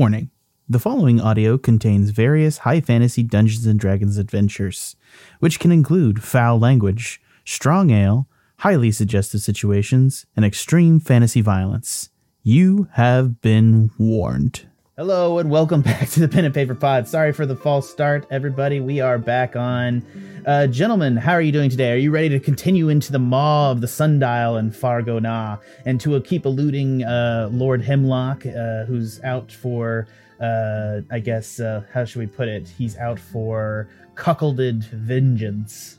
Warning 0.00 0.30
the 0.66 0.78
following 0.78 1.20
audio 1.20 1.58
contains 1.58 2.08
various 2.08 2.56
high 2.56 2.80
fantasy 2.80 3.22
Dungeons 3.22 3.66
and 3.66 3.78
Dragons 3.78 4.16
adventures, 4.16 4.96
which 5.40 5.60
can 5.60 5.70
include 5.70 6.22
foul 6.22 6.58
language, 6.58 7.20
strong 7.44 7.90
ale, 7.90 8.26
highly 8.60 8.92
suggestive 8.92 9.42
situations, 9.42 10.24
and 10.34 10.42
extreme 10.42 11.00
fantasy 11.00 11.42
violence. 11.42 12.08
You 12.42 12.88
have 12.92 13.42
been 13.42 13.90
warned. 13.98 14.69
Hello 15.00 15.38
and 15.38 15.48
welcome 15.48 15.80
back 15.90 16.10
to 16.10 16.20
the 16.20 16.28
Pen 16.28 16.44
and 16.44 16.52
Paper 16.52 16.74
Pod. 16.74 17.08
Sorry 17.08 17.32
for 17.32 17.46
the 17.46 17.56
false 17.56 17.88
start, 17.88 18.26
everybody. 18.30 18.80
We 18.80 19.00
are 19.00 19.16
back 19.16 19.56
on. 19.56 20.04
Uh, 20.44 20.66
gentlemen, 20.66 21.16
how 21.16 21.32
are 21.32 21.40
you 21.40 21.52
doing 21.52 21.70
today? 21.70 21.92
Are 21.92 21.96
you 21.96 22.10
ready 22.10 22.28
to 22.28 22.38
continue 22.38 22.90
into 22.90 23.10
the 23.10 23.18
maw 23.18 23.70
of 23.70 23.80
the 23.80 23.88
sundial 23.88 24.56
and 24.56 24.74
Fargana 24.74 25.58
and 25.86 25.98
to 26.02 26.16
uh, 26.16 26.20
keep 26.20 26.44
eluding 26.44 27.02
uh, 27.02 27.48
Lord 27.50 27.80
Hemlock, 27.80 28.44
uh, 28.44 28.84
who's 28.84 29.22
out 29.22 29.50
for, 29.50 30.06
uh, 30.38 31.00
I 31.10 31.18
guess, 31.20 31.60
uh, 31.60 31.82
how 31.94 32.04
should 32.04 32.18
we 32.18 32.26
put 32.26 32.48
it? 32.48 32.68
He's 32.68 32.98
out 32.98 33.18
for 33.18 33.88
cuckolded 34.16 34.84
vengeance 34.84 35.98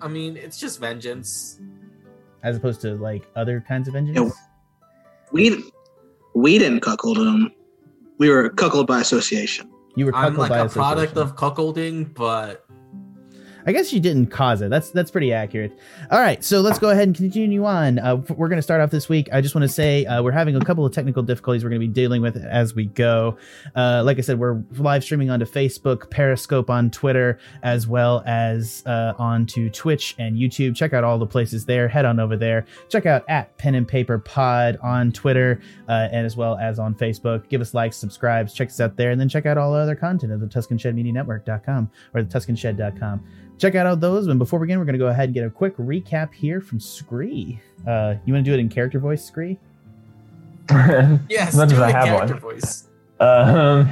I 0.00 0.06
mean, 0.06 0.36
it's 0.36 0.60
just 0.60 0.78
vengeance. 0.78 1.58
as 2.44 2.58
opposed 2.58 2.80
to 2.82 2.94
like 2.94 3.24
other 3.34 3.60
kinds 3.66 3.88
of 3.88 3.94
vengeance? 3.94 4.16
Yeah. 4.16 4.30
We 5.32 5.64
we 6.36 6.60
didn't 6.60 6.78
cuckold 6.78 7.18
him. 7.18 7.50
We 8.18 8.30
were 8.30 8.50
cuckolded 8.50 8.86
by 8.86 9.00
association. 9.00 9.70
You 9.96 10.06
were 10.06 10.14
I'm 10.14 10.36
like 10.36 10.50
by 10.50 10.58
a 10.58 10.68
product 10.68 11.16
of 11.16 11.36
cuckolding, 11.36 12.14
but 12.14 12.64
I 13.68 13.72
guess 13.72 13.92
you 13.92 14.00
didn't 14.00 14.28
cause 14.28 14.62
it. 14.62 14.70
That's 14.70 14.90
that's 14.92 15.10
pretty 15.10 15.30
accurate. 15.30 15.78
All 16.10 16.18
right, 16.18 16.42
so 16.42 16.62
let's 16.62 16.78
go 16.78 16.88
ahead 16.88 17.06
and 17.06 17.14
continue 17.14 17.66
on. 17.66 17.98
Uh, 17.98 18.16
we're 18.16 18.48
going 18.48 18.56
to 18.56 18.62
start 18.62 18.80
off 18.80 18.90
this 18.90 19.10
week. 19.10 19.28
I 19.30 19.42
just 19.42 19.54
want 19.54 19.64
to 19.64 19.68
say 19.68 20.06
uh, 20.06 20.22
we're 20.22 20.32
having 20.32 20.56
a 20.56 20.64
couple 20.64 20.86
of 20.86 20.94
technical 20.94 21.22
difficulties 21.22 21.62
we're 21.62 21.68
going 21.68 21.82
to 21.82 21.86
be 21.86 21.92
dealing 21.92 22.22
with 22.22 22.38
as 22.38 22.74
we 22.74 22.86
go. 22.86 23.36
Uh, 23.76 24.02
like 24.06 24.16
I 24.16 24.22
said, 24.22 24.38
we're 24.38 24.62
live 24.78 25.04
streaming 25.04 25.28
onto 25.28 25.44
Facebook, 25.44 26.08
Periscope 26.08 26.70
on 26.70 26.90
Twitter, 26.90 27.38
as 27.62 27.86
well 27.86 28.22
as 28.24 28.82
uh, 28.86 29.12
onto 29.18 29.68
Twitch 29.68 30.14
and 30.18 30.38
YouTube. 30.38 30.74
Check 30.74 30.94
out 30.94 31.04
all 31.04 31.18
the 31.18 31.26
places 31.26 31.66
there. 31.66 31.88
Head 31.88 32.06
on 32.06 32.18
over 32.20 32.38
there. 32.38 32.64
Check 32.88 33.04
out 33.04 33.22
at 33.28 33.54
Pen 33.58 33.74
and 33.74 33.86
Paper 33.86 34.18
Pod 34.18 34.78
on 34.82 35.12
Twitter 35.12 35.60
uh, 35.90 36.08
and 36.10 36.24
as 36.24 36.38
well 36.38 36.56
as 36.56 36.78
on 36.78 36.94
Facebook. 36.94 37.46
Give 37.50 37.60
us 37.60 37.74
likes, 37.74 37.98
subscribes, 37.98 38.54
check 38.54 38.68
us 38.68 38.80
out 38.80 38.96
there, 38.96 39.10
and 39.10 39.20
then 39.20 39.28
check 39.28 39.44
out 39.44 39.58
all 39.58 39.74
the 39.74 39.78
other 39.78 39.94
content 39.94 40.32
at 40.32 40.40
the 40.40 40.46
Tuscan 40.46 40.78
Shed 40.78 40.94
Media 40.94 41.12
Network.com 41.12 41.90
or 42.14 42.22
the 42.22 42.28
TuscanShed.com 42.30 43.22
check 43.58 43.74
out 43.74 43.86
all 43.86 43.96
those. 43.96 44.26
And 44.26 44.38
before 44.38 44.58
we 44.58 44.66
begin, 44.66 44.78
we're 44.78 44.84
going 44.84 44.94
to 44.94 44.98
go 44.98 45.08
ahead 45.08 45.26
and 45.26 45.34
get 45.34 45.44
a 45.44 45.50
quick 45.50 45.76
recap 45.76 46.32
here 46.32 46.60
from 46.60 46.80
Scree. 46.80 47.60
Uh, 47.86 48.14
you 48.24 48.32
want 48.32 48.44
to 48.44 48.50
do 48.50 48.54
it 48.54 48.60
in 48.60 48.68
character 48.68 48.98
voice, 48.98 49.24
Scree? 49.24 49.58
yes, 50.70 51.48
As 51.48 51.56
much 51.56 51.72
as 51.72 51.78
I 51.80 51.90
have 51.90 52.30
one. 52.30 52.38
voice. 52.40 52.88
Um, 53.20 53.90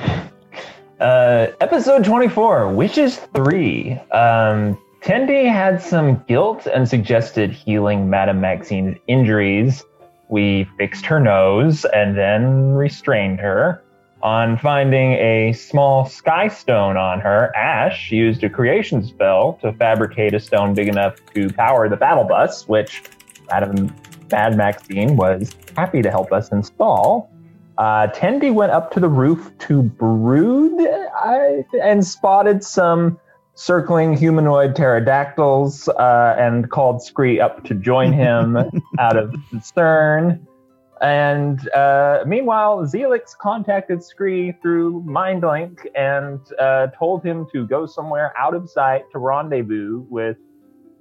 uh, 1.01 1.49
episode 1.61 2.05
24, 2.05 2.73
Wishes 2.73 3.17
3. 3.35 3.93
Um, 4.13 4.79
Tendi 5.03 5.51
had 5.51 5.81
some 5.81 6.23
guilt 6.29 6.67
and 6.67 6.89
suggested 6.89 7.51
healing 7.53 8.11
Madame 8.11 8.41
Maxine's 8.41 8.99
injuries. 9.07 9.85
We 10.29 10.69
fixed 10.79 11.07
her 11.07 11.21
nose 11.21 11.85
and 11.87 12.17
then 12.19 12.73
restrained 12.73 13.39
her. 13.41 13.83
On 14.23 14.57
finding 14.59 15.13
a 15.13 15.53
small 15.53 16.07
sky 16.07 16.49
stone 16.49 16.97
on 16.97 17.21
her, 17.21 17.55
Ash 17.55 18.11
used 18.11 18.43
a 18.45 18.51
creation 18.51 19.05
spell 19.05 19.59
to 19.63 19.73
fabricate 19.75 20.35
a 20.35 20.41
stone 20.41 20.75
big 20.75 20.89
enough 20.89 21.17
to 21.35 21.49
power 21.51 21.89
the 21.89 21.97
battle 21.97 22.25
bus, 22.25 22.67
which 22.67 23.05
Madame 23.51 23.95
Mad 24.31 24.57
Maxine 24.57 25.17
was 25.17 25.55
happy 25.77 26.03
to 26.03 26.11
help 26.11 26.33
us 26.33 26.51
install. 26.51 27.31
Uh, 27.79 28.09
Tendi 28.09 28.53
went 28.53 28.73
up 28.73 28.91
to 28.93 29.01
the 29.01 29.09
roof 29.09 29.53
to 29.59 29.83
brood 29.83 30.81
I, 31.15 31.65
and 31.81 32.05
spotted 32.05 32.65
some 32.65 33.19
circling 33.55 34.17
humanoid 34.17 34.75
pterodactyls 34.75 35.89
uh, 35.89 36.37
and 36.39 36.71
called 36.71 37.03
Scree 37.03 37.39
up 37.41 37.65
to 37.65 37.75
join 37.75 38.13
him 38.13 38.57
out 38.99 39.17
of 39.17 39.35
concern. 39.51 40.46
And 41.03 41.69
uh, 41.71 42.25
meanwhile, 42.27 42.79
Zelix 42.87 43.37
contacted 43.37 44.03
Scree 44.03 44.53
through 44.63 45.03
MindLink 45.07 45.87
and 45.95 46.41
uh, 46.59 46.89
told 46.99 47.23
him 47.23 47.47
to 47.53 47.67
go 47.67 47.85
somewhere 47.85 48.33
out 48.39 48.55
of 48.55 48.71
sight 48.71 49.05
to 49.13 49.19
rendezvous 49.19 50.07
with 50.09 50.39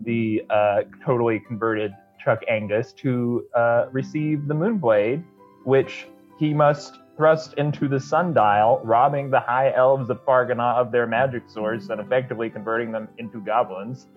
the 0.02 0.44
uh, 0.50 0.82
totally 1.06 1.40
converted 1.40 1.94
Chuck 2.24 2.42
Angus 2.50 2.92
to 2.94 3.46
uh, 3.56 3.86
receive 3.92 4.48
the 4.48 4.54
Moonblade, 4.54 5.24
which 5.64 6.08
he 6.38 6.54
must 6.54 7.00
thrust 7.16 7.54
into 7.54 7.88
the 7.88 8.00
sundial, 8.00 8.82
robbing 8.84 9.30
the 9.30 9.40
high 9.40 9.72
elves 9.74 10.10
of 10.10 10.24
Fargana 10.26 10.76
of 10.76 10.92
their 10.92 11.08
magic 11.08 11.44
source 11.48 11.88
and 11.88 12.02
effectively 12.02 12.50
converting 12.50 12.92
them 12.92 13.08
into 13.18 13.40
goblins. 13.40 14.08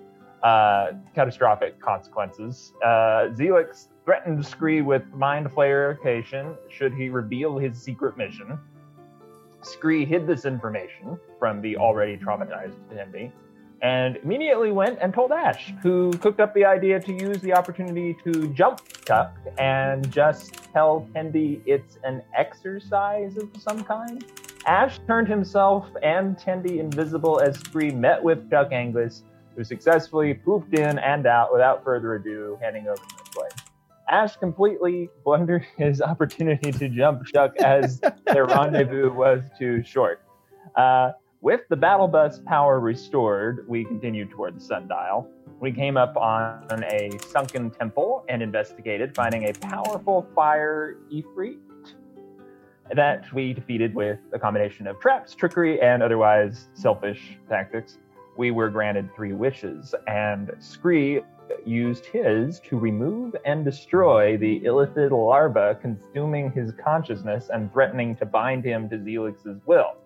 Uh, 0.43 0.93
catastrophic 1.16 1.81
consequences. 1.81 2.72
Uh, 2.84 3.28
Zelix 3.34 3.88
threatened 4.04 4.47
Scree 4.47 4.82
with 4.82 5.03
mind 5.12 5.49
flarecation 5.49 6.56
should 6.71 6.94
he 6.94 7.09
reveal 7.09 7.59
his 7.59 7.76
secret 7.76 8.16
mission. 8.16 8.56
Scree 9.62 10.04
hid 10.04 10.28
this 10.28 10.44
information 10.44 11.19
from 11.41 11.60
the 11.60 11.76
already 11.76 12.16
traumatized 12.16 12.76
Tendi 12.88 13.32
and 13.82 14.16
immediately 14.19 14.72
went 14.72 14.99
and 15.00 15.15
told 15.15 15.31
Ash, 15.31 15.72
who 15.82 16.12
cooked 16.15 16.41
up 16.41 16.53
the 16.55 16.65
idea 16.65 16.99
to 17.00 17.12
use 17.12 17.38
the 17.41 17.53
opportunity 17.53 18.16
to 18.25 18.49
jump 18.49 18.81
Chuck 19.06 19.37
and 19.59 20.10
just 20.10 20.55
tell 20.72 21.09
Tendi 21.15 21.62
it's 21.66 21.99
an 22.05 22.22
exercise 22.37 23.37
of 23.37 23.49
some 23.59 23.84
kind. 23.84 24.25
Ash 24.66 24.99
turned 25.06 25.28
himself 25.28 25.87
and 26.03 26.37
Tendi 26.37 26.78
invisible 26.78 27.41
as 27.41 27.59
Scree 27.59 27.91
met 27.91 28.22
with 28.22 28.50
Chuck 28.50 28.72
Angus, 28.72 29.22
who 29.59 29.65
successfully 29.65 30.35
pooped 30.35 30.73
in 30.73 31.01
and 31.01 31.27
out 31.27 31.53
without 31.53 31.83
further 31.83 32.15
ado, 32.15 32.57
handing 32.63 32.87
over 32.87 33.03
the 33.19 33.31
play. 33.33 33.49
Ash 34.09 34.37
completely 34.37 35.11
blundered 35.25 35.67
his 35.77 36.01
opportunity 36.01 36.71
to 36.71 36.89
jump 36.89 37.27
Chuck 37.27 37.57
as 37.59 38.01
their 38.27 38.47
rendezvous 38.47 39.13
was 39.13 39.43
too 39.59 39.83
short. 39.83 40.23
Uh, 40.77 41.11
with 41.41 41.63
the 41.71 41.77
battle 41.77 42.07
bus 42.07 42.41
power 42.47 42.79
restored, 42.79 43.65
we 43.69 43.85
continued 43.85 44.31
toward 44.31 44.57
the 44.57 44.61
sundial. 44.61 45.29
We 45.61 45.73
came 45.73 45.97
up 45.97 46.17
on 46.17 46.85
a 46.85 47.11
sunken 47.29 47.71
temple 47.71 48.25
and 48.29 48.43
investigated, 48.43 49.17
finding 49.17 49.49
a 49.49 49.53
powerful 49.53 50.25
fire 50.37 50.99
Ifrit 51.13 51.59
that 52.95 53.33
we 53.35 53.53
defeated 53.55 53.93
with 53.93 54.21
a 54.33 54.39
combination 54.39 54.87
of 54.87 55.01
traps, 55.01 55.35
trickery, 55.35 55.81
and 55.81 56.01
otherwise 56.01 56.69
selfish 56.75 57.37
tactics. 57.49 57.99
We 58.38 58.53
were 58.53 58.71
granted 58.71 59.12
three 59.16 59.32
wishes, 59.32 59.97
and 60.06 60.53
Scree 60.60 61.22
used 61.65 62.06
his 62.06 62.60
to 62.60 62.78
remove 62.78 63.34
and 63.44 63.65
destroy 63.65 64.37
the 64.37 64.60
illithid 64.60 65.10
larva, 65.10 65.76
consuming 65.82 66.53
his 66.53 66.71
consciousness 66.72 67.50
and 67.53 67.72
threatening 67.72 68.15
to 68.15 68.25
bind 68.25 68.65
him 68.65 68.88
to 68.91 68.99
Zelix's 69.03 69.59
will. 69.66 69.97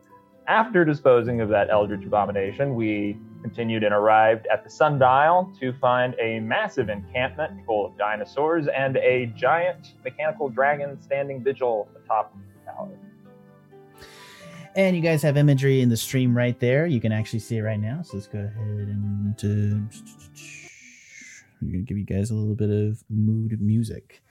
After 0.49 0.83
disposing 0.83 1.43
of 1.43 1.51
that 1.51 1.69
eldritch 1.69 2.07
abomination, 2.07 2.75
we 2.75 3.19
continued 3.43 3.85
and 3.85 3.93
arrived 3.93 4.47
at 4.51 4.65
the 4.65 4.71
sundial 4.71 5.53
to 5.61 5.75
find 5.75 6.15
a 6.19 6.41
massive 6.41 6.89
encampment 6.89 7.61
full 7.67 7.85
of 7.85 7.99
dinosaurs 7.99 8.67
and 8.67 8.97
a 8.97 9.27
giant 9.37 9.93
mechanical 10.05 10.49
dragon 10.49 10.99
standing 11.03 11.45
vigil 11.45 11.87
atop 12.03 12.35
the 12.35 12.73
tower. 12.73 13.12
And 14.75 14.97
you 14.97 15.03
guys 15.03 15.23
have 15.23 15.37
imagery 15.37 15.83
in 15.83 15.89
the 15.89 15.97
stream 15.97 16.37
right 16.37 16.59
there. 16.59 16.87
You 16.87 17.01
can 17.01 17.13
actually 17.13 17.41
see 17.41 17.59
it 17.59 17.63
right 17.63 17.81
now. 17.81 18.03
So 18.03 18.17
let's 18.17 18.27
go 18.27 18.39
ahead 18.39 18.89
and 18.89 19.37
uh, 19.45 19.99
I'm 21.61 21.71
gonna 21.71 21.83
give 21.83 21.99
you 21.99 22.05
guys 22.05 22.31
a 22.31 22.35
little 22.35 22.55
bit 22.55 22.71
of 22.71 23.05
mood 23.11 23.61
music. 23.61 24.23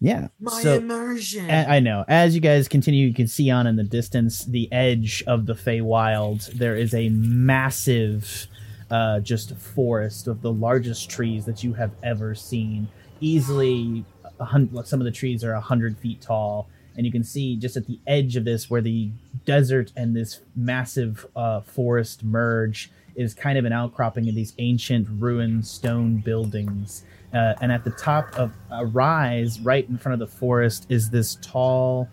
Yeah. 0.00 0.28
My 0.40 0.62
so 0.62 0.74
immersion. 0.74 1.48
A- 1.50 1.66
I 1.68 1.80
know. 1.80 2.04
As 2.08 2.34
you 2.34 2.40
guys 2.40 2.68
continue, 2.68 3.06
you 3.06 3.14
can 3.14 3.28
see 3.28 3.50
on 3.50 3.66
in 3.66 3.76
the 3.76 3.84
distance 3.84 4.44
the 4.44 4.70
edge 4.72 5.22
of 5.26 5.46
the 5.46 5.54
Feywild. 5.54 6.52
There 6.52 6.76
is 6.76 6.92
a 6.94 7.08
massive, 7.10 8.46
uh, 8.90 9.20
just 9.20 9.56
forest 9.56 10.26
of 10.26 10.42
the 10.42 10.52
largest 10.52 11.08
trees 11.08 11.44
that 11.46 11.64
you 11.64 11.72
have 11.74 11.92
ever 12.02 12.34
seen. 12.34 12.88
Easily, 13.20 14.04
a 14.38 14.44
hun- 14.44 14.70
some 14.84 15.00
of 15.00 15.04
the 15.06 15.10
trees 15.10 15.42
are 15.42 15.52
a 15.54 15.60
hundred 15.60 15.96
feet 15.98 16.20
tall, 16.20 16.68
and 16.96 17.04
you 17.04 17.12
can 17.12 17.24
see 17.24 17.56
just 17.56 17.76
at 17.76 17.86
the 17.86 17.98
edge 18.06 18.36
of 18.36 18.44
this 18.44 18.70
where 18.70 18.80
the 18.80 19.10
desert 19.44 19.92
and 19.96 20.16
this 20.16 20.40
massive 20.54 21.26
uh, 21.36 21.60
forest 21.60 22.24
merge 22.24 22.90
is 23.14 23.34
kind 23.34 23.58
of 23.58 23.64
an 23.64 23.72
outcropping 23.72 24.28
of 24.28 24.34
these 24.34 24.54
ancient 24.58 25.08
ruined 25.18 25.66
stone 25.66 26.18
buildings. 26.18 27.04
Uh, 27.32 27.54
and 27.60 27.72
at 27.72 27.84
the 27.84 27.90
top 27.90 28.38
of 28.38 28.52
a 28.70 28.86
rise, 28.86 29.60
right 29.60 29.88
in 29.88 29.98
front 29.98 30.14
of 30.14 30.18
the 30.18 30.36
forest, 30.36 30.86
is 30.88 31.10
this 31.10 31.36
tall, 31.42 32.08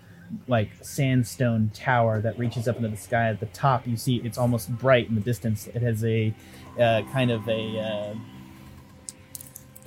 like 0.48 0.70
sandstone 0.82 1.70
tower 1.74 2.20
that 2.22 2.38
reaches 2.40 2.68
up 2.68 2.78
into 2.78 2.90
the 2.90 2.98
sky. 2.98 3.30
At 3.30 3.40
the 3.40 3.46
top, 3.48 3.86
you 3.86 3.96
see 3.96 4.18
it's 4.18 4.38
almost 4.38 4.70
bright 4.78 5.08
in 5.08 5.16
the 5.16 5.22
distance. 5.22 5.68
It 5.68 5.82
has 5.82 6.04
a 6.04 6.34
uh, 6.80 7.04
kind 7.12 7.32
of 7.32 7.48
a. 7.48 7.80
Uh, 7.80 8.16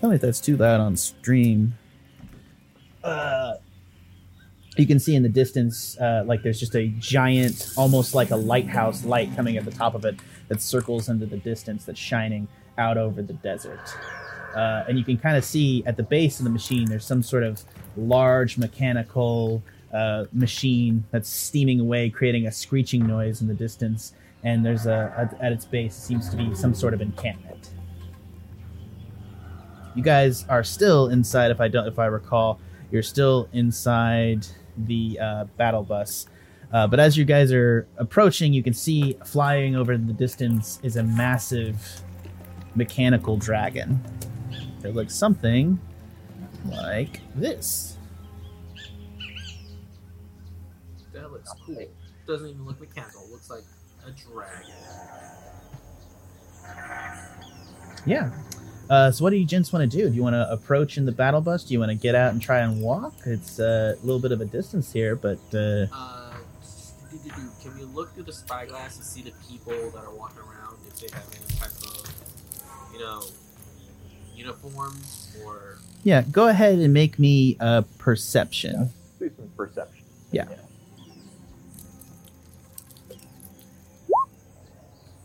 tell 0.01 0.11
me 0.11 0.17
if 0.17 0.23
that's 0.23 0.41
too 0.41 0.57
loud 0.57 0.81
on 0.81 0.97
stream. 0.97 1.75
Uh, 3.03 3.55
you 4.81 4.87
can 4.87 4.99
see 4.99 5.15
in 5.15 5.23
the 5.23 5.29
distance, 5.29 5.99
uh, 5.99 6.25
like 6.27 6.43
there's 6.43 6.61
just 6.61 6.75
a 6.75 6.89
giant, 6.99 7.73
almost 7.77 8.15
like 8.15 8.31
a 8.31 8.37
lighthouse 8.37 9.05
light 9.05 9.35
coming 9.35 9.57
at 9.57 9.65
the 9.65 9.71
top 9.71 9.95
of 9.95 10.05
it 10.05 10.17
that 10.49 10.61
circles 10.61 11.09
into 11.09 11.27
the 11.27 11.39
distance 11.39 11.85
that's 11.85 11.99
shining 11.99 12.49
out 12.77 12.99
over 12.99 13.23
the 13.23 13.33
desert. 13.33 13.81
Uh, 14.55 14.85
and 14.89 14.99
you 14.99 15.05
can 15.05 15.19
kind 15.19 15.37
of 15.37 15.45
see 15.45 15.83
at 15.87 15.97
the 15.97 16.03
base 16.03 16.41
of 16.41 16.45
the 16.45 16.51
machine, 16.51 16.87
there's 16.87 17.07
some 17.07 17.23
sort 17.23 17.43
of 17.43 17.63
large 17.97 18.59
mechanical 18.59 19.63
uh, 19.93 20.25
machine 20.33 21.05
that's 21.11 21.29
steaming 21.29 21.81
away, 21.81 22.11
creating 22.11 22.47
a 22.47 22.53
screeching 22.53 23.07
noise 23.07 23.41
in 23.41 23.49
the 23.49 23.55
distance. 23.55 24.13
And 24.45 24.65
there's 24.65 24.87
a, 24.87 25.13
at, 25.17 25.41
at 25.41 25.53
its 25.53 25.65
base 25.65 25.95
seems 25.95 26.29
to 26.31 26.37
be 26.37 26.55
some 26.55 26.75
sort 26.75 26.95
of 26.95 27.01
encampment. 27.01 27.71
You 29.95 30.03
guys 30.03 30.45
are 30.49 30.63
still 30.63 31.09
inside, 31.09 31.51
if 31.51 31.61
I 31.61 31.69
don't, 31.69 31.89
if 31.89 31.99
I 31.99 32.07
recall, 32.07 32.61
you're 32.91 33.03
still 33.03 33.49
inside 33.53 34.47
the 34.77 35.19
uh, 35.21 35.45
battle 35.57 35.83
bus. 35.83 36.27
Uh, 36.73 36.87
but 36.87 36.99
as 36.99 37.17
you 37.17 37.25
guys 37.25 37.53
are 37.53 37.87
approaching, 37.97 38.53
you 38.53 38.63
can 38.63 38.75
see 38.75 39.17
flying 39.25 39.77
over 39.77 39.97
the 39.97 40.13
distance 40.13 40.81
is 40.83 40.97
a 40.97 41.03
massive 41.03 42.03
mechanical 42.75 43.37
dragon. 43.37 44.03
It 44.83 44.95
looks 44.95 45.15
something 45.15 45.81
like 46.71 47.21
this. 47.35 47.99
That 51.13 51.31
looks 51.33 51.53
cool. 51.65 51.87
Doesn't 52.27 52.49
even 52.49 52.67
look 52.67 52.81
mechanical. 52.81 53.27
Looks 53.31 53.49
like 53.49 53.65
a 54.07 54.11
dragon. 54.11 54.75
Yeah. 58.05 58.31
Uh, 58.89 59.11
so 59.11 59.25
what 59.25 59.31
do 59.31 59.37
you 59.37 59.45
gents 59.45 59.73
want 59.73 59.91
to 59.91 59.97
do? 59.97 60.09
Do 60.09 60.15
you 60.15 60.23
want 60.23 60.35
to 60.35 60.51
approach 60.51 60.97
in 60.97 61.07
the 61.07 61.13
battle 61.13 61.41
bus? 61.41 61.65
Do 61.65 61.73
you 61.75 61.81
want 61.81 61.91
to 61.91 61.97
get 61.97 62.15
out 62.15 62.33
and 62.33 62.41
try 62.41 62.61
and 62.61 62.81
walk? 62.81 63.15
It's 63.25 63.59
uh, 63.59 63.97
a 64.01 64.05
little 64.07 64.21
bit 64.21 64.33
of 64.33 64.41
a 64.41 64.45
distance 64.45 64.93
here, 64.93 65.17
but 65.17 65.39
uh, 65.53 65.87
Uh, 65.93 66.33
can 67.63 67.77
we 67.77 67.85
look 67.85 68.15
through 68.15 68.23
the 68.25 68.33
spyglass 68.33 68.97
and 68.97 69.05
see 69.05 69.23
the 69.23 69.33
people 69.49 69.91
that 69.91 70.05
are 70.05 70.15
walking 70.15 70.39
around 70.39 70.77
if 70.87 71.01
they 71.01 71.09
have 71.13 71.27
any 71.35 71.59
type 71.59 71.73
of, 71.83 72.93
you 72.93 73.01
know, 73.01 73.23
uniforms 74.37 75.37
or 75.45 75.79
yeah, 76.05 76.23
go 76.23 76.47
ahead 76.47 76.79
and 76.79 76.95
make 76.95 77.19
me 77.19 77.57
a 77.59 77.83
perception. 77.99 78.91
Do 79.19 79.29
some 79.37 79.51
perception. 79.57 80.05
Yeah. 80.31 80.47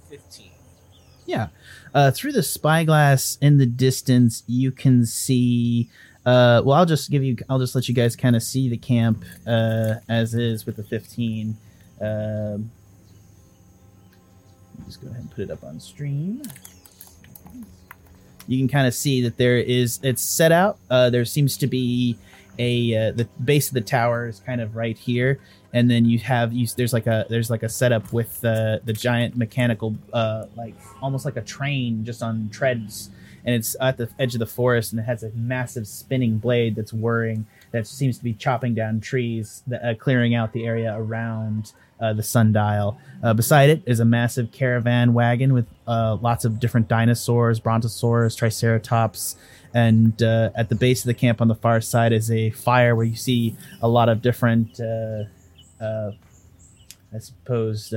fifteen? 0.09 0.51
Yeah. 1.27 1.49
Uh, 1.93 2.11
through 2.11 2.31
the 2.31 2.43
spyglass 2.43 3.37
in 3.41 3.57
the 3.57 3.65
distance, 3.65 4.43
you 4.47 4.71
can 4.71 5.05
see. 5.05 5.89
Uh, 6.25 6.61
well, 6.63 6.77
I'll 6.77 6.85
just 6.85 7.11
give 7.11 7.23
you. 7.23 7.35
I'll 7.49 7.59
just 7.59 7.75
let 7.75 7.89
you 7.89 7.95
guys 7.95 8.15
kind 8.15 8.35
of 8.35 8.43
see 8.43 8.69
the 8.69 8.77
camp 8.77 9.25
uh, 9.45 9.95
as 10.07 10.33
is 10.33 10.65
with 10.65 10.77
the 10.77 10.83
15. 10.83 11.57
Um, 11.99 12.71
just 14.85 15.01
go 15.01 15.07
ahead 15.07 15.21
and 15.21 15.31
put 15.31 15.41
it 15.41 15.51
up 15.51 15.63
on 15.63 15.79
stream. 15.79 16.41
You 18.47 18.57
can 18.57 18.67
kind 18.67 18.87
of 18.87 18.93
see 18.93 19.21
that 19.21 19.37
there 19.37 19.57
is. 19.57 19.99
It's 20.03 20.21
set 20.21 20.51
out. 20.51 20.77
Uh, 20.89 21.09
there 21.09 21.25
seems 21.25 21.57
to 21.57 21.67
be 21.67 22.17
a 22.61 22.95
uh, 22.95 23.11
the 23.11 23.25
base 23.43 23.69
of 23.69 23.73
the 23.73 23.81
tower 23.81 24.27
is 24.27 24.39
kind 24.39 24.61
of 24.61 24.75
right 24.75 24.97
here, 24.97 25.39
and 25.73 25.89
then 25.89 26.05
you 26.05 26.19
have 26.19 26.53
you 26.53 26.67
there's 26.77 26.93
like 26.93 27.07
a 27.07 27.25
there's 27.27 27.49
like 27.49 27.63
a 27.63 27.69
setup 27.69 28.13
with 28.13 28.45
uh, 28.45 28.79
the 28.83 28.93
giant 28.93 29.35
mechanical 29.35 29.95
uh, 30.13 30.45
like 30.55 30.75
almost 31.01 31.25
like 31.25 31.37
a 31.37 31.41
train 31.41 32.05
just 32.05 32.21
on 32.21 32.49
treads. 32.49 33.09
And 33.43 33.55
it's 33.55 33.75
at 33.81 33.97
the 33.97 34.07
edge 34.19 34.35
of 34.35 34.39
the 34.39 34.45
forest 34.45 34.93
and 34.93 34.99
it 34.99 35.05
has 35.05 35.23
a 35.23 35.31
massive 35.31 35.87
spinning 35.87 36.37
blade 36.37 36.75
that's 36.75 36.93
whirring 36.93 37.47
that 37.71 37.87
seems 37.87 38.19
to 38.19 38.23
be 38.23 38.35
chopping 38.35 38.75
down 38.75 38.99
trees 38.99 39.63
that, 39.65 39.83
uh, 39.83 39.95
clearing 39.95 40.35
out 40.35 40.53
the 40.53 40.63
area 40.63 40.93
around 40.95 41.73
uh, 42.01 42.13
the 42.13 42.23
sundial 42.23 42.99
uh, 43.23 43.33
beside 43.33 43.69
it 43.69 43.81
is 43.85 43.99
a 43.99 44.05
massive 44.05 44.51
caravan 44.51 45.13
wagon 45.13 45.53
with 45.53 45.67
uh, 45.87 46.17
lots 46.21 46.45
of 46.45 46.59
different 46.59 46.87
dinosaurs 46.87 47.59
brontosaurus 47.59 48.35
triceratops 48.35 49.35
and 49.73 50.21
uh, 50.21 50.49
at 50.55 50.69
the 50.69 50.75
base 50.75 51.01
of 51.01 51.07
the 51.07 51.13
camp 51.13 51.39
on 51.39 51.47
the 51.47 51.55
far 51.55 51.79
side 51.79 52.11
is 52.11 52.29
a 52.31 52.49
fire 52.51 52.95
where 52.95 53.05
you 53.05 53.15
see 53.15 53.55
a 53.81 53.87
lot 53.87 54.09
of 54.09 54.21
different 54.21 54.79
uh, 54.79 55.23
uh, 55.81 56.11
i 57.13 57.19
suppose 57.19 57.93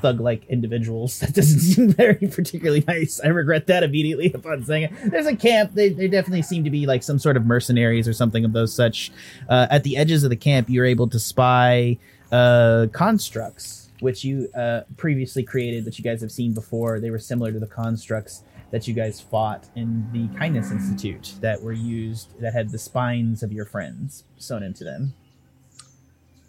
thug-like 0.00 0.46
individuals. 0.46 1.20
That 1.30 1.34
doesn't 1.34 1.60
seem 1.60 1.92
very 1.92 2.26
particularly 2.28 2.84
nice. 2.86 3.20
I 3.22 3.28
regret 3.28 3.66
that 3.66 3.82
immediately 3.82 4.32
upon 4.32 4.64
saying 4.64 4.84
it. 4.84 5.10
There's 5.10 5.26
a 5.26 5.36
camp. 5.36 5.74
They, 5.74 5.90
they 5.90 6.08
definitely 6.08 6.42
seem 6.42 6.64
to 6.64 6.70
be 6.70 6.86
like 6.86 7.02
some 7.02 7.18
sort 7.18 7.36
of 7.36 7.44
mercenaries 7.44 8.08
or 8.08 8.12
something 8.12 8.44
of 8.44 8.52
those 8.52 8.74
such. 8.74 9.12
Uh, 9.48 9.66
at 9.70 9.84
the 9.84 9.96
edges 9.96 10.24
of 10.24 10.30
the 10.30 10.36
camp, 10.36 10.68
you're 10.70 10.86
able 10.86 11.08
to 11.08 11.18
spy 11.18 11.98
uh, 12.32 12.86
constructs, 12.92 13.90
which 14.00 14.24
you 14.24 14.48
uh, 14.56 14.82
previously 14.96 15.42
created 15.42 15.84
that 15.84 15.98
you 15.98 16.04
guys 16.04 16.20
have 16.20 16.32
seen 16.32 16.52
before. 16.52 17.00
They 17.00 17.10
were 17.10 17.18
similar 17.18 17.52
to 17.52 17.58
the 17.58 17.66
constructs 17.66 18.42
that 18.70 18.86
you 18.86 18.94
guys 18.94 19.20
fought 19.20 19.66
in 19.74 20.08
the 20.12 20.28
Kindness 20.38 20.70
Institute 20.70 21.34
that 21.40 21.60
were 21.60 21.72
used 21.72 22.40
that 22.40 22.52
had 22.52 22.70
the 22.70 22.78
spines 22.78 23.42
of 23.42 23.52
your 23.52 23.64
friends 23.64 24.24
sewn 24.38 24.62
into 24.62 24.84
them. 24.84 25.12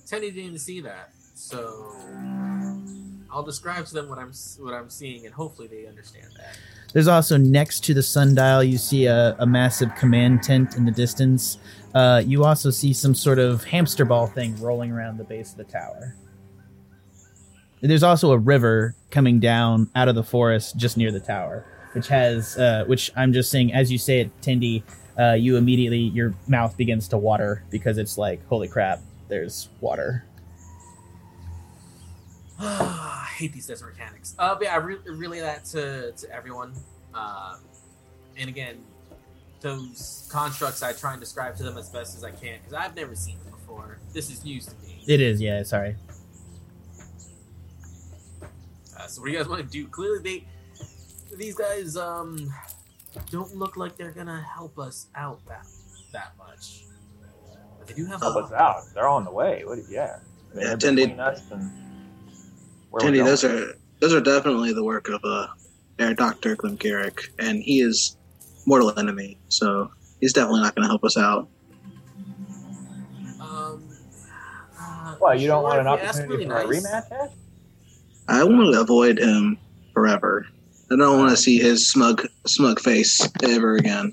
Tenny 0.05 0.29
didn't 0.29 0.59
see 0.59 0.81
that, 0.81 1.11
so 1.33 1.95
I'll 3.31 3.43
describe 3.43 3.85
to 3.85 3.93
them 3.93 4.09
what 4.09 4.19
I'm 4.19 4.31
what 4.59 4.73
I'm 4.73 4.89
seeing, 4.89 5.25
and 5.25 5.33
hopefully 5.33 5.67
they 5.67 5.87
understand 5.87 6.27
that. 6.37 6.57
There's 6.93 7.07
also 7.07 7.37
next 7.37 7.85
to 7.85 7.93
the 7.93 8.03
sundial, 8.03 8.63
you 8.63 8.77
see 8.77 9.05
a, 9.05 9.35
a 9.39 9.45
massive 9.45 9.95
command 9.95 10.43
tent 10.43 10.75
in 10.75 10.83
the 10.83 10.91
distance. 10.91 11.57
Uh, 11.95 12.21
you 12.25 12.43
also 12.43 12.69
see 12.69 12.91
some 12.91 13.15
sort 13.15 13.39
of 13.39 13.63
hamster 13.63 14.03
ball 14.03 14.27
thing 14.27 14.59
rolling 14.61 14.91
around 14.91 15.17
the 15.17 15.23
base 15.23 15.51
of 15.51 15.57
the 15.57 15.63
tower. 15.63 16.15
There's 17.81 18.03
also 18.03 18.31
a 18.31 18.37
river 18.37 18.95
coming 19.09 19.39
down 19.39 19.89
out 19.95 20.07
of 20.07 20.15
the 20.15 20.23
forest 20.23 20.77
just 20.77 20.97
near 20.97 21.11
the 21.11 21.19
tower, 21.19 21.65
which 21.93 22.07
has, 22.09 22.57
uh, 22.57 22.83
which 22.87 23.09
I'm 23.15 23.33
just 23.33 23.49
saying, 23.49 23.73
as 23.73 23.91
you 23.91 23.97
say 23.97 24.19
it, 24.19 24.41
Tindy, 24.41 24.83
uh, 25.17 25.33
you 25.33 25.57
immediately 25.57 25.97
your 25.97 26.33
mouth 26.47 26.77
begins 26.77 27.07
to 27.09 27.17
water 27.17 27.63
because 27.71 27.97
it's 27.97 28.17
like, 28.17 28.45
holy 28.47 28.67
crap, 28.67 28.99
there's 29.29 29.69
water. 29.79 30.25
I 32.63 33.27
hate 33.37 33.53
these 33.53 33.67
desert 33.67 33.87
mechanics. 33.97 34.35
Uh, 34.37 34.55
but 34.55 34.63
yeah, 34.65 34.73
I 34.73 34.77
re- 34.77 34.97
relay 35.05 35.39
that 35.39 35.65
to, 35.65 36.11
to 36.11 36.31
everyone. 36.33 36.73
Um, 37.13 37.57
and 38.37 38.49
again, 38.49 38.77
those 39.61 40.27
constructs 40.31 40.81
I 40.83 40.93
try 40.93 41.11
and 41.11 41.19
describe 41.19 41.55
to 41.57 41.63
them 41.63 41.77
as 41.77 41.89
best 41.89 42.15
as 42.17 42.23
I 42.23 42.31
can 42.31 42.59
because 42.59 42.73
I've 42.73 42.95
never 42.95 43.15
seen 43.15 43.37
them 43.43 43.51
before. 43.51 43.97
This 44.13 44.29
is 44.29 44.43
news 44.43 44.65
to 44.67 44.75
me. 44.85 45.03
It 45.07 45.21
is, 45.21 45.41
yeah. 45.41 45.63
Sorry. 45.63 45.95
Uh, 48.97 49.07
so 49.07 49.21
what 49.21 49.27
do 49.27 49.31
you 49.33 49.38
guys 49.38 49.47
want 49.47 49.62
to 49.62 49.67
do? 49.67 49.88
Clearly, 49.88 50.19
they 50.24 51.38
these 51.38 51.55
guys 51.55 51.95
um 51.97 52.38
don't 53.31 53.55
look 53.55 53.77
like 53.77 53.95
they're 53.97 54.12
gonna 54.12 54.41
help 54.53 54.77
us 54.77 55.07
out 55.15 55.39
that 55.47 55.65
that 56.13 56.33
much. 56.38 56.83
But 57.79 57.88
they 57.88 57.93
do 57.93 58.05
have 58.05 58.21
Help 58.21 58.36
a 58.36 58.39
us 58.39 58.51
out. 58.51 58.81
They're 58.93 59.07
on 59.07 59.24
the 59.24 59.31
way. 59.31 59.63
What? 59.65 59.79
Yeah. 59.89 60.19
Yeah, 60.55 60.75
They're 60.75 60.77
Tindy- 60.77 60.95
between 61.07 61.19
us 61.19 61.41
and 61.51 61.71
where 62.91 63.03
we're 63.03 63.12
Tindy, 63.12 63.15
going. 63.15 63.25
those 63.25 63.43
are 63.43 63.74
those 64.00 64.13
are 64.13 64.21
definitely 64.21 64.74
the 64.74 64.83
work 64.83 65.10
of 65.10 65.21
uh, 65.24 65.48
Air 66.00 66.13
Doctor 66.13 66.55
Glimkirk, 66.55 67.19
and 67.39 67.63
he 67.63 67.81
is 67.81 68.17
mortal 68.65 68.98
enemy, 69.00 69.38
so 69.50 69.89
he's 70.19 70.33
definitely 70.33 70.62
not 70.62 70.75
going 70.75 70.83
to 70.83 70.89
help 70.89 71.03
us 71.03 71.17
out. 71.17 71.48
Um, 73.39 73.83
uh, 74.79 75.15
What? 75.15 75.39
You 75.39 75.48
don't 75.48 75.63
sure, 75.63 75.63
want 75.63 75.79
an 75.79 75.88
if 75.88 76.01
you 76.01 76.07
opportunity 76.10 76.45
really 76.45 76.45
for 76.48 76.57
a 76.57 76.65
rematch? 76.65 77.12
Ash? 77.12 77.29
I 78.27 78.43
want 78.43 78.74
to 78.74 78.81
avoid 78.81 79.19
him 79.19 79.57
forever. 79.93 80.45
I 80.91 80.95
don't 80.98 81.17
want 81.19 81.31
to 81.31 81.38
see 81.38 81.57
his 81.57 81.89
smug 81.89 82.27
smug 82.45 82.79
face 82.79 83.27
ever 83.43 83.75
again. 83.75 84.12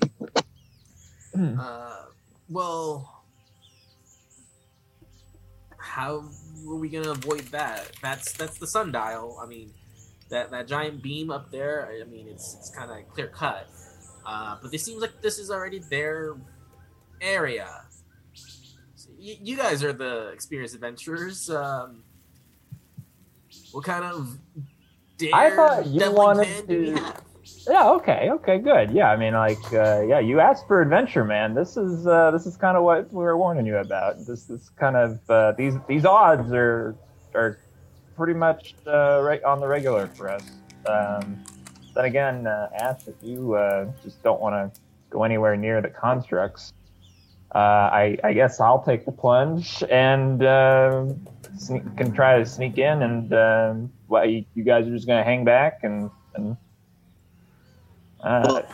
Uh, 1.37 2.05
well, 2.49 3.23
how 5.77 6.23
are 6.73 6.79
we 6.79 6.89
gonna 6.89 7.11
avoid 7.11 7.41
that? 7.51 7.91
That's 8.01 8.33
that's 8.33 8.57
the 8.57 8.67
sundial. 8.67 9.39
I 9.41 9.45
mean, 9.47 9.73
that 10.29 10.51
that 10.51 10.67
giant 10.67 11.01
beam 11.01 11.31
up 11.31 11.51
there. 11.51 11.89
I 11.89 12.03
mean, 12.09 12.27
it's 12.27 12.55
it's 12.59 12.69
kind 12.69 12.91
of 12.91 13.07
clear 13.13 13.27
cut. 13.27 13.67
Uh, 14.25 14.57
but 14.61 14.73
it 14.73 14.79
seems 14.79 15.01
like 15.01 15.21
this 15.21 15.39
is 15.39 15.49
already 15.49 15.79
their 15.79 16.35
area. 17.21 17.69
So 18.95 19.09
y- 19.17 19.39
you 19.41 19.57
guys 19.57 19.83
are 19.83 19.93
the 19.93 20.27
experienced 20.29 20.75
adventurers. 20.75 21.49
Um, 21.49 22.03
what 23.71 23.83
kind 23.85 24.03
of 24.03 24.37
dare 25.17 25.31
I 25.33 25.49
thought 25.55 25.85
you 25.87 26.11
wanted 26.11 26.45
plan 26.47 26.65
do 26.67 26.79
we 26.79 26.91
to-? 26.93 27.13
Yeah. 27.67 27.89
Okay. 27.91 28.29
Okay. 28.31 28.57
Good. 28.59 28.91
Yeah. 28.91 29.11
I 29.11 29.15
mean, 29.15 29.33
like, 29.33 29.63
uh, 29.73 30.01
yeah. 30.01 30.19
You 30.19 30.39
asked 30.39 30.67
for 30.67 30.81
adventure, 30.81 31.23
man. 31.23 31.53
This 31.53 31.77
is 31.77 32.07
uh, 32.07 32.31
this 32.31 32.45
is 32.45 32.57
kind 32.57 32.75
of 32.77 32.83
what 32.83 33.11
we 33.11 33.23
were 33.23 33.37
warning 33.37 33.65
you 33.65 33.77
about. 33.77 34.25
This 34.25 34.49
is 34.49 34.71
kind 34.79 34.95
of 34.95 35.19
uh, 35.29 35.53
these 35.53 35.75
these 35.87 36.05
odds 36.05 36.51
are 36.51 36.95
are 37.35 37.59
pretty 38.15 38.33
much 38.33 38.75
uh, 38.87 39.21
right 39.21 39.43
on 39.43 39.59
the 39.59 39.67
regular 39.67 40.07
for 40.07 40.29
us. 40.29 40.43
Um, 40.85 41.43
then 41.95 42.05
again, 42.05 42.47
uh, 42.47 42.69
Ash, 42.79 43.01
if 43.07 43.15
you 43.21 43.53
uh, 43.55 43.91
just 44.03 44.21
don't 44.23 44.41
want 44.41 44.73
to 44.73 44.81
go 45.09 45.23
anywhere 45.23 45.55
near 45.55 45.81
the 45.81 45.89
constructs, 45.89 46.71
uh, 47.53 47.57
I, 47.57 48.17
I 48.23 48.33
guess 48.33 48.59
I'll 48.59 48.83
take 48.83 49.05
the 49.05 49.11
plunge 49.11 49.83
and 49.89 50.43
uh, 50.43 51.07
sneak, 51.57 51.83
can 51.97 52.11
try 52.13 52.37
to 52.39 52.45
sneak 52.45 52.77
in, 52.77 53.01
and 53.03 53.33
uh, 53.33 53.73
well, 54.07 54.25
you, 54.25 54.45
you 54.53 54.63
guys 54.63 54.87
are 54.87 54.91
just 54.91 55.07
gonna 55.07 55.23
hang 55.23 55.45
back 55.45 55.79
and 55.83 56.09
and. 56.35 56.57
Uh, 58.21 58.43
Well, 58.47 58.65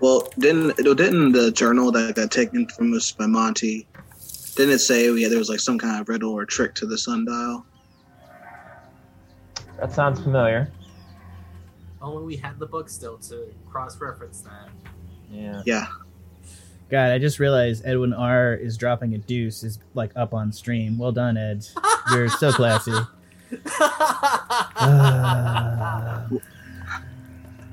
well, 0.00 0.28
didn't 0.38 0.76
didn't 0.76 1.32
the 1.32 1.52
journal 1.52 1.92
that 1.92 2.14
got 2.16 2.30
taken 2.30 2.66
from 2.66 2.92
us 2.92 3.12
by 3.12 3.26
Monty? 3.26 3.86
Didn't 4.56 4.74
it 4.74 4.80
say 4.80 5.10
yeah, 5.12 5.28
there 5.28 5.38
was 5.38 5.48
like 5.48 5.60
some 5.60 5.78
kind 5.78 6.00
of 6.00 6.08
riddle 6.08 6.32
or 6.32 6.44
trick 6.44 6.74
to 6.76 6.86
the 6.86 6.98
sundial? 6.98 7.64
that 9.78 9.92
sounds 9.92 10.20
familiar. 10.20 10.70
Only 12.00 12.24
we 12.24 12.36
had 12.36 12.58
the 12.58 12.66
book 12.66 12.88
still 12.88 13.16
to 13.18 13.52
cross-reference 13.70 14.40
that. 14.42 14.68
Yeah. 15.30 15.62
Yeah, 15.64 15.86
God, 16.90 17.10
I 17.10 17.18
just 17.18 17.38
realized 17.38 17.86
Edwin 17.86 18.12
R 18.12 18.54
is 18.54 18.76
dropping 18.76 19.14
a 19.14 19.18
deuce 19.18 19.62
is 19.62 19.78
like 19.94 20.10
up 20.14 20.34
on 20.34 20.52
stream. 20.52 20.98
Well 20.98 21.12
done, 21.12 21.36
Ed. 21.36 21.66
You're 22.10 22.28
so 22.28 22.52
classy. 22.52 22.92
Ah. 24.84 26.26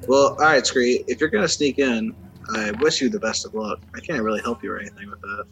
Well, 0.09 0.29
all 0.29 0.37
right, 0.37 0.65
Scree. 0.65 1.03
If 1.07 1.19
you're 1.19 1.29
gonna 1.29 1.47
sneak 1.47 1.77
in, 1.77 2.15
I 2.55 2.71
wish 2.81 2.99
you 2.99 3.09
the 3.09 3.19
best 3.19 3.45
of 3.45 3.53
luck. 3.53 3.79
I 3.95 3.99
can't 3.99 4.23
really 4.23 4.41
help 4.41 4.63
you 4.63 4.71
or 4.71 4.79
anything 4.79 5.07
with 5.07 5.21
that. 5.21 5.45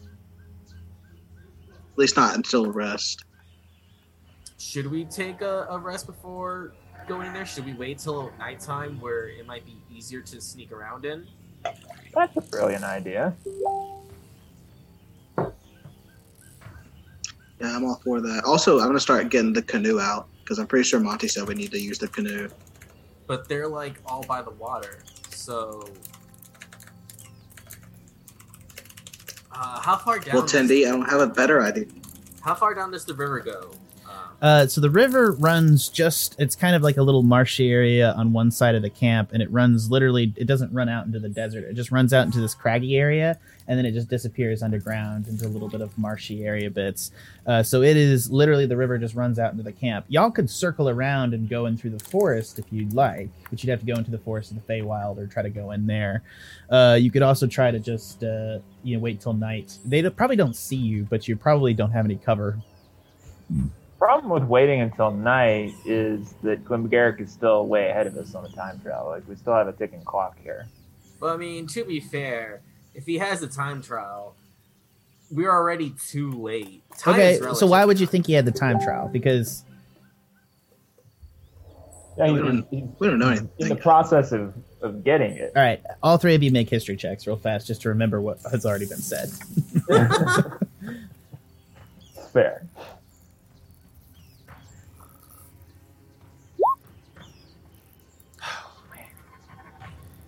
At 1.70 1.96
least 1.96 2.16
not 2.16 2.34
until 2.34 2.72
rest. 2.72 3.24
Should 4.58 4.88
we 4.88 5.04
take 5.04 5.42
a, 5.42 5.68
a 5.70 5.78
rest 5.78 6.06
before 6.06 6.72
going 7.06 7.28
in 7.28 7.34
there? 7.34 7.46
Should 7.46 7.66
we 7.66 7.74
wait 7.74 8.00
till 8.00 8.32
nighttime 8.40 9.00
where 9.00 9.28
it 9.28 9.46
might 9.46 9.64
be 9.64 9.76
easier 9.94 10.22
to 10.22 10.40
sneak 10.40 10.72
around 10.72 11.04
in? 11.04 11.28
That's 12.12 12.36
a 12.36 12.40
brilliant 12.40 12.82
idea. 12.82 13.36
Yeah, 15.36 15.52
I'm 17.76 17.84
all 17.84 18.00
for 18.02 18.20
that. 18.20 18.42
Also, 18.44 18.80
I'm 18.80 18.88
gonna 18.88 18.98
start 18.98 19.28
getting 19.28 19.52
the 19.52 19.62
canoe 19.62 20.00
out 20.00 20.26
because 20.42 20.58
I'm 20.58 20.66
pretty 20.66 20.82
sure 20.82 20.98
Monty 20.98 21.28
said 21.28 21.46
we 21.46 21.54
need 21.54 21.70
to 21.70 21.78
use 21.78 21.98
the 21.98 22.08
canoe. 22.08 22.48
But 23.28 23.48
they're 23.48 23.68
like 23.68 24.00
all 24.06 24.24
by 24.24 24.42
the 24.42 24.50
water, 24.50 25.04
so. 25.28 25.88
Uh, 29.52 29.80
how 29.80 29.96
far 29.96 30.18
down? 30.18 30.34
Well, 30.34 30.44
Tendy, 30.44 30.86
I 30.86 30.90
don't 30.90 31.08
have 31.08 31.20
a 31.20 31.26
better 31.26 31.62
idea. 31.62 31.84
How 32.40 32.54
far 32.54 32.74
down 32.74 32.90
does 32.90 33.04
the 33.04 33.14
river 33.14 33.40
go? 33.40 33.70
Uh, 34.40 34.66
so 34.66 34.80
the 34.80 34.90
river 34.90 35.32
runs 35.32 35.88
just 35.88 36.36
it's 36.38 36.54
kind 36.54 36.76
of 36.76 36.82
like 36.82 36.96
a 36.96 37.02
little 37.02 37.24
marshy 37.24 37.72
area 37.72 38.12
on 38.12 38.32
one 38.32 38.52
side 38.52 38.76
of 38.76 38.82
the 38.82 38.90
camp 38.90 39.30
and 39.32 39.42
it 39.42 39.50
runs 39.50 39.90
literally 39.90 40.32
it 40.36 40.46
doesn't 40.46 40.72
run 40.72 40.88
out 40.88 41.06
into 41.06 41.18
the 41.18 41.28
desert. 41.28 41.64
It 41.64 41.74
just 41.74 41.90
runs 41.90 42.12
out 42.12 42.24
into 42.24 42.40
this 42.40 42.54
craggy 42.54 42.96
area 42.96 43.38
and 43.66 43.76
then 43.76 43.84
it 43.84 43.92
just 43.92 44.08
disappears 44.08 44.62
underground 44.62 45.26
into 45.26 45.44
a 45.44 45.48
little 45.48 45.68
bit 45.68 45.80
of 45.80 45.96
marshy 45.98 46.44
area 46.44 46.70
bits. 46.70 47.10
Uh, 47.46 47.64
so 47.64 47.82
it 47.82 47.96
is 47.96 48.30
literally 48.30 48.64
the 48.64 48.76
river 48.76 48.96
just 48.96 49.16
runs 49.16 49.40
out 49.40 49.50
into 49.50 49.64
the 49.64 49.72
camp. 49.72 50.06
Y'all 50.08 50.30
could 50.30 50.48
circle 50.48 50.88
around 50.88 51.34
and 51.34 51.48
go 51.48 51.66
in 51.66 51.76
through 51.76 51.90
the 51.90 52.04
forest 52.04 52.60
if 52.60 52.66
you'd 52.70 52.94
like 52.94 53.30
but 53.50 53.62
you'd 53.62 53.70
have 53.70 53.80
to 53.80 53.86
go 53.86 53.94
into 53.94 54.12
the 54.12 54.18
forest 54.18 54.52
of 54.52 54.64
the 54.64 54.72
Feywild 54.72 55.18
or 55.18 55.26
try 55.26 55.42
to 55.42 55.50
go 55.50 55.72
in 55.72 55.84
there. 55.84 56.22
Uh, 56.70 56.96
you 57.00 57.10
could 57.10 57.22
also 57.22 57.48
try 57.48 57.72
to 57.72 57.80
just 57.80 58.22
uh, 58.22 58.60
you 58.84 58.94
know 58.96 59.00
wait 59.00 59.20
till 59.20 59.32
night. 59.32 59.78
They 59.84 60.08
probably 60.10 60.36
don't 60.36 60.54
see 60.54 60.76
you 60.76 61.08
but 61.10 61.26
you 61.26 61.34
probably 61.34 61.74
don't 61.74 61.90
have 61.90 62.04
any 62.04 62.16
cover 62.16 62.56
Problem 63.98 64.30
with 64.30 64.44
waiting 64.44 64.80
until 64.80 65.10
night 65.10 65.74
is 65.84 66.34
that 66.42 66.64
Glimgarrick 66.64 67.20
is 67.20 67.32
still 67.32 67.66
way 67.66 67.90
ahead 67.90 68.06
of 68.06 68.16
us 68.16 68.34
on 68.36 68.44
the 68.44 68.48
time 68.50 68.78
trial. 68.80 69.06
Like 69.08 69.26
we 69.28 69.34
still 69.34 69.54
have 69.54 69.66
a 69.66 69.72
ticking 69.72 70.02
clock 70.04 70.36
here. 70.42 70.68
Well, 71.20 71.34
I 71.34 71.36
mean, 71.36 71.66
to 71.68 71.84
be 71.84 71.98
fair, 71.98 72.60
if 72.94 73.06
he 73.06 73.18
has 73.18 73.40
the 73.40 73.48
time 73.48 73.82
trial, 73.82 74.36
we're 75.32 75.50
already 75.50 75.94
too 76.10 76.30
late. 76.30 76.82
Time 76.96 77.14
okay 77.14 77.40
so 77.54 77.66
why 77.66 77.84
would 77.84 77.98
you 77.98 78.06
think 78.06 78.26
he 78.28 78.34
had 78.34 78.44
the 78.44 78.52
time 78.52 78.80
trial 78.80 79.08
because 79.08 79.64
Yeah, 82.16 82.30
We 82.32 82.38
he's, 82.38 82.40
don't- 82.40 83.00
We 83.00 83.06
don't 83.08 83.18
know 83.18 83.36
in 83.58 83.68
the 83.68 83.76
process 83.76 84.30
of, 84.32 84.54
of 84.80 85.02
getting 85.04 85.32
it. 85.32 85.52
all 85.56 85.62
right 85.62 85.82
all 86.02 86.16
three 86.18 86.34
of 86.36 86.42
you 86.42 86.50
make 86.50 86.70
history 86.70 86.96
checks 86.96 87.26
real 87.26 87.36
fast 87.36 87.66
just 87.66 87.82
to 87.82 87.88
remember 87.90 88.20
what 88.22 88.38
has 88.50 88.64
already 88.64 88.86
been 88.86 88.98
said 89.02 89.28
Fair. 92.32 92.66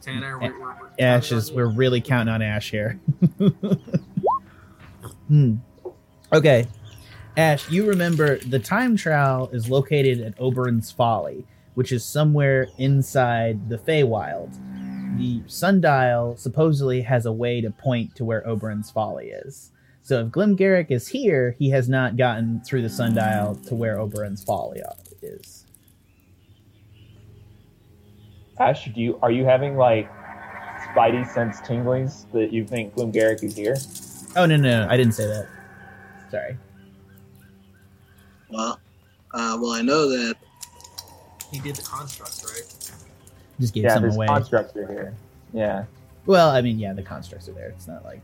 Tanner? 0.00 0.38
We're, 0.38 0.58
we're, 0.58 0.66
we're 0.66 0.90
ash 0.98 1.32
is 1.32 1.52
we're 1.52 1.70
really 1.70 2.00
counting 2.00 2.32
on 2.32 2.42
ash 2.42 2.70
here 2.70 3.00
hmm. 5.28 5.56
okay 6.32 6.66
ash 7.36 7.70
you 7.70 7.86
remember 7.86 8.38
the 8.38 8.58
time 8.58 8.96
trial 8.96 9.50
is 9.52 9.68
located 9.68 10.20
at 10.20 10.40
oberon's 10.40 10.90
folly 10.90 11.46
which 11.74 11.92
is 11.92 12.04
somewhere 12.04 12.68
inside 12.78 13.68
the 13.68 13.78
Feywild. 13.78 14.52
The 15.16 15.42
sundial 15.46 16.36
supposedly 16.36 17.02
has 17.02 17.26
a 17.26 17.32
way 17.32 17.60
to 17.60 17.70
point 17.70 18.14
to 18.16 18.24
where 18.24 18.46
Oberon's 18.46 18.90
Folly 18.90 19.28
is. 19.28 19.70
So 20.02 20.20
if 20.20 20.26
Glimgarrick 20.28 20.90
is 20.90 21.08
here, 21.08 21.54
he 21.58 21.70
has 21.70 21.88
not 21.88 22.16
gotten 22.16 22.60
through 22.60 22.82
the 22.82 22.88
sundial 22.88 23.54
to 23.66 23.74
where 23.74 23.98
Oberon's 23.98 24.42
Folly 24.42 24.80
is. 25.22 25.59
Ash, 28.60 28.84
do 28.94 29.00
you 29.00 29.18
are 29.22 29.30
you 29.30 29.44
having 29.46 29.76
like 29.76 30.10
spidey 30.94 31.26
sense 31.32 31.60
tinglies 31.62 32.30
that 32.32 32.52
you 32.52 32.66
think 32.66 32.94
Glimgarrick 32.94 33.42
is 33.42 33.56
here? 33.56 33.76
Oh 34.36 34.44
no, 34.44 34.56
no, 34.56 34.84
no, 34.84 34.86
I 34.88 34.96
didn't 34.98 35.14
say 35.14 35.26
that. 35.26 35.48
Sorry. 36.30 36.56
Well, 38.50 38.78
uh, 39.32 39.58
well, 39.60 39.72
I 39.72 39.80
know 39.80 40.08
that 40.10 40.34
He 41.50 41.58
did 41.60 41.76
the 41.76 41.82
constructs, 41.82 42.44
right? 42.44 43.00
Just 43.58 43.72
gave 43.74 43.84
yeah, 43.84 43.94
some 43.94 44.02
there's 44.02 44.16
away. 44.16 44.26
constructs 44.26 44.76
are 44.76 44.86
here. 44.86 45.14
Yeah. 45.52 45.84
well, 46.26 46.50
I 46.50 46.60
mean, 46.60 46.78
yeah, 46.78 46.92
the 46.92 47.02
constructs 47.02 47.48
are 47.48 47.52
there. 47.52 47.68
It's 47.70 47.88
not 47.88 48.04
like 48.04 48.20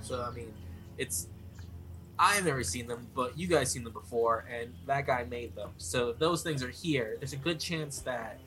So 0.00 0.22
I 0.22 0.30
mean, 0.34 0.52
it's 0.96 1.28
I've 2.18 2.44
never 2.44 2.62
seen 2.62 2.86
them, 2.86 3.06
but 3.14 3.36
you 3.36 3.48
guys 3.48 3.70
seen 3.70 3.84
them 3.84 3.92
before, 3.92 4.46
and 4.50 4.72
that 4.86 5.06
guy 5.06 5.24
made 5.24 5.54
them. 5.54 5.70
So 5.76 6.10
if 6.10 6.18
those 6.18 6.42
things 6.42 6.62
are 6.62 6.70
here, 6.70 7.16
there's 7.18 7.32
a 7.32 7.36
good 7.36 7.60
chance 7.60 7.98
that 8.00 8.38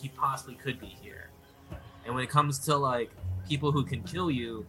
he 0.00 0.08
possibly 0.08 0.54
could 0.54 0.80
be 0.80 0.86
here. 0.86 1.30
And 2.04 2.14
when 2.14 2.22
it 2.24 2.30
comes 2.30 2.58
to 2.60 2.76
like 2.76 3.10
people 3.48 3.72
who 3.72 3.84
can 3.84 4.02
kill 4.02 4.30
you, 4.30 4.66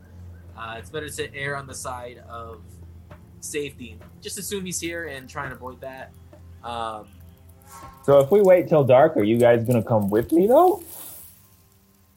uh, 0.58 0.76
it's 0.78 0.90
better 0.90 1.10
to 1.10 1.36
err 1.36 1.56
on 1.56 1.68
the 1.68 1.74
side 1.74 2.24
of 2.30 2.62
safety. 3.42 4.00
Just 4.22 4.38
assume 4.40 4.66
he's 4.66 4.80
here 4.80 5.08
and 5.08 5.30
try 5.30 5.44
and 5.46 5.54
avoid 5.54 5.82
that. 5.82 6.12
Um, 6.64 7.08
So 8.04 8.20
if 8.20 8.32
we 8.32 8.42
wait 8.42 8.68
till 8.70 8.84
dark, 8.84 9.18
are 9.18 9.24
you 9.24 9.38
guys 9.38 9.64
gonna 9.66 9.84
come 9.84 10.10
with 10.10 10.32
me 10.32 10.48
though? 10.48 10.82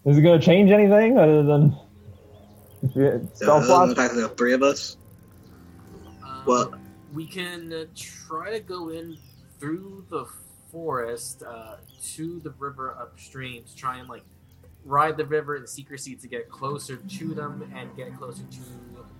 Is 0.04 0.16
it 0.16 0.22
gonna 0.22 0.40
change 0.40 0.70
anything 0.70 1.18
other 1.18 1.42
than 1.42 1.74
uh, 2.84 3.18
stealth 3.34 3.64
other 3.64 3.66
than 3.66 3.66
the 3.66 3.68
watch? 3.68 3.96
fact 3.96 4.10
that 4.12 4.16
there 4.16 4.26
are 4.26 4.36
three 4.36 4.52
of 4.52 4.62
us. 4.62 4.96
um, 6.24 6.42
Well- 6.46 6.74
we 7.12 7.26
can 7.26 7.72
uh, 7.72 7.84
try 7.96 8.50
to 8.52 8.60
go 8.60 8.90
in 8.90 9.16
through 9.58 10.04
the 10.10 10.26
forest 10.70 11.42
uh, 11.42 11.76
to 12.14 12.40
the 12.40 12.50
river 12.58 12.96
upstream 13.00 13.64
to 13.64 13.74
try 13.76 13.98
and 13.98 14.08
like 14.08 14.24
ride 14.84 15.16
the 15.16 15.24
river 15.26 15.56
in 15.56 15.66
secrecy 15.66 16.14
to 16.16 16.28
get 16.28 16.48
closer 16.50 16.96
to 16.96 17.34
them 17.34 17.70
and 17.74 17.94
get 17.96 18.16
closer 18.16 18.42
to 18.44 18.60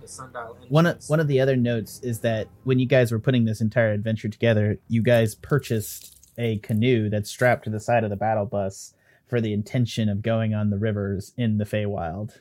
the 0.01 0.07
sundial. 0.07 0.57
one 0.69 0.85
of 0.85 1.03
one 1.07 1.19
of 1.19 1.27
the 1.27 1.39
other 1.39 1.55
notes 1.55 1.99
is 2.01 2.19
that 2.21 2.47
when 2.63 2.79
you 2.79 2.85
guys 2.85 3.11
were 3.11 3.19
putting 3.19 3.45
this 3.45 3.61
entire 3.61 3.91
adventure 3.91 4.29
together, 4.29 4.79
you 4.87 5.01
guys 5.03 5.35
purchased 5.35 6.15
a 6.37 6.57
canoe 6.59 7.09
that's 7.09 7.29
strapped 7.29 7.65
to 7.65 7.69
the 7.69 7.79
side 7.79 8.03
of 8.03 8.09
the 8.09 8.15
battle 8.15 8.45
bus 8.45 8.93
for 9.27 9.41
the 9.41 9.53
intention 9.53 10.09
of 10.09 10.21
going 10.21 10.53
on 10.53 10.69
the 10.69 10.77
rivers 10.77 11.33
in 11.37 11.57
the 11.57 11.65
Feywild. 11.65 12.39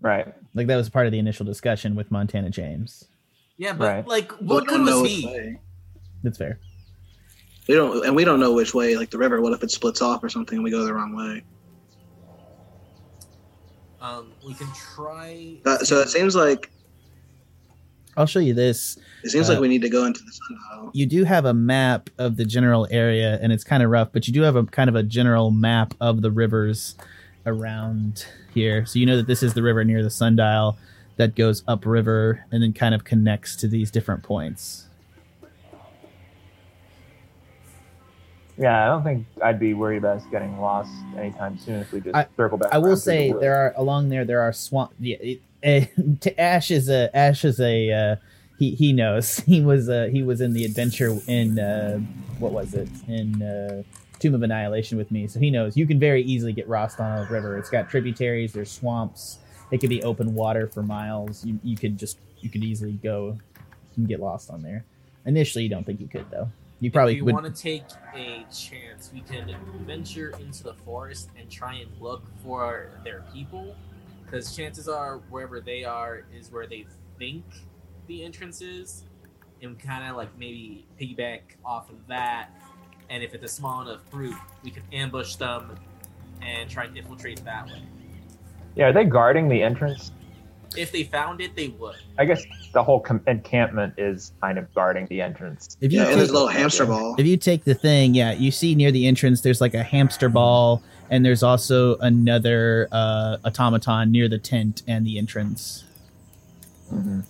Right. 0.00 0.34
Like 0.54 0.66
that 0.66 0.76
was 0.76 0.90
part 0.90 1.06
of 1.06 1.12
the 1.12 1.18
initial 1.18 1.46
discussion 1.46 1.94
with 1.94 2.10
Montana 2.10 2.50
James. 2.50 3.08
yeah, 3.56 3.72
but 3.72 3.86
Right. 3.86 4.06
like, 4.06 4.38
We 4.40 4.46
what 4.48 4.66
good 4.66 4.76
don't 4.78 4.84
know 4.84 5.02
was 5.02 5.10
he? 5.10 5.56
That's 6.22 6.36
fair. 6.36 6.58
We 7.68 7.74
don't, 7.74 8.06
and 8.06 8.14
we 8.14 8.24
don't 8.24 8.38
know 8.40 8.52
which 8.52 8.74
way. 8.74 8.96
Like 8.96 9.10
the 9.10 9.18
river. 9.18 9.40
What 9.40 9.52
if 9.52 9.62
it 9.62 9.70
splits 9.70 10.00
off 10.02 10.22
or 10.22 10.28
something? 10.28 10.56
and 10.58 10.64
We 10.64 10.70
go 10.70 10.84
the 10.84 10.94
wrong 10.94 11.14
way. 11.16 11.42
Um, 14.00 14.32
we 14.46 14.54
can 14.54 14.68
try. 14.94 15.56
Uh, 15.64 15.78
so 15.78 16.00
it 16.00 16.08
seems 16.08 16.36
like 16.36 16.70
I'll 18.16 18.26
show 18.26 18.38
you 18.38 18.54
this. 18.54 18.98
it 19.24 19.30
seems 19.30 19.48
Uh, 19.50 19.54
like 19.54 19.60
we 19.62 19.68
need 19.68 19.82
to 19.82 19.88
go 19.88 20.04
into 20.06 20.20
the 20.22 20.32
sundial. 20.32 20.90
You 20.94 21.06
do 21.06 21.24
have 21.24 21.44
a 21.44 21.54
map 21.54 22.08
of 22.18 22.36
the 22.36 22.44
general 22.44 22.86
area, 22.90 23.38
and 23.42 23.52
it's 23.52 23.64
kind 23.64 23.82
of 23.82 23.90
rough, 23.90 24.10
but 24.12 24.26
you 24.26 24.32
do 24.32 24.42
have 24.42 24.54
a 24.56 24.64
kind 24.64 24.88
of 24.88 24.94
a 24.94 25.02
general 25.02 25.50
map 25.50 25.94
of 26.00 26.22
the 26.22 26.30
rivers 26.30 26.94
around 27.46 28.26
here. 28.54 28.86
So 28.86 28.98
you 28.98 29.06
know 29.06 29.16
that 29.16 29.26
this 29.26 29.42
is 29.42 29.54
the 29.54 29.62
river 29.62 29.84
near 29.84 30.02
the 30.02 30.10
sundial 30.10 30.78
that 31.16 31.34
goes 31.34 31.62
upriver 31.66 32.44
and 32.52 32.62
then 32.62 32.72
kind 32.72 32.94
of 32.94 33.04
connects 33.04 33.56
to 33.56 33.68
these 33.68 33.90
different 33.90 34.22
points. 34.22 34.85
Yeah, 38.58 38.84
I 38.84 38.86
don't 38.86 39.04
think 39.04 39.26
I'd 39.42 39.60
be 39.60 39.74
worried 39.74 39.98
about 39.98 40.18
us 40.18 40.24
getting 40.30 40.58
lost 40.58 40.90
anytime 41.16 41.58
soon 41.58 41.80
if 41.80 41.92
we 41.92 42.00
just 42.00 42.16
I- 42.16 42.26
circle 42.36 42.58
back. 42.58 42.72
I 42.72 42.78
will 42.78 42.96
say 42.96 43.32
the 43.32 43.38
there 43.38 43.54
are 43.54 43.74
along 43.76 44.08
there 44.08 44.24
there 44.24 44.40
are 44.40 44.52
swamp. 44.52 44.92
Yeah, 44.98 45.16
it, 45.20 45.40
eh, 45.62 45.86
to 46.20 46.40
Ash 46.40 46.70
is 46.70 46.88
a 46.88 47.14
Ash 47.14 47.44
is 47.44 47.60
a 47.60 47.92
uh, 47.92 48.16
he 48.58 48.74
he 48.74 48.92
knows 48.92 49.38
he 49.46 49.60
was 49.60 49.88
uh, 49.88 50.08
he 50.10 50.22
was 50.22 50.40
in 50.40 50.52
the 50.52 50.64
adventure 50.64 51.16
in 51.26 51.58
uh, 51.58 51.98
what 52.38 52.52
was 52.52 52.74
it 52.74 52.88
in 53.08 53.42
uh, 53.42 53.82
Tomb 54.18 54.34
of 54.34 54.42
Annihilation 54.42 54.96
with 54.96 55.10
me, 55.10 55.26
so 55.26 55.38
he 55.38 55.50
knows 55.50 55.76
you 55.76 55.86
can 55.86 55.98
very 55.98 56.22
easily 56.22 56.52
get 56.52 56.68
lost 56.68 56.98
on 57.00 57.26
a 57.26 57.30
river. 57.30 57.58
It's 57.58 57.70
got 57.70 57.90
tributaries, 57.90 58.52
there's 58.52 58.70
swamps. 58.70 59.38
It 59.70 59.78
could 59.78 59.90
be 59.90 60.02
open 60.02 60.34
water 60.34 60.66
for 60.66 60.82
miles. 60.82 61.44
You 61.44 61.58
you 61.62 61.76
could 61.76 61.98
just 61.98 62.18
you 62.40 62.48
could 62.48 62.64
easily 62.64 62.92
go 62.92 63.36
and 63.96 64.08
get 64.08 64.20
lost 64.20 64.50
on 64.50 64.62
there. 64.62 64.84
Initially, 65.26 65.64
you 65.64 65.70
don't 65.70 65.84
think 65.84 66.00
you 66.00 66.08
could 66.08 66.30
though. 66.30 66.48
You 66.80 66.90
probably 66.90 67.14
if 67.14 67.18
you 67.18 67.24
would. 67.24 67.34
want 67.34 67.46
to 67.54 67.62
take 67.62 67.84
a 68.14 68.44
chance, 68.52 69.10
we 69.12 69.20
can 69.20 69.54
venture 69.86 70.34
into 70.38 70.62
the 70.62 70.74
forest 70.74 71.30
and 71.38 71.50
try 71.50 71.74
and 71.74 71.90
look 72.00 72.24
for 72.42 72.90
their 73.02 73.24
people, 73.32 73.74
because 74.24 74.54
chances 74.54 74.88
are 74.88 75.18
wherever 75.30 75.60
they 75.60 75.84
are 75.84 76.24
is 76.34 76.50
where 76.50 76.66
they 76.66 76.86
think 77.18 77.44
the 78.08 78.22
entrance 78.22 78.60
is, 78.60 79.04
and 79.62 79.78
kind 79.78 80.08
of 80.08 80.16
like 80.16 80.36
maybe 80.38 80.86
piggyback 81.00 81.40
off 81.64 81.88
of 81.88 82.06
that. 82.08 82.50
And 83.08 83.22
if 83.22 83.34
it's 83.34 83.44
a 83.44 83.48
small 83.48 83.80
enough 83.82 84.08
group, 84.10 84.36
we 84.62 84.70
can 84.70 84.82
ambush 84.92 85.36
them 85.36 85.78
and 86.42 86.68
try 86.68 86.84
and 86.84 86.96
infiltrate 86.96 87.42
that 87.44 87.66
way. 87.66 87.82
yeah, 88.74 88.88
are 88.88 88.92
they 88.92 89.04
guarding 89.04 89.48
the 89.48 89.62
entrance? 89.62 90.12
If 90.76 90.92
they 90.92 91.04
found 91.04 91.40
it, 91.40 91.54
they 91.56 91.68
would. 91.68 91.96
I 92.18 92.24
guess 92.24 92.44
the 92.72 92.82
whole 92.82 93.00
com- 93.00 93.22
encampment 93.26 93.94
is 93.98 94.32
kind 94.40 94.58
of 94.58 94.72
guarding 94.74 95.06
the 95.06 95.20
entrance. 95.22 95.76
if 95.80 95.92
you 95.92 96.00
Yeah, 96.00 96.08
and 96.08 96.18
there's 96.18 96.28
take- 96.28 96.30
a 96.30 96.34
little 96.34 96.48
hamster 96.48 96.86
ball. 96.86 97.14
If 97.18 97.26
you 97.26 97.36
take 97.36 97.64
the 97.64 97.74
thing, 97.74 98.14
yeah, 98.14 98.32
you 98.32 98.50
see 98.50 98.74
near 98.74 98.90
the 98.92 99.06
entrance, 99.06 99.40
there's 99.40 99.60
like 99.60 99.74
a 99.74 99.82
hamster 99.82 100.28
ball, 100.28 100.82
and 101.10 101.24
there's 101.24 101.42
also 101.42 101.96
another 101.98 102.88
uh, 102.92 103.38
automaton 103.44 104.10
near 104.12 104.28
the 104.28 104.38
tent 104.38 104.82
and 104.86 105.06
the 105.06 105.18
entrance. 105.18 105.84
Mm-hmm. 106.92 107.20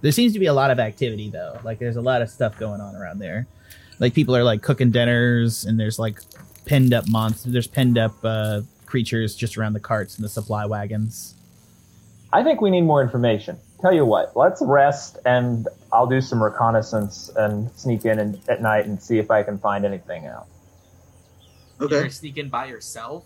There 0.00 0.12
seems 0.12 0.32
to 0.34 0.38
be 0.38 0.46
a 0.46 0.52
lot 0.54 0.70
of 0.70 0.78
activity 0.78 1.30
though. 1.30 1.58
Like 1.64 1.78
there's 1.78 1.96
a 1.96 2.02
lot 2.02 2.20
of 2.22 2.28
stuff 2.30 2.58
going 2.58 2.80
on 2.80 2.94
around 2.94 3.18
there. 3.20 3.46
Like 4.00 4.12
people 4.12 4.36
are 4.36 4.44
like 4.44 4.60
cooking 4.62 4.90
dinners, 4.90 5.64
and 5.64 5.78
there's 5.80 5.98
like 5.98 6.20
pinned 6.66 6.92
up 6.92 7.08
monsters. 7.08 7.52
There's 7.52 7.66
pinned 7.66 7.96
up 7.96 8.12
uh, 8.24 8.62
creatures 8.86 9.34
just 9.34 9.56
around 9.56 9.72
the 9.72 9.80
carts 9.80 10.16
and 10.16 10.24
the 10.24 10.28
supply 10.28 10.66
wagons. 10.66 11.34
I 12.34 12.42
think 12.42 12.60
we 12.60 12.68
need 12.68 12.80
more 12.80 13.00
information. 13.00 13.56
Tell 13.80 13.94
you 13.94 14.04
what, 14.04 14.36
let's 14.36 14.60
rest 14.60 15.18
and 15.24 15.68
I'll 15.92 16.08
do 16.08 16.20
some 16.20 16.42
reconnaissance 16.42 17.30
and 17.36 17.70
sneak 17.76 18.04
in 18.04 18.18
and, 18.18 18.40
at 18.48 18.60
night 18.60 18.86
and 18.86 19.00
see 19.00 19.18
if 19.18 19.30
I 19.30 19.44
can 19.44 19.56
find 19.56 19.84
anything 19.84 20.26
out. 20.26 20.48
You're 21.78 21.86
Okay. 21.86 21.98
gonna 21.98 22.10
sneak 22.10 22.36
in 22.36 22.48
by 22.48 22.66
yourself. 22.66 23.24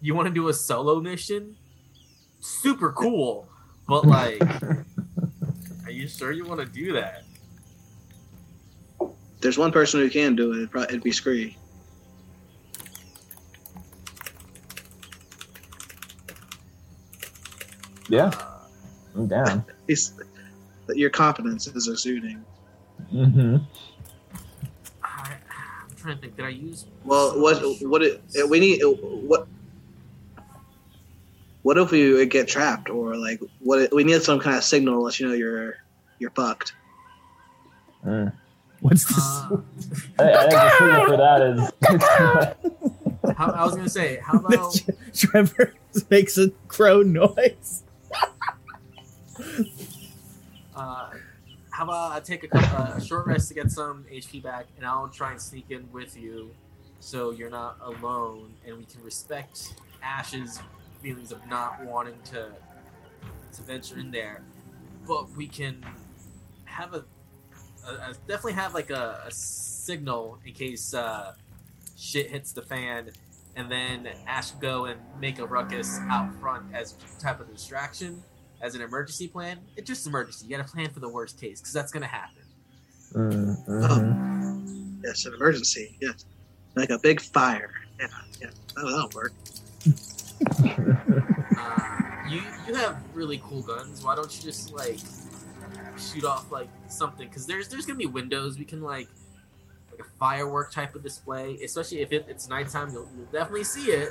You 0.00 0.14
want 0.14 0.28
to 0.28 0.34
do 0.34 0.48
a 0.48 0.54
solo 0.54 0.98
mission? 0.98 1.56
Super 2.40 2.90
cool, 2.92 3.50
but 3.86 4.06
like, 4.08 4.40
are 5.84 5.90
you 5.90 6.08
sure 6.08 6.32
you 6.32 6.46
want 6.46 6.60
to 6.60 6.66
do 6.66 6.94
that? 6.94 7.22
There's 9.42 9.58
one 9.58 9.72
person 9.72 10.00
who 10.00 10.08
can 10.08 10.34
do 10.36 10.52
it. 10.52 10.56
It'd, 10.56 10.70
probably, 10.70 10.88
it'd 10.88 11.02
be 11.02 11.12
Scree. 11.12 11.58
Yeah, 18.08 18.26
Uh, 18.26 18.58
I'm 19.14 19.26
down. 19.26 19.64
He's 19.86 20.12
your 20.94 21.10
competence 21.10 21.66
is 21.66 21.88
exuding. 21.88 22.44
Mm-hmm. 23.12 23.56
I, 25.02 25.32
I'm 25.88 25.96
trying 25.96 26.14
to 26.16 26.20
think. 26.20 26.36
Did 26.36 26.44
I 26.44 26.50
use? 26.50 26.86
Well, 27.04 27.40
what 27.40 27.60
what 27.82 28.02
it, 28.02 28.22
we 28.48 28.60
need 28.60 28.80
what 28.82 29.48
what 31.62 31.78
if 31.78 31.90
we 31.90 32.24
get 32.26 32.46
trapped 32.46 32.90
or 32.90 33.16
like 33.16 33.40
what 33.58 33.92
we 33.92 34.04
need 34.04 34.22
some 34.22 34.38
kind 34.38 34.56
of 34.56 34.62
signal 34.62 34.94
to 34.94 35.00
let 35.00 35.18
you 35.18 35.26
know 35.26 35.34
you're 35.34 35.78
you're 36.20 36.30
fucked. 36.30 36.74
Mm. 38.04 38.32
What's 38.80 39.04
this? 39.04 39.18
Uh, 39.18 39.58
I, 40.20 40.32
I 40.32 40.40
think 40.40 40.52
the 40.52 40.78
signal 40.78 41.06
for 41.06 41.16
that 41.16 41.42
is 41.42 43.32
how, 43.36 43.50
I 43.50 43.64
was 43.64 43.74
gonna 43.74 43.88
say, 43.88 44.20
how 44.22 44.38
about 44.38 44.80
Trevor 45.14 45.74
makes 46.08 46.38
a 46.38 46.50
crow 46.68 47.02
noise. 47.02 47.82
How 51.76 51.84
about 51.84 52.12
I 52.12 52.20
take 52.20 52.42
a, 52.42 52.48
cou- 52.48 52.56
uh, 52.58 52.94
a 52.96 53.00
short 53.02 53.26
rest 53.26 53.48
to 53.48 53.54
get 53.54 53.70
some 53.70 54.06
HP 54.10 54.42
back, 54.42 54.64
and 54.78 54.86
I'll 54.86 55.08
try 55.08 55.32
and 55.32 55.40
sneak 55.40 55.66
in 55.68 55.86
with 55.92 56.16
you, 56.16 56.50
so 57.00 57.32
you're 57.32 57.50
not 57.50 57.76
alone, 57.82 58.54
and 58.66 58.78
we 58.78 58.84
can 58.86 59.02
respect 59.02 59.74
Ash's 60.02 60.58
feelings 61.02 61.32
of 61.32 61.46
not 61.46 61.84
wanting 61.84 62.18
to 62.30 62.50
to 63.52 63.62
venture 63.62 63.98
in 63.98 64.10
there, 64.10 64.42
but 65.06 65.30
we 65.32 65.46
can 65.46 65.84
have 66.64 66.94
a, 66.94 67.04
a, 67.86 67.90
a 67.90 68.14
definitely 68.26 68.54
have 68.54 68.72
like 68.72 68.88
a, 68.88 69.24
a 69.26 69.30
signal 69.30 70.38
in 70.46 70.54
case 70.54 70.94
uh, 70.94 71.34
shit 71.94 72.30
hits 72.30 72.52
the 72.52 72.62
fan, 72.62 73.10
and 73.54 73.70
then 73.70 74.08
Ash 74.26 74.52
go 74.52 74.86
and 74.86 74.98
make 75.20 75.38
a 75.38 75.46
ruckus 75.46 75.98
out 76.08 76.34
front 76.40 76.74
as 76.74 76.94
type 77.20 77.38
of 77.38 77.52
distraction 77.52 78.22
as 78.60 78.74
an 78.74 78.80
emergency 78.80 79.28
plan. 79.28 79.58
It's 79.76 79.86
just 79.86 80.06
emergency. 80.06 80.46
You 80.46 80.56
got 80.56 80.66
to 80.66 80.72
plan 80.72 80.90
for 80.90 81.00
the 81.00 81.08
worst 81.08 81.40
case 81.40 81.60
because 81.60 81.72
that's 81.72 81.92
gonna 81.92 82.06
happen. 82.06 82.42
Mm-hmm. 83.12 85.00
Yes, 85.04 85.26
an 85.26 85.34
emergency. 85.34 85.96
Yes, 86.00 86.24
like 86.74 86.90
a 86.90 86.98
big 86.98 87.20
fire. 87.20 87.72
Yeah, 87.98 88.06
yeah, 88.40 88.50
that'll, 88.74 88.90
that'll 88.90 89.10
work. 89.14 89.32
Uh, 91.58 92.02
you 92.28 92.42
you 92.66 92.74
have 92.74 92.98
really 93.14 93.40
cool 93.42 93.62
guns. 93.62 94.04
Why 94.04 94.14
don't 94.14 94.34
you 94.36 94.42
just 94.42 94.74
like 94.74 94.98
shoot 95.98 96.24
off 96.24 96.52
like 96.52 96.68
something? 96.88 97.26
Because 97.26 97.46
there's 97.46 97.68
there's 97.68 97.86
gonna 97.86 97.98
be 97.98 98.04
windows. 98.06 98.58
We 98.58 98.66
can 98.66 98.82
like 98.82 99.08
like 99.90 100.00
a 100.06 100.10
firework 100.18 100.72
type 100.72 100.94
of 100.94 101.02
display. 101.02 101.58
Especially 101.64 102.00
if 102.00 102.12
it, 102.12 102.26
it's 102.28 102.48
nighttime, 102.48 102.90
you'll, 102.92 103.08
you'll 103.16 103.26
definitely 103.32 103.64
see 103.64 103.90
it. 103.90 104.10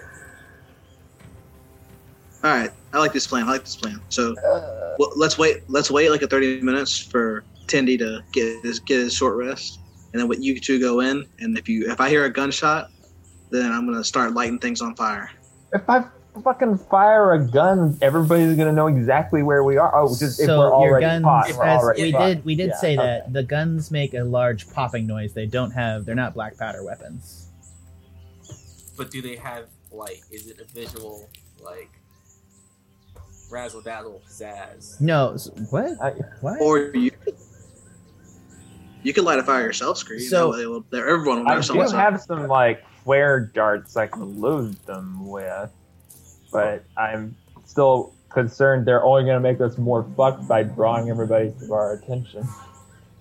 All 2.45 2.51
right, 2.51 2.69
I 2.93 2.99
like 2.99 3.12
this 3.12 3.25
plan. 3.25 3.47
I 3.47 3.53
like 3.53 3.63
this 3.63 3.75
plan. 3.75 3.99
So 4.10 4.38
uh, 4.38 4.95
well, 4.99 5.12
let's 5.15 5.36
wait. 5.36 5.63
Let's 5.67 5.89
wait 5.89 6.12
like 6.12 6.21
a 6.21 6.27
thirty 6.27 6.62
minutes 6.62 6.95
for 6.95 7.43
Tendy 7.65 7.97
to 7.97 8.21
get 8.34 8.63
his 8.63 8.79
get 8.79 8.99
his 8.99 9.15
short 9.15 9.36
rest, 9.36 9.79
and 10.13 10.21
then 10.21 10.27
what 10.27 10.43
you 10.43 10.60
two 10.60 10.79
go 10.79 10.99
in. 10.99 11.25
And 11.39 11.58
if 11.58 11.67
you 11.67 11.89
if 11.91 11.99
I 11.99 12.08
hear 12.08 12.25
a 12.25 12.29
gunshot, 12.29 12.91
then 13.49 13.71
I'm 13.71 13.88
gonna 13.88 14.03
start 14.03 14.34
lighting 14.34 14.60
things 14.60 14.79
on 14.79 14.95
fire. 14.95 15.31
If 15.73 15.89
I 15.89 16.05
fucking 16.43 16.77
fire 16.77 17.34
a 17.34 17.43
gun, 17.43 17.97
everybody's 18.03 18.55
gonna 18.55 18.71
know 18.73 18.86
exactly 18.86 19.41
where 19.41 19.63
we 19.63 19.77
are. 19.77 19.91
Oh, 19.95 20.10
just 20.10 20.39
if 20.39 20.47
we're 20.47 20.53
your 20.55 20.71
already 20.71 21.05
guns, 21.08 21.23
caught, 21.23 21.49
If 21.49 21.58
we're 21.58 21.63
as 21.63 21.81
already 21.81 22.01
we 22.03 22.12
caught. 22.12 22.27
did, 22.27 22.45
we 22.45 22.53
did 22.53 22.69
Yeah, 22.69 22.75
say 22.75 22.93
okay. 22.93 23.05
that 23.08 23.34
the 23.34 23.41
guns 23.41 23.89
make 23.89 24.13
a 24.13 24.23
large 24.23 24.69
popping 24.71 25.08
noise. 25.08 25.34
They 25.34 25.47
don't 25.47 25.71
have, 25.71 26.05
they're 26.05 26.13
not 26.13 26.36
black 26.36 26.60
powder 26.60 26.84
weapons. 26.84 27.47
But 28.95 29.10
do 29.10 29.23
they 29.23 29.36
have 29.36 29.65
like? 29.91 30.21
Is 30.29 30.47
it 30.47 30.60
a 30.60 30.65
visual 30.65 31.27
like 31.60 31.89
razzle 33.49 33.81
dazzle 33.81 34.21
pizzazz? 34.27 34.99
No, 34.99 35.34
s- 35.34 35.49
what? 35.69 35.91
I- 36.01 36.13
What? 36.41 36.62
Or 36.62 36.79
you 36.79 37.12
you 39.03 39.13
can 39.13 39.23
light 39.23 39.38
a 39.39 39.43
fire 39.43 39.62
yourself, 39.62 39.97
Scree. 39.97 40.19
So- 40.19 40.53
that 40.55 40.67
will, 40.69 40.84
there- 40.89 41.08
everyone 41.08 41.39
will 41.43 41.49
I 41.51 41.60
do 41.62 41.79
have 41.95 42.21
some 42.21 42.47
like 42.47 42.84
flare 43.03 43.39
darts 43.39 43.95
I 43.95 44.08
can 44.08 44.41
load 44.41 44.73
them 44.86 45.27
with, 45.29 45.69
but 46.51 46.84
I'm 46.97 47.36
still 47.65 48.13
concerned 48.29 48.86
they're 48.86 49.03
only 49.03 49.23
gonna 49.23 49.39
make 49.39 49.62
us 49.62 49.77
more 49.77 50.03
fucked 50.17 50.47
by 50.47 50.63
drawing 50.63 51.10
everybody 51.10 51.53
to 51.60 51.73
our 51.73 51.93
attention. 51.93 52.47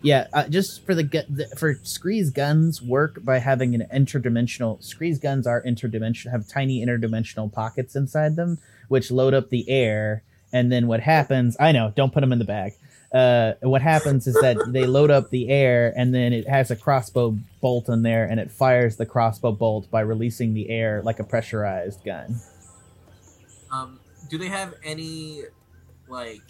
Yeah, 0.03 0.27
uh, 0.35 0.49
just 0.49 0.85
for 0.85 0.95
the, 0.95 1.03
gu- 1.05 1.23
the 1.31 1.47
for 1.57 1.75
Scree's 1.83 2.29
guns 2.31 2.83
work 2.83 3.25
by 3.25 3.39
having 3.39 3.75
an 3.75 3.87
interdimensional. 3.95 4.83
Scree's 4.83 5.19
guns 5.19 5.47
are 5.47 5.63
interdimensional, 5.63 6.31
have 6.31 6.47
tiny 6.49 6.85
interdimensional 6.85 7.51
pockets 7.51 7.95
inside 7.97 8.37
them, 8.37 8.59
which 8.89 9.11
load 9.11 9.35
up 9.35 9.51
the 9.51 9.69
air. 9.69 10.23
And 10.53 10.71
then 10.71 10.87
what 10.87 11.01
happens? 11.01 11.57
I 11.59 11.73
know, 11.73 11.93
don't 11.97 12.13
put 12.13 12.21
them 12.21 12.33
in 12.33 12.39
the 12.39 12.45
bag. 12.45 12.75
Uh, 13.13 13.55
what 13.61 13.81
happens 13.81 14.27
is 14.27 14.35
that 14.35 14.57
they 14.73 14.87
load 14.87 15.09
up 15.09 15.31
the 15.31 15.49
air, 15.49 15.93
and 15.97 16.13
then 16.13 16.33
it 16.33 16.49
has 16.49 16.73
a 16.73 16.77
crossbow 16.77 17.37
bolt 17.61 17.89
in 17.89 18.03
there, 18.03 18.25
and 18.25 18.41
it 18.41 18.51
fires 18.51 18.97
the 18.97 19.07
crossbow 19.07 19.53
bolt 19.53 19.89
by 19.89 20.01
releasing 20.01 20.53
the 20.53 20.69
air 20.69 21.01
like 21.03 21.21
a 21.21 21.25
pressurized 21.25 22.05
gun. 22.05 22.41
Um, 23.71 24.01
do 24.29 24.37
they 24.37 24.49
have 24.49 24.75
any 24.83 25.43
like 26.09 26.43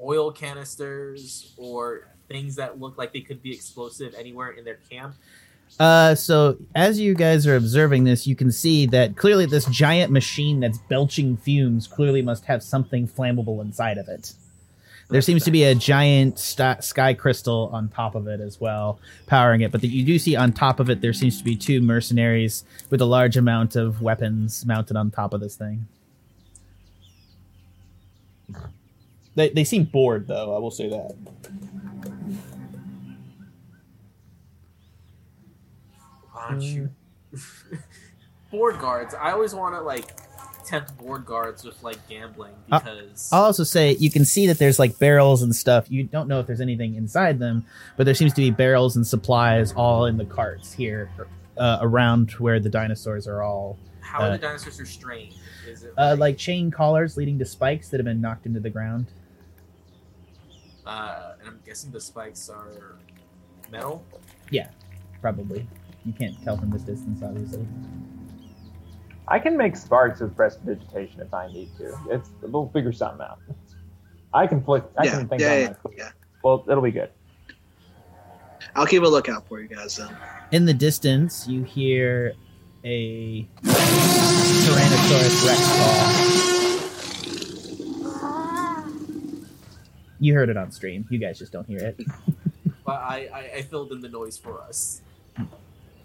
oil 0.00 0.30
canisters 0.30 1.52
or 1.56 2.08
things 2.28 2.54
that 2.56 2.78
look 2.78 2.96
like 2.96 3.12
they 3.12 3.20
could 3.20 3.42
be 3.42 3.52
explosive 3.52 4.14
anywhere 4.14 4.50
in 4.50 4.64
their 4.64 4.78
camp? 4.88 5.16
Uh, 5.78 6.14
so 6.14 6.56
as 6.74 7.00
you 7.00 7.14
guys 7.14 7.46
are 7.46 7.56
observing 7.56 8.04
this, 8.04 8.26
you 8.26 8.36
can 8.36 8.52
see 8.52 8.86
that 8.86 9.16
clearly 9.16 9.44
this 9.44 9.66
giant 9.66 10.12
machine 10.12 10.60
that's 10.60 10.78
belching 10.88 11.36
fumes 11.36 11.86
clearly 11.86 12.22
must 12.22 12.44
have 12.44 12.62
something 12.62 13.08
flammable 13.08 13.60
inside 13.60 13.98
of 13.98 14.08
it. 14.08 14.34
There 15.10 15.20
seems 15.20 15.44
to 15.44 15.50
be 15.50 15.64
a 15.64 15.74
giant 15.74 16.38
st- 16.38 16.82
sky 16.82 17.12
crystal 17.12 17.70
on 17.72 17.88
top 17.88 18.14
of 18.14 18.26
it 18.26 18.40
as 18.40 18.60
well, 18.60 18.98
powering 19.26 19.60
it. 19.60 19.70
But 19.70 19.82
the, 19.82 19.88
you 19.88 20.04
do 20.04 20.18
see 20.18 20.34
on 20.34 20.52
top 20.52 20.80
of 20.80 20.88
it, 20.88 21.00
there 21.00 21.12
seems 21.12 21.38
to 21.38 21.44
be 21.44 21.56
two 21.56 21.80
mercenaries 21.80 22.64
with 22.88 23.00
a 23.00 23.04
large 23.04 23.36
amount 23.36 23.76
of 23.76 24.00
weapons 24.00 24.64
mounted 24.64 24.96
on 24.96 25.10
top 25.10 25.34
of 25.34 25.40
this 25.40 25.56
thing. 25.56 25.86
They, 29.34 29.50
they 29.50 29.64
seem 29.64 29.84
bored, 29.84 30.26
though, 30.26 30.56
I 30.56 30.58
will 30.58 30.70
say 30.70 30.88
that. 30.88 31.14
Don't 36.50 36.60
you 36.62 36.90
board 38.50 38.78
guards? 38.78 39.14
I 39.14 39.32
always 39.32 39.54
want 39.54 39.74
to 39.74 39.80
like 39.80 40.16
tempt 40.64 40.96
board 40.96 41.26
guards 41.26 41.62
with 41.64 41.82
like 41.82 41.98
gambling 42.08 42.54
Uh, 42.72 42.78
because 42.78 43.28
I'll 43.32 43.44
also 43.44 43.64
say 43.64 43.92
you 43.92 44.10
can 44.10 44.24
see 44.24 44.46
that 44.46 44.58
there's 44.58 44.78
like 44.78 44.98
barrels 44.98 45.42
and 45.42 45.54
stuff. 45.54 45.90
You 45.90 46.04
don't 46.04 46.28
know 46.28 46.40
if 46.40 46.46
there's 46.46 46.60
anything 46.60 46.94
inside 46.94 47.38
them, 47.38 47.66
but 47.96 48.04
there 48.04 48.14
seems 48.14 48.32
to 48.34 48.40
be 48.40 48.50
barrels 48.50 48.96
and 48.96 49.06
supplies 49.06 49.72
all 49.72 50.06
in 50.06 50.16
the 50.16 50.24
carts 50.24 50.72
here 50.72 51.10
uh, 51.56 51.78
around 51.80 52.30
where 52.32 52.60
the 52.60 52.70
dinosaurs 52.70 53.28
are 53.28 53.42
all 53.42 53.78
how 54.00 54.20
are 54.20 54.28
uh, 54.28 54.30
the 54.32 54.38
dinosaurs 54.38 54.80
restrained? 54.80 55.34
Is 55.68 55.82
it 55.82 55.92
uh, 55.96 56.16
like 56.18 56.38
chain 56.38 56.70
collars 56.70 57.16
leading 57.16 57.38
to 57.40 57.44
spikes 57.44 57.88
that 57.88 57.98
have 57.98 58.04
been 58.04 58.20
knocked 58.20 58.46
into 58.46 58.60
the 58.60 58.70
ground. 58.70 59.06
uh, 60.86 61.32
and 61.40 61.48
I'm 61.48 61.60
guessing 61.64 61.90
the 61.90 62.00
spikes 62.00 62.48
are 62.48 62.96
metal. 63.70 64.04
Yeah, 64.50 64.68
probably. 65.20 65.66
You 66.04 66.12
can't 66.12 66.42
tell 66.44 66.56
from 66.56 66.70
this 66.70 66.82
distance, 66.82 67.22
obviously. 67.22 67.66
I 69.26 69.38
can 69.38 69.56
make 69.56 69.74
sparks 69.74 70.20
with 70.20 70.36
prestidigitation 70.36 71.20
if 71.20 71.32
I 71.32 71.50
need 71.50 71.70
to. 71.78 71.96
It's 72.10 72.28
we'll 72.42 72.68
figure 72.68 72.92
something 72.92 73.22
out. 73.26 73.38
I 74.34 74.46
can 74.46 74.62
flick. 74.62 74.84
I 74.98 75.04
Yeah, 75.04 75.10
can 75.18 75.28
think 75.28 75.40
yeah, 75.40 75.52
on 75.52 75.58
yeah, 75.60 75.68
my 75.84 75.90
yeah. 75.96 76.10
Well, 76.42 76.64
it'll 76.68 76.82
be 76.82 76.90
good. 76.90 77.08
I'll 78.74 78.86
keep 78.86 79.02
a 79.02 79.06
lookout 79.06 79.48
for 79.48 79.60
you 79.60 79.68
guys 79.68 79.96
then. 79.96 80.14
In 80.52 80.66
the 80.66 80.74
distance, 80.74 81.46
you 81.48 81.62
hear 81.62 82.34
a 82.84 83.44
Tyrannosaurus 83.62 85.46
Rex 85.46 85.60
call. 85.78 86.34
You 90.20 90.34
heard 90.34 90.48
it 90.48 90.56
on 90.56 90.70
stream. 90.70 91.06
You 91.08 91.18
guys 91.18 91.38
just 91.38 91.52
don't 91.52 91.66
hear 91.66 91.78
it. 91.78 92.00
But 92.84 93.00
I, 93.00 93.28
I, 93.32 93.50
I 93.56 93.62
filled 93.62 93.92
in 93.92 94.00
the 94.00 94.08
noise 94.08 94.36
for 94.36 94.60
us. 94.60 95.00
Hmm. 95.36 95.44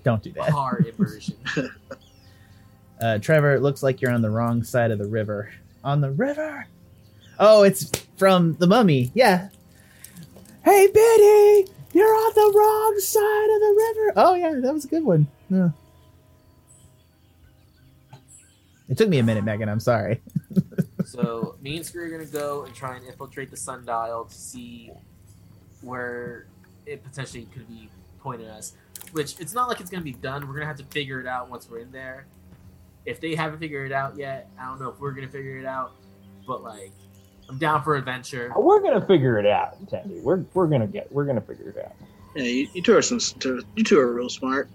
Don't 0.09 0.23
do 0.23 0.31
that. 0.33 0.49
Car 0.49 0.79
immersion. 0.79 1.35
Uh, 3.01 3.17
Trevor, 3.17 3.53
it 3.53 3.61
looks 3.61 3.81
like 3.81 4.01
you're 4.01 4.11
on 4.11 4.21
the 4.21 4.29
wrong 4.29 4.61
side 4.61 4.91
of 4.91 4.99
the 4.99 5.07
river. 5.07 5.49
On 5.85 6.01
the 6.01 6.11
river? 6.11 6.67
Oh, 7.39 7.63
it's 7.63 7.89
from 8.17 8.55
the 8.55 8.67
mummy. 8.67 9.09
Yeah. 9.13 9.47
Hey, 10.65 10.85
Biddy, 10.87 11.71
you're 11.93 12.13
on 12.13 12.33
the 12.35 12.51
wrong 12.57 12.99
side 12.99 13.49
of 13.55 13.61
the 13.61 13.93
river. 13.95 14.13
Oh, 14.17 14.33
yeah, 14.33 14.59
that 14.59 14.73
was 14.73 14.83
a 14.83 14.89
good 14.89 15.05
one. 15.05 15.27
Yeah. 15.49 15.69
It 18.89 18.97
took 18.97 19.07
me 19.07 19.19
a 19.19 19.23
minute, 19.23 19.45
Megan. 19.45 19.69
I'm 19.69 19.79
sorry. 19.79 20.21
so 21.05 21.55
me 21.61 21.77
and 21.77 21.85
Scree 21.85 22.03
are 22.03 22.09
gonna 22.09 22.25
go 22.25 22.63
and 22.65 22.75
try 22.75 22.97
and 22.97 23.05
infiltrate 23.05 23.49
the 23.49 23.55
sundial 23.55 24.25
to 24.25 24.35
see 24.35 24.91
where 25.79 26.47
it 26.85 27.01
potentially 27.01 27.47
could 27.53 27.69
be 27.69 27.89
pointing 28.19 28.47
us. 28.47 28.73
Which 29.11 29.39
it's 29.39 29.53
not 29.53 29.67
like 29.69 29.79
it's 29.81 29.89
gonna 29.89 30.03
be 30.03 30.13
done. 30.13 30.47
We're 30.47 30.53
gonna 30.55 30.65
have 30.67 30.77
to 30.77 30.85
figure 30.85 31.19
it 31.19 31.27
out 31.27 31.49
once 31.49 31.69
we're 31.69 31.79
in 31.79 31.91
there. 31.91 32.25
If 33.05 33.19
they 33.21 33.35
haven't 33.35 33.59
figured 33.59 33.89
it 33.89 33.93
out 33.93 34.17
yet, 34.17 34.49
I 34.59 34.65
don't 34.65 34.79
know 34.79 34.89
if 34.89 34.99
we're 34.99 35.11
gonna 35.11 35.29
figure 35.29 35.57
it 35.57 35.65
out. 35.65 35.91
But 36.45 36.63
like, 36.63 36.91
I'm 37.49 37.57
down 37.57 37.83
for 37.83 37.95
adventure. 37.95 38.51
Uh, 38.55 38.59
we're 38.61 38.81
gonna 38.81 39.05
figure 39.05 39.39
it 39.39 39.45
out, 39.45 39.75
Tandy. 39.89 40.19
We're 40.19 40.43
we're 40.53 40.67
gonna 40.67 40.87
get. 40.87 41.11
We're 41.11 41.25
gonna 41.25 41.41
figure 41.41 41.69
it 41.69 41.77
out. 41.85 41.93
Yeah, 42.35 42.43
you, 42.43 42.67
you 42.73 42.81
two 42.83 42.95
are 42.95 43.01
some. 43.01 43.19
You 43.75 43.83
two 43.83 43.99
are 43.99 44.13
real 44.13 44.29
smart. 44.29 44.69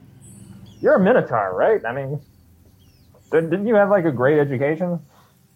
You're 0.80 0.94
a 0.96 1.00
minotaur, 1.00 1.54
right? 1.54 1.84
I 1.84 1.92
mean, 1.92 2.20
did- 3.30 3.50
didn't 3.50 3.66
you 3.66 3.74
have 3.76 3.90
like 3.90 4.04
a 4.04 4.12
great 4.12 4.38
education? 4.40 4.98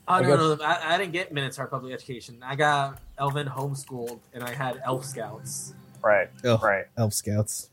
Oh 0.07 0.15
I 0.15 0.23
no, 0.23 0.29
guess- 0.29 0.59
no, 0.61 0.65
I, 0.65 0.95
I 0.95 0.99
didn't 0.99 1.13
get 1.13 1.33
Minotaur 1.33 1.67
public 1.67 1.93
education. 1.93 2.39
I 2.43 2.55
got 2.57 2.99
Elven 3.19 3.47
homeschooled, 3.47 4.21
and 4.33 4.43
I 4.43 4.55
had 4.55 4.81
Elf 4.85 5.05
Scouts. 5.05 5.75
Right. 6.03 6.29
Oh. 6.45 6.57
Right. 6.59 6.85
Elf 6.97 7.13
Scouts. 7.13 7.69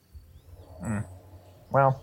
Well, 1.72 2.02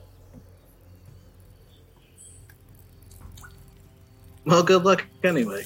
Well, 4.44 4.62
good 4.62 4.84
luck 4.84 5.04
anyway. 5.22 5.64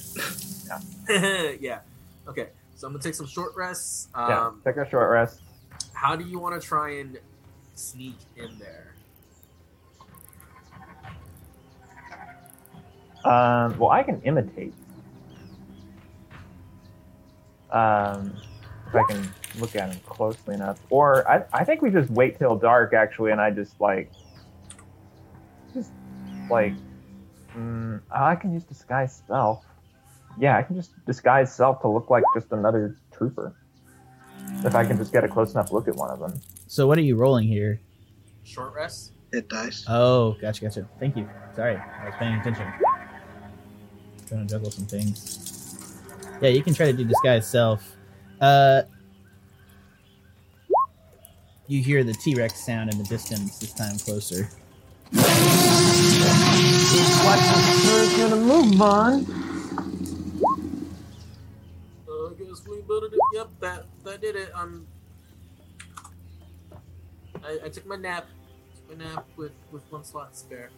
yeah. 1.09 1.81
Okay. 2.29 2.49
So 2.75 2.87
I'm 2.87 2.93
gonna 2.93 3.03
take 3.03 3.15
some 3.15 3.27
short 3.27 3.57
rests. 3.57 4.09
Um, 4.15 4.29
yeah. 4.65 4.73
Take 4.73 4.77
a 4.87 4.89
short 4.89 5.11
rest. 5.11 5.41
How 5.95 6.15
do 6.15 6.25
you 6.25 6.39
want 6.39 6.61
to 6.61 6.67
try 6.67 6.97
and 6.99 7.19
sneak 7.75 8.17
in 8.37 8.59
there? 8.59 8.93
Um, 13.25 13.79
well, 13.79 13.91
I 13.91 14.03
can 14.03 14.21
imitate. 14.23 14.75
Um, 17.71 18.37
if 18.97 19.05
I 19.05 19.13
can 19.13 19.35
look 19.59 19.77
at 19.77 19.93
him 19.93 20.01
closely 20.07 20.55
enough, 20.55 20.79
or 20.91 21.29
I, 21.29 21.45
I 21.53 21.65
think 21.65 21.83
we 21.83 21.91
just 21.91 22.11
wait 22.11 22.39
till 22.39 22.57
dark 22.57 22.93
actually, 22.93 23.33
and 23.33 23.41
I 23.41 23.51
just 23.51 23.81
like, 23.81 24.11
just 25.75 25.91
like, 26.51 26.73
mm, 27.57 28.01
I 28.11 28.37
can 28.37 28.53
use 28.53 28.65
disguise 28.65 29.23
self. 29.27 29.65
Yeah, 30.39 30.59
I 30.59 30.63
can 30.63 30.77
just 30.77 30.93
disguise 31.07 31.55
self 31.55 31.81
to 31.83 31.89
look 31.89 32.11
like 32.11 32.25
just 32.35 32.53
another 32.53 32.97
trooper. 33.13 33.55
If 34.65 34.75
I 34.75 34.85
can 34.85 34.97
just 34.97 35.13
get 35.13 35.25
a 35.25 35.29
close 35.29 35.53
enough 35.53 35.73
look 35.73 35.89
at 35.89 35.97
one 35.97 36.11
of 36.11 36.21
them. 36.21 36.41
So, 36.67 36.87
what 36.87 36.99
are 36.99 37.03
you 37.03 37.17
rolling 37.17 37.49
here? 37.49 37.81
Short 38.45 38.75
rest. 38.75 39.13
Hit 39.33 39.49
dice. 39.49 39.85
Oh, 39.89 40.37
gotcha, 40.41 40.63
gotcha. 40.63 40.89
Thank 41.01 41.17
you. 41.17 41.29
Sorry, 41.55 41.77
I 41.77 42.07
was 42.07 42.15
paying 42.19 42.35
attention. 42.35 42.67
Trying 44.29 44.47
to 44.47 44.55
juggle 44.55 44.71
some 44.71 44.87
things. 44.87 45.99
Yeah, 46.41 46.51
you 46.51 46.63
can 46.63 46.75
try 46.75 46.87
to 46.87 46.93
do 46.93 47.05
disguise 47.05 47.49
self. 47.49 47.96
Uh, 48.41 48.83
you 51.67 51.83
hear 51.83 52.05
the 52.05 52.13
T 52.13 52.35
Rex 52.35 52.65
sound 52.65 52.93
in 52.93 52.99
the 52.99 53.05
distance. 53.05 53.59
This 53.59 53.73
time 53.73 53.99
closer. 53.99 54.49
What's 57.25 58.17
gonna 58.17 58.37
move 58.37 58.81
on? 58.81 59.25
Uh, 62.09 62.27
I 62.29 62.35
guess 62.39 62.63
we 62.69 62.81
better 62.83 63.09
do. 63.11 63.19
Yep, 63.35 63.49
that 63.61 63.85
that 64.05 64.21
did 64.21 64.37
it. 64.37 64.51
Um, 64.55 64.87
I, 67.45 67.59
I 67.65 67.69
took 67.69 67.87
my 67.87 67.97
nap. 67.97 68.27
Took 68.77 68.99
my 68.99 69.05
nap 69.05 69.27
with 69.37 69.53
with 69.73 69.83
one 69.91 70.05
slot 70.05 70.37
spare. 70.37 70.71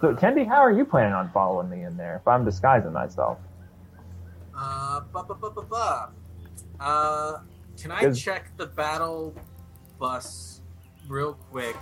So, 0.00 0.10
Uh, 0.10 0.16
Tendy, 0.16 0.46
how 0.46 0.60
are 0.60 0.72
you 0.72 0.84
planning 0.84 1.12
on 1.12 1.30
following 1.30 1.68
me 1.68 1.82
in 1.84 1.96
there 1.96 2.16
if 2.16 2.26
I'm 2.26 2.44
disguising 2.44 2.92
myself? 2.92 3.38
Uh, 4.56 5.00
ba 5.12 5.22
ba 5.22 5.34
ba 5.34 5.50
ba 5.50 5.62
ba. 5.62 6.10
Uh, 6.82 7.40
can 7.80 7.92
I 7.92 8.10
check 8.12 8.56
the 8.56 8.66
battle 8.66 9.34
bus 9.98 10.60
real 11.08 11.34
quick 11.50 11.76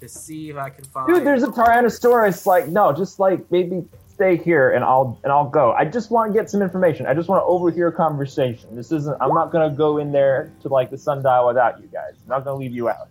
to 0.00 0.08
see 0.08 0.50
if 0.50 0.56
I 0.56 0.70
can 0.70 0.84
find? 0.84 1.08
Dude, 1.08 1.24
there's 1.24 1.42
a 1.42 1.48
Tyrannosaurus. 1.48 2.44
Like, 2.44 2.68
no, 2.68 2.92
just 2.92 3.18
like 3.18 3.50
maybe 3.50 3.84
stay 4.12 4.36
here 4.36 4.70
and 4.70 4.84
I'll 4.84 5.18
and 5.22 5.32
I'll 5.32 5.48
go. 5.48 5.72
I 5.72 5.84
just 5.84 6.10
want 6.10 6.32
to 6.32 6.38
get 6.38 6.50
some 6.50 6.62
information. 6.62 7.06
I 7.06 7.14
just 7.14 7.28
want 7.28 7.40
to 7.40 7.44
overhear 7.44 7.88
a 7.88 7.92
conversation. 7.92 8.74
This 8.74 8.92
isn't. 8.92 9.16
I'm 9.20 9.34
not 9.34 9.52
gonna 9.52 9.74
go 9.74 9.98
in 9.98 10.12
there 10.12 10.52
to 10.62 10.68
like 10.68 10.90
the 10.90 10.98
sundial 10.98 11.46
without 11.46 11.80
you 11.80 11.86
guys. 11.88 12.14
I'm 12.24 12.30
not 12.30 12.44
gonna 12.44 12.56
leave 12.56 12.74
you 12.74 12.88
out. 12.88 13.08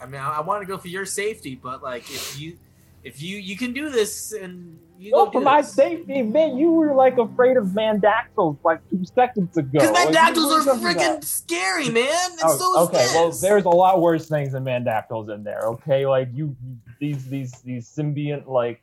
I 0.00 0.06
mean, 0.06 0.20
I, 0.20 0.38
I 0.38 0.40
want 0.40 0.62
to 0.62 0.66
go 0.66 0.78
for 0.78 0.88
your 0.88 1.06
safety, 1.06 1.54
but 1.54 1.82
like, 1.82 2.02
if 2.10 2.38
you, 2.38 2.58
if 3.06 3.22
you, 3.22 3.38
you 3.38 3.56
can 3.56 3.72
do 3.72 3.88
this, 3.88 4.32
and 4.32 4.78
you 4.98 5.12
Well, 5.14 5.30
for 5.30 5.40
my 5.40 5.60
this. 5.62 5.72
safety, 5.72 6.22
man, 6.22 6.56
you 6.58 6.72
were 6.72 6.92
like 6.94 7.18
afraid 7.18 7.56
of 7.56 7.66
mandactyls 7.66 8.58
like 8.64 8.80
two 8.90 9.04
seconds 9.14 9.56
ago. 9.56 9.68
Because 9.72 9.90
Like, 9.92 10.08
mandactyls 10.08 10.36
you 10.36 10.48
were 10.48 10.72
are 10.72 10.94
freaking 10.94 11.22
scary, 11.22 11.88
man. 11.88 12.08
And 12.32 12.40
Oh, 12.42 12.56
so 12.56 12.82
is 12.82 12.88
okay, 12.88 12.98
this. 13.04 13.14
well, 13.14 13.30
there's 13.30 13.64
a 13.64 13.68
lot 13.68 14.00
worse 14.00 14.28
things 14.28 14.52
than 14.52 14.64
mandactyls 14.64 15.32
in 15.32 15.44
there. 15.44 15.62
Okay, 15.74 16.04
like 16.06 16.28
you, 16.34 16.56
these 16.98 17.24
these 17.28 17.52
these 17.62 17.88
symbiont 17.88 18.48
like 18.48 18.82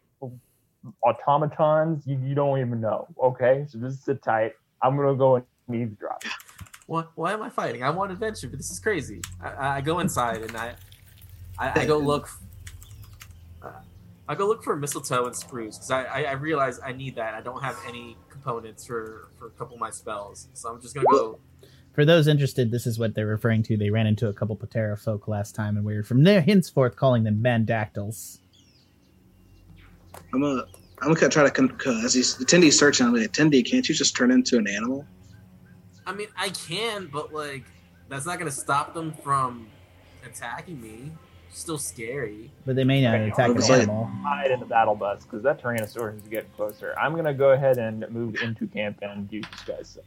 automatons, 1.03 2.07
you, 2.07 2.17
you 2.23 2.33
don't 2.35 2.59
even 2.59 2.79
know. 2.79 3.07
Okay, 3.21 3.65
so 3.67 3.77
just 3.79 4.05
sit 4.05 4.21
tight. 4.23 4.53
I'm 4.81 4.95
gonna 4.95 5.15
go 5.15 5.35
and 5.35 5.45
eavesdrop. 5.75 6.23
What? 6.87 7.11
Why 7.15 7.33
am 7.33 7.41
I 7.41 7.49
fighting? 7.49 7.83
I 7.83 7.89
want 7.89 8.11
adventure, 8.11 8.47
but 8.47 8.57
this 8.57 8.69
is 8.71 8.79
crazy. 8.79 9.21
I, 9.41 9.77
I 9.77 9.81
go 9.81 9.99
inside 9.99 10.41
and 10.43 10.55
I, 10.55 10.75
I, 11.57 11.81
I 11.81 11.85
go 11.85 11.97
look. 11.97 12.29
Uh, 14.27 14.31
I 14.31 14.35
go 14.35 14.47
look 14.47 14.63
for 14.63 14.75
mistletoe 14.75 15.25
and 15.25 15.35
spruce 15.35 15.77
because 15.77 15.91
I, 15.91 16.03
I, 16.03 16.21
I 16.23 16.31
realize 16.33 16.79
I 16.83 16.91
need 16.91 17.15
that. 17.15 17.33
I 17.33 17.41
don't 17.41 17.61
have 17.61 17.77
any 17.87 18.17
components 18.29 18.85
for 18.85 19.29
for 19.37 19.47
a 19.47 19.51
couple 19.51 19.75
of 19.75 19.79
my 19.79 19.89
spells, 19.89 20.49
so 20.53 20.69
I'm 20.69 20.81
just 20.81 20.95
gonna 20.95 21.07
go. 21.09 21.39
For 21.93 22.05
those 22.05 22.27
interested, 22.27 22.71
this 22.71 22.87
is 22.87 22.97
what 22.97 23.13
they're 23.13 23.27
referring 23.27 23.61
to. 23.63 23.77
They 23.77 23.91
ran 23.91 24.07
into 24.07 24.27
a 24.27 24.33
couple 24.33 24.57
pterafolk 24.57 25.27
last 25.27 25.53
time, 25.53 25.77
and 25.77 25.85
we're 25.85 26.03
from 26.03 26.23
there 26.23 26.41
henceforth 26.41 26.95
calling 26.95 27.23
them 27.23 27.41
mandactyls. 27.43 28.39
I'm 30.33 30.41
gonna. 30.41 30.65
I'm 31.01 31.13
gonna 31.13 31.29
try 31.29 31.43
to 31.43 31.51
con- 31.51 31.77
as 32.03 32.13
he's 32.13 32.35
Tendy's 32.45 32.79
searching. 32.79 33.05
I'm 33.05 33.13
like, 33.13 33.29
attendee, 33.31 33.69
can't 33.69 33.87
you 33.87 33.93
just 33.93 34.15
turn 34.15 34.31
into 34.31 34.57
an 34.57 34.67
animal? 34.67 35.05
I 36.05 36.13
mean, 36.13 36.27
I 36.37 36.49
can, 36.49 37.09
but 37.11 37.33
like, 37.33 37.65
that's 38.09 38.25
not 38.25 38.39
gonna 38.39 38.51
stop 38.51 38.93
them 38.93 39.13
from 39.23 39.67
attacking 40.25 40.81
me. 40.81 41.11
Still 41.53 41.77
scary. 41.77 42.49
But 42.65 42.75
they 42.75 42.83
may 42.83 43.01
not 43.01 43.13
Okay, 43.15 43.29
attack 43.29 43.47
an 43.49 43.53
looks 43.53 43.69
animal. 43.69 44.05
hide 44.23 44.49
in 44.51 44.59
the 44.59 44.65
battle 44.65 44.95
bus 44.95 45.23
because 45.23 45.43
that 45.43 45.61
Tyrannosaurus 45.61 46.17
is 46.21 46.27
getting 46.27 46.49
closer. 46.55 46.95
I'm 46.99 47.15
gonna 47.15 47.33
go 47.33 47.51
ahead 47.51 47.77
and 47.77 48.09
move 48.09 48.35
into 48.41 48.65
camp 48.67 48.97
and 49.03 49.31
use 49.31 49.45
this 49.51 49.61
guy's. 49.61 49.97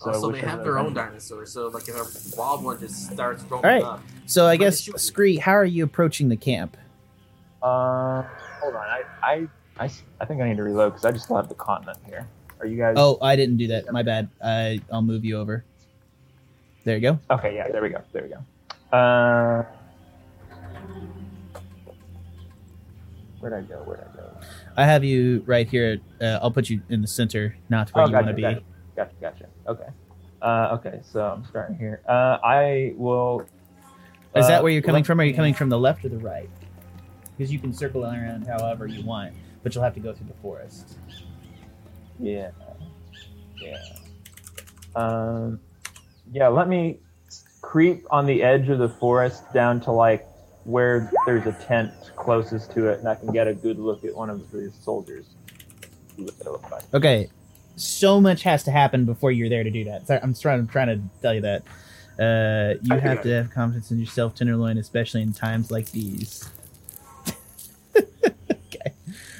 also, 0.00 0.28
which 0.28 0.40
they 0.40 0.46
have 0.48 0.64
their 0.64 0.78
own 0.78 0.94
dinosaurs, 0.94 1.52
so 1.52 1.68
like 1.68 1.86
if 1.88 1.94
a 1.94 2.36
wild 2.40 2.64
one 2.64 2.80
just 2.80 3.12
starts 3.12 3.42
roaming 3.44 3.64
All 3.66 3.70
right. 3.70 3.82
up, 3.82 4.02
So 4.24 4.46
I 4.46 4.56
guess 4.56 4.80
shoot. 4.80 4.98
Scree, 4.98 5.36
how 5.36 5.52
are 5.52 5.64
you 5.64 5.84
approaching 5.84 6.30
the 6.30 6.36
camp? 6.38 6.76
Uh, 7.62 8.22
hold 8.62 8.74
on. 8.76 8.80
I, 8.80 9.02
I, 9.22 9.48
I, 9.78 9.90
I 10.20 10.24
think 10.24 10.40
I 10.40 10.48
need 10.48 10.56
to 10.56 10.62
reload 10.62 10.90
because 10.92 11.04
I 11.04 11.10
just 11.12 11.24
still 11.24 11.36
have 11.36 11.50
the 11.50 11.54
continent 11.54 11.98
here. 12.06 12.26
Are 12.60 12.66
you 12.66 12.78
guys? 12.78 12.94
Oh, 12.98 13.18
I 13.20 13.36
didn't 13.36 13.58
do 13.58 13.66
that. 13.68 13.92
My 13.92 14.02
bad. 14.02 14.30
I 14.42 14.80
I'll 14.90 15.02
move 15.02 15.22
you 15.26 15.38
over. 15.38 15.64
There 16.84 16.94
you 16.96 17.02
go. 17.02 17.18
Okay, 17.30 17.54
yeah, 17.54 17.68
there 17.70 17.82
we 17.82 17.90
go. 17.90 18.00
There 18.12 18.22
we 18.22 18.30
go. 18.30 18.38
Uh, 18.92 19.62
where'd 23.38 23.54
I 23.54 23.60
go? 23.62 23.76
Where'd 23.84 24.00
I 24.00 24.16
go? 24.16 24.30
I 24.76 24.84
have 24.84 25.04
you 25.04 25.42
right 25.46 25.68
here. 25.68 25.98
Uh, 26.20 26.38
I'll 26.42 26.50
put 26.50 26.68
you 26.70 26.80
in 26.88 27.00
the 27.00 27.06
center, 27.06 27.56
not 27.68 27.90
where 27.90 28.04
Oh, 28.04 28.06
you 28.06 28.12
gotcha, 28.12 28.24
want 28.24 28.28
to 28.28 28.34
be. 28.34 28.42
gotcha. 28.42 28.62
Gotcha, 28.96 29.14
gotcha. 29.20 29.46
Okay. 29.68 29.86
Uh, 30.42 30.78
okay, 30.78 31.00
so 31.02 31.22
I'm 31.22 31.44
starting 31.44 31.76
here. 31.76 32.00
Uh, 32.08 32.38
I 32.42 32.94
will. 32.96 33.46
Is 34.34 34.44
uh, 34.44 34.48
that 34.48 34.62
where 34.62 34.72
you're 34.72 34.82
coming 34.82 35.04
from? 35.04 35.20
Or 35.20 35.22
are 35.22 35.26
you 35.26 35.34
coming 35.34 35.54
from 35.54 35.68
the 35.68 35.78
left 35.78 36.04
or 36.04 36.08
the 36.08 36.18
right? 36.18 36.48
Because 37.36 37.52
you 37.52 37.58
can 37.58 37.72
circle 37.72 38.04
around 38.04 38.46
however 38.46 38.86
you 38.86 39.04
want, 39.04 39.34
but 39.62 39.74
you'll 39.74 39.84
have 39.84 39.94
to 39.94 40.00
go 40.00 40.12
through 40.12 40.26
the 40.28 40.34
forest. 40.42 40.98
Yeah. 42.18 42.50
Yeah. 43.56 43.78
Um, 44.94 45.60
yeah, 46.32 46.48
let 46.48 46.68
me 46.68 46.98
creep 47.60 48.06
on 48.10 48.26
the 48.26 48.42
edge 48.42 48.68
of 48.68 48.78
the 48.78 48.88
forest 48.88 49.52
down 49.52 49.80
to 49.82 49.92
like 49.92 50.26
where 50.64 51.10
there's 51.26 51.46
a 51.46 51.52
tent 51.52 51.92
closest 52.16 52.70
to 52.72 52.88
it, 52.88 52.98
and 53.00 53.08
I 53.08 53.14
can 53.14 53.32
get 53.32 53.48
a 53.48 53.54
good 53.54 53.78
look 53.78 54.04
at 54.04 54.14
one 54.14 54.30
of 54.30 54.50
the 54.50 54.70
soldiers. 54.82 55.26
See 56.16 56.22
what 56.22 56.38
they 56.38 56.44
look 56.44 56.70
like. 56.70 56.82
Okay, 56.92 57.28
so 57.76 58.20
much 58.20 58.42
has 58.42 58.62
to 58.64 58.70
happen 58.70 59.04
before 59.04 59.32
you're 59.32 59.48
there 59.48 59.64
to 59.64 59.70
do 59.70 59.84
that. 59.84 60.06
Sorry, 60.06 60.20
I'm 60.22 60.34
trying. 60.34 60.60
I'm 60.60 60.68
trying 60.68 60.88
to 60.88 61.00
tell 61.22 61.34
you 61.34 61.40
that. 61.42 61.62
Uh, 62.18 62.78
you 62.82 62.94
I 62.94 62.98
have 62.98 63.22
to 63.22 63.30
have 63.30 63.50
confidence 63.50 63.90
in 63.90 63.98
yourself, 63.98 64.34
Tenderloin, 64.34 64.76
especially 64.76 65.22
in 65.22 65.32
times 65.32 65.70
like 65.70 65.90
these. 65.90 66.50
okay. 67.96 68.92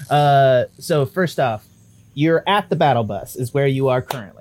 Uh, 0.09 0.65
so 0.79 1.05
first 1.05 1.39
off, 1.39 1.67
you're 2.15 2.43
at 2.47 2.71
the 2.71 2.77
battle 2.77 3.05
bus. 3.05 3.37
Is 3.37 3.53
where 3.53 3.67
you 3.67 3.89
are 3.89 4.01
currently. 4.01 4.40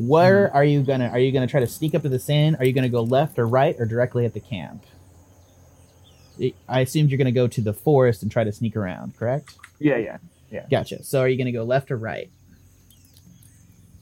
Where 0.00 0.52
are 0.54 0.64
you 0.64 0.82
gonna? 0.82 1.08
Are 1.08 1.18
you 1.18 1.30
gonna 1.30 1.46
try 1.46 1.60
to 1.60 1.66
sneak 1.66 1.94
up 1.94 2.02
to 2.02 2.08
the 2.08 2.18
sand? 2.18 2.56
Are 2.58 2.64
you 2.64 2.72
gonna 2.72 2.88
go 2.88 3.02
left 3.02 3.38
or 3.38 3.46
right 3.46 3.76
or 3.78 3.84
directly 3.84 4.24
at 4.24 4.32
the 4.32 4.40
camp? 4.40 4.84
I- 6.68 6.80
assumed 6.80 7.10
you're 7.10 7.18
gonna 7.18 7.32
go 7.32 7.46
to 7.46 7.60
the 7.60 7.74
forest 7.74 8.22
and 8.22 8.32
try 8.32 8.44
to 8.44 8.52
sneak 8.52 8.76
around. 8.76 9.16
Correct? 9.18 9.54
Yeah, 9.78 9.98
yeah. 9.98 10.16
Yeah. 10.50 10.64
Gotcha. 10.70 11.04
So 11.04 11.20
are 11.20 11.28
you 11.28 11.36
gonna 11.36 11.52
go 11.52 11.64
left 11.64 11.90
or 11.90 11.98
right? 11.98 12.30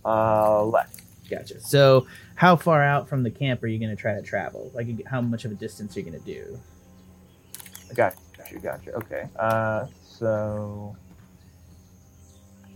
Uh, 0.04 0.64
left. 0.66 1.00
Gotcha. 1.28 1.60
So, 1.60 2.06
how 2.36 2.56
far 2.56 2.82
out 2.82 3.08
from 3.08 3.22
the 3.22 3.30
camp 3.30 3.62
are 3.62 3.66
you 3.66 3.78
to 3.90 4.00
try 4.00 4.14
to 4.14 4.22
travel? 4.22 4.70
Like, 4.74 5.04
how 5.06 5.20
much 5.20 5.44
of 5.44 5.50
a 5.52 5.54
distance 5.56 5.96
are 5.96 6.00
you 6.00 6.10
to 6.18 6.24
do? 6.24 6.58
Gotcha, 7.94 8.16
gotcha. 8.62 8.92
Okay. 8.92 9.28
Uh, 9.36 9.86
so 10.02 10.96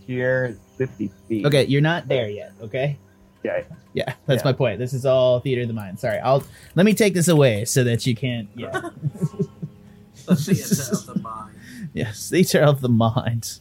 here, 0.05 0.57
50 0.77 1.09
feet. 1.27 1.45
Okay, 1.45 1.65
you're 1.65 1.81
not 1.81 2.07
there 2.07 2.29
yet. 2.29 2.51
Okay. 2.61 2.97
Yeah. 3.43 3.63
Yeah, 3.93 4.13
that's 4.25 4.41
Yeah. 4.43 4.49
my 4.49 4.53
point. 4.53 4.79
This 4.79 4.93
is 4.93 5.05
all 5.05 5.39
theater 5.39 5.61
of 5.63 5.67
the 5.67 5.73
mind. 5.73 5.99
Sorry, 5.99 6.19
I'll 6.19 6.43
let 6.75 6.85
me 6.85 6.93
take 6.93 7.13
this 7.13 7.27
away 7.27 7.65
so 7.65 7.83
that 7.83 8.05
you 8.07 8.15
can't. 8.15 8.47
Yeah. 8.55 8.71
the 10.25 10.35
theater 10.35 10.91
of 10.91 11.05
the 11.05 11.19
mind. 11.21 11.55
yes, 11.93 12.29
theater 12.29 12.61
of 12.61 12.81
the 12.81 12.89
mind. 12.89 13.59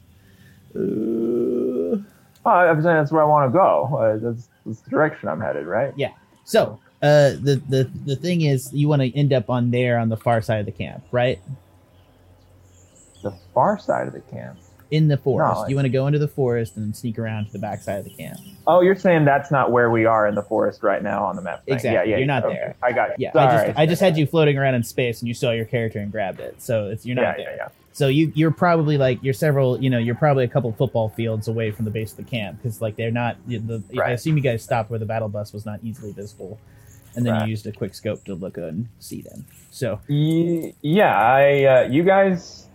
Uh, 0.74 2.02
Oh, 2.44 2.50
I'm 2.50 2.82
saying 2.82 2.96
that's 2.96 3.12
where 3.12 3.22
I 3.22 3.26
want 3.26 3.52
to 3.52 3.56
go. 3.56 3.96
Uh, 3.96 4.16
that's, 4.16 4.48
that's 4.66 4.80
the 4.80 4.90
direction 4.90 5.28
I'm 5.28 5.40
headed, 5.40 5.64
right? 5.64 5.92
Yeah. 5.96 6.10
So, 6.44 6.80
uh, 7.00 7.38
the 7.40 7.62
the 7.68 7.88
the 8.04 8.16
thing 8.16 8.40
is, 8.40 8.72
you 8.72 8.88
want 8.88 9.00
to 9.02 9.16
end 9.16 9.32
up 9.32 9.48
on 9.48 9.70
there 9.70 9.96
on 9.96 10.08
the 10.08 10.16
far 10.16 10.42
side 10.42 10.58
of 10.58 10.66
the 10.66 10.72
camp, 10.72 11.04
right? 11.12 11.38
The 13.22 13.30
far 13.54 13.78
side 13.78 14.08
of 14.08 14.12
the 14.12 14.22
camp. 14.22 14.58
In 14.92 15.08
the 15.08 15.16
forest. 15.16 15.62
No, 15.62 15.68
you 15.68 15.74
want 15.74 15.86
to 15.86 15.90
go 15.90 16.06
into 16.06 16.18
the 16.20 16.28
forest 16.28 16.76
and 16.76 16.94
sneak 16.94 17.18
around 17.18 17.46
to 17.46 17.52
the 17.52 17.58
backside 17.58 17.98
of 18.00 18.04
the 18.04 18.10
camp. 18.10 18.38
Oh, 18.66 18.80
you're 18.82 18.94
saying 18.94 19.24
that's 19.24 19.50
not 19.50 19.72
where 19.72 19.90
we 19.90 20.04
are 20.04 20.26
in 20.28 20.34
the 20.36 20.42
forest 20.42 20.82
right 20.82 21.02
now 21.02 21.24
on 21.24 21.34
the 21.34 21.42
map. 21.42 21.64
thing. 21.64 21.74
Exactly. 21.74 21.94
Yeah, 21.94 22.04
yeah. 22.04 22.16
You're 22.18 22.26
not 22.26 22.44
Okay. 22.44 22.54
there. 22.54 22.76
I 22.82 22.92
got 22.92 23.10
it. 23.10 23.16
Yeah, 23.18 23.30
All 23.34 23.40
I 23.40 23.66
just. 23.66 23.78
I 23.78 23.86
just 23.86 24.00
had 24.02 24.16
you 24.16 24.26
floating 24.26 24.56
around 24.58 24.74
in 24.74 24.84
space 24.84 25.20
and 25.20 25.26
you 25.28 25.34
saw 25.34 25.50
your 25.50 25.64
character 25.64 25.98
and 25.98 26.12
grabbed 26.12 26.38
it. 26.40 26.60
So 26.62 26.88
it's 26.90 27.04
you're 27.06 27.16
not 27.16 27.22
yeah, 27.22 27.32
there. 27.38 27.50
yeah, 27.50 27.56
yeah. 27.56 27.68
So 27.94 28.08
you 28.08 28.30
you're 28.34 28.50
probably 28.52 28.96
like 28.98 29.18
you're 29.22 29.34
several 29.34 29.82
you 29.82 29.90
know 29.90 29.98
you're 29.98 30.14
probably 30.14 30.44
a 30.44 30.48
couple 30.48 30.70
football 30.72 31.08
fields 31.10 31.48
away 31.48 31.70
from 31.72 31.84
the 31.84 31.90
base 31.90 32.12
of 32.12 32.16
the 32.18 32.22
camp 32.24 32.56
because 32.58 32.80
like 32.80 32.96
they're 32.96 33.10
not 33.10 33.36
the, 33.46 33.58
the 33.58 34.02
I 34.02 34.10
assume 34.12 34.36
you 34.36 34.42
guys 34.42 34.62
stopped 34.62 34.88
where 34.90 34.98
the 34.98 35.04
battle 35.06 35.28
bus 35.28 35.52
was 35.52 35.66
not 35.66 35.80
easily 35.82 36.12
visible, 36.12 36.58
and 37.16 37.26
then 37.26 37.32
Right. 37.34 37.44
you 37.46 37.50
used 37.50 37.66
a 37.66 37.72
quick 37.72 37.94
scope 37.94 38.24
to 38.24 38.34
look 38.34 38.56
and 38.56 38.88
see 38.98 39.20
them. 39.22 39.44
So 39.70 40.00
Yeah, 40.08 41.14
I. 41.18 41.64
Uh, 41.64 41.88
you 41.90 42.02
guys. 42.02 42.66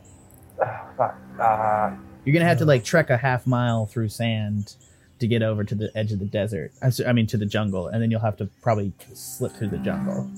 Uh, 0.62 0.66
fuck. 0.98 1.16
Uh, 1.40 1.96
you're 2.28 2.34
gonna 2.34 2.44
have 2.44 2.58
to 2.58 2.66
like 2.66 2.84
trek 2.84 3.10
a 3.10 3.16
half 3.16 3.48
mile 3.48 3.86
through 3.86 4.10
sand 4.10 4.76
to 5.20 5.28
get 5.28 5.42
over 5.42 5.64
to 5.64 5.74
the 5.74 5.90
edge 5.96 6.12
of 6.12 6.20
the 6.20 6.26
desert. 6.26 6.74
I 7.08 7.14
mean 7.14 7.26
to 7.28 7.38
the 7.38 7.46
jungle, 7.46 7.88
and 7.88 8.02
then 8.02 8.12
you'll 8.12 8.20
have 8.20 8.36
to 8.38 8.50
probably 8.62 8.92
slip 9.14 9.54
through 9.54 9.70
the 9.70 9.78
jungle. 9.78 10.30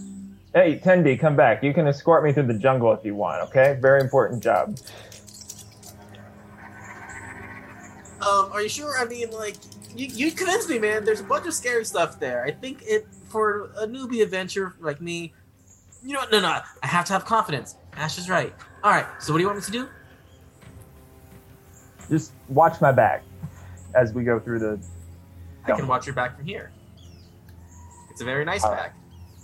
hey, 0.54 0.78
Tendi, 0.78 1.20
come 1.20 1.36
back. 1.36 1.64
You 1.64 1.74
can 1.74 1.88
escort 1.88 2.24
me 2.24 2.32
through 2.32 2.46
the 2.46 2.54
jungle 2.54 2.94
if 2.94 3.04
you 3.04 3.16
want. 3.16 3.42
Okay, 3.50 3.76
very 3.82 4.02
important 4.02 4.44
job. 4.44 4.78
Um, 8.22 8.52
are 8.52 8.62
you 8.62 8.70
sure? 8.70 8.96
I 9.00 9.06
mean, 9.06 9.32
like, 9.32 9.56
you, 9.96 10.06
you 10.06 10.32
convinced 10.32 10.70
me, 10.70 10.78
man. 10.78 11.04
There's 11.04 11.22
a 11.22 11.24
bunch 11.24 11.48
of 11.48 11.56
scary 11.56 11.86
stuff 11.86 12.20
there. 12.20 12.46
I 12.46 12.52
think 12.52 12.84
it 12.86 13.08
for 13.30 13.72
a 13.78 13.88
newbie 13.88 14.22
adventure 14.22 14.76
like 14.80 15.02
me. 15.02 15.34
You 16.04 16.14
know 16.14 16.20
what? 16.20 16.32
No, 16.32 16.40
no. 16.40 16.62
I 16.84 16.88
have 16.88 17.06
to 17.06 17.14
have 17.14 17.26
confidence. 17.26 17.78
Ash 17.94 18.20
is 18.20 18.30
right. 18.30 18.54
All 18.84 18.92
right. 18.92 19.08
So, 19.18 19.34
what 19.34 19.40
do 19.40 19.42
you 19.42 19.48
want 19.48 19.58
me 19.58 19.66
to 19.66 19.72
do? 19.72 19.90
Just 22.10 22.32
watch 22.48 22.82
my 22.82 22.92
back 22.92 23.24
as 23.96 24.14
we 24.14 24.24
go 24.24 24.40
through 24.40 24.60
the. 24.60 24.80
I 25.66 25.74
can 25.74 25.88
watch 25.88 26.06
your 26.06 26.16
back 26.16 26.36
from 26.38 26.46
here. 26.46 26.72
It's 28.10 28.22
a 28.22 28.26
very 28.26 28.44
nice 28.46 28.64
All 28.64 28.72
right. 28.72 28.78
back. 28.78 28.96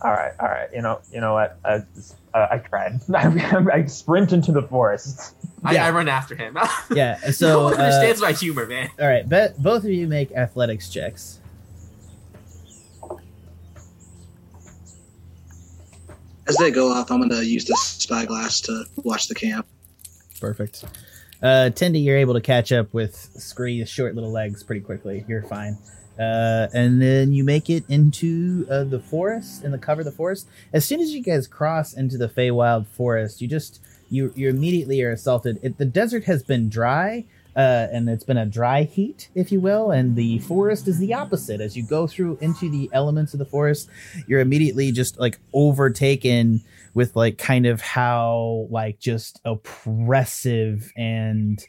All 0.02 0.12
right, 0.12 0.34
all 0.40 0.48
right. 0.48 0.68
You 0.74 0.82
know, 0.82 1.00
you 1.12 1.22
know 1.22 1.34
what? 1.34 1.58
I, 1.64 1.82
uh, 2.34 2.48
I 2.52 2.58
tried. 2.58 3.00
I 3.16 3.86
sprint 3.86 4.34
into 4.34 4.52
the 4.52 4.62
forest. 4.64 5.36
I, 5.64 5.74
Yeah. 5.76 5.86
I 5.88 5.92
run 5.92 6.10
after 6.10 6.36
him. 6.36 6.58
Yeah. 6.94 7.18
So 7.18 7.26
no 7.26 7.32
So 7.32 7.64
one 7.66 7.74
uh, 7.74 7.78
understands 7.84 8.22
my 8.22 8.32
humor, 8.34 8.66
man. 8.66 8.90
all 9.00 9.08
right, 9.08 9.28
bet 9.28 9.62
both 9.62 9.84
of 9.86 9.90
you 9.92 10.08
make 10.08 10.32
athletics 10.34 10.90
checks. 10.90 11.40
As 16.48 16.58
they 16.58 16.70
go 16.72 16.92
off, 16.92 17.10
I'm 17.10 17.22
gonna 17.22 17.42
use 17.42 17.66
the 17.66 17.76
spyglass 17.80 18.62
to 18.62 18.86
watch 18.98 19.28
the 19.28 19.36
camp. 19.36 19.66
Perfect. 20.40 20.84
Uh, 21.42 21.70
Tendy, 21.74 22.04
you're 22.04 22.18
able 22.18 22.34
to 22.34 22.42
catch 22.42 22.72
up 22.72 22.94
with 22.94 23.16
Scree's 23.16 23.90
short 23.90 24.16
little 24.16 24.32
legs 24.32 24.64
pretty 24.64 24.82
quickly. 24.82 25.26
You're 25.28 25.44
fine. 25.44 25.78
Uh, 26.18 26.68
and 26.74 27.02
then 27.02 27.34
you 27.34 27.44
make 27.44 27.70
it 27.70 27.84
into 27.90 28.66
uh, 28.70 28.86
the 28.86 29.00
forest, 29.00 29.64
in 29.64 29.72
the 29.72 29.78
cover 29.78 30.02
of 30.02 30.06
the 30.06 30.12
forest. 30.12 30.48
As 30.72 30.86
soon 30.86 31.02
as 31.02 31.12
you 31.12 31.22
guys 31.22 31.46
cross 31.48 31.94
into 31.94 32.18
the 32.18 32.30
Feywild 32.30 32.88
forest, 32.88 33.42
you 33.42 33.48
just 33.48 33.82
you 34.10 34.32
you 34.36 34.50
immediately 34.50 35.02
are 35.04 35.12
assaulted. 35.12 35.60
It, 35.62 35.78
the 35.78 35.86
desert 35.86 36.24
has 36.24 36.42
been 36.42 36.70
dry, 36.70 37.26
uh, 37.56 37.88
and 37.92 38.10
it's 38.10 38.24
been 38.24 38.38
a 38.38 38.46
dry 38.46 38.84
heat, 38.84 39.30
if 39.36 39.52
you 39.52 39.60
will, 39.60 39.92
and 39.92 40.16
the 40.16 40.40
forest 40.40 40.88
is 40.88 41.00
the 41.00 41.14
opposite. 41.14 41.60
As 41.60 41.76
you 41.76 41.84
go 41.84 42.08
through 42.08 42.38
into 42.40 42.70
the 42.70 42.90
elements 42.94 43.34
of 43.34 43.40
the 43.40 43.46
forest, 43.46 43.90
you're 44.26 44.40
immediately 44.40 44.94
just 44.94 45.20
like 45.20 45.40
overtaken 45.54 46.62
with 46.96 47.16
like 47.16 47.38
kind 47.38 47.68
of 47.68 47.82
how 47.82 48.68
like 48.72 49.00
just 49.00 49.40
oppressive 49.46 50.92
and 50.98 51.64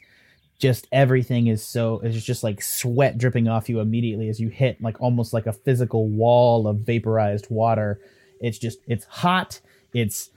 just 0.57 0.87
everything 0.91 1.45
is 1.47 1.63
so 1.63 1.99
it's 2.03 2.23
just 2.23 2.43
like 2.43 2.63
sweat 2.63 3.19
dripping 3.19 3.47
off 3.47 3.69
you 3.69 3.79
immediately 3.79 4.27
as 4.29 4.39
you 4.39 4.49
hit 4.49 4.81
like 4.81 4.99
almost 4.99 5.33
like 5.33 5.45
a 5.45 5.53
physical 5.53 6.07
wall 6.07 6.67
of 6.67 6.79
vaporized 6.79 7.45
water. 7.51 7.99
It's 8.41 8.57
just 8.57 8.79
it's 8.87 9.05
hot 9.05 9.59
it's 9.93 10.29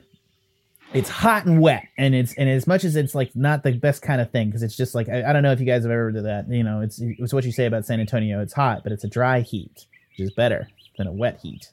it's 0.93 1.09
hot 1.09 1.47
and 1.47 1.61
wet 1.61 1.87
and 1.97 2.15
it's 2.15 2.35
and 2.35 2.49
as 2.49 2.67
much 2.67 2.85
as 2.85 2.97
it's 2.97 3.15
like 3.15 3.35
not 3.37 3.63
the 3.63 3.73
best 3.73 4.03
kind 4.03 4.21
of 4.21 4.31
thing 4.31 4.49
because 4.49 4.63
it's 4.63 4.77
just 4.77 4.95
like 4.95 5.09
I, 5.09 5.31
I 5.31 5.33
don't 5.33 5.43
know 5.43 5.53
if 5.53 5.61
you 5.61 5.67
guys 5.67 5.85
have 5.85 5.93
ever 5.93 6.11
done 6.11 6.25
that 6.25 6.49
you 6.49 6.65
know 6.65 6.81
it's 6.81 7.01
it's 7.01 7.33
what 7.33 7.45
you 7.45 7.53
say 7.53 7.67
about 7.67 7.87
san 7.87 8.01
antonio 8.01 8.41
it's 8.41 8.53
hot 8.53 8.83
but 8.83 8.91
it's 8.91 9.05
a 9.05 9.09
dry 9.09 9.41
heat 9.41 9.87
which 10.11 10.21
is 10.21 10.33
better 10.33 10.69
than 10.99 11.07
a 11.07 11.13
wet 11.13 11.39
heat 11.41 11.71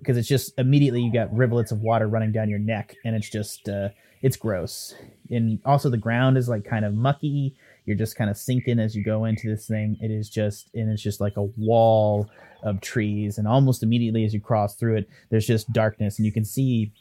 because 0.00 0.16
it's 0.16 0.28
just 0.28 0.52
immediately 0.58 1.00
you 1.00 1.12
got 1.12 1.34
rivulets 1.34 1.72
of 1.72 1.80
water 1.80 2.08
running 2.08 2.32
down 2.32 2.48
your 2.48 2.58
neck 2.58 2.94
and 3.04 3.14
it's 3.14 3.28
just 3.28 3.68
uh 3.68 3.88
it's 4.22 4.36
gross 4.36 4.94
and 5.30 5.58
also 5.64 5.90
the 5.90 5.96
ground 5.96 6.38
is 6.38 6.48
like 6.48 6.64
kind 6.64 6.84
of 6.84 6.94
mucky 6.94 7.54
You're 7.84 7.96
just 7.96 8.16
kind 8.16 8.30
of 8.30 8.36
sinking 8.36 8.78
as 8.78 8.94
you 8.94 9.02
go 9.02 9.24
into 9.24 9.48
this 9.48 9.66
thing. 9.66 9.98
It 10.00 10.10
is 10.10 10.28
just 10.28 10.68
and 10.74 10.90
it's 10.90 11.02
just 11.02 11.20
like 11.20 11.36
a 11.36 11.42
wall 11.42 12.30
of 12.62 12.80
trees, 12.80 13.38
and 13.38 13.48
almost 13.48 13.82
immediately 13.82 14.24
as 14.24 14.32
you 14.32 14.40
cross 14.40 14.76
through 14.76 14.96
it, 14.98 15.08
there's 15.30 15.46
just 15.46 15.72
darkness, 15.72 16.18
and 16.18 16.26
you 16.26 16.32
can 16.32 16.44
see 16.44 16.92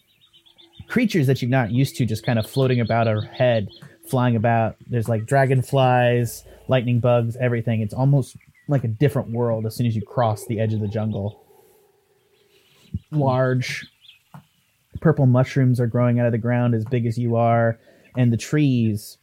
creatures 0.87 1.27
that 1.27 1.41
you're 1.41 1.51
not 1.51 1.71
used 1.71 1.95
to 1.97 2.05
just 2.05 2.25
kind 2.25 2.39
of 2.39 2.49
floating 2.49 2.79
about 2.79 3.07
overhead, 3.07 3.69
flying 4.09 4.35
about. 4.35 4.75
There's 4.89 5.07
like 5.07 5.27
dragonflies, 5.27 6.43
lightning 6.67 6.99
bugs, 6.99 7.37
everything. 7.39 7.81
It's 7.81 7.93
almost 7.93 8.35
like 8.67 8.83
a 8.83 8.87
different 8.87 9.29
world 9.29 9.67
as 9.67 9.75
soon 9.75 9.85
as 9.85 9.95
you 9.95 10.01
cross 10.01 10.47
the 10.47 10.59
edge 10.59 10.73
of 10.73 10.79
the 10.79 10.87
jungle. 10.87 11.45
Large 13.11 13.87
purple 15.01 15.25
mushrooms 15.25 15.79
are 15.79 15.87
growing 15.87 16.19
out 16.19 16.25
of 16.25 16.31
the 16.31 16.37
ground 16.37 16.75
as 16.75 16.85
big 16.85 17.05
as 17.05 17.17
you 17.17 17.35
are, 17.35 17.79
and 18.17 18.31
the 18.31 18.37
trees. 18.37 19.17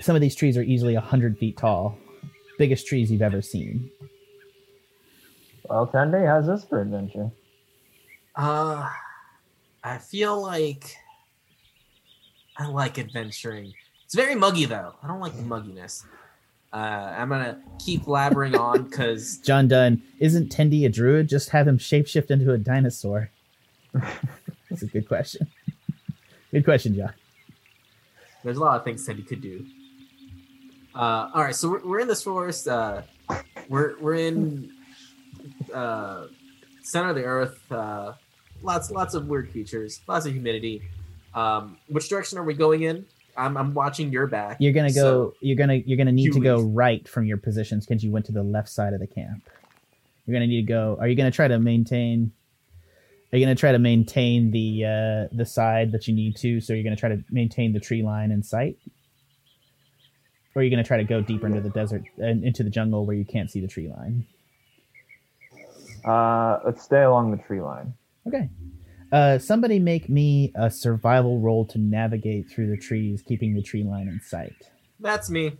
Some 0.00 0.14
of 0.14 0.20
these 0.20 0.34
trees 0.34 0.56
are 0.56 0.62
easily 0.62 0.94
a 0.94 1.00
hundred 1.00 1.38
feet 1.38 1.56
tall, 1.56 1.96
biggest 2.58 2.86
trees 2.86 3.10
you've 3.10 3.22
ever 3.22 3.42
seen. 3.42 3.90
Well, 5.68 5.86
Tende, 5.86 6.26
how's 6.26 6.46
this 6.46 6.64
for 6.64 6.80
adventure? 6.80 7.30
Uh, 8.34 8.88
I 9.82 9.98
feel 9.98 10.40
like 10.40 10.96
I 12.56 12.66
like 12.66 12.98
adventuring. 12.98 13.72
It's 14.04 14.14
very 14.14 14.34
muggy 14.34 14.64
though. 14.64 14.94
I 15.02 15.06
don't 15.06 15.20
like 15.20 15.36
the 15.36 15.42
mugginess. 15.42 16.04
Uh, 16.72 16.76
I'm 17.16 17.28
gonna 17.28 17.60
keep 17.78 18.02
blabbering 18.04 18.58
on 18.58 18.84
because 18.84 19.38
John 19.44 19.68
Dunn 19.68 20.02
isn't 20.18 20.50
Tendy 20.50 20.84
a 20.84 20.88
druid? 20.88 21.28
Just 21.28 21.50
have 21.50 21.66
him 21.66 21.78
shapeshift 21.78 22.30
into 22.30 22.52
a 22.52 22.58
dinosaur. 22.58 23.30
That's 24.70 24.82
a 24.82 24.86
good 24.86 25.08
question. 25.08 25.46
Good 26.52 26.64
question, 26.64 26.94
John. 26.94 27.12
there's 28.44 28.56
a 28.58 28.60
lot 28.60 28.76
of 28.76 28.84
things 28.84 29.06
Tendy 29.06 29.26
could 29.26 29.40
do. 29.40 29.64
Uh, 30.94 31.30
all 31.34 31.42
right, 31.42 31.54
so 31.54 31.70
we're, 31.70 31.86
we're 31.86 32.00
in 32.00 32.08
this 32.08 32.22
forest. 32.22 32.68
Uh, 32.68 33.02
we're 33.68 33.98
we're 33.98 34.14
in 34.14 34.70
uh, 35.72 36.26
center 36.82 37.10
of 37.10 37.16
the 37.16 37.24
earth. 37.24 37.60
Uh, 37.72 38.12
lots 38.62 38.90
lots 38.90 39.14
of 39.14 39.26
weird 39.26 39.50
creatures. 39.52 40.00
Lots 40.06 40.26
of 40.26 40.32
humidity. 40.32 40.82
Um, 41.34 41.78
which 41.88 42.08
direction 42.08 42.38
are 42.38 42.42
we 42.44 42.54
going 42.54 42.82
in? 42.82 43.06
I'm, 43.38 43.56
I'm 43.56 43.72
watching 43.72 44.10
your 44.12 44.26
back. 44.26 44.56
You're 44.60 44.72
gonna 44.72 44.88
go. 44.92 44.94
so- 45.30 45.34
you're 45.40 45.56
gonna. 45.56 45.74
You're 45.76 45.96
gonna 45.96 46.12
need 46.12 46.32
to 46.32 46.40
go 46.40 46.56
leave. 46.56 46.74
right 46.74 47.08
from 47.08 47.24
your 47.24 47.36
positions 47.38 47.86
because 47.86 48.02
you 48.04 48.10
went 48.10 48.26
to 48.26 48.32
the 48.32 48.42
left 48.42 48.68
side 48.68 48.92
of 48.92 49.00
the 49.00 49.06
camp. 49.06 49.48
You're 50.26 50.34
gonna 50.34 50.46
need 50.46 50.66
to 50.66 50.66
go. 50.72 50.96
Are 51.00 51.08
you 51.08 51.14
gonna 51.14 51.30
try 51.30 51.48
to 51.48 51.58
maintain? 51.58 52.32
Are 53.32 53.38
you 53.38 53.44
gonna 53.44 53.54
try 53.54 53.72
to 53.72 53.78
maintain 53.78 54.50
the 54.50 54.84
uh, 54.84 55.34
the 55.36 55.46
side 55.46 55.92
that 55.92 56.08
you 56.08 56.14
need 56.14 56.36
to? 56.36 56.60
So 56.60 56.72
you're 56.72 56.82
gonna 56.84 56.96
try 56.96 57.10
to 57.10 57.22
maintain 57.30 57.72
the 57.72 57.80
tree 57.80 58.02
line 58.02 58.30
in 58.30 58.42
sight, 58.42 58.76
or 60.54 60.60
are 60.60 60.64
you 60.64 60.70
gonna 60.70 60.84
try 60.84 60.96
to 60.96 61.04
go 61.04 61.20
deeper 61.20 61.46
into 61.46 61.60
the 61.60 61.70
desert 61.70 62.02
and 62.18 62.42
into 62.44 62.62
the 62.62 62.70
jungle 62.70 63.06
where 63.06 63.16
you 63.16 63.24
can't 63.24 63.50
see 63.50 63.60
the 63.60 63.68
tree 63.68 63.88
line? 63.88 64.26
Uh, 66.04 66.58
let's 66.64 66.82
stay 66.82 67.02
along 67.02 67.30
the 67.30 67.36
tree 67.42 67.60
line. 67.60 67.92
Okay. 68.26 68.48
Uh, 69.10 69.38
somebody 69.38 69.78
make 69.78 70.08
me 70.08 70.52
a 70.54 70.70
survival 70.70 71.40
roll 71.40 71.64
to 71.66 71.78
navigate 71.78 72.50
through 72.50 72.68
the 72.68 72.76
trees, 72.76 73.22
keeping 73.22 73.54
the 73.54 73.62
tree 73.62 73.82
line 73.82 74.08
in 74.08 74.20
sight. 74.20 74.70
That's 75.00 75.30
me. 75.30 75.52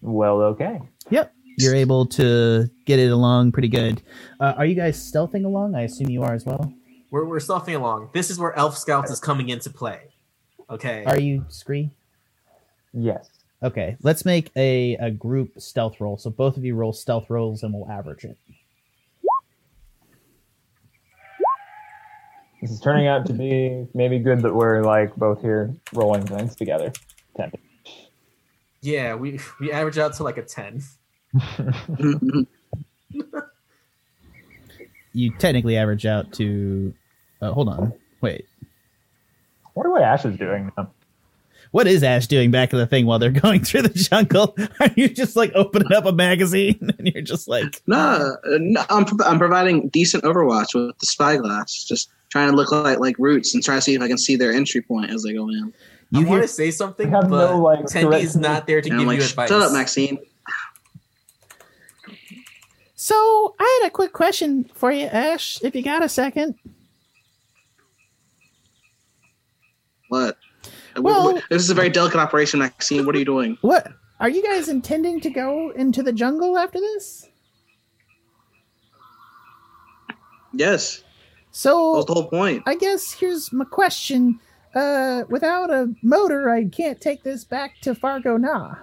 Well, 0.00 0.40
okay. 0.42 0.80
Yep. 1.10 1.34
You're 1.58 1.74
able 1.74 2.06
to 2.06 2.70
get 2.86 2.98
it 2.98 3.10
along 3.10 3.52
pretty 3.52 3.68
good. 3.68 4.00
Uh, 4.38 4.54
are 4.56 4.64
you 4.64 4.74
guys 4.74 4.98
stealthing 4.98 5.44
along? 5.44 5.74
I 5.74 5.82
assume 5.82 6.08
you 6.08 6.22
are 6.22 6.32
as 6.32 6.46
well. 6.46 6.72
We're 7.10 7.24
we're 7.24 7.40
stuffing 7.40 7.74
along. 7.74 8.10
This 8.14 8.30
is 8.30 8.38
where 8.38 8.56
Elf 8.56 8.78
Scouts 8.78 9.10
is 9.10 9.18
coming 9.18 9.48
into 9.48 9.68
play. 9.68 10.10
Okay. 10.70 11.04
Are 11.04 11.18
you 11.18 11.44
Scree? 11.48 11.90
Yes. 12.92 13.28
Okay. 13.62 13.96
Let's 14.00 14.24
make 14.24 14.50
a, 14.56 14.94
a 14.94 15.10
group 15.10 15.60
stealth 15.60 16.00
roll. 16.00 16.16
So 16.16 16.30
both 16.30 16.56
of 16.56 16.64
you 16.64 16.74
roll 16.76 16.92
stealth 16.92 17.28
rolls 17.28 17.62
and 17.62 17.74
we'll 17.74 17.90
average 17.90 18.24
it. 18.24 18.38
This 22.60 22.70
is 22.70 22.80
turning 22.80 23.06
out 23.06 23.26
to 23.26 23.32
be 23.32 23.86
maybe 23.94 24.18
good 24.18 24.42
that 24.42 24.54
we're 24.54 24.82
like 24.82 25.14
both 25.16 25.40
here 25.40 25.74
rolling 25.92 26.26
things 26.26 26.54
together. 26.54 26.92
Ten. 27.36 27.52
Yeah, 28.82 29.14
we 29.14 29.40
we 29.60 29.72
average 29.72 29.98
out 29.98 30.14
to 30.14 30.24
like 30.24 30.38
a 30.38 30.42
ten. 30.42 30.82
You 35.12 35.36
technically 35.38 35.76
average 35.76 36.06
out 36.06 36.32
to. 36.34 36.94
Uh, 37.40 37.52
hold 37.52 37.68
on. 37.68 37.92
Wait. 38.20 38.46
wonder 39.74 39.90
what 39.90 40.02
Ashe 40.02 40.26
is 40.26 40.36
doing 40.36 40.70
now. 40.76 40.90
What 41.72 41.86
is 41.86 42.02
Ashe 42.02 42.26
doing 42.26 42.50
back 42.50 42.72
of 42.72 42.78
the 42.80 42.86
thing 42.86 43.06
while 43.06 43.18
they're 43.18 43.30
going 43.46 43.62
through 43.62 43.82
the 43.82 43.88
jungle? 43.90 44.56
Are 44.80 44.90
you 44.96 45.08
just 45.08 45.36
like 45.36 45.52
opening 45.54 45.92
up 45.92 46.04
a 46.04 46.12
magazine 46.12 46.78
and 46.98 47.08
you're 47.08 47.22
just 47.22 47.48
like, 47.48 47.80
Nah, 47.86 48.16
uh, 48.44 48.58
no, 48.58 48.84
I'm 48.90 49.06
I'm 49.24 49.38
providing 49.38 49.88
decent 49.88 50.24
Overwatch 50.24 50.74
with 50.74 50.98
the 50.98 51.06
spyglass, 51.06 51.84
just 51.84 52.10
trying 52.30 52.50
to 52.50 52.56
look 52.56 52.72
like 52.72 52.98
like 52.98 53.16
roots 53.18 53.54
and 53.54 53.62
try 53.62 53.76
to 53.76 53.80
see 53.80 53.94
if 53.94 54.02
I 54.02 54.08
can 54.08 54.18
see 54.18 54.36
their 54.36 54.52
entry 54.52 54.82
point 54.82 55.10
as 55.10 55.22
they 55.22 55.32
go 55.32 55.48
in. 55.48 55.72
I 56.12 56.18
you 56.18 56.26
want 56.26 56.28
hear 56.28 56.40
to 56.42 56.48
say 56.48 56.72
something, 56.72 57.06
We 57.08 57.14
have 57.14 57.30
but 57.30 57.50
no, 57.52 57.60
like, 57.60 57.86
Tendy's 57.86 58.32
correct- 58.32 58.36
not 58.36 58.66
there 58.66 58.80
to 58.80 58.88
give 58.90 58.98
I'm 58.98 59.06
like, 59.06 59.20
you 59.20 59.24
shut 59.24 59.50
up, 59.52 59.72
Maxine. 59.72 60.18
So 62.96 63.54
I 63.58 63.80
had 63.80 63.88
a 63.88 63.90
quick 63.90 64.12
question 64.12 64.68
for 64.74 64.90
you, 64.90 65.06
Ashe, 65.06 65.60
if 65.62 65.74
you 65.76 65.82
got 65.82 66.02
a 66.04 66.08
second. 66.08 66.56
What? 70.08 70.36
Uh, 70.66 70.68
Well- 70.96 71.34
this 71.50 71.62
is 71.62 71.70
a 71.70 71.74
very 71.74 71.88
delicate 71.90 72.18
operation, 72.20 72.60
Maxine. 72.60 73.06
What 73.06 73.14
are 73.14 73.18
you 73.18 73.24
doing? 73.24 73.58
What 73.60 73.88
are 74.18 74.28
you 74.28 74.42
guys 74.42 74.68
intending 74.68 75.20
to 75.20 75.30
go 75.30 75.70
into 75.70 76.02
the 76.02 76.12
jungle 76.12 76.58
after 76.58 76.78
this? 76.80 77.28
Yes, 80.52 81.04
So 81.52 81.92
was 81.92 82.06
the 82.06 82.14
whole 82.14 82.28
point. 82.28 82.64
I 82.66 82.74
guess 82.74 83.12
here's 83.12 83.52
my 83.52 83.64
question. 83.64 84.40
Uh, 84.74 85.22
without 85.28 85.70
a 85.70 85.92
motor, 86.02 86.50
I 86.50 86.64
can't 86.64 87.00
take 87.00 87.22
this 87.22 87.44
back 87.44 87.80
to 87.82 87.94
Fargana. 87.94 88.80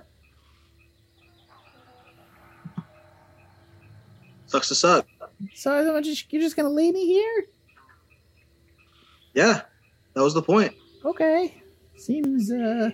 Sucks 4.46 4.70
to 4.70 4.76
suck. 4.76 5.06
So 5.54 5.96
I'm 5.96 6.04
just, 6.04 6.32
you're 6.32 6.42
just 6.42 6.56
gonna 6.56 6.70
leave 6.70 6.94
me 6.94 7.06
here? 7.06 7.46
Yeah, 9.34 9.62
that 10.14 10.24
was 10.24 10.34
the 10.34 10.42
point. 10.42 10.74
Okay. 11.06 11.62
Seems 11.98 12.52
uh 12.52 12.92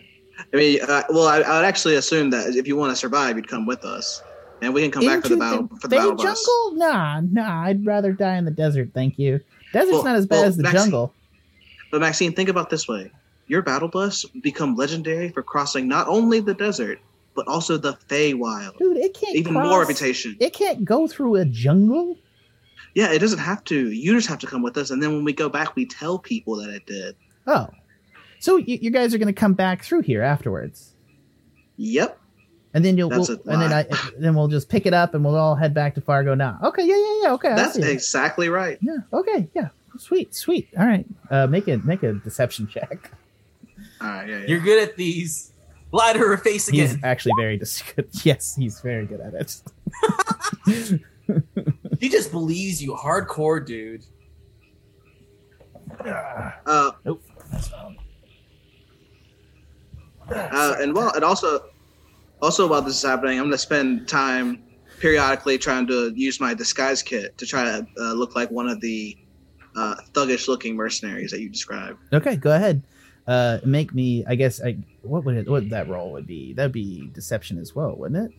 I 0.52 0.56
mean, 0.58 0.80
uh, 0.82 1.04
well, 1.10 1.28
I, 1.28 1.42
I 1.42 1.58
would 1.58 1.66
actually 1.66 1.96
assume 1.96 2.32
that 2.32 2.56
if 2.56 2.68
you 2.68 2.76
want 2.76 2.92
to 2.92 2.96
survive, 2.96 3.36
you'd 3.36 3.48
come 3.48 3.68
with 3.68 3.86
us, 3.86 4.24
and 4.64 4.74
we 4.74 4.82
can 4.82 4.90
come 4.90 5.06
back 5.06 5.22
for 5.22 5.30
the 5.30 5.38
battle 5.38 5.68
for 5.80 5.88
the 5.88 5.96
battle 5.96 6.16
bus. 6.16 6.24
jungle? 6.44 6.78
Nah, 6.78 7.22
nah. 7.22 7.64
I'd 7.66 7.86
rather 7.86 8.12
die 8.14 8.38
in 8.38 8.46
the 8.46 8.52
desert. 8.52 8.90
Thank 8.96 9.20
you. 9.20 9.40
Desert's 9.74 9.92
Well- 9.92 10.04
not 10.06 10.16
as 10.16 10.26
bad 10.26 10.38
well, 10.38 10.46
as 10.46 10.58
the 10.58 10.64
Max- 10.64 10.74
jungle. 10.76 11.14
But 11.92 12.02
Maxine, 12.02 12.34
think 12.34 12.50
about 12.50 12.72
this 12.72 12.88
way: 12.88 13.12
your 13.48 13.62
battle 13.62 13.88
bus 13.90 14.26
become 14.42 14.76
legendary 14.76 15.30
for 15.30 15.44
crossing 15.44 15.88
not 15.88 16.08
only 16.08 16.40
the 16.40 16.56
desert 16.56 17.00
but 17.36 17.48
also 17.48 17.78
the 17.78 17.94
Feywild. 18.10 18.78
Dude, 18.78 18.98
it 18.98 19.14
can't 19.16 19.36
Even 19.36 19.54
cross- 19.54 19.68
more 19.68 19.80
reputation. 19.82 20.36
It 20.40 20.54
can't 20.54 20.86
go 20.86 21.08
through 21.08 21.36
a 21.38 21.46
jungle. 21.46 22.16
Yeah, 22.94 23.12
it 23.12 23.20
doesn't 23.20 23.40
have 23.40 23.64
to. 23.66 23.92
You 23.92 24.14
just 24.14 24.28
have 24.28 24.38
to 24.40 24.48
come 24.48 24.62
with 24.62 24.78
us, 24.78 24.92
and 24.92 25.02
then 25.02 25.14
when 25.14 25.24
we 25.24 25.34
go 25.34 25.50
back, 25.50 25.76
we 25.76 25.86
tell 25.88 26.20
people 26.20 26.56
that 26.58 26.70
it 26.70 26.86
did. 26.86 27.16
Oh, 27.48 27.68
so 28.44 28.58
you, 28.58 28.78
you 28.82 28.92
guys 28.92 29.14
are 29.14 29.18
gonna 29.18 29.32
come 29.32 29.54
back 29.54 29.84
through 29.84 30.02
here 30.02 30.22
afterwards, 30.22 30.92
Yep. 31.78 32.20
and 32.74 32.84
then 32.84 32.98
you'll 32.98 33.10
That's 33.10 33.30
we'll, 33.30 33.40
and 33.46 33.62
then 33.62 33.72
I 33.72 33.86
then 34.20 34.36
we'll 34.36 34.50
just 34.50 34.68
pick 34.68 34.86
it 34.86 34.94
up 34.94 35.14
and 35.14 35.24
we'll 35.24 35.38
all 35.38 35.56
head 35.56 35.74
back 35.74 35.96
to 35.96 36.02
Fargana. 36.02 36.62
Okay, 36.62 36.86
yeah, 36.86 36.98
yeah, 36.98 37.20
yeah. 37.24 37.34
Okay, 37.34 37.56
That's 37.56 37.78
exactly 37.78 38.50
right. 38.50 38.78
Yeah. 38.82 38.98
Okay. 39.14 39.48
Yeah. 39.56 39.70
Sweet. 39.98 40.36
Sweet. 40.36 40.68
All 40.78 40.86
right. 40.86 41.06
Uh, 41.30 41.48
make 41.48 41.68
it 41.70 41.86
make 41.86 42.04
a 42.04 42.14
deception 42.14 42.68
check. 42.68 43.12
All 44.02 44.08
right, 44.10 44.28
yeah, 44.28 44.40
yeah. 44.40 44.46
You're 44.48 44.60
good 44.60 44.82
at 44.84 44.98
these. 44.98 45.52
Lie 45.92 46.14
to 46.14 46.20
her 46.20 46.38
face 46.38 46.68
again. 46.68 46.82
He's 46.82 46.92
again. 46.96 47.06
actually 47.06 47.34
very 47.40 47.58
dis- 47.58 47.84
Yes, 48.26 48.56
he's 48.56 48.82
very 48.82 49.06
good 49.06 49.22
at 49.22 49.34
it. 49.36 51.00
He 52.00 52.10
just 52.10 52.32
believes 52.32 52.84
you 52.84 52.94
hardcore, 52.96 53.66
dude. 53.66 54.04
Uh, 56.06 56.92
Nope. 57.06 57.22
Uh, 60.30 60.76
and 60.80 60.96
well, 60.96 61.12
and 61.14 61.24
also, 61.24 61.66
also 62.42 62.68
while 62.68 62.82
this 62.82 62.96
is 62.96 63.04
happening, 63.04 63.40
I'm 63.40 63.46
gonna 63.46 63.58
spend 63.58 64.08
time 64.08 64.64
periodically 65.00 65.58
trying 65.58 65.88
to 65.88 66.14
use 66.16 66.40
my 66.40 66.54
disguise 66.54 67.02
kit 67.02 67.38
to 67.38 67.46
try 67.46 67.64
to 67.64 67.86
uh, 68.00 68.14
look 68.14 68.36
like 68.36 68.50
one 68.52 68.70
of 68.70 68.80
the 68.82 69.18
uh, 69.76 69.96
thuggish-looking 70.14 70.76
mercenaries 70.76 71.32
that 71.32 71.42
you 71.42 71.50
described. 71.50 72.00
Okay, 72.14 72.36
go 72.36 72.56
ahead. 72.56 72.84
Uh, 73.28 73.60
make 73.66 73.94
me. 73.94 74.24
I 74.28 74.36
guess. 74.36 74.62
I 74.64 74.78
what 75.02 75.24
would 75.26 75.36
it? 75.36 75.50
What 75.50 75.70
that 75.70 75.88
role 75.88 76.12
would 76.12 76.28
be? 76.28 76.54
That'd 76.54 76.72
be 76.72 77.10
deception 77.14 77.58
as 77.58 77.74
well, 77.76 77.96
wouldn't 77.96 78.32
it? 78.32 78.38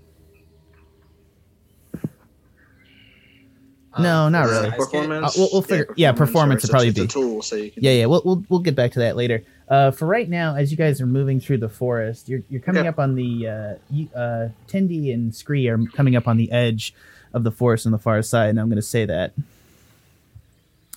No, 3.98 4.28
not 4.28 4.46
really. 4.48 4.70
Performance. 4.70 5.26
Uh, 5.26 5.40
we'll- 5.40 5.48
we'll 5.52 5.62
figure- 5.62 5.94
yeah, 5.96 6.12
performance 6.12 6.62
sorry, 6.62 6.86
would 6.88 6.94
probably 6.94 7.02
be- 7.02 7.06
a 7.06 7.12
tool, 7.12 7.42
so 7.42 7.56
you 7.56 7.70
can. 7.70 7.82
Yeah, 7.82 7.92
yeah. 7.92 8.06
We'll, 8.06 8.22
we'll 8.24 8.44
we'll 8.48 8.60
get 8.60 8.74
back 8.74 8.92
to 8.92 8.98
that 9.00 9.16
later. 9.16 9.42
Uh, 9.68 9.90
for 9.90 10.06
right 10.06 10.28
now, 10.28 10.54
as 10.56 10.70
you 10.70 10.76
guys 10.76 11.00
are 11.00 11.06
moving 11.06 11.40
through 11.40 11.58
the 11.58 11.68
forest, 11.68 12.28
you're 12.28 12.42
you're 12.50 12.60
coming 12.60 12.80
Okay. 12.80 12.88
up 12.88 12.98
on 12.98 13.14
the 13.14 13.46
uh, 13.48 14.18
uh, 14.18 14.48
Tindy 14.68 15.12
and 15.14 15.34
Scree 15.34 15.68
are 15.68 15.78
coming 15.94 16.16
up 16.16 16.26
on 16.28 16.36
the 16.36 16.50
edge 16.52 16.94
of 17.32 17.44
the 17.44 17.50
forest 17.50 17.86
on 17.86 17.92
the 17.92 17.98
far 17.98 18.20
side, 18.22 18.50
and 18.50 18.60
I'm 18.60 18.66
going 18.68 18.76
to 18.76 18.82
say 18.82 19.04
that. 19.06 19.32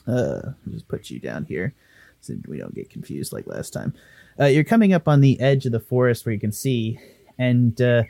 Uh, 0.07 0.41
I'll 0.45 0.55
just 0.73 0.87
put 0.87 1.09
you 1.09 1.19
down 1.19 1.45
here 1.45 1.73
so 2.21 2.33
we 2.47 2.57
don't 2.57 2.73
get 2.73 2.89
confused 2.89 3.33
like 3.33 3.45
last 3.47 3.71
time. 3.73 3.93
Uh, 4.39 4.45
you're 4.45 4.63
coming 4.63 4.93
up 4.93 5.07
on 5.07 5.21
the 5.21 5.39
edge 5.39 5.65
of 5.65 5.71
the 5.71 5.79
forest 5.79 6.25
where 6.25 6.33
you 6.33 6.39
can 6.39 6.51
see, 6.51 6.99
and 7.37 7.79
uh, 7.81 8.03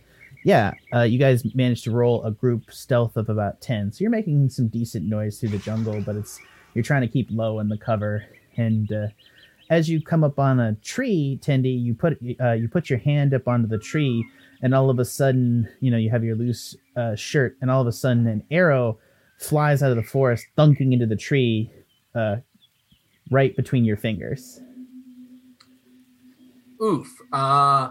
yeah, 0.44 0.74
uh, 0.94 1.02
you 1.02 1.20
guys 1.20 1.44
managed 1.56 1.84
to 1.86 1.92
roll 1.92 2.24
a 2.24 2.32
group 2.32 2.72
stealth 2.72 3.18
of 3.18 3.30
about 3.30 3.62
ten. 3.62 3.92
So 3.92 4.02
you're 4.02 4.12
making 4.12 4.50
some 4.50 4.68
decent 4.68 5.06
noise 5.06 5.40
through 5.40 5.50
the 5.50 5.58
jungle, 5.58 6.02
but 6.02 6.16
it's 6.16 6.40
you're 6.74 6.84
trying 6.84 7.02
to 7.02 7.08
keep 7.08 7.28
low 7.32 7.60
in 7.60 7.70
the 7.70 7.78
cover. 7.78 8.26
And 8.56 8.92
uh, 8.92 9.08
as 9.70 9.90
you 9.90 10.02
come 10.02 10.24
up 10.24 10.40
on 10.40 10.60
a 10.60 10.76
tree, 10.76 11.40
Tendy, 11.42 11.82
you 11.82 11.94
put 11.94 12.18
uh, 12.42 12.54
you 12.54 12.68
put 12.68 12.90
your 12.90 13.00
hand 13.00 13.34
up 13.34 13.48
onto 13.48 13.68
the 13.68 13.78
tree, 13.78 14.26
and 14.62 14.74
all 14.74 14.90
of 14.90 15.00
a 15.00 15.06
sudden, 15.06 15.68
you 15.82 15.92
know, 15.92 15.98
you 15.98 16.10
have 16.10 16.24
your 16.24 16.36
loose 16.36 16.76
uh, 16.96 17.16
shirt, 17.16 17.58
and 17.62 17.70
all 17.70 17.82
of 17.82 17.88
a 17.88 17.92
sudden, 17.92 18.28
an 18.28 18.44
arrow 18.52 19.00
flies 19.40 19.84
out 19.84 19.92
of 19.92 19.98
the 19.98 20.04
forest, 20.04 20.46
thunking 20.58 20.94
into 20.94 21.06
the 21.06 21.16
tree, 21.16 21.72
uh, 22.16 22.38
right 23.30 23.56
between 23.56 23.86
your 23.86 23.98
fingers. 23.98 24.62
Oof. 26.82 27.08
Uh, 27.34 27.90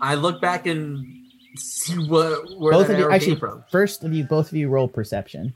I 0.00 0.14
look 0.14 0.40
back 0.40 0.66
and 0.66 1.17
see 1.58 1.94
what 1.94 2.58
where 2.58 2.72
both 2.72 2.88
that 2.88 2.94
of 2.94 2.98
you, 2.98 3.10
actually, 3.10 3.36
from. 3.36 3.64
first 3.70 4.04
of 4.04 4.12
you, 4.12 4.24
both 4.24 4.48
of 4.48 4.56
you 4.56 4.68
roll 4.68 4.88
perception. 4.88 5.54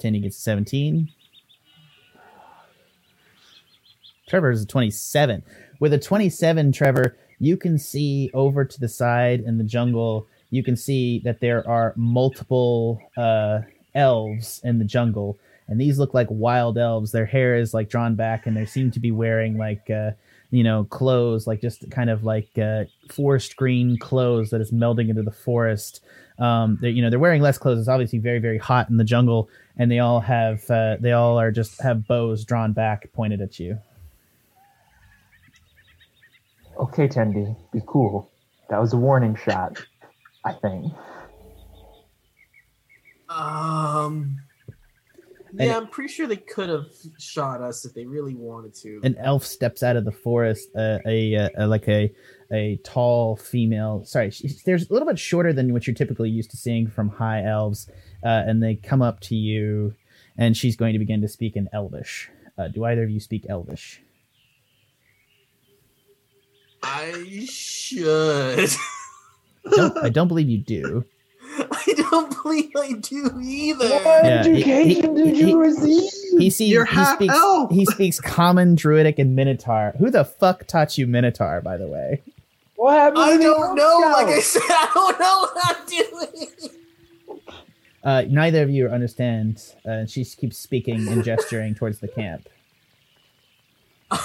Tendy 0.00 0.22
gets 0.22 0.38
a 0.38 0.40
17. 0.40 1.10
Trevor 4.28 4.50
is 4.50 4.62
a 4.62 4.66
27. 4.66 5.42
With 5.78 5.92
a 5.92 5.98
27, 5.98 6.72
Trevor, 6.72 7.16
you 7.38 7.56
can 7.56 7.78
see 7.78 8.30
over 8.32 8.64
to 8.64 8.80
the 8.80 8.88
side 8.88 9.40
in 9.40 9.58
the 9.58 9.64
jungle. 9.64 10.26
You 10.50 10.62
can 10.62 10.76
see 10.76 11.20
that 11.20 11.40
there 11.40 11.68
are 11.68 11.92
multiple 11.96 13.00
uh, 13.16 13.60
elves 13.94 14.60
in 14.64 14.78
the 14.78 14.84
jungle, 14.84 15.38
and 15.68 15.80
these 15.80 15.98
look 15.98 16.14
like 16.14 16.28
wild 16.30 16.78
elves. 16.78 17.12
Their 17.12 17.26
hair 17.26 17.56
is 17.56 17.74
like 17.74 17.88
drawn 17.88 18.14
back, 18.14 18.46
and 18.46 18.56
they 18.56 18.66
seem 18.66 18.90
to 18.92 19.00
be 19.00 19.10
wearing 19.10 19.58
like 19.58 19.90
uh, 19.90 20.12
you 20.50 20.64
know 20.64 20.84
clothes, 20.84 21.46
like 21.46 21.60
just 21.60 21.90
kind 21.90 22.10
of 22.10 22.24
like 22.24 22.48
uh, 22.58 22.84
forest 23.10 23.56
green 23.56 23.98
clothes 23.98 24.50
that 24.50 24.60
is 24.60 24.70
melding 24.70 25.08
into 25.08 25.22
the 25.22 25.30
forest. 25.30 26.04
Um, 26.38 26.78
they're, 26.80 26.90
you 26.90 27.02
know 27.02 27.10
they're 27.10 27.18
wearing 27.18 27.42
less 27.42 27.58
clothes. 27.58 27.78
It's 27.78 27.88
obviously 27.88 28.18
very 28.18 28.38
very 28.38 28.58
hot 28.58 28.90
in 28.90 28.96
the 28.96 29.04
jungle, 29.04 29.48
and 29.76 29.90
they 29.90 29.98
all 29.98 30.20
have 30.20 30.68
uh, 30.70 30.96
they 31.00 31.12
all 31.12 31.38
are 31.38 31.50
just 31.50 31.80
have 31.80 32.06
bows 32.06 32.44
drawn 32.44 32.72
back 32.72 33.12
pointed 33.12 33.40
at 33.40 33.58
you. 33.58 33.78
Okay, 36.78 37.08
Tendy, 37.08 37.54
be 37.72 37.82
cool. 37.86 38.30
That 38.70 38.80
was 38.80 38.92
a 38.92 38.96
warning 38.96 39.36
shot, 39.36 39.84
I 40.44 40.52
think. 40.52 40.92
Um. 43.28 44.40
Yeah, 45.52 45.76
I'm 45.76 45.88
pretty 45.88 46.12
sure 46.12 46.26
they 46.26 46.36
could 46.36 46.68
have 46.68 46.86
shot 47.18 47.60
us 47.60 47.84
if 47.84 47.94
they 47.94 48.04
really 48.04 48.34
wanted 48.34 48.74
to. 48.76 49.00
an 49.02 49.16
elf 49.18 49.44
steps 49.44 49.82
out 49.82 49.96
of 49.96 50.04
the 50.04 50.12
forest 50.12 50.68
uh, 50.76 50.98
a, 51.06 51.34
uh 51.36 51.48
a 51.56 51.66
like 51.66 51.88
a 51.88 52.12
a 52.52 52.76
tall 52.84 53.36
female 53.36 54.04
sorry 54.04 54.30
she's, 54.30 54.62
there's 54.64 54.88
a 54.88 54.92
little 54.92 55.06
bit 55.06 55.18
shorter 55.18 55.52
than 55.52 55.72
what 55.72 55.86
you're 55.86 55.94
typically 55.94 56.30
used 56.30 56.50
to 56.50 56.56
seeing 56.56 56.88
from 56.88 57.08
high 57.08 57.44
elves 57.44 57.88
uh, 58.24 58.42
and 58.46 58.62
they 58.62 58.74
come 58.74 59.02
up 59.02 59.20
to 59.20 59.34
you 59.36 59.94
and 60.36 60.56
she's 60.56 60.76
going 60.76 60.92
to 60.92 60.98
begin 60.98 61.20
to 61.20 61.28
speak 61.28 61.56
in 61.56 61.68
elvish 61.72 62.28
uh, 62.58 62.68
do 62.68 62.84
either 62.84 63.04
of 63.04 63.10
you 63.10 63.20
speak 63.20 63.46
elvish 63.48 64.02
I 66.82 67.46
should. 67.48 68.70
don't, 69.76 69.98
i 69.98 70.08
don't 70.08 70.28
believe 70.28 70.48
you 70.48 70.58
do 70.58 71.04
I 71.72 71.94
don't 72.10 72.42
believe 72.42 72.70
I 72.76 72.92
do 72.92 73.38
either. 73.42 73.86
Yeah, 73.88 74.42
education 74.44 75.16
he- 75.16 75.22
did 75.24 75.36
he- 75.36 75.50
you 75.50 75.60
receive? 75.60 76.10
he 76.38 76.50
sees 76.50 76.70
You're 76.70 76.84
he 76.84 76.94
half 76.96 77.16
speaks 77.16 77.34
elf. 77.34 77.70
he 77.72 77.84
speaks 77.86 78.20
common 78.20 78.74
druidic 78.76 79.18
and 79.18 79.34
minotaur 79.34 79.94
who 79.98 80.10
the 80.10 80.24
fuck 80.24 80.66
taught 80.66 80.96
you 80.96 81.06
minotaur 81.06 81.60
by 81.60 81.76
the 81.76 81.88
way 81.88 82.22
what 82.76 82.96
happened? 82.98 83.18
I 83.22 83.32
to 83.32 83.38
the 83.38 83.44
don't 83.44 83.74
know. 83.74 84.02
Elf 84.04 84.12
Like 84.16 84.26
I 84.28 84.40
said, 84.40 84.62
I 84.68 84.90
don't 84.94 85.20
know 85.20 85.40
what 85.40 85.58
I'm 85.64 85.86
doing. 87.36 87.48
uh, 88.04 88.22
neither 88.28 88.62
of 88.62 88.70
you 88.70 88.88
understand 88.88 89.62
uh, 89.84 90.06
she 90.06 90.24
keeps 90.24 90.56
speaking 90.56 91.06
and 91.08 91.22
gesturing 91.24 91.74
towards 91.74 91.98
the 92.00 92.08
camp 92.08 92.48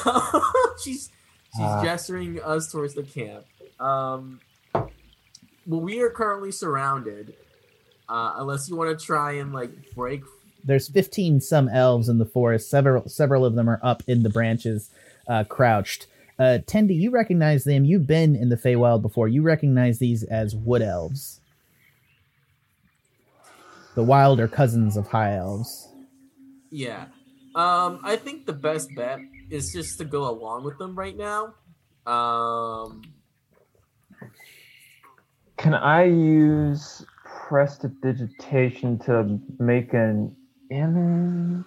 she's 0.84 1.10
she's 1.54 1.60
Ah. 1.62 1.84
gesturing 1.84 2.42
us 2.42 2.72
towards 2.72 2.94
the 2.96 3.04
camp. 3.04 3.46
Um, 3.80 4.40
well, 5.66 5.82
we 5.82 6.02
are 6.02 6.10
currently 6.10 6.52
surrounded. 6.52 7.36
Uh, 8.08 8.34
unless 8.38 8.70
you 8.70 8.76
want 8.76 8.98
to 9.00 9.04
try 9.04 9.32
and 9.32 9.52
like 9.52 9.72
break. 9.96 10.22
there's 10.64 10.88
15 10.88 11.42
some 11.42 11.68
elves 11.68 12.08
in 12.08 12.20
the 12.20 12.26
forest 12.26 12.70
several 12.70 13.10
several 13.10 13.44
of 13.44 13.56
them 13.56 13.68
are 13.68 13.80
up 13.82 14.04
in 14.06 14.22
the 14.22 14.30
branches 14.30 14.92
uh, 15.28 15.44
crouched 15.44 16.06
uh, 16.38 16.60
Tendi, 16.68 16.96
you 16.96 17.10
recognize 17.10 17.64
them 17.64 17.84
you've 17.84 18.06
been 18.06 18.36
in 18.36 18.50
the 18.50 18.58
Feywild 18.58 19.02
before 19.02 19.28
you 19.28 19.42
recognize 19.42 19.98
these 19.98 20.22
as 20.22 20.56
wood 20.56 20.84
elves 20.84 21.42
the 23.96 24.04
wilder 24.04 24.48
cousins 24.48 24.96
of 24.96 25.08
high 25.08 25.36
elves 25.36 25.88
Yeah. 26.76 27.06
Um, 27.56 28.02
I 28.04 28.18
think 28.18 28.46
the 28.46 28.54
best 28.54 28.90
bet 28.98 29.20
is 29.50 29.72
just 29.72 29.98
to 30.00 30.04
go 30.04 30.30
along 30.30 30.66
with 30.66 30.78
them 30.78 30.94
right 30.94 31.16
now. 31.16 31.54
Um, 32.06 33.02
Can 35.58 35.74
I 35.74 36.04
use 36.04 37.06
prestidigitation 37.24 39.00
to 39.00 39.40
make 39.60 39.94
an 39.94 40.36
image 40.70 41.66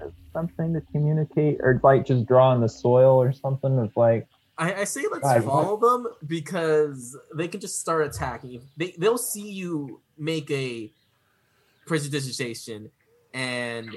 of 0.00 0.12
something 0.32 0.74
to 0.74 0.80
communicate, 0.92 1.58
or 1.60 1.80
like 1.82 2.06
just 2.06 2.26
draw 2.26 2.50
on 2.50 2.60
the 2.60 2.68
soil 2.68 3.20
or 3.20 3.32
something 3.32 3.78
of 3.78 3.90
like? 3.96 4.26
I, 4.58 4.74
I 4.74 4.84
say 4.84 5.04
let's 5.10 5.24
Right, 5.24 5.42
follow 5.42 5.76
them 5.78 6.12
because 6.26 7.16
they 7.34 7.48
can 7.48 7.60
just 7.60 7.80
start 7.80 8.06
attacking. 8.06 8.62
They 8.76 8.94
they'll 8.98 9.18
see 9.18 9.50
you 9.50 10.02
make 10.18 10.50
a 10.50 10.92
prestidigitation 11.86 12.90
and 13.32 13.96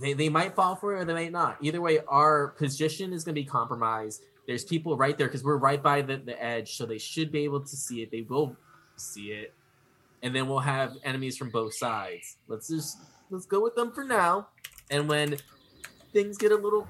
they, 0.00 0.12
they 0.12 0.28
might 0.28 0.54
fall 0.54 0.76
for 0.76 0.94
it 0.94 1.00
or 1.00 1.04
they 1.04 1.14
might 1.14 1.32
not. 1.32 1.58
Either 1.60 1.80
way, 1.80 1.98
our 2.06 2.48
position 2.48 3.12
is 3.12 3.24
going 3.24 3.34
to 3.34 3.40
be 3.40 3.46
compromised. 3.46 4.22
There's 4.46 4.64
people 4.64 4.96
right 4.96 5.16
there 5.16 5.26
because 5.26 5.42
we're 5.42 5.56
right 5.56 5.82
by 5.82 6.02
the, 6.02 6.16
the 6.16 6.42
edge, 6.42 6.76
so 6.76 6.84
they 6.86 6.98
should 6.98 7.32
be 7.32 7.44
able 7.44 7.60
to 7.60 7.76
see 7.76 8.02
it. 8.02 8.10
They 8.10 8.22
will 8.22 8.56
see 8.96 9.32
it, 9.32 9.54
and 10.22 10.34
then 10.34 10.48
we'll 10.48 10.58
have 10.58 10.96
enemies 11.04 11.36
from 11.36 11.50
both 11.50 11.74
sides. 11.74 12.36
Let's 12.48 12.68
just 12.68 12.98
let's 13.30 13.46
go 13.46 13.60
with 13.62 13.74
them 13.74 13.90
for 13.92 14.04
now, 14.04 14.48
and 14.90 15.08
when 15.08 15.36
things 16.12 16.36
get 16.36 16.52
a 16.52 16.56
little 16.56 16.86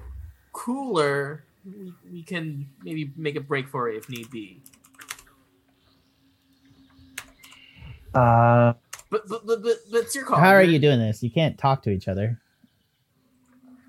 cooler, 0.51 1.45
we, 1.65 1.93
we 2.11 2.23
can 2.23 2.67
maybe 2.83 3.11
make 3.15 3.35
a 3.35 3.41
break 3.41 3.69
for 3.69 3.89
it 3.89 3.97
if 3.97 4.09
need 4.09 4.29
be. 4.31 4.61
Uh, 8.13 8.73
But 9.09 9.27
but 9.27 9.45
but, 9.45 9.61
but, 9.63 9.77
it's 9.91 10.15
your 10.15 10.25
call. 10.25 10.39
how 10.39 10.49
are 10.49 10.63
you 10.63 10.79
doing 10.79 10.99
this 10.99 11.21
you 11.21 11.29
can't 11.29 11.57
talk 11.57 11.83
to 11.83 11.89
each 11.89 12.07
other 12.07 12.39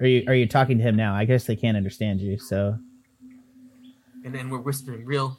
are 0.01 0.07
you 0.07 0.25
are 0.29 0.35
you 0.35 0.47
talking 0.47 0.79
to 0.79 0.85
him 0.85 0.97
now 0.97 1.14
i 1.14 1.25
guess 1.25 1.45
they 1.45 1.55
can't 1.57 1.77
understand 1.77 2.21
you 2.21 2.37
so 2.37 2.77
And 4.27 4.35
then 4.35 4.51
we're 4.51 4.59
whispering 4.59 5.05
real. 5.07 5.39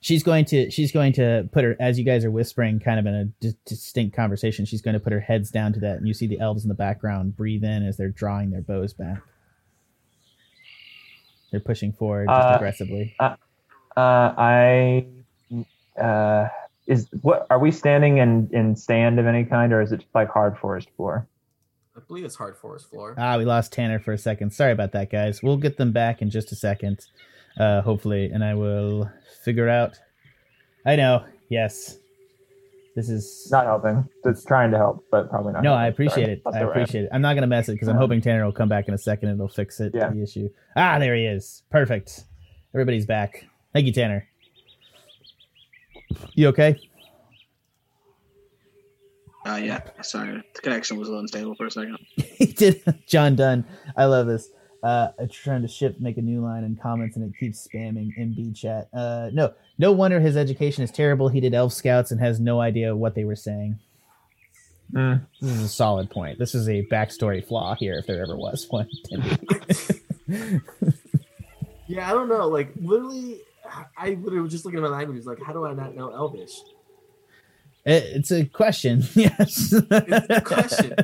she's 0.00 0.22
going 0.22 0.44
to 0.44 0.70
she's 0.70 0.92
going 0.92 1.12
to 1.14 1.48
put 1.52 1.64
her 1.64 1.76
as 1.80 1.98
you 1.98 2.04
guys 2.04 2.24
are 2.24 2.30
whispering 2.30 2.78
kind 2.78 3.00
of 3.00 3.06
in 3.06 3.14
a 3.14 3.46
distinct 3.66 4.14
conversation 4.14 4.64
she's 4.64 4.80
going 4.82 4.92
to 4.94 5.00
put 5.00 5.12
her 5.12 5.18
heads 5.20 5.50
down 5.50 5.72
to 5.72 5.80
that 5.80 5.96
and 5.96 6.06
you 6.06 6.14
see 6.14 6.26
the 6.28 6.38
elves 6.38 6.62
in 6.62 6.68
the 6.68 6.74
background 6.74 7.34
breathe 7.36 7.64
in 7.64 7.84
as 7.84 7.96
they're 7.96 8.10
drawing 8.10 8.50
their 8.50 8.60
bows 8.60 8.92
back 8.92 9.20
they're 11.50 11.58
pushing 11.60 11.92
forward 11.92 12.28
just 12.28 12.46
Uh, 12.48 12.54
aggressively 12.56 13.16
uh, 13.20 13.36
I 13.96 15.06
uh, 16.00 16.48
is 16.86 17.08
what 17.22 17.46
are 17.50 17.58
we 17.58 17.70
standing 17.72 18.18
in 18.18 18.50
in 18.52 18.76
stand 18.76 19.18
of 19.18 19.26
any 19.26 19.44
kind, 19.44 19.72
or 19.72 19.80
is 19.80 19.90
it 19.92 19.98
just 19.98 20.14
like 20.14 20.28
hard 20.28 20.58
forest 20.58 20.90
floor? 20.96 21.26
I 21.96 22.00
believe 22.06 22.24
it's 22.24 22.34
hard 22.36 22.56
forest 22.56 22.90
floor. 22.90 23.14
ah 23.18 23.38
we 23.38 23.44
lost 23.44 23.72
tanner 23.72 23.98
for 24.00 24.12
a 24.12 24.18
second 24.18 24.52
sorry 24.52 24.72
about 24.72 24.92
that 24.92 25.10
guys 25.10 25.42
we'll 25.42 25.56
get 25.56 25.76
them 25.76 25.92
back 25.92 26.20
in 26.22 26.28
just 26.28 26.52
a 26.52 26.56
second 26.56 27.06
uh 27.58 27.80
hopefully 27.82 28.30
and 28.32 28.44
i 28.44 28.54
will 28.54 29.10
figure 29.44 29.68
out 29.68 29.98
i 30.86 30.96
know 30.96 31.24
yes 31.48 31.98
this 32.94 33.10
is 33.10 33.48
Not 33.50 33.66
helping. 33.66 34.08
It's 34.24 34.44
trying 34.44 34.70
to 34.70 34.76
help, 34.76 35.04
but 35.10 35.28
probably 35.28 35.52
not. 35.52 35.64
No, 35.64 35.70
helping. 35.70 35.84
I 35.84 35.88
appreciate 35.88 36.24
Sorry. 36.24 36.32
it. 36.34 36.42
That's 36.44 36.56
I 36.56 36.60
all 36.60 36.66
right. 36.66 36.76
appreciate 36.76 37.04
it. 37.04 37.10
I'm 37.12 37.22
not 37.22 37.34
gonna 37.34 37.48
mess 37.48 37.68
it 37.68 37.72
because 37.72 37.88
I'm 37.88 37.96
hoping 37.96 38.20
Tanner 38.20 38.44
will 38.44 38.52
come 38.52 38.68
back 38.68 38.86
in 38.86 38.94
a 38.94 38.98
second 38.98 39.30
and 39.30 39.36
it'll 39.36 39.48
fix 39.48 39.80
it. 39.80 39.92
Yeah. 39.94 40.10
The 40.10 40.22
issue. 40.22 40.48
Ah, 40.76 41.00
there 41.00 41.16
he 41.16 41.24
is. 41.24 41.64
Perfect. 41.70 42.24
Everybody's 42.72 43.04
back. 43.04 43.46
Thank 43.72 43.86
you, 43.86 43.92
Tanner. 43.92 44.28
You 46.34 46.48
okay? 46.48 46.78
Uh, 49.46 49.56
yeah, 49.56 49.80
sorry, 50.00 50.42
the 50.54 50.60
connection 50.62 50.96
was 50.96 51.08
a 51.08 51.10
little 51.10 51.20
unstable 51.20 51.54
for 51.54 51.66
a 51.66 51.70
second. 51.70 51.98
he 52.16 52.46
did 52.46 52.82
John 53.06 53.36
Dunn. 53.36 53.66
I 53.96 54.06
love 54.06 54.26
this. 54.26 54.48
Uh, 54.84 55.08
I'm 55.18 55.28
trying 55.30 55.62
to 55.62 55.68
ship, 55.68 55.98
make 55.98 56.18
a 56.18 56.22
new 56.22 56.40
line 56.42 56.62
in 56.62 56.76
comments, 56.76 57.16
and 57.16 57.24
it 57.24 57.36
keeps 57.40 57.66
spamming 57.66 58.16
MB 58.18 58.54
chat. 58.54 58.88
Uh, 58.92 59.30
no, 59.32 59.54
no 59.78 59.92
wonder 59.92 60.20
his 60.20 60.36
education 60.36 60.84
is 60.84 60.90
terrible. 60.90 61.28
He 61.28 61.40
did 61.40 61.54
Elf 61.54 61.72
Scouts 61.72 62.10
and 62.10 62.20
has 62.20 62.38
no 62.38 62.60
idea 62.60 62.94
what 62.94 63.14
they 63.14 63.24
were 63.24 63.34
saying. 63.36 63.78
Mm. 64.92 65.22
This 65.40 65.50
is 65.50 65.62
a 65.62 65.68
solid 65.68 66.10
point. 66.10 66.38
This 66.38 66.54
is 66.54 66.68
a 66.68 66.84
backstory 66.86 67.42
flaw 67.44 67.74
here, 67.74 67.96
if 67.98 68.06
there 68.06 68.22
ever 68.22 68.36
was 68.36 68.66
one. 68.68 68.88
Yeah, 71.86 72.08
I 72.08 72.12
don't 72.12 72.28
know. 72.30 72.48
Like 72.48 72.70
literally, 72.80 73.40
I 73.96 74.10
literally 74.10 74.40
was 74.40 74.50
just 74.52 74.64
looking 74.64 74.78
at 74.78 74.82
my 74.82 74.88
languages. 74.96 75.26
Like, 75.26 75.42
how 75.42 75.52
do 75.52 75.66
I 75.66 75.74
not 75.74 75.94
know 75.94 76.08
Elvish? 76.10 76.52
It- 77.84 78.04
it's 78.16 78.32
a 78.32 78.46
question. 78.46 79.02
Yes, 79.14 79.72
It's 79.72 80.30
a 80.30 80.40
question. 80.40 80.94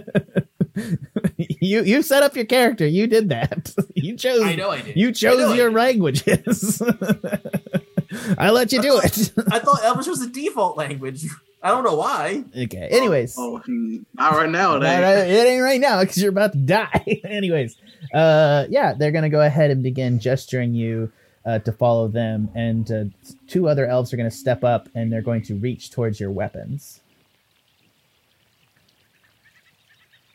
you 1.61 1.83
you 1.85 2.03
set 2.03 2.23
up 2.23 2.35
your 2.37 2.45
character. 2.47 2.87
You 2.87 3.07
did 3.07 3.29
that. 3.31 3.75
You 3.95 4.17
chose. 4.17 4.43
I 4.43 4.55
know 4.55 4.71
I 4.71 4.81
did. 4.81 4.97
You 4.97 5.13
chose 5.13 5.55
your 5.57 5.71
languages. 5.71 6.81
I 8.39 8.51
let 8.51 8.73
you 8.73 8.81
do 8.83 8.99
it. 8.99 9.33
I 9.53 9.59
thought 9.59 9.83
Elvish 9.85 10.07
was 10.07 10.21
the 10.21 10.27
default 10.29 10.77
language. 10.77 11.27
I 11.63 11.69
don't 11.69 11.85
know 11.85 11.97
why. 11.97 12.45
Okay. 12.57 12.89
Anyways, 12.91 13.35
Oh, 13.39 13.61
mm, 13.69 14.03
not 14.15 14.33
right 14.33 14.49
now. 14.49 14.73
Not- 14.79 14.81
They, 14.81 15.05
uh, 15.05 15.25
it 15.25 15.47
ain't 15.49 15.63
right 15.63 15.81
now 15.81 16.01
because 16.01 16.17
you're 16.17 16.31
about 16.31 16.53
to 16.53 16.59
die. 16.59 17.21
Anyways, 17.25 17.77
uh, 18.15 18.65
yeah, 18.71 18.95
they're 18.95 19.13
gonna 19.13 19.29
go 19.29 19.43
ahead 19.43 19.71
and 19.71 19.83
begin 19.83 20.19
gesturing 20.19 20.73
you 20.75 21.13
uh, 21.45 21.59
to 21.61 21.73
follow 21.73 22.09
them, 22.09 22.49
and 22.55 22.91
uh, 22.91 23.05
two 23.47 23.69
other 23.69 23.87
elves 23.87 24.13
are 24.13 24.17
gonna 24.17 24.31
step 24.31 24.65
up 24.65 24.89
and 24.95 25.13
they're 25.13 25.21
going 25.23 25.43
to 25.43 25.55
reach 25.57 25.91
towards 25.91 26.19
your 26.19 26.31
weapons, 26.31 27.01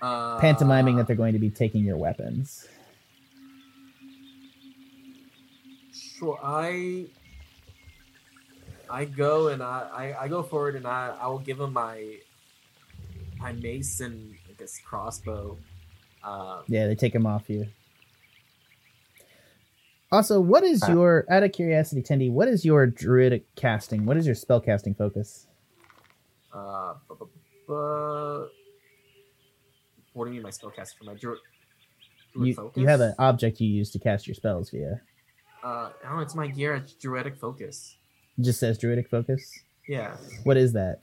Uh, 0.06 0.40
pantomiming 0.40 0.98
that 0.98 1.08
they're 1.08 1.16
going 1.16 1.34
to 1.34 1.40
be 1.40 1.50
taking 1.50 1.84
your 1.84 1.98
weapons. 1.98 2.68
Sure, 5.94 6.40
I 6.44 7.08
I 8.90 9.06
go 9.06 9.48
and 9.48 9.64
I, 9.64 10.14
I, 10.18 10.24
I 10.24 10.28
go 10.28 10.44
forward 10.44 10.76
and 10.76 10.86
I, 10.86 11.16
I 11.20 11.28
will 11.28 11.40
give 11.40 11.60
him 11.60 11.74
my 11.74 12.18
my 13.40 13.52
mace 13.54 14.00
and 14.00 14.36
I 14.50 14.54
guess 14.60 14.80
crossbow. 14.86 15.58
Uh, 16.24 16.62
Yeah, 16.68 16.88
they 16.88 16.96
take 16.96 17.14
them 17.14 17.26
off 17.26 17.50
you. 17.50 17.68
Also, 20.12 20.40
what 20.40 20.64
is 20.64 20.84
Uh, 20.84 20.92
your 20.92 21.26
out 21.30 21.44
of 21.44 21.52
curiosity, 21.52 22.02
Tendy? 22.02 22.32
What 22.32 22.48
is 22.48 22.64
your 22.64 22.86
druidic 22.88 23.44
casting? 23.56 24.06
What 24.06 24.18
is 24.18 24.26
your 24.26 24.36
spell 24.36 24.62
casting 24.62 24.94
focus? 24.94 25.48
uh, 26.54 26.94
bu- 27.10 27.16
bu- 27.16 27.28
bu- 27.68 28.48
what 30.16 30.26
do 30.26 30.32
you 30.32 30.36
mean 30.36 30.44
my 30.44 30.50
spellcaster 30.50 30.98
for 30.98 31.04
my 31.04 31.14
druid? 31.14 31.40
druid 32.34 32.48
You 32.48 32.54
focus? 32.56 32.82
you 32.82 32.88
have 32.88 33.02
an 33.02 33.14
object 33.20 33.62
you 33.62 33.68
use 33.68 33.92
to 33.92 34.00
cast 34.00 34.28
your 34.28 34.34
spells 34.34 34.70
via. 34.72 35.02
Uh, 35.64 35.90
oh, 36.10 36.20
it's 36.20 36.36
my 36.36 36.48
gear. 36.48 36.76
It's 36.76 36.94
druidic 36.94 37.36
focus. 37.38 37.98
It 38.38 38.44
just 38.44 38.60
says 38.60 38.78
druidic 38.78 39.10
focus. 39.10 39.60
Yeah. 39.88 40.16
What 40.44 40.58
is 40.58 40.74
that? 40.74 41.00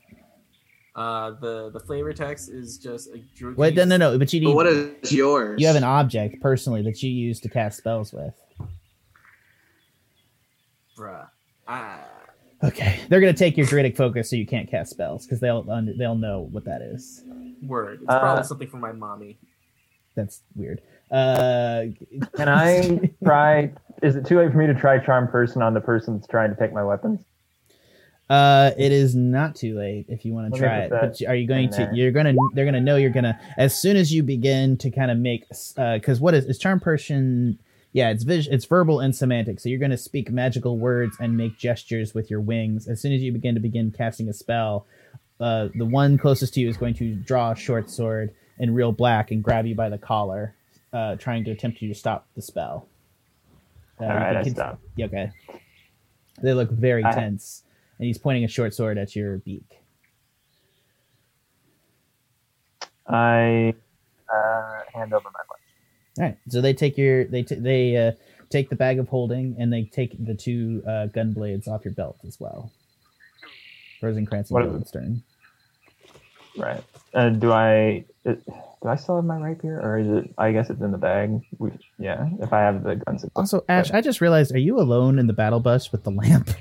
Uh, 0.95 1.31
the 1.41 1.71
the 1.71 1.79
flavor 1.79 2.13
text 2.13 2.49
is 2.49 2.77
just 2.77 3.09
a 3.13 3.17
druid. 3.35 3.57
Wait, 3.57 3.75
no, 3.75 3.83
no, 3.85 3.97
no. 3.97 4.17
But 4.17 4.31
you 4.31 4.41
need. 4.41 4.45
but 4.47 4.55
what 4.55 4.67
is 4.67 5.11
yours? 5.11 5.59
you 5.59 5.65
have 5.67 5.75
an 5.75 5.83
object 5.83 6.39
personally 6.41 6.83
that 6.83 7.01
you 7.01 7.09
use 7.09 7.39
to 7.41 7.49
cast 7.49 7.77
spells 7.77 8.13
with. 8.13 8.35
Bruh. 10.97 11.27
Ah. 11.67 12.05
Okay, 12.63 12.99
they're 13.09 13.19
gonna 13.19 13.33
take 13.33 13.57
your 13.57 13.65
druidic 13.65 13.97
focus 13.97 14.29
so 14.29 14.35
you 14.35 14.45
can't 14.45 14.69
cast 14.69 14.91
spells 14.91 15.25
because 15.25 15.39
they'll 15.39 15.65
un- 15.69 15.95
they'll 15.97 16.15
know 16.15 16.47
what 16.51 16.63
that 16.65 16.81
is. 16.81 17.23
Word. 17.67 17.99
It's 18.01 18.09
Uh, 18.09 18.19
probably 18.19 18.43
something 18.43 18.67
from 18.67 18.79
my 18.81 18.91
mommy. 18.91 19.37
That's 20.15 20.41
weird. 20.55 20.81
Uh, 21.09 21.85
Can 22.35 22.49
I 22.49 23.11
try? 23.23 23.71
Is 24.01 24.15
it 24.15 24.25
too 24.25 24.37
late 24.39 24.51
for 24.51 24.57
me 24.57 24.67
to 24.67 24.73
try 24.73 24.97
charm 24.99 25.27
person 25.27 25.61
on 25.61 25.73
the 25.73 25.81
person 25.81 26.15
that's 26.15 26.27
trying 26.27 26.49
to 26.53 26.55
take 26.59 26.73
my 26.73 26.83
weapons? 26.83 27.21
Uh, 28.29 28.71
it 28.77 28.91
is 28.91 29.15
not 29.15 29.55
too 29.55 29.77
late 29.77 30.05
if 30.07 30.23
you 30.25 30.33
want 30.33 30.53
to 30.53 30.59
try 30.59 30.79
it. 30.79 30.89
But 30.89 31.21
are 31.27 31.35
you 31.35 31.47
going 31.47 31.69
to? 31.71 31.77
there. 31.77 31.93
You're 31.93 32.11
gonna. 32.11 32.33
They're 32.53 32.65
gonna 32.65 32.79
know 32.81 32.95
you're 32.95 33.09
gonna 33.11 33.39
as 33.57 33.79
soon 33.79 33.97
as 33.97 34.13
you 34.13 34.23
begin 34.23 34.77
to 34.77 34.89
kind 34.89 35.11
of 35.11 35.17
make. 35.17 35.45
Because 35.75 36.19
what 36.19 36.33
is 36.33 36.45
is 36.45 36.57
charm 36.57 36.79
person? 36.79 37.59
Yeah, 37.91 38.09
it's 38.09 38.23
vis- 38.23 38.47
it's 38.47 38.65
verbal 38.65 39.01
and 39.01 39.15
somatic. 39.15 39.59
So 39.59 39.69
you're 39.69 39.77
gonna 39.79 39.97
speak 39.97 40.31
magical 40.31 40.79
words 40.79 41.17
and 41.19 41.37
make 41.37 41.57
gestures 41.59 42.13
with 42.15 42.31
your 42.31 42.39
wings. 42.39 42.87
As 42.87 43.01
soon 43.01 43.11
as 43.11 43.21
you 43.21 43.31
begin 43.31 43.53
to 43.55 43.61
begin 43.61 43.91
casting 43.91 44.29
a 44.29 44.33
spell, 44.33 44.87
uh, 45.43 45.67
the 45.75 45.85
one 45.85 46.17
closest 46.17 46.53
to 46.53 46.61
you 46.61 46.69
is 46.69 46.77
going 46.77 46.93
to 46.93 47.13
draw 47.15 47.51
a 47.51 47.55
short 47.55 47.89
sword 47.89 48.33
in 48.59 48.73
real 48.73 48.93
black 48.93 49.31
and 49.31 49.43
grab 49.43 49.65
you 49.65 49.75
by 49.75 49.89
the 49.89 49.97
collar, 49.97 50.55
uh, 50.93 51.15
trying 51.17 51.43
to 51.43 51.51
attempt 51.51 51.79
to 51.79 51.93
stop 51.93 52.25
the 52.35 52.41
spell. 52.41 52.87
Uh, 53.99 54.05
All 54.05 54.09
you 54.11 54.15
right, 54.15 54.37
I 54.37 54.43
stop. 54.43 54.79
yeah, 54.95 55.05
Okay. 55.07 55.31
They 56.41 56.53
look 56.53 56.71
very 56.71 57.03
I- 57.03 57.11
tense, 57.11 57.63
and 57.99 58.07
he's 58.07 58.17
pointing 58.17 58.45
a 58.45 58.47
short 58.47 58.73
sword 58.73 58.97
at 58.97 59.15
your 59.15 59.37
beak. 59.39 59.65
I 63.07 63.73
uh, 64.33 64.79
hand 64.93 65.13
over 65.13 65.25
my 65.25 65.39
weapon. 65.49 66.19
All 66.19 66.23
right, 66.25 66.37
so 66.47 66.61
they 66.61 66.73
take 66.73 66.97
your 66.97 67.25
they 67.25 67.43
t- 67.43 67.55
they 67.55 67.97
uh, 67.97 68.11
take 68.49 68.69
the 68.69 68.75
bag 68.75 68.97
of 68.97 69.09
holding, 69.09 69.55
and 69.59 69.71
they 69.73 69.83
take 69.83 70.15
the 70.25 70.33
two 70.35 70.81
uh, 70.87 71.07
gun 71.07 71.33
blades 71.33 71.67
off 71.67 71.83
your 71.83 71.93
belt 71.93 72.17
as 72.25 72.39
well. 72.39 72.71
Rosencrantz 74.01 74.51
and 74.51 74.63
Guildenstern. 74.63 75.23
Right. 76.57 76.83
Uh, 77.13 77.29
do 77.29 77.51
I? 77.51 78.05
It, 78.25 78.45
do 78.45 78.89
I 78.89 78.95
still 78.95 79.15
have 79.17 79.25
my 79.25 79.37
rapier, 79.39 79.79
or 79.81 79.97
is 79.99 80.07
it? 80.07 80.33
I 80.37 80.51
guess 80.51 80.69
it's 80.69 80.81
in 80.81 80.91
the 80.91 80.97
bag. 80.97 81.41
We, 81.57 81.71
yeah. 81.99 82.27
If 82.41 82.51
I 82.53 82.59
have 82.59 82.83
the 82.83 82.95
guns. 82.95 83.23
it's- 83.23 83.31
Also, 83.35 83.63
Ashe, 83.69 83.91
I 83.91 84.01
just 84.01 84.21
realized: 84.21 84.53
Are 84.53 84.59
you 84.59 84.79
alone 84.79 85.19
in 85.19 85.27
the 85.27 85.33
battle 85.33 85.59
bus 85.59 85.91
with 85.91 86.03
the 86.03 86.11
lamp? 86.11 86.49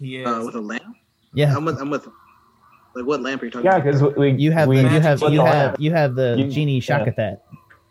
Yeah. 0.00 0.24
uh, 0.28 0.44
with 0.44 0.54
a 0.54 0.60
lamp. 0.60 0.96
Yeah, 1.32 1.56
I'm 1.56 1.64
with. 1.64 1.80
I'm 1.80 1.90
with. 1.90 2.06
Like 2.94 3.06
what 3.06 3.22
lamp 3.22 3.42
are 3.42 3.46
you 3.46 3.50
talking 3.50 3.64
Yeah, 3.66 3.76
about? 3.76 3.84
because 4.00 4.16
we 4.16 4.32
you 4.32 4.52
have 4.52 4.68
we 4.68 4.76
the, 4.76 4.82
you 4.82 5.00
have 5.00 5.20
Key 5.20 5.32
you 5.32 5.42
lamp. 5.42 5.54
have 5.54 5.80
you 5.80 5.90
have 5.92 6.14
the 6.14 6.36
You- 6.38 6.50
genie 6.50 6.78
yeah. 6.78 6.80
Shakathat. 7.04 7.40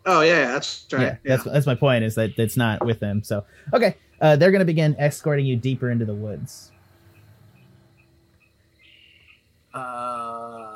Oh 0.06 0.20
yeah, 0.20 0.40
yeah, 0.40 0.46
that's 0.52 0.86
right. 0.92 1.00
Yeah, 1.00 1.06
Yeah, 1.08 1.16
that's 1.24 1.44
that's 1.44 1.66
my 1.66 1.74
point. 1.74 2.04
Is 2.04 2.14
that 2.16 2.38
it's 2.38 2.56
not 2.56 2.84
with 2.84 3.00
them. 3.00 3.22
So 3.22 3.44
okay, 3.72 3.96
uh, 4.20 4.36
they're 4.36 4.50
gonna 4.52 4.64
begin 4.64 4.96
escorting 4.98 5.44
you 5.46 5.56
deeper 5.56 5.90
into 5.90 6.04
the 6.04 6.14
woods. 6.14 6.70
Uh, 9.74 10.70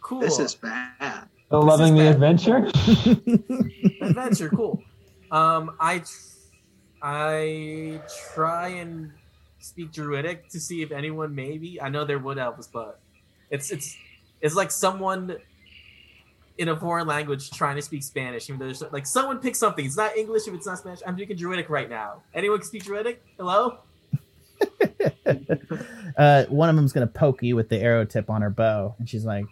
cool. 0.00 0.20
This 0.20 0.38
is 0.38 0.54
bad. 0.54 1.28
Still 1.46 1.60
This 1.62 1.68
loving 1.68 1.94
the 1.94 2.04
bad. 2.04 2.14
adventure. 2.14 2.66
adventure. 4.06 4.48
Cool. 4.50 4.82
Um, 5.30 5.76
I 5.80 5.98
tr- 5.98 6.06
I 7.02 8.00
try 8.34 8.68
and 8.68 9.12
speak 9.58 9.92
Druidic 9.92 10.48
to 10.50 10.58
see 10.60 10.82
if 10.82 10.92
anyone 10.92 11.34
maybe 11.34 11.80
I 11.80 11.88
know 11.88 12.04
they're 12.04 12.18
wood 12.18 12.38
elves, 12.38 12.68
but 12.68 13.00
it's 13.50 13.70
it's 13.70 13.96
it's 14.40 14.54
like 14.54 14.70
someone 14.70 15.36
in 16.58 16.68
a 16.68 16.76
foreign 16.78 17.06
language 17.06 17.50
trying 17.50 17.76
to 17.76 17.82
speak 17.82 18.02
Spanish. 18.02 18.48
Even 18.48 18.58
though 18.58 18.66
there's 18.66 18.82
like 18.92 19.06
someone 19.06 19.38
pick 19.38 19.56
something. 19.56 19.84
It's 19.84 19.96
not 19.96 20.16
English 20.16 20.46
if 20.48 20.54
it's 20.54 20.66
not 20.66 20.78
Spanish. 20.78 21.00
I'm 21.06 21.16
speaking 21.16 21.36
Druidic 21.36 21.68
right 21.70 21.88
now. 21.90 22.22
Anyone 22.34 22.58
can 22.58 22.66
speak 22.66 22.84
Druidic? 22.84 23.22
Hello. 23.36 23.78
uh, 26.16 26.44
one 26.44 26.68
of 26.68 26.76
them's 26.76 26.92
gonna 26.92 27.06
poke 27.06 27.42
you 27.42 27.56
with 27.56 27.68
the 27.68 27.78
arrow 27.78 28.04
tip 28.04 28.30
on 28.30 28.42
her 28.42 28.50
bow, 28.50 28.94
and 28.98 29.08
she's 29.08 29.24
like, 29.24 29.46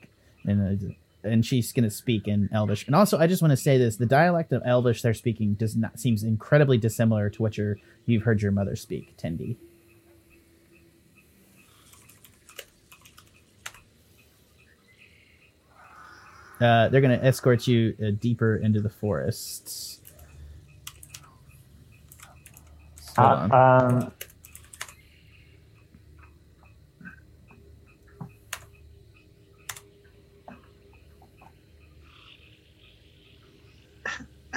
and 0.45 0.83
uh, 0.83 1.29
and 1.29 1.45
she's 1.45 1.73
gonna 1.73 1.91
speak 1.91 2.27
in 2.27 2.49
Elvish. 2.53 2.87
And 2.87 2.95
also, 2.95 3.19
I 3.19 3.27
just 3.27 3.43
want 3.43 3.53
to 3.53 3.57
say 3.57 3.79
this: 3.79 3.97
the 3.97 4.07
dialect 4.07 4.53
of 4.53 4.63
Elvish 4.65 5.03
they're 5.03 5.15
speaking 5.15 5.55
does 5.55 5.77
not 5.77 5.99
seems 5.99 6.23
incredibly 6.23 6.79
dissimilar 6.79 7.31
to 7.31 7.43
what 7.43 7.57
your 7.57 7.77
you've 8.07 8.23
heard 8.23 8.43
your 8.43 8.53
mother 8.53 8.77
speak, 8.77 9.17
Tendi. 9.17 9.57
Uh, 16.61 16.89
they're 16.89 17.01
gonna 17.01 17.21
escort 17.23 17.67
you 17.67 17.97
uh, 18.05 18.11
deeper 18.11 18.57
into 18.57 18.81
the 18.81 18.91
forests. 18.91 20.01
On. 23.17 23.51
Uh, 23.51 23.57
um, 23.57 24.13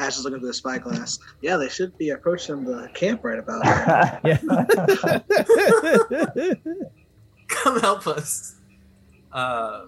Ash 0.04 0.18
is 0.18 0.24
looking 0.26 0.40
through 0.40 0.50
the 0.50 0.54
spyglass. 0.54 1.18
Yeah, 1.42 1.58
they 1.58 1.70
should 1.70 1.98
be 1.98 2.10
approaching 2.10 2.66
the 2.66 2.90
camp 2.94 3.24
right 3.24 3.40
about. 3.40 3.64
now. 3.64 4.20
yeah. 4.26 4.38
Come 7.48 7.80
help 7.80 8.08
us. 8.08 8.56
Uh, 9.32 9.86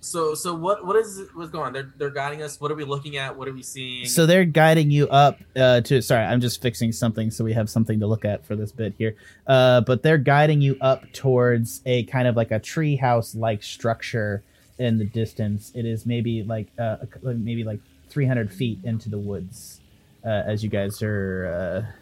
So 0.00 0.34
so 0.34 0.52
what 0.52 0.84
what 0.84 0.96
is 0.96 1.22
what's 1.34 1.50
going 1.52 1.66
on? 1.66 1.72
They're 1.72 1.92
they're 1.96 2.10
guiding 2.10 2.42
us. 2.42 2.60
What 2.60 2.72
are 2.72 2.74
we 2.74 2.84
looking 2.84 3.16
at? 3.18 3.36
What 3.36 3.46
are 3.46 3.52
we 3.52 3.62
seeing? 3.62 4.06
So 4.06 4.26
they're 4.26 4.44
guiding 4.44 4.90
you 4.90 5.06
up 5.08 5.38
uh, 5.54 5.80
to. 5.82 6.02
Sorry, 6.02 6.24
I'm 6.24 6.40
just 6.40 6.60
fixing 6.60 6.90
something 6.90 7.30
so 7.30 7.44
we 7.44 7.52
have 7.52 7.70
something 7.70 8.00
to 8.00 8.06
look 8.08 8.24
at 8.24 8.44
for 8.44 8.56
this 8.56 8.72
bit 8.72 8.94
here. 8.98 9.14
Uh, 9.46 9.80
but 9.82 10.02
they're 10.02 10.18
guiding 10.18 10.60
you 10.60 10.76
up 10.80 11.04
towards 11.12 11.82
a 11.86 12.02
kind 12.04 12.26
of 12.26 12.34
like 12.36 12.50
a 12.50 12.58
treehouse 12.58 13.36
like 13.36 13.62
structure 13.62 14.42
in 14.78 14.98
the 14.98 15.04
distance. 15.04 15.70
It 15.74 15.86
is 15.86 16.04
maybe 16.04 16.42
like 16.42 16.66
uh, 16.78 16.96
maybe 17.22 17.62
like 17.62 17.78
300 18.12 18.52
feet 18.52 18.78
into 18.84 19.08
the 19.08 19.18
woods 19.18 19.80
uh, 20.24 20.28
as 20.28 20.62
you 20.62 20.68
guys 20.68 21.02
are. 21.02 21.84
Uh, 21.88 21.92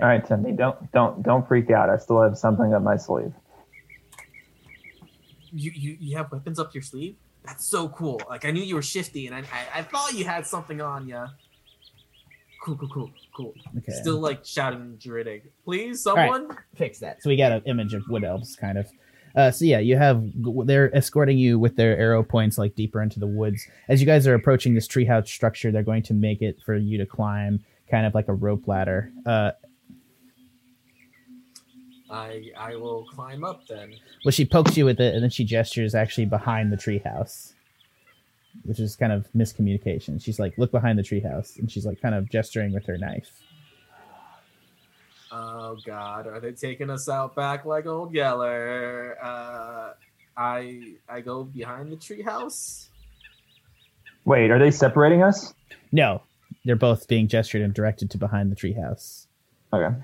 All 0.00 0.06
right, 0.06 0.24
Timmy, 0.24 0.52
don't 0.52 0.92
don't 0.92 1.22
don't 1.24 1.48
freak 1.48 1.70
out. 1.70 1.90
I 1.90 1.96
still 1.96 2.22
have 2.22 2.38
something 2.38 2.72
up 2.72 2.82
my 2.82 2.96
sleeve. 2.96 3.32
you, 5.52 5.72
you 5.74 5.96
you 6.00 6.16
have 6.16 6.30
weapons 6.30 6.58
up 6.58 6.74
your 6.74 6.82
sleeve. 6.82 7.16
That's 7.44 7.64
so 7.64 7.88
cool. 7.88 8.20
Like 8.28 8.44
I 8.44 8.50
knew 8.50 8.62
you 8.62 8.74
were 8.76 8.82
shifty, 8.82 9.26
and 9.26 9.34
I 9.34 9.40
I, 9.40 9.80
I 9.80 9.82
thought 9.82 10.14
you 10.14 10.24
had 10.24 10.46
something 10.46 10.80
on 10.80 11.08
ya. 11.08 11.28
Cool, 12.68 12.76
cool, 12.76 12.88
cool, 12.88 13.10
cool. 13.34 13.54
okay. 13.78 13.92
Still 13.92 14.20
like 14.20 14.44
shouting 14.44 14.96
Druidic. 15.00 15.50
Please, 15.64 16.04
right. 16.06 16.30
someone. 16.30 16.54
fix 16.74 16.98
that. 16.98 17.22
So 17.22 17.30
we 17.30 17.36
got 17.36 17.50
an 17.50 17.62
image 17.64 17.94
of 17.94 18.02
wood 18.10 18.24
elves, 18.24 18.56
kind 18.56 18.76
of. 18.76 18.86
Uh, 19.34 19.50
so 19.50 19.64
yeah, 19.64 19.78
you 19.78 19.96
have 19.96 20.22
they're 20.66 20.94
escorting 20.94 21.38
you 21.38 21.58
with 21.58 21.76
their 21.76 21.96
arrow 21.96 22.22
points 22.22 22.58
like 22.58 22.74
deeper 22.74 23.00
into 23.00 23.18
the 23.18 23.26
woods. 23.26 23.66
As 23.88 24.02
you 24.02 24.06
guys 24.06 24.26
are 24.26 24.34
approaching 24.34 24.74
this 24.74 24.86
treehouse 24.86 25.28
structure, 25.28 25.72
they're 25.72 25.82
going 25.82 26.02
to 26.04 26.14
make 26.14 26.42
it 26.42 26.60
for 26.60 26.76
you 26.76 26.98
to 26.98 27.06
climb, 27.06 27.64
kind 27.90 28.04
of 28.04 28.14
like 28.14 28.28
a 28.28 28.34
rope 28.34 28.68
ladder. 28.68 29.10
Uh, 29.24 29.52
I 32.10 32.50
I 32.58 32.76
will 32.76 33.06
climb 33.06 33.44
up 33.44 33.66
then. 33.66 33.94
well, 34.26 34.32
she 34.32 34.44
pokes 34.44 34.76
you 34.76 34.84
with 34.84 35.00
it, 35.00 35.14
and 35.14 35.22
then 35.22 35.30
she 35.30 35.44
gestures 35.44 35.94
actually 35.94 36.26
behind 36.26 36.70
the 36.70 36.76
treehouse, 36.76 37.54
which 38.64 38.80
is 38.80 38.96
kind 38.96 39.12
of 39.12 39.28
miscommunication. 39.36 40.22
She's 40.22 40.38
like, 40.38 40.56
"Look 40.58 40.70
behind 40.70 40.98
the 40.98 41.02
treehouse," 41.02 41.58
and 41.58 41.70
she's 41.70 41.86
like, 41.86 42.00
kind 42.00 42.14
of 42.14 42.28
gesturing 42.30 42.72
with 42.72 42.86
her 42.86 42.98
knife. 42.98 43.30
Oh 45.30 45.76
God, 45.84 46.26
are 46.26 46.40
they 46.40 46.52
taking 46.52 46.90
us 46.90 47.08
out 47.08 47.36
back 47.36 47.64
like 47.64 47.86
old 47.86 48.14
Yeller? 48.14 49.16
Uh, 49.22 49.92
I 50.36 50.94
I 51.08 51.20
go 51.20 51.44
behind 51.44 51.92
the 51.92 51.96
treehouse. 51.96 52.88
Wait, 54.24 54.50
are 54.50 54.58
they 54.58 54.70
separating 54.70 55.22
us? 55.22 55.54
No, 55.92 56.22
they're 56.64 56.76
both 56.76 57.08
being 57.08 57.28
gestured 57.28 57.62
and 57.62 57.74
directed 57.74 58.10
to 58.10 58.18
behind 58.18 58.50
the 58.52 58.56
treehouse. 58.56 59.26
Okay. 59.72 59.94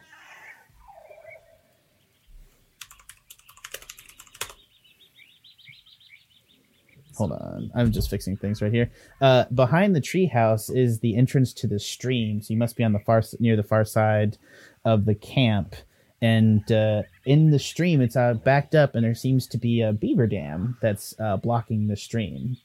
Hold 7.17 7.33
on, 7.33 7.71
I'm 7.75 7.93
just 7.93 8.11
fixing 8.11 8.37
things 8.37 8.61
right 8.61 8.73
here. 8.73 8.91
Uh, 9.21 9.45
behind 9.55 9.95
the 9.95 10.01
treehouse 10.01 10.75
is 10.75 10.99
the 11.01 11.17
entrance 11.17 11.53
to 11.55 11.67
the 11.67 11.79
stream, 11.79 12.41
so 12.43 12.53
you 12.53 12.59
must 12.59 12.77
be 12.77 12.85
on 12.85 12.93
the 12.93 12.99
far 12.99 13.19
s- 13.19 13.35
near 13.39 13.57
the 13.57 13.63
far 13.63 13.85
side 13.85 14.37
of 14.85 15.05
the 15.05 15.15
camp. 15.15 15.75
And 16.23 16.71
uh, 16.73 17.03
in 17.27 17.51
the 17.51 17.59
stream, 17.59 18.01
it's 18.01 18.17
uh, 18.17 18.35
backed 18.35 18.75
up, 18.75 18.95
and 18.95 19.05
there 19.05 19.15
seems 19.15 19.47
to 19.49 19.59
be 19.59 19.81
a 19.83 19.93
beaver 19.93 20.27
dam 20.27 20.77
that's 20.81 21.15
uh, 21.21 21.37
blocking 21.37 21.89
the 21.89 21.97
stream. 21.97 22.57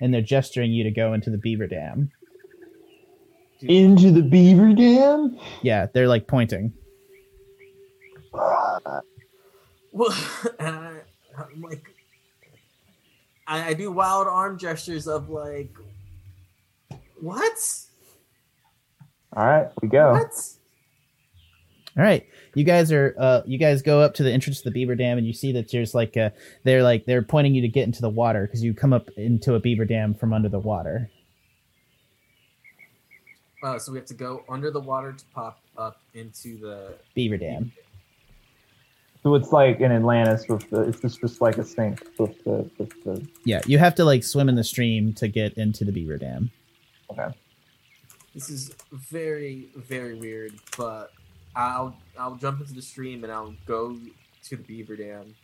And 0.00 0.14
they're 0.14 0.22
gesturing 0.22 0.70
you 0.72 0.84
to 0.84 0.90
go 0.92 1.12
into 1.12 1.30
the 1.30 1.38
beaver 1.38 1.66
dam. 1.66 2.12
Into 3.60 4.12
the 4.12 4.22
beaver 4.22 4.72
dam? 4.72 5.36
Yeah, 5.62 5.86
they're 5.92 6.06
like 6.06 6.28
pointing. 6.28 6.72
Well, 8.32 10.14
and 10.60 11.00
I'm 11.36 11.62
like, 11.62 11.92
I, 13.48 13.68
I 13.68 13.74
do 13.74 13.90
wild 13.90 14.28
arm 14.28 14.58
gestures 14.58 15.08
of 15.08 15.30
like, 15.30 15.74
what? 17.20 17.84
All 19.34 19.46
right, 19.46 19.68
we 19.82 19.88
go. 19.88 20.12
What? 20.12 20.32
All 21.96 22.04
right, 22.04 22.24
you 22.54 22.62
guys 22.62 22.92
are 22.92 23.14
uh, 23.18 23.42
you 23.46 23.58
guys 23.58 23.82
go 23.82 24.00
up 24.00 24.14
to 24.14 24.22
the 24.22 24.30
entrance 24.30 24.58
to 24.58 24.64
the 24.64 24.70
beaver 24.70 24.94
dam, 24.94 25.18
and 25.18 25.26
you 25.26 25.32
see 25.32 25.50
that 25.52 25.70
there's 25.72 25.94
like 25.94 26.14
a, 26.16 26.32
they're 26.62 26.82
like 26.82 27.06
they're 27.06 27.22
pointing 27.22 27.54
you 27.54 27.62
to 27.62 27.68
get 27.68 27.84
into 27.84 28.02
the 28.02 28.10
water 28.10 28.46
because 28.46 28.62
you 28.62 28.74
come 28.74 28.92
up 28.92 29.08
into 29.16 29.54
a 29.54 29.60
beaver 29.60 29.84
dam 29.84 30.14
from 30.14 30.32
under 30.32 30.48
the 30.48 30.60
water. 30.60 31.10
Uh, 33.64 33.78
so 33.78 33.90
we 33.90 33.98
have 33.98 34.06
to 34.06 34.14
go 34.14 34.44
under 34.48 34.70
the 34.70 34.78
water 34.78 35.12
to 35.12 35.24
pop 35.34 35.60
up 35.76 36.00
into 36.14 36.58
the. 36.58 36.94
Beaver 37.14 37.38
dam. 37.38 37.72
So 39.28 39.34
it's 39.34 39.52
like 39.52 39.80
in 39.80 39.92
Atlantis 39.92 40.48
with 40.48 40.70
the 40.70 40.84
it's 40.84 41.00
just, 41.00 41.20
just 41.20 41.42
like 41.42 41.58
a 41.58 41.62
sink 41.64 42.02
with 42.18 42.42
the 42.44 42.70
with 42.78 43.04
the 43.04 43.28
Yeah, 43.44 43.60
you 43.66 43.76
have 43.76 43.94
to 43.96 44.04
like 44.06 44.24
swim 44.24 44.48
in 44.48 44.54
the 44.54 44.64
stream 44.64 45.12
to 45.14 45.28
get 45.28 45.52
into 45.58 45.84
the 45.84 45.92
beaver 45.92 46.16
dam. 46.16 46.50
okay. 47.10 47.28
This 48.32 48.48
is 48.48 48.74
very 48.90 49.68
very 49.76 50.14
weird, 50.14 50.54
but 50.78 51.12
I'll 51.54 51.94
I'll 52.18 52.36
jump 52.36 52.62
into 52.62 52.72
the 52.72 52.80
stream 52.80 53.22
and 53.22 53.30
I'll 53.30 53.54
go 53.66 53.98
to 54.44 54.56
the 54.56 54.62
beaver 54.62 54.96
dam. 54.96 55.34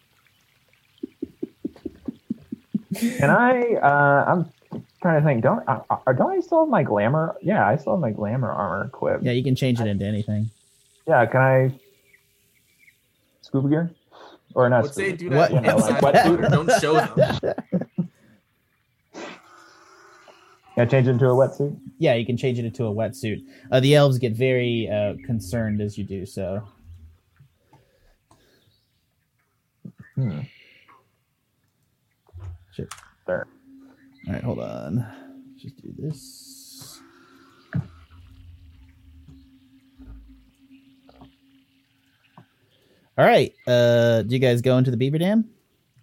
Can 3.18 3.28
I? 3.28 3.74
Uh, 3.74 4.24
I'm 4.26 4.53
trying 5.03 5.20
to 5.20 5.26
think. 5.26 5.43
Don't 5.43 5.62
uh, 5.68 5.80
uh, 5.91 6.12
don't 6.14 6.32
I 6.32 6.41
still 6.41 6.61
have 6.61 6.70
my 6.70 6.85
glamour? 6.85 7.37
Yeah, 7.43 7.68
I 7.68 7.76
still 7.76 7.93
have 7.93 8.01
my 8.01 8.12
glamour 8.12 8.51
armor 8.51 8.87
equipped. 8.87 9.24
Yeah, 9.24 9.32
you 9.32 9.45
can 9.45 9.55
change 9.55 9.78
it 9.78 9.87
into 9.87 10.07
anything. 10.07 10.49
Yeah, 11.07 11.26
can 11.26 11.41
I? 11.43 11.78
Scuba 13.55 13.69
gear, 13.69 13.91
or 14.57 14.69
not? 14.69 14.83
Would 14.83 14.95
say 14.95 15.17
scuba- 15.17 15.17
do 15.17 15.29
that 15.31 15.37
What? 15.37 15.53
inside 15.53 16.03
Like 16.03 16.13
the 16.15 16.19
wetsuit? 16.19 16.31
water. 16.31 16.49
Don't 16.51 16.73
show 16.81 16.93
them. 16.95 17.55
Can 20.75 20.83
I 20.83 20.87
change 20.87 21.07
it 21.07 21.11
into 21.13 21.27
a 21.27 21.35
wetsuit? 21.35 21.79
Yeah, 22.01 22.15
you 22.15 22.27
can 22.27 22.37
change 22.37 22.59
it 22.59 22.65
into 22.65 22.85
a 22.87 22.93
wetsuit. 22.93 23.45
Uh, 23.71 23.79
the 23.79 23.95
elves 23.95 24.19
get 24.19 24.33
very 24.33 24.89
uh, 24.93 25.15
concerned 25.25 25.81
as 25.81 25.97
you 25.97 26.03
do 26.03 26.27
so. 26.27 26.67
Hmm. 30.17 30.41
Shit. 32.73 32.93
There. 33.29 33.47
All 34.27 34.33
right, 34.33 34.43
hold 34.43 34.59
on. 34.59 35.07
Just 35.57 35.77
do 35.81 35.95
this. 35.97 36.54
All 43.17 43.25
right. 43.25 43.55
Uh, 43.67 44.23
do 44.23 44.35
you 44.35 44.41
guys 44.41 44.61
go 44.61 44.77
into 44.79 44.91
the 44.91 44.97
beaver 44.97 45.19
dam? 45.19 45.49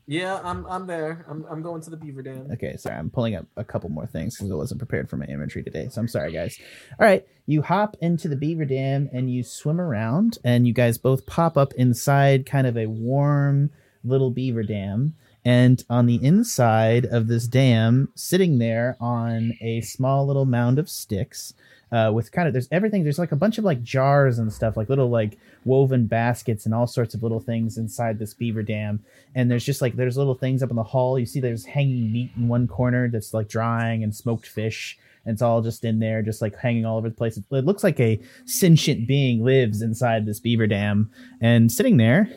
Yeah, 0.07 0.41
I'm 0.43 0.65
I'm 0.65 0.87
there. 0.87 1.25
I'm 1.29 1.45
I'm 1.49 1.61
going 1.61 1.81
to 1.83 1.89
the 1.89 1.95
beaver 1.95 2.21
dam. 2.21 2.49
Okay, 2.51 2.75
sorry, 2.75 2.97
I'm 2.97 3.09
pulling 3.09 3.35
up 3.35 3.45
a 3.55 3.63
couple 3.63 3.89
more 3.89 4.07
things 4.07 4.35
because 4.35 4.51
I 4.51 4.55
wasn't 4.55 4.79
prepared 4.79 5.09
for 5.09 5.15
my 5.15 5.25
inventory 5.25 5.63
today. 5.63 5.87
So 5.89 6.01
I'm 6.01 6.07
sorry, 6.07 6.33
guys. 6.33 6.59
All 6.99 7.05
right, 7.05 7.25
you 7.45 7.61
hop 7.61 7.95
into 8.01 8.27
the 8.27 8.35
beaver 8.35 8.65
dam 8.65 9.09
and 9.13 9.31
you 9.31 9.43
swim 9.43 9.79
around, 9.79 10.37
and 10.43 10.67
you 10.67 10.73
guys 10.73 10.97
both 10.97 11.25
pop 11.25 11.55
up 11.55 11.73
inside 11.75 12.45
kind 12.45 12.67
of 12.67 12.77
a 12.77 12.87
warm 12.87 13.69
little 14.03 14.31
beaver 14.31 14.63
dam. 14.63 15.15
And 15.45 15.83
on 15.89 16.07
the 16.07 16.23
inside 16.23 17.05
of 17.05 17.27
this 17.27 17.47
dam, 17.47 18.09
sitting 18.13 18.57
there 18.57 18.97
on 18.99 19.53
a 19.61 19.81
small 19.81 20.27
little 20.27 20.45
mound 20.45 20.77
of 20.77 20.89
sticks, 20.89 21.53
uh, 21.91 22.11
with 22.13 22.31
kind 22.31 22.47
of 22.47 22.53
there's 22.53 22.69
everything. 22.71 23.03
There's 23.03 23.19
like 23.19 23.31
a 23.31 23.37
bunch 23.37 23.57
of 23.57 23.65
like 23.65 23.83
jars 23.83 24.39
and 24.39 24.51
stuff, 24.51 24.77
like 24.77 24.89
little 24.89 25.09
like 25.09 25.37
woven 25.65 26.07
baskets 26.07 26.65
and 26.65 26.73
all 26.73 26.87
sorts 26.87 27.13
of 27.13 27.21
little 27.21 27.39
things 27.39 27.77
inside 27.77 28.17
this 28.17 28.33
beaver 28.33 28.63
dam. 28.63 29.03
And 29.35 29.51
there's 29.51 29.65
just 29.65 29.81
like 29.81 29.95
there's 29.95 30.17
little 30.17 30.35
things 30.35 30.63
up 30.63 30.69
in 30.69 30.77
the 30.77 30.83
hall. 30.83 31.19
You 31.19 31.25
see 31.25 31.39
there's 31.39 31.65
hanging 31.65 32.11
meat 32.11 32.31
in 32.37 32.47
one 32.47 32.67
corner 32.67 33.09
that's 33.09 33.33
like 33.33 33.49
drying 33.49 34.03
and 34.03 34.15
smoked 34.15 34.47
fish. 34.47 34.97
And 35.25 35.33
it's 35.33 35.41
all 35.41 35.61
just 35.61 35.83
in 35.83 35.99
there 35.99 36.21
just 36.21 36.41
like 36.41 36.57
hanging 36.57 36.85
all 36.85 36.97
over 36.97 37.09
the 37.09 37.15
place. 37.15 37.37
It, 37.37 37.43
it 37.51 37.65
looks 37.65 37.83
like 37.83 37.99
a 37.99 38.19
sentient 38.45 39.07
being 39.07 39.43
lives 39.43 39.81
inside 39.81 40.25
this 40.25 40.39
beaver 40.39 40.67
dam. 40.67 41.11
And 41.41 41.71
sitting 41.71 41.97
there 41.97 42.29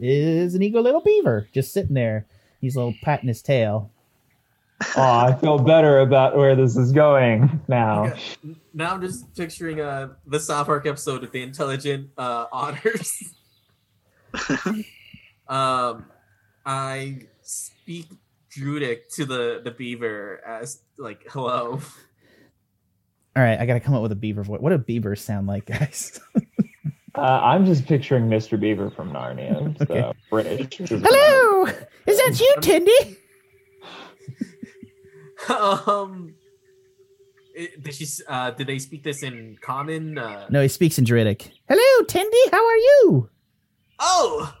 is 0.00 0.54
an 0.54 0.62
eager 0.62 0.80
little 0.80 1.00
beaver 1.00 1.48
just 1.54 1.72
sitting 1.72 1.94
there. 1.94 2.26
He's 2.60 2.74
a 2.74 2.80
little 2.80 2.94
patting 3.02 3.28
his 3.28 3.40
tail 3.40 3.90
Oh, 4.96 5.00
I 5.02 5.34
feel 5.40 5.58
better 5.58 6.00
about 6.00 6.36
where 6.36 6.54
this 6.54 6.76
is 6.76 6.92
going 6.92 7.60
now. 7.66 8.06
Okay. 8.08 8.20
Now 8.74 8.92
I'm 8.94 9.00
just 9.00 9.34
picturing 9.34 9.80
uh 9.80 10.08
the 10.26 10.38
South 10.38 10.66
Park 10.66 10.86
episode 10.86 11.24
of 11.24 11.32
the 11.32 11.42
intelligent 11.42 12.10
uh 12.18 12.46
otters. 12.52 13.22
um 15.48 16.04
I 16.64 17.20
speak 17.42 18.06
Druidic 18.50 19.08
to 19.12 19.24
the 19.24 19.60
the 19.64 19.70
beaver 19.70 20.40
as 20.46 20.80
like 20.98 21.24
hello. 21.30 21.80
all 23.36 23.42
right 23.42 23.58
i 23.60 23.66
gotta 23.66 23.80
come 23.80 23.94
up 23.94 24.02
with 24.02 24.12
a 24.12 24.16
beaver 24.16 24.42
voice 24.42 24.60
what 24.60 24.70
do 24.70 24.78
beavers 24.78 25.20
sound 25.20 25.46
like 25.46 25.66
guys 25.66 26.20
Uh, 27.14 27.40
I'm 27.42 27.64
just 27.64 27.86
picturing 27.86 28.28
Mr. 28.28 28.60
Beaver 28.60 28.90
from 28.90 29.10
Narnia, 29.10 29.74
so 29.78 29.86
Okay. 29.88 30.12
British. 30.28 30.76
hello 30.90 31.64
is 31.64 32.18
that 32.18 32.38
you 32.38 32.54
tindy 32.60 33.16
um 35.86 36.34
did 37.82 37.94
she? 37.94 38.06
Uh, 38.28 38.50
did 38.50 38.66
they 38.66 38.78
speak 38.78 39.02
this 39.02 39.22
in 39.22 39.56
common? 39.62 40.18
Uh, 40.18 40.46
No, 40.50 40.60
he 40.60 40.68
speaks 40.68 40.98
in 40.98 41.04
Druidic. 41.04 41.52
Hello, 41.68 42.04
Tendy. 42.06 42.50
How 42.52 42.66
are 42.66 42.76
you? 42.76 43.30
Oh, 43.98 44.54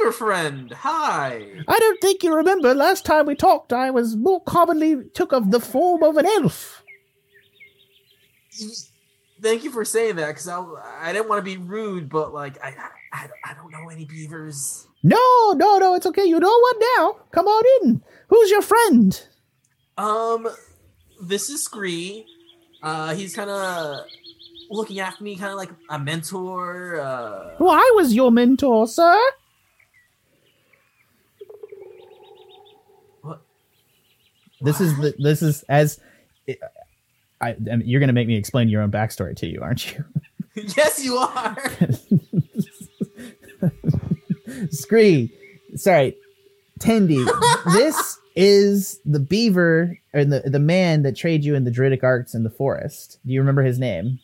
Beaver 0.00 0.12
friend, 0.12 0.72
hi. 0.72 1.46
I 1.68 1.78
don't 1.78 2.00
think 2.00 2.22
you 2.24 2.34
remember. 2.34 2.74
Last 2.74 3.04
time 3.04 3.26
we 3.26 3.34
talked, 3.34 3.72
I 3.72 3.90
was 3.90 4.16
more 4.16 4.42
commonly 4.42 5.04
took 5.14 5.32
of 5.32 5.50
the 5.50 5.60
form 5.60 6.02
of 6.02 6.16
an 6.16 6.26
elf. 6.26 6.82
Thank 9.40 9.64
you 9.64 9.70
for 9.70 9.84
saying 9.84 10.16
that 10.16 10.28
because 10.28 10.48
I, 10.48 10.64
I 11.02 11.12
didn't 11.12 11.28
want 11.28 11.44
to 11.44 11.50
be 11.50 11.56
rude, 11.58 12.08
but 12.08 12.32
like 12.32 12.62
I, 12.64 12.74
I 13.12 13.28
I 13.44 13.54
don't 13.54 13.70
know 13.70 13.88
any 13.90 14.06
beavers. 14.06 14.86
No, 15.02 15.52
no, 15.54 15.78
no. 15.78 15.94
It's 15.94 16.06
okay. 16.06 16.24
You 16.24 16.40
know 16.40 16.58
what 16.58 16.76
now? 16.96 17.16
Come 17.30 17.46
on 17.46 17.64
in. 17.82 18.02
Who's 18.28 18.50
your 18.50 18.62
friend? 18.62 19.26
Um, 19.96 20.48
this 21.20 21.48
is 21.50 21.64
Scree. 21.64 22.26
Uh, 22.82 23.14
he's 23.14 23.34
kind 23.34 23.50
of 23.50 24.04
looking 24.70 25.00
after 25.00 25.22
me, 25.24 25.36
kind 25.36 25.52
of 25.52 25.56
like 25.58 25.70
a 25.88 25.98
mentor. 25.98 27.00
Uh, 27.00 27.54
Well, 27.58 27.70
I 27.74 27.92
was 27.96 28.14
your 28.14 28.30
mentor, 28.32 28.86
sir. 28.88 29.18
what? 33.22 33.40
This 34.60 34.80
is 34.80 34.96
the, 34.98 35.14
this 35.18 35.42
is 35.42 35.62
as 35.68 36.00
I, 37.40 37.50
I 37.50 37.54
mean, 37.58 37.82
you're 37.84 38.00
going 38.00 38.08
to 38.08 38.12
make 38.14 38.28
me 38.28 38.36
explain 38.36 38.68
your 38.68 38.82
own 38.82 38.90
backstory 38.90 39.36
to 39.36 39.46
you, 39.46 39.60
aren't 39.62 39.94
you? 39.94 40.04
yes, 40.76 41.02
you 41.04 41.16
are. 41.16 41.56
Scree, 44.70 45.32
sorry, 45.76 46.16
Tendy. 46.80 47.24
this 47.72 48.18
is 48.34 48.98
the 49.04 49.20
beaver 49.20 50.00
or 50.12 50.24
the 50.24 50.40
the 50.40 50.58
man 50.58 51.02
that 51.02 51.16
trained 51.16 51.44
you 51.44 51.54
in 51.54 51.62
the 51.64 51.70
druidic 51.70 52.02
arts 52.02 52.34
in 52.34 52.42
the 52.42 52.50
forest. 52.50 53.20
Do 53.24 53.32
you 53.32 53.40
remember 53.40 53.62
his 53.62 53.78
name? 53.78 54.18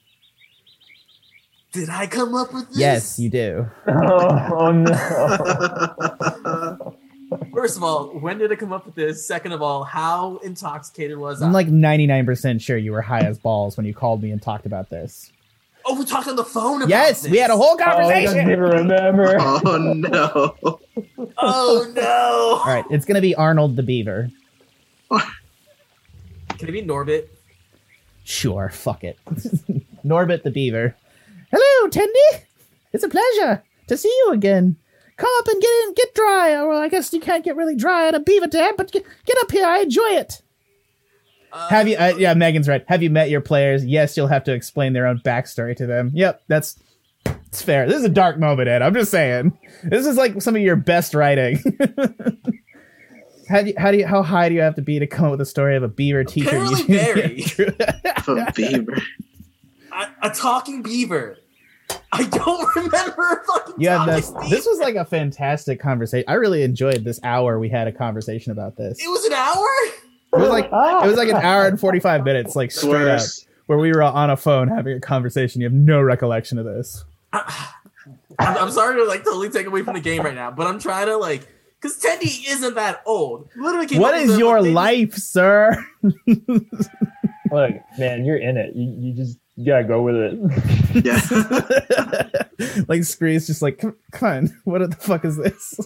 Did 1.72 1.88
I 1.88 2.08
come 2.08 2.34
up 2.34 2.52
with 2.52 2.68
this? 2.68 2.78
Yes, 2.78 3.16
you 3.18 3.30
do. 3.30 3.66
Oh, 3.86 4.58
oh 4.58 4.72
no. 4.72 6.96
First 7.54 7.76
of 7.76 7.84
all, 7.84 8.08
when 8.18 8.38
did 8.38 8.50
I 8.50 8.56
come 8.56 8.72
up 8.72 8.86
with 8.86 8.96
this? 8.96 9.24
Second 9.24 9.52
of 9.52 9.62
all, 9.62 9.84
how 9.84 10.38
intoxicated 10.38 11.16
was 11.16 11.40
I? 11.40 11.46
I'm 11.46 11.52
like 11.52 11.68
99% 11.68 12.61
sure 12.61 12.76
you 12.76 12.90
were 12.90 13.02
high 13.02 13.20
as 13.20 13.38
balls 13.38 13.76
when 13.76 13.86
you 13.86 13.94
called 13.94 14.20
me 14.20 14.32
and 14.32 14.42
talked 14.42 14.66
about 14.66 14.90
this. 14.90 15.30
Oh, 15.87 15.99
we 15.99 16.05
talked 16.05 16.28
on 16.28 16.37
the 16.37 16.45
phone. 16.45 16.83
About 16.83 16.89
Yes, 16.89 17.22
this. 17.22 17.31
we 17.31 17.39
had 17.39 17.51
a 17.51 17.57
whole 17.57 17.76
conversation. 17.76 18.28
Oh, 18.28 18.41
I 18.41 18.45
don't 18.45 18.53
even 18.53 18.61
remember. 18.61 19.37
oh 19.41 19.93
no! 19.97 20.81
Oh 21.39 21.93
no! 21.95 22.59
All 22.61 22.66
right, 22.66 22.85
it's 22.91 23.05
gonna 23.05 23.20
be 23.20 23.35
Arnold 23.35 23.76
the 23.76 23.83
Beaver. 23.83 24.31
Can 25.11 26.68
it 26.68 26.72
be 26.72 26.83
Norbit? 26.83 27.28
Sure, 28.24 28.68
fuck 28.70 29.03
it. 29.05 29.18
Norbit 30.05 30.43
the 30.43 30.51
Beaver. 30.51 30.95
Hello, 31.51 31.89
Tendy. 31.91 32.43
It's 32.93 33.03
a 33.05 33.09
pleasure 33.09 33.62
to 33.89 33.97
see 33.97 34.09
you 34.24 34.33
again. 34.33 34.76
Come 35.16 35.31
up 35.39 35.49
and 35.49 35.61
get 35.61 35.70
in, 35.85 35.95
get 35.95 36.14
dry. 36.14 36.62
Well, 36.64 36.78
I 36.78 36.89
guess 36.89 37.12
you 37.12 37.20
can't 37.20 37.45
get 37.45 37.57
really 37.57 37.74
dry 37.76 38.09
at 38.09 38.14
a 38.14 38.20
beaver 38.20 38.47
dam, 38.47 38.74
but 38.76 38.91
get, 38.93 39.05
get 39.26 39.37
up 39.43 39.51
here. 39.51 39.66
I 39.66 39.81
enjoy 39.81 40.03
it. 40.11 40.41
Uh, 41.53 41.68
Have 41.68 41.88
you? 41.88 41.96
Uh, 41.96 42.14
yeah, 42.16 42.34
Megan's 42.34 42.68
right. 42.68 42.84
Have 42.88 43.03
you 43.03 43.11
met 43.11 43.28
your 43.30 43.40
players? 43.40 43.84
Yes, 43.84 44.16
you'll 44.16 44.28
have 44.28 44.44
to 44.44 44.53
explain 44.53 44.92
their 44.92 45.07
own 45.07 45.18
backstory 45.24 45.74
to 45.76 45.86
them. 45.86 46.11
Yep, 46.14 46.42
that's 46.48 46.78
it's 47.46 47.61
fair. 47.62 47.86
This 47.86 47.96
is 47.98 48.05
a 48.05 48.09
dark 48.09 48.38
moment, 48.38 48.68
Ed. 48.68 48.82
I'm 48.82 48.94
just 48.94 49.11
saying. 49.11 49.59
This 49.82 50.07
is 50.07 50.16
like 50.16 50.40
some 50.42 50.55
of 50.55 50.62
your 50.62 50.76
best 50.76 51.14
writing. 51.14 51.59
how 53.48 53.62
do 53.62 53.68
you, 53.68 53.74
how 53.76 53.90
do 53.90 53.98
you, 53.98 54.07
how 54.07 54.22
high 54.22 54.48
do 54.48 54.55
you 54.55 54.61
have 54.61 54.76
to 54.76 54.82
be 54.82 54.98
to 54.98 55.07
come 55.07 55.26
up 55.26 55.30
with 55.32 55.40
a 55.40 55.46
story 55.46 55.76
of 55.76 55.82
a 55.82 55.88
beaver 55.88 56.22
teacher? 56.24 56.48
Apparently 56.48 57.36
using- 57.42 57.74
A 58.28 58.53
beaver. 58.55 59.03
a, 59.92 60.09
a 60.22 60.30
talking 60.30 60.82
beaver. 60.82 61.36
I 62.12 62.24
don't 62.24 62.76
remember 62.76 63.22
a 63.42 63.44
fucking 63.44 63.74
You 63.78 63.88
this. 64.07 64.30
This 64.48 64.64
was 64.66 64.78
like 64.78 64.94
a 64.94 65.05
fantastic 65.05 65.80
conversation. 65.80 66.24
I 66.28 66.34
really 66.34 66.62
enjoyed 66.62 67.03
this 67.05 67.18
hour 67.24 67.59
we 67.59 67.68
had 67.68 67.88
a 67.88 67.92
conversation 67.92 68.53
about 68.53 68.76
this. 68.76 68.98
It 69.01 69.09
was 69.09 69.24
an 69.24 69.32
hour. 69.32 69.66
It 70.33 70.39
was 70.39 70.49
like 70.49 70.66
it 70.66 71.07
was 71.07 71.16
like 71.16 71.28
an 71.28 71.37
hour 71.37 71.66
and 71.66 71.78
forty 71.87 72.01
five 72.01 72.24
minutes, 72.24 72.55
like 72.55 72.70
straight 72.70 73.09
up, 73.09 73.22
where 73.66 73.78
we 73.78 73.91
were 73.93 74.03
on 74.03 74.31
a 74.31 74.37
phone 74.37 74.68
having 74.68 74.97
a 74.97 75.01
conversation. 75.01 75.61
You 75.61 75.66
have 75.66 75.72
no 75.74 76.01
recollection 76.01 76.59
of 76.59 76.64
this. 76.64 77.05
I'm, 77.33 78.57
I'm 78.57 78.70
sorry 78.70 78.97
to 78.97 79.05
like 79.05 79.24
totally 79.24 79.51
take 79.51 79.66
away 79.66 79.83
from 79.83 79.95
the 79.95 80.01
game 80.01 80.22
right 80.22 80.35
now, 80.35 80.51
but 80.51 80.66
I'm 80.66 80.78
trying 80.78 81.07
to 81.07 81.16
like 81.16 81.47
because 81.81 81.99
Teddy 81.99 82.28
isn't 82.49 82.74
that 82.74 83.03
old. 83.07 83.49
Literally, 83.57 83.87
came 83.87 84.01
What 84.01 84.14
up 84.14 84.20
is 84.22 84.31
with 84.31 84.39
your 84.39 84.59
a- 84.59 84.62
life, 84.62 85.14
sir? 85.14 85.72
Look, 86.03 87.72
man, 87.99 88.24
you're 88.24 88.37
in 88.37 88.57
it. 88.57 88.74
You, 88.76 88.95
you 88.99 89.14
just 89.14 89.39
gotta 89.64 89.85
go 89.85 90.03
with 90.03 90.14
it. 90.16 91.05
Yeah. 91.05 92.83
like 92.89 93.05
Scree's 93.05 93.47
just 93.47 93.62
like, 93.62 93.78
come, 93.78 93.97
come 94.12 94.28
on, 94.28 94.61
what 94.64 94.89
the 94.89 94.97
fuck 94.97 95.24
is 95.24 95.37
this? 95.37 95.81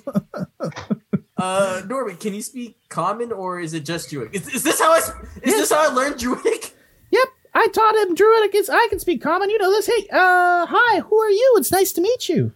Uh, 1.45 1.83
Norbit, 1.83 2.21
can 2.21 2.33
you 2.33 2.41
speak 2.41 2.79
Common 2.89 3.31
or 3.31 3.61
is 3.61 3.75
it 3.75 3.85
just 3.85 4.09
Druidic? 4.09 4.35
Is, 4.35 4.49
is 4.49 4.63
this 4.63 4.81
how 4.81 4.95
I 4.95 4.99
is 4.99 5.11
Yes. 5.45 5.57
this 5.61 5.73
how 5.73 5.91
I 5.91 5.93
learned 5.93 6.19
Druidic? 6.19 6.73
yep, 7.11 7.29
I 7.53 7.69
taught 7.69 7.95
him 7.97 8.15
Druidic. 8.15 8.55
It's, 8.55 8.71
I 8.71 8.87
can 8.89 8.99
speak 8.99 9.21
common. 9.21 9.51
You 9.51 9.59
know 9.59 9.71
this. 9.71 9.87
Hey, 9.87 10.07
uh, 10.11 10.65
hi, 10.67 11.01
who 11.01 11.17
are 11.21 11.29
you? 11.31 11.55
It's 11.59 11.71
nice 11.71 11.93
to 11.93 12.01
meet 12.01 12.31
you. 12.31 12.53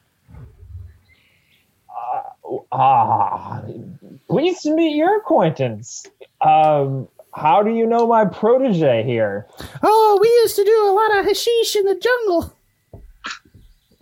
Ah, 2.72 3.62
pleased 4.30 4.62
to 4.62 4.72
meet 4.74 4.96
your 4.96 5.18
acquaintance. 5.18 6.06
Um, 6.40 7.08
how 7.34 7.62
do 7.62 7.70
you 7.70 7.84
know 7.86 8.06
my 8.06 8.24
protege 8.24 9.02
here? 9.02 9.46
Oh, 9.82 10.18
we 10.20 10.28
used 10.28 10.56
to 10.56 10.64
do 10.64 10.86
a 10.88 10.92
lot 10.92 11.18
of 11.20 11.26
hashish 11.26 11.76
in 11.76 11.84
the 11.84 11.94
jungle. 11.94 12.54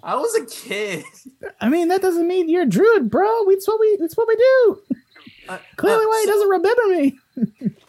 I 0.06 0.14
was 0.14 0.34
a 0.36 0.46
kid. 0.46 1.04
I 1.60 1.68
mean, 1.68 1.88
that 1.88 2.00
doesn't 2.00 2.28
mean 2.28 2.48
you're 2.48 2.62
a 2.62 2.66
druid, 2.66 3.10
bro. 3.10 3.28
It's 3.48 3.66
what 3.66 3.80
we. 3.80 3.86
It's 4.00 4.16
what 4.16 4.28
we 4.28 4.36
do. 4.36 4.82
Uh, 5.48 5.58
Clearly, 5.76 6.04
uh, 6.04 6.08
why 6.08 6.20
he 6.24 6.26
so- 6.26 6.32
doesn't 6.32 6.48
remember 6.48 6.82
me. 6.88 7.18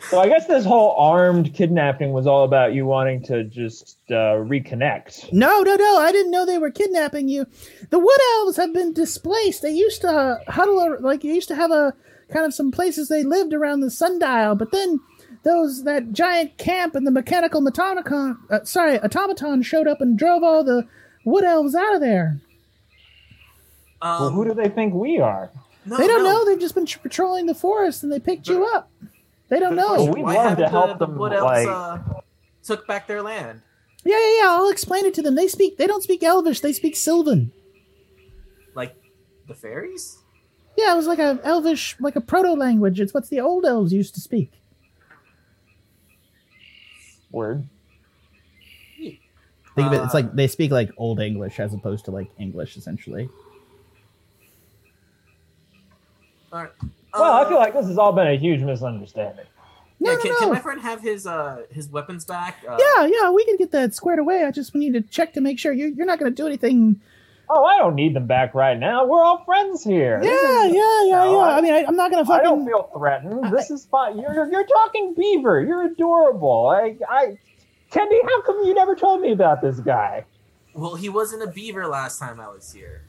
So 0.09 0.19
I 0.19 0.27
guess 0.27 0.45
this 0.45 0.65
whole 0.65 0.91
armed 0.97 1.53
kidnapping 1.53 2.11
was 2.11 2.27
all 2.27 2.43
about 2.43 2.73
you 2.73 2.85
wanting 2.85 3.23
to 3.23 3.43
just 3.45 3.97
uh, 4.09 4.35
reconnect. 4.35 5.31
No, 5.31 5.61
no, 5.61 5.75
no. 5.75 5.97
I 5.99 6.11
didn't 6.11 6.31
know 6.31 6.45
they 6.45 6.57
were 6.57 6.69
kidnapping 6.71 7.29
you. 7.29 7.45
The 7.89 7.99
wood 7.99 8.19
elves 8.35 8.57
have 8.57 8.73
been 8.73 8.93
displaced. 8.93 9.61
They 9.61 9.71
used 9.71 10.01
to 10.01 10.09
uh, 10.09 10.51
huddle, 10.51 10.97
like 10.99 11.21
they 11.21 11.29
used 11.29 11.47
to 11.47 11.55
have 11.55 11.71
a 11.71 11.93
kind 12.29 12.45
of 12.45 12.53
some 12.53 12.71
places 12.71 13.07
they 13.07 13.23
lived 13.23 13.53
around 13.53 13.79
the 13.79 13.89
sundial, 13.89 14.55
but 14.55 14.71
then 14.71 14.99
those 15.43 15.83
that 15.85 16.11
giant 16.11 16.57
camp 16.57 16.93
and 16.93 17.07
the 17.07 17.11
mechanical 17.11 17.65
automaton, 17.65 18.37
uh, 18.49 18.63
sorry, 18.65 18.99
automaton 18.99 19.61
showed 19.61 19.87
up 19.87 20.01
and 20.01 20.17
drove 20.17 20.43
all 20.43 20.63
the 20.63 20.85
wood 21.27 21.43
elves 21.43 21.75
out 21.75 21.95
of 21.95 22.01
there. 22.01 22.39
Um, 24.01 24.21
well, 24.21 24.29
who 24.31 24.45
do 24.45 24.53
they 24.53 24.69
think 24.69 24.93
we 24.93 25.19
are? 25.19 25.51
no, 25.85 25.97
they 25.97 26.07
don't 26.07 26.23
no. 26.23 26.31
know. 26.31 26.45
They've 26.45 26.59
just 26.59 26.75
been 26.75 26.85
tr- 26.85 26.99
patrolling 26.99 27.45
the 27.45 27.55
forest 27.55 28.03
and 28.03 28.11
they 28.11 28.19
picked 28.19 28.47
you 28.47 28.65
up. 28.65 28.89
They 29.49 29.59
don't 29.59 29.75
know. 29.75 29.95
Well, 29.95 30.13
we'd 30.13 30.23
why 30.23 30.35
love 30.35 30.49
haven't 30.49 30.63
to 30.65 30.69
help 30.69 30.99
the, 30.99 31.05
them, 31.05 31.13
The 31.15 31.19
Wood 31.19 31.33
Elves, 31.33 31.65
like- 31.65 31.67
uh, 31.67 31.99
took 32.63 32.87
back 32.87 33.07
their 33.07 33.21
land. 33.21 33.61
Yeah, 34.03 34.17
yeah, 34.17 34.41
yeah. 34.41 34.49
I'll 34.51 34.69
explain 34.69 35.05
it 35.05 35.13
to 35.15 35.21
them. 35.21 35.35
They 35.35 35.47
speak. 35.47 35.77
They 35.77 35.87
don't 35.87 36.03
speak 36.03 36.23
Elvish. 36.23 36.61
They 36.61 36.71
speak 36.71 36.95
Sylvan. 36.95 37.51
Like 38.73 38.95
the 39.47 39.55
fairies. 39.55 40.19
Yeah, 40.77 40.93
it 40.93 40.95
was 40.95 41.07
like 41.07 41.19
a 41.19 41.39
Elvish, 41.43 41.95
like 41.99 42.15
a 42.15 42.21
proto 42.21 42.53
language. 42.53 43.01
It's 43.01 43.13
what 43.13 43.27
the 43.29 43.41
old 43.41 43.65
elves 43.65 43.91
used 43.91 44.13
to 44.15 44.21
speak. 44.21 44.51
Word. 47.31 47.67
Think 49.77 49.87
of 49.87 49.93
it. 49.93 50.03
It's 50.05 50.13
Uh, 50.13 50.17
like 50.17 50.33
they 50.35 50.47
speak 50.47 50.71
like 50.71 50.91
old 50.97 51.19
English 51.21 51.59
as 51.59 51.73
opposed 51.73 52.05
to 52.05 52.11
like 52.11 52.29
English, 52.39 52.75
essentially. 52.77 53.29
All 56.51 56.61
right. 56.61 56.71
Well, 57.13 57.23
Uh, 57.23 57.45
I 57.45 57.49
feel 57.49 57.57
like 57.57 57.73
this 57.73 57.87
has 57.87 57.97
all 57.97 58.11
been 58.11 58.27
a 58.27 58.35
huge 58.37 58.61
misunderstanding. 58.61 59.45
No, 59.99 60.11
yeah, 60.11 60.17
no, 60.17 60.21
can, 60.21 60.31
no. 60.31 60.37
can 60.39 60.49
my 60.49 60.59
friend 60.59 60.81
have 60.81 61.01
his 61.01 61.25
uh 61.25 61.63
his 61.71 61.89
weapons 61.89 62.25
back? 62.25 62.57
Uh, 62.67 62.77
yeah, 62.79 63.05
yeah, 63.11 63.31
we 63.31 63.43
can 63.45 63.57
get 63.57 63.71
that 63.71 63.95
squared 63.95 64.19
away. 64.19 64.43
I 64.43 64.51
just 64.51 64.75
need 64.75 64.93
to 64.93 65.01
check 65.01 65.33
to 65.33 65.41
make 65.41 65.57
sure 65.59 65.73
you're, 65.73 65.89
you're 65.89 66.05
not 66.05 66.19
going 66.19 66.31
to 66.31 66.35
do 66.35 66.45
anything. 66.47 67.01
Oh, 67.49 67.63
I 67.63 67.77
don't 67.77 67.95
need 67.95 68.13
them 68.15 68.27
back 68.27 68.53
right 68.53 68.77
now. 68.77 69.05
We're 69.05 69.23
all 69.23 69.43
friends 69.45 69.83
here. 69.83 70.19
Yeah, 70.21 70.65
is- 70.65 70.73
yeah, 70.73 71.03
yeah, 71.05 71.23
No, 71.23 71.31
yeah. 71.39 71.45
I- 71.45 71.57
I 71.57 71.61
mean, 71.61 71.73
I, 71.73 71.85
I'm 71.85 71.95
not 71.95 72.11
going 72.11 72.23
to 72.25 72.31
I 72.31 72.41
don't 72.43 72.65
feel 72.65 72.89
threatened. 72.95 73.51
This 73.55 73.71
is 73.71 73.85
fine. 73.85 74.19
You're, 74.19 74.33
you're, 74.33 74.51
you're 74.51 74.65
talking 74.67 75.13
Beaver. 75.15 75.61
You're 75.61 75.83
adorable. 75.85 76.67
I, 76.67 76.97
I, 77.07 77.37
Tendy, 77.91 78.19
how 78.23 78.41
come 78.41 78.63
you 78.65 78.73
never 78.73 78.95
told 78.95 79.21
me 79.21 79.31
about 79.31 79.61
this 79.61 79.79
guy? 79.79 80.25
Well, 80.73 80.95
he 80.95 81.09
wasn't 81.09 81.43
a 81.43 81.47
beaver 81.47 81.87
last 81.87 82.19
time 82.19 82.39
I 82.39 82.47
was 82.49 82.71
here. 82.71 83.03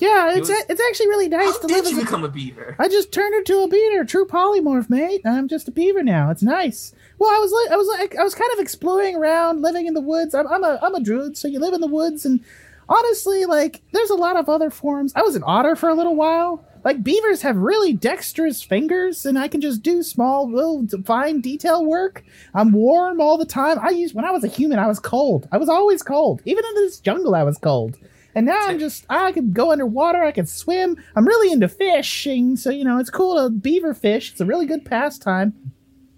Yeah, 0.00 0.32
He 0.32 0.40
it's 0.40 0.48
was- 0.48 0.58
a, 0.58 0.72
it's 0.72 0.80
actually 0.90 1.06
really 1.08 1.28
nice 1.28 1.52
How 1.52 1.58
to 1.60 1.66
did 1.68 1.84
live. 1.84 1.84
you 1.92 1.96
as 1.98 2.02
a- 2.02 2.04
become 2.06 2.24
a 2.24 2.28
beaver? 2.28 2.74
I 2.78 2.88
just 2.88 3.12
turned 3.12 3.34
into 3.34 3.60
a 3.60 3.68
beaver, 3.68 4.04
true 4.04 4.26
polymorph, 4.26 4.90
mate. 4.90 5.20
I'm 5.24 5.46
just 5.48 5.68
a 5.68 5.70
beaver 5.70 6.02
now. 6.02 6.30
It's 6.30 6.42
nice. 6.42 6.92
Well, 7.18 7.30
I 7.30 7.38
was 7.38 7.52
like, 7.52 7.72
I 7.72 7.76
was 7.76 7.86
like, 7.88 8.16
I 8.16 8.24
was 8.24 8.34
kind 8.34 8.50
of 8.52 8.58
exploring 8.58 9.14
around, 9.16 9.62
living 9.62 9.86
in 9.86 9.94
the 9.94 10.00
woods. 10.00 10.34
I'm, 10.34 10.48
I'm 10.48 10.64
a, 10.64 10.80
I'm 10.82 10.94
a 10.96 11.00
druid, 11.00 11.36
so 11.38 11.46
you 11.46 11.60
live 11.60 11.74
in 11.74 11.80
the 11.80 11.86
woods, 11.86 12.26
and 12.26 12.40
honestly, 12.88 13.44
like, 13.46 13.82
there's 13.92 14.10
a 14.10 14.16
lot 14.16 14.36
of 14.36 14.48
other 14.48 14.68
forms. 14.68 15.12
I 15.14 15.22
was 15.22 15.36
an 15.36 15.44
otter 15.46 15.76
for 15.76 15.88
a 15.88 15.94
little 15.94 16.16
while, 16.16 16.64
like 16.84 17.02
beavers 17.02 17.42
have 17.42 17.56
really 17.56 17.94
dexterous 17.94 18.62
fingers, 18.62 19.24
and 19.24 19.38
I 19.38 19.48
can 19.48 19.60
just 19.62 19.82
do 19.82 20.02
small, 20.02 20.50
little, 20.50 20.86
fine 21.04 21.40
detail 21.40 21.84
work. 21.84 22.22
I'm 22.52 22.72
warm 22.72 23.20
all 23.20 23.38
the 23.38 23.46
time. 23.46 23.78
I 23.80 23.90
used 23.90 24.14
when 24.14 24.26
I 24.26 24.30
was 24.30 24.44
a 24.44 24.48
human, 24.48 24.78
I 24.78 24.86
was 24.86 25.00
cold. 25.00 25.48
I 25.50 25.56
was 25.56 25.68
always 25.68 26.02
cold. 26.02 26.42
Even 26.44 26.64
in 26.64 26.74
this 26.74 27.00
jungle, 27.00 27.34
I 27.34 27.42
was 27.42 27.56
cold. 27.58 27.96
And 28.34 28.46
now 28.46 28.58
I'm 28.66 28.78
just 28.78 29.06
I 29.08 29.32
can 29.32 29.52
go 29.52 29.72
underwater. 29.72 30.22
I 30.22 30.32
can 30.32 30.46
swim. 30.46 31.02
I'm 31.16 31.26
really 31.26 31.52
into 31.52 31.68
fishing, 31.68 32.56
so 32.56 32.70
you 32.70 32.84
know 32.84 32.98
it's 32.98 33.10
cool 33.10 33.42
to 33.42 33.48
beaver 33.50 33.94
fish. 33.94 34.32
It's 34.32 34.40
a 34.40 34.44
really 34.44 34.66
good 34.66 34.84
pastime. 34.84 35.54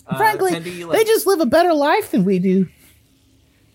Uh, 0.07 0.17
Frankly, 0.17 0.53
Tendy, 0.53 0.87
like, 0.87 0.99
they 0.99 1.05
just 1.05 1.27
live 1.27 1.41
a 1.41 1.47
better 1.47 1.75
life 1.75 2.11
than 2.11 2.25
we 2.25 2.39
do. 2.39 2.69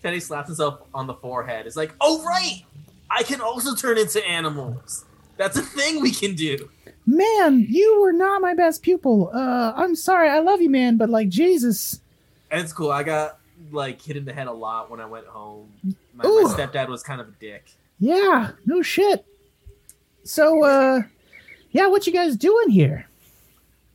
Teddy 0.02 0.18
slaps 0.18 0.48
himself 0.48 0.80
on 0.92 1.06
the 1.06 1.14
forehead. 1.14 1.66
It's 1.66 1.76
like, 1.76 1.94
oh 2.00 2.22
right, 2.24 2.64
I 3.08 3.22
can 3.22 3.40
also 3.40 3.74
turn 3.76 3.96
into 3.96 4.26
animals. 4.26 5.04
That's 5.36 5.56
a 5.56 5.62
thing 5.62 6.02
we 6.02 6.10
can 6.10 6.34
do. 6.34 6.68
Man, 7.04 7.66
you 7.68 8.00
were 8.00 8.12
not 8.12 8.40
my 8.40 8.54
best 8.54 8.82
pupil. 8.82 9.30
Uh, 9.34 9.72
I'm 9.74 9.94
sorry. 9.96 10.28
I 10.28 10.38
love 10.38 10.60
you, 10.60 10.70
man, 10.70 10.96
but 10.96 11.10
like 11.10 11.28
Jesus. 11.28 12.00
It's 12.50 12.72
cool. 12.72 12.90
I 12.92 13.02
got 13.02 13.38
like 13.70 14.00
hit 14.00 14.16
in 14.16 14.24
the 14.24 14.32
head 14.32 14.46
a 14.46 14.52
lot 14.52 14.90
when 14.90 15.00
I 15.00 15.06
went 15.06 15.26
home. 15.26 15.72
My, 16.14 16.24
my 16.24 16.54
stepdad 16.56 16.88
was 16.88 17.02
kind 17.02 17.20
of 17.20 17.28
a 17.28 17.32
dick. 17.40 17.64
Yeah, 17.98 18.50
no 18.66 18.82
shit. 18.82 19.24
So, 20.24 20.64
uh, 20.64 21.02
yeah, 21.70 21.86
what 21.88 22.06
you 22.06 22.12
guys 22.12 22.36
doing 22.36 22.70
here? 22.70 23.08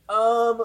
Um, 0.08 0.62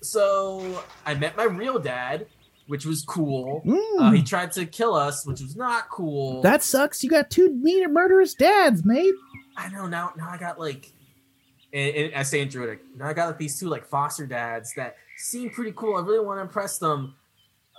so 0.00 0.82
I 1.06 1.14
met 1.14 1.36
my 1.36 1.44
real 1.44 1.78
dad, 1.78 2.26
which 2.66 2.84
was 2.86 3.02
cool. 3.02 3.62
Mm, 3.64 4.00
Uh, 4.00 4.10
he 4.12 4.22
tried 4.22 4.52
to 4.52 4.66
kill 4.66 4.94
us, 4.94 5.26
which 5.26 5.40
was 5.40 5.56
not 5.56 5.88
cool. 5.90 6.40
that 6.42 6.62
sucks. 6.62 7.04
You 7.04 7.10
got 7.10 7.30
two 7.30 7.50
mean 7.50 7.92
murderous 7.92 8.34
dads, 8.34 8.84
mate. 8.84 9.14
I 9.56 9.68
know 9.68 9.86
now. 9.86 10.12
Now 10.16 10.30
I 10.30 10.38
got 10.38 10.58
like, 10.58 10.90
and, 11.74 11.96
and 11.96 12.14
I 12.14 12.22
say 12.22 12.40
in 12.40 12.48
Druidic. 12.48 12.80
Now 12.96 13.08
I 13.08 13.12
got 13.12 13.26
like 13.26 13.38
these 13.38 13.58
two 13.58 13.68
like 13.68 13.84
foster 13.86 14.26
dads 14.26 14.72
that 14.74 14.96
seem 15.18 15.50
pretty 15.50 15.72
cool. 15.76 15.96
I 15.96 16.00
really 16.00 16.24
want 16.24 16.38
to 16.38 16.42
impress 16.42 16.78
them. 16.78 17.14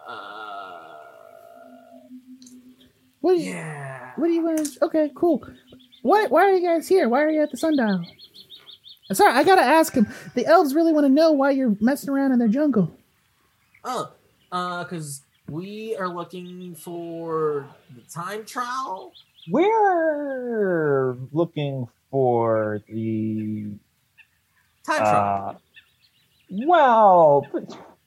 Uh, 0.08 0.86
What? 3.22 3.38
Do 3.38 3.42
you, 3.42 3.54
yeah. 3.54 4.12
What 4.18 4.28
do 4.28 4.34
you 4.34 4.44
want? 4.44 4.64
to... 4.64 4.86
Okay, 4.86 5.12
cool. 5.16 5.48
Why? 6.04 6.28
Why 6.28 6.44
are 6.44 6.54
you 6.54 6.62
guys 6.62 6.88
here? 6.88 7.10
Why 7.10 7.24
are 7.24 7.30
you 7.32 7.42
at 7.42 7.50
the 7.50 7.58
sundial? 7.58 8.06
Sorry, 9.12 9.34
I 9.34 9.44
gotta 9.44 9.64
ask 9.64 9.94
him. 9.94 10.08
The 10.36 10.46
elves 10.46 10.76
really 10.76 10.94
want 10.94 11.06
to 11.06 11.10
know 11.10 11.32
why 11.32 11.52
you're 11.52 11.76
messing 11.80 12.10
around 12.10 12.34
in 12.34 12.40
their 12.40 12.48
jungle. 12.48 12.96
Oh, 13.84 14.12
uh, 14.52 14.84
because 14.84 15.24
we 15.50 15.96
are 15.98 16.08
looking 16.08 16.76
for 16.76 17.68
the 17.96 18.02
time 18.12 18.46
trial. 18.46 19.14
We're 19.50 21.18
looking 21.32 21.88
for 22.10 22.82
the 22.88 23.74
Time 24.86 24.98
trial. 25.00 25.50
uh, 25.50 25.56
well, 26.68 27.48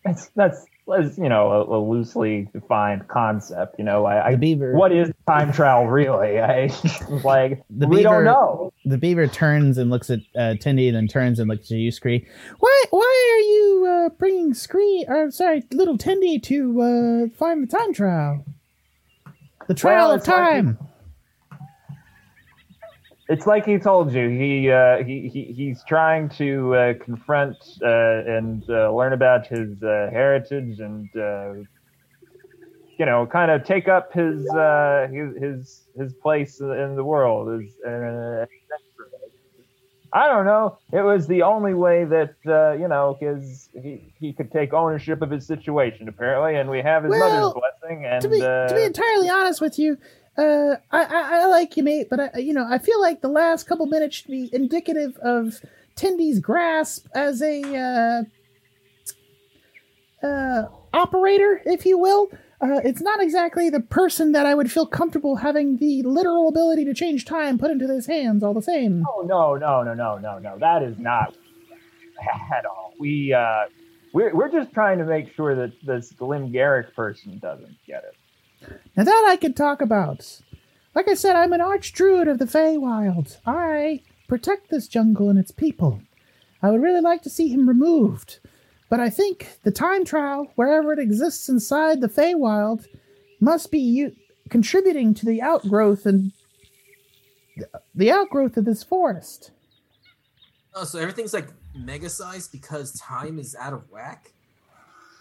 that's 0.04 0.28
that's, 0.36 0.64
that's 0.86 1.18
you 1.18 1.28
know 1.28 1.50
a, 1.50 1.78
a 1.78 1.80
loosely 1.80 2.48
defined 2.52 3.08
concept. 3.08 3.76
You 3.78 3.84
know, 3.84 4.04
I, 4.06 4.28
I 4.28 4.30
The 4.32 4.36
beaver. 4.38 4.72
what 4.74 4.92
is 4.92 5.10
time 5.26 5.52
travel 5.52 5.86
really? 5.88 6.40
I 6.40 6.70
like 7.24 7.62
The 7.68 7.86
we 7.88 7.96
beaver- 7.98 8.02
don't 8.08 8.24
know. 8.24 8.72
The 8.84 8.96
beaver 8.96 9.26
turns 9.26 9.76
and 9.76 9.90
looks 9.90 10.08
at 10.08 10.20
uh, 10.34 10.54
Tindy, 10.54 10.90
then 10.92 11.08
turns 11.08 11.38
and 11.40 11.48
looks 11.48 11.70
at 11.70 11.76
you, 11.78 11.90
Scree. 11.90 12.26
Why? 12.58 12.84
Why 12.90 13.32
are 13.34 13.40
you 13.40 13.86
uh, 14.06 14.08
bringing 14.10 14.54
Scree? 14.54 15.04
Or 15.08 15.30
sorry, 15.30 15.64
little 15.72 15.98
Tindy 15.98 16.42
to 16.44 16.80
uh, 16.80 17.36
find 17.36 17.62
the 17.62 17.66
time 17.66 17.92
trial? 17.92 18.44
The 19.66 19.74
trial 19.74 20.06
Well, 20.06 20.12
of 20.12 20.20
it's 20.20 20.28
like 20.28 20.36
time. 20.36 20.78
It's 23.28 23.46
like 23.46 23.66
he 23.66 23.78
told 23.78 24.12
you. 24.12 24.28
He 24.30 24.70
uh, 24.70 25.04
he, 25.04 25.28
he 25.28 25.52
he's 25.52 25.84
trying 25.84 26.30
to 26.30 26.74
uh, 26.74 26.94
confront 26.94 27.56
uh, 27.82 27.86
and 27.86 28.64
uh, 28.70 28.90
learn 28.90 29.12
about 29.12 29.46
his 29.46 29.82
uh, 29.82 30.08
heritage 30.10 30.80
and 30.80 31.08
uh, 31.14 31.52
you 32.98 33.04
know 33.04 33.26
kind 33.26 33.50
of 33.50 33.64
take 33.64 33.86
up 33.86 34.14
his 34.14 34.48
uh, 34.48 35.08
his 35.12 35.36
his 35.36 35.82
his 35.98 36.12
place 36.14 36.60
in 36.60 36.96
the 36.96 37.04
world. 37.04 37.60
Is 37.60 37.70
I 40.12 40.26
don't 40.28 40.46
know. 40.46 40.78
It 40.90 41.02
was 41.02 41.26
the 41.26 41.42
only 41.42 41.74
way 41.74 42.04
that 42.04 42.34
uh, 42.46 42.72
you 42.72 42.88
know 42.88 43.18
his 43.20 43.68
he 43.74 44.14
he 44.18 44.32
could 44.32 44.50
take 44.50 44.72
ownership 44.72 45.20
of 45.20 45.30
his 45.30 45.46
situation 45.46 46.08
apparently, 46.08 46.58
and 46.58 46.70
we 46.70 46.80
have 46.80 47.04
his 47.04 47.10
Well, 47.10 47.52
mother's 47.52 47.62
blessing. 47.80 48.06
And 48.06 48.22
to 48.22 48.28
be 48.28 48.40
to 48.40 48.72
be 48.74 48.84
entirely 48.84 49.28
honest 49.28 49.60
with 49.60 49.78
you, 49.78 49.98
uh, 50.38 50.76
I, 50.92 51.04
I 51.04 51.40
I 51.42 51.46
like 51.46 51.76
you, 51.76 51.82
mate, 51.82 52.06
but 52.08 52.20
I 52.20 52.38
you 52.38 52.52
know 52.52 52.66
I 52.68 52.78
feel 52.78 53.00
like 53.00 53.20
the 53.20 53.28
last 53.28 53.64
couple 53.64 53.86
minutes 53.86 54.16
should 54.16 54.28
be 54.28 54.48
indicative 54.52 55.16
of 55.18 55.60
Tindy's 55.96 56.38
grasp 56.38 57.08
as 57.14 57.42
a 57.42 58.24
uh, 60.22 60.26
uh, 60.26 60.68
operator, 60.92 61.60
if 61.64 61.84
you 61.84 61.98
will. 61.98 62.28
Uh, 62.60 62.80
it's 62.84 63.00
not 63.00 63.22
exactly 63.22 63.70
the 63.70 63.80
person 63.80 64.32
that 64.32 64.44
I 64.44 64.54
would 64.54 64.70
feel 64.70 64.86
comfortable 64.86 65.36
having 65.36 65.76
the 65.76 66.02
literal 66.02 66.48
ability 66.48 66.84
to 66.86 66.94
change 66.94 67.24
time 67.24 67.56
put 67.56 67.70
into 67.70 67.86
his 67.86 68.06
hands. 68.06 68.42
All 68.42 68.54
the 68.54 68.62
same. 68.62 69.04
Oh 69.08 69.22
no, 69.22 69.56
no, 69.56 69.82
no, 69.82 69.94
no, 69.94 70.18
no, 70.18 70.38
no. 70.38 70.58
That 70.58 70.82
is 70.82 70.98
not 70.98 71.34
at 72.56 72.64
all. 72.64 72.94
We 72.98 73.32
uh 73.32 73.66
we're 74.12 74.34
we're 74.34 74.50
just 74.50 74.72
trying 74.72 74.98
to 74.98 75.04
make 75.04 75.34
sure 75.34 75.54
that 75.54 75.72
this 75.84 76.12
Glimgarrick 76.12 76.94
person 76.94 77.38
doesn't 77.38 77.76
get 77.86 78.04
it. 78.04 78.16
Now 78.96 79.04
that 79.04 79.26
I 79.28 79.36
can 79.36 79.54
talk 79.54 79.80
about. 79.80 80.40
Like 80.94 81.08
I 81.08 81.14
said, 81.14 81.36
I'm 81.36 81.52
an 81.52 81.60
archdruid 81.60 82.28
of 82.28 82.38
the 82.38 82.44
Feywild. 82.44 83.36
I 83.46 84.02
protect 84.26 84.70
this 84.70 84.88
jungle 84.88 85.28
and 85.30 85.38
its 85.38 85.52
people. 85.52 86.02
I 86.62 86.70
would 86.70 86.82
really 86.82 87.00
like 87.00 87.22
to 87.22 87.30
see 87.30 87.48
him 87.48 87.68
removed. 87.68 88.40
But 88.90 89.00
I 89.00 89.10
think 89.10 89.58
the 89.62 89.70
time 89.70 90.04
trial, 90.04 90.50
wherever 90.56 90.92
it 90.92 90.98
exists 90.98 91.48
inside 91.48 92.00
the 92.00 92.08
Feywild, 92.08 92.86
must 93.40 93.70
be 93.70 93.78
u- 93.78 94.16
contributing 94.48 95.14
to 95.14 95.26
the 95.26 95.42
outgrowth 95.42 96.06
and 96.06 96.32
the 97.94 98.10
outgrowth 98.10 98.56
of 98.56 98.64
this 98.64 98.82
forest. 98.82 99.50
Oh, 100.74 100.84
so 100.84 100.98
everything's 100.98 101.34
like 101.34 101.48
mega 101.74 102.08
sized 102.08 102.50
because 102.52 102.92
time 102.98 103.38
is 103.38 103.54
out 103.54 103.72
of 103.72 103.90
whack. 103.90 104.32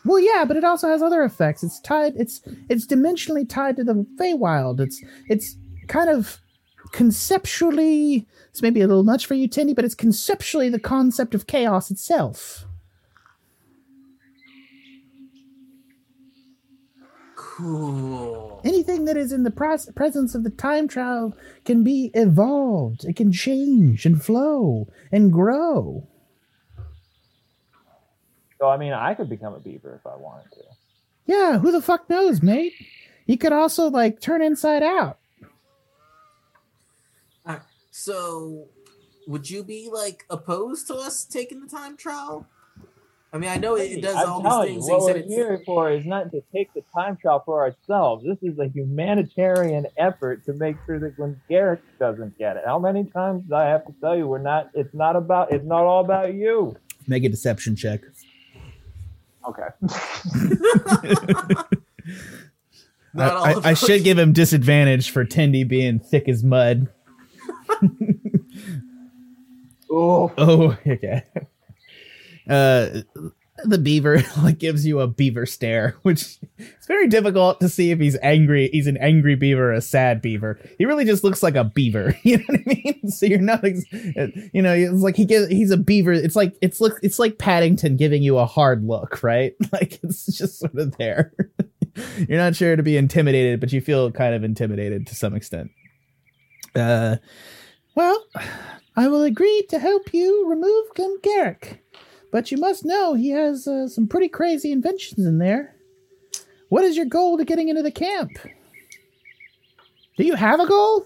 Well, 0.08 0.22
yeah, 0.22 0.45
but 0.45 0.55
it 0.55 0.64
also 0.64 0.88
has 0.88 1.01
other 1.01 1.24
effects. 1.24 1.64
It's 1.64 1.82
tied. 1.82 2.14
It's 2.16 2.41
it's 2.70 2.88
dimensionally 2.88 3.47
tied 3.47 3.76
to 3.76 3.84
the 3.84 4.05
Feywild. 4.18 4.80
It's 4.80 5.03
it's 5.28 5.58
kind 5.88 6.10
of 6.10 6.39
conceptually. 6.93 8.26
It's 8.49 8.62
maybe 8.62 8.82
a 8.82 8.88
little 8.88 9.03
much 9.03 9.26
for 9.26 9.34
you, 9.34 9.49
Tindy, 9.49 9.76
but 9.76 9.84
it's 9.84 9.95
conceptually 9.95 10.70
the 10.70 10.80
concept 10.80 11.36
of 11.36 11.45
chaos 11.45 11.91
itself. 11.91 12.66
Cool. 17.36 18.62
Anything 18.64 19.05
that 19.05 19.18
is 19.18 19.34
in 19.34 19.43
the 19.43 19.51
pres- 19.51 19.89
presence 19.95 20.36
of 20.36 20.43
the 20.43 20.49
time 20.51 20.88
trial 20.88 21.36
can 21.66 21.84
be 21.84 22.12
evolved. 22.14 23.03
It 23.03 23.16
can 23.16 23.32
change 23.32 24.05
and 24.05 24.24
flow 24.24 24.88
and 25.12 25.34
grow. 25.34 26.08
So 28.60 28.68
I 28.68 28.78
mean, 28.78 28.93
I 28.93 29.14
could 29.14 29.30
become 29.30 29.53
a 29.53 29.60
beaver 29.60 29.95
if 29.95 30.05
I 30.08 30.16
wanted 30.16 30.51
to. 30.53 30.62
Yeah, 31.26 31.60
who 31.60 31.72
the 31.72 31.82
fuck 31.82 32.10
knows, 32.10 32.41
mate? 32.41 32.74
You 33.26 33.38
could 33.38 33.51
also 33.53 33.89
like 33.89 34.20
turn 34.22 34.41
inside 34.41 34.82
out. 34.84 35.20
Alright, 37.45 37.62
So, 37.91 38.68
would 39.28 39.49
you 39.49 39.64
be 39.64 39.89
like 39.91 40.26
opposed 40.30 40.88
to 40.88 40.95
us 40.95 41.24
taking 41.26 41.60
the 41.62 41.68
time 41.68 41.97
trial? 41.97 42.47
I 43.34 43.38
mean, 43.39 43.49
I 43.49 43.58
know 43.58 43.76
it, 43.76 43.91
it 43.91 44.01
does 44.01 44.16
I'm 44.16 44.30
all 44.45 44.62
these 44.66 44.72
things. 44.76 44.88
you, 44.88 44.93
what 44.93 45.03
we're 45.03 45.10
it's- 45.18 45.30
here 45.30 45.62
for 45.66 45.91
is 45.91 46.05
not 46.05 46.32
to 46.32 46.41
take 46.53 46.74
the 46.74 46.82
time 46.93 47.18
trial 47.18 47.43
for 47.45 47.62
ourselves. 47.62 48.24
This 48.26 48.38
is 48.41 48.58
a 48.58 48.68
humanitarian 48.70 49.86
effort 49.97 50.45
to 50.45 50.53
make 50.53 50.78
sure 50.86 50.97
that 50.99 51.18
Glim 51.18 51.39
Garrick 51.49 51.82
doesn't 51.99 52.38
get 52.39 52.55
it. 52.55 52.64
How 52.66 52.80
many 52.80 53.03
times 53.03 53.43
do 53.49 53.55
I 53.55 53.66
have 53.66 53.86
to 53.88 53.93
tell 53.99 54.16
you 54.18 54.28
we're 54.28 54.38
not? 54.39 54.70
It's 54.74 54.93
not 54.93 55.18
about. 55.18 55.51
It's 55.51 55.66
not 55.66 55.84
all 55.84 56.03
about 56.05 56.34
you. 56.36 56.78
Make 57.05 57.26
a 57.26 57.30
deception 57.30 57.76
check. 57.76 58.01
Okay. 59.47 59.67
Not 63.13 63.33
all 63.33 63.45
I, 63.45 63.69
I 63.69 63.73
should 63.73 64.03
give 64.03 64.19
him 64.19 64.33
disadvantage 64.33 65.09
for 65.09 65.25
Tindy 65.25 65.67
being 65.67 65.99
thick 65.99 66.27
as 66.27 66.43
mud. 66.43 66.87
Oh. 69.89 70.31
Oh, 70.37 70.77
okay. 70.87 71.23
Uh, 72.47 73.01
the 73.64 73.78
beaver 73.78 74.24
like 74.43 74.60
gives 74.60 74.86
you 74.86 74.99
a 74.99 75.08
beaver 75.08 75.45
stare, 75.45 75.95
which 76.03 76.38
it's 76.58 76.88
very 76.88 77.08
difficult 77.08 77.60
to 77.60 77.70
see 77.70 77.91
if 77.91 77.99
he's 77.99 78.18
angry. 78.22 78.70
He's 78.72 78.88
an 78.88 78.97
angry 78.97 79.36
beaver, 79.36 79.72
or 79.72 79.74
a 79.74 79.82
sad 79.82 80.22
beaver. 80.22 80.60
He 80.78 80.86
really 80.86 81.05
just 81.05 81.24
looks 81.24 81.43
like 81.43 81.55
a 81.55 81.64
beaver. 81.64 82.16
You 82.24 82.39
know 82.39 82.43
what 82.47 82.60
I 82.60 82.64
mean? 82.68 83.10
So 83.10 83.26
you're 83.26 83.39
not, 83.39 83.64
ex- 83.64 83.86
you 84.51 84.62
know, 84.62 84.74
it's 84.74 85.01
like 85.01 85.16
he 85.16 85.24
gives. 85.24 85.47
He's 85.47 85.72
a 85.72 85.78
beaver. 85.78 86.12
It's 86.12 86.36
like 86.36 86.58
it's 86.62 86.82
look. 86.82 86.99
It's 87.01 87.20
like 87.20 87.38
Paddington 87.38 87.95
giving 87.95 88.22
you 88.22 88.38
a 88.38 88.45
hard 88.45 88.84
look, 88.84 89.24
right? 89.24 89.53
Like 89.72 89.99
it's 90.03 90.26
just 90.26 90.60
sort 90.60 90.76
of 90.76 90.97
there. 90.97 91.34
you're 92.28 92.38
not 92.38 92.55
sure 92.55 92.76
to 92.76 92.84
be 92.84 92.97
intimidated, 92.97 93.60
but 93.60 93.72
you 93.72 93.80
feel 93.80 94.12
kind 94.12 94.36
of 94.36 94.43
intimidated 94.43 95.08
to 95.08 95.16
some 95.16 95.36
extent. 95.36 95.72
Uh, 96.76 97.18
well, 97.95 98.26
I 98.95 99.08
will 99.08 99.24
agree 99.24 99.66
to 99.70 99.80
help 99.80 100.14
you 100.14 100.49
remove 100.49 100.86
Glimgarrick. 100.95 101.80
But 102.32 102.51
you 102.51 102.57
must 102.57 102.86
know 102.86 103.13
he 103.13 103.30
has 103.30 103.67
uh, 103.67 103.88
some 103.88 104.07
pretty 104.07 104.28
crazy 104.28 104.71
inventions 104.71 105.25
in 105.25 105.38
there. 105.38 105.75
What 106.69 106.84
is 106.84 106.97
your 106.97 107.05
goal 107.05 107.38
to 107.38 107.45
getting 107.45 107.69
into 107.69 107.82
the 107.82 107.91
camp? 107.91 108.32
Do 110.17 110.23
you 110.23 110.36
have 110.36 110.59
a 110.59 110.67
goal? 110.67 111.05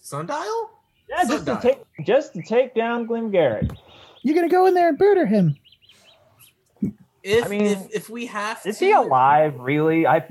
Sundial? 0.00 0.70
Yeah, 1.08 1.24
just 1.24 1.46
to 1.46 1.58
take 1.60 1.78
just 2.04 2.34
to 2.34 2.42
take 2.42 2.74
down 2.74 3.06
Glimgarrick. 3.06 3.76
You're 4.22 4.34
gonna 4.34 4.48
go 4.48 4.66
in 4.66 4.74
there 4.74 4.90
and 4.90 4.98
murder 4.98 5.26
him. 5.26 5.56
If 7.22 7.44
I 7.44 7.48
mean, 7.48 7.62
if, 7.62 7.86
if 7.92 8.10
we 8.10 8.26
have 8.26 8.60
Is 8.64 8.78
to, 8.78 8.84
he 8.84 8.92
alive? 8.92 9.54
Really? 9.58 10.06
I, 10.06 10.16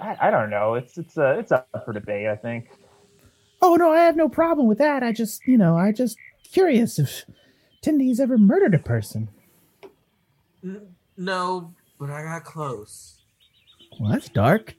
I, 0.00 0.16
I 0.20 0.30
don't 0.30 0.50
know. 0.50 0.74
It's 0.74 0.98
it's 0.98 1.16
uh, 1.16 1.36
it's 1.38 1.52
up 1.52 1.68
for 1.84 1.92
debate. 1.92 2.26
I 2.26 2.36
think. 2.36 2.68
Oh 3.62 3.76
no, 3.76 3.92
I 3.92 4.00
have 4.00 4.16
no 4.16 4.28
problem 4.28 4.66
with 4.66 4.78
that. 4.78 5.02
I 5.02 5.12
just, 5.12 5.46
you 5.46 5.58
know, 5.58 5.76
I 5.76 5.92
just 5.92 6.16
curious 6.50 6.98
if 6.98 7.24
Tindy's 7.82 8.20
ever 8.20 8.36
murdered 8.36 8.74
a 8.74 8.78
person. 8.78 9.28
N- 10.62 10.94
no, 11.16 11.72
but 11.98 12.10
I 12.10 12.22
got 12.22 12.44
close. 12.44 13.16
Well, 13.98 14.12
that's 14.12 14.28
dark. 14.28 14.74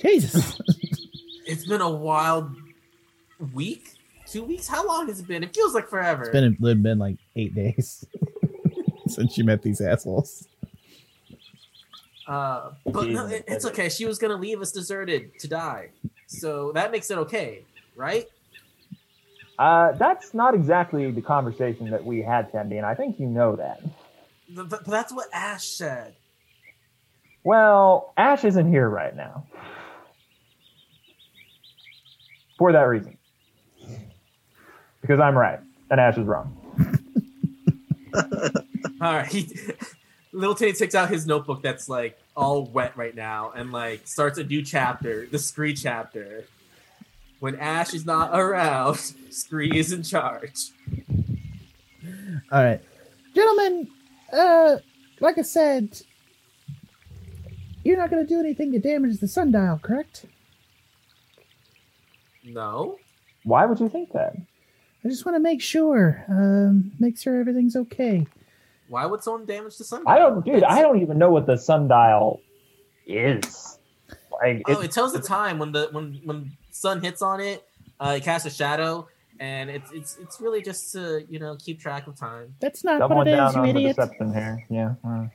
Jesus. 0.00 0.60
It's 1.48 1.64
been 1.64 1.80
a 1.80 1.88
wild 1.88 2.56
week, 3.54 3.92
two 4.26 4.42
weeks. 4.42 4.66
How 4.66 4.84
long 4.84 5.06
has 5.06 5.20
it 5.20 5.28
been? 5.28 5.44
It 5.44 5.54
feels 5.54 5.74
like 5.74 5.88
forever. 5.88 6.22
it's 6.24 6.32
been 6.32 6.56
it's 6.60 6.80
been 6.80 6.98
like 6.98 7.18
eight 7.36 7.54
days 7.54 8.04
since 9.06 9.38
you 9.38 9.44
met 9.44 9.62
these 9.62 9.80
assholes. 9.80 10.48
Uh, 12.26 12.72
but 12.84 13.08
no, 13.10 13.26
it, 13.28 13.44
it's 13.46 13.64
okay. 13.64 13.88
She 13.88 14.06
was 14.06 14.18
gonna 14.18 14.34
leave 14.34 14.60
us 14.60 14.72
deserted 14.72 15.38
to 15.38 15.46
die, 15.46 15.90
so 16.26 16.72
that 16.72 16.90
makes 16.90 17.12
it 17.12 17.18
okay, 17.18 17.62
right? 17.94 18.26
Uh, 19.58 19.92
that's 19.92 20.34
not 20.34 20.54
exactly 20.54 21.10
the 21.10 21.22
conversation 21.22 21.90
that 21.90 22.04
we 22.04 22.20
had, 22.22 22.52
Tendy, 22.52 22.76
and 22.76 22.84
I 22.84 22.94
think 22.94 23.18
you 23.18 23.26
know 23.26 23.56
that. 23.56 23.80
Th- 24.54 24.68
th- 24.68 24.82
that's 24.86 25.12
what 25.12 25.28
Ashe 25.32 25.68
said. 25.68 26.14
Well, 27.42 28.12
Ashe 28.16 28.44
isn't 28.44 28.68
here 28.70 28.88
right 28.88 29.16
now. 29.16 29.46
For 32.58 32.72
that 32.72 32.82
reason. 32.82 33.16
Because 35.00 35.20
I'm 35.20 35.36
right, 35.36 35.60
and 35.90 36.00
Ashe 36.00 36.18
is 36.18 36.26
wrong. 36.26 36.56
All 39.00 39.12
right, 39.12 39.26
he, 39.26 39.48
Little 40.32 40.54
Titty 40.54 40.72
takes 40.72 40.94
out 40.94 41.08
his 41.08 41.26
notebook 41.26 41.62
that's 41.62 41.88
like 41.88 42.18
all 42.34 42.64
wet 42.66 42.96
right 42.96 43.14
now, 43.14 43.52
and 43.54 43.72
like 43.72 44.06
starts 44.06 44.38
a 44.38 44.44
new 44.44 44.62
chapter, 44.62 45.26
the 45.26 45.38
Scree 45.38 45.74
chapter. 45.74 46.44
When 47.46 47.54
Ashe 47.60 47.94
is 47.94 48.04
not 48.04 48.36
around, 48.36 48.96
Scree 49.30 49.70
is 49.70 49.92
in 49.92 50.02
charge. 50.02 50.72
All 52.50 52.64
right, 52.64 52.80
gentlemen. 53.36 53.86
Uh, 54.32 54.78
like 55.20 55.38
I 55.38 55.42
said, 55.42 56.00
you're 57.84 57.98
not 57.98 58.10
gonna 58.10 58.26
do 58.26 58.40
anything 58.40 58.72
to 58.72 58.80
damage 58.80 59.20
the 59.20 59.28
sundial, 59.28 59.78
correct? 59.80 60.26
No, 62.42 62.98
Why 63.44 63.64
would 63.64 63.78
you 63.78 63.88
think 63.88 64.10
that? 64.10 64.34
I 65.04 65.08
just 65.08 65.24
want 65.24 65.36
to 65.36 65.40
make 65.40 65.62
sure, 65.62 66.24
um, 66.28 66.90
make 66.98 67.16
sure 67.16 67.38
everything's 67.38 67.76
okay. 67.76 68.26
why 68.88 69.06
would 69.06 69.22
someone 69.22 69.46
damage 69.46 69.78
the 69.78 69.84
sundial? 69.84 70.08
I 70.08 70.18
don't, 70.18 70.44
dude. 70.44 70.64
I 70.64 70.82
don't 70.82 71.00
even 71.00 71.16
know 71.16 71.30
what 71.30 71.46
the 71.46 71.56
sundial 71.56 72.40
is. 73.06 73.78
Like, 74.32 74.64
Oh, 74.66 74.80
it 74.80 74.90
tells 74.90 75.12
the 75.12 75.20
time 75.20 75.60
when 75.60 75.70
the 75.70 75.90
when 75.92 76.20
when 76.24 76.56
sun 76.76 77.00
hits 77.02 77.22
on 77.22 77.40
it. 77.40 77.64
Uh, 77.98 78.14
it 78.18 78.22
casts 78.24 78.46
a 78.46 78.50
shadow, 78.50 79.08
and 79.40 79.70
it's 79.70 79.90
it's 79.92 80.16
it's 80.20 80.40
really 80.40 80.62
just 80.62 80.92
to 80.92 81.24
you 81.28 81.38
know 81.38 81.56
keep 81.56 81.80
track 81.80 82.06
of 82.06 82.16
time. 82.16 82.54
That's 82.60 82.84
not 82.84 82.98
doubling 82.98 83.18
what 83.18 83.28
it 83.28 83.32
down 83.32 83.48
is, 83.48 83.54
you 83.54 83.60
on 83.60 83.66
the 83.66 83.70
idiot. 83.70 83.96
deception 83.96 84.34
here. 84.34 84.66
Yeah. 84.70 84.94
uh. 85.06 85.26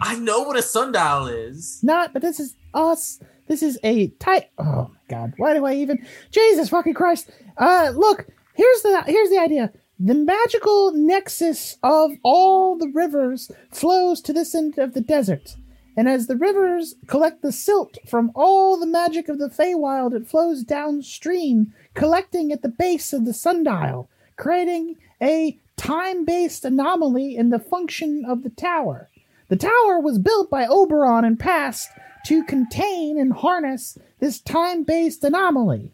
I 0.00 0.16
know 0.16 0.42
what 0.42 0.58
a 0.58 0.62
sundial 0.62 1.26
is. 1.28 1.80
Not, 1.82 2.12
but 2.12 2.22
this 2.22 2.38
is 2.40 2.56
us. 2.74 3.20
This 3.48 3.62
is 3.62 3.78
a 3.82 4.08
tight. 4.20 4.50
Oh 4.58 4.90
my 4.92 5.00
god! 5.08 5.32
Why 5.36 5.54
do 5.54 5.64
I 5.64 5.74
even? 5.74 6.06
Jesus 6.30 6.68
fucking 6.68 6.94
Christ! 6.94 7.30
Uh, 7.56 7.92
look. 7.94 8.26
Here's 8.54 8.82
the 8.82 9.02
here's 9.06 9.30
the 9.30 9.38
idea. 9.38 9.72
The 9.98 10.14
magical 10.14 10.92
nexus 10.92 11.76
of 11.82 12.12
all 12.22 12.76
the 12.76 12.88
rivers 12.88 13.50
flows 13.72 14.20
to 14.22 14.32
this 14.32 14.54
end 14.54 14.78
of 14.78 14.92
the 14.94 15.00
desert, 15.00 15.56
and 15.96 16.08
as 16.08 16.26
the 16.26 16.36
rivers 16.36 16.94
collect 17.06 17.42
the 17.42 17.52
silt 17.52 17.98
from 18.08 18.32
all 18.34 18.78
the 18.78 18.86
magic 18.86 19.28
of 19.28 19.38
the 19.38 19.48
Feywild, 19.48 20.14
it 20.14 20.26
flows 20.26 20.64
downstream, 20.64 21.72
collecting 21.94 22.52
at 22.52 22.62
the 22.62 22.68
base 22.68 23.12
of 23.12 23.24
the 23.24 23.34
sundial, 23.34 24.08
creating 24.36 24.96
a 25.22 25.58
time-based 25.76 26.64
anomaly 26.64 27.36
in 27.36 27.50
the 27.50 27.58
function 27.58 28.24
of 28.26 28.42
the 28.42 28.50
tower. 28.50 29.08
The 29.48 29.56
tower 29.56 30.00
was 30.00 30.18
built 30.18 30.50
by 30.50 30.66
Oberon 30.66 31.24
and 31.24 31.38
past 31.38 31.90
to 32.26 32.42
contain 32.44 33.18
and 33.18 33.32
harness 33.32 33.98
this 34.18 34.40
time 34.40 34.82
based 34.82 35.22
anomaly. 35.22 35.92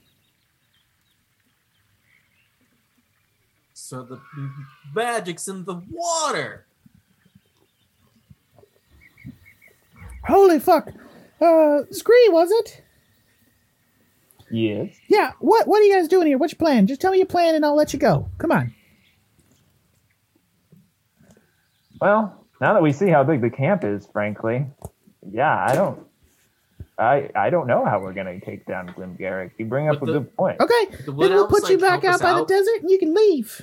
So 3.75 4.05
the 4.05 4.21
magic's 4.95 5.49
in 5.49 5.65
the 5.65 5.83
water. 5.91 6.67
Holy 10.27 10.59
fuck. 10.61 10.89
Uh, 11.41 11.81
Scree, 11.91 12.29
was 12.31 12.51
it? 12.51 12.83
Yes. 14.51 14.95
Yeah, 15.09 15.33
what 15.41 15.67
what 15.69 15.81
are 15.81 15.85
you 15.85 15.95
guys 15.95 16.09
doing 16.09 16.27
here? 16.27 16.37
What's 16.37 16.53
your 16.53 16.59
plan? 16.59 16.87
Just 16.87 17.01
tell 17.01 17.13
me 17.13 17.19
your 17.19 17.27
plan 17.27 17.55
and 17.55 17.65
I'll 17.65 17.77
let 17.77 17.93
you 17.93 17.99
go. 17.99 18.29
Come 18.39 18.51
on. 18.53 18.75
Well, 22.01 22.47
now 22.61 22.73
that 22.75 22.83
we 22.83 22.93
see 22.93 23.09
how 23.09 23.23
big 23.25 23.41
the 23.43 23.51
camp 23.51 23.85
is, 23.85 24.07
frankly, 24.13 24.67
yeah, 25.31 25.65
I 25.69 25.75
don't, 25.75 26.01
I 26.99 27.31
I 27.37 27.51
don't 27.51 27.67
know 27.67 27.85
how 27.85 28.01
we're 28.01 28.13
gonna 28.15 28.41
take 28.41 28.67
down 28.67 28.89
Glimgarrick. 28.89 29.53
You 29.59 29.67
bring 29.67 29.89
up 29.89 30.01
But 30.01 30.09
a 30.09 30.13
the- 30.13 30.19
good 30.21 30.37
point. 30.37 30.61
Okay, 30.61 30.87
The 30.91 30.97
then 31.07 31.17
wood 31.17 31.31
we'll 31.31 31.39
elves, 31.43 31.61
put 31.61 31.71
you 31.71 31.77
like, 31.79 32.03
back 32.03 32.03
help 32.03 32.15
out 32.15 32.15
us 32.17 32.23
by 32.23 32.33
the 32.33 32.41
out? 32.41 32.49
desert 32.49 32.81
and 32.83 32.91
you 32.91 32.99
can 32.99 33.15
leave. 33.15 33.63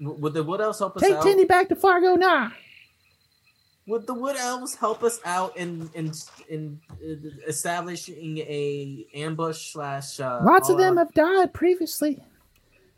W- 0.00 0.20
Would 0.20 0.34
the 0.34 0.42
wood 0.44 0.60
elves 0.60 0.78
help 0.78 0.96
us 0.96 1.02
Take 1.02 1.14
out? 1.16 1.24
Tindy 1.24 1.46
back 1.46 1.68
to 1.68 1.76
Fargo 1.76 2.14
now. 2.14 2.52
Would 3.88 4.06
the 4.06 4.12
wood 4.12 4.36
elves 4.36 4.74
help 4.74 5.02
us 5.02 5.18
out 5.24 5.56
in 5.56 5.88
in 5.94 6.12
in 6.50 6.78
uh, 7.02 7.46
establishing 7.46 8.36
a 8.36 9.06
ambush 9.14 9.72
slash? 9.72 10.20
Uh, 10.20 10.40
Lots 10.42 10.68
of 10.68 10.76
them 10.76 10.98
have 10.98 11.14
died 11.14 11.54
previously. 11.54 12.22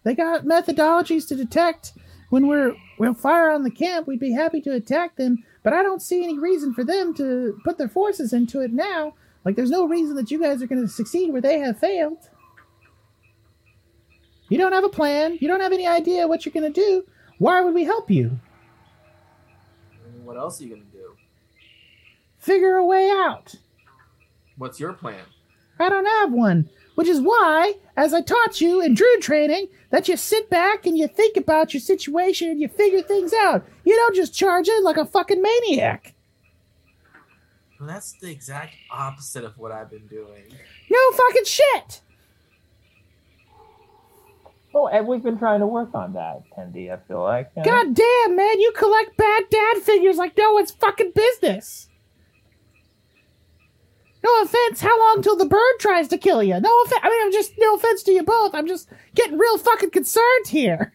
They 0.02 0.16
got 0.16 0.46
methodologies 0.46 1.28
to 1.28 1.36
detect 1.36 1.92
when 2.30 2.48
we're 2.48 2.74
we'll 2.98 3.14
fire 3.14 3.52
on 3.52 3.62
the 3.62 3.70
camp. 3.70 4.08
We'd 4.08 4.18
be 4.18 4.32
happy 4.32 4.60
to 4.62 4.72
attack 4.72 5.14
them, 5.14 5.44
but 5.62 5.72
I 5.72 5.84
don't 5.84 6.02
see 6.02 6.24
any 6.24 6.40
reason 6.40 6.74
for 6.74 6.82
them 6.82 7.14
to 7.14 7.56
put 7.62 7.78
their 7.78 7.88
forces 7.88 8.32
into 8.32 8.60
it 8.60 8.72
now. 8.72 9.14
Like 9.44 9.54
there's 9.54 9.70
no 9.70 9.86
reason 9.86 10.16
that 10.16 10.32
you 10.32 10.42
guys 10.42 10.60
are 10.60 10.66
going 10.66 10.82
to 10.82 10.88
succeed 10.88 11.30
where 11.30 11.40
they 11.40 11.60
have 11.60 11.78
failed. 11.78 12.18
You 14.48 14.58
don't 14.58 14.72
have 14.72 14.82
a 14.82 14.88
plan. 14.88 15.38
You 15.40 15.46
don't 15.46 15.60
have 15.60 15.72
any 15.72 15.86
idea 15.86 16.26
what 16.26 16.44
you're 16.44 16.52
going 16.52 16.72
to 16.72 16.80
do. 16.80 17.04
Why 17.38 17.60
would 17.60 17.74
we 17.74 17.84
help 17.84 18.10
you? 18.10 18.40
What 20.30 20.38
else 20.38 20.60
are 20.60 20.64
you 20.64 20.70
gonna 20.70 20.84
do? 20.92 21.16
Figure 22.38 22.76
a 22.76 22.84
way 22.84 23.10
out. 23.10 23.56
What's 24.58 24.78
your 24.78 24.92
plan? 24.92 25.24
I 25.80 25.88
don't 25.88 26.06
have 26.06 26.32
one. 26.32 26.70
Which 26.94 27.08
is 27.08 27.20
why, 27.20 27.74
as 27.96 28.14
I 28.14 28.20
taught 28.20 28.60
you 28.60 28.80
in 28.80 28.94
Druid 28.94 29.22
training, 29.22 29.66
that 29.90 30.06
you 30.06 30.16
sit 30.16 30.48
back 30.48 30.86
and 30.86 30.96
you 30.96 31.08
think 31.08 31.36
about 31.36 31.74
your 31.74 31.80
situation 31.80 32.48
and 32.48 32.60
you 32.60 32.68
figure 32.68 33.02
things 33.02 33.32
out. 33.32 33.66
You 33.84 33.96
don't 33.96 34.14
just 34.14 34.32
charge 34.32 34.68
in 34.68 34.84
like 34.84 34.98
a 34.98 35.04
fucking 35.04 35.42
maniac. 35.42 36.14
Well, 37.80 37.88
that's 37.88 38.12
the 38.12 38.30
exact 38.30 38.76
opposite 38.88 39.42
of 39.42 39.58
what 39.58 39.72
I've 39.72 39.90
been 39.90 40.06
doing. 40.06 40.44
No 40.88 41.10
fucking 41.10 41.44
shit. 41.44 42.02
Well, 44.72 44.88
and 44.88 45.06
we've 45.06 45.22
been 45.22 45.38
trying 45.38 45.60
to 45.60 45.66
work 45.66 45.94
on 45.94 46.12
that, 46.12 46.42
Tendy. 46.56 46.92
I 46.92 46.98
feel 47.08 47.22
like. 47.22 47.50
you 47.56 47.62
know? 47.62 47.70
God 47.70 47.94
damn, 47.94 48.36
man, 48.36 48.60
you 48.60 48.72
collect 48.76 49.16
bad 49.16 49.44
dad 49.50 49.78
figures 49.78 50.16
like 50.16 50.36
no 50.36 50.52
one's 50.52 50.70
fucking 50.70 51.12
business. 51.14 51.88
No 54.22 54.42
offense, 54.42 54.80
how 54.80 54.98
long 55.00 55.22
till 55.22 55.36
the 55.36 55.46
bird 55.46 55.78
tries 55.78 56.06
to 56.08 56.18
kill 56.18 56.42
you? 56.42 56.60
No 56.60 56.82
offense. 56.82 57.00
I 57.02 57.08
mean, 57.08 57.22
I'm 57.26 57.32
just 57.32 57.52
no 57.58 57.74
offense 57.74 58.02
to 58.04 58.12
you 58.12 58.22
both. 58.22 58.54
I'm 58.54 58.66
just 58.68 58.88
getting 59.14 59.38
real 59.38 59.58
fucking 59.58 59.90
concerned 59.90 60.46
here. 60.48 60.92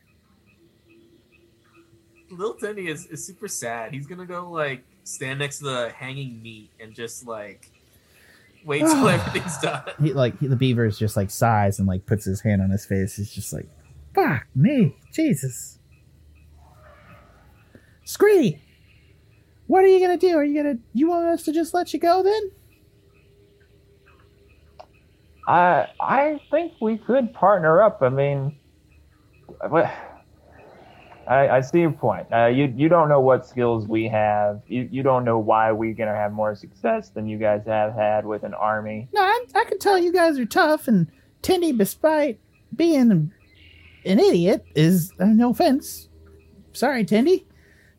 Lil 2.29 2.53
Tenny 2.55 2.87
is, 2.87 3.07
is 3.07 3.25
super 3.25 3.47
sad. 3.47 3.93
He's 3.93 4.05
gonna 4.05 4.25
go 4.25 4.49
like 4.49 4.83
stand 5.03 5.39
next 5.39 5.59
to 5.59 5.65
the 5.65 5.89
hanging 5.89 6.41
meat 6.41 6.71
and 6.79 6.93
just 6.93 7.25
like 7.25 7.71
wait 8.65 8.79
till 8.79 9.07
everything's 9.07 9.57
done. 9.59 9.83
He 10.01 10.13
like 10.13 10.37
he, 10.39 10.47
the 10.47 10.55
beaver's 10.55 10.97
just 10.99 11.15
like 11.15 11.29
sighs 11.31 11.79
and 11.79 11.87
like 11.87 12.05
puts 12.05 12.25
his 12.25 12.41
hand 12.41 12.61
on 12.61 12.69
his 12.69 12.85
face. 12.85 13.15
He's 13.15 13.31
just 13.31 13.53
like, 13.53 13.67
"Fuck 14.13 14.47
me, 14.55 14.95
Jesus." 15.13 15.79
Scree, 18.03 18.61
what 19.67 19.83
are 19.83 19.87
you 19.87 19.99
gonna 19.99 20.17
do? 20.17 20.35
Are 20.37 20.43
you 20.43 20.61
gonna 20.61 20.77
you 20.93 21.07
want 21.09 21.25
us 21.27 21.43
to 21.43 21.51
just 21.51 21.73
let 21.73 21.93
you 21.93 21.99
go 21.99 22.21
then? 22.23 22.51
I 25.47 25.87
I 25.99 26.41
think 26.51 26.73
we 26.81 26.97
could 26.97 27.33
partner 27.33 27.81
up. 27.81 28.01
I 28.01 28.09
mean, 28.09 28.57
what- 29.69 29.91
I, 31.27 31.49
I 31.57 31.61
see 31.61 31.81
your 31.81 31.91
point. 31.91 32.27
Uh, 32.31 32.45
you 32.47 32.73
you 32.75 32.87
don't 32.89 33.09
know 33.09 33.19
what 33.21 33.45
skills 33.45 33.87
we 33.87 34.07
have. 34.09 34.61
You 34.67 34.87
you 34.91 35.03
don't 35.03 35.25
know 35.25 35.39
why 35.39 35.71
we're 35.71 35.93
gonna 35.93 36.15
have 36.15 36.31
more 36.33 36.55
success 36.55 37.09
than 37.09 37.27
you 37.27 37.37
guys 37.37 37.63
have 37.65 37.93
had 37.93 38.25
with 38.25 38.43
an 38.43 38.53
army. 38.53 39.07
No, 39.13 39.21
I, 39.21 39.45
I 39.55 39.63
can 39.65 39.79
tell 39.79 39.97
you 39.97 40.11
guys 40.13 40.37
are 40.39 40.45
tough, 40.45 40.87
and 40.87 41.07
Tindy, 41.41 41.77
despite 41.77 42.39
being 42.75 43.11
an 43.11 43.31
idiot, 44.19 44.65
is 44.75 45.11
uh, 45.19 45.25
no 45.25 45.49
offense. 45.51 46.09
Sorry, 46.73 47.05
Tindy. 47.05 47.45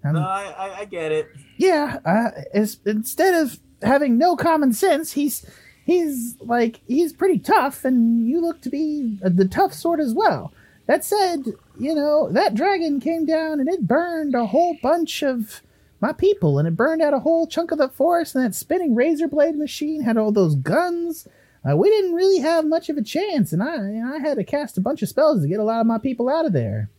Um, 0.05 0.15
No, 0.15 0.21
I, 0.21 0.55
I, 0.57 0.79
I 0.81 0.85
get 0.85 1.11
it. 1.13 1.27
yeah, 1.57 1.99
uh, 2.05 2.31
is, 2.55 2.79
instead 2.87 3.35
of 3.35 3.59
having 3.83 4.19
no 4.19 4.37
common 4.37 4.73
sense, 4.73 5.13
he's 5.13 5.45
he's 5.85 6.37
like 6.41 6.81
he's 6.87 7.13
pretty 7.13 7.39
tough, 7.39 7.85
and 7.85 8.29
you 8.29 8.41
look 8.41 8.61
to 8.63 8.71
be 8.71 9.19
the 9.23 9.47
tough 9.49 9.73
sort 9.73 9.99
as 10.01 10.15
well. 10.15 10.53
That 10.87 11.05
said, 11.05 11.47
you 11.79 11.95
know 11.95 12.31
that 12.31 12.55
dragon 12.55 13.01
came 13.01 13.27
down 13.27 13.61
and 13.61 13.69
it 13.69 13.87
burned 13.87 14.35
a 14.35 14.47
whole 14.47 14.77
bunch 14.83 15.23
of 15.23 15.63
my 16.01 16.13
people, 16.13 16.59
and 16.59 16.69
it 16.69 16.77
burned 16.77 17.03
out 17.03 17.15
a 17.15 17.21
whole 17.21 17.47
chunk 17.47 17.73
of 17.73 17.79
the 17.79 17.89
forest. 17.89 18.35
And 18.35 18.45
that 18.45 18.55
spinning 18.55 18.95
razor 18.95 19.29
blade 19.29 19.57
machine 19.57 20.03
had 20.03 20.17
all 20.17 20.31
those 20.31 20.55
guns. 20.55 21.27
Uh, 21.69 21.77
we 21.77 21.91
didn't 21.91 22.13
really 22.15 22.39
have 22.41 22.65
much 22.65 22.89
of 22.89 22.97
a 22.97 23.03
chance, 23.03 23.53
and 23.53 23.63
I 23.63 24.17
I 24.17 24.19
had 24.19 24.37
to 24.37 24.45
cast 24.45 24.79
a 24.79 24.81
bunch 24.81 25.03
of 25.03 25.09
spells 25.09 25.43
to 25.43 25.49
get 25.49 25.59
a 25.59 25.65
lot 25.65 25.81
of 25.81 25.87
my 25.87 25.99
people 25.99 26.29
out 26.29 26.47
of 26.47 26.53
there. 26.53 26.91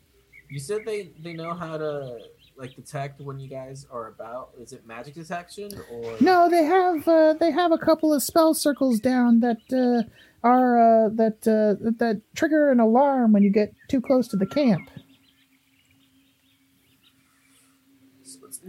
You 0.49 0.59
said 0.59 0.81
they 0.85 1.11
they 1.23 1.33
know 1.33 1.53
how 1.53 1.77
to 1.77 2.19
like 2.57 2.75
detect 2.75 3.21
when 3.21 3.39
you 3.39 3.47
guys 3.47 3.85
are 3.91 4.07
about. 4.07 4.49
Is 4.59 4.73
it 4.73 4.85
magic 4.85 5.13
detection 5.13 5.71
or 5.91 6.15
No, 6.19 6.49
they 6.49 6.63
have 6.63 7.07
uh, 7.07 7.33
they 7.33 7.51
have 7.51 7.71
a 7.71 7.77
couple 7.77 8.13
of 8.13 8.23
spell 8.23 8.53
circles 8.53 8.99
down 8.99 9.39
that 9.41 9.61
uh, 9.71 10.09
are 10.43 11.05
uh, 11.05 11.09
that 11.09 11.47
uh, 11.47 11.83
that- 11.83 11.97
that 11.99 12.21
trigger 12.35 12.71
an 12.71 12.79
alarm 12.79 13.31
when 13.33 13.43
you 13.43 13.49
get 13.49 13.73
too 13.89 14.01
close 14.01 14.27
to 14.29 14.38
the 14.38 14.45
camp. 14.45 14.89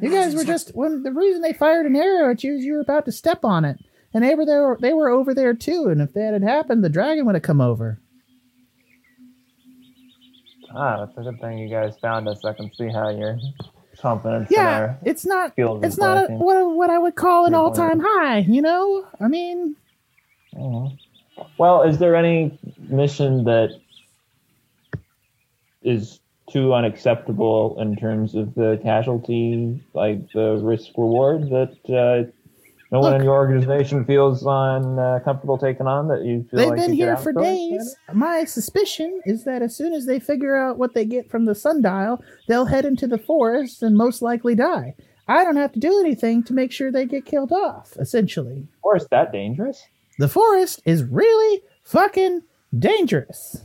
You 0.00 0.10
guys 0.10 0.34
were 0.34 0.44
just 0.44 0.70
when 0.74 1.02
the 1.02 1.12
reason 1.12 1.42
they 1.42 1.52
fired 1.52 1.86
an 1.86 1.96
arrow 1.96 2.30
at 2.30 2.44
you 2.44 2.54
is 2.54 2.64
you 2.64 2.74
were 2.74 2.80
about 2.80 3.04
to 3.06 3.12
step 3.12 3.44
on 3.44 3.64
it, 3.64 3.78
and 4.14 4.22
they 4.22 4.34
were 4.34 4.46
there. 4.46 4.76
They 4.80 4.92
were 4.92 5.08
over 5.08 5.34
there 5.34 5.54
too, 5.54 5.86
and 5.88 6.00
if 6.00 6.12
that 6.14 6.32
had 6.32 6.42
happened, 6.42 6.84
the 6.84 6.88
dragon 6.88 7.26
would 7.26 7.34
have 7.34 7.42
come 7.42 7.60
over. 7.60 7.98
Ah, 10.74 11.04
that's 11.04 11.16
a 11.18 11.22
good 11.22 11.40
thing 11.40 11.58
you 11.58 11.68
guys 11.68 11.96
found 12.00 12.28
us. 12.28 12.44
I 12.44 12.52
can 12.52 12.70
see 12.74 12.88
how 12.88 13.08
your 13.08 13.38
confidence 13.98 14.48
Yeah, 14.50 14.94
it's 15.02 15.24
not. 15.26 15.54
It's 15.56 15.98
not 15.98 16.30
a, 16.30 16.32
what 16.34 16.76
what 16.76 16.90
I 16.90 16.98
would 16.98 17.16
call 17.16 17.46
an 17.46 17.54
all 17.54 17.72
time 17.72 18.00
high. 18.00 18.38
You 18.38 18.62
know, 18.62 19.06
I 19.20 19.28
mean, 19.28 19.74
Mhm. 20.54 20.98
Well, 21.58 21.82
is 21.82 21.98
there 21.98 22.14
any 22.14 22.58
mission 22.78 23.44
that 23.44 23.70
is 25.82 26.20
too 26.50 26.72
unacceptable 26.72 27.76
in 27.80 27.96
terms 27.96 28.34
of 28.34 28.54
the 28.54 28.80
casualty, 28.82 29.82
like 29.94 30.30
the 30.32 30.58
risk 30.62 30.90
reward 30.96 31.50
that 31.50 31.76
uh, 31.88 32.30
no 32.90 33.00
one 33.00 33.14
in 33.14 33.22
your 33.22 33.34
organization 33.34 34.04
feels 34.04 34.46
on 34.46 34.98
uh, 34.98 35.20
comfortable 35.22 35.58
taking 35.58 35.86
on 35.86 36.08
that 36.08 36.24
you 36.24 36.46
feel 36.50 36.60
They've 36.60 36.68
like 36.70 36.78
been 36.78 36.92
here 36.94 37.18
for 37.18 37.32
days. 37.34 37.96
My 38.14 38.44
suspicion 38.44 39.20
is 39.26 39.44
that 39.44 39.60
as 39.60 39.76
soon 39.76 39.92
as 39.92 40.06
they 40.06 40.18
figure 40.18 40.56
out 40.56 40.78
what 40.78 40.94
they 40.94 41.04
get 41.04 41.30
from 41.30 41.44
the 41.44 41.54
sundial, 41.54 42.22
they'll 42.46 42.64
head 42.64 42.86
into 42.86 43.06
the 43.06 43.18
forest 43.18 43.82
and 43.82 43.96
most 43.96 44.22
likely 44.22 44.54
die. 44.54 44.94
I 45.26 45.44
don't 45.44 45.56
have 45.56 45.72
to 45.72 45.78
do 45.78 46.00
anything 46.00 46.42
to 46.44 46.54
make 46.54 46.72
sure 46.72 46.90
they 46.90 47.04
get 47.04 47.26
killed 47.26 47.52
off, 47.52 47.92
essentially. 47.98 48.66
or 48.82 48.96
is 48.96 49.06
that 49.10 49.32
dangerous. 49.32 49.84
The 50.18 50.28
forest 50.28 50.80
is 50.84 51.04
really 51.04 51.62
fucking 51.84 52.42
dangerous. 52.76 53.62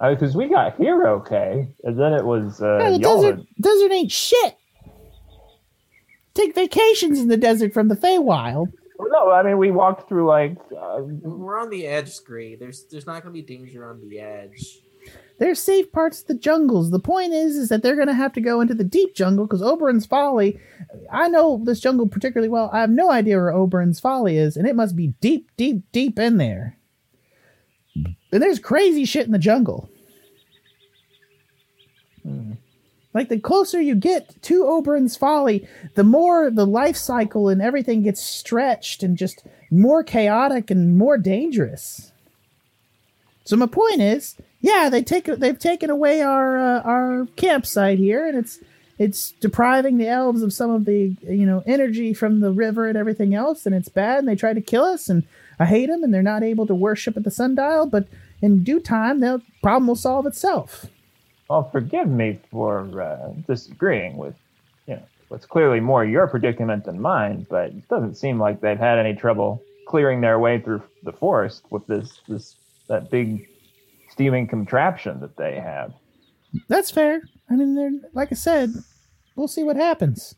Because 0.00 0.36
we 0.36 0.48
got 0.48 0.76
here 0.76 1.06
okay, 1.08 1.68
and 1.82 1.98
then 1.98 2.12
it 2.12 2.24
was 2.24 2.62
uh, 2.62 2.78
Yeah, 2.78 2.90
the 2.90 2.98
y'all 3.00 3.20
desert, 3.20 3.36
had- 3.38 3.46
desert 3.60 3.90
ain't 3.92 4.12
shit. 4.12 4.56
Take 6.34 6.54
vacations 6.54 7.18
in 7.18 7.26
the 7.28 7.36
desert 7.36 7.72
from 7.74 7.88
the 7.88 7.96
Feywild. 7.96 8.72
Well, 8.96 9.08
no, 9.10 9.30
I 9.32 9.42
mean 9.42 9.58
we 9.58 9.72
walked 9.72 10.08
through 10.08 10.26
like 10.28 10.56
uh, 10.76 11.00
We're 11.02 11.58
on 11.58 11.68
the 11.70 11.84
edge, 11.86 12.10
Scree. 12.10 12.54
There's 12.54 12.84
there's 12.90 13.06
not 13.06 13.22
gonna 13.22 13.32
be 13.32 13.42
danger 13.42 13.88
on 13.90 14.08
the 14.08 14.20
edge. 14.20 14.78
There's 15.38 15.60
safe 15.60 15.92
parts 15.92 16.20
of 16.20 16.26
the 16.26 16.34
jungles. 16.34 16.90
The 16.90 16.98
point 16.98 17.32
is, 17.32 17.56
is 17.56 17.68
that 17.68 17.82
they're 17.82 17.94
going 17.94 18.08
to 18.08 18.14
have 18.14 18.32
to 18.32 18.40
go 18.40 18.60
into 18.60 18.74
the 18.74 18.84
deep 18.84 19.14
jungle 19.14 19.46
because 19.46 19.62
Oberon's 19.62 20.06
Folly. 20.06 20.58
I 21.12 21.28
know 21.28 21.60
this 21.64 21.80
jungle 21.80 22.08
particularly 22.08 22.48
well. 22.48 22.70
I 22.72 22.80
have 22.80 22.90
no 22.90 23.10
idea 23.10 23.36
where 23.36 23.52
Oberon's 23.52 24.00
Folly 24.00 24.36
is, 24.36 24.56
and 24.56 24.66
it 24.66 24.74
must 24.74 24.96
be 24.96 25.08
deep, 25.20 25.50
deep, 25.56 25.84
deep 25.92 26.18
in 26.18 26.38
there. 26.38 26.76
And 27.94 28.42
there's 28.42 28.58
crazy 28.58 29.04
shit 29.04 29.26
in 29.26 29.32
the 29.32 29.38
jungle. 29.38 29.88
hmm. 32.22 32.52
Like 33.14 33.30
the 33.30 33.40
closer 33.40 33.80
you 33.80 33.94
get 33.94 34.40
to 34.42 34.66
Oberon's 34.66 35.16
Folly, 35.16 35.66
the 35.94 36.04
more 36.04 36.50
the 36.50 36.66
life 36.66 36.96
cycle 36.96 37.48
and 37.48 37.62
everything 37.62 38.02
gets 38.02 38.22
stretched 38.22 39.02
and 39.02 39.16
just 39.16 39.44
more 39.70 40.04
chaotic 40.04 40.70
and 40.70 40.96
more 40.96 41.16
dangerous. 41.16 42.12
So 43.44 43.56
my 43.56 43.66
point 43.66 44.02
is, 44.02 44.36
yeah, 44.60 44.88
they 44.90 45.02
take 45.02 45.26
they've 45.26 45.58
taken 45.58 45.90
away 45.90 46.20
our 46.20 46.58
uh, 46.58 46.80
our 46.82 47.26
campsite 47.36 47.98
here, 47.98 48.26
and 48.26 48.36
it's 48.36 48.58
it's 48.98 49.32
depriving 49.32 49.98
the 49.98 50.08
elves 50.08 50.42
of 50.42 50.52
some 50.52 50.70
of 50.70 50.84
the 50.84 51.14
you 51.22 51.46
know 51.46 51.62
energy 51.66 52.12
from 52.12 52.40
the 52.40 52.50
river 52.50 52.88
and 52.88 52.98
everything 52.98 53.34
else, 53.34 53.66
and 53.66 53.74
it's 53.74 53.88
bad. 53.88 54.20
And 54.20 54.28
they 54.28 54.34
try 54.34 54.52
to 54.52 54.60
kill 54.60 54.84
us, 54.84 55.08
and 55.08 55.22
I 55.58 55.66
hate 55.66 55.86
them, 55.86 56.02
and 56.02 56.12
they're 56.12 56.22
not 56.22 56.42
able 56.42 56.66
to 56.66 56.74
worship 56.74 57.16
at 57.16 57.24
the 57.24 57.30
sundial. 57.30 57.86
But 57.86 58.08
in 58.42 58.64
due 58.64 58.80
time, 58.80 59.20
the 59.20 59.42
problem 59.62 59.86
will 59.86 59.96
solve 59.96 60.26
itself. 60.26 60.86
Well, 61.48 61.70
forgive 61.70 62.08
me 62.08 62.40
for 62.50 63.00
uh, 63.00 63.32
disagreeing 63.46 64.16
with, 64.16 64.34
you 64.86 64.96
know, 64.96 65.02
what's 65.28 65.46
clearly 65.46 65.80
more 65.80 66.04
your 66.04 66.26
predicament 66.26 66.84
than 66.84 67.00
mine, 67.00 67.46
but 67.48 67.68
it 67.68 67.88
doesn't 67.88 68.16
seem 68.16 68.38
like 68.38 68.60
they've 68.60 68.78
had 68.78 68.98
any 68.98 69.14
trouble 69.14 69.62
clearing 69.86 70.20
their 70.20 70.38
way 70.38 70.60
through 70.60 70.82
the 71.04 71.12
forest 71.12 71.62
with 71.70 71.86
this 71.86 72.20
this 72.28 72.56
that 72.88 73.10
big 73.10 73.48
steaming 74.18 74.48
contraption 74.48 75.20
that 75.20 75.36
they 75.36 75.60
have. 75.60 75.92
That's 76.66 76.90
fair. 76.90 77.22
I 77.48 77.54
mean, 77.54 77.76
they're 77.76 77.92
like 78.14 78.32
I 78.32 78.34
said, 78.34 78.70
we'll 79.36 79.46
see 79.46 79.62
what 79.62 79.76
happens. 79.76 80.34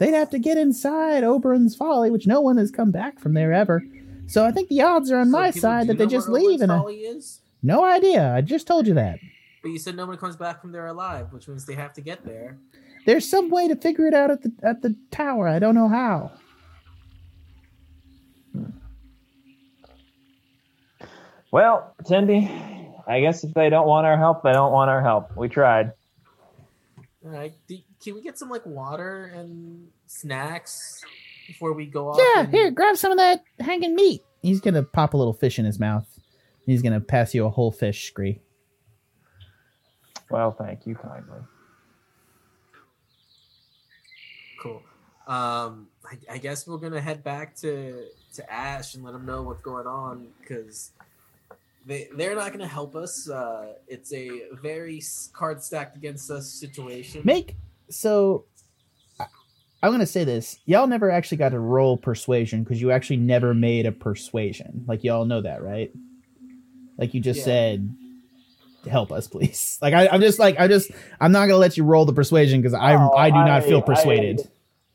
They'd 0.00 0.12
have 0.14 0.30
to 0.30 0.40
get 0.40 0.58
inside 0.58 1.22
Oberon's 1.22 1.76
Folly, 1.76 2.10
which 2.10 2.26
no 2.26 2.40
one 2.40 2.56
has 2.56 2.72
come 2.72 2.90
back 2.90 3.20
from 3.20 3.34
there 3.34 3.52
ever. 3.52 3.82
So 4.26 4.44
I 4.44 4.50
think 4.50 4.68
the 4.68 4.82
odds 4.82 5.10
are 5.12 5.18
on 5.18 5.26
So 5.26 5.30
my 5.38 5.48
people 5.52 5.60
side 5.60 5.86
that 5.86 5.98
they 5.98 6.06
just 6.06 6.28
leave. 6.28 6.60
Oberon's 6.60 6.62
And 6.62 6.72
a, 6.72 6.78
Folly 6.78 6.96
is? 6.96 7.40
no 7.62 7.84
idea. 7.84 8.32
I 8.34 8.40
just 8.40 8.66
told 8.66 8.88
you 8.88 8.94
that. 8.94 9.20
But 9.62 9.70
you 9.70 9.78
said 9.78 9.94
no 9.96 10.06
one 10.06 10.16
comes 10.16 10.36
back 10.36 10.60
from 10.60 10.72
there 10.72 10.86
alive, 10.86 11.32
which 11.32 11.46
means 11.46 11.64
they 11.64 11.74
have 11.74 11.92
to 11.94 12.00
get 12.00 12.24
there. 12.24 12.58
There's 13.06 13.28
some 13.28 13.50
way 13.50 13.68
to 13.68 13.76
figure 13.76 14.06
it 14.06 14.14
out 14.14 14.30
at 14.32 14.42
the 14.42 14.52
at 14.64 14.82
the 14.82 14.96
tower. 15.12 15.46
I 15.46 15.58
don't 15.60 15.74
know 15.76 15.88
how. 15.88 16.32
Hmm. 18.52 18.64
Well, 21.50 21.94
Tindy, 22.04 22.46
I 23.06 23.20
guess 23.20 23.42
if 23.44 23.54
they 23.54 23.70
don't 23.70 23.86
want 23.86 24.06
our 24.06 24.18
help, 24.18 24.42
they 24.42 24.52
don't 24.52 24.72
want 24.72 24.90
our 24.90 25.00
help. 25.02 25.36
We 25.36 25.48
tried. 25.48 25.92
All 27.24 27.30
right. 27.30 27.54
Do, 27.66 27.78
can 28.02 28.14
we 28.14 28.22
get 28.22 28.38
some 28.38 28.48
like 28.50 28.64
water 28.66 29.32
and 29.34 29.88
snacks 30.06 31.02
before 31.46 31.72
we 31.72 31.86
go 31.86 32.10
off? 32.10 32.18
Yeah, 32.18 32.42
and- 32.42 32.50
here, 32.52 32.70
grab 32.70 32.96
some 32.96 33.12
of 33.12 33.18
that 33.18 33.42
hanging 33.60 33.94
meat. 33.94 34.22
He's 34.42 34.60
gonna 34.60 34.82
pop 34.84 35.14
a 35.14 35.16
little 35.16 35.32
fish 35.32 35.58
in 35.58 35.64
his 35.64 35.80
mouth. 35.80 36.06
He's 36.64 36.82
gonna 36.82 37.00
pass 37.00 37.34
you 37.34 37.44
a 37.46 37.50
whole 37.50 37.72
fish, 37.72 38.06
Scree. 38.06 38.40
Well, 40.30 40.52
thank 40.52 40.86
you 40.86 40.94
kindly. 40.94 41.40
Cool. 44.60 44.82
Um, 45.26 45.88
I, 46.04 46.34
I 46.34 46.38
guess 46.38 46.66
we're 46.66 46.78
gonna 46.78 47.00
head 47.00 47.24
back 47.24 47.56
to 47.56 48.04
to 48.34 48.52
Ashe 48.52 48.94
and 48.94 49.04
let 49.04 49.14
him 49.14 49.24
know 49.26 49.42
what's 49.42 49.62
going 49.62 49.86
on 49.86 50.28
because 50.40 50.92
they 51.88 52.08
they're 52.16 52.36
not 52.36 52.52
gonna 52.52 52.66
help 52.68 52.94
us. 52.94 53.28
Uh, 53.28 53.72
it's 53.88 54.12
a 54.12 54.42
very 54.62 55.02
card 55.32 55.62
stacked 55.62 55.96
against 55.96 56.30
us 56.30 56.48
situation. 56.48 57.22
Make 57.24 57.56
so. 57.90 58.44
I- 59.18 59.24
I'm 59.82 59.90
gonna 59.90 60.06
say 60.06 60.24
this: 60.24 60.58
y'all 60.66 60.86
never 60.86 61.10
actually 61.10 61.38
got 61.38 61.48
to 61.50 61.58
roll 61.58 61.96
persuasion 61.96 62.62
because 62.62 62.80
you 62.80 62.90
actually 62.92 63.16
never 63.16 63.54
made 63.54 63.86
a 63.86 63.92
persuasion. 63.92 64.84
Like 64.86 65.02
y'all 65.02 65.24
know 65.24 65.40
that, 65.40 65.62
right? 65.62 65.90
Like 66.98 67.14
you 67.14 67.20
just 67.20 67.38
Yeah. 67.40 67.44
said, 67.46 67.96
"Help 68.88 69.10
us, 69.10 69.26
please." 69.26 69.78
Like 69.82 69.94
I, 69.94 70.08
I'm 70.08 70.20
just 70.20 70.38
like 70.38 70.60
I 70.60 70.68
just 70.68 70.90
I'm 71.20 71.32
not 71.32 71.46
gonna 71.46 71.58
let 71.58 71.76
you 71.76 71.84
roll 71.84 72.04
the 72.04 72.12
persuasion 72.12 72.60
because 72.60 72.74
I 72.74 72.94
Oh, 72.96 73.12
I 73.16 73.30
do 73.30 73.36
not 73.36 73.50
I- 73.50 73.60
feel 73.62 73.80
persuaded. 73.82 74.40
I 74.40 74.48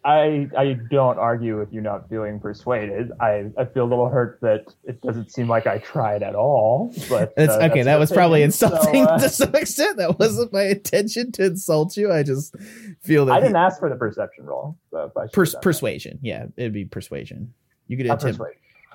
I 0.06 0.50
I 0.58 0.78
don't 0.90 1.18
argue 1.18 1.58
with 1.58 1.72
you 1.72 1.82
not 1.82 2.10
feeling 2.10 2.40
persuaded. 2.40 3.12
I, 3.22 3.46
I 3.58 3.66
feel 3.66 3.84
a 3.84 3.90
little 3.90 4.10
hurt 4.10 4.40
that 4.42 4.66
it 4.84 5.02
doesn't 5.02 5.32
seem 5.32 5.48
like 5.48 5.66
I 5.66 5.78
tried 5.78 6.24
at 6.24 6.36
all. 6.36 6.94
But 7.10 7.34
It's 7.38 7.54
uh, 7.54 7.70
okay. 7.72 7.84
That 7.84 8.00
was 8.00 8.12
probably 8.12 8.42
opinion. 8.44 8.52
So, 8.52 8.68
insulting 8.68 9.06
uh, 9.06 9.18
to 9.20 9.30
some 9.30 9.56
extent. 9.56 9.98
That 9.98 10.20
wasn't 10.20 10.52
my 10.52 10.64
intention 10.64 11.32
to 11.34 11.46
insult 11.46 11.96
you. 11.96 12.12
I 12.12 12.24
just 12.24 12.56
feel 13.02 13.26
that 13.28 13.34
I 13.34 13.40
didn't 13.40 13.56
ask 13.56 13.80
for 13.80 13.90
the 13.90 13.96
perception 13.96 14.46
roll. 14.46 14.78
So 14.92 15.06
if 15.06 15.18
I 15.18 15.26
should 15.26 15.34
pers- 15.34 15.52
done 15.52 15.60
that. 15.60 15.64
persuasion. 15.64 16.20
Yeah, 16.22 16.46
it'd 16.58 16.74
be 16.74 16.86
persuasion. 16.86 17.54
You 17.88 17.98
could 17.98 18.08
attempt. 18.08 18.42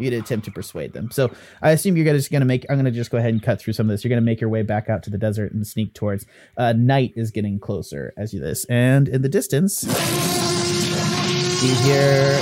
You 0.00 0.10
to 0.10 0.16
attempt 0.16 0.44
to 0.44 0.52
persuade 0.52 0.92
them. 0.92 1.10
So 1.10 1.30
I 1.60 1.70
assume 1.70 1.96
you're 1.96 2.04
just 2.14 2.30
going 2.30 2.40
to 2.40 2.46
make. 2.46 2.64
I'm 2.70 2.76
going 2.76 2.84
to 2.84 2.92
just 2.92 3.10
go 3.10 3.18
ahead 3.18 3.32
and 3.32 3.42
cut 3.42 3.60
through 3.60 3.72
some 3.72 3.86
of 3.86 3.90
this. 3.90 4.04
You're 4.04 4.10
going 4.10 4.22
to 4.22 4.24
make 4.24 4.40
your 4.40 4.50
way 4.50 4.62
back 4.62 4.88
out 4.88 5.02
to 5.04 5.10
the 5.10 5.18
desert 5.18 5.52
and 5.52 5.66
sneak 5.66 5.92
towards. 5.92 6.24
Uh, 6.56 6.72
night 6.72 7.14
is 7.16 7.32
getting 7.32 7.58
closer 7.58 8.12
as 8.16 8.32
you 8.32 8.38
this, 8.38 8.64
and 8.66 9.08
in 9.08 9.22
the 9.22 9.28
distance, 9.28 9.84
you 11.62 11.74
hear 11.74 12.32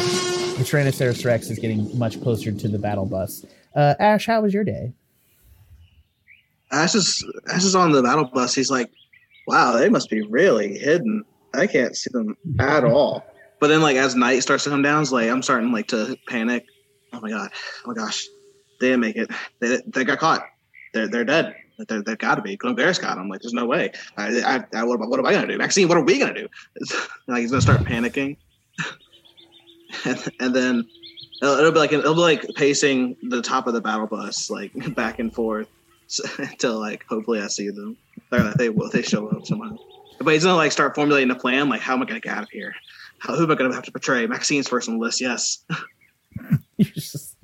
the 0.59 0.65
Tyrannosaurus 0.65 1.25
Rex 1.25 1.49
is 1.49 1.59
getting 1.59 1.97
much 1.99 2.21
closer 2.23 2.53
to 2.53 2.69
the 2.69 2.79
battle 2.79 3.07
bus. 3.07 3.47
Uh, 3.75 3.95
Ashe, 3.99 4.27
how 4.27 4.43
was 4.43 4.53
your 4.53 4.65
day? 4.65 4.93
Ashe 6.71 6.95
is 6.97 7.25
Ashe 7.53 7.65
is 7.65 7.75
on 7.75 7.93
the 7.93 8.03
battle 8.03 8.25
bus. 8.25 8.55
He's 8.55 8.71
like, 8.71 8.91
"Wow, 9.47 9.73
they 9.73 9.89
must 9.89 10.11
be 10.11 10.23
really 10.23 10.77
hidden. 10.77 11.25
I 11.55 11.67
can't 11.67 11.97
see 11.97 12.11
them 12.13 12.37
at 12.59 12.85
all." 12.93 13.25
But 13.59 13.69
then, 13.69 13.81
like 13.81 13.97
as 13.97 14.15
night 14.15 14.41
starts 14.41 14.65
to 14.65 14.71
come 14.71 14.83
down, 14.83 15.03
it's 15.03 15.13
like 15.13 15.31
I'm 15.31 15.43
starting 15.43 15.73
like 15.73 15.89
to 15.89 16.17
panic. 16.29 16.67
Oh 17.13 17.21
my 17.21 17.31
god! 17.31 17.51
Oh 17.85 17.89
my 17.89 17.95
gosh! 17.95 18.27
They 18.81 18.89
didn't 18.89 19.01
make 19.01 19.17
it. 19.17 19.31
They, 19.61 19.81
they 19.87 20.05
got 20.05 20.19
caught. 20.19 20.43
They're 20.93 21.09
they're 21.09 21.25
dead. 21.25 21.55
They're, 21.89 22.03
they've 22.03 22.19
got 22.19 22.37
to 22.37 22.43
be. 22.43 22.57
Bears 22.57 22.99
got 22.99 23.17
them. 23.17 23.29
Like 23.29 23.41
there's 23.41 23.53
no 23.53 23.67
way. 23.67 23.93
I, 24.17 24.41
I, 24.41 24.65
I 24.79 24.85
what, 24.85 24.99
what 24.99 25.19
am 25.19 25.27
I 25.27 25.33
gonna 25.33 25.47
do? 25.47 25.59
Maxine, 25.59 25.89
what 25.89 25.97
are 25.97 26.05
we 26.05 26.19
gonna 26.19 26.35
do? 26.35 26.49
like 27.29 27.41
he's 27.41 27.51
gonna 27.51 27.63
start 27.63 27.81
panicking, 27.83 28.37
and, 30.05 30.33
and 30.41 30.55
then 30.55 30.89
it'll, 31.43 31.59
it'll 31.59 31.73
be 31.73 31.79
like 31.79 31.93
it'll 31.93 32.15
be 32.15 32.21
like 32.21 32.47
pacing 32.55 33.17
the 33.23 33.43
top 33.43 33.67
of 33.67 33.75
the 33.75 33.81
battle 33.81 34.07
bus, 34.07 34.51
like 34.51 34.73
back 34.95 35.19
and 35.19 35.35
forth 35.35 35.69
until 36.39 36.79
like 36.81 37.05
hopefully 37.09 37.41
I 37.41 37.49
see 37.49 37.71
them 37.71 37.97
or 38.33 38.39
that 38.39 38.59
they 38.59 38.69
will 38.69 38.91
they 38.91 39.03
show 39.03 39.29
up 39.29 39.47
somehow. 39.47 39.77
But 40.19 40.33
he's 40.33 40.45
gonna 40.45 40.57
like 40.57 40.73
start 40.73 40.95
formulating 40.95 41.31
a 41.31 41.35
plan. 41.35 41.69
Like 41.69 41.81
how 41.81 41.95
am 41.95 42.03
I 42.03 42.07
gonna 42.07 42.21
get 42.21 42.37
out 42.37 42.45
of 42.45 42.51
here? 42.51 42.75
How, 43.19 43.35
who 43.35 43.45
am 43.45 43.51
I 43.51 43.55
gonna 43.55 43.75
have 43.75 43.85
to 43.85 43.93
portray? 43.93 44.27
Maxine's 44.27 44.69
first 44.69 44.89
on 44.89 44.99
the 44.99 45.05
list. 45.05 45.21
Yes. 45.21 45.65
just... 46.81 47.37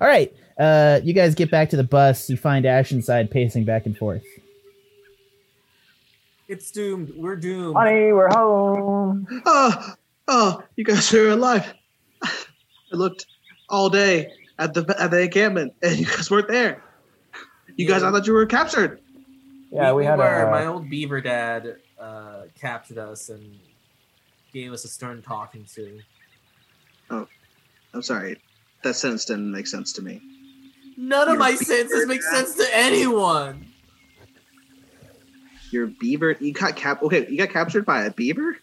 All 0.00 0.08
right, 0.08 0.34
uh, 0.58 1.00
you 1.04 1.12
guys 1.12 1.34
get 1.34 1.50
back 1.50 1.70
to 1.70 1.76
the 1.76 1.84
bus. 1.84 2.30
You 2.30 2.36
find 2.36 2.64
Ashe 2.64 2.92
inside, 2.92 3.30
pacing 3.30 3.64
back 3.64 3.86
and 3.86 3.96
forth. 3.96 4.24
It's 6.48 6.70
doomed. 6.70 7.12
We're 7.14 7.36
doomed. 7.36 7.76
Honey, 7.76 8.12
we're 8.12 8.30
home. 8.30 9.26
Oh, 9.44 9.94
oh, 10.28 10.62
you 10.76 10.84
guys 10.84 11.12
are 11.14 11.30
alive. 11.30 11.74
I 12.22 12.30
looked 12.92 13.26
all 13.68 13.90
day 13.90 14.32
at 14.58 14.74
the 14.74 14.94
at 14.98 15.10
the 15.10 15.22
encampment, 15.22 15.74
and 15.82 15.98
you 15.98 16.06
guys 16.06 16.30
weren't 16.30 16.48
there. 16.48 16.82
You 17.76 17.86
guys, 17.86 18.02
I 18.02 18.10
thought 18.10 18.26
you 18.26 18.32
were 18.32 18.46
captured. 18.46 19.00
Yeah, 19.70 19.92
we, 19.92 20.04
had 20.04 20.18
were. 20.18 20.42
a. 20.42 20.50
My 20.50 20.66
old 20.66 20.88
beaver 20.88 21.20
dad 21.20 21.76
uh, 21.98 22.42
captured 22.58 22.98
us 22.98 23.28
and 23.28 23.58
gave 24.52 24.72
us 24.72 24.84
a 24.84 24.88
stern 24.88 25.22
talking 25.22 25.64
to. 25.74 26.00
Oh, 27.10 27.26
I'm 27.92 28.02
sorry, 28.02 28.40
that 28.82 28.94
sentence 28.94 29.24
didn't 29.24 29.50
make 29.50 29.66
sense 29.66 29.92
to 29.94 30.02
me. 30.02 30.20
None 30.96 31.28
of 31.28 31.38
my 31.38 31.50
beaver 31.50 31.64
senses 31.64 32.06
make 32.06 32.22
dad? 32.22 32.34
sense 32.36 32.56
to 32.56 32.68
anyone. 32.72 33.66
Your 35.70 35.86
beaver, 35.86 36.34
you 36.40 36.52
got 36.52 36.76
cap. 36.76 37.02
Okay, 37.02 37.26
you 37.28 37.36
got 37.36 37.50
captured 37.50 37.84
by 37.84 38.04
a 38.04 38.10
beaver. 38.10 38.56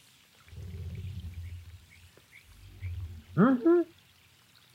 Hmm 3.35 3.81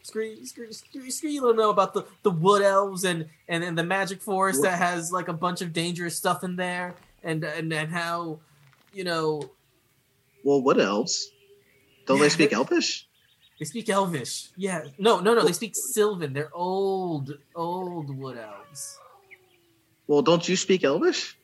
Scree, 0.02 0.44
Scree, 0.46 0.72
Scree, 0.72 1.10
Scree, 1.10 1.32
you 1.32 1.40
don't 1.42 1.56
know 1.56 1.70
about 1.70 1.92
the, 1.92 2.06
the 2.22 2.30
wood 2.30 2.62
elves 2.62 3.04
and, 3.04 3.28
and, 3.48 3.62
and 3.62 3.76
the 3.76 3.84
magic 3.84 4.22
forest 4.22 4.62
that 4.62 4.78
has 4.78 5.12
like 5.12 5.28
a 5.28 5.32
bunch 5.32 5.60
of 5.60 5.72
dangerous 5.74 6.16
stuff 6.16 6.42
in 6.42 6.56
there, 6.56 6.94
and 7.22 7.44
and, 7.44 7.70
and 7.72 7.92
how, 7.92 8.40
you 8.94 9.04
know, 9.04 9.52
Well, 10.42 10.62
what 10.62 10.80
elves? 10.80 11.30
Don't 12.06 12.16
Yeah, 12.16 12.24
they 12.24 12.28
speak 12.30 12.52
Elvish? 12.52 13.06
they 13.58 13.66
speak 13.66 13.88
Elvish. 13.90 14.48
Yeah, 14.56 14.84
no, 14.98 15.20
no, 15.20 15.34
no, 15.34 15.44
they 15.44 15.52
speak 15.52 15.76
Sylvan. 15.76 16.32
They're 16.32 16.50
old, 16.54 17.38
old 17.54 18.10
wood 18.16 18.38
elves. 18.38 18.98
Well, 20.08 20.22
don't 20.22 20.48
you 20.48 20.56
speak 20.56 20.82
Elvish? 20.82 21.36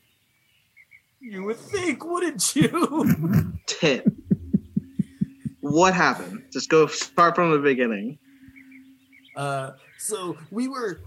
You 1.21 1.45
would 1.45 1.59
think, 1.59 2.05
wouldn't 2.05 2.57
you? 2.57 3.53
Tit. 3.67 4.07
What 5.71 5.95
happened? 5.95 6.45
Just 6.53 6.71
go 6.71 6.87
start 6.87 7.35
from 7.35 7.51
the 7.51 7.59
beginning. 7.59 8.19
Uh, 9.37 9.73
so 9.99 10.37
we 10.51 10.69
were, 10.69 11.01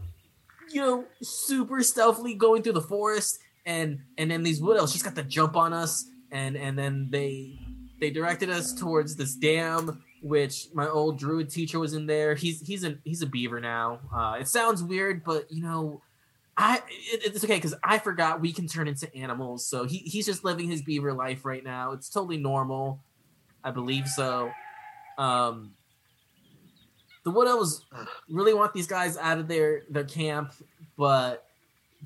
you 0.72 0.81
know, 0.81 1.06
super 1.22 1.81
stealthily 1.81 2.36
going 2.36 2.61
through 2.64 2.73
the 2.73 2.81
forest, 2.81 3.40
and 3.65 3.99
and 4.18 4.30
then 4.30 4.44
these 4.44 4.61
wood 4.61 4.77
elves 4.77 4.94
just 4.94 5.06
got 5.06 5.15
the 5.15 5.23
jump 5.23 5.56
on 5.56 5.73
us, 5.73 6.06
and 6.31 6.56
and 6.56 6.77
then 6.77 7.10
they 7.10 7.60
they 7.99 8.11
directed 8.11 8.49
us 8.49 8.73
towards 8.73 9.15
this 9.15 9.36
dam, 9.36 10.03
which 10.22 10.68
my 10.73 10.88
old 10.88 11.18
druid 11.18 11.49
teacher 11.49 11.80
was 11.80 11.94
in 11.94 12.06
there. 12.06 12.36
He's 12.36 12.61
he's 12.61 12.84
a 12.84 12.98
he's 13.03 13.22
a 13.22 13.27
beaver 13.27 13.60
now. 13.60 13.99
Uh, 14.14 14.38
it 14.40 14.48
sounds 14.48 14.84
weird, 14.84 15.23
but 15.23 15.52
you 15.52 15.64
know. 15.64 16.02
I 16.61 16.81
it, 16.90 17.22
it's 17.23 17.41
okay 17.45 17.56
because 17.56 17.76
I 17.81 17.99
forgot 17.99 18.41
we 18.41 18.52
can 18.52 18.68
turn 18.68 18.90
into 18.90 19.07
animals. 19.15 19.65
So 19.65 19.86
he, 19.86 19.99
he's 19.99 20.26
just 20.26 20.44
living 20.44 20.69
his 20.69 20.81
beaver 20.81 21.14
life 21.14 21.45
right 21.45 21.64
now. 21.64 21.94
It's 21.94 22.10
totally 22.10 22.36
normal. 22.36 22.99
I 23.64 23.72
believe 23.72 24.07
so. 24.07 24.52
Um, 25.18 25.73
the 27.23 27.31
Wood 27.31 27.48
Elves 27.48 27.86
really 28.30 28.53
want 28.53 28.73
these 28.73 28.88
guys 28.88 29.18
out 29.18 29.38
of 29.38 29.48
their 29.48 29.84
their 29.90 30.06
camp, 30.06 30.53
but 30.98 31.45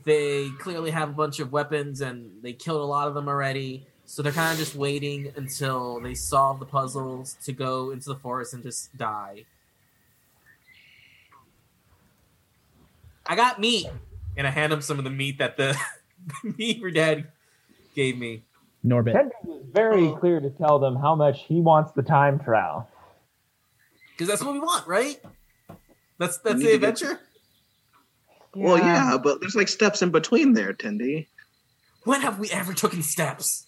they 0.05 0.49
clearly 0.59 0.91
have 0.91 1.09
a 1.09 1.13
bunch 1.13 1.39
of 1.39 1.51
weapons 1.51 2.01
and 2.01 2.41
they 2.41 2.53
killed 2.53 2.81
a 2.81 2.85
lot 2.85 3.07
of 3.07 3.13
them 3.13 3.27
already. 3.27 3.85
So 4.05 4.21
they're 4.21 4.33
kind 4.33 4.51
of 4.51 4.57
just 4.57 4.75
waiting 4.75 5.31
until 5.35 5.99
they 6.01 6.13
solve 6.13 6.59
the 6.59 6.65
puzzles 6.65 7.37
to 7.45 7.53
go 7.53 7.91
into 7.91 8.09
the 8.09 8.15
forest 8.15 8.53
and 8.53 8.61
just 8.61 8.95
die. 8.97 9.45
I 13.25 13.35
got 13.35 13.59
meat, 13.59 13.87
and 14.35 14.45
I 14.45 14.49
hand 14.49 14.73
him 14.73 14.81
some 14.81 14.97
of 14.97 15.05
the 15.05 15.09
meat 15.09 15.37
that 15.37 15.55
the 15.55 15.77
beaver 16.57 16.91
dad 16.91 17.27
gave 17.95 18.17
me. 18.17 18.43
Norbit. 18.85 19.13
Ted 19.13 19.31
was 19.43 19.63
very 19.71 20.07
Oh. 20.07 20.15
clear 20.17 20.39
to 20.39 20.49
tell 20.49 20.77
them 20.79 20.95
how 20.95 21.15
much 21.15 21.43
he 21.45 21.61
wants 21.61 21.91
the 21.93 22.01
time 22.03 22.39
trial. 22.39 22.89
Because 24.11 24.27
that's 24.27 24.43
what 24.43 24.53
we 24.53 24.59
want, 24.59 24.85
right? 24.87 25.21
That's 26.19 26.37
that's 26.39 26.59
the 26.59 26.65
to 26.65 26.65
get- 26.65 26.73
adventure. 26.75 27.19
Well, 28.55 28.77
yeah, 28.77 29.17
but 29.17 29.39
there's 29.39 29.55
like 29.55 29.67
steps 29.67 30.03
in 30.03 30.11
between 30.11 30.53
there, 30.53 30.73
Tindy. 30.73 31.25
When 32.03 32.21
have 32.21 32.37
we 32.37 32.51
ever 32.51 32.73
taken 32.73 33.01
steps? 33.01 33.65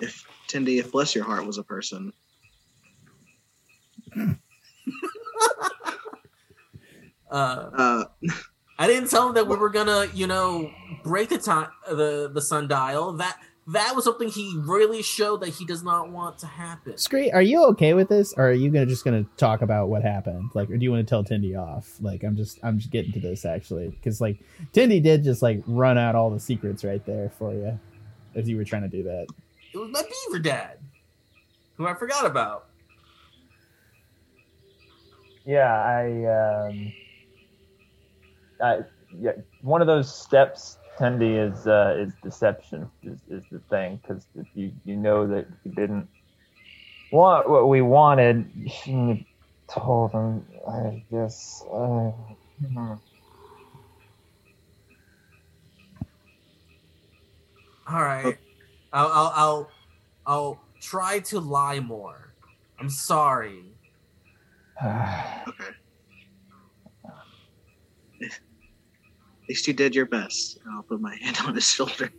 If 0.00 0.26
Tindy, 0.48 0.80
if 0.80 0.90
bless 0.90 1.14
your 1.14 1.24
heart 1.24 1.46
was 1.46 1.58
a 1.58 1.62
person, 1.62 2.12
Uh, 7.30 7.70
uh, 7.76 8.04
I 8.78 8.86
didn't 8.86 9.08
tell 9.08 9.28
him 9.28 9.34
that 9.34 9.46
we 9.46 9.56
were 9.56 9.70
gonna, 9.70 10.06
you 10.12 10.26
know, 10.26 10.70
break 11.02 11.28
the 11.28 11.38
time 11.38 11.68
the 11.88 12.30
the 12.32 12.40
sundial. 12.40 13.12
That 13.12 13.38
that 13.68 13.94
was 13.94 14.04
something 14.04 14.28
he 14.28 14.54
really 14.58 15.02
showed 15.02 15.40
that 15.40 15.50
he 15.50 15.64
does 15.64 15.82
not 15.82 16.10
want 16.10 16.38
to 16.38 16.46
happen. 16.46 16.98
Scree, 16.98 17.30
are 17.30 17.40
you 17.40 17.64
okay 17.66 17.94
with 17.94 18.08
this, 18.08 18.34
or 18.36 18.48
are 18.48 18.52
you 18.52 18.70
gonna 18.70 18.86
just 18.86 19.04
gonna 19.04 19.24
talk 19.36 19.62
about 19.62 19.88
what 19.88 20.02
happened? 20.02 20.50
Like, 20.54 20.70
or 20.70 20.76
do 20.76 20.82
you 20.84 20.90
want 20.90 21.06
to 21.06 21.08
tell 21.08 21.24
Tindy 21.24 21.58
off? 21.58 21.96
Like, 22.00 22.24
I'm 22.24 22.36
just 22.36 22.58
I'm 22.62 22.78
just 22.78 22.90
getting 22.90 23.12
to 23.12 23.20
this 23.20 23.44
actually, 23.44 23.88
because 23.88 24.20
like 24.20 24.38
Tindy 24.72 25.02
did 25.02 25.24
just 25.24 25.40
like 25.40 25.62
run 25.66 25.96
out 25.96 26.14
all 26.14 26.30
the 26.30 26.40
secrets 26.40 26.84
right 26.84 27.04
there 27.06 27.30
for 27.38 27.52
you, 27.52 27.78
as 28.34 28.48
you 28.48 28.56
were 28.56 28.64
trying 28.64 28.82
to 28.82 28.88
do 28.88 29.04
that. 29.04 29.28
It 29.72 29.78
was 29.78 29.90
my 29.90 30.02
beaver 30.02 30.40
dad, 30.40 30.78
who 31.76 31.86
I 31.86 31.94
forgot 31.94 32.26
about. 32.26 32.66
Yeah, 35.46 35.72
I, 35.72 36.68
um, 36.68 36.92
I, 38.64 38.78
yeah, 39.20 39.32
one 39.60 39.82
of 39.82 39.86
those 39.86 40.12
steps, 40.12 40.78
Tendy, 40.98 41.36
is 41.36 41.66
uh, 41.66 41.96
is 41.98 42.14
deception 42.22 42.90
is, 43.02 43.20
is 43.28 43.42
the 43.52 43.58
thing 43.68 44.00
because 44.00 44.26
if 44.34 44.46
you 44.54 44.72
you 44.86 44.96
know 44.96 45.26
that 45.26 45.46
you 45.64 45.72
didn't 45.72 46.08
want 47.12 47.48
what 47.48 47.68
we 47.68 47.82
wanted, 47.82 48.50
you 48.56 48.70
shouldn't 48.70 49.18
have 49.18 49.82
told 49.82 50.12
them. 50.12 50.46
I 50.66 51.02
guess. 51.10 51.62
Uh, 51.70 52.10
hmm. 52.58 52.94
All 57.86 58.02
right, 58.02 58.38
I'll 58.94 59.08
I'll 59.12 59.32
I'll, 59.36 59.70
I'll 60.24 60.60
try 60.80 61.18
to 61.18 61.38
lie 61.38 61.80
more. 61.80 62.32
I'm 62.80 62.88
sorry. 62.88 63.62
okay. 64.82 65.74
At 69.44 69.50
least 69.50 69.68
you 69.68 69.74
did 69.74 69.94
your 69.94 70.06
best. 70.06 70.58
I'll 70.72 70.82
put 70.82 71.02
my 71.02 71.14
hand 71.22 71.36
on 71.44 71.54
his 71.54 71.68
shoulder. 71.68 72.10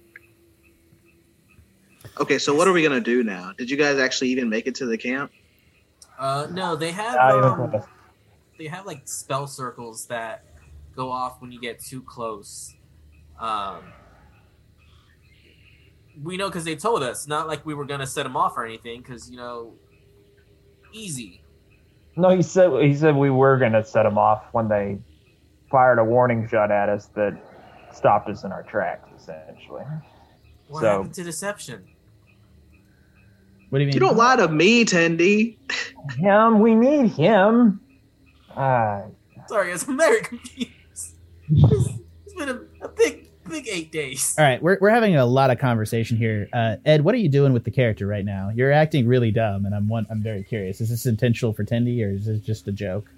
Okay, 2.19 2.37
so 2.37 2.53
what 2.53 2.67
are 2.67 2.71
we 2.71 2.83
gonna 2.83 3.01
do 3.01 3.23
now? 3.23 3.51
Did 3.57 3.69
you 3.69 3.77
guys 3.77 3.97
actually 3.97 4.29
even 4.29 4.47
make 4.47 4.67
it 4.67 4.75
to 4.75 4.85
the 4.85 4.97
camp? 4.97 5.31
Uh, 6.19 6.47
no, 6.51 6.75
they 6.75 6.91
have 6.91 7.17
um, 7.17 7.73
they 8.57 8.67
have 8.67 8.85
like 8.85 9.07
spell 9.07 9.47
circles 9.47 10.05
that 10.05 10.45
go 10.95 11.11
off 11.11 11.41
when 11.41 11.51
you 11.51 11.59
get 11.59 11.79
too 11.79 12.01
close. 12.03 12.75
Um, 13.39 13.83
we 16.23 16.37
know 16.37 16.47
because 16.47 16.63
they 16.63 16.75
told 16.75 17.03
us, 17.03 17.27
not 17.27 17.47
like 17.47 17.65
we 17.65 17.73
were 17.73 17.85
gonna 17.85 18.07
set 18.07 18.23
them 18.23 18.37
off 18.37 18.55
or 18.55 18.65
anything, 18.65 19.01
because 19.01 19.29
you 19.29 19.37
know, 19.37 19.73
easy. 20.93 21.41
No, 22.15 22.29
he 22.29 22.43
said 22.43 22.71
he 22.81 22.95
said 22.95 23.15
we 23.15 23.31
were 23.31 23.57
gonna 23.57 23.83
set 23.83 24.05
him 24.05 24.19
off 24.19 24.43
when 24.53 24.69
they 24.69 24.99
fired 25.75 25.99
a 25.99 26.03
warning 26.05 26.47
shot 26.47 26.71
at 26.71 26.87
us 26.87 27.07
that 27.15 27.37
stopped 27.93 28.29
us 28.29 28.45
in 28.45 28.53
our 28.53 28.63
tracks, 28.63 29.09
essentially. 29.17 29.83
What 30.69 30.79
So- 30.79 30.87
happened 30.89 31.13
to 31.15 31.23
deception? 31.25 31.83
What 33.69 33.79
do 33.79 33.83
you 33.83 33.87
mean? 33.87 33.93
You 33.95 33.99
don't 33.99 34.15
lie 34.15 34.37
to 34.37 34.47
me, 34.47 34.85
Tendy. 34.85 35.57
Him, 36.17 36.61
we 36.61 36.75
need 36.75 37.11
him. 37.11 37.81
Uh, 38.55 39.01
Sorry, 39.47 39.71
guys, 39.71 39.83
I'm 39.89 39.97
very 39.97 40.21
confused. 40.21 40.71
it's 40.93 41.13
it's 42.25 42.33
been 42.37 42.47
a, 42.47 42.85
a 42.85 42.87
big, 42.87 43.27
big 43.49 43.67
eight 43.67 43.91
days. 43.91 44.33
All 44.39 44.45
right, 44.45 44.63
we're, 44.63 44.77
we're 44.79 44.91
having 44.91 45.17
a 45.17 45.25
lot 45.25 45.51
of 45.51 45.59
conversation 45.59 46.15
here. 46.15 46.47
Uh, 46.53 46.77
Ed, 46.85 47.03
what 47.03 47.13
are 47.15 47.17
you 47.17 47.27
doing 47.27 47.51
with 47.51 47.65
the 47.65 47.71
character 47.71 48.07
right 48.07 48.23
now? 48.23 48.49
You're 48.55 48.71
acting 48.71 49.09
really 49.09 49.31
dumb, 49.31 49.65
and 49.65 49.75
I'm 49.75 49.89
one, 49.89 50.07
I'm 50.09 50.23
very 50.23 50.43
curious. 50.43 50.79
Is 50.79 50.89
this 50.89 51.05
intentional 51.05 51.51
for 51.51 51.65
Tendy, 51.65 52.01
or 52.01 52.11
is 52.11 52.27
this 52.27 52.39
just 52.39 52.69
a 52.69 52.71
joke? 52.71 53.11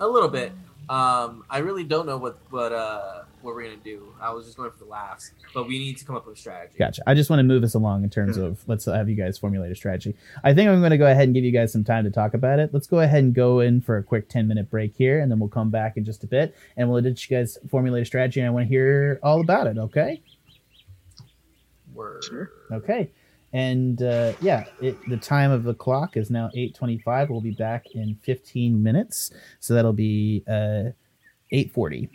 A 0.00 0.08
little 0.08 0.30
bit. 0.30 0.52
Um, 0.88 1.44
I 1.50 1.58
really 1.58 1.84
don't 1.84 2.06
know 2.06 2.16
what 2.16 2.38
what 2.50 2.72
uh 2.72 3.24
what 3.42 3.54
we're 3.54 3.64
gonna 3.64 3.76
do. 3.76 4.14
I 4.20 4.30
was 4.32 4.46
just 4.46 4.56
going 4.56 4.70
for 4.70 4.78
the 4.78 4.86
laughs, 4.86 5.32
but 5.52 5.68
we 5.68 5.78
need 5.78 5.98
to 5.98 6.04
come 6.04 6.16
up 6.16 6.26
with 6.26 6.36
a 6.36 6.40
strategy. 6.40 6.74
Gotcha. 6.78 7.02
I 7.06 7.14
just 7.14 7.28
want 7.28 7.40
to 7.40 7.44
move 7.44 7.62
us 7.62 7.74
along 7.74 8.04
in 8.04 8.10
terms 8.10 8.38
of 8.38 8.66
let's 8.66 8.86
have 8.86 9.08
you 9.08 9.14
guys 9.14 9.36
formulate 9.36 9.70
a 9.70 9.74
strategy. 9.74 10.16
I 10.42 10.54
think 10.54 10.70
I'm 10.70 10.80
going 10.80 10.90
to 10.90 10.98
go 10.98 11.06
ahead 11.06 11.24
and 11.24 11.34
give 11.34 11.44
you 11.44 11.52
guys 11.52 11.72
some 11.72 11.84
time 11.84 12.04
to 12.04 12.10
talk 12.10 12.32
about 12.32 12.58
it. 12.58 12.70
Let's 12.72 12.86
go 12.86 13.00
ahead 13.00 13.22
and 13.22 13.34
go 13.34 13.60
in 13.60 13.80
for 13.82 13.98
a 13.98 14.02
quick 14.02 14.28
10 14.28 14.48
minute 14.48 14.70
break 14.70 14.94
here, 14.96 15.20
and 15.20 15.30
then 15.30 15.38
we'll 15.38 15.50
come 15.50 15.70
back 15.70 15.96
in 15.96 16.04
just 16.04 16.24
a 16.24 16.26
bit, 16.26 16.56
and 16.76 16.88
we'll 16.90 17.02
let 17.02 17.28
you 17.30 17.36
guys 17.36 17.58
formulate 17.70 18.02
a 18.02 18.06
strategy. 18.06 18.40
And 18.40 18.46
I 18.46 18.50
want 18.50 18.64
to 18.64 18.68
hear 18.68 19.20
all 19.22 19.40
about 19.40 19.66
it. 19.66 19.76
Okay. 19.76 20.22
Word. 21.92 22.24
Sure. 22.24 22.50
Okay. 22.72 23.10
And 23.52 24.02
uh, 24.02 24.32
yeah, 24.40 24.64
it, 24.80 24.96
the 25.08 25.16
time 25.16 25.50
of 25.50 25.64
the 25.64 25.74
clock 25.74 26.16
is 26.16 26.30
now 26.30 26.50
8:25. 26.56 27.30
We'll 27.30 27.40
be 27.40 27.52
back 27.52 27.86
in 27.92 28.16
15 28.22 28.82
minutes, 28.82 29.30
so 29.60 29.74
that'll 29.74 29.92
be 29.92 30.44
uh, 30.46 30.92
8:40. 31.52 32.10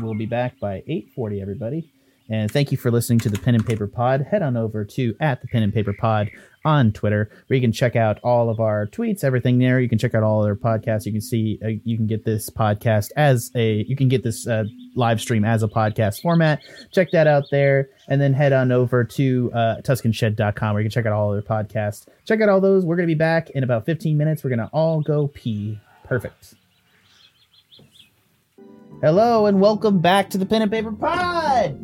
We'll 0.00 0.14
be 0.14 0.26
back 0.26 0.58
by 0.58 0.82
8:40, 0.88 1.40
everybody. 1.40 1.90
And 2.30 2.50
thank 2.50 2.72
you 2.72 2.78
for 2.78 2.90
listening 2.90 3.18
to 3.20 3.28
the 3.28 3.38
Pen 3.38 3.54
and 3.54 3.66
Paper 3.66 3.86
Pod. 3.86 4.22
Head 4.22 4.42
on 4.42 4.56
over 4.56 4.84
to 4.84 5.14
at 5.20 5.42
the 5.42 5.48
Pen 5.48 5.62
and 5.62 5.74
Paper 5.74 5.92
Pod 5.92 6.30
on 6.64 6.90
Twitter, 6.90 7.30
where 7.46 7.56
you 7.56 7.60
can 7.60 7.72
check 7.72 7.96
out 7.96 8.18
all 8.24 8.48
of 8.48 8.60
our 8.60 8.86
tweets, 8.86 9.22
everything 9.22 9.58
there. 9.58 9.78
You 9.78 9.88
can 9.90 9.98
check 9.98 10.14
out 10.14 10.22
all 10.22 10.44
our 10.44 10.56
podcasts. 10.56 11.04
You 11.04 11.12
can 11.12 11.20
see, 11.20 11.58
uh, 11.62 11.68
you 11.84 11.98
can 11.98 12.06
get 12.06 12.24
this 12.24 12.48
podcast 12.48 13.10
as 13.16 13.50
a, 13.54 13.84
you 13.86 13.94
can 13.94 14.08
get 14.08 14.24
this 14.24 14.46
uh, 14.46 14.64
live 14.94 15.20
stream 15.20 15.44
as 15.44 15.62
a 15.62 15.68
podcast 15.68 16.20
format. 16.20 16.60
Check 16.92 17.10
that 17.12 17.26
out 17.26 17.44
there, 17.50 17.90
and 18.08 18.20
then 18.20 18.32
head 18.32 18.52
on 18.52 18.72
over 18.72 19.04
to 19.04 19.50
uh, 19.52 19.76
TuscanShed.com, 19.82 20.72
where 20.74 20.82
you 20.82 20.86
can 20.88 20.90
check 20.90 21.06
out 21.06 21.12
all 21.12 21.34
of 21.34 21.44
their 21.44 21.56
podcasts. 21.64 22.06
Check 22.24 22.40
out 22.40 22.48
all 22.48 22.60
those. 22.60 22.84
We're 22.84 22.96
gonna 22.96 23.06
be 23.06 23.14
back 23.14 23.50
in 23.50 23.64
about 23.64 23.86
15 23.86 24.16
minutes. 24.16 24.44
We're 24.44 24.50
gonna 24.50 24.70
all 24.72 25.00
go 25.00 25.28
pee. 25.28 25.80
Perfect. 26.04 26.54
Hello 29.00 29.46
and 29.46 29.60
welcome 29.60 29.98
back 30.00 30.30
to 30.30 30.38
the 30.38 30.46
Pen 30.46 30.62
and 30.62 30.70
Paper 30.70 30.92
Pod. 30.92 31.78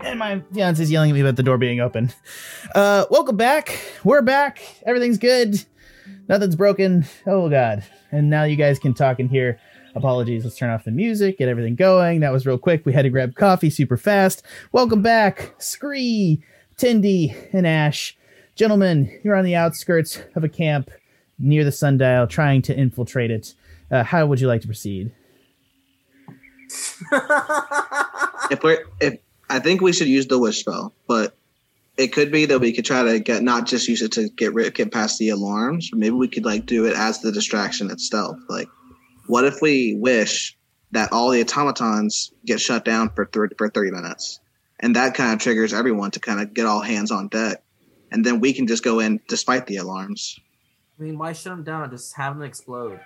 And 0.00 0.18
my 0.20 0.40
fiance's 0.54 0.92
yelling 0.92 1.10
at 1.10 1.14
me 1.14 1.20
about 1.20 1.34
the 1.34 1.42
door 1.42 1.58
being 1.58 1.80
open. 1.80 2.12
Uh, 2.74 3.06
welcome 3.10 3.36
back. 3.36 3.80
We're 4.04 4.22
back. 4.22 4.62
Everything's 4.84 5.18
good. 5.18 5.64
Nothing's 6.28 6.56
broken. 6.56 7.06
Oh 7.26 7.48
god. 7.48 7.84
And 8.10 8.30
now 8.30 8.44
you 8.44 8.56
guys 8.56 8.78
can 8.78 8.94
talk 8.94 9.20
in 9.20 9.28
here. 9.28 9.58
Apologies. 9.94 10.44
Let's 10.44 10.56
turn 10.56 10.70
off 10.70 10.84
the 10.84 10.90
music, 10.90 11.38
get 11.38 11.48
everything 11.48 11.74
going. 11.74 12.20
That 12.20 12.32
was 12.32 12.46
real 12.46 12.58
quick. 12.58 12.84
We 12.84 12.92
had 12.92 13.02
to 13.02 13.10
grab 13.10 13.34
coffee 13.34 13.70
super 13.70 13.96
fast. 13.96 14.42
Welcome 14.72 15.02
back, 15.02 15.54
Scree, 15.58 16.42
Tindy, 16.76 17.34
and 17.52 17.66
Ashe. 17.66 18.16
Gentlemen, 18.54 19.20
you're 19.22 19.36
on 19.36 19.44
the 19.44 19.54
outskirts 19.54 20.20
of 20.34 20.44
a 20.44 20.48
camp 20.48 20.90
near 21.38 21.64
the 21.64 21.72
sundial, 21.72 22.26
trying 22.26 22.62
to 22.62 22.76
infiltrate 22.76 23.30
it. 23.30 23.54
Uh, 23.90 24.02
how 24.02 24.26
would 24.26 24.40
you 24.40 24.48
like 24.48 24.62
to 24.62 24.66
proceed? 24.66 25.12
If 28.50 28.62
we're 28.62 28.84
if 29.00 29.18
I 29.48 29.60
think 29.60 29.80
we 29.80 29.92
should 29.92 30.08
use 30.08 30.26
the 30.26 30.38
wish 30.38 30.60
spell, 30.60 30.94
but 31.06 31.36
it 31.96 32.12
could 32.12 32.30
be 32.30 32.46
that 32.46 32.58
we 32.58 32.72
could 32.72 32.84
try 32.84 33.02
to 33.02 33.18
get 33.20 33.42
not 33.42 33.66
just 33.66 33.88
use 33.88 34.02
it 34.02 34.12
to 34.12 34.28
get 34.28 34.52
rid 34.52 34.74
get 34.74 34.92
past 34.92 35.18
the 35.18 35.30
alarms. 35.30 35.90
Maybe 35.92 36.14
we 36.14 36.28
could 36.28 36.44
like 36.44 36.66
do 36.66 36.86
it 36.86 36.94
as 36.94 37.20
the 37.20 37.32
distraction 37.32 37.90
itself. 37.90 38.36
Like, 38.48 38.68
what 39.26 39.44
if 39.44 39.62
we 39.62 39.96
wish 39.98 40.56
that 40.92 41.12
all 41.12 41.30
the 41.30 41.40
automatons 41.40 42.32
get 42.44 42.60
shut 42.60 42.84
down 42.84 43.10
for 43.14 43.26
thir- 43.26 43.50
for 43.56 43.68
thirty 43.70 43.90
minutes, 43.90 44.40
and 44.78 44.96
that 44.96 45.14
kind 45.14 45.32
of 45.32 45.38
triggers 45.38 45.72
everyone 45.72 46.10
to 46.12 46.20
kind 46.20 46.40
of 46.40 46.52
get 46.52 46.66
all 46.66 46.80
hands 46.80 47.10
on 47.10 47.28
deck, 47.28 47.62
and 48.12 48.24
then 48.24 48.40
we 48.40 48.52
can 48.52 48.66
just 48.66 48.84
go 48.84 49.00
in 49.00 49.20
despite 49.28 49.66
the 49.66 49.76
alarms. 49.76 50.38
I 50.98 51.02
mean, 51.02 51.18
why 51.18 51.32
shut 51.32 51.52
them 51.52 51.64
down 51.64 51.90
just 51.90 52.16
have 52.16 52.34
them 52.34 52.42
explode? 52.42 53.00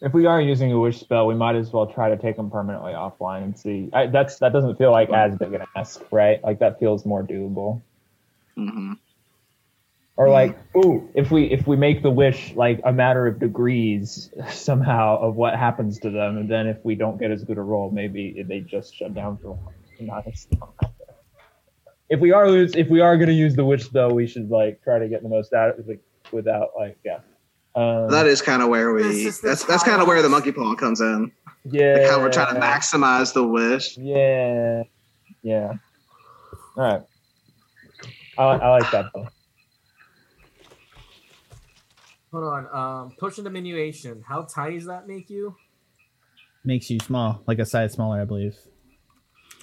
If 0.00 0.12
we 0.12 0.26
are 0.26 0.40
using 0.40 0.72
a 0.72 0.78
wish 0.78 1.00
spell, 1.00 1.26
we 1.26 1.34
might 1.34 1.56
as 1.56 1.72
well 1.72 1.86
try 1.86 2.08
to 2.08 2.16
take 2.16 2.36
them 2.36 2.50
permanently 2.50 2.92
offline 2.92 3.42
and 3.42 3.58
see. 3.58 3.90
I, 3.92 4.06
that's 4.06 4.38
that 4.38 4.52
doesn't 4.52 4.76
feel 4.76 4.90
like 4.90 5.10
as 5.10 5.36
big 5.36 5.52
an 5.52 5.62
ask, 5.76 6.02
right? 6.10 6.42
Like 6.42 6.58
that 6.58 6.78
feels 6.78 7.04
more 7.06 7.22
doable. 7.22 7.82
hmm 8.54 8.94
Or 10.16 10.28
like, 10.28 10.58
ooh, 10.76 11.08
if 11.14 11.30
we 11.30 11.44
if 11.44 11.66
we 11.66 11.76
make 11.76 12.02
the 12.02 12.10
wish 12.10 12.54
like 12.54 12.80
a 12.84 12.92
matter 12.92 13.26
of 13.26 13.38
degrees 13.38 14.30
somehow 14.50 15.18
of 15.20 15.36
what 15.36 15.56
happens 15.56 15.98
to 16.00 16.10
them, 16.10 16.38
and 16.38 16.50
then 16.50 16.66
if 16.66 16.78
we 16.84 16.94
don't 16.94 17.18
get 17.18 17.30
as 17.30 17.44
good 17.44 17.58
a 17.58 17.62
roll, 17.62 17.90
maybe 17.90 18.44
they 18.46 18.60
just 18.60 18.94
shut 18.94 19.14
down 19.14 19.38
for 19.38 19.58
not 20.00 20.26
as 20.26 20.46
long. 20.58 20.72
If 22.10 22.20
we 22.20 22.32
are 22.32 22.48
lose, 22.50 22.74
if 22.76 22.88
we 22.88 23.00
are 23.00 23.16
gonna 23.16 23.32
use 23.32 23.54
the 23.56 23.64
wish 23.64 23.84
spell, 23.84 24.12
we 24.12 24.26
should 24.26 24.50
like 24.50 24.82
try 24.82 24.98
to 24.98 25.08
get 25.08 25.22
the 25.22 25.28
most 25.28 25.52
out 25.52 25.70
of 25.70 25.78
it 25.78 25.88
like, 25.88 26.00
without 26.32 26.70
like 26.76 26.98
yeah. 27.04 27.20
Um, 27.76 28.08
That 28.10 28.26
is 28.26 28.40
kind 28.42 28.62
of 28.62 28.68
where 28.68 28.92
we. 28.92 29.24
That's 29.24 29.64
that's 29.64 29.82
kind 29.82 30.00
of 30.00 30.06
where 30.06 30.22
the 30.22 30.28
monkey 30.28 30.52
paw 30.52 30.74
comes 30.74 31.00
in. 31.00 31.32
yeah. 31.64 31.94
Like 31.98 32.10
how 32.10 32.20
we're 32.20 32.30
trying 32.32 32.54
to 32.54 32.60
maximize 32.60 33.32
the 33.34 33.42
wish. 33.42 33.96
Yeah, 33.98 34.84
yeah. 35.42 35.72
All 36.76 36.82
right. 36.84 37.02
I, 38.38 38.42
I 38.42 38.68
like 38.70 38.90
that 38.92 39.06
though. 39.14 39.28
Hold 42.32 42.44
on. 42.44 42.66
Um, 42.74 43.12
push 43.18 43.36
diminution. 43.36 44.22
How 44.26 44.42
tiny 44.42 44.76
does 44.78 44.86
that 44.86 45.06
make 45.06 45.30
you? 45.30 45.54
Makes 46.64 46.90
you 46.90 46.98
small, 46.98 47.42
like 47.46 47.58
a 47.58 47.66
size 47.66 47.92
smaller, 47.92 48.20
I 48.20 48.24
believe. 48.24 48.56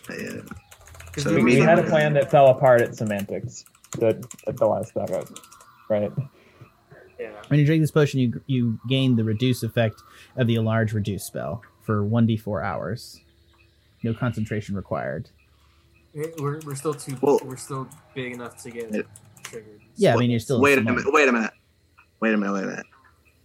Yeah. 0.09 0.41
'Cause 1.11 1.23
So 1.23 1.35
we 1.35 1.43
We 1.43 1.55
had 1.59 1.79
a 1.79 1.83
plan 1.83 2.13
that 2.13 2.31
fell 2.31 2.47
apart 2.47 2.81
at 2.81 2.95
semantics. 2.95 3.65
That 3.99 4.23
at 4.47 4.55
the 4.55 4.65
last 4.67 4.93
second, 4.93 5.38
right? 5.89 6.11
Yeah. 7.22 7.31
When 7.49 7.60
you 7.60 7.65
drink 7.65 7.81
this 7.84 7.91
potion, 7.91 8.19
you 8.19 8.41
you 8.48 8.80
gain 8.89 9.15
the 9.15 9.23
reduce 9.23 9.61
effect 9.64 10.02
of 10.38 10.48
the 10.48 10.56
enlarge 10.56 10.93
reduce 10.93 11.23
spell 11.23 11.61
for 11.81 12.03
one 12.03 12.26
d 12.26 12.35
four 12.38 12.64
hours. 12.64 13.22
No 14.03 14.14
concentration 14.14 14.76
required. 14.76 15.30
It- 16.14 16.39
We're, 16.41 16.60
we're 16.65 16.76
still 16.76 16.93
too. 16.95 17.15
Well- 17.22 17.39
we're 17.43 17.57
still 17.57 17.88
big 18.15 18.34
enough 18.34 18.61
to 18.64 18.72
get 18.72 18.93
It- 18.95 19.07
triggered. 19.43 19.81
Yeah, 19.95 20.15
I 20.15 20.18
mean 20.18 20.31
you're 20.31 20.39
still 20.39 20.60
Wait 20.60 20.77
a 20.77 20.81
small. 20.81 20.95
minute. 20.95 21.14
Wait 21.14 21.27
a 21.30 21.31
minute. 21.31 21.52
Wait 22.19 22.34
a 22.34 22.38
minute. 22.38 22.53
Wait 22.53 22.64
a 22.64 22.68
minute. 22.68 22.85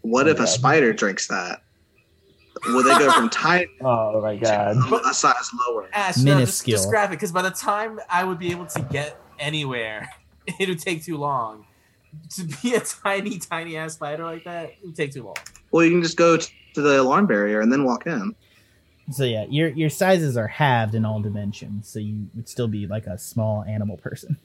What 0.00 0.26
oh, 0.26 0.30
if 0.30 0.40
Oh, 0.40 0.44
a 0.44 0.46
spider 0.46 0.92
drinks 0.92 1.26
that? 1.28 1.62
Will 2.68 2.82
they 2.82 2.98
go 2.98 3.10
from 3.12 3.28
tiny 3.30 3.66
Oh 3.82 4.22
my 4.22 4.36
god. 4.36 4.74
to 4.88 4.96
a 5.06 5.12
size 5.12 5.50
lower? 5.68 5.88
Ashe, 5.92 6.16
no, 6.18 6.38
just, 6.40 6.64
Minuscule. 6.64 6.76
just 6.76 6.88
grab 6.88 7.10
it 7.10 7.16
because 7.16 7.32
by 7.32 7.42
the 7.42 7.50
time 7.50 8.00
I 8.08 8.24
would 8.24 8.38
be 8.38 8.50
able 8.50 8.66
to 8.66 8.80
get 8.90 9.20
anywhere, 9.38 10.08
it 10.58 10.66
would 10.68 10.78
take 10.78 11.04
too 11.04 11.18
long. 11.18 11.65
To 12.36 12.44
be 12.62 12.74
a 12.74 12.80
tiny, 12.80 13.38
tiny 13.38 13.76
ass 13.76 13.94
spider 13.94 14.24
like 14.24 14.44
that, 14.44 14.64
it 14.70 14.78
would 14.84 14.96
take 14.96 15.12
too 15.12 15.22
long. 15.24 15.36
Well, 15.70 15.84
you 15.84 15.90
can 15.92 16.02
just 16.02 16.16
go 16.16 16.36
to 16.36 16.80
the 16.82 17.00
alarm 17.00 17.26
barrier 17.26 17.60
and 17.60 17.72
then 17.72 17.84
walk 17.84 18.06
in. 18.06 18.34
So 19.12 19.24
yeah, 19.24 19.46
your 19.48 19.68
your 19.68 19.88
sizes 19.90 20.36
are 20.36 20.48
halved 20.48 20.94
in 20.94 21.04
all 21.04 21.20
dimensions, 21.20 21.88
so 21.88 21.98
you 22.00 22.26
would 22.34 22.48
still 22.48 22.66
be 22.68 22.86
like 22.86 23.06
a 23.06 23.16
small 23.18 23.62
animal 23.64 23.96
person. 23.96 24.36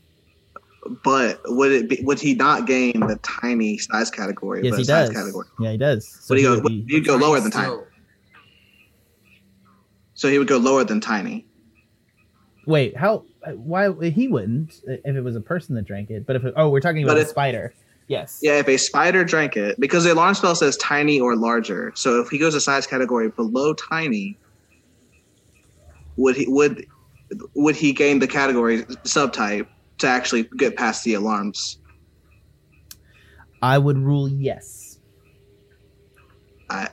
But 1.03 1.41
would 1.45 1.71
it 1.71 1.89
be? 1.89 1.99
Would 2.03 2.19
he 2.19 2.33
not 2.35 2.67
gain 2.67 2.99
the 3.01 3.17
tiny 3.23 3.77
size 3.79 4.09
category? 4.11 4.63
yes, 4.63 4.75
he 4.75 4.81
a 4.83 4.85
size 4.85 5.07
does. 5.09 5.15
Category? 5.17 5.47
Yeah, 5.59 5.71
he 5.71 5.77
does. 5.77 6.07
So 6.07 6.33
Would 6.33 6.37
he 6.39 6.43
he 6.43 6.47
go? 6.47 6.55
would 6.55 6.63
Would 6.63 6.87
be- 6.87 6.93
you 6.95 7.03
go 7.03 7.15
lower 7.15 7.39
than 7.39 7.51
tiny? 7.51 7.65
Still, 7.67 7.87
So 10.13 10.29
he 10.29 10.37
would 10.37 10.47
go 10.47 10.57
lower 10.57 10.83
than 10.83 11.01
tiny. 11.01 11.45
Wait, 12.67 12.95
how? 12.95 13.25
Why 13.55 13.91
he 14.09 14.27
wouldn't 14.27 14.81
uh, 14.87 14.93
if 15.03 15.15
it 15.15 15.21
was 15.21 15.35
a 15.35 15.41
person 15.41 15.75
that 15.75 15.83
drank 15.83 16.09
it? 16.09 16.25
But 16.25 16.35
if 16.35 16.43
it, 16.45 16.53
oh, 16.55 16.69
we're 16.69 16.79
talking 16.79 17.03
about 17.03 17.15
But 17.15 17.23
a 17.23 17.25
spider. 17.25 17.73
Yes. 18.07 18.39
Yeah, 18.41 18.59
if 18.59 18.67
a 18.67 18.77
spider 18.77 19.23
drank 19.23 19.55
it, 19.55 19.79
because 19.79 20.03
the 20.03 20.13
alarm 20.13 20.35
spell 20.35 20.53
says 20.53 20.75
tiny 20.77 21.19
or 21.19 21.35
larger. 21.35 21.91
So 21.95 22.19
if 22.19 22.29
he 22.29 22.37
goes 22.37 22.53
a 22.55 22.61
size 22.61 22.85
category 22.85 23.29
below 23.29 23.73
tiny, 23.73 24.37
would 26.17 26.35
he 26.35 26.45
would 26.47 26.85
would 27.55 27.75
he 27.75 27.93
gain 27.93 28.19
the 28.19 28.27
category 28.27 28.83
subtype 29.05 29.67
to 29.99 30.07
actually 30.07 30.43
get 30.57 30.75
past 30.75 31.03
the 31.03 31.13
alarms? 31.13 31.79
I 33.61 33.77
would 33.77 33.97
rule 33.97 34.27
yes. 34.27 34.99
I 36.69 36.89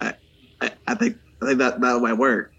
I, 0.00 0.14
I 0.86 0.94
think 0.94 1.18
I 1.40 1.46
think 1.46 1.58
that 1.58 1.80
that 1.80 2.00
might 2.00 2.14
work. 2.14 2.51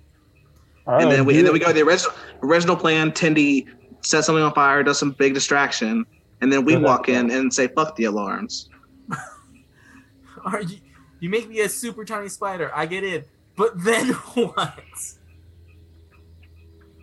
All 0.85 0.95
right, 0.95 1.03
and 1.03 1.11
then 1.11 1.25
we 1.25 1.33
do 1.33 1.39
and 1.39 1.47
then 1.47 1.53
we 1.53 1.59
go 1.59 1.67
to 1.67 1.73
the 1.73 1.81
original 1.81 2.13
original 2.41 2.75
plan. 2.75 3.11
Tindy 3.11 3.67
set 4.01 4.25
something 4.25 4.43
on 4.43 4.53
fire, 4.53 4.83
does 4.83 4.99
some 4.99 5.11
big 5.11 5.33
distraction, 5.33 6.05
and 6.41 6.51
then 6.51 6.65
we 6.65 6.73
So 6.73 6.79
that- 6.79 6.85
walk 6.85 7.09
in 7.09 7.31
and 7.31 7.53
say 7.53 7.67
fuck 7.67 7.95
the 7.95 8.05
alarms. 8.05 8.69
Are 10.45 10.61
you? 10.61 10.77
You 11.19 11.29
make 11.29 11.47
me 11.47 11.61
a 11.61 11.69
super 11.69 12.03
tiny 12.03 12.27
spider. 12.27 12.69
I 12.75 12.85
get 12.85 13.05
in, 13.05 13.23
but 13.55 13.81
then 13.81 14.09
what? 14.33 14.83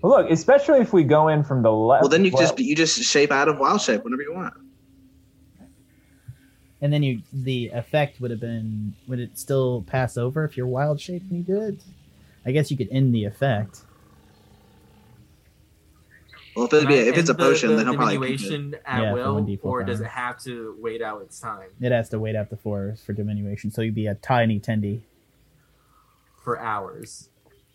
Well, 0.02 0.22
look, 0.22 0.30
especially 0.30 0.80
if 0.80 0.92
we 0.92 1.04
go 1.04 1.28
in 1.28 1.42
from 1.42 1.62
the 1.62 1.72
left. 1.72 2.02
Well, 2.02 2.10
then 2.10 2.24
you 2.24 2.32
well, 2.32 2.42
just 2.42 2.58
you 2.58 2.76
just 2.76 3.02
shape 3.02 3.30
out 3.30 3.48
of 3.48 3.58
wild 3.58 3.80
shape 3.80 4.04
whenever 4.04 4.22
you 4.22 4.34
want. 4.34 4.54
And 6.82 6.92
then 6.92 7.02
you 7.02 7.22
the 7.32 7.68
effect 7.68 8.20
would 8.20 8.30
have 8.30 8.40
been 8.40 8.94
would 9.08 9.20
it 9.20 9.38
still 9.38 9.82
pass 9.86 10.16
over 10.16 10.44
if 10.44 10.56
you're 10.56 10.66
wild 10.66 11.00
shape 11.00 11.22
when 11.28 11.38
you 11.38 11.44
do 11.44 11.60
it? 11.60 11.74
I 12.46 12.52
guess 12.52 12.70
you 12.70 12.76
could 12.76 12.88
end 12.90 13.14
the 13.14 13.24
effect. 13.24 13.80
Well, 16.56 16.66
if, 16.66 16.72
it'd 16.72 16.88
be, 16.88 16.94
if 16.96 17.16
it's 17.16 17.28
a 17.28 17.32
end 17.32 17.38
the- 17.38 17.44
potion, 17.44 17.70
the 17.70 17.76
then 17.76 17.86
he'll 17.86 17.94
probably 17.96 18.14
keep 18.14 18.22
it. 18.22 18.50
diminution 18.50 18.76
at 18.84 19.02
Yeah, 19.02 19.12
will, 19.12 19.36
1d4 19.42 19.58
or 19.62 19.84
does 19.84 19.98
power. 19.98 20.06
it 20.06 20.10
have 20.10 20.42
to 20.44 20.76
wait 20.80 21.00
out 21.00 21.22
its 21.22 21.38
time 21.38 21.68
It 21.80 21.92
has 21.92 22.08
to 22.10 22.18
wait 22.18 22.34
out 22.34 22.50
the 22.50 22.56
four 22.56 22.96
for 23.06 23.12
diminution, 23.12 23.70
so 23.70 23.82
you'd 23.82 23.94
be 23.94 24.06
a 24.06 24.14
tiny 24.16 24.58
tendy. 24.58 25.02
for 26.42 26.58
hours? 26.58 27.28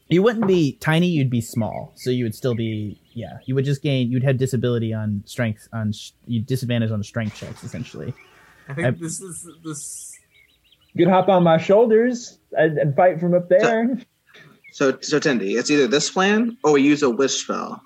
You 0.08 0.22
wouldn't 0.22 0.46
be 0.48 0.74
tiny; 0.74 1.08
you'd 1.08 1.32
be 1.32 1.42
small. 1.42 1.92
So 1.96 2.12
you 2.12 2.26
would 2.26 2.36
still 2.36 2.54
be, 2.54 3.00
yeah. 3.14 3.40
You 3.46 3.56
would 3.56 3.66
just 3.66 3.82
gain. 3.82 4.12
You'd 4.12 4.24
have 4.24 4.38
disability 4.38 4.94
on 4.94 5.24
strength 5.26 5.68
on 5.74 5.94
sh- 5.94 6.12
you 6.28 6.42
disadvantage 6.42 6.92
on 6.92 7.02
strength 7.02 7.36
checks 7.36 7.64
essentially. 7.64 8.14
I 8.70 8.74
think 8.76 8.88
I- 8.88 8.92
this 8.92 9.20
is 9.22 9.48
this. 9.64 10.16
you 10.94 11.06
could 11.06 11.12
hop 11.12 11.28
on 11.28 11.42
my 11.44 11.58
shoulders 11.58 12.38
and, 12.52 12.78
and 12.78 12.96
fight 12.96 13.20
from 13.20 13.34
up 13.34 13.50
there. 13.50 13.98
So, 13.98 14.06
so 14.76 15.20
Tendy, 15.20 15.58
it's 15.58 15.72
either 15.72 15.88
this 15.88 16.10
plan 16.12 16.58
or 16.64 16.74
we 16.74 16.82
use 16.82 17.02
a 17.02 17.10
wish 17.10 17.42
spell. 17.44 17.82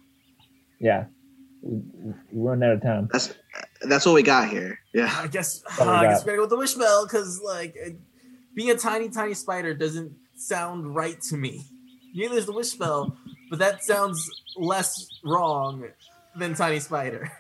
yeah, 0.80 1.06
we, 1.62 1.78
we 2.32 2.42
run 2.50 2.64
out 2.64 2.72
of 2.74 2.82
time. 2.82 3.08
That's 3.12 3.34
that's 3.82 4.06
what 4.06 4.16
we 4.16 4.24
got 4.24 4.50
here. 4.50 4.80
Yeah. 4.94 5.14
I 5.16 5.28
guess 5.28 5.62
my 5.80 5.86
I 5.86 6.04
guess 6.08 6.20
God. 6.22 6.26
we 6.26 6.30
gotta 6.32 6.38
go 6.38 6.42
with 6.44 6.50
the 6.50 6.58
wish 6.58 6.72
spell 6.72 7.06
because 7.06 7.42
like 7.42 7.76
it- 7.76 7.98
being 8.56 8.72
a 8.72 8.76
tiny 8.76 9.10
tiny 9.10 9.36
spider 9.36 9.74
doesn't 9.76 10.12
sound 10.36 10.96
right 10.96 11.22
to 11.30 11.38
me. 11.38 11.62
Neither 12.16 12.36
is 12.36 12.48
the 12.48 12.54
wish 12.54 12.68
spell, 12.70 13.16
but 13.52 13.60
that 13.60 13.84
sounds 13.84 14.28
less 14.58 15.08
wrong 15.24 15.86
than 16.36 16.56
tiny 16.56 16.80
spider. 16.80 17.32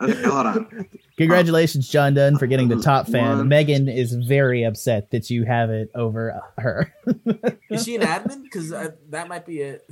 Okay, 0.00 0.22
hold 0.22 0.46
on. 0.46 0.88
Congratulations, 1.16 1.88
John 1.88 2.12
Dunn, 2.14 2.36
for 2.38 2.46
getting 2.46 2.68
the 2.68 2.80
top 2.82 3.06
fan. 3.08 3.38
One. 3.38 3.48
Megan 3.48 3.88
is 3.88 4.12
very 4.12 4.64
upset 4.64 5.10
that 5.12 5.30
you 5.30 5.44
have 5.44 5.70
it 5.70 5.90
over 5.94 6.42
her. 6.58 6.92
Is 7.70 7.84
she 7.84 7.94
an 7.96 8.02
admin? 8.02 8.42
Because 8.42 8.68
that 8.70 9.26
might 9.26 9.46
be 9.46 9.60
it. 9.60 9.86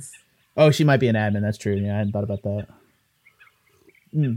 oh, 0.55 0.69
she 0.69 0.83
might 0.83 0.99
be 0.99 1.07
an 1.07 1.15
admin. 1.15 1.41
That's 1.41 1.57
true. 1.57 1.73
Yeah, 1.75 1.95
I 1.95 1.97
hadn't 1.97 2.13
thought 2.13 2.23
about 2.25 2.43
that. 2.43 2.67
Hmm. 4.13 4.33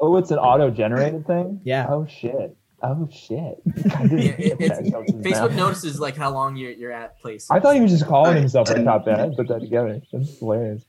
Oh, 0.00 0.16
it's 0.16 0.32
an 0.32 0.38
auto-generated 0.38 1.26
thing. 1.28 1.60
Yeah. 1.62 1.86
Oh 1.88 2.06
shit. 2.06 2.56
Oh 2.82 3.08
shit. 3.12 3.62
Yeah, 4.10 4.34
it- 4.36 4.58
get 4.58 4.58
that 4.58 4.60
it's, 4.60 4.78
until 4.78 5.02
just 5.04 5.18
Facebook 5.20 5.50
now. 5.50 5.56
notices 5.66 6.00
like 6.00 6.16
how 6.16 6.32
long 6.32 6.56
you're 6.56 6.72
you're 6.72 6.90
at 6.92 7.20
place. 7.20 7.48
I 7.52 7.60
thought 7.60 7.76
he 7.76 7.80
was 7.80 7.92
just 7.92 8.06
calling 8.06 8.26
Alright. 8.30 8.40
himself 8.40 8.68
a 8.70 8.82
top 8.82 9.04
fan. 9.04 9.20
I 9.20 9.28
put 9.36 9.46
that 9.46 9.60
together. 9.60 10.00
That's 10.12 10.38
hilarious. 10.40 10.84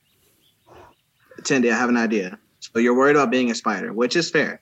Tendy, 1.42 1.72
I 1.72 1.78
have 1.78 1.90
an 1.90 1.98
idea. 1.98 2.40
So 2.60 2.80
you're 2.80 2.96
worried 2.98 3.16
about 3.16 3.30
being 3.30 3.52
a 3.52 3.56
spider, 3.56 3.94
which 3.94 4.16
is 4.16 4.32
fair. 4.32 4.62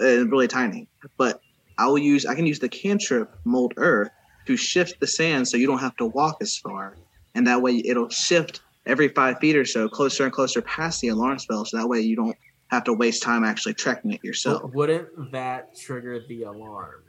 Uh, 0.00 0.26
really 0.28 0.48
tiny. 0.48 0.88
But 1.16 1.40
I 1.78 1.86
will 1.86 1.98
use 1.98 2.26
I 2.26 2.34
can 2.34 2.46
use 2.46 2.58
the 2.58 2.68
cantrip 2.68 3.30
mold 3.44 3.74
earth 3.76 4.10
to 4.46 4.56
shift 4.56 5.00
the 5.00 5.06
sand 5.06 5.48
so 5.48 5.56
you 5.56 5.66
don't 5.66 5.78
have 5.80 5.96
to 5.96 6.06
walk 6.06 6.38
as 6.40 6.56
far. 6.56 6.96
And 7.34 7.46
that 7.46 7.60
way 7.62 7.82
it'll 7.84 8.08
shift 8.08 8.60
every 8.86 9.08
five 9.08 9.38
feet 9.40 9.56
or 9.56 9.64
so 9.64 9.88
closer 9.88 10.24
and 10.24 10.32
closer 10.32 10.62
past 10.62 11.00
the 11.00 11.08
alarm 11.08 11.38
spell 11.38 11.64
so 11.64 11.76
that 11.76 11.88
way 11.88 12.00
you 12.00 12.16
don't 12.16 12.36
have 12.70 12.84
to 12.84 12.92
waste 12.92 13.22
time 13.22 13.44
actually 13.44 13.74
tracking 13.74 14.12
it 14.12 14.24
yourself. 14.24 14.72
Wouldn't 14.72 15.32
that 15.32 15.76
trigger 15.76 16.20
the 16.26 16.44
alarm? 16.44 17.02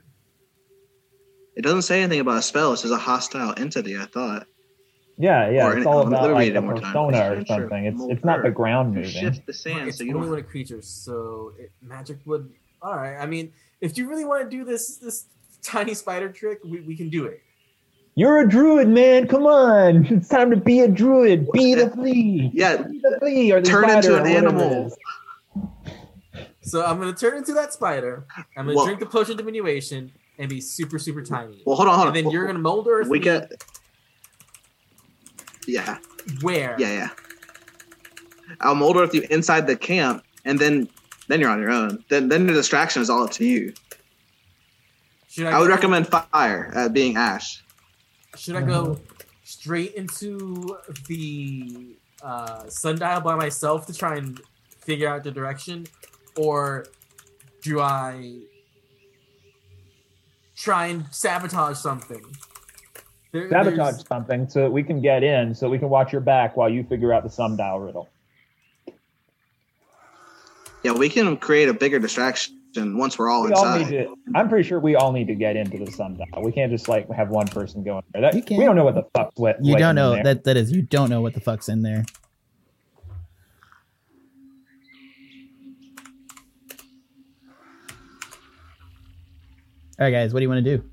It 1.56 1.62
doesn't 1.62 1.82
say 1.82 2.02
anything 2.02 2.20
about 2.20 2.38
a 2.38 2.42
spell, 2.42 2.72
it 2.72 2.76
says 2.78 2.90
a 2.92 2.98
hostile 2.98 3.54
entity, 3.56 3.96
I 3.96 4.06
thought. 4.06 4.46
Yeah, 5.16 5.50
yeah. 5.50 5.66
Or 5.66 5.72
it's 5.76 5.80
an- 5.80 5.86
all 5.86 5.98
let 5.98 6.08
me 6.08 6.14
about 6.14 6.28
read 6.28 6.34
like 6.34 6.46
it 6.48 6.56
a 6.56 6.60
one 6.60 6.64
more 6.70 6.80
time. 6.80 6.92
persona 6.92 7.40
or 7.40 7.44
something. 7.44 7.86
It's 7.86 8.02
it's 8.08 8.24
not 8.24 8.42
the 8.44 8.50
ground 8.52 8.94
moving. 8.94 9.10
shift 9.10 9.44
the 9.46 9.52
sand 9.52 9.88
it's 9.88 9.98
so 9.98 10.04
you 10.04 10.14
only 10.14 10.26
don't 10.26 10.30
when 10.36 10.38
a 10.38 10.42
creature, 10.44 10.80
so 10.80 11.52
it, 11.58 11.72
magic 11.82 12.18
would. 12.24 12.52
All 12.82 12.96
right. 12.96 13.16
I 13.16 13.26
mean, 13.26 13.52
if 13.80 13.96
you 13.98 14.08
really 14.08 14.24
want 14.24 14.48
to 14.48 14.50
do 14.56 14.64
this 14.64 14.96
this 14.98 15.26
tiny 15.62 15.94
spider 15.94 16.30
trick, 16.30 16.60
we, 16.64 16.80
we 16.80 16.96
can 16.96 17.08
do 17.08 17.24
it. 17.26 17.42
You're 18.14 18.40
a 18.40 18.48
druid, 18.48 18.88
man. 18.88 19.28
Come 19.28 19.46
on. 19.46 20.06
It's 20.06 20.28
time 20.28 20.50
to 20.50 20.56
be 20.56 20.80
a 20.80 20.88
druid. 20.88 21.50
Be 21.52 21.74
the 21.74 21.88
flea. 21.90 22.50
Yeah, 22.52 22.78
Be 22.82 22.98
the 22.98 23.16
flea 23.20 23.52
or 23.52 23.60
the 23.60 23.68
Turn 23.68 23.84
spider 23.84 24.08
into 24.18 24.20
an 24.22 24.26
animal. 24.26 24.92
So 26.62 26.84
I'm 26.84 26.98
gonna 26.98 27.14
turn 27.14 27.38
into 27.38 27.54
that 27.54 27.72
spider. 27.72 28.26
I'm 28.56 28.66
gonna 28.66 28.76
Well- 28.76 28.84
drink 28.86 29.00
the 29.00 29.06
potion 29.06 29.32
of 29.32 29.38
diminution 29.38 30.12
and 30.38 30.48
be 30.48 30.60
super 30.60 30.98
super 30.98 31.22
tiny. 31.22 31.62
well 31.64 31.76
hold 31.76 31.88
on, 31.88 31.94
hold 31.96 32.08
on. 32.08 32.16
and 32.16 32.26
then 32.26 32.32
you're 32.32 32.46
gonna 32.46 32.58
mold 32.58 32.86
earth. 32.88 33.08
we 33.08 33.18
me 33.18 33.24
get 33.24 33.64
Yeah. 35.66 35.98
where? 36.42 36.76
Yeah, 36.78 36.92
yeah. 36.92 37.08
I'll 38.60 38.74
mold 38.74 38.96
earth 38.96 39.14
you 39.14 39.22
inside 39.30 39.66
the 39.66 39.76
camp, 39.76 40.24
and 40.44 40.58
then 40.58 40.88
then 41.28 41.40
you're 41.40 41.50
on 41.50 41.60
your 41.60 41.70
own. 41.70 42.04
Then 42.08 42.28
then 42.28 42.46
the 42.46 42.52
distraction 42.52 43.00
is 43.02 43.08
all 43.10 43.24
up 43.24 43.30
to 43.32 43.44
you. 43.44 43.72
Should 45.28 45.46
I, 45.46 45.50
I 45.52 45.58
would 45.60 45.66
go- 45.68 45.74
recommend 45.74 46.08
fire 46.08 46.72
uh, 46.74 46.88
being 46.88 47.16
ash. 47.16 47.62
Should 48.36 48.56
I 48.56 48.62
go 48.62 48.98
straight 49.44 49.94
into 49.94 50.76
the 51.06 51.96
uh, 52.22 52.68
sundial 52.68 53.20
by 53.20 53.34
myself 53.36 53.86
to 53.86 53.94
try 53.94 54.16
and 54.16 54.40
figure 54.80 55.08
out 55.08 55.22
the 55.24 55.30
direction, 55.30 55.86
or 56.36 56.86
do 57.62 57.80
I 57.80 58.40
try 60.56 60.86
and 60.86 61.06
sabotage 61.10 61.76
something? 61.78 62.22
There- 63.32 63.50
Sabotage 63.50 63.76
there's- 63.76 64.06
something 64.06 64.48
so 64.48 64.60
that 64.62 64.70
we 64.70 64.82
can 64.82 65.00
get 65.00 65.22
in, 65.22 65.54
so 65.54 65.68
we 65.68 65.78
can 65.78 65.88
watch 65.90 66.12
your 66.12 66.20
back 66.22 66.56
while 66.56 66.68
you 66.70 66.84
figure 66.84 67.12
out 67.12 67.22
the 67.22 67.30
sundial 67.30 67.80
riddle. 67.80 68.08
Yeah, 70.82 70.92
we 70.92 71.08
can 71.08 71.36
create 71.36 71.68
a 71.68 71.74
bigger 71.74 71.98
distraction 71.98 72.54
once 72.76 73.18
we're 73.18 73.28
all 73.28 73.42
We 73.44 73.52
all 73.52 73.76
need 73.76 73.82
inside. 73.88 73.90
to. 74.04 74.14
I'm 74.34 74.48
pretty 74.48 74.66
sure 74.68 74.78
we 74.78 74.94
all 74.94 75.12
need 75.12 75.26
to 75.26 75.34
get 75.34 75.56
into 75.56 75.78
the 75.84 75.90
sundial. 75.90 76.26
We 76.42 76.52
can't 76.52 76.70
just 76.70 76.88
like 76.88 77.10
have 77.10 77.30
one 77.30 77.48
person 77.48 77.82
go 77.82 77.98
in 77.98 78.04
there. 78.12 78.22
That, 78.22 78.34
You 78.34 78.42
can. 78.42 78.58
We 78.58 78.64
don't 78.64 78.76
know 78.76 78.84
what 78.84 78.94
the 78.94 79.04
fuck's 79.14 79.36
what. 79.36 79.56
You 79.64 79.76
don't 79.76 79.90
in 79.90 79.96
know 79.96 80.14
there. 80.14 80.24
that 80.24 80.44
that 80.44 80.56
is 80.56 80.70
you 80.70 80.82
don't 80.82 81.10
know 81.10 81.20
what 81.20 81.34
the 81.34 81.40
fuck's 81.40 81.68
in 81.68 81.82
there. 81.82 82.04
All 89.98 90.04
right, 90.06 90.10
guys, 90.12 90.32
what 90.32 90.40
do 90.40 90.44
you 90.44 90.48
want 90.48 90.64
to 90.64 90.76
do? 90.76 90.84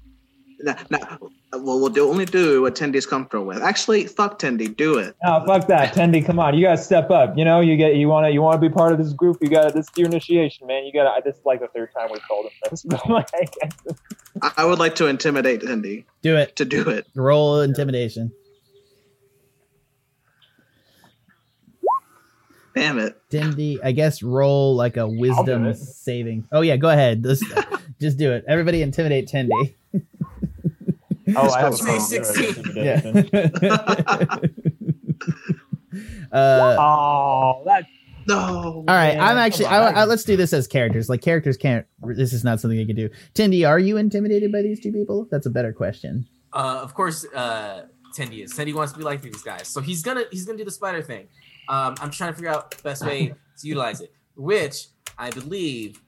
Nah, 0.62 0.76
nah, 0.90 1.18
well, 1.54 1.80
we'll 1.80 1.90
do, 1.90 2.10
only 2.10 2.26
do 2.26 2.62
what 2.64 2.76
Tendy's 2.76 3.06
comfortable 3.06 3.46
with. 3.46 3.62
Actually, 3.62 4.08
fuck 4.08 4.40
Tendy, 4.40 4.76
do 4.76 4.98
it. 4.98 5.16
No, 5.24 5.44
fuck 5.48 5.68
that, 5.68 5.94
Tendy. 5.94 6.26
Come 6.26 6.40
on, 6.40 6.56
you 6.58 6.62
gotta 6.66 6.78
step 6.78 7.10
up. 7.12 7.38
You 7.38 7.46
know, 7.46 7.62
you 7.62 7.78
get 7.78 7.96
you 7.96 8.08
want 8.08 8.26
to 8.26 8.32
you 8.32 8.42
want 8.42 8.62
to 8.62 8.70
be 8.70 8.74
part 8.74 8.92
of 8.92 8.98
this 8.98 9.14
group. 9.14 9.38
You 9.42 9.50
got 9.50 9.70
to 9.70 9.74
this 9.74 9.86
is 9.86 9.92
your 9.96 10.08
initiation, 10.08 10.68
man. 10.68 10.86
You 10.86 10.92
got 10.94 11.16
to. 11.16 11.22
This 11.24 11.38
is 11.38 11.46
like 11.46 11.62
the 11.62 11.68
third 11.68 11.90
time 11.94 12.10
we've 12.12 12.28
told 12.28 12.46
him 12.46 12.52
this. 12.70 12.86
I, 14.42 14.52
I 14.58 14.66
would 14.66 14.80
like 14.80 14.96
to 14.96 15.08
intimidate 15.08 15.62
Tendy 15.62 16.06
Do 16.22 16.36
it. 16.36 16.56
to 16.58 16.66
do 16.66 16.90
it. 16.90 17.08
Roll 17.16 17.62
intimidation. 17.62 18.32
Damn 22.76 23.00
it. 23.00 23.18
Tendy. 23.30 23.80
I 23.82 23.94
guess 23.94 24.22
roll 24.22 24.76
like 24.76 24.98
a 24.98 25.08
wisdom 25.08 25.74
saving. 25.74 26.48
Oh 26.52 26.62
yeah, 26.62 26.76
go 26.76 26.90
ahead. 26.90 27.24
Let's 27.24 27.42
just 28.02 28.18
do 28.18 28.34
it. 28.34 28.44
Everybody 28.48 28.82
intimidate 28.82 29.30
Tendy. 29.30 29.76
Oh, 31.36 31.50
I 31.50 31.60
have 31.62 31.74
a 31.74 31.78
Say 31.78 32.20
problem. 32.20 32.44
16. 32.46 32.74
Yeah. 32.76 33.02
uh, 36.32 36.76
Oh, 36.80 37.64
that's 37.66 37.88
No. 38.28 38.38
all 38.38 38.84
right, 38.88 39.16
man, 39.16 39.24
I'm 39.24 39.38
actually. 39.38 39.66
I. 39.68 40.02
I, 40.02 40.06
let's 40.06 40.24
do 40.24 40.36
this 40.36 40.52
as 40.54 40.68
characters. 40.68 41.10
Like 41.10 41.22
characters 41.22 41.58
can't. 41.58 41.86
This 42.04 42.34
is 42.34 42.44
not 42.44 42.60
something 42.60 42.78
they 42.78 42.86
can 42.86 42.96
do. 42.96 43.10
Tindy, 43.34 43.68
are 43.68 43.80
you 43.80 43.98
intimidated 43.98 44.52
by 44.52 44.62
these 44.62 44.80
two 44.80 44.92
people? 44.92 45.28
That's 45.32 45.46
a 45.46 45.50
better 45.50 45.72
question. 45.74 46.28
Uh, 46.54 46.80
of 46.82 46.94
course, 46.94 47.26
uh, 47.36 47.86
Tendy 48.18 48.44
is. 48.44 48.54
Tendy 48.54 48.74
wants 48.74 48.94
to 48.94 48.98
be 49.00 49.06
like 49.06 49.22
these 49.22 49.42
guys, 49.42 49.68
so 49.68 49.80
he's 49.82 50.02
gonna 50.02 50.24
he's 50.32 50.46
gonna 50.46 50.58
do 50.58 50.66
the 50.66 50.72
spider 50.72 51.02
thing. 51.02 51.28
Um, 51.70 51.96
I'm 52.00 52.12
trying 52.12 52.32
to 52.32 52.36
figure 52.36 52.50
out 52.52 52.72
the 52.72 52.82
best 52.84 53.06
way 53.06 53.28
to 53.60 53.68
utilize 53.68 54.02
it, 54.02 54.12
which 54.36 54.88
I 55.18 55.30
believe 55.32 56.02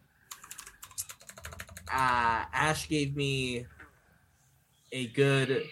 uh, 1.94 2.44
Ashe 2.53 2.88
gave 2.89 3.15
me 3.15 3.65
a 4.91 5.07
good 5.07 5.64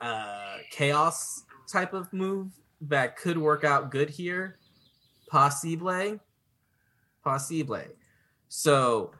uh, 0.00 0.56
chaos 0.70 1.44
type 1.70 1.92
of 1.92 2.12
move 2.12 2.48
that 2.82 3.16
could 3.16 3.38
work 3.38 3.64
out 3.64 3.90
good 3.90 4.10
here. 4.10 4.58
Possible, 5.28 6.18
possible. 7.24 7.82
So 8.48 9.12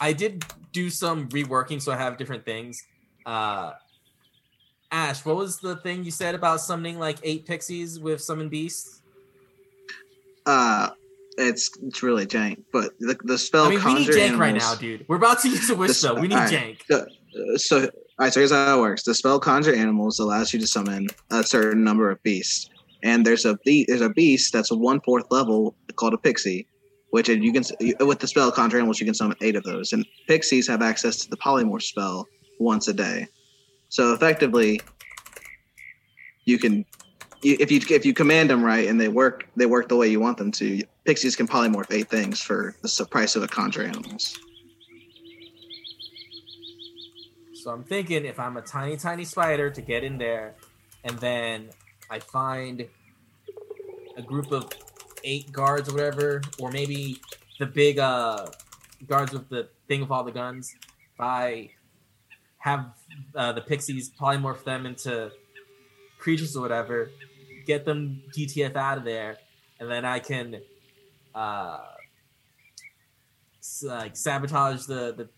I 0.00 0.12
did 0.12 0.44
do 0.72 0.90
some 0.90 1.28
reworking, 1.28 1.80
so 1.80 1.92
I 1.92 1.96
have 1.96 2.16
different 2.16 2.44
things. 2.44 2.82
Uh, 3.24 3.72
Ashe, 4.90 5.24
what 5.24 5.36
was 5.36 5.58
the 5.58 5.76
thing 5.76 6.04
you 6.04 6.10
said 6.10 6.34
about 6.34 6.60
summoning 6.60 6.98
like 6.98 7.18
eight 7.22 7.46
pixies 7.46 8.00
with 8.00 8.20
summon 8.20 8.48
beasts? 8.48 9.02
Uh, 10.44 10.90
it's 11.38 11.70
it's 11.82 12.02
really 12.02 12.26
jank, 12.26 12.62
but 12.72 12.98
the, 12.98 13.16
the 13.24 13.38
spell 13.38 13.66
I 13.66 13.70
mean, 13.70 13.84
we 13.84 13.94
need 13.94 14.08
jank 14.08 14.36
right 14.36 14.54
now, 14.54 14.74
dude. 14.74 15.06
We're 15.08 15.16
about 15.16 15.40
to 15.42 15.48
use 15.48 15.70
a 15.70 15.76
wish 15.76 15.88
The 15.88 15.94
spell. 15.94 16.16
We 16.16 16.28
need 16.28 16.34
alright. 16.34 16.52
jank. 16.52 16.78
So, 16.90 16.98
uh, 16.98 17.58
so 17.58 17.90
all 18.22 18.26
right, 18.26 18.32
so 18.32 18.38
here's 18.38 18.52
how 18.52 18.78
it 18.78 18.80
works. 18.80 19.02
The 19.02 19.16
spell 19.16 19.40
conjure 19.40 19.74
animals 19.74 20.20
allows 20.20 20.52
you 20.52 20.60
to 20.60 20.66
summon 20.68 21.08
a 21.32 21.42
certain 21.42 21.82
number 21.82 22.08
of 22.08 22.22
beasts, 22.22 22.70
and 23.02 23.26
there's 23.26 23.44
a 23.44 23.56
be- 23.64 23.84
there's 23.88 24.00
a 24.00 24.10
beast 24.10 24.52
that's 24.52 24.70
a 24.70 24.76
one 24.76 25.00
fourth 25.00 25.24
level 25.32 25.74
called 25.96 26.14
a 26.14 26.18
pixie, 26.18 26.68
which 27.10 27.28
you 27.28 27.52
can 27.52 27.64
with 28.06 28.20
the 28.20 28.28
spell 28.28 28.52
conjure 28.52 28.76
animals 28.76 29.00
you 29.00 29.06
can 29.06 29.14
summon 29.14 29.36
eight 29.40 29.56
of 29.56 29.64
those, 29.64 29.92
and 29.92 30.06
pixies 30.28 30.68
have 30.68 30.82
access 30.82 31.16
to 31.16 31.30
the 31.30 31.36
polymorph 31.36 31.82
spell 31.82 32.28
once 32.60 32.86
a 32.86 32.92
day. 32.92 33.26
So 33.88 34.12
effectively, 34.12 34.80
you 36.44 36.60
can 36.60 36.84
if 37.42 37.72
you 37.72 37.80
if 37.90 38.06
you 38.06 38.14
command 38.14 38.50
them 38.50 38.62
right 38.62 38.88
and 38.88 39.00
they 39.00 39.08
work 39.08 39.48
they 39.56 39.66
work 39.66 39.88
the 39.88 39.96
way 39.96 40.06
you 40.06 40.20
want 40.20 40.38
them 40.38 40.52
to. 40.52 40.80
Pixies 41.06 41.34
can 41.34 41.48
polymorph 41.48 41.92
eight 41.92 42.08
things 42.08 42.40
for 42.40 42.76
the 42.82 43.04
price 43.10 43.34
of 43.34 43.42
a 43.42 43.48
conjure 43.48 43.82
animals. 43.82 44.38
So 47.62 47.70
I'm 47.70 47.84
thinking 47.84 48.24
if 48.24 48.40
I'm 48.40 48.56
a 48.56 48.60
tiny, 48.60 48.96
tiny 48.96 49.24
spider 49.24 49.70
to 49.70 49.80
get 49.80 50.02
in 50.02 50.18
there, 50.18 50.56
and 51.04 51.16
then 51.18 51.68
I 52.10 52.18
find 52.18 52.88
a 54.16 54.22
group 54.22 54.50
of 54.50 54.68
eight 55.22 55.52
guards 55.52 55.88
or 55.88 55.92
whatever, 55.92 56.42
or 56.58 56.72
maybe 56.72 57.20
the 57.60 57.66
big 57.66 58.00
uh, 58.00 58.46
guards 59.06 59.32
with 59.32 59.48
the 59.48 59.68
thing 59.86 60.00
with 60.00 60.10
all 60.10 60.24
the 60.24 60.32
guns. 60.32 60.74
If 61.14 61.20
I 61.20 61.70
have 62.58 62.86
uh, 63.36 63.52
the 63.52 63.60
pixies 63.60 64.10
polymorph 64.10 64.64
them 64.64 64.84
into 64.84 65.30
creatures 66.18 66.56
or 66.56 66.62
whatever, 66.62 67.12
get 67.64 67.84
them 67.84 68.24
DTF 68.36 68.74
out 68.74 68.98
of 68.98 69.04
there, 69.04 69.36
and 69.78 69.88
then 69.88 70.04
I 70.04 70.18
can 70.18 70.62
uh, 71.32 71.78
like 73.84 74.16
sabotage 74.16 74.86
the, 74.86 75.14
the 75.16 75.28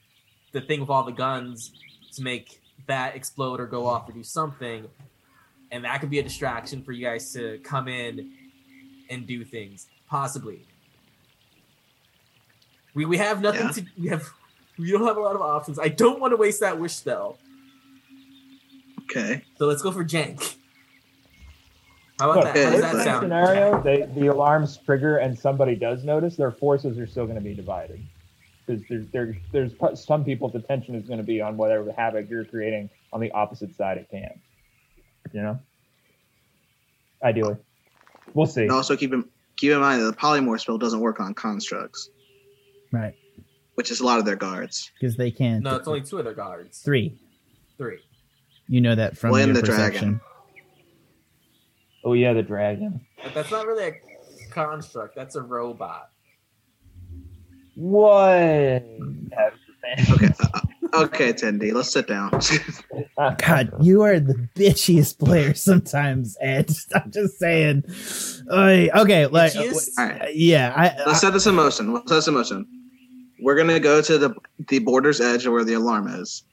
the 0.52 0.62
thing 0.62 0.80
with 0.80 0.88
all 0.88 1.05
the 1.05 1.12
guns 1.12 1.72
to 2.16 2.22
make 2.22 2.60
that 2.86 3.16
explode 3.16 3.60
or 3.60 3.66
go 3.66 3.86
off 3.86 4.08
or 4.08 4.12
do 4.12 4.22
something, 4.22 4.86
and 5.70 5.84
that 5.84 6.00
could 6.00 6.10
be 6.10 6.18
a 6.18 6.22
distraction 6.22 6.82
for 6.82 6.92
you 6.92 7.04
guys 7.04 7.32
to 7.32 7.58
come 7.64 7.88
in 7.88 8.32
and 9.10 9.26
do 9.26 9.44
things 9.44 9.86
possibly. 10.08 10.66
We 12.94 13.04
we 13.04 13.18
have 13.18 13.40
nothing 13.40 13.62
Yeah. 13.62 13.70
to 13.72 13.84
we 13.98 14.08
have 14.08 14.30
we 14.78 14.90
don't 14.90 15.06
have 15.06 15.16
a 15.16 15.20
lot 15.20 15.34
of 15.36 15.42
options. 15.42 15.78
I 15.78 15.88
don't 15.88 16.20
want 16.20 16.32
to 16.32 16.36
waste 16.36 16.60
that 16.60 16.78
wish 16.78 16.92
spell, 16.94 17.38
Okay. 19.02 19.44
so 19.56 19.66
let's 19.66 19.82
go 19.82 19.92
for 19.92 20.04
jank. 20.04 20.56
How 22.18 22.30
about 22.30 22.44
Look, 22.44 22.54
that? 22.54 22.64
How 22.64 22.70
does 22.70 22.80
okay, 22.80 22.92
that 22.96 23.04
sound? 23.04 23.22
scenario, 23.24 23.82
they, 23.82 24.02
the 24.20 24.28
alarms 24.28 24.76
trigger 24.78 25.16
and 25.18 25.36
somebody 25.36 25.74
does 25.74 26.04
notice, 26.04 26.36
their 26.36 26.52
forces 26.52 26.96
are 26.98 27.06
still 27.08 27.24
going 27.24 27.36
to 27.36 27.42
be 27.42 27.54
divided. 27.54 28.00
Because 28.66 28.82
there's, 28.88 29.06
there's, 29.10 29.36
there's 29.52 30.04
some 30.04 30.24
people's 30.24 30.54
attention 30.54 30.94
is 30.94 31.06
going 31.06 31.18
to 31.18 31.24
be 31.24 31.40
on 31.40 31.56
whatever 31.56 31.92
havoc 31.92 32.30
you're 32.30 32.44
creating 32.44 32.88
on 33.12 33.20
the 33.20 33.30
opposite 33.32 33.74
side 33.76 33.98
of 33.98 34.08
camp. 34.10 34.38
You 35.32 35.42
know? 35.42 35.58
Ideally. 37.22 37.56
We'll 38.32 38.46
see. 38.46 38.62
And 38.62 38.70
also 38.70 38.96
keep 38.96 39.12
in 39.12 39.24
keep 39.56 39.70
in 39.72 39.80
mind 39.80 40.00
that 40.02 40.06
the 40.06 40.16
polymorph 40.16 40.60
spell 40.60 40.78
doesn't 40.78 41.00
work 41.00 41.20
on 41.20 41.34
constructs, 41.34 42.10
Right. 42.90 43.14
which 43.74 43.90
is 43.90 44.00
a 44.00 44.04
lot 44.06 44.18
of 44.18 44.24
their 44.24 44.36
guards. 44.36 44.90
Because 45.00 45.16
they 45.16 45.30
can't. 45.30 45.62
No, 45.62 45.76
it's 45.76 45.86
only 45.88 46.02
two 46.02 46.18
of 46.18 46.24
their 46.24 46.34
guards. 46.34 46.78
three. 46.80 47.18
Three. 47.78 47.98
You 48.68 48.80
know 48.80 48.94
that 48.94 49.16
from 49.18 49.30
Well, 49.32 49.44
your 49.44 49.54
the 49.54 49.60
perception. 49.60 50.20
dragon. 50.20 50.20
Oh, 52.04 52.12
yeah, 52.12 52.32
the 52.34 52.42
dragon. 52.42 53.00
But 53.22 53.34
that's 53.34 53.50
not 53.50 53.66
really 53.66 53.84
a 53.88 54.50
construct. 54.50 55.14
That's 55.16 55.36
a 55.36 55.42
robot. 55.42 56.10
What? 57.74 58.84
Okay, 60.10 60.32
uh, 60.40 60.60
okay, 61.05 61.32
Tendy, 61.34 61.72
let's 61.72 61.92
sit 61.92 62.06
down. 62.06 62.30
God, 63.38 63.70
you 63.82 64.01
are 64.02 64.18
the 64.18 64.48
bitchiest 64.55 65.18
player 65.18 65.52
sometimes, 65.68 66.38
Ed. 66.40 66.70
I'm 66.94 67.10
just 67.10 67.38
saying. 67.38 67.84
Oy, 68.51 68.88
okay, 68.96 69.26
like, 69.26 69.52
Bitchiest? 69.52 69.90
All 69.98 70.06
right, 70.06 70.34
yeah, 70.34 70.72
I, 70.74 71.02
let's 71.06 71.20
set 71.20 71.34
this 71.34 71.46
in 71.46 71.55
motion. 71.55 71.92
Let's 71.92 72.09
set 72.09 72.14
this 72.16 72.28
in 72.28 72.34
motion. 72.34 72.66
We're 73.40 73.56
gonna 73.56 73.78
go 73.78 74.01
to 74.01 74.16
the 74.16 74.34
the 74.68 74.78
border's 74.78 75.20
edge 75.20 75.46
where 75.46 75.64
the 75.64 75.74
alarm 75.74 76.09
is. 76.09 76.44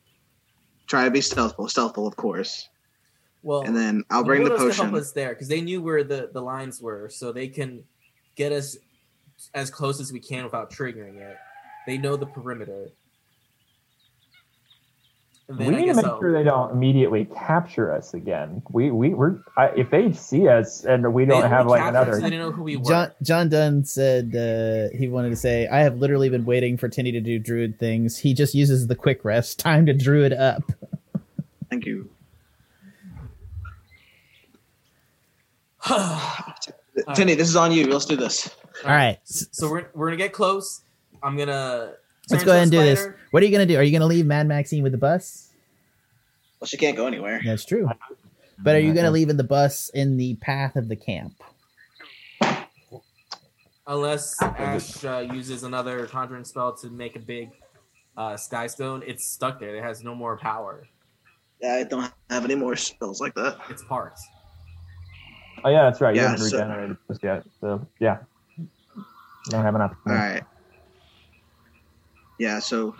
Try 0.88 1.06
to 1.06 1.12
be 1.12 1.20
stealthful, 1.22 1.70
stealthful, 1.70 2.06
of 2.06 2.18
course, 2.18 2.68
Well, 3.44 3.62
and 3.62 3.74
then 3.76 4.04
I'll 4.10 4.26
bring 4.26 4.44
the 4.44 4.50
Nuno's 4.50 4.60
gonna 4.60 4.74
help 4.74 4.88
potion. 4.90 5.02
us 5.02 5.12
there 5.14 5.30
because 5.30 5.48
they 5.48 5.62
knew 5.62 5.82
where 5.82 6.04
the, 6.04 6.30
the 6.34 6.42
lines 6.42 6.82
were, 6.82 7.08
so 7.10 7.32
they 7.32 7.48
can 7.48 7.86
get 8.36 8.52
us 8.52 8.76
as 9.54 9.70
close 9.70 10.00
as 10.00 10.12
we 10.12 10.20
can 10.20 10.44
without 10.44 10.72
triggering 10.72 11.18
it. 11.18 11.38
They 11.88 11.98
know 11.98 12.16
the 12.16 12.26
perimeter. 12.26 12.90
And 15.48 15.60
We 15.60 15.66
I 15.68 15.70
need 15.72 15.88
to 15.88 15.96
make 15.96 16.06
I'll, 16.06 16.20
sure 16.20 16.32
they 16.32 16.44
don't 16.44 16.72
immediately 16.72 17.26
capture 17.26 17.94
us 17.94 18.14
again. 18.14 18.62
We 18.70 18.92
we 18.92 19.14
we're 19.14 19.40
I, 19.58 19.68
if 19.76 19.90
they 19.90 20.14
see 20.14 20.48
us 20.48 20.86
and 20.86 21.14
we 21.14 21.26
don't 21.26 21.38
only 21.38 21.50
have 21.50 21.68
like 21.68 21.82
captured 21.82 21.98
us, 21.98 22.18
another. 22.18 22.30
they 22.30 22.38
know 22.38 22.52
who 22.52 22.64
we 22.64 22.78
were. 22.78 22.86
John 22.86 23.12
John 23.22 23.50
Dunn 23.50 23.84
said 23.84 24.36
uh, 24.36 24.96
he 24.98 25.10
wanted 25.10 25.32
to 25.32 25.36
say, 25.36 25.68
"I 25.68 25.80
have 25.80 25.98
literally 25.98 26.30
been 26.30 26.46
waiting 26.46 26.78
for 26.78 26.88
Tinny 26.88 27.12
to 27.12 27.20
do 27.20 27.38
druid 27.40 27.80
things. 27.80 28.18
He 28.18 28.34
just 28.34 28.56
uses 28.56 28.88
the 28.88 28.96
quick 28.96 29.26
rest. 29.26 29.60
Time 29.60 29.86
to 29.88 29.94
druid 29.94 30.32
up." 30.32 30.64
Thank 31.70 31.86
you. 31.86 32.10
Tendy, 35.86 37.36
this 37.36 37.50
is 37.50 37.56
on 37.56 37.72
you. 37.72 37.88
Let's 37.88 38.06
do 38.06 38.16
this. 38.16 38.56
All 38.84 38.90
right, 38.92 39.20
So 39.26 39.70
we're, 39.70 39.88
we're 39.94 40.08
gonna 40.08 40.18
get 40.18 40.34
close. 40.34 40.82
I'm 41.22 41.38
gonna. 41.38 41.94
let's 42.30 42.44
go 42.44 42.52
ahead 42.52 42.64
and 42.64 42.72
do 42.72 42.80
this. 42.80 43.08
What 43.32 43.44
are 43.44 43.46
you 43.46 43.52
gonna 43.52 43.66
do? 43.66 43.78
Are 43.78 43.84
you 43.84 43.92
gonna 43.92 44.08
leave 44.08 44.26
Mad 44.26 44.48
Maxine 44.48 44.82
with 44.84 44.92
the 44.92 44.98
bus? 44.98 45.50
Well, 46.60 46.68
she 46.68 46.78
can't 46.78 46.98
go 46.98 47.06
anywhere. 47.08 47.42
That's 47.46 47.66
true. 47.66 47.90
But 48.58 48.76
are 48.76 48.80
you 48.80 48.94
gonna 48.94 49.12
leave 49.12 49.30
in 49.30 49.38
the 49.38 49.44
bus 49.44 49.90
in 49.94 50.18
the 50.18 50.36
path 50.36 50.76
of 50.76 50.88
the 50.88 50.96
camp? 50.96 51.42
Unless 53.88 54.42
Ashe 54.42 55.04
uh, 55.04 55.28
uses 55.34 55.64
another 55.64 56.06
conjuring 56.06 56.46
spell 56.46 56.76
to 56.78 56.90
make 56.90 57.16
a 57.16 57.20
big 57.20 57.50
uh, 58.16 58.38
sky 58.38 58.68
stone, 58.68 59.04
it's 59.06 59.26
stuck 59.26 59.60
there. 59.60 59.76
It 59.76 59.84
has 59.84 60.04
no 60.04 60.14
more 60.16 60.38
power. 60.38 60.88
Yeah, 61.62 61.76
I 61.76 61.84
don't 61.84 62.12
have 62.30 62.46
any 62.46 62.56
more 62.56 62.76
spells 62.76 63.20
like 63.20 63.34
that. 63.36 63.58
It's 63.70 63.84
parts. 63.84 64.26
Oh 65.64 65.70
yeah, 65.70 65.84
that's 65.84 66.00
right. 66.02 66.16
You 66.16 66.22
Yeah, 66.22 66.30
haven't 66.32 66.46
so- 66.48 66.58
regenerated 66.58 66.98
just 67.08 67.24
yet. 67.24 67.44
So 67.60 67.86
yeah, 68.00 68.20
you 69.46 69.52
don't 69.52 69.64
have 69.64 69.76
enough. 69.76 69.96
All 70.08 70.14
right. 70.14 70.44
Yeah, 72.40 72.60
so 72.60 72.96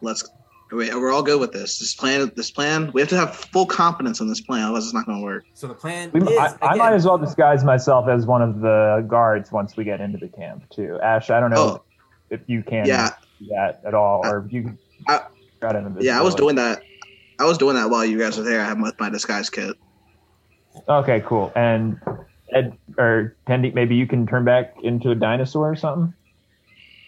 let's. 0.00 0.28
We're 0.72 1.12
all 1.12 1.22
good 1.22 1.38
with 1.38 1.52
this. 1.52 1.78
This 1.78 1.94
plan. 1.94 2.32
This 2.34 2.50
plan. 2.50 2.90
We 2.92 3.00
have 3.00 3.08
to 3.10 3.16
have 3.16 3.36
full 3.36 3.66
confidence 3.66 4.20
in 4.20 4.28
this 4.28 4.40
plan, 4.40 4.62
otherwise 4.64 4.84
it's 4.84 4.94
not 4.94 5.06
going 5.06 5.18
to 5.18 5.24
work. 5.24 5.44
So 5.54 5.68
the 5.68 5.74
plan 5.74 6.10
We, 6.12 6.22
is 6.22 6.38
I, 6.38 6.56
I 6.62 6.74
might 6.74 6.94
as 6.94 7.04
well 7.04 7.18
disguise 7.18 7.62
myself 7.62 8.08
as 8.08 8.26
one 8.26 8.42
of 8.42 8.60
the 8.60 9.04
guards 9.06 9.52
once 9.52 9.76
we 9.76 9.84
get 9.84 10.00
into 10.00 10.18
the 10.18 10.26
camp 10.28 10.68
too. 10.70 10.98
Ashe, 11.00 11.30
I 11.30 11.38
don't 11.38 11.50
know 11.50 11.56
Oh. 11.80 11.82
if 12.30 12.40
you 12.48 12.62
can 12.64 12.86
Yeah, 12.86 13.10
do 13.38 13.46
that 13.50 13.82
at 13.86 13.94
all, 13.94 14.22
or 14.26 14.44
if 14.46 14.52
you 14.52 14.76
I- 15.06 15.26
got 15.60 15.76
into 15.76 15.90
this. 15.90 16.04
yeah. 16.04 16.18
I 16.18 16.22
was 16.22 16.34
doing 16.34 16.56
that. 16.56 16.80
I 17.38 17.44
was 17.44 17.58
doing 17.58 17.76
that 17.76 17.88
while 17.90 18.04
you 18.04 18.18
guys 18.18 18.36
were 18.38 18.44
there. 18.44 18.60
I 18.60 18.64
have 18.64 18.80
with 18.80 18.98
my 18.98 19.10
disguise 19.10 19.50
kit. 19.50 19.76
Okay, 20.88 21.20
cool. 21.24 21.52
And 21.54 22.00
Ed 22.54 22.78
or 22.96 23.36
Tendy, 23.48 23.74
maybe 23.74 23.96
you 23.96 24.06
can 24.06 24.26
turn 24.26 24.44
back 24.44 24.74
into 24.82 25.10
a 25.10 25.14
dinosaur 25.14 25.70
or 25.70 25.76
something. 25.76 26.14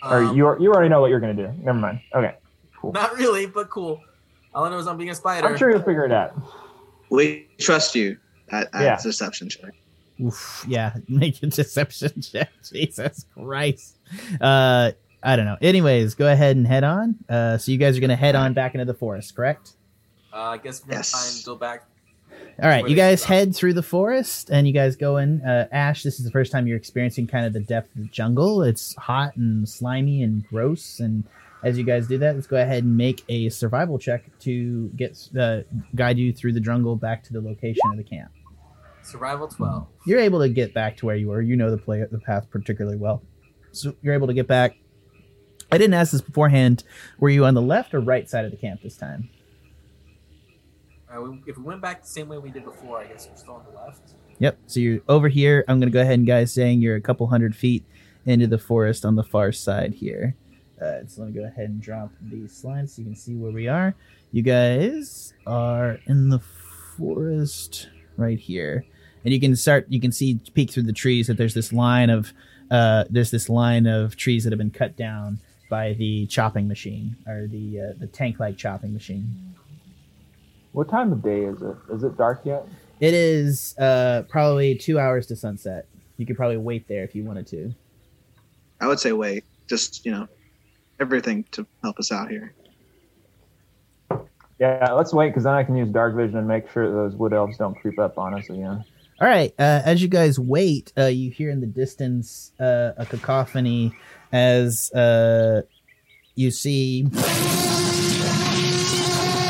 or 0.02 0.22
um, 0.22 0.36
you 0.36 0.44
you 0.60 0.72
already 0.72 0.88
know 0.88 1.00
what 1.00 1.08
you're 1.10 1.20
gonna 1.20 1.34
do. 1.34 1.50
Never 1.62 1.78
mind. 1.78 2.00
Okay, 2.14 2.34
Not 2.84 3.16
really, 3.16 3.46
but 3.46 3.70
cool. 3.70 4.02
All 4.52 4.64
I 4.64 4.70
know 4.70 4.78
is 4.78 4.86
I'm 4.86 4.96
being 4.96 5.10
a 5.10 5.14
spider. 5.14 5.46
I'm 5.46 5.56
sure 5.56 5.70
you'll 5.70 5.82
figure 5.82 6.04
it 6.04 6.12
out. 6.12 6.32
We 7.10 7.46
trust 7.60 7.94
you 7.94 8.18
at, 8.50 8.68
at 8.74 8.82
Yeah. 8.82 8.98
deception 9.02 9.48
check. 9.48 9.72
Oof, 10.20 10.64
yeah, 10.66 10.94
make 11.08 11.42
a 11.42 11.46
deception 11.46 12.20
check. 12.20 12.50
Jesus 12.72 13.24
Christ. 13.34 13.98
Uh, 14.40 14.92
I 15.22 15.36
don't 15.36 15.44
know. 15.44 15.56
Anyways, 15.62 16.14
go 16.14 16.26
ahead 16.30 16.56
and 16.56 16.66
head 16.66 16.84
on. 16.84 17.16
Uh, 17.28 17.58
so 17.58 17.70
you 17.70 17.78
guys 17.78 17.96
are 17.96 18.00
gonna 18.00 18.16
head 18.16 18.34
on 18.34 18.52
back 18.54 18.74
into 18.74 18.84
the 18.84 18.94
forest, 18.94 19.34
correct? 19.36 19.74
Uh, 20.32 20.36
I 20.38 20.58
guess 20.58 20.82
we're 20.82 20.88
gonna 20.90 20.98
Yes. 21.00 21.10
try 21.12 21.26
and 21.28 21.44
go 21.44 21.54
back. 21.60 21.84
All 22.62 22.70
right, 22.70 22.88
you 22.88 22.96
guys 22.96 23.22
head 23.22 23.54
through 23.54 23.74
the 23.74 23.82
forest, 23.82 24.48
and 24.48 24.66
you 24.66 24.72
guys 24.72 24.96
go 24.96 25.18
in. 25.18 25.42
Uh, 25.42 25.68
Ashe, 25.70 26.02
this 26.02 26.18
is 26.18 26.24
the 26.24 26.30
first 26.30 26.50
time 26.50 26.66
you're 26.66 26.78
experiencing 26.78 27.26
kind 27.26 27.44
of 27.44 27.52
the 27.52 27.60
depth 27.60 27.94
of 27.94 28.04
the 28.04 28.08
jungle. 28.08 28.62
It's 28.62 28.94
hot 28.96 29.36
and 29.36 29.68
slimy 29.68 30.22
and 30.22 30.46
gross. 30.48 30.98
And 30.98 31.24
as 31.62 31.76
you 31.76 31.84
guys 31.84 32.06
do 32.06 32.16
that, 32.16 32.34
let's 32.34 32.46
go 32.46 32.56
ahead 32.56 32.82
and 32.82 32.96
make 32.96 33.22
a 33.28 33.50
survival 33.50 33.98
check 33.98 34.24
to 34.40 34.88
get 34.96 35.18
uh, 35.38 35.60
guide 35.94 36.16
you 36.16 36.32
through 36.32 36.54
the 36.54 36.60
jungle 36.60 36.96
back 36.96 37.22
to 37.24 37.34
the 37.34 37.42
location 37.42 37.90
of 37.90 37.98
the 37.98 38.04
camp. 38.04 38.30
Survival 39.02 39.48
12. 39.48 39.86
You're 40.06 40.20
able 40.20 40.40
to 40.40 40.48
get 40.48 40.72
back 40.72 40.96
to 40.96 41.06
where 41.06 41.16
you 41.16 41.28
were. 41.28 41.42
You 41.42 41.56
know 41.56 41.70
the 41.70 41.76
play 41.76 42.02
the 42.10 42.18
path 42.18 42.48
particularly 42.50 42.96
well, 42.96 43.22
so 43.72 43.94
you're 44.00 44.14
able 44.14 44.28
to 44.28 44.34
get 44.34 44.46
back. 44.46 44.78
I 45.70 45.76
didn't 45.76 45.94
ask 45.94 46.12
this 46.12 46.22
beforehand. 46.22 46.84
Were 47.18 47.28
you 47.28 47.44
on 47.44 47.52
the 47.52 47.60
left 47.60 47.92
or 47.92 48.00
right 48.00 48.30
side 48.30 48.46
of 48.46 48.50
the 48.50 48.56
camp 48.56 48.80
this 48.82 48.96
time? 48.96 49.28
Uh, 51.16 51.22
we, 51.22 51.42
if 51.46 51.56
we 51.56 51.64
went 51.64 51.80
back 51.80 52.02
the 52.02 52.08
same 52.08 52.28
way 52.28 52.38
we 52.38 52.50
did 52.50 52.64
before, 52.64 52.98
I 52.98 53.06
guess 53.06 53.28
we're 53.30 53.36
still 53.36 53.54
on 53.54 53.64
the 53.70 53.78
left. 53.78 54.14
Yep. 54.38 54.58
So 54.66 54.80
you're 54.80 55.00
over 55.08 55.28
here. 55.28 55.64
I'm 55.68 55.80
going 55.80 55.90
to 55.90 55.94
go 55.94 56.02
ahead 56.02 56.18
and 56.18 56.26
guys 56.26 56.52
saying 56.52 56.82
you're 56.82 56.96
a 56.96 57.00
couple 57.00 57.26
hundred 57.26 57.56
feet 57.56 57.84
into 58.26 58.46
the 58.46 58.58
forest 58.58 59.04
on 59.04 59.14
the 59.14 59.22
far 59.22 59.52
side 59.52 59.94
here. 59.94 60.36
Uh, 60.80 61.06
so 61.06 61.22
let 61.22 61.32
me 61.32 61.40
go 61.40 61.46
ahead 61.46 61.70
and 61.70 61.80
drop 61.80 62.10
these 62.20 62.54
slides 62.54 62.94
so 62.94 63.00
you 63.00 63.06
can 63.06 63.16
see 63.16 63.34
where 63.34 63.52
we 63.52 63.66
are. 63.66 63.94
You 64.32 64.42
guys 64.42 65.32
are 65.46 65.98
in 66.06 66.28
the 66.28 66.40
forest 66.96 67.88
right 68.18 68.38
here, 68.38 68.84
and 69.24 69.32
you 69.32 69.40
can 69.40 69.56
start. 69.56 69.86
You 69.88 70.00
can 70.00 70.12
see 70.12 70.38
peek 70.52 70.70
through 70.70 70.82
the 70.82 70.92
trees 70.92 71.28
that 71.28 71.38
there's 71.38 71.54
this 71.54 71.72
line 71.72 72.10
of 72.10 72.34
uh, 72.70 73.04
there's 73.08 73.30
this 73.30 73.48
line 73.48 73.86
of 73.86 74.16
trees 74.16 74.44
that 74.44 74.52
have 74.52 74.58
been 74.58 74.70
cut 74.70 74.96
down 74.96 75.38
by 75.70 75.94
the 75.94 76.26
chopping 76.26 76.68
machine 76.68 77.16
or 77.26 77.46
the 77.46 77.80
uh, 77.80 77.92
the 77.98 78.06
tank 78.06 78.38
like 78.38 78.58
chopping 78.58 78.92
machine. 78.92 79.54
What 80.76 80.90
time 80.90 81.10
of 81.10 81.22
day 81.22 81.44
is 81.44 81.62
it? 81.62 81.74
Is 81.90 82.02
it 82.02 82.18
dark 82.18 82.42
yet? 82.44 82.68
It 83.00 83.14
is 83.14 83.74
uh, 83.78 84.24
probably 84.28 84.74
two 84.74 84.98
hours 84.98 85.26
to 85.28 85.36
sunset. 85.36 85.86
You 86.18 86.26
could 86.26 86.36
probably 86.36 86.58
wait 86.58 86.86
there 86.86 87.02
if 87.02 87.14
you 87.14 87.24
wanted 87.24 87.46
to. 87.46 87.74
I 88.78 88.86
would 88.86 89.00
say 89.00 89.12
wait. 89.12 89.44
Just 89.66 90.04
you 90.04 90.12
know, 90.12 90.28
everything 91.00 91.46
to 91.52 91.66
help 91.82 91.98
us 91.98 92.12
out 92.12 92.28
here. 92.28 92.52
Yeah, 94.58 94.92
let's 94.92 95.14
wait 95.14 95.30
because 95.30 95.44
then 95.44 95.54
I 95.54 95.64
can 95.64 95.76
use 95.76 95.88
dark 95.88 96.14
vision 96.14 96.36
and 96.36 96.46
make 96.46 96.70
sure 96.70 96.92
those 96.92 97.16
wood 97.16 97.32
elves 97.32 97.56
don't 97.56 97.74
creep 97.80 97.98
up 97.98 98.18
on 98.18 98.34
us 98.34 98.50
again. 98.50 98.84
All 99.18 99.26
right. 99.26 99.54
Uh, 99.58 99.80
as 99.82 100.02
you 100.02 100.08
guys 100.08 100.38
wait, 100.38 100.92
uh, 100.98 101.06
you 101.06 101.30
hear 101.30 101.48
in 101.48 101.60
the 101.62 101.66
distance 101.66 102.52
uh, 102.60 102.92
a 102.98 103.06
cacophony 103.06 103.94
as 104.30 104.92
uh, 104.92 105.62
you 106.34 106.50
see 106.50 107.06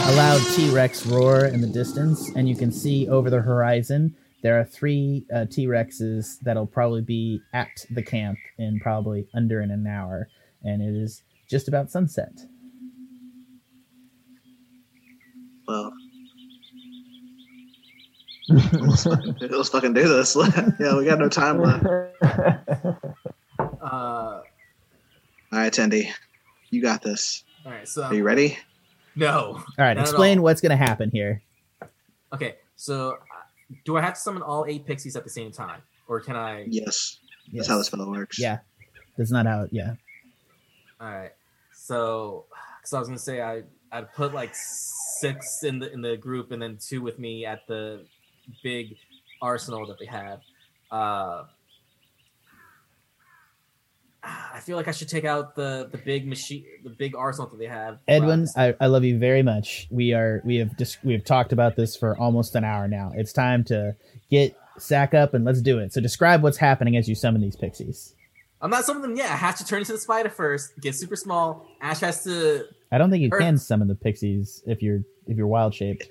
a 0.07 0.12
loud 0.16 0.41
T 0.55 0.70
Rex 0.70 1.05
roar 1.07 1.47
in 1.47 1.61
the 1.61 1.66
distance, 1.66 2.31
and 2.37 2.49
you 2.49 2.55
can 2.55 2.70
see 2.70 3.09
over 3.09 3.28
the 3.28 3.41
horizon 3.41 4.15
there 4.43 4.59
are 4.61 4.65
three 4.65 5.24
uh, 5.35 5.47
T 5.47 5.66
Rexes 5.66 6.39
that'll 6.43 6.66
probably 6.66 7.03
be 7.03 7.41
at 7.53 7.85
the 7.91 8.03
camp 8.03 8.39
in 8.59 8.78
probably 8.78 9.27
under 9.35 9.61
in 9.61 9.70
an 9.73 9.87
hour, 9.87 10.28
and 10.62 10.81
it 10.81 10.95
is 10.95 11.23
just 11.49 11.66
about 11.66 11.91
sunset. 11.91 12.33
Well, 15.66 15.93
let's 18.49 19.03
fucking, 19.05 19.37
let's 19.51 19.69
fucking 19.70 19.95
do 19.95 20.07
this. 20.09 20.37
yeah, 20.81 20.97
we 20.97 21.05
got 21.05 21.19
no 21.19 21.28
time 21.28 21.61
left. 21.61 21.85
Uh, 23.59 24.41
All 25.53 25.59
right, 25.59 25.73
Tendy, 25.73 26.11
you 26.70 26.83
got 26.83 27.03
this. 27.03 27.45
all 27.65 27.70
right. 27.73 27.87
So 27.87 28.03
Are 28.03 28.15
you 28.15 28.24
ready? 28.24 28.59
No. 29.17 29.33
All 29.57 29.65
right, 29.79 29.99
explain 29.99 30.39
all. 30.39 30.45
what's 30.45 30.61
going 30.61 30.71
to 30.71 30.77
happen 30.77 31.11
here. 31.11 31.43
Okay. 32.33 32.57
So 32.77 33.13
uh, 33.13 33.17
do 33.85 33.97
I 33.97 34.03
have 34.03 34.15
to 34.15 34.21
summon 34.21 34.43
all 34.43 34.65
eight 34.69 34.87
pixies 34.87 35.17
at 35.17 35.25
the 35.25 35.31
same 35.31 35.51
time, 35.51 35.81
or 36.09 36.21
can 36.21 36.37
I? 36.37 36.67
Yes, 36.69 37.19
Yes. 37.51 37.67
that's 37.67 37.69
how 37.69 37.79
this 37.79 37.87
spell 37.87 38.11
works. 38.11 38.39
Yeah, 38.39 38.59
that's 39.17 39.31
not 39.31 39.47
how. 39.47 39.67
Yeah. 39.71 39.95
All 41.01 41.11
right. 41.11 41.33
So, 41.73 42.45
because 42.81 42.93
I 42.93 42.99
was 42.99 43.09
gonna 43.09 43.19
say 43.19 43.41
I 43.41 43.63
I'd 43.93 44.13
put 44.15 44.35
like 44.35 44.51
six 44.55 45.63
in 45.63 45.79
the 45.79 45.93
in 45.93 46.03
the 46.03 46.17
group 46.17 46.51
and 46.53 46.61
then 46.61 46.79
two 46.81 47.01
with 47.01 47.19
me 47.19 47.47
at 47.47 47.67
the 47.67 48.05
big 48.63 48.97
arsenal 49.41 49.87
that 49.87 49.99
they 49.99 50.07
have. 50.07 50.41
Uh, 50.91 51.45
I 54.55 54.61
feel 54.61 54.77
like 54.77 54.89
I 54.89 54.90
should 54.90 55.09
take 55.09 55.24
out 55.24 55.55
the 55.55 55.89
the 55.90 55.98
big 55.98 56.27
machine, 56.27 56.65
the 56.82 56.90
big 56.90 57.15
arsenal 57.15 57.48
that 57.51 57.59
they 57.59 57.66
have. 57.66 57.98
Edwin, 58.09 58.47
I, 58.57 58.74
I 58.81 58.86
love 58.86 59.05
you 59.05 59.19
very 59.19 59.43
much. 59.43 59.86
We 59.90 60.12
are 60.15 60.43
we 60.44 60.57
have 60.57 60.77
just 60.77 61.05
we 61.05 61.12
have 61.12 61.24
talked 61.24 61.53
about 61.53 61.77
this 61.77 61.97
for 61.97 62.16
almost 62.19 62.55
an 62.57 62.65
hour 62.65 62.89
now. 62.89 63.12
It's 63.15 63.32
time 63.32 63.62
to 63.65 63.94
get 64.31 64.57
sack 64.78 65.15
up 65.15 65.32
and 65.35 65.44
let's 65.44 65.62
do 65.62 65.78
it. 65.78 65.93
So 65.93 66.01
describe 66.01 66.43
what's 66.43 66.59
happening 66.59 66.97
as 66.97 67.09
you 67.09 67.15
summon 67.15 67.40
these 67.40 67.57
pixies. 67.57 68.15
I'm 68.61 68.70
not 68.70 68.85
summoning 68.85 69.11
them 69.11 69.16
yet. 69.19 69.31
I 69.31 69.36
have 69.36 69.57
to 69.59 69.65
turn 69.66 69.81
into 69.81 69.93
the 69.93 69.98
spider 69.98 70.31
first, 70.31 70.73
get 70.81 70.94
super 70.94 71.15
small. 71.16 71.66
Ashe 71.81 72.01
has 72.01 72.24
to. 72.24 72.65
I 72.90 72.98
don't 72.98 73.11
think 73.11 73.23
you 73.23 73.28
Earth. 73.32 73.40
can 73.40 73.59
summon 73.59 73.86
the 73.89 73.94
pixies 73.94 74.62
if 74.66 74.82
you're 74.82 75.01
if 75.27 75.36
you're 75.36 75.47
wild 75.47 75.74
shaped. 75.74 76.11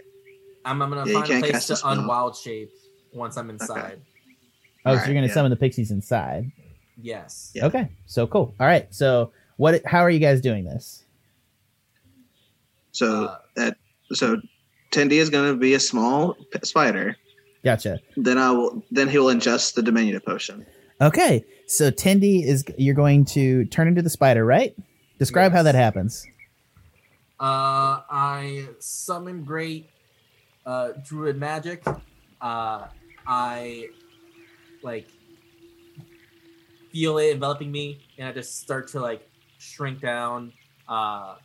I'm, 0.63 0.81
I'm 0.81 0.89
gonna 0.89 1.09
Yeah, 1.11 1.21
find 1.21 1.43
a 1.43 1.49
place 1.49 1.67
to 1.67 1.73
a 1.73 1.75
spell. 1.75 1.91
unwild 1.91 2.35
shape 2.37 2.71
once 3.13 3.35
I'm 3.37 3.49
inside. 3.49 3.99
Oh, 4.85 4.91
so 4.91 4.91
Alright, 4.91 5.07
you're 5.07 5.15
gonna 5.15 5.27
yeah. 5.27 5.33
summon 5.33 5.49
the 5.51 5.57
pixies 5.57 5.91
inside. 5.91 6.51
Yes. 7.01 7.51
Yeah. 7.53 7.65
Okay, 7.65 7.89
so 8.05 8.27
cool. 8.27 8.53
All 8.59 8.67
right, 8.67 8.93
so 8.93 9.31
what? 9.57 9.81
How 9.85 9.99
are 9.99 10.09
you 10.09 10.19
guys 10.19 10.41
doing 10.41 10.65
this? 10.65 11.03
So 12.91 13.25
Uh, 13.25 13.37
that 13.55 13.77
so 14.13 14.37
Tendy 14.91 15.13
is 15.13 15.29
going 15.29 15.51
to 15.53 15.57
be 15.59 15.73
a 15.73 15.79
small 15.79 16.35
spider. 16.63 17.17
Gotcha. 17.63 17.99
Then 18.15 18.37
I 18.37 18.51
will. 18.51 18.83
Then 18.91 19.09
he 19.09 19.17
will 19.17 19.33
ingest 19.33 19.73
the 19.73 19.81
diminutive 19.81 20.23
potion. 20.25 20.65
Okay, 21.01 21.43
so 21.67 21.91
Tendy 21.91 22.43
is 22.45 22.63
you're 22.77 22.95
going 22.95 23.25
to 23.25 23.65
turn 23.65 23.87
into 23.87 24.01
the 24.01 24.09
spider, 24.09 24.45
right? 24.45 24.75
Describe 25.19 25.51
how 25.51 25.63
that 25.63 25.75
happens. 25.75 26.25
Uh, 27.39 27.99
I 28.09 28.67
summon 28.79 29.43
great 29.43 29.89
uh, 30.65 30.91
druid 31.03 31.37
magic. 31.37 31.83
Uh, 32.39 32.87
I 33.27 33.89
like 34.83 35.07
feel 36.95 37.17
it 37.17 37.31
enveloping 37.31 37.69
me, 37.69 37.99
and 38.17 38.29
I 38.29 38.31
just 38.31 38.57
start 38.57 38.87
to 38.89 39.01
like 39.01 39.29
shrink 39.57 39.99
down. 39.99 40.53
Uh, 40.87 41.35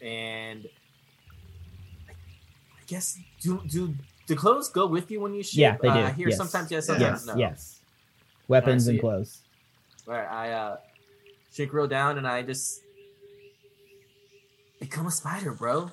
and 0.00 0.66
I 2.08 2.82
guess 2.88 3.16
do 3.40 3.62
do 3.68 3.94
do 4.26 4.34
clothes 4.34 4.68
go 4.68 4.86
with 4.88 5.12
you 5.12 5.20
when 5.20 5.32
you 5.32 5.44
shoot? 5.44 5.60
Yeah, 5.60 5.76
they 5.80 5.88
do. 5.88 5.94
Uh, 5.94 6.08
I 6.08 6.10
hear 6.10 6.28
yes. 6.28 6.36
sometimes 6.36 6.72
yes, 6.72 6.88
Yeah. 6.88 6.94
sometimes 6.94 7.26
yes, 7.26 7.34
no. 7.34 7.40
yes. 7.40 7.80
Weapons 8.48 8.84
so 8.84 8.90
and 8.90 8.96
you- 8.96 9.00
clothes. 9.00 9.42
All 10.08 10.14
right, 10.14 10.26
I 10.28 10.50
uh, 10.50 10.76
shake 11.52 11.72
real 11.72 11.86
down, 11.86 12.18
and 12.18 12.26
I 12.26 12.42
just 12.42 12.80
become 14.80 15.06
a 15.06 15.12
spider, 15.12 15.52
bro. 15.52 15.92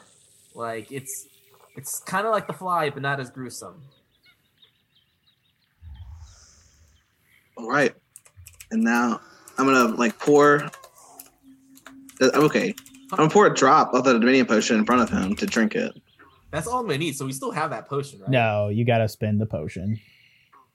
Like 0.55 0.91
it's 0.91 1.27
it's 1.76 1.99
kind 1.99 2.26
of 2.26 2.31
like 2.31 2.47
the 2.47 2.53
fly, 2.53 2.89
but 2.89 3.03
not 3.03 3.19
as 3.19 3.30
gruesome. 3.30 3.84
All 7.55 7.69
right, 7.69 7.93
and 8.71 8.83
now 8.83 9.19
I'm 9.57 9.65
gonna 9.65 9.95
like 9.95 10.17
pour. 10.19 10.69
Okay, 12.21 12.75
I'm 13.11 13.17
gonna 13.17 13.29
pour 13.29 13.47
a 13.47 13.53
drop 13.53 13.93
of 13.93 14.03
the 14.03 14.13
diminution 14.19 14.45
potion 14.45 14.77
in 14.79 14.85
front 14.85 15.01
of 15.01 15.09
him 15.09 15.35
to 15.37 15.45
drink 15.45 15.75
it. 15.75 15.93
That's 16.51 16.67
all 16.67 16.79
I'm 16.79 16.85
gonna 16.87 16.97
need. 16.97 17.15
So 17.15 17.25
we 17.25 17.31
still 17.33 17.51
have 17.51 17.69
that 17.71 17.87
potion, 17.87 18.19
right? 18.21 18.29
No, 18.29 18.69
you 18.69 18.85
gotta 18.85 19.07
spend 19.07 19.39
the 19.39 19.45
potion. 19.45 19.99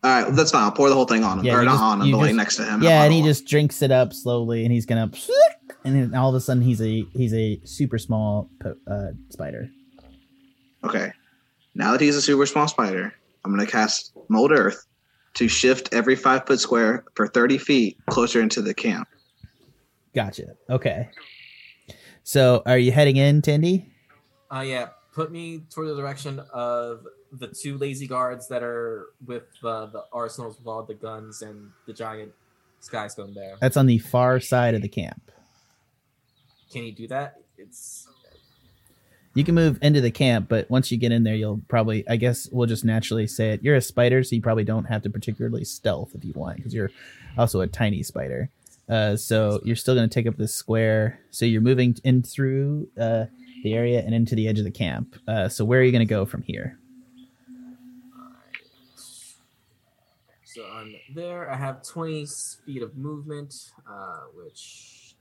All 0.02 0.22
right, 0.24 0.34
that's 0.34 0.50
fine. 0.50 0.62
I'll 0.62 0.70
pour 0.72 0.88
the 0.88 0.94
whole 0.94 1.06
thing 1.06 1.24
on 1.24 1.38
him, 1.38 1.46
Yeah, 1.46 1.54
or 1.56 1.64
not 1.64 1.72
just- 1.72 1.82
on 1.82 2.00
him, 2.02 2.06
you 2.08 2.12
but 2.14 2.18
like 2.20 2.34
next 2.34 2.56
to 2.56 2.64
him. 2.64 2.82
Yeah, 2.82 3.04
and 3.04 3.12
he 3.12 3.22
just 3.22 3.46
drinks 3.46 3.80
it 3.82 3.90
up 3.90 4.12
slowly, 4.12 4.64
and 4.64 4.72
he's 4.72 4.84
gonna, 4.86 5.10
and 5.84 5.94
then 5.96 6.14
all 6.14 6.28
of 6.28 6.34
a 6.34 6.40
sudden 6.40 6.62
he's 6.62 6.80
a 6.82 7.02
he's 7.14 7.32
a 7.34 7.60
super 7.64 7.98
small 7.98 8.50
po- 8.60 8.76
uh, 8.90 9.12
spider. 9.30 9.68
Okay. 10.82 11.12
Now 11.74 11.92
that 11.92 12.00
he's 12.00 12.16
a 12.16 12.22
super 12.22 12.46
small 12.46 12.68
spider, 12.68 13.14
I'm 13.44 13.50
gonna 13.50 13.66
cast 13.66 14.12
Mold 14.28 14.52
Earth 14.52 14.86
to 15.35 15.48
shift 15.48 15.93
every 15.93 16.16
five 16.16 16.47
foot 16.47 16.61
square 16.61 17.05
for 17.15 17.27
30 17.27 17.59
feet 17.59 17.98
closer 18.09 18.40
into 18.40 18.62
the 18.62 18.74
camp. 18.74 19.09
Gotcha. 20.15 20.56
Okay. 20.70 21.11
So, 22.23 22.62
are 22.66 22.78
you 22.78 22.93
heading 22.93 23.16
in, 23.16 23.43
Tendy? 23.43 23.86
Uh, 24.51 24.61
yeah. 24.61 24.89
Put 25.12 25.31
me 25.31 25.62
toward 25.70 25.89
the 25.89 25.97
direction 25.97 26.40
of 26.52 27.05
the 27.32 27.48
two 27.48 27.77
lazy 27.78 28.06
guards 28.06 28.48
that 28.48 28.62
are 28.62 29.06
with 29.27 29.44
the 29.62 29.86
the 29.86 30.05
arsenals 30.12 30.59
with 30.59 30.66
all 30.66 30.82
the 30.82 30.94
guns 30.94 31.43
and 31.43 31.70
the 31.86 31.93
giant 31.93 32.32
skystone 32.81 33.35
there. 33.35 33.56
That's 33.61 33.77
on 33.77 33.86
the 33.86 33.98
far 33.98 34.40
side 34.40 34.74
of 34.74 34.82
the 34.82 34.89
camp. 34.89 35.31
Can 36.70 36.85
you 36.85 36.93
do 36.93 37.06
that? 37.09 37.36
It's 37.56 38.09
You 39.35 39.43
can 39.43 39.56
move 39.56 39.78
into 39.82 40.01
the 40.01 40.12
camp, 40.12 40.48
but 40.48 40.70
once 40.70 40.93
you 40.93 40.98
get 40.98 41.11
in 41.11 41.24
there, 41.24 41.35
you'll 41.35 41.61
probably, 41.66 42.09
I 42.09 42.16
guess, 42.16 42.48
we'll 42.52 42.69
just 42.69 42.85
naturally 42.85 43.27
say 43.27 43.51
it. 43.51 43.65
You're 43.65 43.74
a 43.74 43.81
spider, 43.81 44.23
so 44.23 44.36
you 44.36 44.43
probably 44.43 44.62
don't 44.62 44.85
have 44.85 45.02
to 45.02 45.11
particularly 45.11 45.65
stealth 45.65 46.15
if 46.15 46.24
you 46.24 46.32
want, 46.35 46.59
because 46.59 46.73
you're 46.73 46.90
also 47.36 47.61
a 47.61 47.66
tiny 47.66 48.05
spider. 48.05 48.48
Uh, 48.89 49.16
so 49.16 49.61
you're 49.65 49.74
still 49.74 49.97
going 49.97 50.09
to 50.09 50.15
take 50.15 50.28
up 50.28 50.36
this 50.36 50.55
square. 50.55 51.19
So 51.31 51.47
you're 51.47 51.62
moving 51.62 51.97
in 52.05 52.23
through 52.23 52.89
uh, 53.01 53.24
the 53.65 53.74
area 53.74 54.01
and 54.01 54.15
into 54.15 54.36
the 54.36 54.47
edge 54.47 54.59
of 54.59 54.65
the 54.65 54.70
camp. 54.70 55.16
Uh, 55.27 55.48
so 55.48 55.65
where 55.65 55.81
are 55.81 55.82
you 55.82 55.90
going 55.90 56.06
to 56.06 56.15
go 56.15 56.24
from 56.24 56.43
here? 56.43 56.78
So 60.44 60.65
I'm 60.73 60.94
there. 61.12 61.51
I 61.51 61.56
have 61.56 61.82
20 61.82 62.27
speed 62.27 62.82
of 62.82 62.97
movement, 62.97 63.52
uh, 63.90 64.20
which 64.36 65.16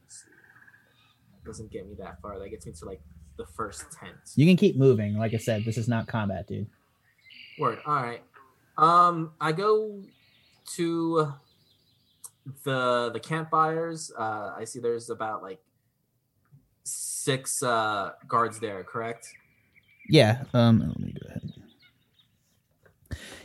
doesn't 1.44 1.72
get 1.72 1.88
me 1.88 1.96
that 1.98 2.22
far. 2.22 2.38
That 2.38 2.50
gets 2.50 2.68
me 2.68 2.74
to 2.74 2.86
like 2.86 3.02
the 3.38 3.46
first 3.46 3.92
tent. 3.92 4.16
You 4.36 4.46
can 4.46 4.58
keep 4.58 4.78
moving. 4.78 5.18
Like 5.18 5.34
I 5.34 5.38
said, 5.38 5.66
this 5.66 5.78
is 5.78 5.88
not 5.88 6.08
combat, 6.08 6.48
dude. 6.48 6.68
Word. 7.60 7.80
All 7.86 7.96
right. 7.96 8.22
Um, 8.78 9.32
I 9.40 9.52
go 9.52 10.02
to 10.76 11.34
the 12.64 13.12
the 13.12 13.20
campfires. 13.20 14.12
Uh, 14.18 14.54
I 14.58 14.64
see 14.66 14.80
there's 14.80 15.10
about 15.10 15.44
like 15.44 15.60
six 16.84 17.64
uh 17.64 18.12
guards 18.28 18.60
there. 18.60 18.84
Correct. 18.84 19.28
Yeah. 20.10 20.44
Um. 20.54 20.80
Let 20.80 21.00
me 21.00 21.14
go 21.14 21.28
ahead. 21.30 21.54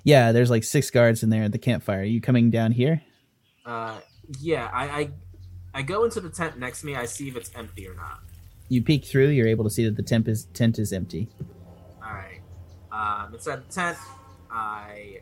Yeah, 0.05 0.32
there's 0.32 0.48
like 0.48 0.65
six 0.65 0.90
guards 0.90 1.23
in 1.23 1.28
there 1.31 1.43
at 1.43 1.52
the 1.52 1.59
campfire. 1.59 2.01
Are 2.01 2.05
you 2.05 2.20
coming 2.20 2.51
down 2.51 2.73
here? 2.73 3.02
Uh, 3.66 3.98
yeah, 4.40 4.70
I, 4.73 4.85
I 4.85 5.10
I 5.74 5.82
go 5.82 6.05
into 6.05 6.20
the 6.20 6.31
tent 6.31 6.59
next 6.59 6.81
to 6.81 6.86
me. 6.86 6.94
I 6.94 7.05
see 7.05 7.28
if 7.28 7.36
it's 7.36 7.51
empty 7.55 7.86
or 7.86 7.94
not. 7.94 8.20
You 8.69 8.82
peek 8.82 9.05
through. 9.05 9.28
You're 9.28 9.49
able 9.49 9.65
to 9.65 9.70
see 9.70 9.85
that 9.85 9.97
the 9.97 10.03
tent 10.03 10.28
is 10.28 10.45
tent 10.55 10.78
is 10.78 10.93
empty. 10.93 11.28
All 12.03 12.12
right. 12.12 12.40
Um, 12.93 13.35
inside 13.35 13.66
the 13.69 13.73
tent, 13.73 13.99
I 14.51 15.20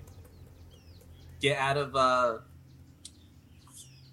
get 1.40 1.58
out 1.58 1.76
of 1.76 1.94
uh 1.94 2.38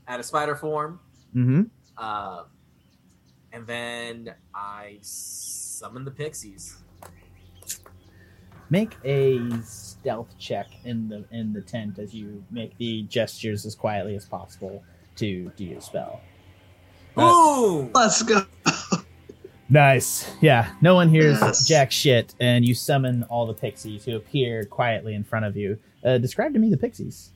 out 0.07 0.19
of 0.19 0.25
spider 0.25 0.55
form, 0.55 0.99
Mm-hmm. 1.35 1.61
uh, 1.97 2.43
and 3.53 3.65
then 3.65 4.35
I 4.53 4.99
summon 5.01 6.03
the 6.05 6.11
pixies. 6.11 6.77
Make 8.69 8.95
a 9.03 9.39
stealth 9.63 10.37
check 10.39 10.67
in 10.83 11.07
the 11.07 11.25
in 11.31 11.53
the 11.53 11.61
tent 11.61 11.99
as 11.99 12.13
you 12.13 12.43
make 12.51 12.77
the 12.77 13.03
gestures 13.03 13.65
as 13.65 13.75
quietly 13.75 14.15
as 14.15 14.25
possible 14.25 14.83
to 15.17 15.51
do 15.55 15.63
your 15.65 15.81
spell. 15.81 16.21
Uh, 17.15 17.29
Boom! 17.29 17.91
Let's 17.93 18.21
go. 18.23 18.45
Nice. 19.73 20.31
Yeah. 20.39 20.71
No 20.81 20.93
one 20.93 21.09
hears 21.09 21.41
Yes. 21.41 21.67
jack 21.67 21.91
shit, 21.91 22.35
and 22.39 22.63
you 22.63 22.75
summon 22.75 23.23
all 23.23 23.47
the 23.47 23.55
pixies 23.55 24.05
who 24.05 24.15
appear 24.15 24.65
quietly 24.65 25.15
in 25.15 25.23
front 25.23 25.45
of 25.45 25.57
you. 25.57 25.79
Uh, 26.05 26.19
describe 26.19 26.53
to 26.53 26.59
me 26.59 26.69
the 26.69 26.77
pixies. 26.77 27.31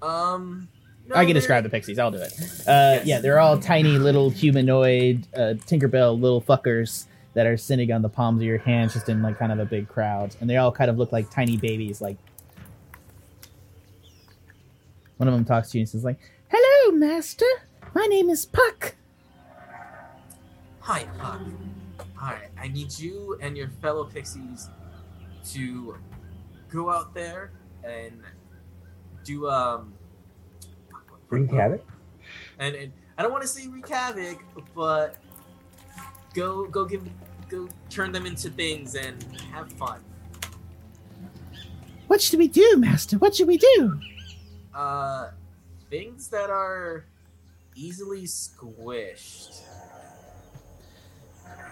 Um, 0.00 0.66
no, 1.06 1.14
I 1.14 1.26
can 1.26 1.34
describe 1.34 1.62
the 1.62 1.68
pixies. 1.68 1.98
I'll 1.98 2.10
do 2.10 2.16
it. 2.16 2.32
Uh, 2.66 2.96
Yes. 2.96 3.06
Yeah, 3.06 3.18
they're 3.20 3.38
all 3.38 3.58
tiny 3.58 3.98
little 3.98 4.30
humanoid 4.30 5.26
uh, 5.36 5.54
Tinkerbell 5.66 6.18
little 6.18 6.40
fuckers 6.40 7.04
that 7.34 7.46
are 7.46 7.58
sitting 7.58 7.92
on 7.92 8.00
the 8.00 8.08
palms 8.08 8.40
of 8.40 8.46
your 8.46 8.56
hands, 8.56 8.94
just 8.94 9.10
in 9.10 9.20
like 9.20 9.38
kind 9.38 9.52
of 9.52 9.58
a 9.58 9.66
big 9.66 9.88
crowd, 9.88 10.34
and 10.40 10.48
they 10.48 10.56
all 10.56 10.72
kind 10.72 10.88
of 10.90 10.96
look 10.96 11.12
like 11.12 11.30
tiny 11.30 11.58
babies. 11.58 12.00
Like 12.00 12.16
one 15.18 15.28
of 15.28 15.34
them 15.34 15.44
talks 15.44 15.70
to 15.72 15.76
you 15.78 15.82
and 15.82 15.88
says, 15.88 16.02
"Like, 16.02 16.18
hello, 16.48 16.96
master. 16.96 17.44
My 17.94 18.06
name 18.06 18.30
is 18.30 18.46
Puck." 18.46 18.94
Hi, 20.86 21.02
Puck. 21.18 21.40
Alright, 22.16 22.50
I 22.56 22.68
need 22.68 22.96
you 22.96 23.36
and 23.42 23.56
your 23.56 23.66
fellow 23.82 24.04
pixies 24.04 24.70
to 25.46 25.96
go 26.68 26.90
out 26.90 27.12
there 27.12 27.50
and 27.82 28.22
do 29.24 29.48
um 29.48 29.94
Wreak 31.28 31.50
havoc. 31.50 31.84
and, 32.60 32.76
and 32.76 32.92
I 33.18 33.24
don't 33.24 33.32
want 33.32 33.42
to 33.42 33.48
say 33.48 33.66
wreak 33.66 33.88
havoc, 33.88 34.38
but 34.76 35.16
go 36.34 36.68
go 36.68 36.84
give 36.84 37.02
go 37.48 37.68
turn 37.90 38.12
them 38.12 38.24
into 38.24 38.48
things 38.48 38.94
and 38.94 39.24
have 39.52 39.72
fun. 39.72 39.98
What 42.06 42.22
should 42.22 42.38
we 42.38 42.46
do, 42.46 42.76
master? 42.76 43.18
What 43.18 43.34
should 43.34 43.48
we 43.48 43.58
do? 43.58 44.00
Uh, 44.72 45.30
things 45.90 46.28
that 46.28 46.48
are 46.48 47.06
easily 47.74 48.22
squished. 48.22 49.62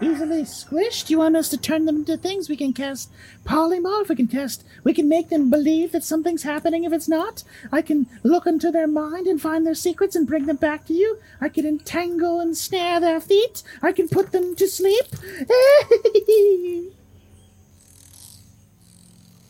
Easily 0.01 0.43
squished? 0.43 1.09
You 1.09 1.19
want 1.19 1.37
us 1.37 1.47
to 1.49 1.57
turn 1.57 1.85
them 1.85 1.97
into 1.97 2.17
things? 2.17 2.49
We 2.49 2.57
can 2.57 2.73
cast 2.73 3.09
polymorph. 3.45 4.09
We 4.09 4.15
can 4.15 4.27
cast. 4.27 4.65
We 4.83 4.93
can 4.93 5.07
make 5.07 5.29
them 5.29 5.49
believe 5.49 5.93
that 5.93 6.03
something's 6.03 6.43
happening 6.43 6.83
if 6.83 6.91
it's 6.91 7.07
not. 7.07 7.43
I 7.71 7.81
can 7.81 8.07
look 8.21 8.45
into 8.45 8.71
their 8.71 8.87
mind 8.87 9.25
and 9.25 9.41
find 9.41 9.65
their 9.65 9.73
secrets 9.73 10.15
and 10.15 10.27
bring 10.27 10.47
them 10.47 10.57
back 10.57 10.85
to 10.87 10.93
you. 10.93 11.19
I 11.39 11.47
can 11.47 11.65
entangle 11.65 12.41
and 12.41 12.57
snare 12.57 12.99
their 12.99 13.21
feet. 13.21 13.63
I 13.81 13.93
can 13.93 14.09
put 14.09 14.31
them 14.31 14.55
to 14.55 14.67
sleep. 14.67 15.05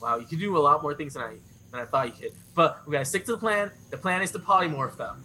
Wow, 0.02 0.18
you 0.18 0.28
can 0.28 0.38
do 0.38 0.56
a 0.56 0.60
lot 0.60 0.84
more 0.84 0.94
things 0.94 1.16
than 1.16 1.24
I 1.24 1.38
than 1.72 1.80
I 1.82 1.86
thought 1.86 2.06
you 2.06 2.14
could. 2.14 2.38
But 2.54 2.86
we 2.86 2.92
gotta 2.92 3.06
stick 3.06 3.26
to 3.26 3.32
the 3.32 3.40
plan. 3.40 3.72
The 3.90 3.98
plan 3.98 4.22
is 4.22 4.30
to 4.34 4.40
polymorph 4.40 4.98
them. 4.98 5.24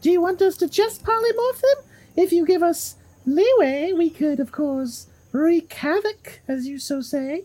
do 0.00 0.12
you 0.12 0.20
want 0.20 0.40
us 0.42 0.56
to 0.58 0.68
just 0.68 1.02
polymorph 1.02 1.60
them? 1.60 1.84
If 2.14 2.30
you 2.30 2.46
give 2.46 2.62
us 2.62 2.94
leeway, 3.26 3.92
we 3.92 4.10
could, 4.10 4.40
of 4.40 4.52
course, 4.52 5.06
wreak 5.32 5.72
havoc, 5.72 6.40
as 6.48 6.66
you 6.66 6.78
so 6.78 7.00
say. 7.00 7.44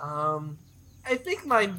Um, 0.00 0.58
I 1.08 1.16
think 1.16 1.46
my 1.46 1.72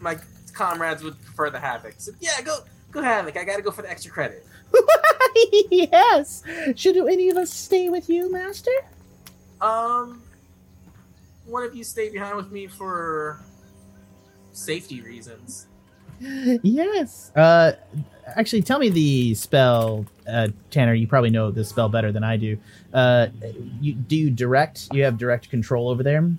my 0.00 0.18
comrades 0.52 1.02
would 1.02 1.20
prefer 1.22 1.50
the 1.50 1.60
havoc. 1.60 1.94
So 1.98 2.12
yeah, 2.20 2.40
go 2.42 2.58
go 2.90 3.02
havoc. 3.02 3.36
I 3.36 3.44
gotta 3.44 3.62
go 3.62 3.70
for 3.70 3.82
the 3.82 3.90
extra 3.90 4.10
credit. 4.10 4.46
yes. 5.70 6.42
Should 6.74 6.96
any 6.96 7.28
of 7.28 7.36
us 7.36 7.52
stay 7.52 7.88
with 7.88 8.08
you, 8.08 8.30
master? 8.32 8.70
Um, 9.60 10.22
one 11.44 11.62
of 11.62 11.74
you 11.74 11.84
stay 11.84 12.10
behind 12.10 12.36
with 12.36 12.50
me 12.50 12.66
for 12.66 13.40
safety 14.52 15.00
reasons. 15.00 15.66
Yes. 16.18 17.30
Uh, 17.36 17.72
actually, 18.36 18.62
tell 18.62 18.78
me 18.78 18.88
the 18.88 19.34
spell, 19.34 20.06
uh, 20.28 20.48
Tanner. 20.70 20.94
You 20.94 21.06
probably 21.06 21.30
know 21.30 21.50
this 21.50 21.68
spell 21.68 21.88
better 21.88 22.12
than 22.12 22.24
I 22.24 22.36
do. 22.36 22.58
Uh, 22.92 23.28
you 23.80 23.94
do 23.94 24.16
you 24.16 24.30
direct? 24.30 24.88
You 24.92 25.04
have 25.04 25.18
direct 25.18 25.50
control 25.50 25.88
over 25.88 26.02
them. 26.02 26.38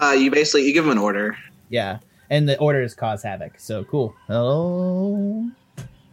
Uh, 0.00 0.12
you 0.12 0.30
basically 0.30 0.66
you 0.66 0.72
give 0.72 0.84
them 0.84 0.92
an 0.92 0.98
order. 0.98 1.36
Yeah, 1.68 1.98
and 2.30 2.48
the 2.48 2.58
order 2.58 2.82
is 2.82 2.94
cause 2.94 3.22
havoc. 3.22 3.58
So 3.58 3.84
cool. 3.84 4.14
Oh, 4.28 5.50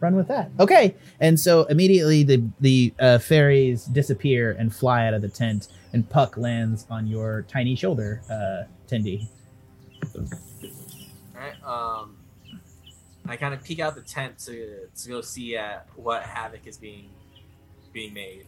run 0.00 0.14
with 0.14 0.28
that. 0.28 0.50
Okay, 0.60 0.94
and 1.20 1.38
so 1.38 1.64
immediately 1.64 2.22
the 2.22 2.42
the 2.60 2.92
uh, 3.00 3.18
fairies 3.18 3.84
disappear 3.84 4.52
and 4.58 4.74
fly 4.74 5.06
out 5.06 5.14
of 5.14 5.22
the 5.22 5.28
tent, 5.28 5.68
and 5.92 6.08
Puck 6.08 6.36
lands 6.36 6.86
on 6.90 7.06
your 7.06 7.46
tiny 7.48 7.74
shoulder, 7.74 8.20
uh, 8.30 8.64
Tendy. 8.88 9.26
Alright. 11.34 11.62
Um, 11.64 12.17
I 13.28 13.36
kind 13.36 13.52
of 13.52 13.62
peek 13.62 13.78
out 13.78 13.94
the 13.94 14.00
tent 14.00 14.38
to 14.40 14.88
to 14.94 15.08
go 15.08 15.20
see 15.20 15.56
uh, 15.56 15.80
what 15.96 16.22
havoc 16.22 16.66
is 16.66 16.78
being 16.78 17.10
being 17.92 18.14
made. 18.14 18.46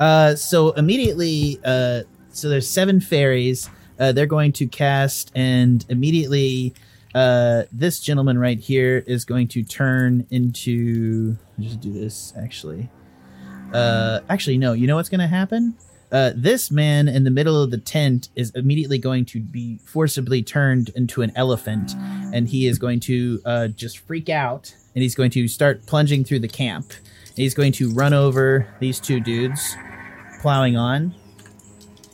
Uh, 0.00 0.34
so 0.34 0.72
immediately, 0.72 1.60
uh, 1.64 2.02
so 2.30 2.48
there's 2.48 2.68
seven 2.68 3.00
fairies. 3.00 3.70
Uh, 3.98 4.12
they're 4.12 4.26
going 4.26 4.50
to 4.50 4.66
cast, 4.66 5.30
and 5.34 5.84
immediately, 5.90 6.74
uh, 7.14 7.64
this 7.70 8.00
gentleman 8.00 8.38
right 8.38 8.58
here 8.58 9.04
is 9.06 9.24
going 9.24 9.46
to 9.46 9.62
turn 9.62 10.26
into. 10.30 11.36
Just 11.60 11.80
do 11.80 11.92
this 11.92 12.32
actually. 12.36 12.88
Uh, 13.72 14.20
actually, 14.28 14.58
no. 14.58 14.72
You 14.72 14.88
know 14.88 14.96
what's 14.96 15.10
going 15.10 15.20
to 15.20 15.28
happen? 15.28 15.76
Uh, 16.12 16.32
this 16.34 16.70
man 16.70 17.06
in 17.08 17.22
the 17.24 17.30
middle 17.30 17.62
of 17.62 17.70
the 17.70 17.78
tent 17.78 18.30
is 18.34 18.50
immediately 18.56 18.98
going 18.98 19.24
to 19.24 19.40
be 19.40 19.78
forcibly 19.84 20.42
turned 20.42 20.90
into 20.96 21.22
an 21.22 21.32
elephant, 21.36 21.94
and 22.34 22.48
he 22.48 22.66
is 22.66 22.78
going 22.78 22.98
to 22.98 23.40
uh, 23.44 23.68
just 23.68 23.98
freak 23.98 24.28
out, 24.28 24.74
and 24.94 25.02
he's 25.02 25.14
going 25.14 25.30
to 25.30 25.46
start 25.46 25.86
plunging 25.86 26.24
through 26.24 26.40
the 26.40 26.48
camp. 26.48 26.92
And 27.28 27.36
he's 27.36 27.54
going 27.54 27.72
to 27.72 27.90
run 27.92 28.12
over 28.12 28.66
these 28.80 28.98
two 28.98 29.20
dudes, 29.20 29.76
plowing 30.40 30.76
on. 30.76 31.14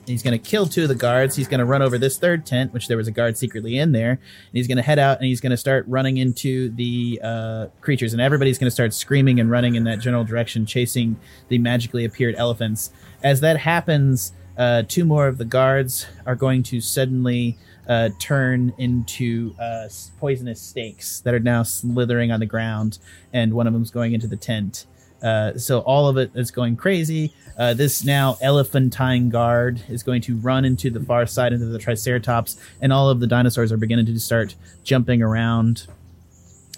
He's 0.07 0.23
going 0.23 0.39
to 0.39 0.51
kill 0.51 0.67
two 0.67 0.85
of 0.85 0.89
the 0.89 0.95
guards. 0.95 1.35
He's 1.35 1.49
going 1.49 1.59
to 1.59 1.65
run 1.65 1.83
over 1.83 1.99
this 1.99 2.17
third 2.17 2.47
tent, 2.47 2.73
which 2.73 2.89
there 2.89 2.97
was 2.97 3.09
a 3.09 3.11
guard 3.11 3.37
secretly 3.37 3.79
in 3.79 3.93
there. 3.93 4.11
And 4.11 4.21
he's 4.53 4.69
going 4.69 4.77
to 4.77 4.83
head 4.83 4.99
out 4.99 5.19
and 5.19 5.27
he's 5.27 5.41
going 5.41 5.51
to 5.51 5.57
start 5.57 5.85
running 5.89 6.17
into 6.17 6.71
the 6.71 7.21
uh, 7.23 7.67
creatures. 7.81 8.13
And 8.13 8.23
everybody's 8.23 8.59
going 8.59 8.69
to 8.69 8.75
start 8.75 8.95
screaming 8.95 9.41
and 9.41 9.51
running 9.51 9.75
in 9.75 9.85
that 9.85 9.99
general 9.99 10.25
direction, 10.25 10.65
chasing 10.65 11.17
the 11.49 11.59
magically 11.59 12.05
appeared 12.05 12.37
elephants. 12.37 12.91
As 13.23 13.41
that 13.41 13.59
happens, 13.59 14.33
uh, 14.57 14.85
two 14.87 15.05
more 15.05 15.27
of 15.27 15.39
the 15.39 15.45
guards 15.45 16.07
are 16.25 16.37
going 16.37 16.63
to 16.65 16.81
suddenly 16.81 17.59
uh, 17.89 18.11
turn 18.19 18.73
into 18.79 19.55
uh, 19.61 19.89
poisonous 20.19 20.61
snakes 20.61 21.21
that 21.21 21.35
are 21.35 21.41
now 21.41 21.63
slithering 21.63 22.31
on 22.31 22.41
the 22.41 22.47
ground. 22.47 22.99
And 23.33 23.55
one 23.55 23.67
of 23.67 23.73
them's 23.73 23.91
going 23.91 24.13
into 24.13 24.27
the 24.27 24.37
tent. 24.37 24.87
Uh, 25.23 25.57
so 25.57 25.81
all 25.81 26.09
of 26.09 26.17
it 26.17 26.31
is 26.35 26.51
going 26.51 26.77
crazy. 26.77 27.33
Uh, 27.59 27.73
this 27.73 28.05
now 28.05 28.37
elephantine 28.43 29.31
guard 29.31 29.81
is 29.89 30.03
going 30.03 30.21
to 30.23 30.37
run 30.37 30.65
into 30.65 30.91
the 30.91 31.01
far 31.01 31.27
side 31.27 31.53
into 31.53 31.67
the 31.67 31.79
Triceratops, 31.79 32.61
and 32.81 32.93
all 32.93 33.09
of 33.09 33.21
the 33.21 33.27
dinosaurs 33.27 33.73
are 33.73 33.79
beginning 33.79 34.07
to 34.07 34.21
start 34.21 34.55
jumping 34.85 35.23
around. 35.23 35.87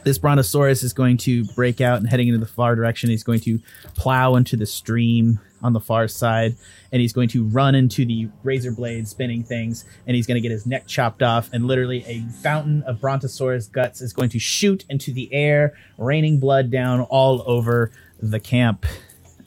This 0.05 0.19
Brontosaurus 0.19 0.85
is 0.85 0.93
going 0.93 1.17
to 1.19 1.45
break 1.57 1.81
out 1.81 1.99
and 1.99 2.09
heading 2.09 2.29
into 2.29 2.39
the 2.39 2.47
far 2.47 2.77
direction. 2.77 3.11
He's 3.11 3.25
going 3.25 3.41
to 3.41 3.59
plow 3.97 4.37
into 4.37 4.57
the 4.57 4.67
stream 4.67 5.41
on 5.61 5.73
the 5.73 5.81
far 5.81 6.07
side, 6.07 6.55
and 6.93 7.03
he's 7.03 7.13
going 7.13 7.29
to 7.31 7.45
run 7.45 7.75
into 7.75 8.05
the 8.05 8.29
razor 8.45 8.71
blade 8.71 9.09
spinning 9.09 9.43
things, 9.43 9.85
and 10.07 10.15
he's 10.15 10.29
going 10.29 10.37
to 10.37 10.41
get 10.41 10.53
his 10.53 10.67
neck 10.67 10.87
chopped 10.87 11.23
off, 11.23 11.51
and 11.53 11.67
literally 11.67 12.05
a 12.07 12.21
fountain 12.43 12.85
of 12.85 13.01
Brontosaurus 13.01 13.67
guts 13.67 14.01
is 14.01 14.13
going 14.13 14.29
to 14.31 14.39
shoot 14.39 14.85
into 14.89 15.13
the 15.13 15.33
air, 15.35 15.77
raining 15.97 16.39
blood 16.39 16.71
down 16.71 17.01
all 17.01 17.43
over 17.47 17.91
the 18.21 18.41
camp. 18.41 18.87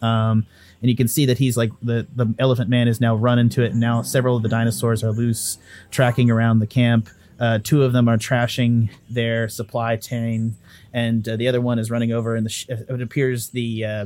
Um, 0.01 0.45
and 0.81 0.89
you 0.89 0.95
can 0.95 1.07
see 1.07 1.25
that 1.27 1.37
he's 1.37 1.57
like 1.57 1.71
the 1.81 2.07
the 2.15 2.33
elephant 2.39 2.69
man 2.69 2.87
is 2.87 2.99
now 2.99 3.15
run 3.15 3.37
into 3.37 3.63
it, 3.63 3.71
and 3.71 3.79
now 3.79 4.01
several 4.01 4.35
of 4.35 4.43
the 4.43 4.49
dinosaurs 4.49 5.03
are 5.03 5.11
loose, 5.11 5.59
tracking 5.91 6.31
around 6.31 6.59
the 6.59 6.67
camp. 6.67 7.09
Uh, 7.39 7.59
two 7.63 7.83
of 7.83 7.93
them 7.93 8.07
are 8.07 8.17
trashing 8.17 8.89
their 9.09 9.47
supply 9.47 9.95
chain, 9.95 10.55
and 10.93 11.27
uh, 11.27 11.35
the 11.35 11.47
other 11.47 11.61
one 11.61 11.77
is 11.79 11.91
running 11.91 12.11
over. 12.11 12.35
And 12.35 12.51
sh- 12.51 12.65
it 12.69 13.01
appears 13.01 13.49
the 13.49 13.85
uh, 13.85 14.05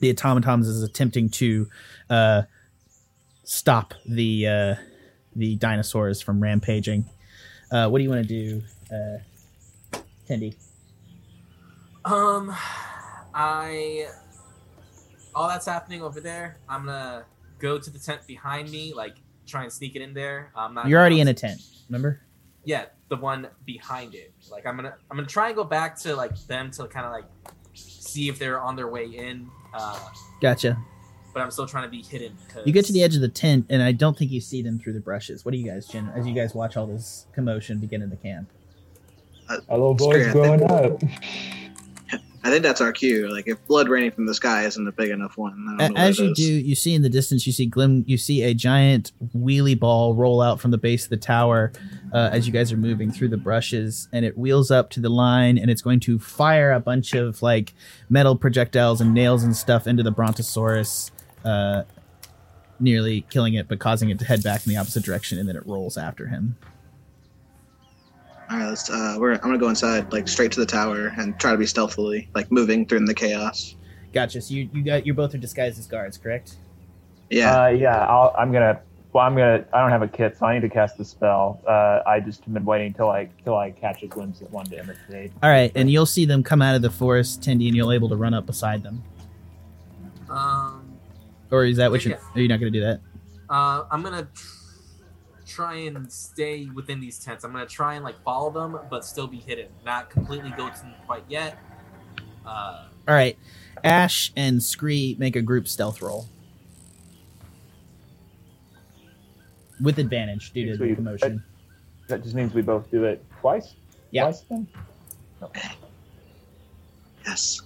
the 0.00 0.10
automatons 0.10 0.66
is 0.66 0.82
attempting 0.82 1.28
to 1.30 1.68
uh, 2.10 2.42
stop 3.44 3.94
the 4.06 4.46
uh, 4.46 4.74
the 5.36 5.56
dinosaurs 5.56 6.20
from 6.20 6.42
rampaging. 6.42 7.08
Uh, 7.70 7.88
what 7.88 7.98
do 7.98 8.04
you 8.04 8.10
want 8.10 8.26
to 8.26 8.28
do, 8.28 8.62
uh, 8.90 9.98
Tendy? 10.28 10.54
Um, 12.04 12.54
I 13.38 14.08
all 15.32 15.48
that's 15.48 15.64
happening 15.66 16.02
over 16.02 16.20
there. 16.20 16.58
I'm 16.68 16.86
gonna 16.86 17.24
go 17.60 17.78
to 17.78 17.88
the 17.90 17.98
tent 17.98 18.26
behind 18.26 18.68
me, 18.70 18.92
like 18.92 19.14
try 19.46 19.62
and 19.62 19.72
sneak 19.72 19.94
it 19.94 20.02
in 20.02 20.12
there. 20.12 20.50
I'm 20.56 20.74
not. 20.74 20.88
You're 20.88 20.98
already 20.98 21.20
in 21.20 21.28
a 21.28 21.34
tent. 21.34 21.60
Remember? 21.88 22.20
Yeah, 22.64 22.86
the 23.08 23.16
one 23.16 23.46
behind 23.64 24.16
it. 24.16 24.34
Like 24.50 24.66
I'm 24.66 24.74
gonna 24.74 24.94
I'm 25.08 25.16
gonna 25.16 25.28
try 25.28 25.46
and 25.46 25.56
go 25.56 25.62
back 25.62 25.96
to 26.00 26.16
like 26.16 26.36
them 26.48 26.72
to 26.72 26.88
kind 26.88 27.06
of 27.06 27.12
like 27.12 27.26
see 27.74 28.28
if 28.28 28.40
they're 28.40 28.60
on 28.60 28.74
their 28.74 28.88
way 28.88 29.04
in. 29.06 29.48
Uh, 29.72 30.00
Gotcha. 30.42 30.76
but 31.32 31.40
I'm 31.40 31.52
still 31.52 31.66
trying 31.66 31.84
to 31.84 31.90
be 31.90 32.02
hidden. 32.02 32.36
Cause 32.52 32.66
You 32.66 32.72
get 32.72 32.86
to 32.86 32.92
the 32.92 33.04
edge 33.04 33.14
of 33.14 33.20
the 33.20 33.28
tent, 33.28 33.66
and 33.70 33.84
I 33.84 33.92
don't 33.92 34.18
think 34.18 34.32
you 34.32 34.40
see 34.40 34.62
them 34.62 34.80
through 34.80 34.94
the 34.94 35.00
brushes. 35.00 35.44
What 35.44 35.52
do 35.52 35.58
you 35.58 35.70
guys, 35.70 35.86
gen- 35.86 36.10
as 36.16 36.26
you 36.26 36.34
guys 36.34 36.54
watch 36.54 36.76
all 36.76 36.86
this 36.88 37.26
commotion 37.32 37.78
begin 37.78 38.02
in 38.02 38.10
the 38.10 38.16
camp? 38.16 38.50
Our 39.48 39.78
little 39.78 39.94
boy's 39.94 40.32
growing 40.32 40.62
up. 40.64 41.00
I 42.44 42.50
think 42.50 42.62
that's 42.62 42.80
our 42.80 42.92
cue. 42.92 43.28
Like 43.28 43.48
if 43.48 43.64
blood 43.66 43.88
raining 43.88 44.12
from 44.12 44.26
the 44.26 44.34
sky 44.34 44.64
isn't 44.64 44.86
a 44.86 44.92
big 44.92 45.10
enough 45.10 45.36
one. 45.36 45.66
I 45.68 45.74
A- 45.74 45.88
don't 45.88 45.94
know 45.94 46.00
As 46.00 46.18
you 46.18 46.34
do, 46.34 46.42
you 46.42 46.74
see 46.74 46.94
in 46.94 47.02
the 47.02 47.08
distance, 47.08 47.46
you 47.46 47.52
see 47.52 47.66
Glim, 47.66 48.04
you 48.06 48.16
see 48.16 48.42
a 48.42 48.54
giant 48.54 49.12
wheelie 49.36 49.78
ball 49.78 50.14
roll 50.14 50.40
out 50.40 50.60
from 50.60 50.70
the 50.70 50.78
base 50.78 51.04
of 51.04 51.10
the 51.10 51.16
tower 51.16 51.72
uh, 52.12 52.30
as 52.32 52.46
you 52.46 52.52
guys 52.52 52.72
are 52.72 52.76
moving 52.76 53.10
through 53.10 53.28
the 53.28 53.36
brushes, 53.36 54.08
and 54.12 54.24
it 54.24 54.38
wheels 54.38 54.70
up 54.70 54.90
to 54.90 55.00
the 55.00 55.08
line, 55.08 55.58
and 55.58 55.70
it's 55.70 55.82
going 55.82 56.00
to 56.00 56.18
fire 56.18 56.72
a 56.72 56.80
bunch 56.80 57.12
of 57.14 57.42
like 57.42 57.74
metal 58.08 58.36
projectiles 58.36 59.00
and 59.00 59.12
nails 59.12 59.42
and 59.42 59.56
stuff 59.56 59.86
into 59.86 60.02
the 60.02 60.12
Brontosaurus, 60.12 61.10
uh, 61.44 61.82
nearly 62.80 63.22
killing 63.30 63.54
it, 63.54 63.66
but 63.68 63.80
causing 63.80 64.10
it 64.10 64.18
to 64.20 64.24
head 64.24 64.42
back 64.42 64.64
in 64.64 64.70
the 64.70 64.76
opposite 64.76 65.02
direction, 65.02 65.38
and 65.38 65.48
then 65.48 65.56
it 65.56 65.66
rolls 65.66 65.96
after 65.98 66.28
him. 66.28 66.56
All 68.50 68.56
right, 68.58 68.68
let's. 68.68 68.88
Uh, 68.88 69.16
we're. 69.18 69.32
I'm 69.32 69.40
gonna 69.40 69.58
go 69.58 69.68
inside, 69.68 70.10
like 70.12 70.26
straight 70.26 70.52
to 70.52 70.60
the 70.60 70.66
tower, 70.66 71.12
and 71.18 71.38
try 71.38 71.52
to 71.52 71.58
be 71.58 71.66
stealthily, 71.66 72.30
like 72.34 72.50
moving 72.50 72.86
through 72.86 73.00
the 73.04 73.14
chaos. 73.14 73.76
Gotcha. 74.12 74.40
So 74.40 74.54
you 74.54 74.70
you 74.72 74.82
got 74.82 75.04
You're 75.04 75.14
both 75.14 75.34
are 75.34 75.38
disguised 75.38 75.78
as 75.78 75.86
guards, 75.86 76.16
correct? 76.16 76.56
Yeah. 77.30 77.62
Uh, 77.64 77.68
yeah, 77.68 78.06
I'll, 78.06 78.34
I'm 78.38 78.50
gonna. 78.50 78.80
Well, 79.12 79.24
I'm 79.26 79.34
gonna. 79.36 79.66
I 79.74 79.80
don't 79.82 79.90
have 79.90 80.00
a 80.02 80.08
kit, 80.08 80.38
so 80.38 80.46
I 80.46 80.54
need 80.54 80.62
to 80.62 80.68
cast 80.70 80.96
the 80.96 81.04
spell. 81.04 81.60
Uh, 81.68 82.00
I 82.06 82.20
just 82.20 82.42
have 82.44 82.54
been 82.54 82.64
waiting 82.64 82.94
till 82.94 83.10
I 83.10 83.28
till 83.44 83.54
I 83.56 83.70
catch 83.70 84.02
a 84.02 84.06
glimpse 84.06 84.40
of 84.40 84.50
one 84.50 84.64
to 84.66 84.78
imitate. 84.78 85.30
All 85.42 85.50
right, 85.50 85.70
and 85.74 85.90
you'll 85.90 86.06
see 86.06 86.24
them 86.24 86.42
come 86.42 86.62
out 86.62 86.74
of 86.74 86.80
the 86.80 86.90
forest, 86.90 87.42
Tendy, 87.42 87.66
and 87.66 87.76
you'll 87.76 87.92
able 87.92 88.08
to 88.08 88.16
run 88.16 88.32
up 88.32 88.46
beside 88.46 88.82
them. 88.82 89.02
Um, 90.30 90.96
Or 91.50 91.64
is 91.64 91.76
that 91.78 91.90
what 91.90 92.02
Yeah. 92.04 92.10
you're? 92.12 92.18
Are 92.34 92.40
you 92.40 92.48
not 92.48 92.60
going 92.60 92.72
to 92.72 92.78
do 92.78 92.84
that? 92.84 93.00
uh, 93.50 93.84
I'm 93.90 94.02
gonna 94.02 94.26
tr- 94.34 94.46
try 95.48 95.74
and 95.74 96.10
stay 96.12 96.66
within 96.74 97.00
these 97.00 97.18
tents. 97.18 97.42
I'm 97.44 97.52
gonna 97.52 97.66
try 97.66 97.94
and 97.94 98.04
like 98.04 98.22
follow 98.22 98.50
them, 98.50 98.78
but 98.90 99.04
still 99.04 99.26
be 99.26 99.38
hidden. 99.38 99.68
Not 99.84 100.10
completely 100.10 100.50
go 100.56 100.68
to 100.68 100.78
them 100.78 100.94
quite 101.06 101.24
yet. 101.28 101.58
Uh, 102.46 102.84
All 103.08 103.14
right, 103.14 103.36
Ashe 103.82 104.32
and 104.36 104.62
Scree 104.62 105.16
make 105.18 105.34
a 105.36 105.42
group 105.42 105.66
stealth 105.66 106.00
roll 106.02 106.26
with 109.80 109.98
advantage 109.98 110.52
due 110.52 110.66
to 110.66 110.72
the 110.72 110.76
Sweet. 110.78 110.94
commotion. 110.96 111.42
That 112.08 112.22
just 112.22 112.34
means 112.34 112.54
we 112.54 112.62
both 112.62 112.90
do 112.90 113.04
it 113.04 113.24
twice. 113.40 113.74
Yeah. 114.10 114.24
Twice 114.24 114.40
then? 114.48 114.66
yes. 117.26 117.60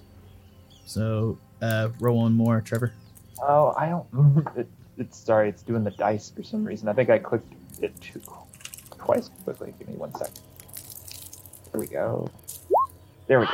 So 0.84 1.38
uh, 1.60 1.88
roll 2.00 2.18
one 2.18 2.32
more, 2.34 2.60
Trevor. 2.60 2.92
Oh, 3.40 3.74
I 3.76 3.88
don't. 3.88 4.46
It, 4.56 4.68
it's 4.98 5.16
sorry. 5.18 5.48
It's 5.48 5.62
doing 5.62 5.84
the 5.84 5.90
dice 5.92 6.30
for 6.30 6.42
some 6.42 6.64
reason. 6.64 6.86
I 6.86 6.92
think 6.92 7.08
I 7.08 7.18
clicked 7.18 7.50
it 7.84 8.00
too 8.00 8.20
twice 8.98 9.30
quickly. 9.44 9.74
Give 9.78 9.88
me 9.88 9.94
one 9.94 10.14
sec. 10.14 10.30
There 11.72 11.80
we 11.80 11.86
go. 11.86 12.28
There 13.26 13.40
we 13.40 13.46
go. 13.46 13.52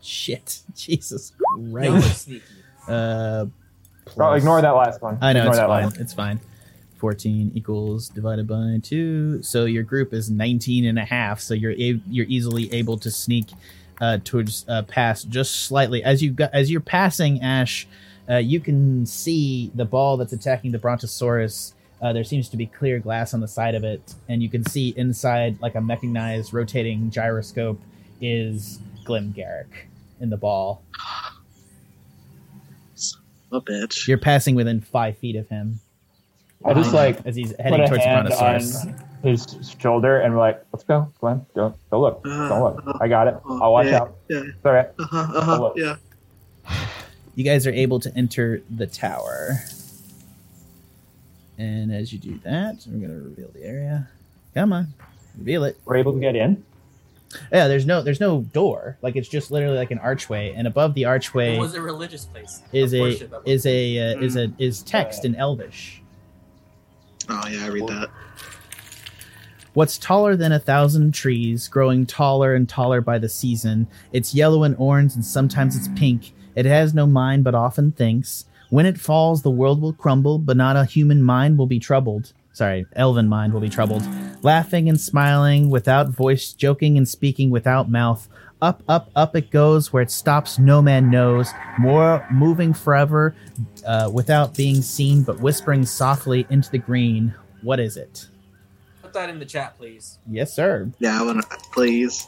Shit, 0.00 0.60
Jesus 0.74 1.32
no 1.56 1.72
Christ. 1.72 1.90
one's 1.92 2.16
sneaky. 2.16 2.42
Uh, 2.86 3.46
Oh, 4.16 4.32
ignore 4.32 4.62
that 4.62 4.70
last 4.70 5.02
one. 5.02 5.18
I 5.20 5.34
know 5.34 5.40
Ignore 5.40 5.52
it's 5.52 5.60
fine. 5.60 5.68
last 5.84 5.96
It's 5.98 6.12
fine. 6.14 6.40
14 6.96 7.52
equals 7.54 8.08
divided 8.08 8.48
by 8.48 8.80
2 8.82 9.42
so 9.42 9.66
your 9.66 9.82
group 9.84 10.12
is 10.14 10.30
19 10.30 10.86
and 10.86 10.98
a 10.98 11.04
half 11.04 11.38
so 11.40 11.52
you're 11.54 11.72
a- 11.72 12.00
you're 12.08 12.26
easily 12.26 12.72
able 12.72 12.96
to 12.98 13.10
sneak 13.10 13.46
uh, 14.00 14.18
towards 14.24 14.64
uh, 14.66 14.82
past 14.84 15.28
just 15.28 15.64
slightly 15.66 16.02
as 16.02 16.22
you 16.22 16.30
got 16.32 16.52
as 16.54 16.70
you're 16.72 16.80
passing 16.80 17.40
Ashe 17.42 17.86
uh, 18.28 18.36
you 18.38 18.58
can 18.60 19.04
see 19.06 19.70
the 19.76 19.84
ball 19.84 20.16
that's 20.16 20.32
attacking 20.32 20.72
the 20.72 20.78
brontosaurus 20.78 21.74
uh, 22.00 22.12
there 22.12 22.24
seems 22.24 22.48
to 22.48 22.56
be 22.56 22.66
clear 22.66 22.98
glass 22.98 23.34
on 23.34 23.40
the 23.40 23.48
side 23.48 23.74
of 23.74 23.84
it 23.84 24.14
and 24.28 24.42
you 24.42 24.48
can 24.48 24.64
see 24.64 24.94
inside 24.96 25.60
like 25.60 25.74
a 25.74 25.80
mechanized 25.80 26.52
rotating 26.52 27.10
gyroscope 27.10 27.80
is 28.20 28.78
Glimgarrick 29.04 29.86
in 30.20 30.30
the 30.30 30.36
ball 30.36 30.82
A 33.52 33.60
bitch. 33.60 34.06
you're 34.06 34.18
passing 34.18 34.54
within 34.54 34.80
five 34.80 35.16
feet 35.18 35.36
of 35.36 35.48
him 35.48 35.80
I 36.64 36.74
just 36.74 36.92
like 36.92 37.24
as 37.24 37.36
he's 37.36 37.54
heading 37.58 37.80
a 37.80 37.88
towards 37.88 38.02
the 38.02 38.08
hand 38.08 38.28
brontosaurus 38.28 38.86
on 38.86 39.08
his 39.22 39.74
shoulder 39.78 40.20
and 40.20 40.34
we're 40.34 40.40
like, 40.40 40.64
"Let's 40.72 40.84
go, 40.84 41.12
Glenn. 41.20 41.44
Don't 41.54 41.76
don't 41.90 42.00
look. 42.00 42.22
Don't 42.24 42.62
look. 42.62 42.96
I 43.00 43.08
got 43.08 43.28
it. 43.28 43.36
I'll 43.48 43.72
watch 43.72 43.86
yeah, 43.86 44.00
out. 44.00 44.16
Yeah. 44.28 44.42
It's 44.44 44.64
all 44.64 44.72
right." 44.72 44.88
Uh-huh, 44.98 45.38
uh-huh, 45.38 45.72
yeah. 45.76 45.96
you 47.34 47.44
guys 47.44 47.66
are 47.66 47.72
able 47.72 48.00
to 48.00 48.16
enter 48.16 48.62
the 48.70 48.86
tower. 48.86 49.60
And 51.58 51.92
as 51.92 52.12
you 52.12 52.18
do 52.18 52.38
that, 52.44 52.86
we're 52.86 52.98
going 53.06 53.10
to 53.20 53.28
reveal 53.28 53.50
the 53.52 53.64
area. 53.64 54.08
Come 54.54 54.72
on, 54.72 54.94
reveal 55.36 55.64
it. 55.64 55.76
We're 55.84 55.96
able 55.96 56.12
to 56.12 56.20
get 56.20 56.36
in. 56.36 56.64
Yeah, 57.52 57.68
there's 57.68 57.84
no 57.84 58.00
there's 58.00 58.20
no 58.20 58.40
door. 58.42 58.96
Like 59.02 59.16
it's 59.16 59.28
just 59.28 59.50
literally 59.50 59.76
like 59.76 59.90
an 59.90 59.98
archway, 59.98 60.52
and 60.54 60.66
above 60.66 60.94
the 60.94 61.04
archway 61.04 61.56
It 61.56 61.60
was 61.60 61.74
a 61.74 61.80
religious 61.82 62.24
place. 62.24 62.62
is 62.72 62.94
a 62.94 63.00
worship 63.00 63.34
is 63.44 63.66
a 63.66 63.98
uh, 64.14 64.20
is 64.20 64.36
a 64.36 64.46
Mm. 64.48 64.54
is 64.58 64.82
text 64.82 65.24
in 65.26 65.34
Elvish. 65.34 66.00
Oh 67.28 67.46
yeah, 67.48 67.64
I 67.64 67.68
read 67.68 67.86
that. 67.88 68.08
What's 69.74 69.98
taller 69.98 70.34
than 70.36 70.52
a 70.52 70.58
thousand 70.58 71.12
trees, 71.12 71.68
growing 71.68 72.06
taller 72.06 72.54
and 72.54 72.68
taller 72.68 73.00
by 73.00 73.18
the 73.18 73.28
season? 73.28 73.86
It's 74.12 74.34
yellow 74.34 74.64
and 74.64 74.74
orange, 74.78 75.14
and 75.14 75.24
sometimes 75.24 75.76
it's 75.76 75.88
pink. 75.98 76.32
It 76.54 76.64
has 76.66 76.94
no 76.94 77.06
mind, 77.06 77.44
but 77.44 77.54
often 77.54 77.92
thinks. 77.92 78.46
When 78.70 78.86
it 78.86 79.00
falls, 79.00 79.42
the 79.42 79.50
world 79.50 79.80
will 79.80 79.94
crumble, 79.94 80.38
but 80.38 80.56
not 80.56 80.76
a 80.76 80.84
human 80.84 81.22
mind 81.22 81.56
will 81.56 81.66
be 81.66 81.78
troubled. 81.78 82.32
Sorry, 82.52 82.86
elven 82.94 83.28
mind 83.28 83.52
will 83.52 83.60
be 83.60 83.68
troubled. 83.68 84.02
Laughing 84.42 84.88
and 84.88 85.00
smiling 85.00 85.70
without 85.70 86.08
voice, 86.08 86.52
joking 86.52 86.98
and 86.98 87.08
speaking 87.08 87.50
without 87.50 87.88
mouth. 87.88 88.28
Up, 88.60 88.82
up, 88.88 89.10
up 89.14 89.36
it 89.36 89.50
goes. 89.50 89.92
Where 89.92 90.02
it 90.02 90.10
stops, 90.10 90.58
no 90.58 90.82
man 90.82 91.10
knows. 91.10 91.50
More 91.78 92.26
moving 92.30 92.74
forever, 92.74 93.34
uh, 93.86 94.10
without 94.12 94.56
being 94.56 94.82
seen, 94.82 95.22
but 95.22 95.40
whispering 95.40 95.86
softly 95.86 96.46
into 96.50 96.70
the 96.70 96.78
green. 96.78 97.32
What 97.62 97.78
is 97.80 97.96
it? 97.96 98.26
Put 99.00 99.12
that 99.12 99.30
in 99.30 99.38
the 99.38 99.46
chat, 99.46 99.78
please. 99.78 100.18
Yes, 100.28 100.52
sir. 100.52 100.90
Yeah, 100.98 101.20
I 101.20 101.24
want 101.24 101.48
to. 101.48 101.58
Please. 101.72 102.26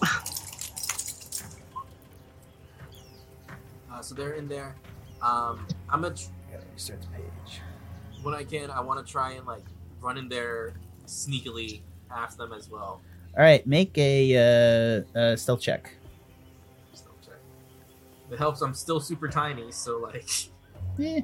Uh, 3.93 4.01
so 4.01 4.15
they're 4.15 4.35
in 4.35 4.49
there. 4.49 4.77
Um, 5.23 5.67
I'm 5.89 6.03
gonna 6.03 6.15
tr- 6.15 6.25
Gotta 6.51 6.65
the 7.01 7.07
page. 7.15 7.61
when 8.23 8.35
I 8.35 8.45
can. 8.45 8.71
I 8.71 8.81
want 8.81 9.05
to 9.05 9.11
try 9.13 9.33
and 9.33 9.47
like 9.47 9.65
run 10.01 10.17
in 10.19 10.29
there 10.29 10.75
sneakily 11.07 11.83
after 12.11 12.39
them 12.39 12.53
as 12.53 12.69
well. 12.71 13.01
All 13.37 13.43
right, 13.45 13.65
make 13.67 13.97
a 13.99 15.05
uh, 15.15 15.19
uh, 15.19 15.37
stealth 15.37 15.61
check. 15.61 15.95
Still 16.93 17.13
check. 17.25 17.37
It 18.31 18.39
helps. 18.39 18.61
I'm 18.63 18.75
still 18.75 19.01
super 19.01 19.29
tiny, 19.29 19.71
so 19.71 19.99
like 19.99 20.29
Eh. 21.01 21.21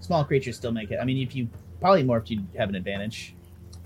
Small 0.00 0.24
creatures 0.24 0.56
still 0.56 0.72
make 0.72 0.90
it. 0.90 0.98
I 1.00 1.04
mean, 1.04 1.18
if 1.18 1.34
you 1.36 1.48
probably 1.80 2.02
morphed, 2.04 2.30
you'd 2.30 2.46
have 2.56 2.68
an 2.70 2.74
advantage. 2.76 3.34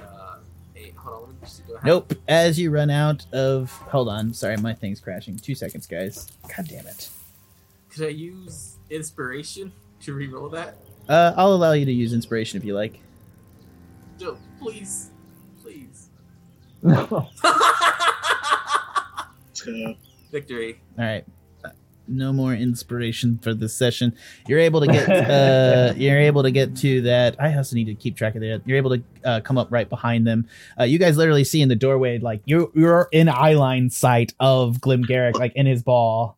uh, 0.01 0.37
eight. 0.77 0.95
Hold 0.97 1.15
on, 1.17 1.23
let 1.23 1.31
me 1.31 1.37
just 1.43 1.67
go. 1.67 1.79
Nope. 1.85 2.15
As 2.29 2.59
you 2.59 2.71
run 2.71 2.91
out 2.91 3.27
of, 3.33 3.71
hold 3.73 4.09
on, 4.09 4.33
sorry, 4.33 4.57
my 4.59 4.73
thing's 4.75 5.01
crashing. 5.01 5.37
Two 5.37 5.55
seconds, 5.57 5.87
guys. 5.87 6.29
God 6.57 6.69
damn 6.69 6.87
it. 6.87 7.09
Could 7.91 8.05
I 8.07 8.11
use 8.11 8.72
inspiration 8.93 9.73
to 10.03 10.15
reroll 10.15 10.51
that? 10.53 10.77
Uh, 11.09 11.33
I'll 11.37 11.55
allow 11.55 11.73
you 11.73 11.85
to 11.85 11.93
use 11.93 12.13
inspiration 12.13 12.59
if 12.59 12.65
you 12.65 12.75
like. 12.75 13.01
No, 14.21 14.39
please, 14.61 15.11
please. 15.63 16.09
Victory. 20.33 20.81
All 20.99 21.05
right. 21.05 21.25
No 22.09 22.33
more 22.33 22.53
inspiration 22.53 23.39
for 23.39 23.55
this 23.55 23.75
session. 23.75 24.15
You're 24.49 24.59
able 24.59 24.81
to 24.81 24.89
get. 24.89 25.09
Uh, 25.09 25.95
you're 25.97 26.19
able 26.19 26.43
to 26.43 26.51
get 26.51 26.77
to 26.79 27.01
that. 27.03 27.37
I 27.41 27.57
also 27.57 27.77
need 27.77 27.85
to 27.85 27.95
keep 27.95 28.17
track 28.17 28.35
of 28.35 28.41
that. 28.41 28.63
You're 28.67 28.77
able 28.77 28.97
to 28.97 29.03
uh, 29.25 29.41
come 29.41 29.57
up 29.57 29.69
right 29.71 29.89
behind 29.89 30.27
them. 30.27 30.47
Uh, 30.79 30.85
you 30.85 30.99
guys 30.99 31.17
literally 31.17 31.45
see 31.45 31.63
in 31.63 31.69
the 31.69 31.77
doorway, 31.77 32.19
like 32.19 32.43
you're 32.45 32.71
you're 32.75 33.09
in 33.13 33.29
eye 33.29 33.55
line 33.55 33.89
sight 33.89 34.35
of 34.41 34.79
Glimgarrick, 34.79 35.39
like 35.39 35.53
in 35.55 35.67
his 35.67 35.83
ball. 35.83 36.37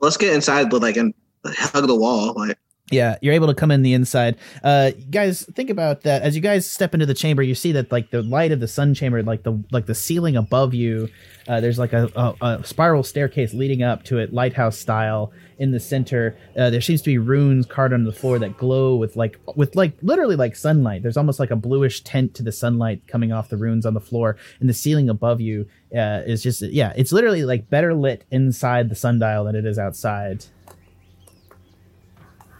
let's 0.00 0.16
get 0.16 0.32
inside 0.32 0.72
with 0.72 0.82
like 0.82 0.96
and 0.96 1.12
hug 1.46 1.86
the 1.86 1.94
wall. 1.94 2.34
Like 2.34 2.58
Yeah, 2.90 3.16
you're 3.22 3.34
able 3.34 3.46
to 3.46 3.54
come 3.54 3.70
in 3.70 3.82
the 3.82 3.94
inside. 3.94 4.36
Uh, 4.62 4.90
guys, 5.10 5.42
think 5.54 5.70
about 5.70 6.02
that. 6.02 6.22
As 6.22 6.36
you 6.36 6.42
guys 6.42 6.70
step 6.70 6.92
into 6.92 7.06
the 7.06 7.14
chamber, 7.14 7.42
you 7.42 7.54
see 7.54 7.72
that 7.72 7.90
like 7.90 8.10
the 8.10 8.22
light 8.22 8.52
of 8.52 8.60
the 8.60 8.68
sun 8.68 8.94
chamber, 8.94 9.22
like 9.22 9.42
the 9.42 9.62
like 9.72 9.86
the 9.86 9.94
ceiling 9.94 10.36
above 10.36 10.74
you, 10.74 11.08
uh, 11.48 11.60
there's 11.60 11.78
like 11.78 11.92
a, 11.92 12.10
a, 12.14 12.46
a 12.46 12.64
spiral 12.64 13.02
staircase 13.02 13.54
leading 13.54 13.82
up 13.82 14.04
to 14.04 14.18
it, 14.18 14.32
lighthouse 14.32 14.78
style. 14.78 15.32
In 15.56 15.70
the 15.70 15.78
center, 15.78 16.36
uh, 16.58 16.68
there 16.70 16.80
seems 16.80 17.00
to 17.02 17.06
be 17.06 17.16
runes 17.16 17.64
carved 17.64 17.94
on 17.94 18.02
the 18.02 18.12
floor 18.12 18.40
that 18.40 18.58
glow 18.58 18.96
with 18.96 19.14
like 19.14 19.38
with 19.54 19.76
like 19.76 19.96
literally 20.02 20.34
like 20.34 20.56
sunlight. 20.56 21.02
There's 21.02 21.16
almost 21.16 21.38
like 21.38 21.52
a 21.52 21.56
bluish 21.56 22.02
tint 22.02 22.34
to 22.34 22.42
the 22.42 22.50
sunlight 22.50 23.06
coming 23.06 23.30
off 23.30 23.50
the 23.50 23.56
runes 23.56 23.86
on 23.86 23.94
the 23.94 24.00
floor, 24.00 24.36
and 24.58 24.68
the 24.68 24.74
ceiling 24.74 25.08
above 25.08 25.40
you 25.40 25.68
uh, 25.96 26.22
is 26.26 26.42
just 26.42 26.60
yeah, 26.60 26.92
it's 26.96 27.12
literally 27.12 27.44
like 27.44 27.70
better 27.70 27.94
lit 27.94 28.24
inside 28.32 28.88
the 28.88 28.96
sundial 28.96 29.44
than 29.44 29.54
it 29.54 29.64
is 29.64 29.78
outside. 29.78 30.44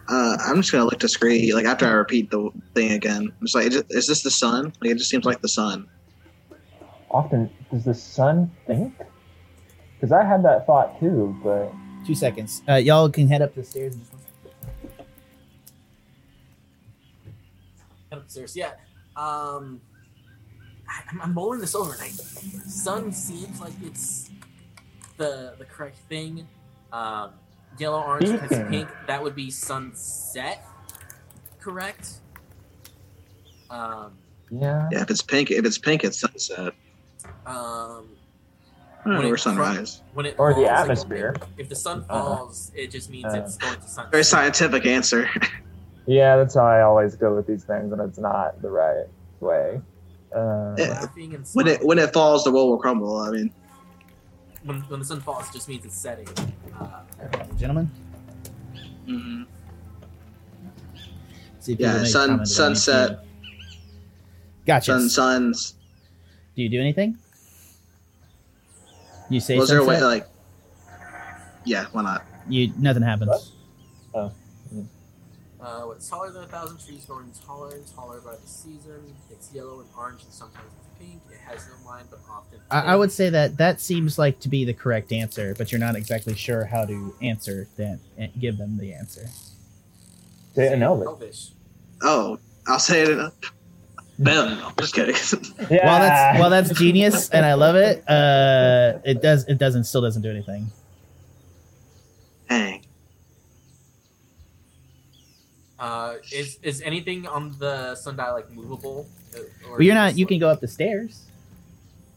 Uh, 0.09 0.37
I'm 0.41 0.57
just 0.57 0.73
gonna 0.73 0.85
look 0.85 0.99
discreet. 0.99 1.55
Like 1.55 1.65
after 1.67 1.87
I 1.87 1.91
repeat 1.93 2.31
the 2.31 2.51
thing 2.75 2.93
again, 2.93 3.23
I'm 3.41 3.47
just 3.47 3.55
like, 3.55 3.67
is, 3.67 3.77
it- 3.77 3.87
is 3.91 4.07
this 4.07 4.23
the 4.23 4.31
sun? 4.31 4.73
Like 4.81 4.91
it 4.91 4.99
just 4.99 5.11
seems 5.11 5.25
like 5.25 5.41
the 5.41 5.49
sun. 5.49 5.89
Often, 7.11 7.51
does 7.73 7.85
the 7.85 7.95
sun 7.95 8.51
think? 8.67 8.93
Because 9.97 10.11
I 10.13 10.25
had 10.25 10.43
that 10.45 10.67
thought 10.67 10.99
too, 11.01 11.37
but 11.43 11.73
Two 12.07 12.15
seconds. 12.15 12.63
Uh, 12.69 12.75
y'all 12.75 13.09
can 13.09 13.29
head 13.29 13.41
up 13.41 13.55
the 13.55 13.65
stairs. 13.65 13.95
In 13.95 14.01
just 14.01 14.13
one 14.13 14.21
second. 14.21 15.07
Head 18.11 18.19
upstairs. 18.19 18.57
Yeah. 18.57 18.73
Um, 19.17 19.81
I, 20.89 21.01
I'm, 21.11 21.21
I'm 21.23 21.35
mulling 21.35 21.61
this 21.61 21.75
over. 21.75 21.97
Like, 21.99 22.11
sun 22.11 23.11
seems 23.13 23.61
like 23.61 23.73
it's 23.83 24.31
the 25.17 25.55
the 25.59 25.65
correct 25.65 25.97
thing. 26.09 26.47
Um, 26.93 27.31
yellow, 27.79 28.03
orange, 28.03 28.29
has 28.29 28.41
Beacon. 28.51 28.69
pink. 28.69 28.89
That 29.07 29.23
would 29.23 29.35
be 29.35 29.51
sunset. 29.51 30.65
Correct. 31.61 32.15
Um, 33.71 34.13
yeah. 34.51 34.89
Yeah, 34.93 35.03
if 35.03 35.11
it's 35.11 35.23
pink, 35.23 35.51
if 35.51 35.65
it's 35.65 35.79
pink, 35.79 36.05
it's 36.05 36.21
sunset. 36.21 36.75
um, 37.47 38.09
Or 39.07 39.35
it 39.35 39.39
sunrise. 39.41 40.03
when 40.15 40.27
it 40.27 40.35
Or 40.39 40.51
the 40.51 40.55
falls, 40.57 40.67
like, 40.69 40.79
atmosphere. 40.81 41.35
if 41.59 41.69
the 41.69 41.75
sun 41.77 42.05
Uh-huh. 42.09 42.37
falls, 42.37 42.71
it 42.75 42.91
just 42.91 43.11
means 43.11 43.27
Uh. 43.27 43.39
it's 43.45 43.57
going 43.57 43.75
to 43.77 43.83
sunset. 43.83 44.11
Very 44.13 44.25
scientific 44.25 44.87
answer. 44.87 45.29
Yeah, 46.07 46.37
that's 46.37 46.55
how 46.55 46.67
I 46.67 46.83
always 46.83 47.17
go 47.17 47.35
with 47.35 47.47
these 47.47 47.65
things, 47.65 47.91
and 47.93 48.01
it's 48.03 48.19
not 48.19 48.61
the 48.61 48.69
right 48.71 49.07
way. 49.41 49.81
Uh, 50.37 50.75
Yeah. 50.77 51.01
Laughing 51.01 51.35
and 51.35 51.47
when 51.55 51.67
it 51.67 51.83
when 51.85 51.99
it 51.99 52.13
falls, 52.13 52.45
the 52.45 52.51
world 52.53 52.69
will 52.69 52.77
crumble. 52.79 53.17
I 53.19 53.31
mean, 53.31 53.51
when, 54.65 54.81
when 54.83 54.99
the 55.01 55.05
sun 55.07 55.21
falls, 55.21 55.49
it 55.49 55.53
just 55.53 55.69
means 55.69 55.85
it's 55.85 55.97
setting. 55.97 56.27
Uh, 56.79 57.03
Gentlemen, 57.59 57.91
mhm. 59.07 59.47
see 61.61 61.73
if 61.75 61.81
Yeah, 61.81 62.05
sun- 62.05 62.45
sunset. 62.47 63.25
Gotcha. 64.67 64.93
sun, 64.93 65.09
suns. 65.09 65.75
Do 66.57 66.63
you 66.63 66.69
do 66.69 66.81
anything? 66.81 67.19
You 69.29 69.41
say 69.41 69.59
Was 69.59 69.69
there 69.69 69.79
a 69.81 69.85
way 69.85 69.99
sunset? 69.99 70.09
like? 70.09 70.29
Yeah, 71.65 71.87
why 71.93 72.03
not? 72.03 72.25
you 72.49 72.73
nothing 72.79 73.03
happens. 73.03 73.53
What? 74.13 74.33
Uh, 75.61 75.85
what's 75.87 76.09
taller 76.11 76.31
than 76.31 76.45
a 76.45 76.47
thousand 76.47 76.79
trees, 76.79 77.07
growing 77.07 77.33
taller 77.47 77.75
and 77.75 77.87
taller 77.95 78.21
by 78.21 78.33
the 78.37 78.47
season. 78.47 79.15
It's 79.31 79.51
yellow 79.55 79.81
and 79.81 79.89
orange, 79.97 80.23
and 80.23 80.31
sometimes 80.33 80.67
it's 80.79 80.84
pink. 81.05 81.23
It 81.31 81.39
has 81.47 81.67
no 81.69 81.89
line, 81.89 82.05
but 82.11 82.21
often. 82.31 82.61
I, 82.71 82.81
I 82.81 82.97
would 82.97 83.13
say 83.13 83.31
that 83.31 83.57
that 83.59 83.81
seems 83.81 84.19
like 84.19 84.41
to 84.41 84.49
be 84.49 84.65
the 84.65 84.75
correct 84.75 85.13
answer, 85.13 85.55
but 85.57 85.73
you're 85.73 85.81
not 85.81 85.97
exactly 85.97 86.35
sure 86.35 86.65
how 86.65 86.85
to 86.85 87.15
answer 87.23 87.69
that. 87.77 87.99
Give 88.39 88.59
them 88.59 88.79
the 88.79 88.93
answer. 88.93 89.29
say 90.55 90.67
it 90.67 90.73
in 90.73 90.83
Elvish. 90.83 91.07
Elvish. 91.07 91.51
Oh, 92.03 92.39
I'll 92.67 92.79
say 92.79 93.03
it. 93.03 93.11
In, 93.11 93.31
Ben, 94.19 94.59
I'm 94.63 94.75
just 94.79 94.95
kidding. 94.95 95.15
Yeah. 95.71 95.87
While 95.87 96.01
that's 96.01 96.41
while 96.41 96.51
that's 96.51 96.79
genius 96.79 97.31
and 97.31 97.45
I 97.45 97.55
love 97.55 97.75
it, 97.75 98.09
uh, 98.09 98.99
it 99.05 99.23
does 99.23 99.45
it 99.49 99.59
doesn't 99.59 99.85
still 99.85 100.03
doesn't 100.03 100.23
do 100.23 100.31
anything. 100.31 100.71
Dang. 102.49 102.85
Uh, 105.79 106.15
is 106.33 106.59
is 106.63 106.81
anything 106.83 107.27
on 107.27 107.57
the 107.59 107.95
sundial 107.97 108.35
like 108.35 108.51
movable? 108.51 109.09
Or 109.69 109.77
But 109.79 109.87
you're 109.87 109.95
not. 109.95 110.17
You 110.17 110.27
can 110.27 110.39
go 110.39 110.49
up 110.49 110.61
the 110.61 110.69
stairs. 110.69 111.23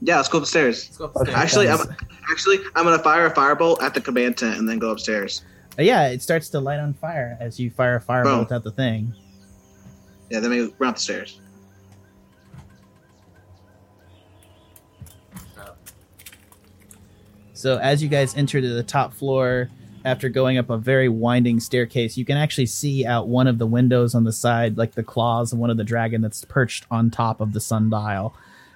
Yeah, 0.02 0.18
let's 0.18 0.30
go 0.30 0.38
upstairs. 0.38 0.86
Let's 0.86 0.98
go 0.98 1.06
up 1.06 1.14
the 1.14 1.20
Okay. 1.22 1.32
stairs. 1.32 1.44
Actually, 1.44 1.70
I'm 1.70 1.96
actually 2.32 2.58
I'm 2.76 2.84
gonna 2.86 3.00
fire 3.02 3.26
a 3.26 3.34
firebolt 3.34 3.82
at 3.82 3.94
the 3.94 4.02
command 4.02 4.38
tent 4.38 4.58
and 4.60 4.68
then 4.70 4.78
go 4.80 4.92
upstairs. 4.92 5.44
Uh, 5.80 5.84
yeah, 5.84 6.08
it 6.08 6.22
starts 6.22 6.50
to 6.50 6.60
light 6.60 6.80
on 6.80 6.94
fire 6.94 7.38
as 7.40 7.60
you 7.60 7.70
fire 7.72 7.96
a 7.98 8.02
firebolt 8.02 8.52
at 8.52 8.64
the 8.64 8.72
thing. 8.72 9.14
Yeah, 10.30 10.40
then 10.40 10.50
we 10.52 10.62
run 10.80 10.90
up 10.90 10.96
the 10.96 11.02
stairs. 11.02 11.40
So 17.54 17.78
as 17.78 18.04
you 18.04 18.10
guys 18.10 18.36
enter 18.36 18.62
to 18.62 18.70
the 18.70 18.84
top 18.84 19.14
floor, 19.14 19.70
after 20.08 20.30
going 20.30 20.58
up 20.58 20.70
a 20.70 20.78
very 20.78 21.10
winding 21.10 21.60
staircase, 21.60 22.18
you 22.18 22.24
can 22.24 22.38
actually 22.38 22.66
see 22.66 23.06
out 23.06 23.28
one 23.28 23.46
of 23.46 23.58
the 23.58 23.68
windows 23.68 24.16
on 24.16 24.24
the 24.24 24.32
side, 24.32 24.78
like 24.78 24.94
the 24.94 25.04
claws 25.04 25.52
of 25.52 25.60
one 25.60 25.70
of 25.70 25.76
the 25.76 25.84
dragon 25.84 26.22
that's 26.22 26.46
perched 26.46 26.86
on 26.90 27.12
top 27.12 27.42
of 27.42 27.52
the 27.52 27.60
sundial. 27.60 28.34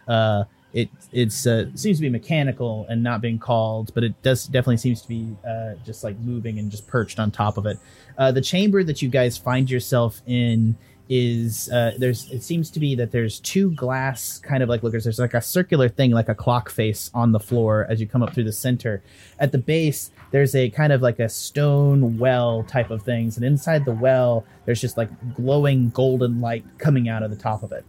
Uh, 0.10 0.44
it 0.74 0.90
it's 1.14 1.48
uh, 1.48 1.66
seems 1.74 1.98
to 1.98 2.02
be 2.02 2.10
mechanical 2.10 2.86
and 2.90 3.02
not 3.02 3.22
being 3.22 3.40
called, 3.40 3.94
but 3.94 4.03
it 4.03 4.22
does 4.22 4.45
definitely 4.45 4.78
seems 4.78 5.02
to 5.02 5.08
be 5.08 5.34
uh, 5.48 5.76
just 5.86 6.03
like 6.03 6.20
moving 6.20 6.60
and 6.60 6.70
just 6.70 6.86
perched 6.86 7.18
on 7.18 7.32
top 7.32 7.58
of 7.58 7.66
it. 7.66 7.80
Uh, 8.18 8.32
the 8.34 8.41
chamber 8.41 8.84
that 8.84 9.02
you 9.02 9.08
guys 9.08 9.38
find 9.38 9.72
yourself 9.72 10.22
in 10.28 10.76
is 11.13 11.69
uh, 11.73 11.91
there's 11.97 12.31
it 12.31 12.41
seems 12.41 12.71
to 12.71 12.79
be 12.79 12.95
that 12.95 13.11
there's 13.11 13.41
two 13.41 13.71
glass 13.71 14.39
kind 14.39 14.63
of 14.63 14.69
like 14.69 14.81
lookers. 14.81 15.03
There's 15.03 15.19
like 15.19 15.33
a 15.33 15.41
circular 15.41 15.89
thing 15.89 16.11
like 16.11 16.29
a 16.29 16.33
clock 16.33 16.69
face 16.69 17.11
on 17.13 17.33
the 17.33 17.39
floor 17.39 17.85
as 17.89 17.99
you 17.99 18.07
come 18.07 18.23
up 18.23 18.33
through 18.33 18.45
the 18.45 18.53
center. 18.53 19.03
At 19.38 19.51
the 19.51 19.57
base, 19.57 20.11
there's 20.31 20.55
a 20.55 20.69
kind 20.69 20.93
of 20.93 21.01
like 21.01 21.19
a 21.19 21.27
stone 21.27 22.17
well 22.17 22.63
type 22.63 22.91
of 22.91 23.01
things, 23.01 23.35
and 23.35 23.45
inside 23.45 23.83
the 23.83 23.91
well, 23.91 24.45
there's 24.63 24.79
just 24.79 24.95
like 24.95 25.09
glowing 25.35 25.89
golden 25.89 26.39
light 26.39 26.63
coming 26.77 27.09
out 27.09 27.23
of 27.23 27.29
the 27.29 27.35
top 27.35 27.61
of 27.61 27.73
it. 27.73 27.83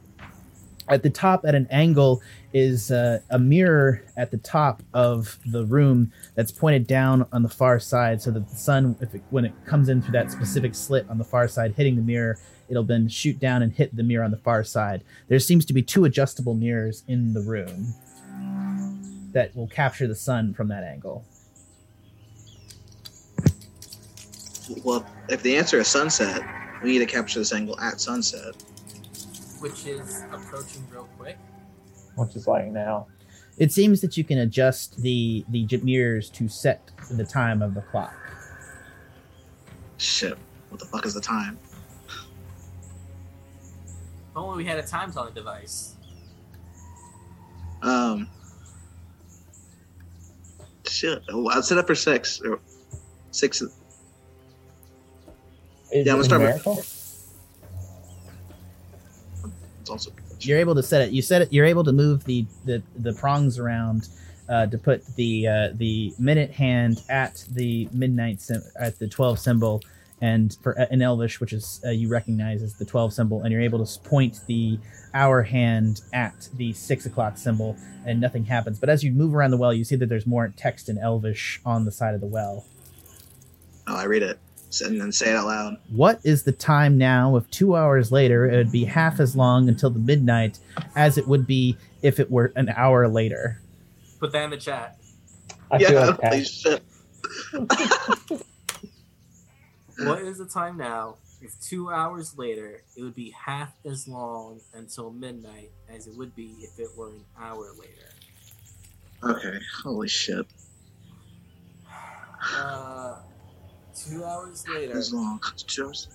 At 0.88 1.04
the 1.04 1.10
top, 1.10 1.44
at 1.46 1.54
an 1.54 1.68
angle, 1.70 2.20
is 2.52 2.90
uh, 2.90 3.20
a 3.30 3.38
mirror 3.38 4.02
at 4.16 4.32
the 4.32 4.36
top 4.38 4.82
of 4.92 5.38
the 5.46 5.64
room 5.64 6.10
that's 6.34 6.50
pointed 6.50 6.88
down 6.88 7.24
on 7.32 7.44
the 7.44 7.48
far 7.48 7.78
side, 7.78 8.20
so 8.20 8.32
that 8.32 8.48
the 8.48 8.56
sun, 8.56 8.96
if 9.00 9.14
it, 9.14 9.22
when 9.30 9.44
it 9.44 9.52
comes 9.64 9.88
in 9.88 10.02
through 10.02 10.12
that 10.12 10.32
specific 10.32 10.74
slit 10.74 11.08
on 11.08 11.18
the 11.18 11.24
far 11.24 11.46
side, 11.46 11.72
hitting 11.76 11.94
the 11.94 12.02
mirror, 12.02 12.36
it'll 12.68 12.84
then 12.84 13.08
shoot 13.08 13.38
down 13.38 13.62
and 13.62 13.72
hit 13.72 13.94
the 13.94 14.02
mirror 14.02 14.24
on 14.24 14.30
the 14.30 14.36
far 14.36 14.64
side. 14.64 15.02
There 15.28 15.38
seems 15.38 15.64
to 15.66 15.72
be 15.72 15.82
two 15.82 16.04
adjustable 16.04 16.54
mirrors 16.54 17.02
in 17.08 17.32
the 17.32 17.40
room 17.40 17.94
that 19.32 19.54
will 19.56 19.68
capture 19.68 20.06
the 20.06 20.14
sun 20.14 20.54
from 20.54 20.68
that 20.68 20.84
angle. 20.84 21.24
Well, 24.84 25.06
if 25.28 25.42
the 25.42 25.56
answer 25.56 25.78
is 25.78 25.88
sunset, 25.88 26.42
we 26.82 26.92
need 26.92 26.98
to 27.00 27.06
capture 27.06 27.38
this 27.38 27.52
angle 27.52 27.78
at 27.80 28.00
sunset. 28.00 28.54
which 29.60 29.86
is 29.86 30.24
approaching 30.32 30.84
real 30.92 31.08
quick. 31.16 31.38
Which 32.16 32.34
is 32.34 32.46
like 32.48 32.66
now. 32.66 33.06
It 33.58 33.70
seems 33.70 34.00
that 34.00 34.16
you 34.16 34.24
can 34.24 34.38
adjust 34.38 35.00
the 35.00 35.44
the 35.50 35.66
mirrors 35.82 36.28
to 36.30 36.48
set 36.48 36.90
the 37.10 37.24
time 37.24 37.62
of 37.62 37.74
the 37.74 37.82
clock. 37.82 38.14
Shit, 39.98 40.36
what 40.68 40.80
the 40.80 40.86
fuck 40.86 41.06
is 41.06 41.14
the 41.14 41.20
time? 41.20 41.58
If 44.32 44.36
only 44.38 44.56
we 44.64 44.68
had 44.68 44.78
a 44.78 44.82
time 44.82 45.12
telling 45.12 45.34
device. 45.34 45.94
Um, 47.82 48.28
shit. 50.86 51.22
Oh, 51.30 51.48
I'd 51.48 51.64
set 51.64 51.76
up 51.76 51.86
for 51.86 51.94
six 51.94 52.40
or 52.40 52.58
six. 53.30 53.60
Is 53.60 53.70
Yeah, 55.92 56.00
I'm 56.00 56.06
gonna 56.06 56.24
start 56.24 56.40
with- 56.40 56.48
numerical? 56.64 56.78
It's 59.80 59.90
also 59.90 60.10
You're 60.40 60.58
able 60.58 60.74
to 60.76 60.82
set 60.82 61.02
it. 61.02 61.10
You 61.12 61.20
set 61.22 61.42
it. 61.42 61.52
You're 61.52 61.66
able 61.66 61.84
to 61.84 61.92
move 61.92 62.24
the 62.24 62.46
the, 62.64 62.82
the 62.96 63.12
prongs 63.12 63.58
around 63.58 64.08
uh, 64.48 64.66
to 64.66 64.78
put 64.78 65.04
the 65.16 65.46
uh, 65.46 65.68
the 65.74 66.14
minute 66.18 66.50
hand 66.52 67.02
at 67.10 67.44
the 67.50 67.86
midnight 67.92 68.40
sim- 68.40 68.62
at 68.80 68.98
the 68.98 69.08
twelve 69.08 69.38
symbol, 69.38 69.82
and 70.22 70.56
for 70.62 70.80
uh, 70.80 70.86
in 70.90 71.02
Elvish, 71.02 71.40
which 71.40 71.52
is 71.52 71.82
uh, 71.84 71.90
you 71.90 72.08
recognize 72.08 72.62
as 72.62 72.74
the 72.74 72.86
twelve 72.86 73.12
symbol, 73.12 73.42
and 73.42 73.52
you're 73.52 73.60
able 73.60 73.84
to 73.84 74.00
point 74.00 74.40
the 74.46 74.78
hour 75.12 75.42
hand 75.42 76.00
at 76.14 76.48
the 76.54 76.72
six 76.72 77.04
o'clock 77.04 77.36
symbol, 77.36 77.76
and 78.06 78.20
nothing 78.20 78.46
happens. 78.46 78.78
But 78.78 78.88
as 78.88 79.04
you 79.04 79.12
move 79.12 79.34
around 79.34 79.50
the 79.50 79.58
well, 79.58 79.74
you 79.74 79.84
see 79.84 79.96
that 79.96 80.08
there's 80.08 80.26
more 80.26 80.50
text 80.56 80.88
in 80.88 80.96
Elvish 80.96 81.60
on 81.66 81.84
the 81.84 81.92
side 81.92 82.14
of 82.14 82.22
the 82.22 82.26
well. 82.26 82.64
Oh, 83.86 83.96
I 83.96 84.04
read 84.04 84.22
it 84.22 84.38
and 84.80 84.98
then 84.98 85.12
say 85.12 85.30
it 85.30 85.36
out 85.36 85.46
loud. 85.46 85.76
What 85.90 86.20
is 86.24 86.44
the 86.44 86.52
time 86.52 86.96
now? 86.96 87.36
If 87.36 87.50
two 87.50 87.76
hours 87.76 88.10
later, 88.10 88.48
it 88.48 88.56
would 88.56 88.72
be 88.72 88.84
half 88.84 89.20
as 89.20 89.36
long 89.36 89.68
until 89.68 89.90
the 89.90 89.98
midnight 89.98 90.58
as 90.96 91.18
it 91.18 91.28
would 91.28 91.46
be 91.46 91.76
if 92.00 92.18
it 92.18 92.30
were 92.30 92.52
an 92.56 92.70
hour 92.70 93.06
later. 93.08 93.60
Put 94.18 94.32
that 94.32 94.44
in 94.44 94.50
the 94.50 94.56
chat. 94.56 94.98
I 95.70 95.78
yeah, 95.78 95.90
like 95.90 96.20
holy 96.20 96.38
that. 96.38 96.46
shit. 96.46 96.82
what 99.98 100.20
is 100.22 100.38
the 100.38 100.46
time 100.46 100.76
now? 100.76 101.16
If 101.40 101.60
two 101.60 101.90
hours 101.90 102.38
later, 102.38 102.82
it 102.96 103.02
would 103.02 103.14
be 103.14 103.30
half 103.30 103.72
as 103.84 104.06
long 104.06 104.60
until 104.74 105.10
midnight 105.10 105.70
as 105.88 106.06
it 106.06 106.16
would 106.16 106.34
be 106.36 106.54
if 106.60 106.78
it 106.78 106.88
were 106.96 107.08
an 107.10 107.24
hour 107.40 107.72
later. 107.78 108.08
Okay. 109.24 109.58
Holy 109.82 110.08
shit. 110.08 110.46
Uh, 112.56 113.20
two 113.94 114.24
hours 114.24 114.64
later, 114.68 114.98
As 114.98 115.12
long. 115.14 115.38
Two 115.68 115.84
hours. 115.86 116.08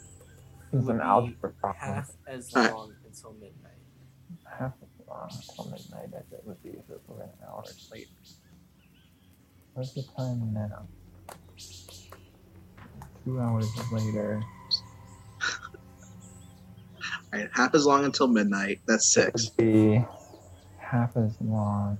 This 0.74 0.82
is 0.84 0.90
an 0.90 1.00
algebra 1.00 1.52
problem. 1.52 1.80
half 1.80 2.12
as 2.28 2.54
Alright. 2.54 2.74
long 2.74 2.94
until 3.06 3.32
midnight. 3.32 3.72
Half 4.60 4.74
as 4.82 5.08
long 5.08 5.30
until 5.32 5.66
midnight 5.72 6.10
as 6.20 6.34
it 6.34 6.42
would 6.46 6.62
be 6.62 6.72
if 6.72 6.90
it 6.90 7.02
were 7.08 7.22
an 7.24 7.30
hour 7.48 7.64
later. 7.94 8.10
What's 9.74 9.94
the 9.94 10.04
time 10.18 10.52
now? 10.54 10.88
Two 13.28 13.42
hours 13.42 13.70
later. 13.92 14.42
All 17.02 17.10
right, 17.34 17.50
half 17.54 17.76
as 17.76 17.86
long 17.86 18.06
until 18.06 18.28
midnight. 18.28 18.80
That's 18.88 19.14
six. 19.14 19.50
would 19.50 19.58
be 19.58 20.06
half 20.78 21.18
as 21.18 21.36
long. 21.42 21.98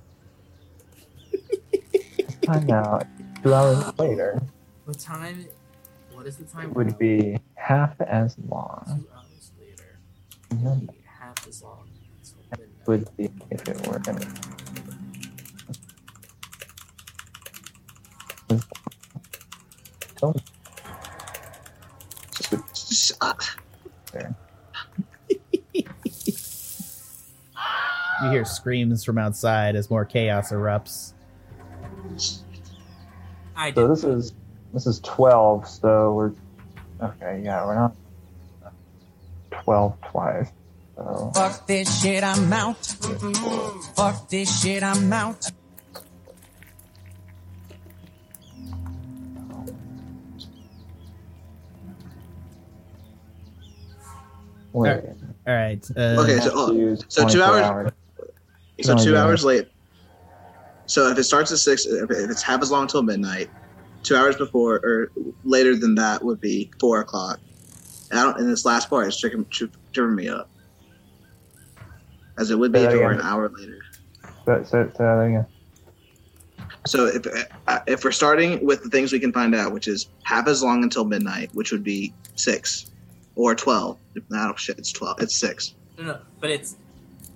It's 1.30 2.34
time 2.46 2.64
now. 2.64 3.00
Two 3.42 3.52
hours 3.52 3.92
later. 3.98 4.40
What 4.86 4.98
time? 4.98 5.44
What 6.14 6.26
is 6.26 6.38
the 6.38 6.44
time? 6.44 6.70
It 6.70 6.76
would 6.76 6.92
now? 6.92 6.96
be 6.96 7.38
half 7.56 8.00
as 8.00 8.34
long. 8.48 8.82
two 8.86 9.06
hours 9.14 9.52
later. 9.60 9.98
Midnight 10.50 10.90
Be 10.92 11.04
half 11.04 11.46
as 11.46 11.62
long 11.62 11.90
until. 12.22 12.70
Would 12.86 13.16
be 13.18 13.30
if 13.50 13.68
it 13.68 13.86
were 13.86 14.00
an 14.06 14.16
Tell 22.88 22.94
me. 22.94 22.94
S- 22.94 23.12
uh, 23.20 23.32
You 28.22 28.30
hear 28.30 28.44
screams 28.44 29.04
from 29.04 29.16
outside 29.18 29.76
as 29.76 29.90
more 29.90 30.04
chaos 30.04 30.50
erupts. 30.50 31.12
I 33.56 33.72
So 33.72 33.86
this 33.86 34.02
is 34.04 34.32
this 34.72 34.86
is 34.86 34.98
twelve. 35.00 35.68
So 35.68 36.12
we're 36.14 36.32
okay. 37.00 37.42
Yeah, 37.44 37.64
we're 37.64 37.76
not 37.76 37.94
twelve 39.50 39.96
twice. 40.10 40.48
So 40.96 41.30
Fuck 41.34 41.66
this 41.68 42.02
shit, 42.02 42.24
I'm 42.24 42.52
out. 42.52 42.84
Fuck 43.94 44.28
this 44.28 44.62
shit, 44.62 44.82
I'm 44.82 45.12
out. 45.12 45.48
Wait. 54.72 55.00
All 55.46 55.54
right. 55.54 55.90
Uh, 55.96 56.00
Okay, 56.22 56.38
so- 56.40 56.50
oh, 56.54 56.94
so 57.08 57.26
two 57.28 57.38
24 57.38 57.60
hours- 57.60 57.92
So 58.82 58.94
No, 58.94 59.02
two 59.02 59.12
yeah. 59.12 59.24
hours 59.24 59.44
late. 59.44 59.68
So 60.86 61.08
if 61.10 61.18
it 61.18 61.24
starts 61.24 61.50
at 61.52 61.58
six, 61.58 61.84
if 61.84 62.10
if 62.10 62.30
it's 62.30 62.42
half 62.42 62.62
as 62.62 62.70
long 62.70 62.82
until 62.82 63.02
midnight, 63.02 63.50
two 64.02 64.14
hours 64.16 64.36
before 64.36 64.76
or 64.84 65.10
later 65.44 65.74
than 65.76 65.94
that 65.96 66.24
would 66.24 66.40
be 66.40 66.70
four 66.80 67.00
o'clock. 67.00 67.40
And, 68.10 68.18
I 68.20 68.22
don't, 68.22 68.38
and 68.40 68.48
this 68.48 68.64
last 68.64 68.88
part 68.88 69.06
is 69.08 69.18
tripping, 69.18 69.44
tripping 69.92 70.14
me 70.14 70.28
up, 70.28 70.48
as 72.38 72.50
it 72.50 72.58
would 72.58 72.72
be 72.72 72.78
if 72.78 72.90
that 72.90 72.96
it 72.96 73.04
were 73.04 73.10
an 73.10 73.20
hour 73.20 73.50
later. 73.50 73.80
So, 74.46 74.62
so, 74.64 74.88
say 74.88 74.94
that 74.98 75.18
again. 75.20 75.46
So 76.86 77.06
if 77.06 77.26
uh, 77.66 77.80
if 77.86 78.02
we're 78.04 78.12
starting 78.12 78.64
with 78.64 78.82
the 78.82 78.88
things 78.88 79.12
we 79.12 79.20
can 79.20 79.32
find 79.32 79.54
out, 79.54 79.72
which 79.72 79.88
is 79.88 80.08
half 80.22 80.46
as 80.48 80.62
long 80.62 80.82
until 80.84 81.04
midnight, 81.04 81.50
which 81.52 81.70
would 81.72 81.84
be 81.84 82.14
six 82.34 82.86
or 83.38 83.54
twelve. 83.54 83.98
No, 84.28 84.52
shit, 84.56 84.78
it's 84.78 84.92
twelve. 84.92 85.20
It's 85.22 85.34
six. 85.36 85.74
No, 85.96 86.04
no, 86.04 86.18
but 86.40 86.50
it's 86.50 86.76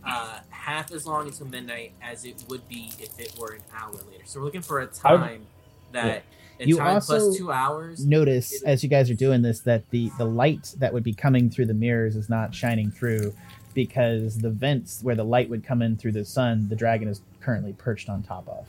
uh, 0.04 0.40
half 0.50 0.92
as 0.92 1.06
long 1.06 1.26
until 1.28 1.46
midnight 1.46 1.92
as 2.02 2.24
it 2.24 2.44
would 2.48 2.68
be 2.68 2.90
if 2.98 3.18
it 3.18 3.34
were 3.38 3.52
an 3.52 3.62
hour 3.74 3.92
later. 3.92 4.24
So 4.26 4.40
we're 4.40 4.46
looking 4.46 4.62
for 4.62 4.80
a 4.80 4.88
I 5.04 5.12
would- 5.12 5.18
time 5.20 5.46
that 5.92 6.24
a 6.60 6.66
You 6.66 6.76
time 6.78 6.94
also 6.94 7.18
plus 7.18 7.36
two 7.36 7.50
hours. 7.52 8.04
notice 8.06 8.62
as 8.62 8.82
you 8.82 8.88
guys 8.88 9.10
are 9.10 9.14
doing 9.14 9.42
this 9.42 9.60
that 9.60 9.88
the 9.90 10.10
the 10.18 10.24
light 10.24 10.74
that 10.78 10.92
would 10.92 11.02
be 11.04 11.12
coming 11.14 11.50
through 11.50 11.66
the 11.66 11.74
mirrors 11.74 12.16
is 12.16 12.28
not 12.28 12.54
shining 12.54 12.90
through 12.90 13.34
because 13.74 14.38
the 14.38 14.50
vents 14.50 15.00
where 15.02 15.14
the 15.14 15.24
light 15.24 15.48
would 15.50 15.64
come 15.64 15.82
in 15.82 15.96
through 15.96 16.12
the 16.12 16.24
sun 16.24 16.68
the 16.68 16.76
dragon 16.76 17.08
is 17.08 17.20
currently 17.40 17.72
perched 17.74 18.08
on 18.08 18.22
top 18.22 18.46
of 18.48 18.68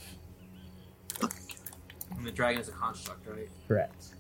And 2.18 2.26
the 2.26 2.31
dragon 2.31 2.61
is 2.61 2.69
a 2.69 2.72
construct, 2.73 3.27
right? 3.27 3.49
correct 3.68 4.12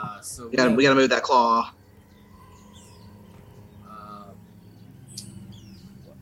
Uh, 0.00 0.20
so 0.20 0.48
We 0.48 0.56
gotta, 0.56 0.70
we 0.70 0.82
gotta 0.82 0.94
move 0.94 1.10
that 1.10 1.22
claw. 1.22 1.70
Um, 3.86 4.24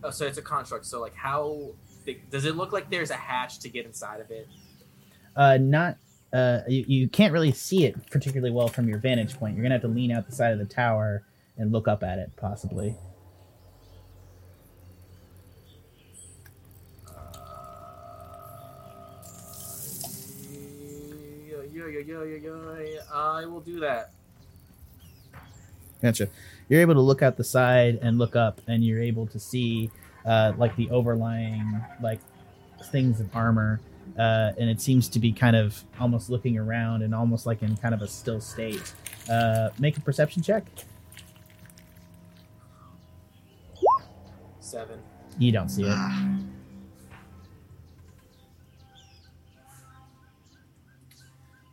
oh, 0.03 0.11
so 0.11 0.27
it's 0.27 0.39
a 0.39 0.43
construct. 0.43 0.85
So 0.87 1.01
like, 1.01 1.15
how 1.15 1.71
big, 2.05 2.29
does 2.31 2.45
it 2.45 2.57
look 2.57 2.73
like 2.73 2.91
there's 2.91 3.11
a 3.11 3.17
hatch 3.17 3.61
to 3.61 3.69
get 3.69 3.87
inside 3.87 4.21
of 4.21 4.31
it? 4.31 4.49
uh 5.37 5.57
not 5.57 5.97
uh 6.33 6.61
you, 6.67 6.85
you 6.89 7.09
can't 7.09 7.33
really 7.33 7.53
see 7.53 7.85
it 7.85 7.95
particularly 8.11 8.51
well 8.51 8.67
from 8.67 8.89
your 8.89 8.99
vantage 8.99 9.39
point 9.39 9.55
you're 9.55 9.63
gonna 9.63 9.75
have 9.75 9.83
to 9.83 9.89
lean 9.89 10.11
out 10.11 10.27
the 10.27 10.35
side 10.35 10.53
of 10.53 10.59
the 10.59 10.65
tower 10.65 11.23
and 11.57 11.71
look 11.71 11.87
up 11.87 12.03
at 12.03 12.19
it 12.19 12.31
possibly 12.37 12.97
I 23.39 23.47
will 23.47 23.61
do 23.61 23.79
that. 23.81 24.11
Gotcha. 26.03 26.29
You're 26.69 26.81
able 26.81 26.95
to 26.95 27.01
look 27.01 27.23
out 27.23 27.37
the 27.37 27.45
side 27.45 28.01
and 28.03 28.19
look 28.19 28.35
up, 28.35 28.61
and 28.67 28.85
you're 28.85 29.01
able 29.01 29.29
to 29.29 29.39
see 29.39 29.93
uh, 30.27 30.55
like 30.59 30.75
the 30.75 30.91
overlying 30.91 31.81
like 32.03 32.19
things 32.91 33.21
of 33.21 33.35
armor, 33.37 33.81
uh, 34.19 34.53
and 34.59 34.69
it 34.69 34.81
seems 34.81 35.09
to 35.11 35.21
be 35.21 35.31
kind 35.31 35.55
of 35.55 35.85
almost 36.01 36.31
looking 36.31 36.59
around 36.59 37.03
and 37.03 37.15
almost 37.15 37.47
like 37.47 37.63
in 37.63 37.77
kind 37.77 37.95
of 37.95 38.03
a 38.03 38.09
still 38.09 38.41
state. 38.41 38.93
Uh, 39.31 39.69
make 39.79 39.97
a 39.97 40.01
perception 40.01 40.43
check. 40.43 40.65
Seven. 44.59 44.99
You 45.39 45.53
don't 45.53 45.69
see 45.69 45.85
it. 45.85 46.58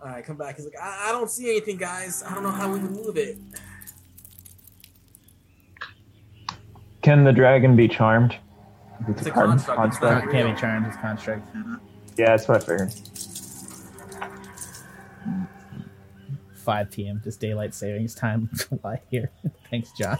All 0.05 0.11
right, 0.11 0.23
come 0.23 0.37
back. 0.37 0.55
He's 0.57 0.65
like, 0.65 0.75
I, 0.79 1.09
I 1.09 1.11
don't 1.13 1.31
see 1.31 1.49
anything, 1.49 1.77
guys. 1.77 2.21
I 2.21 2.35
don't 2.35 2.43
know 2.43 2.51
how 2.51 2.71
we 2.71 2.77
would 2.77 2.91
move 2.91 3.17
it. 3.17 3.39
Can 7.01 7.23
the 7.23 7.33
dragon 7.33 7.75
be 7.75 7.87
charmed? 7.87 8.35
It's 9.07 9.25
a 9.25 9.31
card- 9.31 9.49
construct, 9.49 9.93
it's 9.93 10.01
not 10.01 10.23
It 10.23 10.31
can't 10.31 10.55
be 10.55 10.61
charmed. 10.61 10.85
It's 10.85 10.97
construct. 10.97 11.47
Yeah, 12.17 12.27
that's 12.27 12.47
what 12.47 12.61
I 12.61 12.65
figured. 12.65 12.93
5 16.53 16.91
p.m. 16.91 17.21
Just 17.23 17.39
daylight 17.39 17.73
savings 17.73 18.13
time 18.13 18.47
to 18.59 18.79
lie 18.83 19.01
here. 19.09 19.31
Thanks, 19.71 19.91
John. 19.93 20.19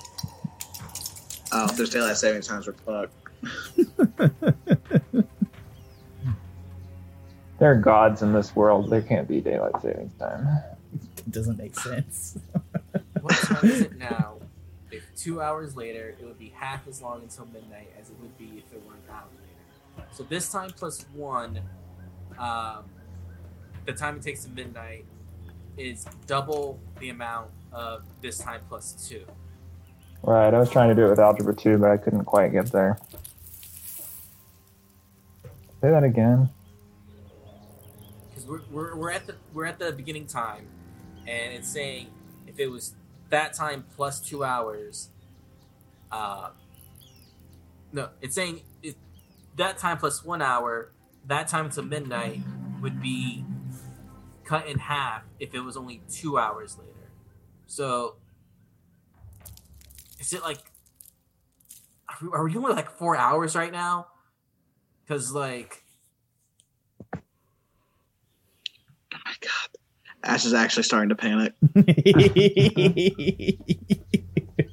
Oh, 1.52 1.66
if 1.66 1.78
there's 1.78 1.92
daylight 1.92 2.18
savings 2.18 2.48
times, 2.48 2.68
we're 2.68 2.74
fucked. 2.74 3.14
There 7.58 7.72
are 7.72 7.76
gods 7.76 8.22
in 8.22 8.34
this 8.34 8.56
world. 8.56 8.90
There 8.90 9.02
can't 9.02 9.28
be 9.28 9.40
daylight 9.42 9.82
savings 9.82 10.14
time. 10.20 10.48
It 11.18 11.32
doesn't 11.32 11.58
make 11.58 11.78
sense. 11.80 12.38
What 13.22 13.36
time 13.36 13.66
is 13.66 13.82
it 13.82 13.98
now? 13.98 14.40
If 14.92 15.04
two 15.16 15.42
hours 15.42 15.76
later, 15.76 16.16
it 16.20 16.26
would 16.26 16.38
be 16.38 16.54
half 16.56 16.88
as 16.88 17.02
long 17.02 17.22
until 17.22 17.46
midnight 17.48 17.92
as 18.00 18.10
it 18.10 18.16
would 18.20 18.38
be 18.38 18.58
if 18.58 18.72
it 18.74 18.86
were 18.86 18.94
an 18.94 19.00
hour 19.10 19.24
later. 19.98 20.08
So 20.12 20.24
this 20.24 20.52
time 20.52 20.72
plus 20.76 21.06
one, 21.14 21.62
um, 22.38 22.84
the 23.86 23.94
time 23.94 24.18
it 24.18 24.22
takes 24.22 24.44
to 24.44 24.50
midnight 24.52 25.06
is 25.78 26.06
double 26.28 26.80
the 27.00 27.10
amount 27.10 27.52
of 27.72 28.04
this 28.22 28.38
time 28.38 28.62
plus 28.70 29.08
two. 29.10 29.26
Right, 30.24 30.54
I 30.54 30.60
was 30.60 30.70
trying 30.72 30.90
to 30.90 30.96
do 30.96 31.06
it 31.06 31.10
with 31.10 31.20
algebra 31.20 31.56
2, 31.56 31.78
but 31.78 31.92
I 31.92 31.98
couldn't 31.98 32.26
quite 32.26 32.52
get 32.52 32.72
there. 32.72 32.98
Say 35.82 35.92
that 35.92 36.04
again. 36.04 36.50
We're, 38.48 38.62
we're, 38.72 38.96
we're 38.96 39.12
at 39.12 39.28
the 39.28 39.36
we're 39.54 39.66
at 39.66 39.80
the 39.80 39.92
beginning 39.92 40.28
time, 40.28 40.68
and 41.28 41.54
it's 41.54 41.70
saying 41.70 42.08
if 42.48 42.60
it 42.60 42.68
was 42.68 42.96
that 43.30 43.54
time 43.54 43.86
plus 43.96 44.20
two 44.20 44.44
hours, 44.44 45.10
uh, 46.12 46.50
no, 47.92 48.10
it's 48.22 48.36
saying 48.36 48.62
it, 48.84 48.96
that 49.56 49.78
time 49.78 49.98
plus 49.98 50.24
one 50.24 50.42
hour, 50.42 50.92
that 51.26 51.48
time 51.48 51.70
to 51.72 51.82
midnight 51.82 52.42
would 52.82 53.02
be 53.02 53.44
cut 54.44 54.68
in 54.68 54.78
half 54.78 55.24
if 55.40 55.54
it 55.54 55.62
was 55.62 55.76
only 55.76 56.02
two 56.10 56.38
hours 56.38 56.78
later. 56.78 56.92
So, 57.68 58.16
is 60.20 60.34
it 60.34 60.42
like 60.42 60.60
are 62.10 62.44
we, 62.46 62.56
are 62.58 62.62
we 62.62 62.74
like 62.74 62.90
four 62.92 63.18
hours 63.18 63.56
right 63.56 63.72
now? 63.72 64.08
Because 65.04 65.34
like 65.34 65.84
Oh 69.14 69.20
my 69.26 69.34
god. 69.42 69.70
Ashe 70.26 70.46
is 70.46 70.54
actually 70.54 70.84
starting 70.84 71.10
to 71.10 71.16
panic. 71.16 71.54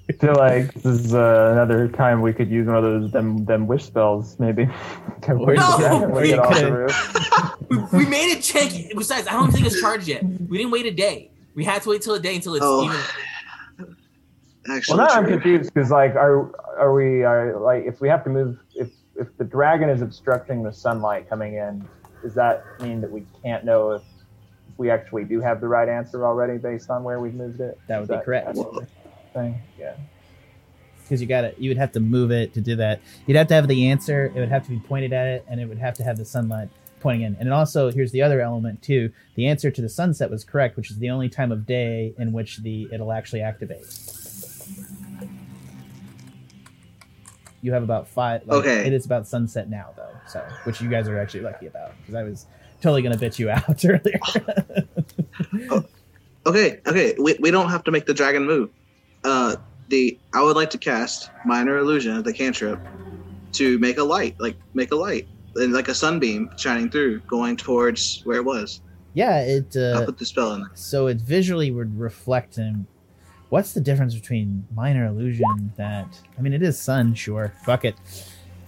I 0.08 0.12
feel 0.26 0.34
like 0.36 0.72
this 0.74 0.84
is 0.84 1.14
uh, 1.14 1.50
another 1.52 1.88
time 1.88 2.20
we 2.22 2.32
could 2.32 2.48
use 2.50 2.66
one 2.66 2.76
of 2.76 2.82
those 2.84 3.10
them 3.12 3.44
them 3.44 3.66
wish 3.66 3.84
spells, 3.84 4.38
maybe. 4.38 4.68
To 5.22 5.34
No! 5.34 5.44
the 5.46 5.52
dragon 5.78 6.10
We 6.10 6.28
get 6.28 6.38
off 6.40 6.58
the 6.58 6.72
roof. 6.72 7.56
we, 7.92 7.98
we 7.98 8.06
made 8.06 8.32
it 8.36 8.42
check. 8.42 8.72
Besides, 8.96 9.28
I 9.28 9.32
don't 9.32 9.52
think 9.52 9.66
it's 9.66 9.80
charged 9.80 10.08
yet. 10.08 10.24
We 10.24 10.58
didn't 10.58 10.72
wait 10.72 10.84
a 10.86 10.90
day. 10.90 11.30
We 11.54 11.62
had 11.64 11.82
to 11.82 11.90
wait 11.90 12.02
till 12.02 12.14
a 12.14 12.20
day 12.20 12.34
until 12.34 12.54
it's 12.56 12.64
Oh. 12.66 12.84
even. 12.84 13.96
Actually, 14.68 14.98
Well, 14.98 15.06
now 15.06 15.14
I'm 15.14 15.26
confused 15.26 15.72
because 15.72 15.90
like, 15.90 16.14
are 16.16 16.50
are 16.76 16.92
we 16.92 17.22
are 17.24 17.56
like 17.60 17.84
if 17.84 18.00
we 18.00 18.08
have 18.08 18.24
to 18.24 18.30
move 18.30 18.58
if 18.74 18.90
if 19.16 19.28
the 19.38 19.44
dragon 19.44 19.88
is 19.90 20.02
obstructing 20.02 20.62
the 20.64 20.72
sunlight 20.72 21.28
coming 21.28 21.54
in, 21.54 21.86
does 22.22 22.34
that 22.34 22.64
mean 22.80 23.00
that 23.00 23.10
we 23.10 23.24
can't 23.44 23.64
know 23.64 23.92
if 23.92 24.02
we 24.78 24.90
actually 24.90 25.24
do 25.24 25.40
have 25.40 25.60
the 25.60 25.68
right 25.68 25.88
answer 25.88 26.26
already 26.26 26.58
based 26.58 26.90
on 26.90 27.04
where 27.04 27.20
we've 27.20 27.34
moved 27.34 27.60
it? 27.60 27.78
That 27.88 28.00
would 28.00 28.10
Is 28.10 28.16
be 28.18 28.24
correct. 28.24 28.58
Thing, 29.32 29.60
yeah. 29.78 29.94
because 31.02 31.22
you 31.22 31.26
got 31.26 31.42
to 31.42 31.54
you 31.56 31.70
would 31.70 31.78
have 31.78 31.92
to 31.92 32.00
move 32.00 32.30
it 32.30 32.52
to 32.54 32.60
do 32.60 32.76
that. 32.76 33.00
You'd 33.26 33.36
have 33.36 33.46
to 33.48 33.54
have 33.54 33.66
the 33.66 33.88
answer. 33.88 34.26
It 34.26 34.34
would 34.34 34.50
have 34.50 34.64
to 34.64 34.70
be 34.70 34.78
pointed 34.80 35.12
at 35.14 35.26
it, 35.26 35.44
and 35.48 35.58
it 35.60 35.66
would 35.66 35.78
have 35.78 35.94
to 35.94 36.04
have 36.04 36.18
the 36.18 36.24
sunlight 36.24 36.68
pointing 37.00 37.22
in. 37.22 37.36
And 37.40 37.52
also 37.52 37.90
here's 37.90 38.12
the 38.12 38.22
other 38.22 38.40
element 38.40 38.82
too. 38.82 39.10
The 39.34 39.46
answer 39.48 39.70
to 39.70 39.80
the 39.80 39.88
sunset 39.88 40.30
was 40.30 40.44
correct, 40.44 40.76
which 40.76 40.90
is 40.90 40.98
the 40.98 41.10
only 41.10 41.28
time 41.30 41.50
of 41.50 41.64
day 41.66 42.14
in 42.18 42.32
which 42.32 42.58
the 42.58 42.88
it'll 42.92 43.12
actually 43.12 43.40
activate. 43.40 43.86
You 47.62 47.72
have 47.72 47.82
about 47.84 48.08
five. 48.08 48.46
Like, 48.46 48.58
Okay. 48.60 48.86
It 48.86 48.92
is 48.92 49.06
about 49.06 49.26
sunset 49.28 49.70
now, 49.70 49.90
though. 49.96 50.10
So, 50.26 50.44
which 50.64 50.80
you 50.80 50.88
guys 50.88 51.08
are 51.08 51.18
actually 51.18 51.40
lucky 51.42 51.66
about, 51.66 51.92
because 52.00 52.14
I 52.16 52.22
was 52.24 52.46
totally 52.82 53.00
gonna 53.02 53.16
bitch 53.16 53.38
you 53.38 53.48
out 53.50 53.82
earlier. 53.84 54.20
Okay, 56.44 56.80
okay. 56.86 57.14
We, 57.18 57.36
we 57.40 57.50
don't 57.50 57.70
have 57.70 57.84
to 57.84 57.90
make 57.92 58.06
the 58.06 58.14
dragon 58.14 58.44
move. 58.44 58.70
Uh, 59.24 59.56
the 59.88 60.18
I 60.34 60.42
would 60.42 60.56
like 60.56 60.70
to 60.70 60.78
cast 60.78 61.30
minor 61.44 61.78
illusion 61.78 62.16
of 62.16 62.24
the 62.24 62.32
cantrip 62.32 62.80
to 63.52 63.78
make 63.78 63.98
a 63.98 64.02
light, 64.02 64.34
like 64.40 64.56
make 64.74 64.90
a 64.90 64.96
light, 64.96 65.28
and 65.56 65.72
like 65.72 65.88
a 65.88 65.94
sunbeam 65.94 66.50
shining 66.56 66.90
through, 66.90 67.20
going 67.20 67.56
towards 67.56 68.22
where 68.24 68.38
it 68.38 68.44
was. 68.44 68.80
yeah, 69.14 69.40
it. 69.40 69.76
I'll 69.76 70.02
Uh, 70.02 70.06
put 70.06 70.18
the 70.18 70.26
spell 70.26 70.52
in. 70.54 70.62
there. 70.62 70.70
so 70.74 71.06
it 71.06 71.18
visually 71.18 71.70
would 71.70 71.98
reflect 71.98 72.56
him. 72.56 72.86
What's 73.50 73.74
the 73.74 73.80
difference 73.82 74.14
between 74.14 74.66
minor 74.74 75.04
illusion 75.06 75.72
that 75.76 76.08
I 76.38 76.42
mean 76.42 76.54
it 76.54 76.62
is 76.62 76.80
sun, 76.80 77.14
sure. 77.14 77.52
Fuck 77.64 77.84
it. 77.84 77.94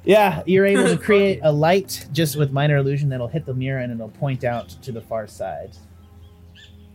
Yeah, 0.05 0.43
you're 0.47 0.67
able 0.67 0.85
to 0.85 0.97
create 1.03 1.41
a 1.43 1.51
light 1.51 2.07
just 2.13 2.37
with 2.37 2.53
minor 2.53 2.77
illusion 2.77 3.09
that'll 3.09 3.29
hit 3.29 3.47
the 3.47 3.55
mirror 3.55 3.81
and 3.81 3.93
it'll 3.93 4.09
point 4.11 4.45
out 4.45 4.69
to 4.83 4.93
the 4.93 5.01
far 5.01 5.27
side. 5.27 5.71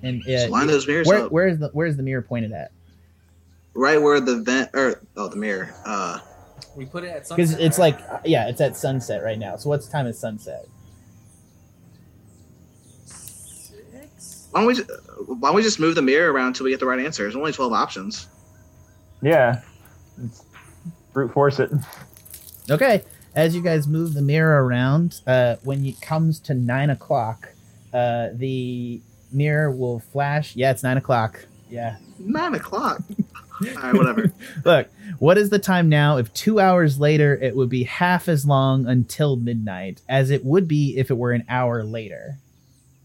And 0.03 0.21
uh, 0.27 0.45
So 0.45 0.51
line 0.51 0.67
those 0.67 0.87
mirrors 0.87 1.07
where, 1.07 1.25
up 1.25 1.31
where's 1.31 1.57
the 1.57 1.69
where's 1.73 1.97
the 1.97 2.03
mirror 2.03 2.21
pointed 2.21 2.51
at? 2.51 2.71
right 3.75 4.01
where 4.01 4.19
the 4.19 4.37
vent 4.41 4.69
or 4.73 5.01
oh 5.17 5.27
the 5.27 5.35
mirror. 5.35 5.73
Uh, 5.85 6.19
We 6.75 6.85
put 6.85 7.03
it 7.03 7.07
at 7.09 7.27
sunset. 7.27 7.37
Because 7.37 7.53
it's 7.65 7.79
right? 7.79 7.95
like 7.99 8.21
yeah, 8.25 8.47
it's 8.47 8.61
at 8.61 8.77
sunset 8.77 9.23
right 9.23 9.39
now. 9.39 9.55
So 9.57 9.69
what's 9.69 9.87
time 9.87 10.05
is 10.07 10.17
sunset? 10.19 10.65
six. 13.05 14.47
why 14.51 14.61
don't 14.61 14.67
we 14.67 14.75
just, 14.75 14.89
why 15.27 15.49
don't 15.49 15.55
we 15.55 15.63
just 15.63 15.79
move 15.79 15.95
the 15.95 16.01
mirror 16.01 16.31
around 16.31 16.47
until 16.47 16.65
we 16.65 16.69
get 16.71 16.79
the 16.79 16.85
right 16.85 16.99
answer? 16.99 17.23
There's 17.23 17.35
only 17.35 17.51
twelve 17.51 17.73
options. 17.73 18.27
Yeah. 19.21 19.61
Brute 21.13 21.33
force 21.33 21.59
it. 21.59 21.71
Okay, 22.71 23.03
as 23.35 23.55
you 23.55 23.61
guys 23.61 23.87
move 23.87 24.13
the 24.13 24.21
mirror 24.21 24.63
around, 24.65 25.21
uh, 25.25 25.55
when 25.63 25.85
it 25.85 26.01
comes 26.01 26.39
to 26.41 26.53
nine 26.53 26.89
o'clock, 26.89 27.49
uh, 27.93 28.29
the 28.33 29.01
mirror 29.31 29.71
will 29.71 29.99
flash. 29.99 30.55
Yeah, 30.55 30.71
it's 30.71 30.83
nine 30.83 30.97
o'clock. 30.97 31.45
Yeah. 31.69 31.97
Nine 32.19 32.55
o'clock. 32.55 33.01
All 33.61 33.81
right, 33.81 33.93
whatever. 33.93 34.31
Look, 34.65 34.87
what 35.19 35.37
is 35.37 35.49
the 35.49 35.59
time 35.59 35.89
now? 35.89 36.17
If 36.17 36.33
two 36.33 36.59
hours 36.59 36.99
later, 36.99 37.35
it 37.35 37.55
would 37.55 37.69
be 37.69 37.83
half 37.83 38.27
as 38.27 38.45
long 38.45 38.87
until 38.87 39.35
midnight 39.35 40.01
as 40.07 40.29
it 40.29 40.45
would 40.45 40.67
be 40.67 40.97
if 40.97 41.11
it 41.11 41.17
were 41.17 41.31
an 41.31 41.43
hour 41.49 41.83
later. 41.83 42.37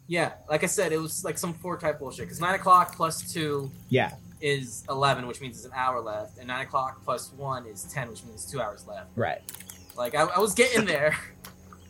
Yeah, 0.07 0.32
like 0.49 0.62
I 0.62 0.66
said, 0.66 0.93
it 0.93 0.99
was 0.99 1.24
like 1.24 1.39
some 1.39 1.55
four 1.55 1.78
type 1.78 1.99
bullshit. 1.99 2.27
Because 2.27 2.41
nine 2.41 2.55
o'clock 2.55 2.95
plus 2.95 3.32
two 3.32 3.70
Yeah. 3.89 4.12
Is 4.44 4.84
eleven, 4.90 5.26
which 5.26 5.40
means 5.40 5.56
it's 5.56 5.64
an 5.66 5.72
hour 5.74 6.00
left, 6.00 6.38
and 6.38 6.46
nine 6.48 6.60
o'clock 6.66 7.02
plus 7.04 7.32
one 7.36 7.66
is 7.66 7.84
ten, 7.84 8.08
which 8.10 8.22
means 8.24 8.44
two 8.44 8.60
hours 8.60 8.86
left. 8.86 9.08
Right. 9.16 9.40
Like 9.96 10.14
I, 10.14 10.22
I 10.22 10.38
was 10.38 10.54
getting 10.54 10.84
there. 10.84 11.16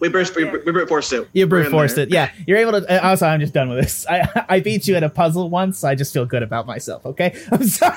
We 0.01 0.09
burst. 0.09 0.35
We, 0.35 0.45
we 0.45 0.59
brute 0.73 0.89
forced 0.89 1.13
it. 1.13 1.29
You 1.33 1.47
brute 1.47 1.71
forced 1.71 1.97
it. 1.99 2.11
Yeah, 2.11 2.31
you're 2.49 2.59
able 2.59 2.73
to. 2.73 2.79
uh, 3.05 3.09
Also, 3.11 3.27
I'm 3.27 3.39
just 3.39 3.55
done 3.55 3.69
with 3.71 3.79
this. 3.85 4.05
I 4.11 4.45
I 4.49 4.61
beat 4.61 4.89
you 4.89 4.97
at 4.97 5.05
a 5.05 5.09
puzzle 5.09 5.49
once, 5.49 5.79
so 5.79 5.89
I 5.89 5.95
just 5.95 6.13
feel 6.13 6.27
good 6.27 6.43
about 6.43 6.67
myself. 6.67 7.07
Okay, 7.07 7.33
I'm 7.53 7.65
sorry. 7.65 7.97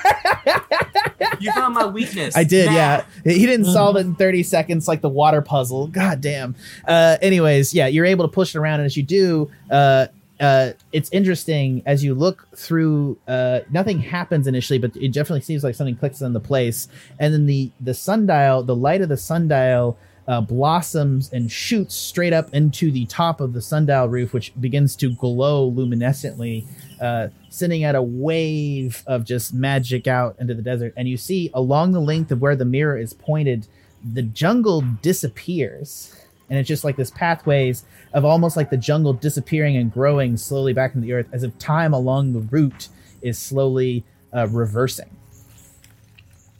You 1.40 1.52
found 1.52 1.74
my 1.74 1.86
weakness. 1.86 2.36
I 2.36 2.44
did, 2.44 2.66
Math. 2.66 3.06
yeah. 3.24 3.32
He 3.32 3.44
didn't 3.46 3.66
solve 3.66 3.96
it 3.96 4.00
in 4.06 4.14
30 4.14 4.42
seconds 4.44 4.86
like 4.88 5.00
the 5.02 5.08
water 5.08 5.42
puzzle. 5.42 5.88
God 5.88 6.20
damn. 6.20 6.54
Uh, 6.86 7.16
anyways, 7.20 7.74
yeah, 7.74 7.88
you're 7.88 8.06
able 8.06 8.26
to 8.26 8.32
push 8.32 8.54
it 8.54 8.58
around, 8.58 8.80
and 8.80 8.86
as 8.86 8.96
you 8.96 9.02
do, 9.02 9.50
uh, 9.70 10.06
uh, 10.40 10.72
it's 10.92 11.10
interesting 11.10 11.82
as 11.86 12.04
you 12.04 12.14
look 12.14 12.48
through. 12.54 13.18
Uh, 13.26 13.60
nothing 13.70 13.98
happens 13.98 14.46
initially, 14.46 14.78
but 14.78 14.96
it 14.96 15.12
definitely 15.12 15.40
seems 15.40 15.64
like 15.64 15.74
something 15.74 15.96
clicks 15.96 16.20
into 16.20 16.40
place, 16.40 16.88
and 17.18 17.32
then 17.34 17.46
the 17.46 17.70
the 17.80 17.94
sundial, 17.94 18.62
the 18.62 18.76
light 18.76 19.00
of 19.00 19.08
the 19.08 19.16
sundial. 19.16 19.98
Uh, 20.26 20.42
blossoms 20.42 21.32
and 21.32 21.50
shoots 21.50 21.94
straight 21.94 22.34
up 22.34 22.52
into 22.52 22.90
the 22.92 23.06
top 23.06 23.40
of 23.40 23.54
the 23.54 23.62
sundial 23.62 24.06
roof, 24.10 24.34
which 24.34 24.52
begins 24.60 24.94
to 24.94 25.10
glow 25.14 25.64
luminescently, 25.68 26.66
uh, 27.00 27.28
sending 27.48 27.82
out 27.82 27.94
a 27.94 28.02
wave 28.02 29.02
of 29.06 29.24
just 29.24 29.54
magic 29.54 30.06
out 30.06 30.36
into 30.38 30.52
the 30.52 30.60
desert. 30.60 30.92
And 30.98 31.08
you 31.08 31.16
see 31.16 31.50
along 31.54 31.92
the 31.92 32.00
length 32.00 32.30
of 32.30 32.42
where 32.42 32.54
the 32.54 32.66
mirror 32.66 32.98
is 32.98 33.14
pointed, 33.14 33.68
the 34.04 34.20
jungle 34.20 34.82
disappears. 35.00 36.14
And 36.48 36.58
it's 36.58 36.68
just 36.68 36.84
like 36.84 36.96
this 36.96 37.10
pathways 37.10 37.84
of 38.12 38.24
almost 38.24 38.56
like 38.56 38.70
the 38.70 38.76
jungle 38.76 39.12
disappearing 39.12 39.76
and 39.76 39.92
growing 39.92 40.36
slowly 40.36 40.72
back 40.72 40.94
into 40.94 41.06
the 41.06 41.12
earth, 41.12 41.28
as 41.32 41.42
if 41.42 41.56
time 41.58 41.92
along 41.92 42.32
the 42.32 42.40
route 42.40 42.88
is 43.22 43.38
slowly 43.38 44.04
uh, 44.34 44.48
reversing. 44.48 45.10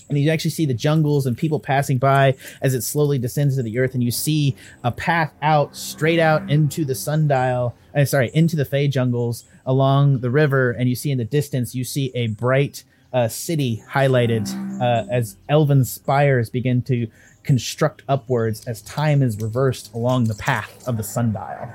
And 0.09 0.19
you 0.19 0.31
actually 0.31 0.53
see 0.53 0.65
the 0.65 0.75
jungles 0.75 1.27
and 1.27 1.37
people 1.37 1.61
passing 1.61 1.99
by 1.99 2.35
as 2.63 2.75
it 2.75 2.83
slowly 2.83 3.19
descends 3.19 3.57
to 3.57 3.63
the 3.63 3.79
earth, 3.79 3.95
and 3.95 4.03
you 4.03 4.11
see 4.11 4.57
a 4.83 4.91
path 4.91 5.33
out 5.43 5.77
straight 5.77 6.19
out 6.19 6.51
into 6.51 6.85
the 6.85 6.95
sundial. 6.95 7.75
Uh, 7.95 8.05
sorry, 8.05 8.31
into 8.33 8.57
the 8.57 8.65
Fey 8.65 8.89
jungles 8.89 9.45
along 9.67 10.21
the 10.21 10.31
river, 10.31 10.71
and 10.71 10.89
you 10.89 10.95
see 10.95 11.11
in 11.11 11.19
the 11.19 11.25
distance 11.25 11.75
you 11.75 11.85
see 11.85 12.11
a 12.15 12.29
bright 12.29 12.85
uh, 13.13 13.29
city 13.29 13.83
highlighted 13.91 14.49
uh, 14.81 15.07
as 15.11 15.37
elven 15.49 15.85
spires 15.85 16.51
begin 16.51 16.83
to 16.83 17.09
construct 17.49 18.03
upwards 18.11 18.67
as 18.67 18.83
time 18.83 19.23
is 19.23 19.41
reversed 19.41 19.91
along 19.95 20.25
the 20.25 20.35
path 20.35 20.87
of 20.87 20.99
the 20.99 21.03
sundial. 21.03 21.67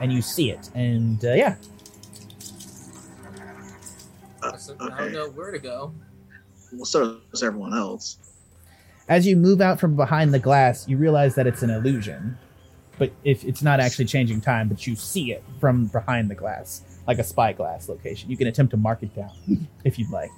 And 0.00 0.12
you 0.12 0.20
see 0.20 0.50
it, 0.50 0.68
and 0.74 1.24
uh, 1.24 1.34
yeah, 1.34 1.54
Uh, 4.42 4.56
So 4.56 4.74
I 4.80 4.86
okay. 4.86 4.96
don't 5.04 5.12
know 5.12 5.28
where 5.30 5.52
to 5.52 5.60
go. 5.60 5.94
Well, 6.72 6.84
so 6.84 7.20
does 7.30 7.44
everyone 7.44 7.72
else. 7.74 8.18
as 9.08 9.24
you 9.24 9.36
move 9.36 9.60
out 9.60 9.78
from 9.78 9.94
behind 9.94 10.34
the 10.34 10.40
glass, 10.40 10.88
you 10.88 10.96
realize 10.96 11.36
that 11.36 11.46
it's 11.46 11.62
an 11.62 11.70
illusion. 11.70 12.36
But 12.98 13.12
if 13.22 13.44
it's 13.44 13.62
not 13.62 13.78
actually 13.78 14.06
changing 14.06 14.40
time, 14.40 14.68
but 14.68 14.84
you 14.84 14.96
see 14.96 15.30
it 15.32 15.44
from 15.60 15.86
behind 15.86 16.28
the 16.28 16.34
glass, 16.34 16.82
like 17.06 17.20
a 17.20 17.24
spyglass 17.24 17.88
location. 17.88 18.30
You 18.30 18.36
can 18.36 18.48
attempt 18.48 18.72
to 18.72 18.76
mark 18.76 19.04
it 19.04 19.14
down 19.14 19.30
if 19.84 19.96
you'd 19.96 20.10
like. 20.10 20.30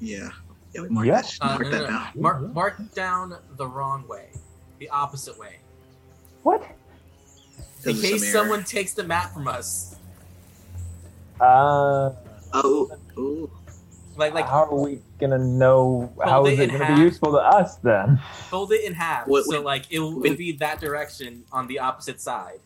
Yeah. 0.00 0.30
Yeah, 0.74 0.82
we 0.82 0.88
mark 0.88 1.06
Yeah. 1.06 1.20
that, 1.22 1.38
Uh, 1.40 1.46
mark 1.48 1.60
no, 1.62 1.70
that 1.70 1.76
no, 1.78 1.84
no. 1.84 1.90
down. 1.90 2.08
Mark, 2.16 2.54
mark 2.54 2.94
down 2.94 3.36
the 3.56 3.66
wrong 3.66 4.06
way, 4.08 4.28
the 4.78 4.88
opposite 4.90 5.38
way, 5.38 5.56
What? 6.42 6.62
In 7.84 7.90
it's 7.92 8.00
case 8.02 8.20
mirror. 8.20 8.32
someone 8.32 8.64
takes 8.64 8.92
the 8.94 9.04
map 9.04 9.32
from 9.32 9.48
us. 9.48 9.96
Uh, 11.40 12.10
Oh, 12.54 12.90
ooh. 13.18 13.50
Like, 14.16 14.34
like 14.34 14.46
how 14.48 14.64
are 14.64 14.74
we 14.74 15.00
gonna 15.20 15.38
know? 15.38 16.12
How 16.24 16.44
is 16.46 16.58
it 16.58 16.62
it 16.64 16.72
gonna 16.72 16.84
half. 16.86 16.96
be 16.98 17.02
useful 17.04 17.30
to 17.32 17.38
us 17.38 17.76
then? 17.76 18.18
fold 18.50 18.72
it 18.72 18.82
in 18.84 18.94
half, 18.94 19.28
Wait, 19.28 19.44
so 19.44 19.58
wait. 19.58 19.64
like 19.64 19.86
it 19.92 20.00
will 20.00 20.18
be 20.34 20.52
that 20.52 20.80
direction 20.80 21.44
on 21.52 21.68
the 21.68 21.78
opposite 21.78 22.20
side. 22.20 22.58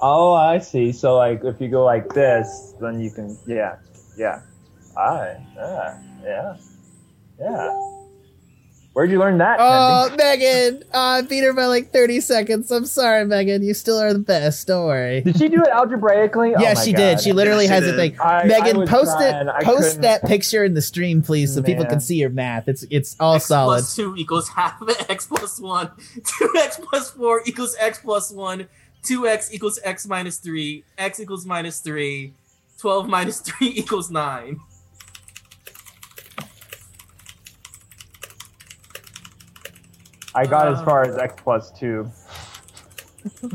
Oh, 0.00 0.32
I 0.34 0.58
see. 0.58 0.92
So 0.92 1.16
like, 1.16 1.42
if 1.42 1.60
you 1.60 1.68
go 1.68 1.82
like 1.84 2.12
this, 2.12 2.74
then 2.80 3.00
you 3.00 3.10
can. 3.10 3.36
Yeah, 3.46 3.76
yeah. 4.16 4.42
I. 4.96 5.36
Yeah. 5.56 5.98
Yeah. 6.22 6.56
Yeah. 7.40 7.80
Where'd 8.92 9.10
you 9.10 9.18
learn 9.18 9.36
that? 9.38 9.58
Oh, 9.60 10.08
Tendy? 10.10 10.16
Megan! 10.16 10.84
Oh, 10.94 10.98
I 10.98 11.20
beat 11.20 11.44
her 11.44 11.52
by 11.52 11.66
like 11.66 11.92
30 11.92 12.20
seconds. 12.22 12.70
I'm 12.70 12.86
sorry, 12.86 13.26
Megan. 13.26 13.62
You 13.62 13.74
still 13.74 13.98
are 14.00 14.14
the 14.14 14.18
best. 14.18 14.66
Don't 14.68 14.86
worry. 14.86 15.20
Did 15.20 15.36
she 15.36 15.50
do 15.50 15.60
it 15.60 15.68
algebraically? 15.68 16.54
Oh 16.54 16.62
yeah, 16.62 16.72
my 16.72 16.82
she 16.82 16.92
God. 16.92 16.98
did. 16.98 17.20
She 17.20 17.32
literally 17.34 17.66
Yeah, 17.66 17.78
she 17.80 17.84
has 17.84 17.92
a 17.92 17.96
thing. 17.96 18.18
I- 18.18 18.40
I 18.40 18.44
Megan, 18.46 18.78
was 18.78 18.88
post 18.88 19.18
trying. 19.18 19.48
it. 19.48 19.50
I 19.50 19.62
Post 19.64 19.82
couldn't- 19.82 20.00
that 20.00 20.24
picture 20.24 20.64
in 20.64 20.72
the 20.72 20.80
stream, 20.80 21.20
please, 21.20 21.54
so 21.54 21.62
people 21.62 21.84
can 21.84 22.00
see 22.00 22.16
your 22.16 22.30
math. 22.30 22.68
It's 22.68 22.86
it's 22.88 23.16
all 23.20 23.34
x 23.34 23.44
solid. 23.44 23.80
plus 23.80 23.94
2 23.96 24.16
equals 24.16 24.48
half 24.48 24.80
of 24.80 24.88
x 25.10 25.26
plus 25.26 25.60
1. 25.60 25.88
2x 26.22 26.80
plus 26.88 27.10
4 27.10 27.42
equals 27.44 27.76
x 27.78 27.98
plus 27.98 28.30
1. 28.30 28.66
2x 29.04 29.52
equals 29.52 29.78
x 29.84 30.06
minus 30.06 30.38
3. 30.38 30.84
x 30.96 31.20
equals 31.20 31.44
minus 31.44 31.80
3. 31.80 32.32
12 32.78 33.08
minus 33.08 33.40
3 33.40 33.66
equals 33.76 34.10
9. 34.10 34.58
I 40.36 40.46
got 40.46 40.68
as 40.68 40.78
Uh. 40.78 40.84
far 40.84 41.02
as 41.02 41.16
x 41.18 41.34
plus 41.42 41.70
two. 41.72 42.10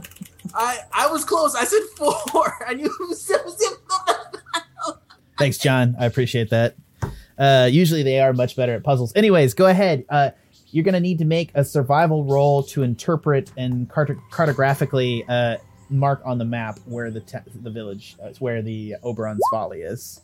I 0.53 0.79
I 0.93 1.07
was 1.07 1.23
close. 1.23 1.55
I 1.55 1.63
said 1.63 1.81
4. 1.97 2.65
I 2.67 2.73
knew 2.73 2.85
it 2.85 3.07
was 3.09 3.31
Thanks, 5.37 5.57
John. 5.57 5.95
I 5.99 6.05
appreciate 6.05 6.49
that. 6.49 6.75
Uh, 7.37 7.67
usually 7.71 8.03
they 8.03 8.19
are 8.19 8.33
much 8.33 8.55
better 8.55 8.73
at 8.75 8.83
puzzles. 8.83 9.11
Anyways, 9.15 9.53
go 9.53 9.65
ahead. 9.67 10.05
Uh, 10.09 10.31
you're 10.71 10.83
going 10.83 10.93
to 10.93 10.99
need 10.99 11.17
to 11.19 11.25
make 11.25 11.51
a 11.55 11.63
survival 11.63 12.23
roll 12.25 12.63
to 12.63 12.83
interpret 12.83 13.51
and 13.57 13.89
cart- 13.89 14.15
cartographically 14.31 15.23
uh, 15.27 15.57
mark 15.89 16.21
on 16.25 16.37
the 16.37 16.45
map 16.45 16.79
where 16.85 17.09
the 17.09 17.21
te- 17.21 17.37
the 17.63 17.71
village, 17.71 18.15
uh, 18.23 18.29
where 18.39 18.61
the 18.61 18.95
Oberon's 19.03 19.41
Folly 19.51 19.81
is. 19.81 20.21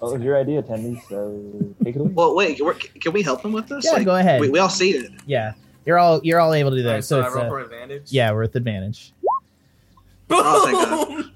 What 0.00 0.14
was 0.14 0.22
your 0.22 0.36
idea, 0.38 0.62
Tendy? 0.62 1.00
So 1.08 1.74
take 1.84 1.94
it 1.94 2.00
away. 2.00 2.10
Well, 2.12 2.34
wait, 2.34 2.56
can 2.56 2.66
we, 2.66 2.74
can 2.74 3.12
we 3.12 3.22
help 3.22 3.44
him 3.44 3.52
with 3.52 3.68
this? 3.68 3.84
Yeah, 3.84 4.02
go 4.02 4.16
ahead. 4.16 4.40
We, 4.40 4.48
we 4.48 4.58
all 4.58 4.70
see 4.70 4.92
it. 4.92 5.12
Yeah, 5.26 5.52
you're 5.84 5.98
all 5.98 6.20
you're 6.24 6.40
all 6.40 6.54
able 6.54 6.70
to 6.70 6.76
do 6.76 6.82
that. 6.84 6.88
Alright, 6.88 7.04
so 7.04 7.20
so 7.20 7.22
I 7.22 7.26
it's, 7.26 7.36
roll 7.36 7.44
uh, 7.44 7.48
for 7.48 7.60
advantage. 7.60 8.10
yeah, 8.10 8.32
we're 8.32 8.40
with 8.42 8.56
advantage. 8.56 9.12
Oh, 10.30 10.64
thank 10.64 10.78
God. 10.78 11.08
Boom! 11.08 11.32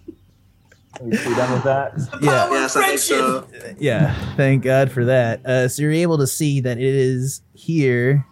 Are 1.00 1.04
we 1.04 1.34
done 1.34 1.52
with 1.52 1.64
that? 1.64 1.96
The 1.96 2.18
Yeah. 2.22 2.46
power 2.46 2.54
Yes, 2.54 2.76
I 2.76 2.86
think 2.86 2.98
so. 3.00 3.48
Yeah, 3.78 4.34
thank 4.36 4.62
God 4.62 4.90
for 4.90 5.04
that. 5.04 5.44
Uh, 5.44 5.68
so 5.68 5.82
you're 5.82 5.92
able 5.92 6.16
to 6.18 6.26
see 6.26 6.60
that 6.60 6.78
it 6.78 6.84
is 6.84 7.42
here 7.52 8.24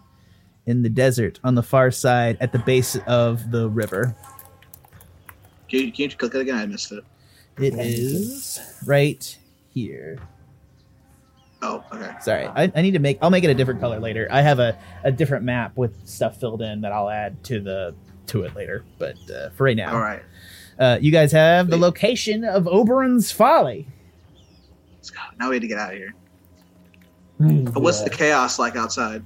in 0.65 0.81
the 0.81 0.89
desert 0.89 1.39
on 1.43 1.55
the 1.55 1.63
far 1.63 1.91
side 1.91 2.37
at 2.39 2.53
the 2.53 2.59
base 2.59 2.97
of 3.05 3.51
the 3.51 3.69
river. 3.69 4.15
Can 5.69 5.79
you, 5.81 5.91
can 5.91 6.09
you 6.09 6.15
click 6.15 6.33
it 6.35 6.41
again? 6.41 6.55
I 6.55 6.65
missed 6.65 6.91
it. 6.91 7.03
It 7.59 7.75
is 7.75 8.59
right 8.85 9.37
here. 9.73 10.19
Oh, 11.61 11.83
okay. 11.93 12.11
Sorry, 12.21 12.45
I, 12.45 12.71
I 12.75 12.81
need 12.81 12.91
to 12.91 12.99
make. 12.99 13.17
I'll 13.21 13.29
make 13.29 13.43
it 13.45 13.49
a 13.49 13.53
different 13.53 13.79
color 13.79 13.99
later. 13.99 14.27
I 14.29 14.41
have 14.41 14.59
a, 14.59 14.77
a 15.03 15.11
different 15.11 15.45
map 15.45 15.77
with 15.77 15.95
stuff 16.07 16.39
filled 16.39 16.61
in 16.61 16.81
that 16.81 16.91
I'll 16.91 17.09
add 17.09 17.41
to 17.45 17.61
the 17.61 17.95
to 18.27 18.43
it 18.43 18.55
later. 18.55 18.83
But 18.97 19.15
uh, 19.31 19.49
for 19.51 19.63
right 19.63 19.77
now, 19.77 19.93
All 19.93 20.01
right. 20.01 20.21
uh, 20.77 20.97
you 20.99 21.11
guys 21.11 21.31
have 21.31 21.69
the 21.69 21.77
location 21.77 22.43
of 22.43 22.67
Oberon's 22.67 23.31
Folly. 23.31 23.87
Let's 24.95 25.09
go. 25.09 25.19
Now 25.39 25.49
we 25.49 25.55
need 25.55 25.61
to 25.61 25.67
get 25.67 25.77
out 25.77 25.93
of 25.93 25.97
here. 25.97 26.13
But 27.39 27.81
what's 27.81 28.01
the 28.01 28.09
chaos 28.09 28.59
like 28.59 28.75
outside? 28.75 29.23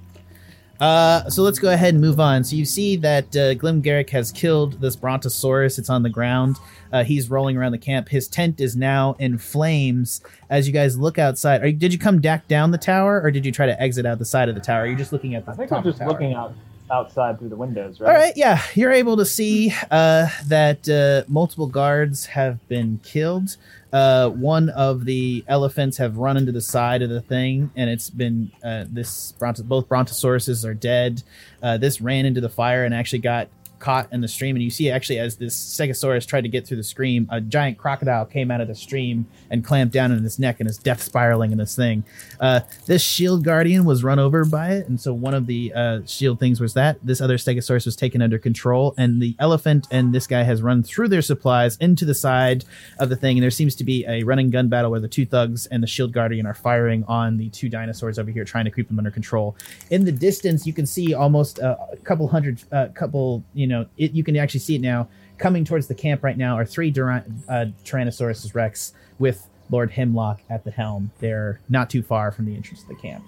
Uh, 0.79 1.29
so 1.29 1.41
let's 1.41 1.59
go 1.59 1.71
ahead 1.71 1.93
and 1.93 2.01
move 2.01 2.19
on. 2.19 2.43
So 2.43 2.55
you 2.55 2.65
see 2.65 2.95
that 2.97 3.25
uh, 3.35 3.55
Glimgarrick 3.55 4.09
has 4.11 4.31
killed 4.31 4.79
this 4.79 4.95
Brontosaurus. 4.95 5.79
It's 5.79 5.89
on 5.89 6.03
the 6.03 6.09
ground. 6.09 6.57
Uh, 6.91 7.03
he's 7.03 7.29
rolling 7.29 7.57
around 7.57 7.71
the 7.71 7.77
camp. 7.77 8.09
His 8.09 8.27
tent 8.27 8.61
is 8.61 8.75
now 8.75 9.15
in 9.19 9.37
flames. 9.37 10.21
As 10.49 10.67
you 10.67 10.73
guys 10.73 10.97
look 10.97 11.17
outside, 11.17 11.63
are 11.63 11.67
you, 11.67 11.73
did 11.73 11.91
you 11.91 11.99
come 11.99 12.19
back 12.19 12.47
down 12.47 12.71
the 12.71 12.77
tower, 12.77 13.21
or 13.21 13.31
did 13.31 13.45
you 13.45 13.51
try 13.51 13.65
to 13.65 13.81
exit 13.81 14.05
out 14.05 14.19
the 14.19 14.25
side 14.25 14.49
of 14.49 14.55
the 14.55 14.61
tower? 14.61 14.85
You're 14.85 14.97
just 14.97 15.11
looking 15.11 15.35
at 15.35 15.45
the 15.45 15.51
I 15.51 15.55
think 15.55 15.71
I'm 15.71 15.83
just 15.83 15.99
looking 16.01 16.33
out 16.33 16.53
outside 16.91 17.39
through 17.39 17.49
the 17.49 17.55
windows, 17.55 17.99
right? 17.99 18.09
All 18.09 18.21
right, 18.21 18.33
yeah, 18.35 18.61
you're 18.73 18.91
able 18.91 19.17
to 19.17 19.25
see 19.25 19.73
uh, 19.91 20.27
that 20.47 20.87
uh, 20.89 21.29
multiple 21.29 21.67
guards 21.67 22.27
have 22.27 22.65
been 22.67 22.99
killed. 23.03 23.57
Uh, 23.91 24.29
one 24.29 24.69
of 24.69 25.05
the 25.05 25.43
elephants 25.47 25.97
have 25.97 26.17
run 26.17 26.35
into 26.35 26.51
the 26.51 26.61
side 26.61 27.01
of 27.01 27.09
the 27.09 27.21
thing, 27.21 27.71
and 27.75 27.89
it's 27.89 28.09
been 28.09 28.51
uh, 28.63 28.85
this 28.89 29.31
both 29.31 29.87
brontosauruses 29.87 30.65
are 30.65 30.73
dead. 30.73 31.23
Uh, 31.63 31.77
this 31.77 32.01
ran 32.01 32.25
into 32.25 32.41
the 32.41 32.49
fire 32.49 32.83
and 32.83 32.93
actually 32.93 33.19
got 33.19 33.47
caught 33.79 34.11
in 34.11 34.21
the 34.21 34.27
stream. 34.27 34.55
And 34.55 34.63
you 34.63 34.69
see, 34.69 34.89
actually, 34.89 35.19
as 35.19 35.35
this 35.37 35.55
Stegosaurus 35.55 36.25
tried 36.25 36.41
to 36.41 36.49
get 36.49 36.67
through 36.67 36.77
the 36.77 36.83
stream, 36.83 37.27
a 37.31 37.41
giant 37.41 37.77
crocodile 37.77 38.25
came 38.25 38.51
out 38.51 38.61
of 38.61 38.67
the 38.67 38.75
stream 38.75 39.27
and 39.49 39.63
clamped 39.63 39.93
down 39.93 40.11
in 40.11 40.23
his 40.23 40.39
neck 40.39 40.59
and 40.59 40.69
is 40.69 40.77
death 40.77 41.01
spiraling 41.01 41.51
in 41.51 41.57
this 41.57 41.75
thing. 41.75 42.03
Uh, 42.39 42.61
this 42.85 43.03
shield 43.03 43.43
guardian 43.43 43.85
was 43.85 44.03
run 44.03 44.19
over 44.19 44.45
by 44.45 44.71
it, 44.71 44.87
and 44.87 44.99
so 44.99 45.13
one 45.13 45.33
of 45.33 45.47
the 45.47 45.71
uh, 45.73 45.99
shield 46.05 46.39
things 46.39 46.59
was 46.59 46.73
that 46.73 46.97
this 47.03 47.21
other 47.21 47.37
Stegosaurus 47.37 47.85
was 47.85 47.95
taken 47.95 48.21
under 48.21 48.39
control, 48.39 48.93
and 48.97 49.21
the 49.21 49.35
elephant 49.39 49.87
and 49.91 50.13
this 50.13 50.27
guy 50.27 50.43
has 50.43 50.61
run 50.61 50.83
through 50.83 51.07
their 51.07 51.21
supplies 51.21 51.77
into 51.77 52.05
the 52.05 52.15
side 52.15 52.65
of 52.99 53.09
the 53.09 53.15
thing, 53.15 53.37
and 53.37 53.43
there 53.43 53.51
seems 53.51 53.75
to 53.75 53.83
be 53.83 54.05
a 54.07 54.23
running 54.23 54.49
gun 54.49 54.67
battle 54.67 54.91
where 54.91 54.99
the 54.99 55.07
two 55.07 55.25
thugs 55.25 55.65
and 55.67 55.83
the 55.83 55.87
shield 55.87 56.11
guardian 56.11 56.45
are 56.45 56.53
firing 56.53 57.03
on 57.07 57.37
the 57.37 57.49
two 57.49 57.69
dinosaurs 57.69 58.17
over 58.19 58.31
here, 58.31 58.43
trying 58.43 58.65
to 58.65 58.71
keep 58.71 58.87
them 58.87 58.97
under 58.97 59.11
control. 59.11 59.55
In 59.89 60.05
the 60.05 60.11
distance, 60.11 60.65
you 60.65 60.73
can 60.73 60.85
see 60.85 61.13
almost 61.13 61.59
uh, 61.59 61.75
a 61.91 61.97
couple 61.97 62.27
hundred, 62.27 62.63
uh, 62.71 62.87
couple, 62.93 63.43
you 63.53 63.66
know, 63.67 63.85
it, 63.97 64.11
you 64.11 64.23
can 64.23 64.35
actually 64.37 64.59
see 64.61 64.75
it 64.75 64.81
now. 64.81 65.07
Coming 65.37 65.63
towards 65.65 65.87
the 65.87 65.95
camp 65.95 66.23
right 66.23 66.37
now 66.37 66.55
are 66.57 66.65
three 66.65 66.89
Dura- 66.91 67.25
uh, 67.47 67.65
Tyrannosaurus 67.85 68.53
Rex 68.55 68.93
with 69.19 69.47
Lord 69.69 69.91
Hemlock 69.91 70.41
at 70.49 70.63
the 70.63 70.71
helm. 70.71 71.11
They're 71.19 71.59
not 71.69 71.89
too 71.89 72.01
far 72.01 72.31
from 72.31 72.45
the 72.45 72.55
entrance 72.55 72.81
of 72.81 72.87
the 72.87 72.95
camp. 72.95 73.23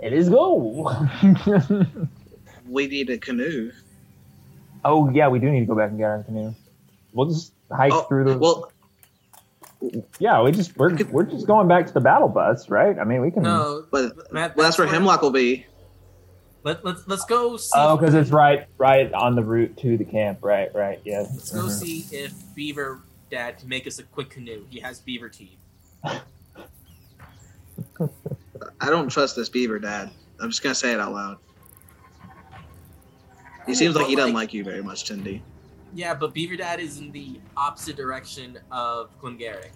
It 0.00 0.12
is 0.12 0.28
go. 0.28 0.90
We 2.68 2.86
need 2.86 3.08
a 3.08 3.16
canoe. 3.16 3.72
oh 4.84 5.08
yeah, 5.10 5.28
we 5.28 5.38
do 5.38 5.50
need 5.50 5.60
to 5.60 5.66
go 5.66 5.74
back 5.74 5.88
and 5.88 5.98
get 5.98 6.04
our 6.04 6.22
canoe. 6.22 6.54
We'll 7.14 7.26
just 7.28 7.54
hike 7.72 7.92
Oh, 7.94 8.02
through 8.02 8.24
the. 8.24 8.36
well, 8.38 8.70
yeah, 10.18 10.42
we 10.42 10.52
just 10.52 10.76
we're 10.76 10.94
we're 11.10 11.22
just 11.24 11.46
going 11.46 11.66
back 11.66 11.86
to 11.86 11.94
the 11.94 12.00
battle 12.00 12.28
bus, 12.28 12.68
right? 12.68 12.98
I 12.98 13.04
mean, 13.04 13.22
we 13.22 13.30
can. 13.30 13.42
No, 13.44 13.86
but 13.90 14.30
Matt, 14.34 14.54
well, 14.54 14.66
that's 14.66 14.76
where 14.76 14.86
Hemlock 14.86 15.22
will 15.22 15.30
be. 15.30 15.64
Let, 16.68 16.84
let's 16.84 17.08
let's 17.08 17.24
go 17.24 17.56
see. 17.56 17.70
Oh, 17.74 17.96
because 17.96 18.14
it's 18.14 18.28
right 18.30 18.66
right 18.76 19.10
on 19.14 19.34
the 19.34 19.42
route 19.42 19.74
to 19.78 19.96
the 19.96 20.04
camp. 20.04 20.40
Right, 20.42 20.68
right. 20.74 21.00
Yeah. 21.02 21.20
Let's 21.20 21.50
go 21.50 21.62
Mhm. 21.62 21.70
see 21.70 22.04
if 22.14 22.34
Beaver 22.54 23.00
Dad 23.30 23.56
can 23.58 23.70
make 23.70 23.86
us 23.86 23.98
a 23.98 24.02
quick 24.02 24.28
canoe. 24.28 24.66
He 24.68 24.78
has 24.80 25.00
beaver 25.00 25.30
teeth. 25.30 25.56
I 26.04 26.20
don't 28.90 29.08
trust 29.08 29.34
this 29.34 29.48
beaver, 29.48 29.78
Dad. 29.78 30.10
I'm 30.40 30.50
just 30.50 30.62
gonna 30.62 30.74
say 30.74 30.92
it 30.92 31.00
out 31.00 31.14
loud. 31.14 31.38
He 33.66 33.74
seems 33.74 33.96
like 33.96 34.06
he 34.06 34.14
doesn't 34.16 34.34
like 34.34 34.52
you 34.52 34.62
very 34.62 34.82
much, 34.82 35.10
Tendy. 35.10 35.40
Yeah, 35.94 36.12
but 36.12 36.34
Beaver 36.34 36.56
Dad 36.56 36.80
is 36.80 36.98
in 36.98 37.10
the 37.12 37.40
opposite 37.56 37.96
direction 37.96 38.58
of 38.70 39.08
Glimgarrick, 39.22 39.70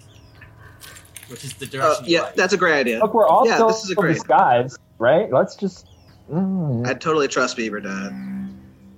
which 1.28 1.42
is 1.42 1.54
the 1.54 1.64
Uh, 1.66 1.70
direction. 1.70 2.04
you 2.04 2.16
yeah, 2.16 2.22
like. 2.24 2.34
that's 2.34 2.52
a 2.52 2.58
great 2.58 2.78
idea. 2.78 2.98
Look, 3.00 3.14
we're 3.14 3.26
all 3.26 3.46
Yeah, 3.46 3.54
still 3.54 3.68
this 3.68 3.82
is 3.84 3.90
a 3.90 3.94
great- 3.94 4.12
disguise, 4.14 4.76
right? 4.98 5.32
Let's 5.32 5.56
just. 5.56 5.86
Mm, 6.32 6.86
I 6.86 6.94
totally 6.94 7.28
trust 7.28 7.56
Beaver, 7.56 7.80
Dad. 7.80 8.12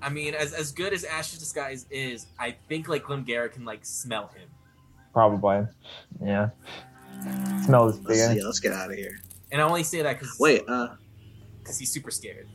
I 0.01 0.09
mean, 0.09 0.35
as 0.35 0.52
as 0.52 0.70
good 0.70 0.93
as 0.93 1.05
Ashe's 1.05 1.39
disguise 1.39 1.86
is, 1.90 2.27
I 2.39 2.55
think 2.69 2.89
like 2.89 3.02
Glimgarrick 3.05 3.52
can 3.52 3.65
like 3.65 3.85
smell 3.85 4.28
him. 4.28 4.48
probably. 5.12 5.66
Yeah. 6.23 6.51
Smells 7.65 7.98
Let's 8.01 8.27
big. 8.28 8.39
see. 8.39 8.44
Let's 8.44 8.61
get 8.61 8.73
out 8.73 8.90
of 8.90 8.97
here. 8.97 9.19
And 9.51 9.61
I 9.62 9.65
only 9.65 9.82
say 9.82 10.02
that 10.02 10.19
because 10.19 10.36
Wait, 10.39 10.62
uh, 10.69 10.94
because 11.61 11.78
he's 11.78 11.90
super 11.90 12.11
scared. 12.11 12.48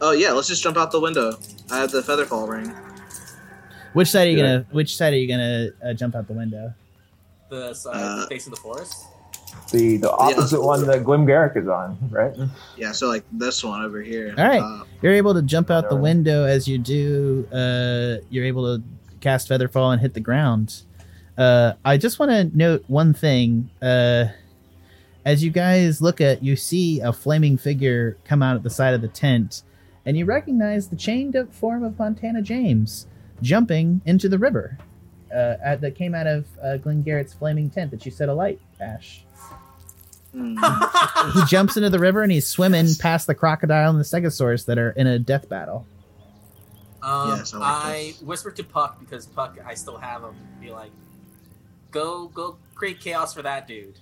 oh 0.00 0.12
yeah, 0.12 0.32
let's 0.32 0.48
just 0.48 0.62
jump 0.62 0.76
out 0.76 0.90
the 0.90 1.00
window. 1.00 1.38
I 1.70 1.78
have 1.78 1.90
the 1.90 2.02
feather 2.02 2.26
fall 2.26 2.46
ring. 2.46 2.68
Which 3.94 4.08
side 4.08 4.26
are 4.26 4.30
you 4.30 4.36
Good. 4.36 4.42
gonna? 4.42 4.66
Which 4.72 4.96
side 4.96 5.12
are 5.12 5.16
you 5.16 5.28
gonna 5.28 5.68
uh, 5.84 5.94
jump 5.94 6.14
out 6.14 6.26
the 6.26 6.32
window? 6.34 6.72
The 7.48 7.74
side 7.74 7.94
Uh, 7.96 8.26
facing 8.26 8.50
the 8.52 8.56
forest. 8.60 9.06
The 9.70 9.96
the 9.96 10.10
opposite 10.10 10.62
one 10.62 10.86
that 10.86 11.02
Glimgarrick 11.02 11.56
is 11.56 11.66
on, 11.66 11.96
right? 12.10 12.34
Yeah, 12.76 12.92
so 12.92 13.08
like 13.08 13.24
this 13.32 13.64
one 13.64 13.82
over 13.82 14.02
here. 14.02 14.34
All 14.36 14.44
right. 14.46 14.60
Uh, 14.60 14.84
You're 15.00 15.14
able 15.14 15.32
to 15.34 15.42
jump 15.42 15.70
out 15.70 15.88
the 15.88 15.96
window 15.96 16.44
as 16.44 16.68
you 16.68 16.76
do. 16.78 17.46
Uh, 17.50 18.22
you're 18.28 18.44
able 18.44 18.76
to 18.76 18.84
cast 19.20 19.48
Featherfall 19.48 19.92
and 19.92 20.00
hit 20.00 20.12
the 20.12 20.20
ground. 20.20 20.82
Uh, 21.38 21.72
I 21.84 21.96
just 21.96 22.18
want 22.18 22.30
to 22.32 22.56
note 22.56 22.84
one 22.86 23.14
thing. 23.14 23.70
Uh, 23.80 24.26
as 25.24 25.42
you 25.42 25.50
guys 25.50 26.02
look 26.02 26.20
at, 26.20 26.42
you 26.42 26.56
see 26.56 27.00
a 27.00 27.12
flaming 27.12 27.56
figure 27.56 28.18
come 28.24 28.42
out 28.42 28.56
at 28.56 28.62
the 28.62 28.70
side 28.70 28.92
of 28.92 29.00
the 29.00 29.08
tent, 29.08 29.62
and 30.04 30.18
you 30.18 30.26
recognize 30.26 30.88
the 30.88 30.96
chained 30.96 31.34
up 31.36 31.54
form 31.54 31.82
of 31.82 31.98
Montana 31.98 32.42
James 32.42 33.06
jumping 33.40 34.02
into 34.04 34.28
the 34.28 34.38
river. 34.38 34.78
Uh, 35.34 35.56
at, 35.64 35.80
that 35.80 35.94
came 35.94 36.14
out 36.14 36.26
of 36.26 36.44
uh, 36.62 36.76
Glimgarrick's 36.76 37.32
flaming 37.32 37.70
tent 37.70 37.90
that 37.90 38.04
you 38.04 38.12
set 38.12 38.28
alight, 38.28 38.60
Ashe. 38.78 39.24
He 40.34 41.44
jumps 41.46 41.76
into 41.76 41.90
the 41.90 41.98
river 41.98 42.22
and 42.22 42.32
he's 42.32 42.46
swimming 42.46 42.86
past 42.98 43.26
the 43.26 43.34
crocodile 43.34 43.90
and 43.90 43.98
the 44.00 44.04
stegosaurus 44.04 44.66
that 44.66 44.78
are 44.78 44.90
in 44.90 45.06
a 45.06 45.18
death 45.18 45.48
battle. 45.48 45.86
Um, 47.02 47.36
Yes, 47.38 47.52
I 47.54 47.58
like 47.58 47.84
I 47.84 47.92
this. 48.12 48.22
whispered 48.22 48.56
to 48.56 48.64
Puck 48.64 48.98
because 49.00 49.26
Puck, 49.26 49.58
I 49.64 49.74
still 49.74 49.98
have 49.98 50.22
him. 50.22 50.34
Be 50.60 50.70
like, 50.70 50.90
go, 51.90 52.28
go, 52.28 52.56
create 52.74 53.00
chaos 53.00 53.34
for 53.34 53.42
that 53.42 53.66
dude. 53.68 53.98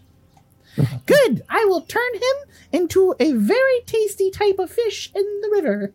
Good. 1.07 1.43
I 1.49 1.65
will 1.65 1.81
turn 1.81 2.15
him 2.15 2.51
into 2.73 3.15
a 3.19 3.33
very 3.33 3.81
tasty 3.87 4.31
type 4.31 4.59
of 4.61 4.71
fish 4.71 5.11
in 5.15 5.25
the 5.43 5.51
river. 5.53 5.93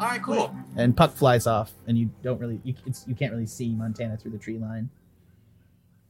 All 0.00 0.08
right, 0.08 0.22
cool. 0.22 0.54
And 0.76 0.96
Puck 0.96 1.14
flies 1.14 1.46
off, 1.46 1.72
and 1.86 1.96
you 1.96 2.10
don't 2.22 2.38
really 2.40 2.60
you, 2.64 2.74
it's, 2.84 3.06
you 3.06 3.14
can't 3.14 3.32
really 3.32 3.46
see 3.46 3.70
Montana 3.74 4.16
through 4.16 4.32
the 4.32 4.38
tree 4.38 4.58
line. 4.58 4.90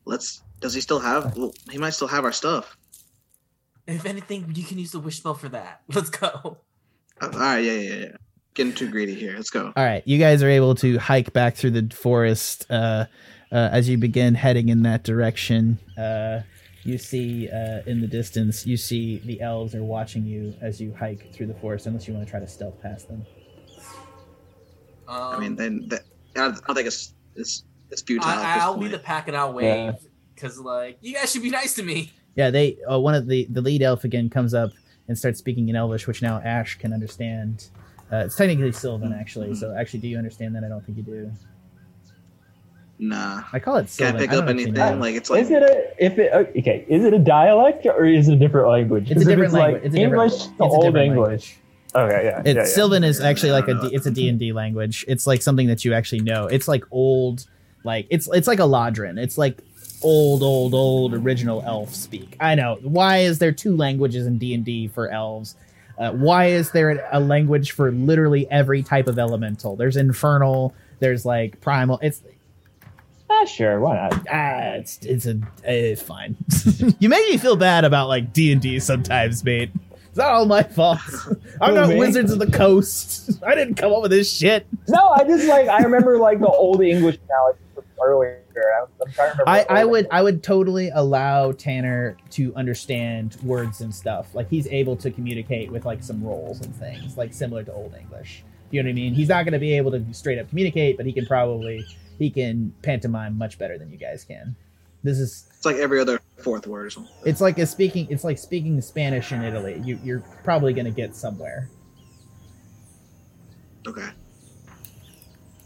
Let's. 0.05 0.43
Does 0.63 0.75
he 0.75 0.81
still 0.81 1.01
have? 1.01 1.37
Well, 1.37 1.53
he 1.71 1.77
might 1.77 1.91
still 1.91 2.09
have 2.09 2.25
our 2.25 2.33
stuff. 2.33 2.77
If 3.89 4.07
anything, 4.07 4.53
you 4.55 4.65
can 4.65 4.79
use 4.79 4.93
the 4.93 5.01
wish 5.01 5.17
spell 5.17 5.35
for 5.35 5.49
that. 5.49 5.83
Let's 5.89 6.09
go. 6.09 6.59
Uh, 7.21 7.31
all 7.31 7.31
right, 7.31 7.59
yeah, 7.59 7.73
yeah, 7.73 7.95
yeah. 7.95 8.17
Getting 8.55 8.73
too 8.73 8.89
greedy 8.89 9.15
here. 9.15 9.35
Let's 9.35 9.51
go. 9.51 9.73
All 9.77 9.85
right, 9.85 10.07
you 10.07 10.19
guys 10.19 10.43
are 10.43 10.49
able 10.49 10.77
to 10.77 10.99
hike 10.99 11.33
back 11.33 11.57
through 11.57 11.73
the 11.73 11.95
forest. 11.95 12.67
Uh, 12.71 13.07
uh, 13.51 13.71
as 13.73 13.89
you 13.89 13.99
begin 13.99 14.35
heading 14.35 14.69
in 14.69 14.85
that 14.85 15.03
direction, 15.03 15.79
uh, 15.99 16.43
you 16.85 16.97
see 16.97 17.49
uh, 17.49 17.81
in 17.87 18.01
the 18.01 18.07
distance, 18.07 18.65
you 18.65 18.77
see 18.77 19.19
the 19.19 19.41
elves 19.41 19.75
are 19.75 19.83
watching 19.83 20.25
you 20.25 20.55
as 20.61 20.81
you 20.81 20.95
hike 20.95 21.35
through 21.35 21.47
the 21.47 21.55
forest. 21.55 21.87
Unless 21.87 22.07
you 22.07 22.15
want 22.15 22.25
to 22.25 22.31
try 22.31 22.39
to 22.39 22.49
stealth 22.49 22.81
past 22.81 23.09
them. 23.09 23.27
Um, 25.09 25.19
I 25.35 25.39
mean, 25.41 25.57
then 25.57 25.89
that, 25.89 26.03
I 26.37 26.51
don't 26.51 26.75
think 26.75 26.87
it's 26.87 27.15
it's 27.35 27.65
it's 27.91 28.03
futile. 28.03 28.29
I, 28.29 28.59
I'll 28.61 28.75
point. 28.75 28.85
be 28.85 28.97
the 28.97 29.03
pack 29.03 29.27
it 29.27 29.35
out 29.35 29.55
wave 29.55 29.95
because, 30.43 30.59
like, 30.59 30.99
you 31.01 31.15
guys 31.15 31.33
should 31.33 31.43
be 31.43 31.51
nice 31.51 31.75
to 31.75 31.83
me. 31.83 32.13
Yeah, 32.35 32.51
they 32.51 32.79
uh, 32.91 32.99
one 32.99 33.15
of 33.15 33.27
the 33.27 33.47
the 33.51 33.61
lead 33.61 33.83
elf 33.83 34.05
again 34.05 34.29
comes 34.29 34.55
up 34.55 34.71
and 35.09 35.17
starts 35.17 35.39
speaking 35.39 35.69
in 35.69 35.77
Elvish, 35.77 36.07
which 36.07 36.23
now 36.23 36.41
Ashe 36.43 36.79
can 36.79 36.93
understand. 36.93 37.69
Uh, 38.11 38.25
it's 38.27 38.37
technically 38.37 38.73
Sylvan, 38.73 39.13
actually. 39.13 39.55
So, 39.55 39.75
actually, 39.75 40.01
do 40.01 40.09
you 40.09 40.19
understand 40.19 40.55
that? 40.57 40.65
I 40.65 40.69
don't 40.69 40.85
think 40.85 40.99
you 40.99 41.05
do. 41.05 41.33
Nah. 42.99 43.43
I 43.53 43.59
call 43.59 43.77
it 43.77 43.83
Can 43.83 43.89
Sylvan. 43.89 44.17
I 44.17 44.19
pick 44.21 44.31
don't 44.31 44.43
up 44.45 44.49
actually 44.51 44.63
anything? 44.65 44.75
know. 44.75 44.97
Like 44.97 45.15
it's 45.15 45.31
like 45.31 45.43
is 45.43 45.51
it 45.51 45.63
a 45.63 46.05
if 46.05 46.19
it 46.19 46.33
okay? 46.33 46.85
Is 46.89 47.05
it 47.05 47.13
a 47.13 47.19
dialect 47.19 47.87
or 47.87 48.05
is 48.05 48.29
it 48.29 48.35
a 48.35 48.37
different 48.37 48.69
language? 48.69 49.11
It's 49.11 49.19
a 49.19 49.23
if 49.23 49.29
different 49.29 49.53
language. 49.53 49.83
Like 49.83 49.85
It's 49.87 49.95
a 49.95 49.99
different- 49.99 50.33
English 50.33 50.33
it's 50.47 50.57
to 50.57 50.63
a 50.63 50.69
old 50.69 50.97
English. 50.97 51.59
Okay, 51.95 52.25
yeah. 52.25 52.39
It's 52.39 52.47
yeah, 52.47 52.55
yeah. 52.55 52.65
Sylvan 52.65 53.05
is 53.05 53.21
actually 53.21 53.53
like 53.53 53.69
a 53.69 53.73
I 53.73 53.75
don't 53.75 53.91
D, 53.91 53.97
it's 53.97 54.07
a 54.07 54.11
D 54.11 54.29
and 54.29 54.39
D 54.39 54.53
language. 54.53 55.05
It's 55.09 55.27
like 55.27 55.43
something 55.43 55.67
that 55.67 55.85
you 55.85 55.93
actually 55.93 56.21
know. 56.21 56.47
It's 56.47 56.69
like 56.69 56.85
old, 56.91 57.45
like 57.85 58.07
it's 58.09 58.29
it's 58.33 58.47
like 58.47 58.61
a 58.61 58.65
Ladrin. 58.65 59.19
It's 59.19 59.37
like 59.37 59.63
old, 60.03 60.43
old, 60.43 60.75
old 60.75 61.15
original 61.15 61.63
elf 61.67 61.95
speak. 61.95 62.37
I 62.41 62.55
know. 62.55 62.79
Why 62.83 63.19
is 63.19 63.39
there 63.39 63.53
two 63.53 63.77
languages 63.77 64.27
in 64.27 64.39
D 64.39 64.55
and 64.55 64.65
D 64.65 64.89
for 64.89 65.09
elves? 65.09 65.57
Uh, 65.99 66.11
why 66.13 66.47
is 66.47 66.71
there 66.73 67.09
a 67.13 67.21
language 67.21 67.73
for 67.73 67.93
literally 67.93 68.51
every 68.51 68.83
type 68.83 69.07
of 69.07 69.19
elemental? 69.19 69.77
There's 69.77 69.97
infernal. 69.97 70.75
There's 71.01 71.25
like 71.25 71.61
primal. 71.61 71.99
It's 72.03 72.23
Ah, 73.31 73.45
sure, 73.47 73.81
why 73.81 73.95
not? 73.97 74.27
ah, 74.31 74.75
it's 74.75 74.99
it's 75.03 75.27
a 75.27 75.41
it's 75.65 76.03
fine. 76.03 76.37
you 76.99 77.09
make 77.09 77.27
me 77.31 77.39
feel 77.39 77.57
bad 77.57 77.85
about 77.85 78.09
like 78.09 78.33
D 78.33 78.53
and 78.53 78.61
D 78.61 78.79
sometimes, 78.79 79.43
mate. 79.43 79.71
It's 80.09 80.19
not 80.19 80.29
all 80.33 80.45
my 80.45 80.63
fault. 80.63 80.99
I'm 81.61 81.75
not? 81.75 81.97
Wizards 81.97 82.31
of 82.31 82.39
the 82.39 82.51
Coast. 82.51 83.43
I 83.47 83.55
didn't 83.55 83.77
come 83.77 83.93
up 83.93 84.03
with 84.03 84.11
this 84.11 84.31
shit. 84.31 84.67
No, 84.89 85.09
I 85.09 85.25
just 85.25 85.47
like 85.49 85.69
I 85.69 85.83
remember 85.83 86.19
like 86.19 86.41
the 86.41 86.49
old 86.49 86.83
English 86.83 87.19
analogy 87.27 87.59
earlier. 88.05 88.43
I'm, 88.57 88.87
I'm 89.07 89.13
trying 89.13 89.33
to 89.37 89.43
remember. 89.45 89.73
I, 89.73 89.81
I 89.81 89.85
would 89.85 90.07
I 90.11 90.23
would 90.23 90.43
totally 90.43 90.91
allow 90.95 91.53
Tanner 91.53 92.17
to 92.31 92.55
understand 92.55 93.37
words 93.43 93.81
and 93.81 93.95
stuff. 93.95 94.35
Like 94.35 94.49
he's 94.49 94.67
able 94.69 94.97
to 94.97 95.11
communicate 95.11 95.71
with 95.71 95.85
like 95.85 96.03
some 96.03 96.23
roles 96.23 96.61
and 96.61 96.75
things, 96.75 97.17
like 97.17 97.33
similar 97.33 97.63
to 97.65 97.73
Old 97.73 97.95
English. 97.95 98.45
You 98.71 98.83
know 98.83 98.89
what 98.89 98.93
I 98.93 98.95
mean? 98.95 99.15
He's 99.15 99.29
not 99.29 99.45
going 99.45 99.53
to 99.53 99.59
be 99.59 99.77
able 99.77 99.91
to 99.93 100.05
straight 100.15 100.39
up 100.39 100.49
communicate, 100.49 100.97
but 100.97 101.07
he 101.07 101.13
can 101.13 101.27
probably 101.27 101.85
he 102.19 102.31
can 102.31 102.75
pantomime 102.83 103.37
much 103.39 103.59
better 103.59 103.79
than 103.79 103.91
you 103.91 103.99
guys 103.99 104.25
can. 104.25 104.55
This 105.03 105.19
is 105.19 105.49
it's 105.57 105.65
like 105.65 105.77
every 105.77 105.99
other 106.01 106.21
fourth 106.39 106.67
word 106.67 106.87
or 106.87 106.91
something. 106.91 107.13
it's 107.25 107.41
like 107.41 107.59
a 107.59 107.67
speaking 107.67 108.07
it's 108.11 108.25
like 108.25 108.39
speaking 108.39 108.81
Spanish 108.81 109.33
in 109.33 109.43
Italy. 109.43 109.81
You 109.85 109.99
you're 110.05 110.21
probably 110.45 110.73
going 110.73 110.85
to 110.87 110.91
get 110.93 111.15
somewhere. 111.17 111.69
Okay. 113.87 114.09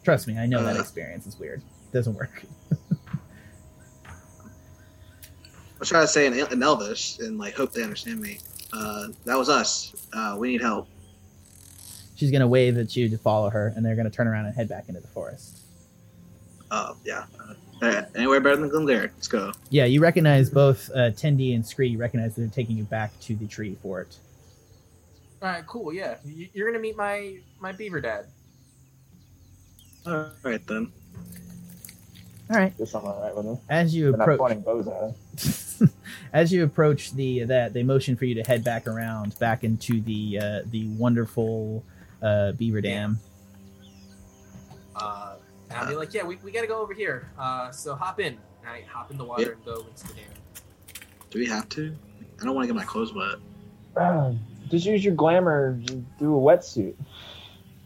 Trust 0.04 0.26
me, 0.26 0.38
I 0.38 0.46
know 0.46 0.62
that 0.64 0.76
Uh. 0.76 0.80
experience 0.80 1.26
is 1.26 1.38
weird. 1.38 1.62
Doesn't 1.96 2.12
work. 2.12 2.44
I 4.04 4.10
was 5.78 5.88
trying 5.88 6.04
to 6.04 6.08
say 6.08 6.26
in, 6.26 6.34
in 6.34 6.62
Elvish 6.62 7.20
and 7.20 7.38
like 7.38 7.54
hope 7.54 7.72
they 7.72 7.82
understand 7.82 8.20
me. 8.20 8.38
Uh, 8.70 9.06
that 9.24 9.38
was 9.38 9.48
us. 9.48 9.94
Uh, 10.12 10.36
we 10.38 10.48
need 10.48 10.60
help. 10.60 10.88
She's 12.14 12.30
going 12.30 12.42
to 12.42 12.46
wave 12.46 12.76
at 12.76 12.94
you 12.94 13.08
to 13.08 13.16
follow 13.16 13.48
her, 13.48 13.72
and 13.74 13.82
they're 13.82 13.94
going 13.94 14.04
to 14.04 14.14
turn 14.14 14.26
around 14.26 14.44
and 14.44 14.54
head 14.54 14.68
back 14.68 14.90
into 14.90 15.00
the 15.00 15.08
forest. 15.08 15.62
Uh, 16.70 16.92
yeah. 17.02 17.24
Uh, 17.80 18.02
anywhere 18.14 18.40
better 18.40 18.56
than 18.56 18.68
Glengarry. 18.68 19.08
Let's 19.14 19.28
go. 19.28 19.52
Yeah, 19.70 19.86
you 19.86 20.02
recognize 20.02 20.50
both 20.50 20.90
uh, 20.90 21.12
Tendy 21.12 21.54
and 21.54 21.66
Scree. 21.66 21.88
You 21.88 21.96
recognize 21.96 22.34
that 22.34 22.42
they're 22.42 22.50
taking 22.50 22.76
you 22.76 22.84
back 22.84 23.18
to 23.20 23.34
the 23.36 23.46
tree 23.46 23.74
fort. 23.82 24.18
All 25.40 25.48
right, 25.48 25.66
cool. 25.66 25.94
Yeah, 25.94 26.16
you're 26.26 26.70
gonna 26.70 26.82
meet 26.82 26.94
my 26.94 27.38
my 27.58 27.72
beaver 27.72 28.02
dad. 28.02 28.26
All 30.06 30.30
right 30.42 30.64
then. 30.66 30.92
All 32.50 32.56
right. 32.56 32.76
Guess 32.78 32.94
I'm 32.94 33.04
all 33.04 33.20
right 33.20 33.34
with 33.34 33.44
them. 33.44 33.58
As 33.68 33.94
you 33.94 34.14
approach, 34.14 34.38
pointing 34.38 34.60
bows 34.60 34.86
at 34.86 34.94
us. 34.94 35.82
as 36.32 36.52
you 36.52 36.62
approach 36.64 37.12
the 37.12 37.44
that 37.44 37.72
they 37.72 37.82
motion 37.82 38.16
for 38.16 38.24
you 38.24 38.36
to 38.36 38.42
head 38.42 38.62
back 38.62 38.86
around, 38.86 39.36
back 39.38 39.64
into 39.64 40.00
the 40.00 40.38
uh, 40.40 40.60
the 40.70 40.86
wonderful 40.96 41.84
uh, 42.22 42.52
beaver 42.52 42.80
dam. 42.80 43.18
Uh, 44.94 45.34
and 45.70 45.78
I'll 45.78 45.88
be 45.88 45.96
like, 45.96 46.14
yeah, 46.14 46.22
we, 46.24 46.36
we 46.36 46.52
gotta 46.52 46.66
go 46.68 46.80
over 46.80 46.94
here. 46.94 47.30
Uh, 47.38 47.70
so 47.70 47.94
hop 47.94 48.20
in. 48.20 48.34
All 48.64 48.72
right, 48.72 48.86
hop 48.86 49.10
in 49.10 49.18
the 49.18 49.24
water 49.24 49.42
Yep. 49.42 49.52
and 49.52 49.64
go 49.64 49.74
into 49.88 50.06
the 50.08 50.14
dam. 50.14 50.24
Do 51.30 51.38
we 51.40 51.46
have 51.46 51.68
to? 51.70 51.94
I 52.40 52.44
don't 52.44 52.54
want 52.54 52.64
to 52.68 52.72
get 52.72 52.76
my 52.78 52.84
clothes 52.84 53.12
wet. 53.12 53.36
Ah, 53.96 54.32
just 54.68 54.86
use 54.86 55.04
your 55.04 55.14
glamour. 55.14 55.72
Do 56.18 56.36
a 56.36 56.40
wetsuit. 56.40 56.94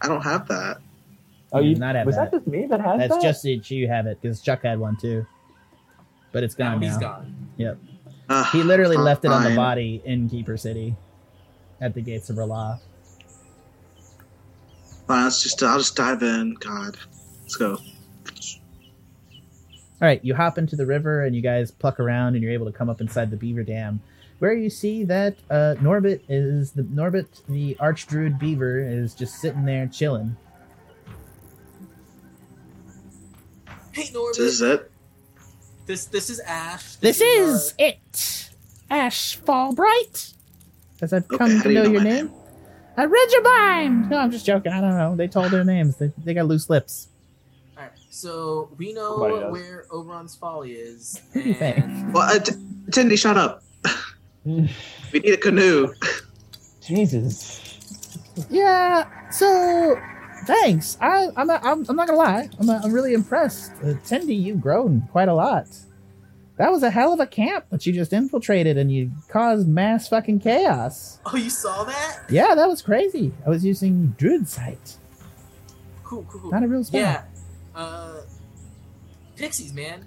I 0.03 0.09
don't 0.09 0.23
have 0.23 0.47
that. 0.49 0.78
Oh, 1.52 1.60
You 1.60 1.70
you 1.70 1.77
not 1.77 1.94
have 1.97 2.06
was 2.06 2.16
that. 2.16 2.31
that. 2.31 2.39
just 2.39 2.47
me 2.47 2.66
that 2.66 2.81
has 2.81 2.98
That's 2.98 3.14
that? 3.14 3.22
just 3.22 3.44
it. 3.44 3.70
You 3.70 3.89
have 3.89 4.06
it 4.06 4.18
because 4.20 4.40
Chuck 4.40 4.62
had 4.62 4.78
one 4.78 4.97
too, 4.97 5.27
but 6.32 6.43
it's 6.44 6.55
gone 6.55 6.81
now. 6.81 6.86
he's 6.86 6.98
now. 6.98 7.24
gone. 7.59 7.78
Uh, 8.28 8.44
He 8.52 8.62
literally 8.62 8.97
left 8.97 9.24
it 9.24 9.32
on 9.32 9.43
the 9.43 9.48
fine. 9.51 9.56
body 9.56 10.02
in 10.05 10.28
Keeper 10.28 10.56
City, 10.56 10.94
at 11.81 11.94
the 11.94 12.01
gates 12.01 12.31
of 12.31 12.36
Rala. 12.36 12.78
Fine, 15.09 15.24
let's 15.24 15.43
just. 15.43 15.60
I'll 15.62 15.78
just 15.78 15.97
dive 15.97 16.22
in. 16.22 16.55
God, 16.60 16.97
let's 17.43 17.56
go. 17.56 17.77
All 20.02 20.06
right, 20.09 20.24
you 20.24 20.35
hop 20.35 20.56
into 20.56 20.77
the 20.77 20.86
river 20.86 21.24
and 21.24 21.35
you 21.36 21.43
guys 21.43 21.70
pluck 21.70 22.01
around 22.01 22.35
and 22.35 22.43
you're 22.43 22.52
able 22.52 22.66
to 22.66 22.72
come 22.72 22.89
up 22.89 23.01
inside 23.02 23.31
the 23.31 23.36
beaver 23.36 23.62
dam, 23.62 24.01
where 24.39 24.52
you 24.55 24.70
see 24.70 25.05
that 25.05 25.36
uh, 25.51 25.74
Norbit 25.81 26.20
is 26.28 26.72
the 26.72 26.82
Norbit, 26.85 27.27
the 27.48 27.74
archdruid 27.81 28.39
beaver, 28.39 28.78
is 28.78 29.12
just 29.14 29.35
sitting 29.40 29.64
there 29.66 29.86
chilling. 29.89 30.36
Hey, 33.92 34.10
Norbert. 34.12 34.36
This 34.36 34.52
is 34.54 34.60
it. 34.62 34.90
This 35.86 36.04
this 36.06 36.30
is 36.30 36.40
Ashe. 36.40 36.96
This 36.96 37.20
uh, 37.20 37.24
is 37.24 37.74
it, 37.78 38.50
Ashe 38.88 39.38
Fallbright. 39.44 40.34
As 41.02 41.12
I've 41.12 41.26
come 41.26 41.50
how 41.50 41.62
to 41.62 41.68
do 41.68 41.68
you 41.70 41.74
know 41.74 41.82
know 41.84 41.90
your 41.92 42.02
name. 42.02 42.26
name? 42.26 42.34
I 42.96 43.04
read 43.06 43.30
your 43.32 43.42
mind. 43.42 44.10
No, 44.10 44.18
I'm 44.18 44.30
just 44.30 44.44
joking. 44.46 44.72
I 44.72 44.80
don't 44.80 44.96
know. 44.96 45.16
They 45.16 45.26
told 45.26 45.50
their 45.50 45.64
names. 45.64 45.96
They, 45.96 46.12
they 46.24 46.34
got 46.34 46.46
loose 46.46 46.68
lips. 46.68 47.08
All 47.76 47.82
right, 47.84 47.92
so 48.10 48.68
we 48.76 48.92
know 48.92 49.16
where 49.50 49.86
Oberon's 49.90 50.36
Folly 50.36 50.72
is. 50.72 51.20
Who 51.32 51.42
do 51.42 51.48
you 51.48 51.54
think? 51.54 51.78
and- 51.78 52.12
Well, 52.12 52.24
uh, 52.30 52.38
T- 52.38 52.52
Tendy, 52.90 53.18
shut 53.18 53.38
up. 53.38 53.62
we 54.44 54.68
need 55.14 55.32
a 55.32 55.36
canoe. 55.38 55.92
Jesus. 56.82 57.78
Yeah. 58.50 59.30
So, 59.30 59.98
thanks. 60.46 60.96
I, 61.00 61.28
I'm, 61.36 61.46
not, 61.46 61.64
I'm, 61.64 61.84
I'm 61.88 61.96
not 61.96 62.06
gonna 62.08 62.18
lie. 62.18 62.48
I'm, 62.58 62.68
I'm 62.70 62.92
really 62.92 63.14
impressed. 63.14 63.72
Uh, 63.82 63.94
Tendy, 64.06 64.40
you've 64.40 64.60
grown 64.60 65.02
quite 65.12 65.28
a 65.28 65.34
lot. 65.34 65.66
That 66.56 66.70
was 66.70 66.82
a 66.82 66.90
hell 66.90 67.12
of 67.14 67.20
a 67.20 67.26
camp 67.26 67.64
that 67.70 67.86
you 67.86 67.92
just 67.92 68.12
infiltrated, 68.12 68.76
and 68.76 68.92
you 68.92 69.10
caused 69.28 69.66
mass 69.66 70.08
fucking 70.08 70.40
chaos. 70.40 71.18
Oh, 71.24 71.36
you 71.36 71.48
saw 71.48 71.84
that? 71.84 72.18
Yeah, 72.28 72.54
that 72.54 72.68
was 72.68 72.82
crazy. 72.82 73.32
I 73.46 73.48
was 73.48 73.64
using 73.64 74.08
Druid 74.18 74.46
Sight, 74.46 74.96
Cool, 76.04 76.26
cool, 76.28 76.40
cool. 76.42 76.50
not 76.50 76.62
a 76.62 76.68
real 76.68 76.84
spell. 76.84 77.00
Yeah. 77.00 77.22
Uh, 77.74 78.20
pixies, 79.36 79.72
man. 79.72 80.04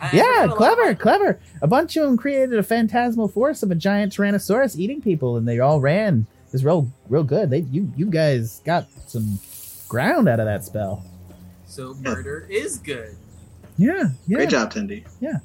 I- 0.00 0.10
Yeah, 0.16 0.48
clever, 0.54 0.94
clever. 0.94 1.38
A 1.60 1.66
bunch 1.66 1.96
of 1.96 2.04
them 2.06 2.16
created 2.16 2.58
a 2.58 2.62
phantasmal 2.62 3.28
force 3.28 3.62
of 3.62 3.70
a 3.70 3.74
giant 3.74 4.14
Tyrannosaurus 4.14 4.78
eating 4.78 5.02
people, 5.02 5.36
and 5.36 5.46
they 5.46 5.58
all 5.60 5.80
ran. 5.80 6.26
It 6.46 6.52
was 6.52 6.64
real, 6.64 6.90
real 7.10 7.24
good. 7.24 7.50
They, 7.50 7.60
you, 7.60 7.92
you 7.96 8.06
guys 8.06 8.62
got 8.64 8.86
some 9.06 9.38
ground 9.92 10.26
out 10.28 10.40
of 10.40 10.46
that 10.46 10.64
spell. 10.64 11.04
So 11.66 11.94
murder 12.00 12.46
is 12.50 12.78
good. 12.78 13.14
Yeah, 13.76 14.08
yeah. 14.26 14.36
Great 14.38 14.48
job, 14.48 14.72
Tendy. 14.72 15.06
Yeah, 15.20 15.38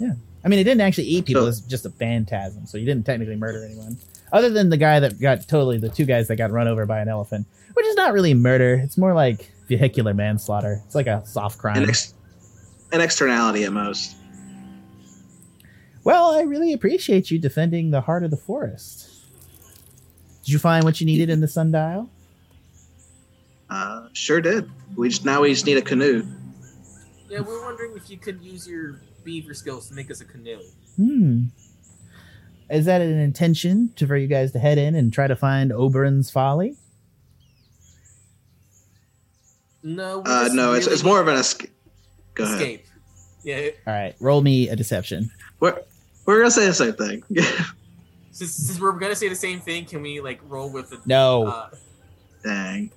yeah. 0.00 0.12
I 0.44 0.48
mean, 0.48 0.58
it 0.58 0.64
didn't 0.64 0.80
actually 0.80 1.04
eat 1.08 1.26
people. 1.26 1.42
So- 1.42 1.46
it 1.46 1.48
was 1.50 1.60
just 1.60 1.84
a 1.86 1.90
phantasm, 1.90 2.64
so 2.66 2.78
you 2.78 2.86
didn't 2.86 3.04
technically 3.04 3.36
murder 3.36 3.62
anyone, 3.64 3.98
other 4.32 4.48
than 4.48 4.70
the 4.70 4.76
guy 4.78 5.00
that 5.00 5.20
got 5.20 5.46
totally 5.48 5.76
the 5.78 5.88
two 5.90 6.04
guys 6.06 6.28
that 6.28 6.36
got 6.36 6.50
run 6.50 6.66
over 6.66 6.86
by 6.86 7.00
an 7.00 7.08
elephant, 7.08 7.46
which 7.74 7.86
is 7.86 7.94
not 7.96 8.12
really 8.14 8.32
murder. 8.34 8.74
It's 8.74 8.96
more 8.96 9.12
like 9.14 9.50
vehicular 9.68 10.14
manslaughter. 10.14 10.80
It's 10.86 10.94
like 10.94 11.06
a 11.06 11.24
soft 11.26 11.58
crime. 11.58 11.82
An, 11.82 11.88
ex- 11.90 12.14
an 12.92 13.00
externality 13.02 13.64
at 13.64 13.72
most. 13.72 14.16
Well, 16.04 16.30
I 16.38 16.42
really 16.42 16.72
appreciate 16.72 17.30
you 17.30 17.38
defending 17.38 17.90
the 17.90 18.00
heart 18.00 18.24
of 18.24 18.30
the 18.30 18.36
forest. 18.38 19.10
Did 20.44 20.52
you 20.52 20.58
find 20.58 20.84
what 20.84 21.00
you 21.00 21.06
needed 21.06 21.28
in 21.28 21.40
the 21.40 21.48
sundial? 21.48 22.08
Uh, 23.70 24.08
sure 24.12 24.40
did. 24.40 24.70
We 24.96 25.08
just 25.08 25.24
now 25.24 25.42
we 25.42 25.50
just 25.50 25.66
need 25.66 25.76
a 25.76 25.82
canoe. 25.82 26.24
Yeah, 27.28 27.40
we're 27.40 27.62
wondering 27.64 27.94
if 27.94 28.08
you 28.08 28.16
could 28.16 28.40
use 28.42 28.66
your 28.66 29.00
beaver 29.24 29.52
skills 29.52 29.88
to 29.88 29.94
make 29.94 30.10
us 30.10 30.20
a 30.20 30.24
canoe. 30.24 30.60
Hmm. 30.96 31.44
Is 32.70 32.86
that 32.86 33.00
an 33.00 33.18
intention 33.18 33.92
to, 33.96 34.06
for 34.06 34.16
you 34.16 34.26
guys 34.26 34.52
to 34.52 34.58
head 34.58 34.78
in 34.78 34.94
and 34.94 35.12
try 35.12 35.26
to 35.26 35.36
find 35.36 35.72
Oberon's 35.72 36.30
folly? 36.30 36.76
No, 39.82 40.18
we 40.18 40.30
Uh, 40.30 40.48
no, 40.52 40.72
it's 40.72 40.86
really 40.86 40.94
it's 40.94 41.04
more 41.04 41.20
of 41.20 41.28
an 41.28 41.36
escape. 41.36 41.70
Go 42.34 42.44
ahead. 42.44 42.56
escape. 42.56 42.84
Yeah, 43.44 43.70
All 43.86 43.94
right, 43.94 44.14
roll 44.20 44.42
me 44.42 44.68
a 44.68 44.76
deception. 44.76 45.30
We're 45.60 45.80
we're 46.26 46.38
gonna 46.38 46.50
say 46.50 46.66
the 46.66 46.74
same 46.74 46.92
thing. 46.94 47.22
since, 48.32 48.52
since 48.52 48.80
we're 48.80 48.92
gonna 48.92 49.14
say 49.14 49.28
the 49.28 49.34
same 49.34 49.60
thing, 49.60 49.84
can 49.84 50.02
we 50.02 50.20
like 50.20 50.40
roll 50.48 50.70
with 50.70 50.90
the 50.90 51.00
No. 51.06 51.44
Uh, 51.46 51.70
Dang. 52.44 52.90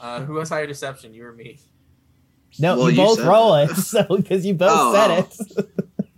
Uh, 0.00 0.20
who 0.22 0.36
has 0.38 0.48
higher 0.48 0.66
deception, 0.66 1.12
you 1.14 1.24
or 1.26 1.32
me? 1.32 1.58
no, 2.58 2.76
well, 2.76 2.90
you 2.90 3.00
you 3.00 3.06
both 3.06 3.20
roll 3.20 3.54
it. 3.56 3.70
it, 3.70 3.74
so 3.76 4.04
because 4.16 4.44
you 4.46 4.54
both 4.54 4.70
Oh, 4.72 4.94
said 4.94 5.10
oh. 5.10 5.64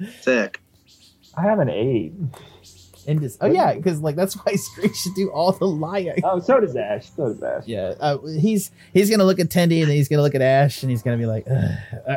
it. 0.00 0.12
Sick. 0.22 0.60
I 1.36 1.42
have 1.42 1.58
an 1.60 1.68
eight. 1.68 2.12
and 3.06 3.20
just, 3.20 3.38
oh 3.40 3.46
yeah, 3.46 3.74
because 3.74 4.00
like 4.00 4.16
that's 4.16 4.34
why 4.34 4.54
Screech 4.56 4.94
should 4.96 5.14
do 5.14 5.30
all 5.30 5.52
the 5.52 5.66
lying. 5.66 6.20
Oh, 6.24 6.38
so 6.40 6.60
does 6.60 6.76
Ashe. 6.76 7.10
So 7.16 7.32
does 7.32 7.42
Ashe. 7.42 7.66
Yeah, 7.66 7.94
uh, 8.00 8.18
he's 8.38 8.70
he's 8.92 9.10
gonna 9.10 9.24
look 9.24 9.40
at 9.40 9.48
Tendy 9.48 9.80
and 9.80 9.88
then 9.88 9.96
he's 9.96 10.08
gonna 10.08 10.22
look 10.22 10.34
at 10.34 10.42
Ashe 10.42 10.82
and 10.82 10.90
he's 10.90 11.02
gonna 11.02 11.16
be 11.18 11.26
like, 11.26 11.46
"Ugh, 11.50 11.78
uh, 12.08 12.16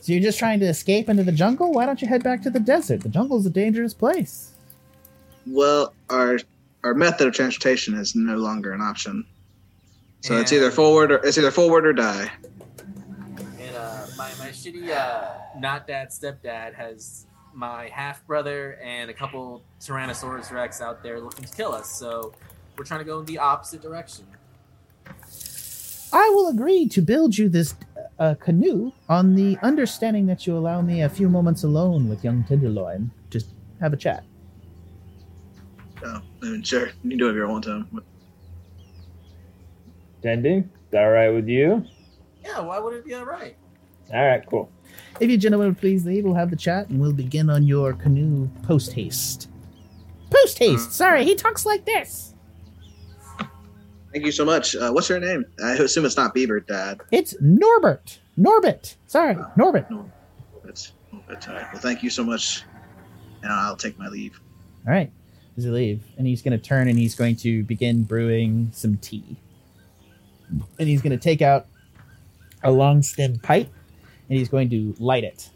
"So 0.00 0.12
you're 0.12 0.22
just 0.22 0.38
trying 0.38 0.60
to 0.60 0.66
escape 0.66 1.08
into 1.08 1.24
the 1.24 1.32
jungle? 1.32 1.72
Why 1.72 1.86
don't 1.86 2.00
you 2.02 2.08
head 2.08 2.22
back 2.22 2.42
to 2.42 2.50
the 2.50 2.60
desert? 2.60 3.00
The 3.02 3.08
jungle's 3.08 3.46
a 3.46 3.50
dangerous 3.50 3.94
place." 3.94 4.52
Well, 5.46 5.94
our 6.10 6.38
our 6.88 6.94
method 6.94 7.28
of 7.28 7.34
transportation 7.34 7.94
is 7.94 8.14
no 8.14 8.36
longer 8.36 8.72
an 8.72 8.80
option. 8.80 9.26
So 10.22 10.38
it's 10.38 10.52
either 10.52 10.70
forward 10.70 11.12
or 11.12 11.16
it's 11.16 11.36
either 11.36 11.50
forward 11.50 11.86
or 11.86 11.92
die. 11.92 12.30
And 13.60 13.76
uh, 13.76 14.06
my 14.16 14.30
my 14.38 14.48
shitty 14.48 14.88
uh, 14.90 15.28
not 15.58 15.86
dad 15.86 16.08
stepdad 16.08 16.74
has 16.74 17.26
my 17.52 17.88
half 17.88 18.26
brother 18.26 18.78
and 18.82 19.10
a 19.10 19.14
couple 19.14 19.62
Tyrannosaurus 19.80 20.50
Rex 20.50 20.80
out 20.80 21.02
there 21.02 21.20
looking 21.20 21.44
to 21.44 21.54
kill 21.54 21.72
us. 21.72 21.90
So 21.90 22.32
we're 22.76 22.84
trying 22.84 23.00
to 23.00 23.04
go 23.04 23.20
in 23.20 23.26
the 23.26 23.38
opposite 23.38 23.82
direction. 23.82 24.24
I 26.10 26.30
will 26.30 26.48
agree 26.48 26.88
to 26.88 27.02
build 27.02 27.36
you 27.36 27.50
this 27.50 27.74
uh, 28.18 28.34
canoe 28.40 28.92
on 29.10 29.34
the 29.34 29.58
understanding 29.60 30.26
that 30.26 30.46
you 30.46 30.56
allow 30.56 30.80
me 30.80 31.02
a 31.02 31.08
few 31.08 31.28
moments 31.28 31.62
alone 31.64 32.08
with 32.08 32.24
young 32.24 32.44
Tenderloin. 32.44 33.10
Just 33.28 33.48
have 33.80 33.92
a 33.92 33.96
chat. 33.96 34.24
So 36.00 36.20
I 36.42 36.44
mean, 36.44 36.62
sure, 36.62 36.88
you 37.02 37.10
can 37.10 37.18
do 37.18 37.26
it 37.28 37.30
if 37.30 37.36
you 37.36 37.48
want 37.48 37.64
to. 37.64 37.86
Tendy, 40.22 40.64
is 40.64 40.70
that 40.90 41.04
all 41.04 41.10
right 41.10 41.30
with 41.30 41.48
you? 41.48 41.84
Yeah, 42.44 42.60
why 42.60 42.78
would 42.78 42.94
it 42.94 43.04
be 43.04 43.14
alright? 43.14 43.56
All 44.12 44.24
right, 44.26 44.44
cool. 44.46 44.70
If 45.20 45.30
you 45.30 45.36
gentlemen 45.36 45.68
would 45.68 45.78
please 45.78 46.06
leave, 46.06 46.24
we'll 46.24 46.34
have 46.34 46.50
the 46.50 46.56
chat 46.56 46.88
and 46.88 47.00
we'll 47.00 47.12
begin 47.12 47.50
on 47.50 47.66
your 47.66 47.92
canoe 47.92 48.48
post 48.62 48.92
haste. 48.92 49.48
Post 50.30 50.58
haste. 50.58 50.92
Sorry, 50.92 51.24
he 51.24 51.34
talks 51.34 51.66
like 51.66 51.84
this. 51.84 52.34
Thank 54.12 54.24
you 54.24 54.32
so 54.32 54.44
much. 54.44 54.74
Uh, 54.74 54.90
what's 54.90 55.08
your 55.08 55.20
name? 55.20 55.44
I 55.62 55.72
assume 55.72 56.04
it's 56.04 56.16
not 56.16 56.32
Beaver 56.34 56.60
Dad. 56.60 57.00
It's 57.12 57.34
Norbert. 57.40 58.18
Norbit. 58.38 58.96
Sorry, 59.06 59.36
Norbert. 59.56 59.86
All 59.90 60.10
It's, 60.64 60.92
it's 61.28 61.48
all 61.48 61.54
right. 61.54 61.66
Well, 61.72 61.82
thank 61.82 62.02
you 62.02 62.08
so 62.10 62.24
much, 62.24 62.64
and 63.42 63.52
I'll 63.52 63.76
take 63.76 63.98
my 63.98 64.08
leave. 64.08 64.40
right. 64.86 65.12
Does 65.58 65.64
he 65.64 65.72
leave? 65.72 66.04
And 66.16 66.24
he's 66.24 66.40
going 66.40 66.56
to 66.56 66.64
turn 66.64 66.86
and 66.86 66.96
he's 66.96 67.16
going 67.16 67.34
to 67.38 67.64
begin 67.64 68.04
brewing 68.04 68.70
some 68.72 68.96
tea. 68.96 69.38
And 70.78 70.88
he's 70.88 71.02
going 71.02 71.10
to 71.10 71.18
take 71.18 71.42
out 71.42 71.66
a 72.62 72.70
long 72.70 73.02
stem 73.02 73.40
pipe 73.40 73.68
and 74.28 74.38
he's 74.38 74.48
going 74.48 74.70
to 74.70 74.94
light 75.00 75.24
it. 75.24 75.50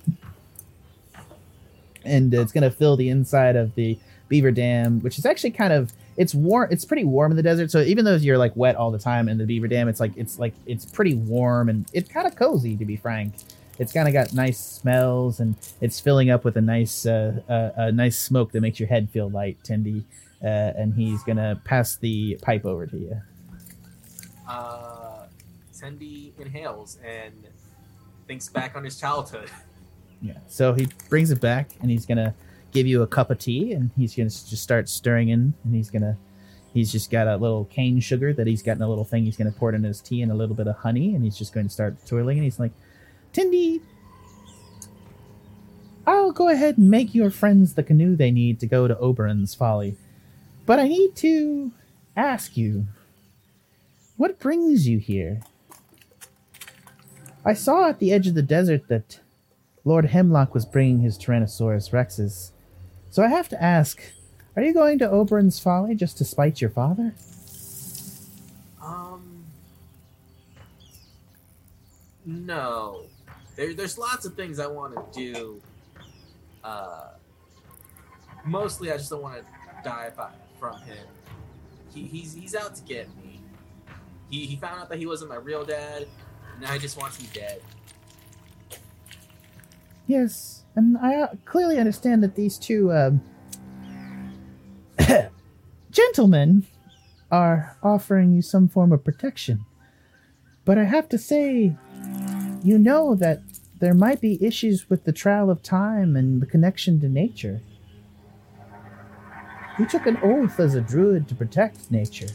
And 2.05 2.35
it's 2.35 2.51
going 2.51 2.65
to 2.65 2.71
fill 2.73 2.97
the 2.97 3.11
inside 3.11 3.55
of 3.55 3.77
the 3.77 3.97
beaver 4.27 4.51
dam, 4.51 4.99
which 5.03 5.21
is 5.21 5.25
actually 5.25 5.53
kind 5.53 5.73
of 5.73 5.93
it's 6.17 6.35
warm. 6.35 6.67
It's 6.73 6.85
pretty 6.85 7.05
warm 7.05 7.31
in 7.31 7.37
the 7.37 7.43
desert. 7.45 7.71
So 7.71 7.81
even 7.83 8.05
though 8.05 8.17
you're 8.17 8.39
like 8.39 8.57
wet 8.57 8.75
all 8.75 8.91
the 8.91 8.99
time 8.99 9.29
in 9.29 9.39
the 9.39 9.47
beaver 9.47 9.69
dam, 9.69 9.87
it's 9.87 10.01
like 10.01 10.17
it's 10.17 10.37
like 10.37 10.55
it's 10.67 10.85
pretty 10.85 11.15
warm 11.15 11.69
and 11.69 11.89
it's 11.93 12.09
kind 12.09 12.27
of 12.27 12.35
cozy 12.35 12.77
to 12.77 12.85
be 12.85 12.97
frank. 12.97 13.35
It's 13.79 13.93
kind 13.93 14.07
of 14.07 14.13
got 14.13 14.33
nice 14.35 14.59
smells 14.59 15.41
and 15.41 15.57
it's 15.81 15.99
filling 15.99 16.31
up 16.31 16.45
with 16.45 16.57
a 16.57 16.61
nice 16.61 17.07
uh, 17.07 17.41
uh, 17.49 17.71
a 17.77 17.93
nice 17.93 18.19
smoke 18.19 18.53
that 18.53 18.61
makes 18.61 18.79
your 18.79 18.89
head 18.89 19.09
feel 19.11 19.31
light, 19.31 19.59
Tendy. 19.65 20.05
Uh, 20.43 20.73
and 20.77 20.95
he's 20.95 21.23
gonna 21.23 21.61
pass 21.65 21.97
the 21.97 22.39
pipe 22.43 22.65
over 22.65 22.87
to 22.87 22.97
you. 22.97 23.21
Uh, 24.49 25.27
Tendy 25.73 26.39
inhales 26.39 26.99
and 27.05 27.49
thinks 28.27 28.49
back 28.49 28.77
on 28.77 28.85
his 28.85 28.99
childhood. 28.99 29.51
Yeah. 30.25 30.39
So 30.47 30.73
he 30.73 30.87
brings 31.09 31.33
it 31.33 31.41
back 31.41 31.71
and 31.81 31.91
he's 31.91 32.07
gonna 32.07 32.33
give 32.71 32.87
you 32.87 33.03
a 33.03 33.09
cup 33.09 33.33
of 33.33 33.41
tea 33.41 33.73
and 33.73 33.91
he's 33.97 34.15
gonna 34.15 34.31
just 34.31 34.63
start 34.63 34.89
stirring 34.89 35.31
in 35.31 35.53
and 35.65 35.75
he's 35.75 35.91
gonna 35.91 36.17
he's 36.73 36.93
just 36.93 37.11
got 37.11 37.27
a 37.27 37.37
little 37.37 37.65
cane 37.65 37.99
sugar 37.99 38.33
that 38.33 38.47
he's 38.47 38.63
got 38.63 38.77
in 38.77 38.83
a 38.83 38.89
little 38.89 39.03
thing 39.03 39.25
he's 39.25 39.37
gonna 39.37 39.51
pour 39.51 39.71
it 39.71 39.75
in 39.75 39.83
his 39.83 40.01
tea 40.01 40.23
and 40.23 40.31
a 40.31 40.35
little 40.37 40.55
bit 40.55 40.69
of 40.69 40.77
honey 40.77 41.17
and 41.17 41.25
he's 41.25 41.37
just 41.37 41.53
going 41.53 41.67
to 41.67 41.73
start 41.73 41.97
twirling 42.07 42.39
and 42.39 42.45
he's 42.45 42.61
like, 42.61 42.71
Tendy, 43.33 43.81
I'll 46.07 46.33
go 46.33 46.49
ahead 46.49 46.79
and 46.79 46.91
make 46.91 47.15
your 47.15 47.31
friends 47.31 47.75
the 47.75 47.83
canoe 47.83 48.17
they 48.17 48.31
need 48.31 48.61
to 48.61 48.67
go 48.67 48.89
to 48.89 48.99
Oberon's 48.99 49.55
Folly. 49.55 49.97
But 50.67 50.79
I 50.79 50.89
need 50.89 51.17
to 51.17 51.73
ask 52.17 52.57
you, 52.57 52.87
what 54.17 54.39
brings 54.39 54.87
you 54.87 54.99
here? 54.99 55.41
I 57.45 57.55
saw 57.55 57.89
at 57.89 57.99
the 57.99 58.13
edge 58.13 58.27
of 58.27 58.35
the 58.35 58.43
desert 58.43 58.89
that 58.89 59.21
Lord 59.85 60.07
Hemlock 60.07 60.55
was 60.55 60.65
bringing 60.65 61.01
his 61.01 61.19
Tyrannosaurus 61.19 61.91
Rexes. 61.91 62.53
So 63.11 63.23
I 63.23 63.29
have 63.29 63.49
to 63.49 63.63
ask, 63.63 64.01
are 64.55 64.63
you 64.63 64.73
going 64.73 64.99
to 64.99 65.11
Oberon's 65.11 65.59
Folly 65.59 65.95
just 65.95 66.19
to 66.19 66.25
spite 66.25 66.61
your 66.61 66.71
father? 66.71 67.15
Um, 68.83 69.45
no. 72.25 73.07
There, 73.57 73.75
there's 73.75 73.99
lots 73.99 74.25
of 74.25 74.35
things 74.35 74.59
I 74.59 74.67
want 74.67 74.95
to 74.95 75.19
do. 75.19 75.61
Uh, 76.65 77.09
mostly, 78.45 78.91
I 78.91 78.97
just 78.97 79.11
don't 79.11 79.23
want 79.23 79.37
to 79.37 79.45
die 79.85 80.11
I, 80.17 80.29
from 80.59 80.81
him. 80.83 81.07
He, 81.95 82.05
he's 82.05 82.33
he's 82.35 82.55
out 82.55 82.75
to 82.77 82.83
get 82.83 83.09
me. 83.17 83.41
He, 84.31 84.47
he 84.47 84.57
found 84.57 84.81
out 84.81 84.89
that 84.89 84.99
he 84.99 85.07
wasn't 85.07 85.31
my 85.31 85.37
real 85.37 85.65
dad. 85.65 86.07
and 86.53 86.63
Now 86.63 86.73
he 86.73 86.79
just 86.79 86.97
wants 86.97 87.21
me 87.21 87.29
dead. 87.35 87.61
Yes, 90.07 90.65
and 90.75 90.97
I 90.99 91.17
uh, 91.17 91.35
clearly 91.45 91.79
understand 91.79 92.23
that 92.23 92.35
these 92.35 92.59
two 92.59 92.93
um, 92.93 93.23
gentlemen 95.91 96.67
are 97.31 97.77
offering 97.83 98.33
you 98.33 98.43
some 98.43 98.69
form 98.69 98.93
of 98.93 99.05
protection. 99.05 99.65
But 100.65 100.79
I 100.79 100.85
have 100.85 101.09
to 101.11 101.19
say, 101.19 101.77
you 102.63 102.79
know 102.79 103.15
that 103.17 103.43
there 103.81 103.95
might 103.95 104.21
be 104.21 104.45
issues 104.45 104.89
with 104.89 105.05
the 105.05 105.13
trial 105.13 105.51
of 105.51 105.63
time 105.63 106.17
and 106.17 106.41
the 106.41 106.47
connection 106.47 107.01
to 107.01 107.09
nature. 107.09 107.61
You 109.79 109.87
took 109.87 110.07
an 110.07 110.19
oath 110.23 110.61
as 110.61 110.75
a 110.75 110.81
druid 110.81 111.29
to 111.29 111.35
protect 111.35 111.91
nature. 111.91 112.29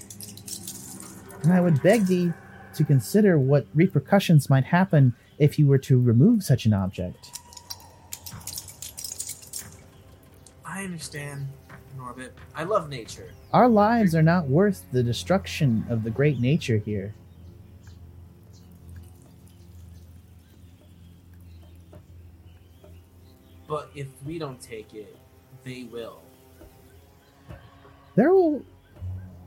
And 1.43 1.53
I 1.53 1.61
would 1.61 1.81
beg 1.81 2.07
thee 2.07 2.33
to 2.73 2.83
consider 2.83 3.39
what 3.39 3.67
repercussions 3.73 4.49
might 4.49 4.65
happen 4.65 5.15
if 5.37 5.57
you 5.57 5.67
were 5.67 5.77
to 5.77 6.01
remove 6.01 6.43
such 6.43 6.65
an 6.65 6.73
object. 6.73 7.39
I 10.65 10.83
understand, 10.83 11.47
Norbit. 11.97 12.31
I 12.53 12.63
love 12.63 12.89
nature. 12.89 13.31
Our 13.53 13.69
lives 13.69 14.13
are 14.13 14.23
not 14.23 14.47
worth 14.47 14.83
the 14.91 15.03
destruction 15.03 15.85
of 15.89 16.03
the 16.03 16.09
great 16.09 16.39
nature 16.39 16.77
here. 16.77 17.13
But 23.67 23.89
if 23.95 24.07
we 24.25 24.39
don't 24.39 24.61
take 24.61 24.93
it, 24.93 25.17
they 25.63 25.83
will. 25.83 26.21
There 28.15 28.31
will 28.31 28.63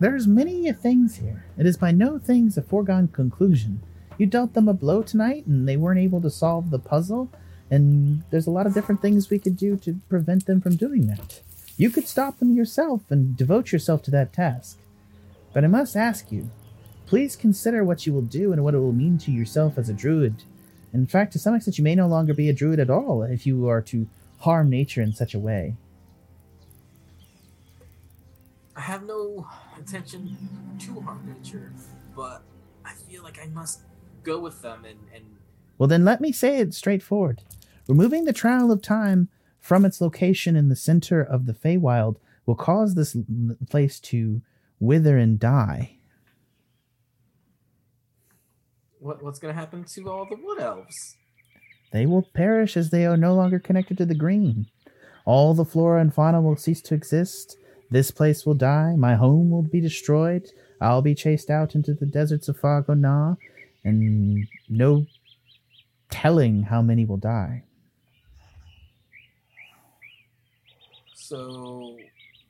there's 0.01 0.27
many 0.27 0.73
things 0.73 1.17
here. 1.17 1.45
It 1.59 1.67
is 1.67 1.77
by 1.77 1.93
no 1.93 2.19
things 2.19 2.57
a 2.57 2.63
foregone 2.63 3.09
conclusion. 3.09 3.83
You 4.17 4.27
dealt 4.27 4.55
them 4.55 4.67
a 4.67 4.73
blow 4.73 5.03
tonight 5.03 5.47
and 5.47 5.69
they 5.69 5.77
weren't 5.77 6.01
able 6.01 6.23
to 6.23 6.31
solve 6.31 6.71
the 6.71 6.79
puzzle, 6.79 7.31
and 7.71 8.23
there's 8.31 8.47
a 8.47 8.51
lot 8.51 8.67
of 8.67 8.73
different 8.73 9.03
things 9.03 9.29
we 9.29 9.39
could 9.39 9.57
do 9.57 9.77
to 9.79 10.01
prevent 10.09 10.47
them 10.47 10.61
from 10.61 10.77
doing 10.77 11.07
that. 11.07 11.43
You 11.77 11.91
could 11.91 12.09
stop 12.09 12.39
them 12.39 12.55
yourself 12.55 13.03
and 13.11 13.37
devote 13.37 13.73
yourself 13.73 14.03
to 14.05 14.11
that 14.13 14.33
task. 14.33 14.79
But 15.53 15.65
I 15.65 15.69
must 15.69 15.97
ask 15.97 16.33
you, 16.33 16.51
please 17.07 17.37
consider 17.37 17.85
what 17.85 18.07
you 18.07 18.13
will 18.15 18.23
do 18.23 18.53
and 18.53 18.65
what 18.65 18.75
it 18.75 18.79
will 18.79 18.93
mean 18.93 19.19
to 19.19 19.31
yourself 19.31 19.77
as 19.77 19.89
a 19.89 19.95
druid 19.95 20.45
In 20.93 21.07
fact, 21.07 21.33
to 21.33 21.39
some 21.39 21.55
extent, 21.55 21.79
you 21.79 21.85
may 21.85 21.95
no 21.95 22.07
longer 22.07 22.35
be 22.35 22.49
a 22.49 22.53
druid 22.53 22.81
at 22.81 22.91
all 22.91 23.23
if 23.23 23.47
you 23.47 23.69
are 23.69 23.83
to 23.83 24.09
harm 24.39 24.69
nature 24.69 25.03
in 25.03 25.13
such 25.13 25.35
a 25.35 25.39
way. 25.39 25.77
I 28.77 28.81
have 28.81 29.05
no 29.05 29.47
intention 29.79 30.37
to 30.79 31.01
harm 31.01 31.37
nature, 31.37 31.73
but 32.17 32.43
I 32.85 32.93
feel 32.93 33.23
like 33.23 33.39
I 33.43 33.47
must 33.49 33.83
go 34.23 34.41
with 34.41 34.63
them 34.63 34.85
and, 34.85 34.99
and 35.15 35.25
Well, 35.79 35.89
then 35.89 36.05
let 36.05 36.21
me 36.21 36.33
say 36.33 36.59
it 36.59 36.75
straightforward. 36.75 37.43
Removing 37.89 38.25
the 38.25 38.33
trial 38.33 38.73
of 38.73 38.83
time 38.83 39.29
from 39.59 39.85
its 39.85 40.01
location 40.01 40.57
in 40.57 40.69
the 40.69 40.77
center 40.77 41.21
of 41.21 41.47
the 41.47 41.53
Feywild 41.53 42.17
will 42.47 42.55
cause 42.55 42.95
this 42.95 43.17
place 43.69 44.01
to 44.01 44.43
wither 44.79 45.19
and 45.19 45.39
die. 45.39 46.00
What 49.01 49.23
what's 49.23 49.39
gonna 49.39 49.55
happen 49.55 49.85
to 49.95 50.11
all 50.11 50.27
the 50.29 50.37
wood 50.37 50.61
elves? 50.61 51.17
They 51.93 52.07
will 52.07 52.23
perish 52.35 52.77
as 52.77 52.91
they 52.91 53.07
are 53.07 53.17
no 53.17 53.35
longer 53.35 53.59
connected 53.59 53.99
to 53.99 54.07
the 54.07 54.15
green. 54.15 54.67
All 55.25 55.55
the 55.55 55.65
flora 55.65 56.01
and 56.01 56.15
fauna 56.15 56.41
will 56.41 56.57
cease 56.57 56.83
to 56.83 56.95
exist. 56.95 57.57
This 57.91 58.11
place 58.11 58.47
will 58.47 58.55
die. 58.55 58.95
My 58.97 59.15
home 59.17 59.51
will 59.51 59.63
be 59.63 59.81
destroyed. 59.81 60.49
I'll 60.81 61.03
be 61.03 61.15
chased 61.15 61.51
out 61.51 61.75
into 61.75 61.95
the 61.95 62.07
deserts 62.07 62.49
of 62.49 62.61
Fargana, 62.61 63.37
and 63.85 64.47
no 64.69 65.07
telling 66.11 66.63
how 66.65 66.83
many 66.83 67.05
will 67.05 67.17
die. 67.17 67.65
So 71.15 71.97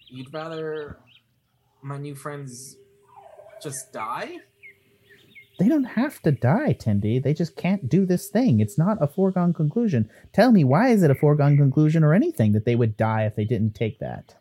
you'd 0.09 0.33
rather 0.35 0.99
my 1.83 1.97
new 1.99 2.15
friends 2.15 2.77
just 3.63 3.93
die? 3.93 4.39
They 5.61 5.69
don't 5.69 5.85
have 5.85 6.23
to 6.23 6.33
die, 6.33 6.73
Tendy. 6.73 7.23
They 7.23 7.35
just 7.35 7.55
can't 7.55 7.87
do 7.87 8.07
this 8.07 8.29
thing. 8.29 8.61
It's 8.61 8.79
not 8.79 8.97
a 9.01 9.07
foregone 9.07 9.53
conclusion. 9.53 10.09
Tell 10.33 10.53
me, 10.53 10.65
why 10.65 10.89
is 10.89 11.03
it 11.03 11.11
a 11.11 11.15
foregone 11.15 11.59
conclusion 11.59 12.03
or 12.03 12.15
anything 12.15 12.53
that 12.53 12.65
they 12.65 12.75
would 12.75 12.97
die 12.97 13.27
if 13.27 13.37
they 13.37 13.45
didn't 13.45 13.75
take 13.75 13.99
that? 13.99 14.35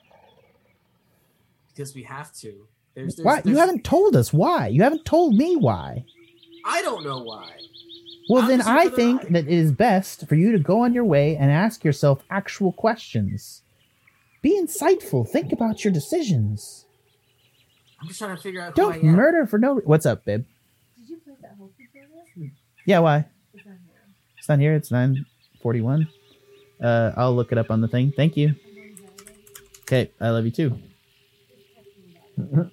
Because 1.68 1.94
we 1.94 2.04
have 2.04 2.34
to. 2.36 2.68
There's, 2.94 3.16
there's, 3.18 3.26
Why? 3.26 3.42
You 3.44 3.58
haven't 3.58 3.84
told 3.84 4.16
us 4.16 4.32
why. 4.32 4.68
You 4.68 4.82
haven't 4.84 5.06
told 5.06 5.36
me 5.36 5.56
why. 5.56 6.06
I 6.66 6.82
don't 6.82 7.04
know 7.04 7.20
why. 7.20 7.52
Well, 8.30 8.48
then 8.48 8.62
I 8.62 8.90
think 8.90 9.24
at- 9.24 9.34
that 9.34 9.48
it 9.48 9.54
is 9.54 9.72
best 9.72 10.28
for 10.28 10.36
you 10.36 10.52
to 10.54 10.60
go 10.60 10.82
on 10.84 10.94
your 10.94 11.06
way 11.06 11.36
and 11.36 11.52
ask 11.52 11.84
yourself 11.84 12.24
actual 12.30 12.72
questions. 12.72 13.64
Be 14.42 14.58
insightful. 14.58 15.28
Think 15.28 15.52
about 15.52 15.84
your 15.84 15.92
decisions. 15.92 16.86
I'm 18.02 18.08
just 18.08 18.20
trying 18.20 18.36
to 18.36 18.42
figure 18.42 18.62
out 18.62 18.70
I 18.70 18.76
Don't 18.76 19.04
murder 19.04 19.46
for 19.46 19.58
no. 19.58 19.76
What's 19.84 20.06
up, 20.06 20.24
babe? 20.24 20.46
Did 20.98 21.10
you 21.10 21.18
play 21.18 21.34
that 21.42 21.56
whole 21.58 21.72
tutorial? 21.78 22.52
Yeah, 22.86 23.00
why? 23.00 23.26
It's 23.54 23.66
not 23.66 23.78
here. 23.86 24.02
It's 24.38 24.50
not 24.50 24.60
here. 24.60 24.74
It's 24.76 24.92
nine 24.92 25.26
forty-one. 25.62 26.08
Uh, 26.82 27.12
I'll 27.18 27.36
look 27.36 27.52
it 27.52 27.58
up 27.58 27.72
on 27.72 27.82
the 27.82 27.88
thing. 27.88 28.12
Thank 28.16 28.38
you. 28.38 28.56
Okay, 29.82 30.12
I 30.22 30.30
love 30.30 30.46
you 30.46 30.52
too. 30.52 30.78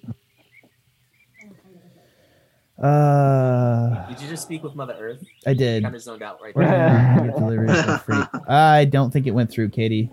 Uh, 2.79 4.07
Did 4.07 4.21
you 4.21 4.29
just 4.29 4.43
speak 4.43 4.61
with 4.63 4.75
Mother 4.75 4.95
Earth? 4.99 5.23
I 5.47 5.55
did. 5.55 5.81
Kind 5.81 5.95
of 5.95 6.01
zoned 6.01 6.21
out 6.21 6.39
right 6.41 6.55
We're 6.55 6.61
now. 6.63 7.15
gonna 7.17 7.27
get 7.31 7.37
delivery 7.39 7.67
for 7.69 7.97
free. 7.97 8.39
I 8.47 8.85
don't 8.85 9.09
think 9.11 9.25
it 9.25 9.31
went 9.31 9.49
through, 9.49 9.69
Katie. 9.69 10.11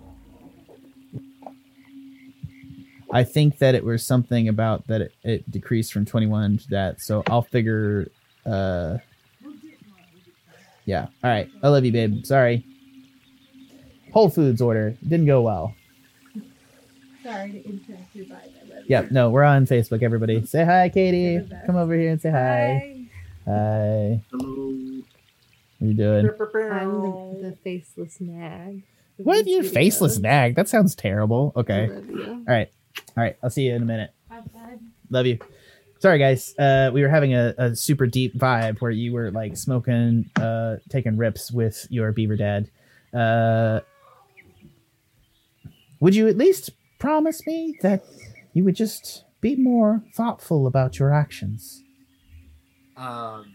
I 3.11 3.23
think 3.23 3.59
that 3.59 3.75
it 3.75 3.83
was 3.83 4.03
something 4.03 4.47
about 4.47 4.87
that 4.87 5.01
it, 5.01 5.13
it 5.23 5.51
decreased 5.51 5.93
from 5.93 6.05
21 6.05 6.57
to 6.57 6.67
that. 6.69 7.01
So 7.01 7.21
I'll 7.27 7.43
figure. 7.43 8.07
Uh, 8.45 8.97
yeah. 10.85 11.07
All 11.23 11.29
right. 11.29 11.49
I 11.63 11.67
love 11.69 11.83
you, 11.85 11.91
babe. 11.91 12.25
Sorry. 12.25 12.65
Whole 14.13 14.29
Foods 14.29 14.61
order 14.61 14.95
didn't 15.07 15.25
go 15.25 15.41
well. 15.41 15.75
Sorry 17.23 17.51
to 17.51 17.65
interrupt 17.65 18.15
your 18.15 18.25
vibe. 18.25 18.33
I 18.35 18.81
Yep. 18.87 19.11
No, 19.11 19.29
we're 19.31 19.43
on 19.43 19.65
Facebook. 19.65 20.03
Everybody, 20.03 20.45
say 20.45 20.63
hi, 20.63 20.89
Katie. 20.89 21.17
You're 21.33 21.41
the 21.41 21.47
best. 21.49 21.65
Come 21.65 21.75
over 21.75 21.95
here 21.95 22.11
and 22.11 22.21
say 22.21 22.29
you. 22.29 22.35
hi. 22.35 23.05
Hi. 23.45 24.21
Hello. 24.31 25.01
What 25.79 25.87
you 25.87 25.93
doing? 25.95 26.29
I'm 26.71 27.01
the, 27.41 27.49
the 27.49 27.55
faceless 27.63 28.21
nag. 28.21 28.83
of 29.19 29.25
What? 29.25 29.45
these 29.45 29.55
You 29.55 29.63
faceless 29.63 30.19
nag? 30.19 30.55
That 30.55 30.69
sounds 30.69 30.95
terrible. 30.95 31.51
I 31.55 31.59
Okay. 31.61 31.87
love 31.89 32.09
you. 32.09 32.25
All 32.47 32.53
right. 32.53 32.71
All 33.17 33.23
right. 33.23 33.35
I'll 33.43 33.49
see 33.49 33.63
you 33.63 33.73
in 33.75 33.81
a 33.81 33.85
minute. 33.85 34.11
Bye, 34.29 34.41
bud. 34.53 34.79
Love 35.09 35.25
you. 35.25 35.39
Sorry, 35.99 36.19
guys. 36.19 36.53
Uh, 36.57 36.91
we 36.93 37.01
were 37.01 37.09
having 37.09 37.33
a, 37.33 37.53
a 37.57 37.75
super 37.75 38.05
deep 38.05 38.37
vibe 38.37 38.79
where 38.79 38.91
you 38.91 39.13
were 39.13 39.31
like 39.31 39.57
smoking, 39.57 40.29
uh, 40.35 40.77
taking 40.89 41.17
rips 41.17 41.51
with 41.51 41.87
your 41.89 42.11
beaver 42.11 42.35
dad. 42.35 42.69
Uh, 43.13 43.79
would 45.99 46.13
you 46.13 46.27
at 46.27 46.37
least 46.37 46.71
promise 46.99 47.45
me 47.47 47.77
that 47.81 48.03
you 48.53 48.63
would 48.63 48.75
just 48.75 49.23
be 49.41 49.55
more 49.55 50.03
thoughtful 50.15 50.67
about 50.67 50.99
your 50.99 51.13
actions? 51.13 51.83
Um, 52.97 53.53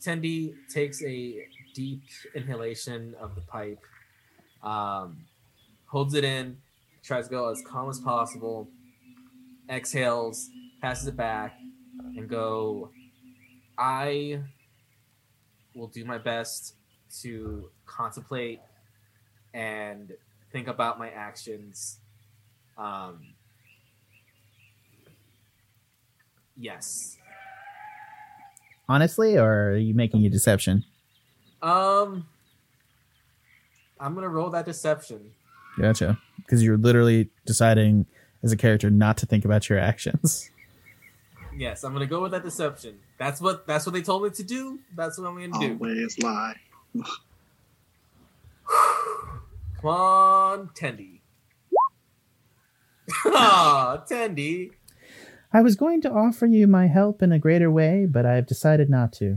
Tendy 0.00 0.54
takes 0.68 1.02
a 1.02 1.46
deep 1.74 2.02
inhalation 2.34 3.14
of 3.20 3.34
the 3.34 3.40
pipe, 3.40 3.80
um, 4.62 5.24
holds 5.86 6.14
it 6.14 6.24
in, 6.24 6.58
tries 7.02 7.26
to 7.26 7.30
go 7.30 7.50
as 7.50 7.62
calm 7.66 7.88
as 7.88 7.98
possible, 7.98 8.68
exhales, 9.70 10.48
passes 10.80 11.06
it 11.06 11.16
back, 11.16 11.54
and 12.16 12.28
go. 12.28 12.90
I 13.78 14.40
will 15.74 15.88
do 15.88 16.04
my 16.04 16.18
best 16.18 16.74
to 17.22 17.70
contemplate 17.86 18.60
and 19.54 20.12
think 20.52 20.68
about 20.68 20.98
my 20.98 21.10
actions. 21.10 21.98
Um, 22.76 23.34
yes. 26.56 27.16
Honestly, 28.88 29.38
or 29.38 29.70
are 29.70 29.76
you 29.76 29.94
making 29.94 30.26
a 30.26 30.28
deception? 30.28 30.84
Um, 31.62 32.26
I'm 33.98 34.14
gonna 34.14 34.28
roll 34.28 34.50
that 34.50 34.66
deception. 34.66 35.30
Gotcha. 35.78 36.18
Because 36.38 36.62
you're 36.62 36.76
literally 36.76 37.30
deciding 37.46 38.06
as 38.42 38.52
a 38.52 38.56
character 38.56 38.90
not 38.90 39.16
to 39.18 39.26
think 39.26 39.44
about 39.44 39.68
your 39.68 39.78
actions. 39.78 40.50
Yes, 41.62 41.84
I'm 41.84 41.92
gonna 41.92 42.06
go 42.06 42.20
with 42.20 42.32
that 42.32 42.42
deception. 42.42 42.98
That's 43.18 43.40
what 43.40 43.68
that's 43.68 43.86
what 43.86 43.92
they 43.92 44.02
told 44.02 44.24
me 44.24 44.30
to 44.30 44.42
do. 44.42 44.80
That's 44.96 45.16
what 45.16 45.28
I'm 45.28 45.36
gonna 45.36 45.60
do. 45.60 45.78
Always 45.80 46.18
lie. 46.18 46.56
Come 49.80 49.86
on, 49.86 50.70
Tendy. 50.74 51.20
Ah, 53.26 54.02
Tendy. 54.10 54.72
I 55.52 55.60
was 55.60 55.76
going 55.76 56.00
to 56.02 56.10
offer 56.10 56.46
you 56.46 56.66
my 56.66 56.88
help 56.88 57.22
in 57.22 57.30
a 57.30 57.38
greater 57.38 57.70
way, 57.70 58.06
but 58.06 58.26
I 58.26 58.34
have 58.34 58.46
decided 58.48 58.90
not 58.90 59.12
to. 59.14 59.36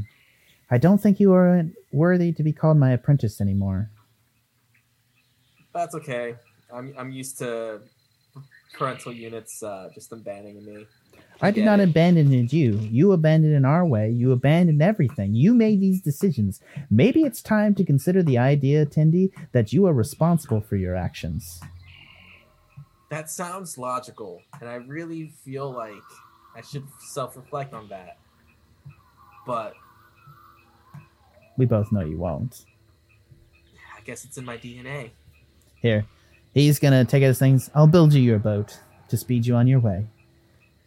I 0.71 0.79
don't 0.79 0.99
think 0.99 1.19
you 1.19 1.31
are 1.33 1.65
worthy 1.91 2.31
to 2.31 2.41
be 2.41 2.53
called 2.53 2.77
my 2.77 2.89
apprentice 2.89 3.39
anymore. 3.39 3.91
That's 5.75 5.93
okay. 5.93 6.37
I'm 6.73 6.91
I'm 6.97 7.11
used 7.11 7.37
to 7.37 7.81
parental 8.73 9.13
units 9.13 9.61
uh, 9.61 9.89
just 9.93 10.11
abandoning 10.11 10.65
me. 10.65 10.87
I 11.41 11.51
did 11.51 11.65
not 11.65 11.79
it. 11.79 11.89
abandon 11.89 12.31
you. 12.31 12.73
You 12.77 13.11
abandoned 13.11 13.53
in 13.53 13.65
our 13.65 13.85
way. 13.85 14.09
You 14.09 14.31
abandoned 14.31 14.81
everything. 14.81 15.33
You 15.33 15.53
made 15.53 15.81
these 15.81 16.01
decisions. 16.01 16.61
Maybe 16.89 17.23
it's 17.23 17.41
time 17.41 17.75
to 17.75 17.83
consider 17.83 18.23
the 18.23 18.37
idea, 18.37 18.85
Tendy, 18.85 19.31
that 19.51 19.73
you 19.73 19.85
are 19.85 19.93
responsible 19.93 20.61
for 20.61 20.75
your 20.77 20.95
actions. 20.95 21.59
That 23.09 23.29
sounds 23.29 23.77
logical, 23.77 24.41
and 24.59 24.69
I 24.69 24.75
really 24.75 25.31
feel 25.43 25.71
like 25.71 25.93
I 26.55 26.61
should 26.61 26.87
self-reflect 26.99 27.73
on 27.73 27.89
that. 27.89 28.17
But 29.45 29.75
We 31.57 31.65
both 31.65 31.91
know 31.91 32.01
you 32.01 32.17
won't. 32.17 32.65
I 33.97 34.01
guess 34.01 34.25
it's 34.25 34.37
in 34.37 34.45
my 34.45 34.57
DNA. 34.57 35.11
Here, 35.75 36.05
he's 36.53 36.79
gonna 36.79 37.05
take 37.05 37.23
out 37.23 37.27
his 37.27 37.39
things. 37.39 37.69
I'll 37.73 37.87
build 37.87 38.13
you 38.13 38.21
your 38.21 38.39
boat 38.39 38.79
to 39.09 39.17
speed 39.17 39.45
you 39.45 39.55
on 39.55 39.67
your 39.67 39.79
way. 39.79 40.07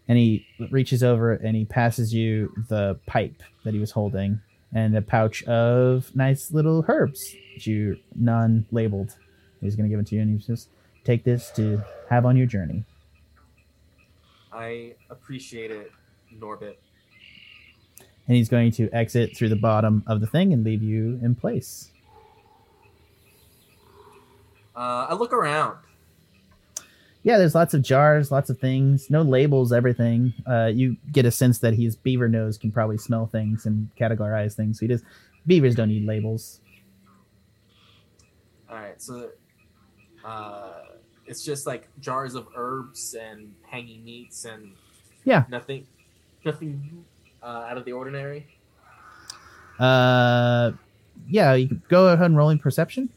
And 0.09 0.17
he 0.17 0.47
reaches 0.70 1.03
over 1.03 1.33
and 1.35 1.55
he 1.55 1.67
passes 1.67 2.15
you 2.15 2.53
the 2.69 2.99
pipe 3.07 3.43
that 3.65 3.75
he 3.75 3.81
was 3.81 3.91
holding 3.91 4.41
and 4.73 4.97
a 4.97 5.03
pouch 5.03 5.43
of 5.45 6.15
nice 6.17 6.51
little 6.51 6.85
herbs 6.89 7.35
that 7.55 7.67
you 7.67 7.99
non 8.15 8.67
labeled. 8.70 9.17
He's 9.61 9.77
gonna 9.77 9.89
give 9.89 10.01
it 10.01 10.07
to 10.09 10.15
you 10.15 10.23
and 10.23 10.31
he's 10.31 10.47
just 10.47 10.70
take 11.05 11.25
this 11.25 11.51
to 11.53 11.83
have 12.09 12.25
on 12.25 12.37
your 12.37 12.47
journey. 12.47 12.85
I 14.53 14.95
appreciate 15.11 15.70
it, 15.70 15.93
Norbit. 16.35 16.77
And 18.27 18.37
he's 18.37 18.49
going 18.49 18.73
to 18.73 18.91
exit 18.93 19.37
through 19.37 19.49
the 19.49 19.57
bottom 19.57 20.03
of 20.07 20.20
the 20.20 20.27
thing 20.27 20.53
and 20.53 20.65
leave 20.65 20.83
you 20.83 21.19
in 21.23 21.35
place. 21.35 21.93
Uh, 24.77 25.07
I 25.09 25.15
look 25.15 25.33
around. 25.33 25.78
Yeah, 27.23 27.37
there's 27.39 27.55
lots 27.55 27.75
of 27.75 27.83
jars, 27.83 28.31
lots 28.31 28.49
of 28.51 28.59
things, 28.59 29.11
no 29.11 29.23
labels, 29.23 29.73
everything. 29.73 30.33
Uh, 30.49 30.67
you 30.73 30.97
get 31.13 31.27
a 31.27 31.31
sense 31.31 31.59
that 31.59 31.75
his 31.75 31.97
beaver 31.97 32.29
nose 32.29 32.57
can 32.59 32.71
probably 32.73 32.99
smell 32.99 33.27
things 33.27 33.67
and 33.67 33.91
categorize 33.99 34.55
things. 34.55 34.79
So 34.79 34.87
he 34.87 34.89
just 34.93 35.05
Beavers 35.47 35.75
don't 35.75 35.89
need 35.89 36.05
labels. 36.05 36.61
All 38.69 38.77
right, 38.77 39.01
so 39.01 39.31
uh, 40.25 40.73
it's 41.27 41.43
just 41.43 41.67
like 41.67 41.89
jars 42.01 42.35
of 42.35 42.49
herbs 42.55 43.15
and 43.19 43.55
hanging 43.63 44.05
meats 44.05 44.45
and 44.45 44.73
Yeah. 45.25 45.45
nothing, 45.49 45.87
nothing 46.45 47.05
uh, 47.43 47.47
out 47.71 47.79
of 47.79 47.87
the 47.87 47.93
ordinary. 47.93 48.47
Uh, 49.79 50.73
yeah, 51.29 51.55
you 51.55 51.69
can 51.69 51.83
go 51.89 52.09
ahead 52.09 52.27
and 52.27 52.37
roll 52.37 52.51
in 52.51 52.59
perception. 52.59 53.09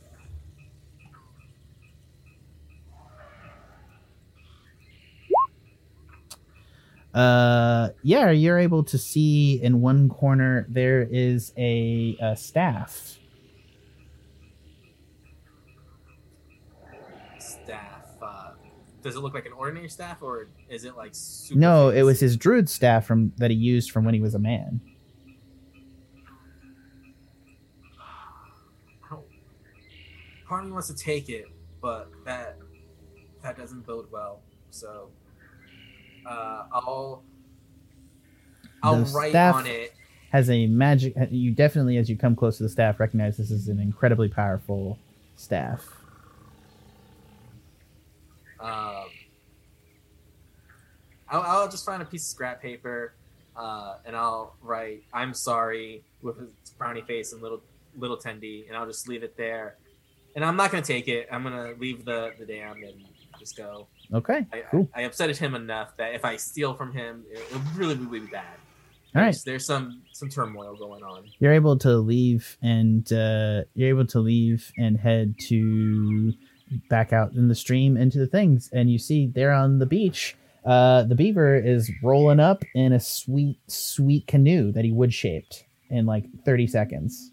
Uh, 7.13 7.89
yeah, 8.03 8.31
you're 8.31 8.57
able 8.57 8.83
to 8.85 8.97
see 8.97 9.61
in 9.61 9.81
one 9.81 10.07
corner 10.07 10.65
there 10.69 11.01
is 11.11 11.51
a, 11.57 12.17
a 12.21 12.35
staff. 12.37 13.17
Staff. 17.37 18.05
Uh, 18.21 18.51
does 19.01 19.15
it 19.15 19.19
look 19.19 19.33
like 19.33 19.45
an 19.45 19.51
ordinary 19.51 19.89
staff, 19.89 20.21
or 20.21 20.47
is 20.69 20.85
it 20.85 20.95
like 20.95 21.11
super? 21.13 21.59
No, 21.59 21.89
it 21.89 22.03
was 22.03 22.19
his 22.19 22.37
druid 22.37 22.69
staff 22.69 23.05
from 23.05 23.33
that 23.37 23.51
he 23.51 23.57
used 23.57 23.91
from 23.91 24.05
when 24.05 24.13
he 24.13 24.21
was 24.21 24.35
a 24.35 24.39
man. 24.39 24.79
Part 30.47 30.63
of 30.63 30.67
me 30.67 30.73
wants 30.73 30.89
to 30.89 30.95
take 30.95 31.29
it, 31.29 31.45
but 31.81 32.11
that 32.25 32.57
that 33.41 33.57
doesn't 33.57 33.85
bode 33.85 34.11
well. 34.11 34.41
So 34.69 35.09
uh, 36.25 36.65
I'll 36.71 37.23
I'll 38.83 39.03
The 39.03 39.11
write 39.11 39.35
on 39.35 39.67
it. 39.67 39.93
Has 40.31 40.49
a 40.49 40.65
magic. 40.67 41.13
You 41.29 41.51
definitely, 41.51 41.97
as 41.97 42.09
you 42.09 42.15
come 42.15 42.35
close 42.35 42.57
to 42.57 42.63
the 42.63 42.69
staff, 42.69 42.99
recognize 42.99 43.37
this 43.37 43.51
is 43.51 43.67
an 43.67 43.79
incredibly 43.79 44.29
powerful 44.29 44.97
staff. 45.35 45.87
Um, 48.59 49.05
I'll, 51.27 51.41
I'll 51.41 51.69
just 51.69 51.85
find 51.85 52.01
a 52.01 52.05
piece 52.05 52.23
of 52.23 52.29
scrap 52.29 52.61
paper, 52.61 53.13
uh, 53.55 53.97
and 54.05 54.15
I'll 54.15 54.55
write 54.61 55.03
"I'm 55.13 55.33
sorry" 55.33 56.03
with 56.21 56.39
his 56.39 56.51
brownie 56.77 57.01
face 57.01 57.33
and 57.33 57.41
little 57.41 57.61
little 57.97 58.17
Tendy, 58.17 58.67
and 58.67 58.77
I'll 58.77 58.87
just 58.87 59.07
leave 59.09 59.23
it 59.23 59.35
there. 59.35 59.75
And 60.35 60.45
I'm 60.45 60.55
not 60.55 60.71
gonna 60.71 60.83
take 60.83 61.09
it. 61.09 61.27
I'm 61.29 61.43
gonna 61.43 61.73
leave 61.77 62.05
the 62.05 62.33
the 62.39 62.45
dam 62.45 62.83
and 62.83 63.03
just 63.37 63.57
go. 63.57 63.87
Okay, 64.13 64.45
I, 64.51 64.59
Cool. 64.71 64.89
I, 64.93 65.03
I 65.03 65.09
upsetted 65.09 65.37
him 65.37 65.55
enough 65.55 65.95
that 65.97 66.13
if 66.13 66.25
I 66.25 66.35
steal 66.35 66.73
from 66.73 66.91
him, 66.93 67.23
it, 67.31 67.39
it 67.39 67.53
would 67.53 67.75
really 67.75 67.95
really 67.95 68.19
be 68.21 68.31
bad. 68.31 68.45
all 69.15 69.21
right. 69.21 69.37
There's, 69.45 69.65
some 69.65 70.01
some 70.11 70.29
turmoil 70.29 70.75
going 70.75 71.03
on. 71.03 71.25
you're 71.39 71.53
able 71.53 71.77
to 71.79 71.97
leave 71.97 72.57
and 72.61 73.11
uh, 73.13 73.61
you're 73.73 73.89
able 73.89 74.07
to 74.07 74.19
leave 74.19 74.71
and 74.77 74.97
head 74.97 75.35
to 75.47 76.33
back 76.89 77.11
out 77.11 77.33
in 77.33 77.47
the 77.47 77.55
stream 77.55 77.97
into 77.97 78.17
the 78.17 78.27
things 78.27 78.69
and 78.71 78.89
you 78.89 78.97
see 78.97 79.27
there 79.27 79.51
on 79.51 79.79
the 79.79 79.85
beach 79.85 80.37
uh, 80.65 81.03
the 81.03 81.15
beaver 81.15 81.55
is 81.55 81.91
rolling 82.01 82.39
up 82.39 82.63
in 82.75 82.93
a 82.93 82.99
sweet 82.99 83.59
sweet 83.67 84.25
canoe 84.27 84.71
that 84.71 84.85
he 84.85 84.91
wood 84.91 85.13
shaped 85.13 85.65
in 85.89 86.05
like 86.05 86.25
30 86.45 86.67
seconds 86.67 87.31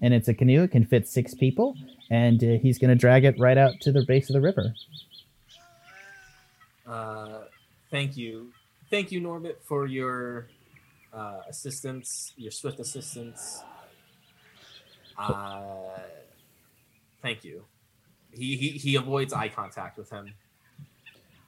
and 0.00 0.14
it's 0.14 0.28
a 0.28 0.32
canoe 0.34 0.62
it 0.62 0.70
can 0.70 0.86
fit 0.86 1.06
six 1.06 1.34
people 1.34 1.74
and 2.10 2.42
uh, 2.42 2.56
he's 2.62 2.78
going 2.78 2.88
to 2.88 2.94
drag 2.94 3.24
it 3.24 3.38
right 3.38 3.58
out 3.58 3.74
to 3.82 3.92
the 3.92 4.04
base 4.06 4.30
of 4.30 4.34
the 4.34 4.40
river 4.40 4.72
Uh, 6.86 7.44
thank 7.90 8.16
you, 8.16 8.52
thank 8.90 9.12
you, 9.12 9.20
Norbit, 9.20 9.56
for 9.62 9.86
your 9.86 10.48
uh, 11.12 11.40
assistance, 11.48 12.32
your 12.36 12.50
swift 12.50 12.80
assistance. 12.80 13.62
Uh, 15.18 15.98
thank 17.22 17.44
you. 17.44 17.64
He, 18.32 18.56
he 18.56 18.68
he 18.70 18.96
avoids 18.96 19.32
eye 19.32 19.48
contact 19.48 19.96
with 19.98 20.10
him. 20.10 20.34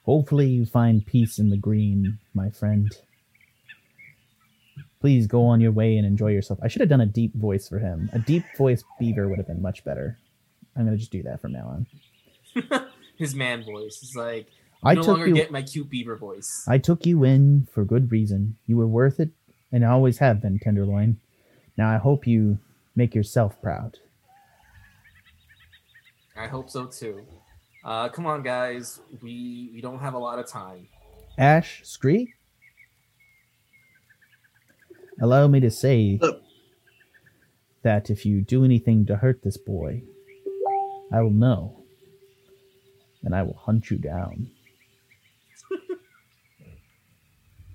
hopefully 0.05 0.47
you 0.47 0.65
find 0.65 1.05
peace 1.05 1.37
in 1.37 1.49
the 1.49 1.57
green 1.57 2.17
my 2.33 2.49
friend 2.49 2.91
please 5.01 5.27
go 5.27 5.45
on 5.45 5.59
your 5.61 5.71
way 5.71 5.97
and 5.97 6.05
enjoy 6.07 6.29
yourself 6.31 6.59
i 6.63 6.67
should 6.67 6.79
have 6.81 6.89
done 6.89 7.01
a 7.01 7.05
deep 7.05 7.33
voice 7.35 7.67
for 7.67 7.79
him 7.79 8.09
a 8.13 8.19
deep 8.19 8.43
voice 8.57 8.83
beaver 8.99 9.27
would 9.27 9.37
have 9.37 9.47
been 9.47 9.61
much 9.61 9.83
better 9.83 10.17
i'm 10.75 10.85
going 10.85 10.93
to 10.95 10.99
just 10.99 11.11
do 11.11 11.23
that 11.23 11.41
from 11.41 11.51
now 11.51 11.67
on 11.67 11.87
His 13.17 13.35
man 13.35 13.63
voice 13.63 14.01
is 14.03 14.15
like 14.15 14.47
i 14.83 14.93
no 14.93 15.01
took 15.01 15.07
longer 15.09 15.27
you 15.27 15.33
get 15.35 15.51
my 15.51 15.61
cute 15.61 15.89
beaver 15.89 16.15
voice. 16.15 16.63
i 16.67 16.77
took 16.77 17.05
you 17.05 17.23
in 17.23 17.67
for 17.71 17.83
good 17.83 18.11
reason 18.11 18.57
you 18.67 18.77
were 18.77 18.87
worth 18.87 19.19
it 19.19 19.29
and 19.71 19.83
I 19.83 19.89
always 19.89 20.19
have 20.19 20.41
been 20.41 20.59
tenderloin 20.59 21.17
now 21.77 21.89
i 21.93 21.97
hope 21.97 22.25
you 22.27 22.59
make 22.95 23.13
yourself 23.15 23.61
proud 23.61 23.97
I 26.39 26.45
hope 26.47 26.69
so 26.69 26.85
too. 26.85 27.25
Uh, 27.83 28.09
come 28.09 28.27
on, 28.27 28.43
guys. 28.43 28.99
We 29.23 29.71
we 29.73 29.81
don't 29.81 29.97
have 29.97 30.13
a 30.13 30.19
lot 30.19 30.37
of 30.37 30.45
time. 30.47 30.87
ash 31.39 31.81
scree 31.83 32.31
allow 35.19 35.47
me 35.47 35.59
to 35.61 35.71
say 35.71 36.19
Look. 36.21 36.43
that 37.81 38.11
if 38.11 38.23
you 38.23 38.41
do 38.41 38.63
anything 38.63 39.05
to 39.07 39.15
hurt 39.17 39.41
this 39.41 39.57
boy 39.57 40.03
i 41.11 41.21
will 41.21 41.31
know 41.45 41.75
and 43.23 43.33
i 43.33 43.41
will 43.41 43.57
hunt 43.65 43.89
you 43.89 43.97
down 43.97 44.47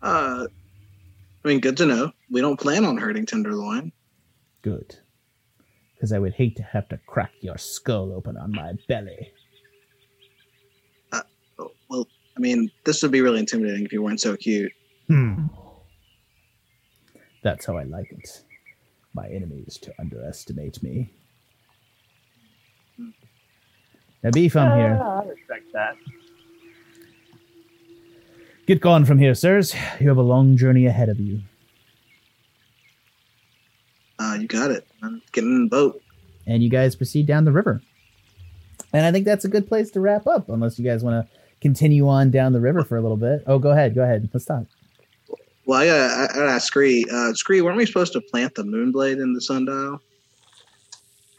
Uh, 0.03 0.47
I 1.45 1.49
mean, 1.49 1.61
good 1.61 1.77
to 1.79 1.87
know. 1.87 2.13
We 2.31 2.41
don't 2.41 2.59
plan 2.59 2.85
on 2.85 2.97
hurting 2.97 3.27
Tenderloin. 3.27 3.93
Good. 4.63 4.97
Because 5.95 6.13
I 6.13 6.19
would 6.19 6.35
hate 6.35 6.57
to 6.57 6.63
have 6.63 6.89
to 6.89 6.99
crack 7.07 7.33
your 7.41 7.59
skull 7.59 8.13
open 8.13 8.37
on 8.37 8.53
my 8.53 8.73
belly. 8.89 9.33
Oh, 11.59 11.71
well, 11.89 12.09
I 12.37 12.41
mean, 12.41 12.71
this 12.85 13.03
would 13.03 13.13
be 13.13 13.21
really 13.21 13.39
intimidating 13.39 13.85
if 13.85 13.93
you 13.93 14.03
weren't 14.03 14.21
so 14.21 14.37
cute. 14.37 14.73
Hmm. 15.07 15.47
That's 17.43 17.67
how 17.67 17.77
I 17.77 17.85
like 17.85 18.11
it. 18.11 18.45
My 19.15 19.29
enemies 19.29 19.79
to 19.83 19.93
underestimate 19.99 20.83
me. 20.83 21.11
Now, 24.23 24.31
Beef, 24.31 24.57
I'm 24.57 24.79
here. 24.79 24.99
Ah, 25.03 25.21
I 25.21 25.25
respect 25.27 25.73
that. 25.73 25.97
Get 28.73 28.81
gone 28.81 29.05
from 29.05 29.19
here, 29.19 29.35
sirs. 29.35 29.75
You 30.01 30.09
have 30.09 30.17
a 30.17 30.23
long 30.23 30.57
journey 30.57 30.87
ahead 30.87 31.11
of 31.11 31.21
you. 31.21 31.43
Uh, 34.19 34.39
you 34.41 34.49
got 34.49 34.71
it. 34.71 34.87
I'm 35.03 35.21
getting 35.33 35.51
in 35.51 35.65
the 35.65 35.69
boat. 35.69 36.01
And 36.47 36.63
you 36.63 36.71
guys 36.71 36.97
proceed 36.97 37.27
down 37.27 37.45
the 37.45 37.53
river. 37.53 37.83
And 38.95 39.05
I 39.05 39.13
think 39.13 39.27
that's 39.27 39.45
a 39.45 39.49
good 39.51 39.69
place 39.69 39.91
to 39.91 40.01
wrap 40.01 40.27
up, 40.27 40.49
unless 40.49 40.79
you 40.79 40.87
guys 40.87 41.05
want 41.05 41.27
to 41.27 41.33
continue 41.61 42.09
on 42.09 42.31
down 42.31 42.55
the 42.55 42.63
river 42.63 42.83
for 42.83 42.97
a 42.97 43.03
little 43.03 43.19
bit. 43.19 43.43
Oh, 43.47 43.59
go 43.59 43.73
ahead. 43.73 43.95
Go 43.95 44.05
ahead. 44.05 44.31
Let's 44.33 44.47
talk. 44.47 44.65
Well, 45.67 45.83
I 45.83 45.85
gotta, 45.85 46.15
I 46.15 46.27
gotta 46.35 46.53
ask 46.53 46.67
Scree. 46.67 47.05
Uh, 47.13 47.35
Scree, 47.35 47.61
weren't 47.61 47.77
we 47.77 47.85
supposed 47.85 48.15
to 48.15 48.23
plant 48.23 48.55
the 48.55 48.63
moonblade 48.63 49.23
in 49.23 49.35
the 49.35 49.43
sundial? 49.43 50.01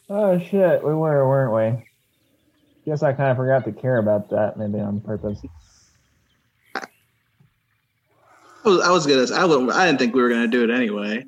Oh 0.08 0.38
shit, 0.38 0.84
we 0.84 0.94
were, 0.94 1.28
weren't 1.28 1.80
we? 1.80 1.84
Guess 2.86 3.02
I 3.02 3.14
kind 3.14 3.32
of 3.32 3.38
forgot 3.38 3.66
to 3.66 3.72
care 3.72 3.98
about 3.98 4.30
that, 4.30 4.56
maybe 4.56 4.80
on 4.80 5.02
purpose. 5.02 5.42
I 8.66 8.70
was, 8.70 8.82
I 8.82 8.92
was 8.92 9.06
gonna. 9.08 9.40
I, 9.40 9.46
would, 9.46 9.72
I 9.72 9.86
didn't 9.86 10.00
think 10.00 10.16
we 10.16 10.22
were 10.22 10.30
gonna 10.30 10.48
do 10.48 10.64
it 10.64 10.70
anyway. 10.70 11.26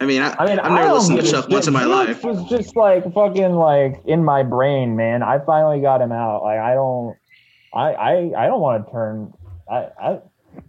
I 0.00 0.06
mean, 0.06 0.22
I, 0.22 0.34
I 0.38 0.46
mean, 0.46 0.58
I've 0.58 0.72
never 0.72 0.86
don't 0.86 0.94
listened 0.94 1.20
to 1.20 1.30
Chuck 1.30 1.48
once 1.48 1.66
in 1.66 1.74
my 1.74 1.82
Felix 1.82 2.08
life. 2.08 2.24
was 2.24 2.48
just 2.48 2.74
like 2.74 3.04
fucking 3.12 3.52
like 3.52 4.00
in 4.06 4.24
my 4.24 4.42
brain, 4.42 4.96
man. 4.96 5.22
I 5.22 5.38
finally 5.44 5.80
got 5.80 6.00
him 6.00 6.12
out. 6.12 6.42
Like 6.42 6.58
I 6.58 6.74
don't, 6.74 7.16
I 7.74 7.92
I 7.92 8.44
I 8.44 8.46
don't 8.46 8.60
want 8.60 8.86
to 8.86 8.92
turn. 8.92 9.32
I 9.70 9.88
I 10.00 10.18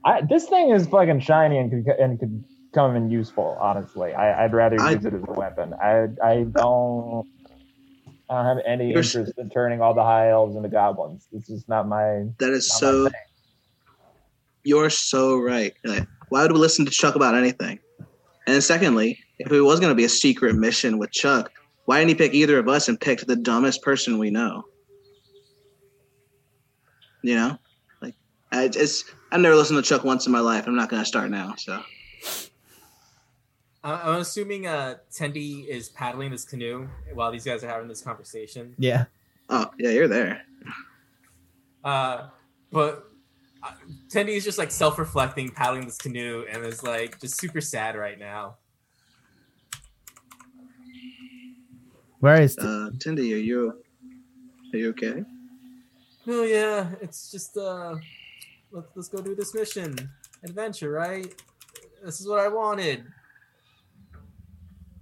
I 0.04 0.22
this 0.30 0.50
thing 0.50 0.72
is 0.72 0.88
fucking 0.88 1.22
shiny 1.22 1.58
and 1.60 1.70
could 1.72 1.88
and 1.96 2.20
could 2.20 2.44
come 2.74 2.96
in 2.96 3.10
useful. 3.10 3.58
Honestly, 3.62 4.14
I, 4.14 4.46
I'd 4.46 4.54
rather 4.54 4.82
I- 4.82 4.92
use 4.92 5.06
it 5.06 5.14
as 5.14 5.24
a 5.26 5.32
weapon. 5.32 5.74
I 5.76 6.08
I 6.24 6.44
don't. 6.44 7.28
I 8.30 8.36
don't 8.36 8.46
have 8.46 8.66
any 8.66 8.94
interest 8.94 9.34
in 9.38 9.50
turning 9.50 9.82
all 9.82 9.94
the 9.94 10.04
high 10.04 10.30
elves 10.30 10.56
into 10.56 10.70
goblins. 10.70 11.28
This 11.34 11.50
is 11.50 11.68
not 11.68 11.88
my. 11.88 12.28
That 12.40 12.52
is 12.52 12.70
Not 12.70 12.80
so. 12.80 13.10
Thing. 14.64 14.70
You're 14.70 14.90
so 14.90 15.40
right. 15.40 15.74
Like, 15.84 16.08
why 16.30 16.42
would 16.44 16.52
we 16.52 16.58
listen 16.60 16.86
to 16.86 16.92
Chuck 16.92 17.16
about 17.16 17.36
anything? 17.36 17.80
And 18.48 18.56
then 18.56 18.62
secondly, 18.62 19.20
if 19.40 19.52
it 19.52 19.62
was 19.62 19.80
going 19.80 19.92
to 19.92 19.96
be 19.96 20.04
a 20.06 20.10
secret 20.10 20.56
mission 20.56 20.98
with 20.98 21.12
Chuck, 21.12 21.52
why 21.86 22.00
didn't 22.00 22.10
he 22.10 22.16
pick 22.16 22.34
either 22.34 22.58
of 22.60 22.68
us 22.68 22.88
and 22.90 23.00
picked 23.00 23.28
the 23.28 23.36
dumbest 23.36 23.82
person 23.82 24.18
we 24.18 24.30
know? 24.30 24.64
You 27.24 27.36
know, 27.36 27.58
like 28.02 28.16
I 28.52 28.68
just 28.68 29.06
I've 29.32 29.42
never 29.42 29.56
listened 29.56 29.78
to 29.78 29.88
Chuck 29.88 30.04
once 30.04 30.26
in 30.26 30.32
my 30.32 30.40
life. 30.40 30.66
I'm 30.66 30.76
not 30.76 30.90
going 30.90 31.02
to 31.04 31.06
start 31.08 31.30
now. 31.30 31.54
So 31.56 31.80
I- 33.84 34.10
I'm 34.10 34.22
assuming 34.22 34.66
uh, 34.66 34.96
Tendy 35.12 35.68
is 35.68 35.90
paddling 35.90 36.32
this 36.32 36.46
canoe 36.46 36.88
while 37.14 37.32
these 37.32 37.46
guys 37.46 37.64
are 37.64 37.68
having 37.68 37.88
this 37.88 38.02
conversation. 38.02 38.74
Yeah. 38.80 39.06
oh 39.50 39.70
yeah, 39.78 39.92
you're 39.92 40.08
there. 40.08 40.42
Uh, 41.84 42.30
but 42.72 43.11
uh, 43.64 43.72
Tendy 44.10 44.36
is 44.36 44.44
just 44.44 44.58
like 44.58 44.72
self-reflecting, 44.72 45.50
paddling 45.50 45.86
this 45.86 45.98
canoe, 45.98 46.46
and 46.52 46.66
is 46.66 46.84
like 46.84 47.20
just 47.20 47.40
super 47.40 47.62
sad 47.62 47.96
right 47.96 48.20
now. 48.20 48.58
Where 52.20 52.42
is? 52.42 52.58
Uh, 52.58 52.92
Tendy, 52.98 53.34
are 53.34 53.38
you 53.38 53.82
are 54.74 54.78
you 54.78 54.90
okay? 54.90 55.24
Oh 56.28 56.44
yeah, 56.44 56.90
it's 57.02 57.32
just 57.32 57.58
uh, 57.58 57.96
let's 58.72 58.88
let's 58.96 59.10
go 59.10 59.22
do 59.22 59.36
this 59.36 59.54
mission, 59.54 59.96
adventure, 60.44 60.92
right? 60.92 61.34
This 62.04 62.20
is 62.20 62.28
what 62.28 62.40
I 62.40 62.48
wanted. 62.48 63.04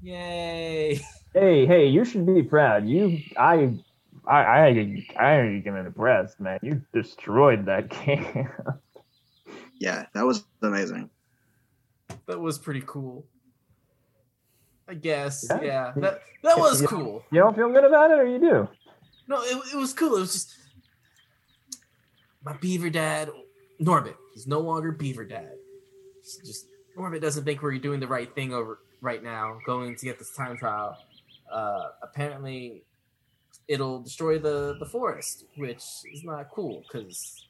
Yay! 0.02 1.02
Hey, 1.32 1.68
hey, 1.68 1.86
you 1.86 2.06
should 2.06 2.26
be 2.26 2.42
proud. 2.42 2.88
You, 2.88 3.20
I, 3.38 3.76
I, 4.28 4.38
I, 4.44 4.66
I 5.18 5.40
ain't 5.42 5.66
even 5.68 5.86
impressed, 5.86 6.40
man. 6.40 6.60
You 6.62 6.82
destroyed 6.94 7.66
that 7.66 7.90
game. 8.06 8.50
Yeah, 9.80 10.06
that 10.14 10.26
was 10.26 10.44
amazing. 10.62 11.10
That 12.28 12.40
was 12.40 12.58
pretty 12.58 12.84
cool. 12.86 13.26
I 14.88 14.94
guess, 14.96 15.46
Yeah. 15.50 15.62
yeah. 15.62 15.94
That 15.96 16.22
that 16.44 16.58
was 16.58 16.82
Yeah. 16.82 16.88
cool. 16.88 17.24
you 17.32 17.40
don't 17.40 17.56
feel 17.56 17.72
good 17.72 17.84
about 17.84 18.12
it, 18.12 18.20
or 18.20 18.26
you 18.26 18.40
do? 18.40 18.68
No, 19.28 19.42
it, 19.44 19.58
it 19.74 19.78
was 19.78 19.94
cool. 19.94 20.18
It 20.18 20.22
was 20.22 20.34
just 20.34 20.56
my 22.44 22.56
beaver 22.58 22.90
dad, 22.90 23.30
Norbit. 23.82 24.16
He's 24.34 24.48
no 24.48 24.60
longer 24.60 24.92
beaver 24.92 25.26
dad. 25.26 25.54
It's 26.20 26.38
just 26.38 26.66
Norbit 26.98 27.22
doesn't 27.22 27.44
think 27.46 27.62
we're 27.62 27.78
doing 27.78 28.00
the 28.00 28.08
right 28.08 28.34
thing 28.34 28.54
over 28.54 28.80
right 29.02 29.24
now, 29.24 29.60
going 29.66 29.96
to 29.96 30.06
get 30.06 30.18
this 30.20 30.32
time 30.36 30.58
trial. 30.58 30.98
Uh, 31.52 31.90
apparently, 32.04 32.84
it'll 33.70 34.02
destroy 34.02 34.38
the 34.40 34.76
the 34.80 34.86
forest, 34.86 35.46
which 35.56 35.84
is 36.14 36.24
not 36.26 36.50
cool 36.54 36.84
because 36.88 37.46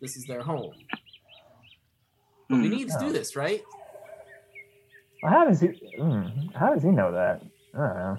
this 0.00 0.16
is 0.16 0.24
their 0.26 0.42
home. 0.42 0.74
But 2.48 2.60
we 2.60 2.68
Hmm. 2.68 2.74
need 2.76 2.88
to 2.90 2.98
do 3.00 3.06
Oh. 3.06 3.12
this, 3.12 3.34
right? 3.34 3.62
Well, 5.22 5.32
how 5.32 5.44
does 5.46 5.60
he? 5.60 5.68
Mm, 5.98 6.54
how 6.54 6.74
does 6.74 6.82
he 6.82 6.90
know 6.90 7.10
that? 7.12 7.42
I 7.74 7.78
don't 7.78 7.96
know. 7.98 8.18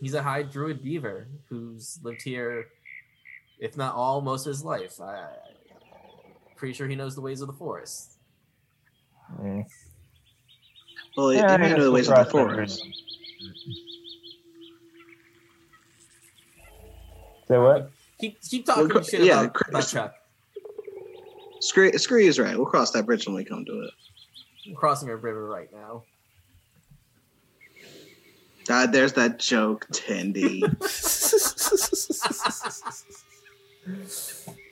He's 0.00 0.14
a 0.14 0.22
high 0.22 0.42
druid 0.42 0.82
beaver 0.82 1.26
who's 1.48 1.98
lived 2.02 2.22
here, 2.22 2.68
if 3.58 3.76
not 3.76 3.94
all, 3.94 4.20
most 4.20 4.46
of 4.46 4.50
his 4.50 4.64
life. 4.64 5.00
I, 5.00 5.28
pretty 6.56 6.74
sure 6.74 6.86
he 6.88 6.94
knows 6.96 7.14
the 7.14 7.20
ways 7.22 7.40
of 7.42 7.48
the 7.48 7.52
forest. 7.64 8.18
Yeah. 9.42 9.62
Well, 11.16 11.32
Yeah, 11.32 11.52
you 11.52 11.58
may 11.58 11.70
know 11.76 11.84
the 11.84 11.92
ways 11.92 12.08
of 12.08 12.16
the 12.16 12.24
forest. 12.30 12.82
bridge. 12.82 13.05
Say 17.48 17.58
what? 17.58 17.90
Keep 18.20 18.40
keep 18.42 18.66
talking 18.66 18.88
Well, 18.88 19.02
shit 19.02 19.22
yeah, 19.22 19.40
about, 19.42 19.54
Chris- 19.54 19.68
about 19.68 19.86
Chuck. 19.88 20.14
Scree, 21.60 21.92
Scree 21.98 22.26
is 22.26 22.38
right. 22.38 22.56
We'll 22.56 22.66
cross 22.66 22.90
that 22.92 23.06
bridge 23.06 23.26
when 23.26 23.34
we 23.36 23.44
come 23.44 23.64
to 23.64 23.80
it. 23.82 23.90
I'm 24.68 24.74
crossing 24.74 25.08
a 25.08 25.16
river 25.16 25.46
right 25.46 25.68
now. 25.72 26.02
God, 28.66 28.92
there's 28.92 29.12
that 29.14 29.38
joke, 29.38 29.86
Tendy. 29.92 30.62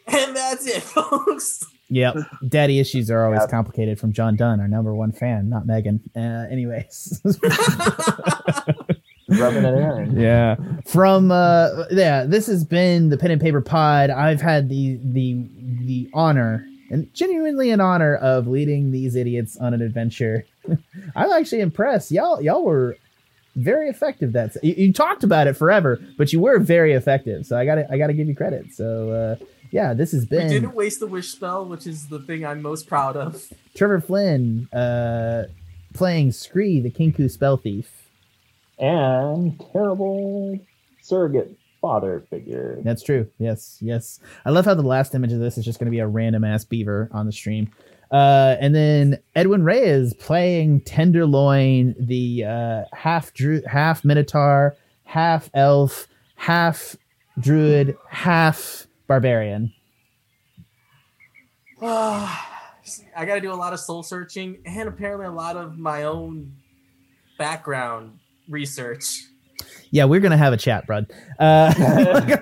And 0.06 0.36
that's 0.36 0.66
it, 0.66 0.82
folks. 0.82 1.64
Yep. 1.88 2.16
Daddy 2.48 2.78
issues 2.78 3.10
are 3.10 3.24
always 3.24 3.40
Yep. 3.40 3.50
complicated 3.50 3.98
from 3.98 4.12
John 4.12 4.36
Dunn, 4.36 4.60
our 4.60 4.68
number 4.68 4.94
one 4.94 5.12
fan, 5.12 5.48
not 5.48 5.66
Megan. 5.66 6.00
Uh, 6.14 6.46
anyways. 6.50 7.22
Rubbing 9.38 9.64
it 9.64 9.74
in. 9.74 10.20
yeah. 10.20 10.56
From 10.86 11.30
uh 11.30 11.84
yeah, 11.90 12.24
this 12.24 12.46
has 12.46 12.64
been 12.64 13.08
the 13.08 13.16
pen 13.16 13.30
and 13.30 13.40
paper 13.40 13.60
pod. 13.60 14.10
I've 14.10 14.40
had 14.40 14.68
the 14.68 14.98
the 15.02 15.46
the 15.84 16.10
honor 16.14 16.66
and 16.90 17.12
genuinely 17.14 17.70
an 17.70 17.80
honor 17.80 18.16
of 18.16 18.46
leading 18.46 18.90
these 18.90 19.16
idiots 19.16 19.56
on 19.56 19.74
an 19.74 19.82
adventure. 19.82 20.44
I'm 21.16 21.32
actually 21.32 21.60
impressed. 21.60 22.10
Y'all 22.10 22.40
y'all 22.40 22.64
were 22.64 22.96
very 23.56 23.88
effective 23.88 24.32
that 24.32 24.56
you, 24.62 24.74
you 24.74 24.92
talked 24.92 25.22
about 25.24 25.46
it 25.46 25.54
forever, 25.54 26.00
but 26.18 26.32
you 26.32 26.40
were 26.40 26.58
very 26.58 26.92
effective. 26.92 27.46
So 27.46 27.56
I 27.56 27.64
got 27.64 27.76
to 27.76 27.92
I 27.92 27.98
got 27.98 28.08
to 28.08 28.12
give 28.12 28.28
you 28.28 28.34
credit. 28.34 28.72
So 28.72 29.10
uh 29.10 29.44
yeah, 29.70 29.94
this 29.94 30.12
has 30.12 30.22
we 30.22 30.38
been 30.38 30.48
didn't 30.48 30.74
waste 30.74 31.00
the 31.00 31.06
wish 31.06 31.28
spell, 31.28 31.64
which 31.64 31.86
is 31.86 32.08
the 32.08 32.20
thing 32.20 32.44
I'm 32.44 32.62
most 32.62 32.86
proud 32.86 33.16
of. 33.16 33.42
Trevor 33.74 34.00
Flynn 34.00 34.68
uh 34.72 35.44
playing 35.94 36.32
Scree, 36.32 36.80
the 36.80 36.90
Kenku 36.90 37.30
spell 37.30 37.56
thief. 37.56 38.03
And 38.78 39.62
terrible 39.72 40.58
surrogate 41.02 41.56
father 41.80 42.24
figure. 42.30 42.80
That's 42.82 43.02
true. 43.02 43.28
Yes, 43.38 43.78
yes. 43.80 44.18
I 44.44 44.50
love 44.50 44.64
how 44.64 44.74
the 44.74 44.82
last 44.82 45.14
image 45.14 45.32
of 45.32 45.38
this 45.38 45.58
is 45.58 45.64
just 45.64 45.78
going 45.78 45.86
to 45.86 45.90
be 45.90 45.98
a 45.98 46.06
random 46.06 46.42
ass 46.42 46.64
beaver 46.64 47.08
on 47.12 47.26
the 47.26 47.32
stream. 47.32 47.70
Uh, 48.10 48.56
and 48.60 48.74
then 48.74 49.18
Edwin 49.34 49.64
Reyes 49.64 50.14
playing 50.14 50.80
Tenderloin, 50.82 51.94
the 51.98 52.44
uh, 52.44 52.82
half 52.92 53.32
dru- 53.34 53.62
half 53.66 54.04
Minotaur, 54.04 54.76
half 55.04 55.50
elf, 55.52 56.08
half 56.36 56.96
druid, 57.38 57.96
half 58.08 58.86
barbarian. 59.06 59.72
I 61.82 63.24
got 63.26 63.34
to 63.34 63.40
do 63.40 63.52
a 63.52 63.54
lot 63.54 63.72
of 63.72 63.80
soul 63.80 64.02
searching 64.02 64.58
and 64.64 64.88
apparently 64.88 65.26
a 65.26 65.32
lot 65.32 65.56
of 65.56 65.78
my 65.78 66.04
own 66.04 66.56
background 67.38 68.18
research. 68.48 69.24
Yeah, 69.94 70.06
we're 70.06 70.18
gonna 70.18 70.36
have 70.36 70.52
a 70.52 70.56
chat, 70.56 70.88
bud. 70.88 71.12
Uh, 71.38 71.72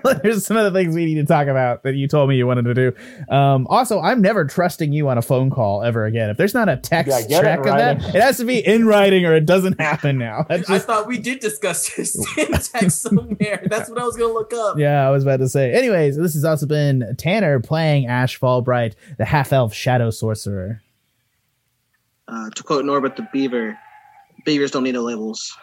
there's 0.22 0.46
some 0.46 0.56
of 0.56 0.72
the 0.72 0.78
things 0.78 0.94
we 0.94 1.04
need 1.04 1.16
to 1.16 1.26
talk 1.26 1.48
about 1.48 1.82
that 1.82 1.94
you 1.94 2.08
told 2.08 2.30
me 2.30 2.36
you 2.36 2.46
wanted 2.46 2.64
to 2.64 2.72
do. 2.72 2.94
Um, 3.28 3.66
also, 3.66 4.00
I'm 4.00 4.22
never 4.22 4.46
trusting 4.46 4.90
you 4.90 5.10
on 5.10 5.18
a 5.18 5.22
phone 5.22 5.50
call 5.50 5.82
ever 5.82 6.06
again. 6.06 6.30
If 6.30 6.38
there's 6.38 6.54
not 6.54 6.70
a 6.70 6.78
text 6.78 7.10
Yeah, 7.10 7.20
get 7.28 7.44
it 7.44 7.46
check 7.46 7.58
of 7.58 7.66
that, 7.66 8.14
it 8.14 8.22
has 8.22 8.38
to 8.38 8.46
be 8.46 8.66
in 8.66 8.86
writing 8.86 9.26
or 9.26 9.34
it 9.34 9.44
doesn't 9.44 9.78
happen 9.78 10.16
now. 10.16 10.46
That's 10.48 10.70
I 10.70 10.78
thought 10.78 11.06
we 11.06 11.18
did 11.18 11.40
discuss 11.40 11.94
this 11.94 12.16
in 12.38 12.52
text 12.52 13.02
somewhere. 13.02 13.62
That's 13.66 13.90
what 13.90 14.00
I 14.00 14.04
was 14.04 14.16
gonna 14.16 14.32
look 14.32 14.54
up. 14.54 14.78
yeah, 14.78 15.06
I 15.06 15.10
was 15.10 15.22
about 15.22 15.40
to 15.40 15.48
say. 15.50 15.74
Anyways, 15.74 16.16
this 16.16 16.32
has 16.32 16.46
also 16.46 16.64
been 16.64 17.14
Tanner 17.18 17.60
playing 17.60 18.06
Ashe 18.06 18.40
Fallbright, 18.40 18.94
the 19.18 19.26
half 19.26 19.52
elf 19.52 19.74
shadow 19.74 20.08
sorcerer. 20.08 20.80
Uh, 22.28 22.48
to 22.48 22.62
quote 22.62 22.86
Norbert 22.86 23.16
the 23.16 23.28
Beaver, 23.30 23.78
beavers 24.46 24.70
don't 24.70 24.84
need 24.84 24.94
no 24.94 25.02
labels. 25.02 25.54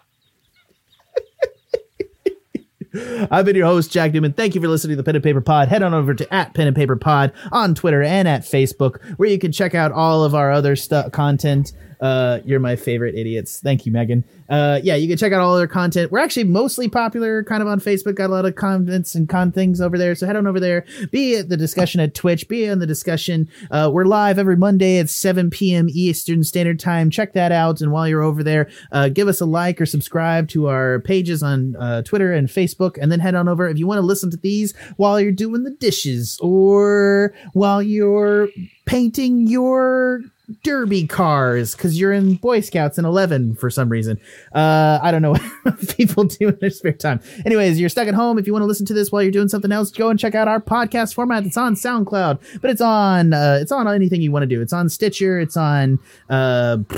I've 3.29 3.45
been 3.45 3.55
your 3.55 3.67
host, 3.67 3.91
Jack 3.91 4.13
Newman. 4.13 4.33
Thank 4.33 4.55
you 4.55 4.61
for 4.61 4.67
listening 4.67 4.93
to 4.93 4.97
the 4.97 5.03
Pen 5.03 5.15
and 5.15 5.23
Paper 5.23 5.41
Pod. 5.41 5.67
Head 5.67 5.83
on 5.83 5.93
over 5.93 6.15
to 6.15 6.33
at 6.33 6.53
Pen 6.55 6.65
and 6.67 6.75
Paper 6.75 6.95
Pod 6.95 7.31
on 7.51 7.75
Twitter 7.75 8.01
and 8.01 8.27
at 8.27 8.41
Facebook, 8.41 8.99
where 9.17 9.29
you 9.29 9.37
can 9.37 9.51
check 9.51 9.75
out 9.75 9.91
all 9.91 10.23
of 10.23 10.33
our 10.33 10.51
other 10.51 10.75
stuff 10.75 11.11
content. 11.11 11.71
Uh, 11.99 12.39
you're 12.45 12.59
my 12.59 12.75
favorite 12.75 13.15
idiots. 13.15 13.59
Thank 13.59 13.85
you, 13.85 13.91
Megan. 13.91 14.23
Uh, 14.47 14.79
yeah, 14.83 14.95
you 14.95 15.07
can 15.07 15.17
check 15.17 15.33
out 15.33 15.41
all 15.41 15.57
their 15.57 15.67
content. 15.67 16.11
We're 16.11 16.19
actually 16.19 16.45
mostly 16.45 16.87
popular 16.87 17.43
kind 17.43 17.61
of 17.61 17.67
on 17.67 17.79
Facebook. 17.79 18.15
Got 18.15 18.29
a 18.29 18.33
lot 18.33 18.45
of 18.45 18.55
comments 18.55 19.15
and 19.15 19.27
con 19.27 19.51
things 19.51 19.81
over 19.81 19.97
there. 19.97 20.15
So 20.15 20.25
head 20.25 20.35
on 20.35 20.47
over 20.47 20.59
there. 20.59 20.85
Be 21.11 21.35
at 21.35 21.49
the 21.49 21.57
discussion 21.57 21.99
at 21.99 22.15
Twitch. 22.15 22.47
Be 22.47 22.63
in 22.63 22.79
the 22.79 22.87
discussion. 22.87 23.49
Uh, 23.69 23.89
we're 23.93 24.05
live 24.05 24.39
every 24.39 24.55
Monday 24.55 24.97
at 24.97 25.09
7 25.09 25.49
p.m. 25.49 25.87
Eastern 25.89 26.43
Standard 26.43 26.79
Time. 26.79 27.09
Check 27.09 27.33
that 27.33 27.51
out. 27.51 27.81
And 27.81 27.91
while 27.91 28.07
you're 28.07 28.23
over 28.23 28.43
there, 28.43 28.69
uh, 28.91 29.09
give 29.09 29.27
us 29.27 29.41
a 29.41 29.45
like 29.45 29.81
or 29.81 29.85
subscribe 29.85 30.47
to 30.49 30.67
our 30.67 30.99
pages 31.01 31.43
on 31.43 31.75
uh, 31.75 32.01
Twitter 32.03 32.31
and 32.31 32.47
Facebook. 32.47 32.97
And 32.99 33.11
then 33.11 33.19
head 33.19 33.35
on 33.35 33.47
over 33.47 33.67
if 33.67 33.77
you 33.77 33.87
want 33.87 33.99
to 33.99 34.05
listen 34.05 34.31
to 34.31 34.37
these 34.37 34.73
while 34.95 35.19
you're 35.19 35.31
doing 35.31 35.63
the 35.63 35.71
dishes 35.71 36.39
or 36.41 37.33
while 37.53 37.83
you're 37.83 38.47
painting 38.85 39.47
your 39.47 40.21
derby 40.63 41.07
cars 41.07 41.75
because 41.75 41.99
you're 41.99 42.13
in 42.13 42.35
Boy 42.35 42.61
Scouts 42.61 42.97
in 42.97 43.05
11 43.05 43.55
for 43.55 43.69
some 43.69 43.89
reason. 43.89 44.19
Uh, 44.53 44.99
I 45.01 45.11
don't 45.11 45.21
know 45.21 45.33
what 45.63 45.97
people 45.97 46.23
do 46.25 46.49
in 46.49 46.57
their 46.59 46.69
spare 46.69 46.93
time. 46.93 47.21
Anyways, 47.45 47.79
you're 47.79 47.89
stuck 47.89 48.07
at 48.07 48.13
home. 48.13 48.37
If 48.39 48.47
you 48.47 48.53
want 48.53 48.63
to 48.63 48.67
listen 48.67 48.85
to 48.87 48.93
this 48.93 49.11
while 49.11 49.21
you're 49.21 49.31
doing 49.31 49.47
something 49.47 49.71
else, 49.71 49.91
go 49.91 50.09
and 50.09 50.19
check 50.19 50.35
out 50.35 50.47
our 50.47 50.59
podcast 50.59 51.13
format. 51.13 51.45
It's 51.45 51.57
on 51.57 51.75
SoundCloud, 51.75 52.61
but 52.61 52.69
it's 52.69 52.81
on 52.81 53.33
uh, 53.33 53.59
it's 53.61 53.71
on 53.71 53.87
anything 53.87 54.21
you 54.21 54.31
want 54.31 54.43
to 54.43 54.47
do. 54.47 54.61
It's 54.61 54.73
on 54.73 54.89
Stitcher. 54.89 55.39
It's 55.39 55.57
on 55.57 55.99
uh, 56.29 56.77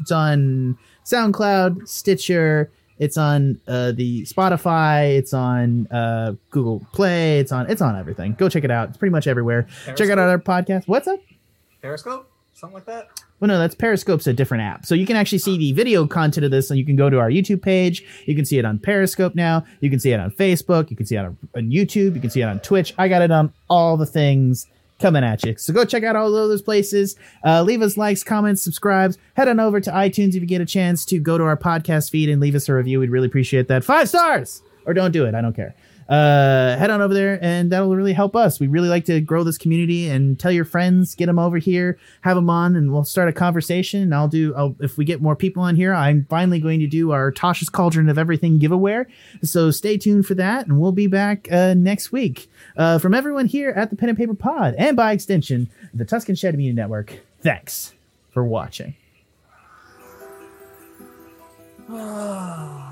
it's 0.00 0.10
on 0.10 0.78
SoundCloud, 1.04 1.88
Stitcher. 1.88 2.70
It's 3.00 3.16
on 3.16 3.58
uh, 3.66 3.92
the 3.92 4.22
Spotify. 4.24 5.16
It's 5.16 5.32
on 5.32 5.86
uh, 5.86 6.34
Google 6.50 6.86
Play. 6.92 7.40
It's 7.40 7.50
on 7.50 7.68
it's 7.70 7.80
on 7.80 7.96
everything. 7.96 8.34
Go 8.34 8.48
check 8.50 8.62
it 8.62 8.70
out. 8.70 8.90
It's 8.90 8.98
pretty 8.98 9.10
much 9.10 9.26
everywhere. 9.26 9.66
Check 9.96 10.10
out 10.10 10.18
our 10.18 10.38
podcast. 10.38 10.86
What's 10.86 11.08
up? 11.08 11.18
Periscope, 11.80 12.30
something 12.52 12.74
like 12.74 12.84
that. 12.84 13.08
Well, 13.40 13.48
no, 13.48 13.58
that's 13.58 13.74
Periscope's 13.74 14.26
a 14.26 14.34
different 14.34 14.64
app. 14.64 14.84
So 14.84 14.94
you 14.94 15.06
can 15.06 15.16
actually 15.16 15.38
see 15.38 15.56
the 15.56 15.72
video 15.72 16.06
content 16.06 16.44
of 16.44 16.50
this, 16.50 16.68
and 16.68 16.78
you 16.78 16.84
can 16.84 16.94
go 16.94 17.08
to 17.08 17.18
our 17.18 17.30
YouTube 17.30 17.62
page. 17.62 18.04
You 18.26 18.36
can 18.36 18.44
see 18.44 18.58
it 18.58 18.66
on 18.66 18.78
Periscope 18.78 19.34
now. 19.34 19.64
You 19.80 19.88
can 19.88 19.98
see 19.98 20.12
it 20.12 20.20
on 20.20 20.30
Facebook. 20.32 20.90
You 20.90 20.96
can 20.96 21.06
see 21.06 21.16
it 21.16 21.20
on, 21.20 21.38
on 21.56 21.70
YouTube. 21.70 22.14
You 22.14 22.20
can 22.20 22.28
see 22.28 22.42
it 22.42 22.44
on 22.44 22.60
Twitch. 22.60 22.92
I 22.98 23.08
got 23.08 23.22
it 23.22 23.30
on 23.30 23.50
all 23.70 23.96
the 23.96 24.04
things 24.04 24.66
coming 25.00 25.24
at 25.24 25.44
you. 25.44 25.56
So 25.56 25.72
go 25.72 25.84
check 25.84 26.04
out 26.04 26.16
all 26.16 26.30
those 26.30 26.62
places. 26.62 27.16
Uh, 27.44 27.62
leave 27.62 27.82
us 27.82 27.96
likes, 27.96 28.22
comments, 28.22 28.62
subscribes. 28.62 29.18
Head 29.34 29.48
on 29.48 29.58
over 29.58 29.80
to 29.80 29.90
iTunes 29.90 30.28
if 30.28 30.36
you 30.36 30.46
get 30.46 30.60
a 30.60 30.66
chance 30.66 31.04
to 31.06 31.18
go 31.18 31.38
to 31.38 31.44
our 31.44 31.56
podcast 31.56 32.10
feed 32.10 32.28
and 32.28 32.40
leave 32.40 32.54
us 32.54 32.68
a 32.68 32.74
review. 32.74 33.00
We'd 33.00 33.10
really 33.10 33.26
appreciate 33.26 33.68
that. 33.68 33.84
Five 33.84 34.08
stars! 34.08 34.62
Or 34.86 34.94
don't 34.94 35.12
do 35.12 35.26
it. 35.26 35.34
I 35.34 35.40
don't 35.40 35.54
care. 35.54 35.74
Uh, 36.10 36.76
head 36.76 36.90
on 36.90 37.00
over 37.00 37.14
there, 37.14 37.38
and 37.40 37.70
that'll 37.70 37.94
really 37.94 38.12
help 38.12 38.34
us. 38.34 38.58
We 38.58 38.66
really 38.66 38.88
like 38.88 39.04
to 39.04 39.20
grow 39.20 39.44
this 39.44 39.56
community, 39.56 40.08
and 40.08 40.38
tell 40.38 40.50
your 40.50 40.64
friends, 40.64 41.14
get 41.14 41.26
them 41.26 41.38
over 41.38 41.58
here, 41.58 41.98
have 42.22 42.34
them 42.34 42.50
on, 42.50 42.74
and 42.74 42.92
we'll 42.92 43.04
start 43.04 43.28
a 43.28 43.32
conversation. 43.32 44.02
And 44.02 44.14
I'll 44.14 44.26
do. 44.26 44.52
I'll, 44.56 44.74
if 44.80 44.98
we 44.98 45.04
get 45.04 45.22
more 45.22 45.36
people 45.36 45.62
on 45.62 45.76
here, 45.76 45.94
I'm 45.94 46.26
finally 46.28 46.58
going 46.58 46.80
to 46.80 46.88
do 46.88 47.12
our 47.12 47.30
Tasha's 47.30 47.68
Cauldron 47.68 48.08
of 48.08 48.18
Everything 48.18 48.58
giveaway. 48.58 49.04
So 49.44 49.70
stay 49.70 49.96
tuned 49.96 50.26
for 50.26 50.34
that, 50.34 50.66
and 50.66 50.80
we'll 50.80 50.90
be 50.90 51.06
back 51.06 51.50
uh, 51.52 51.74
next 51.74 52.10
week. 52.10 52.50
Uh, 52.76 52.98
from 52.98 53.14
everyone 53.14 53.46
here 53.46 53.70
at 53.70 53.90
the 53.90 53.96
Pen 53.96 54.08
and 54.08 54.18
Paper 54.18 54.34
Pod, 54.34 54.74
and 54.76 54.96
by 54.96 55.12
extension, 55.12 55.70
the 55.94 56.04
Tuscan 56.04 56.34
Shed 56.34 56.56
Media 56.56 56.74
Network. 56.74 57.20
Thanks 57.40 57.94
for 58.32 58.44
watching. 58.44 58.96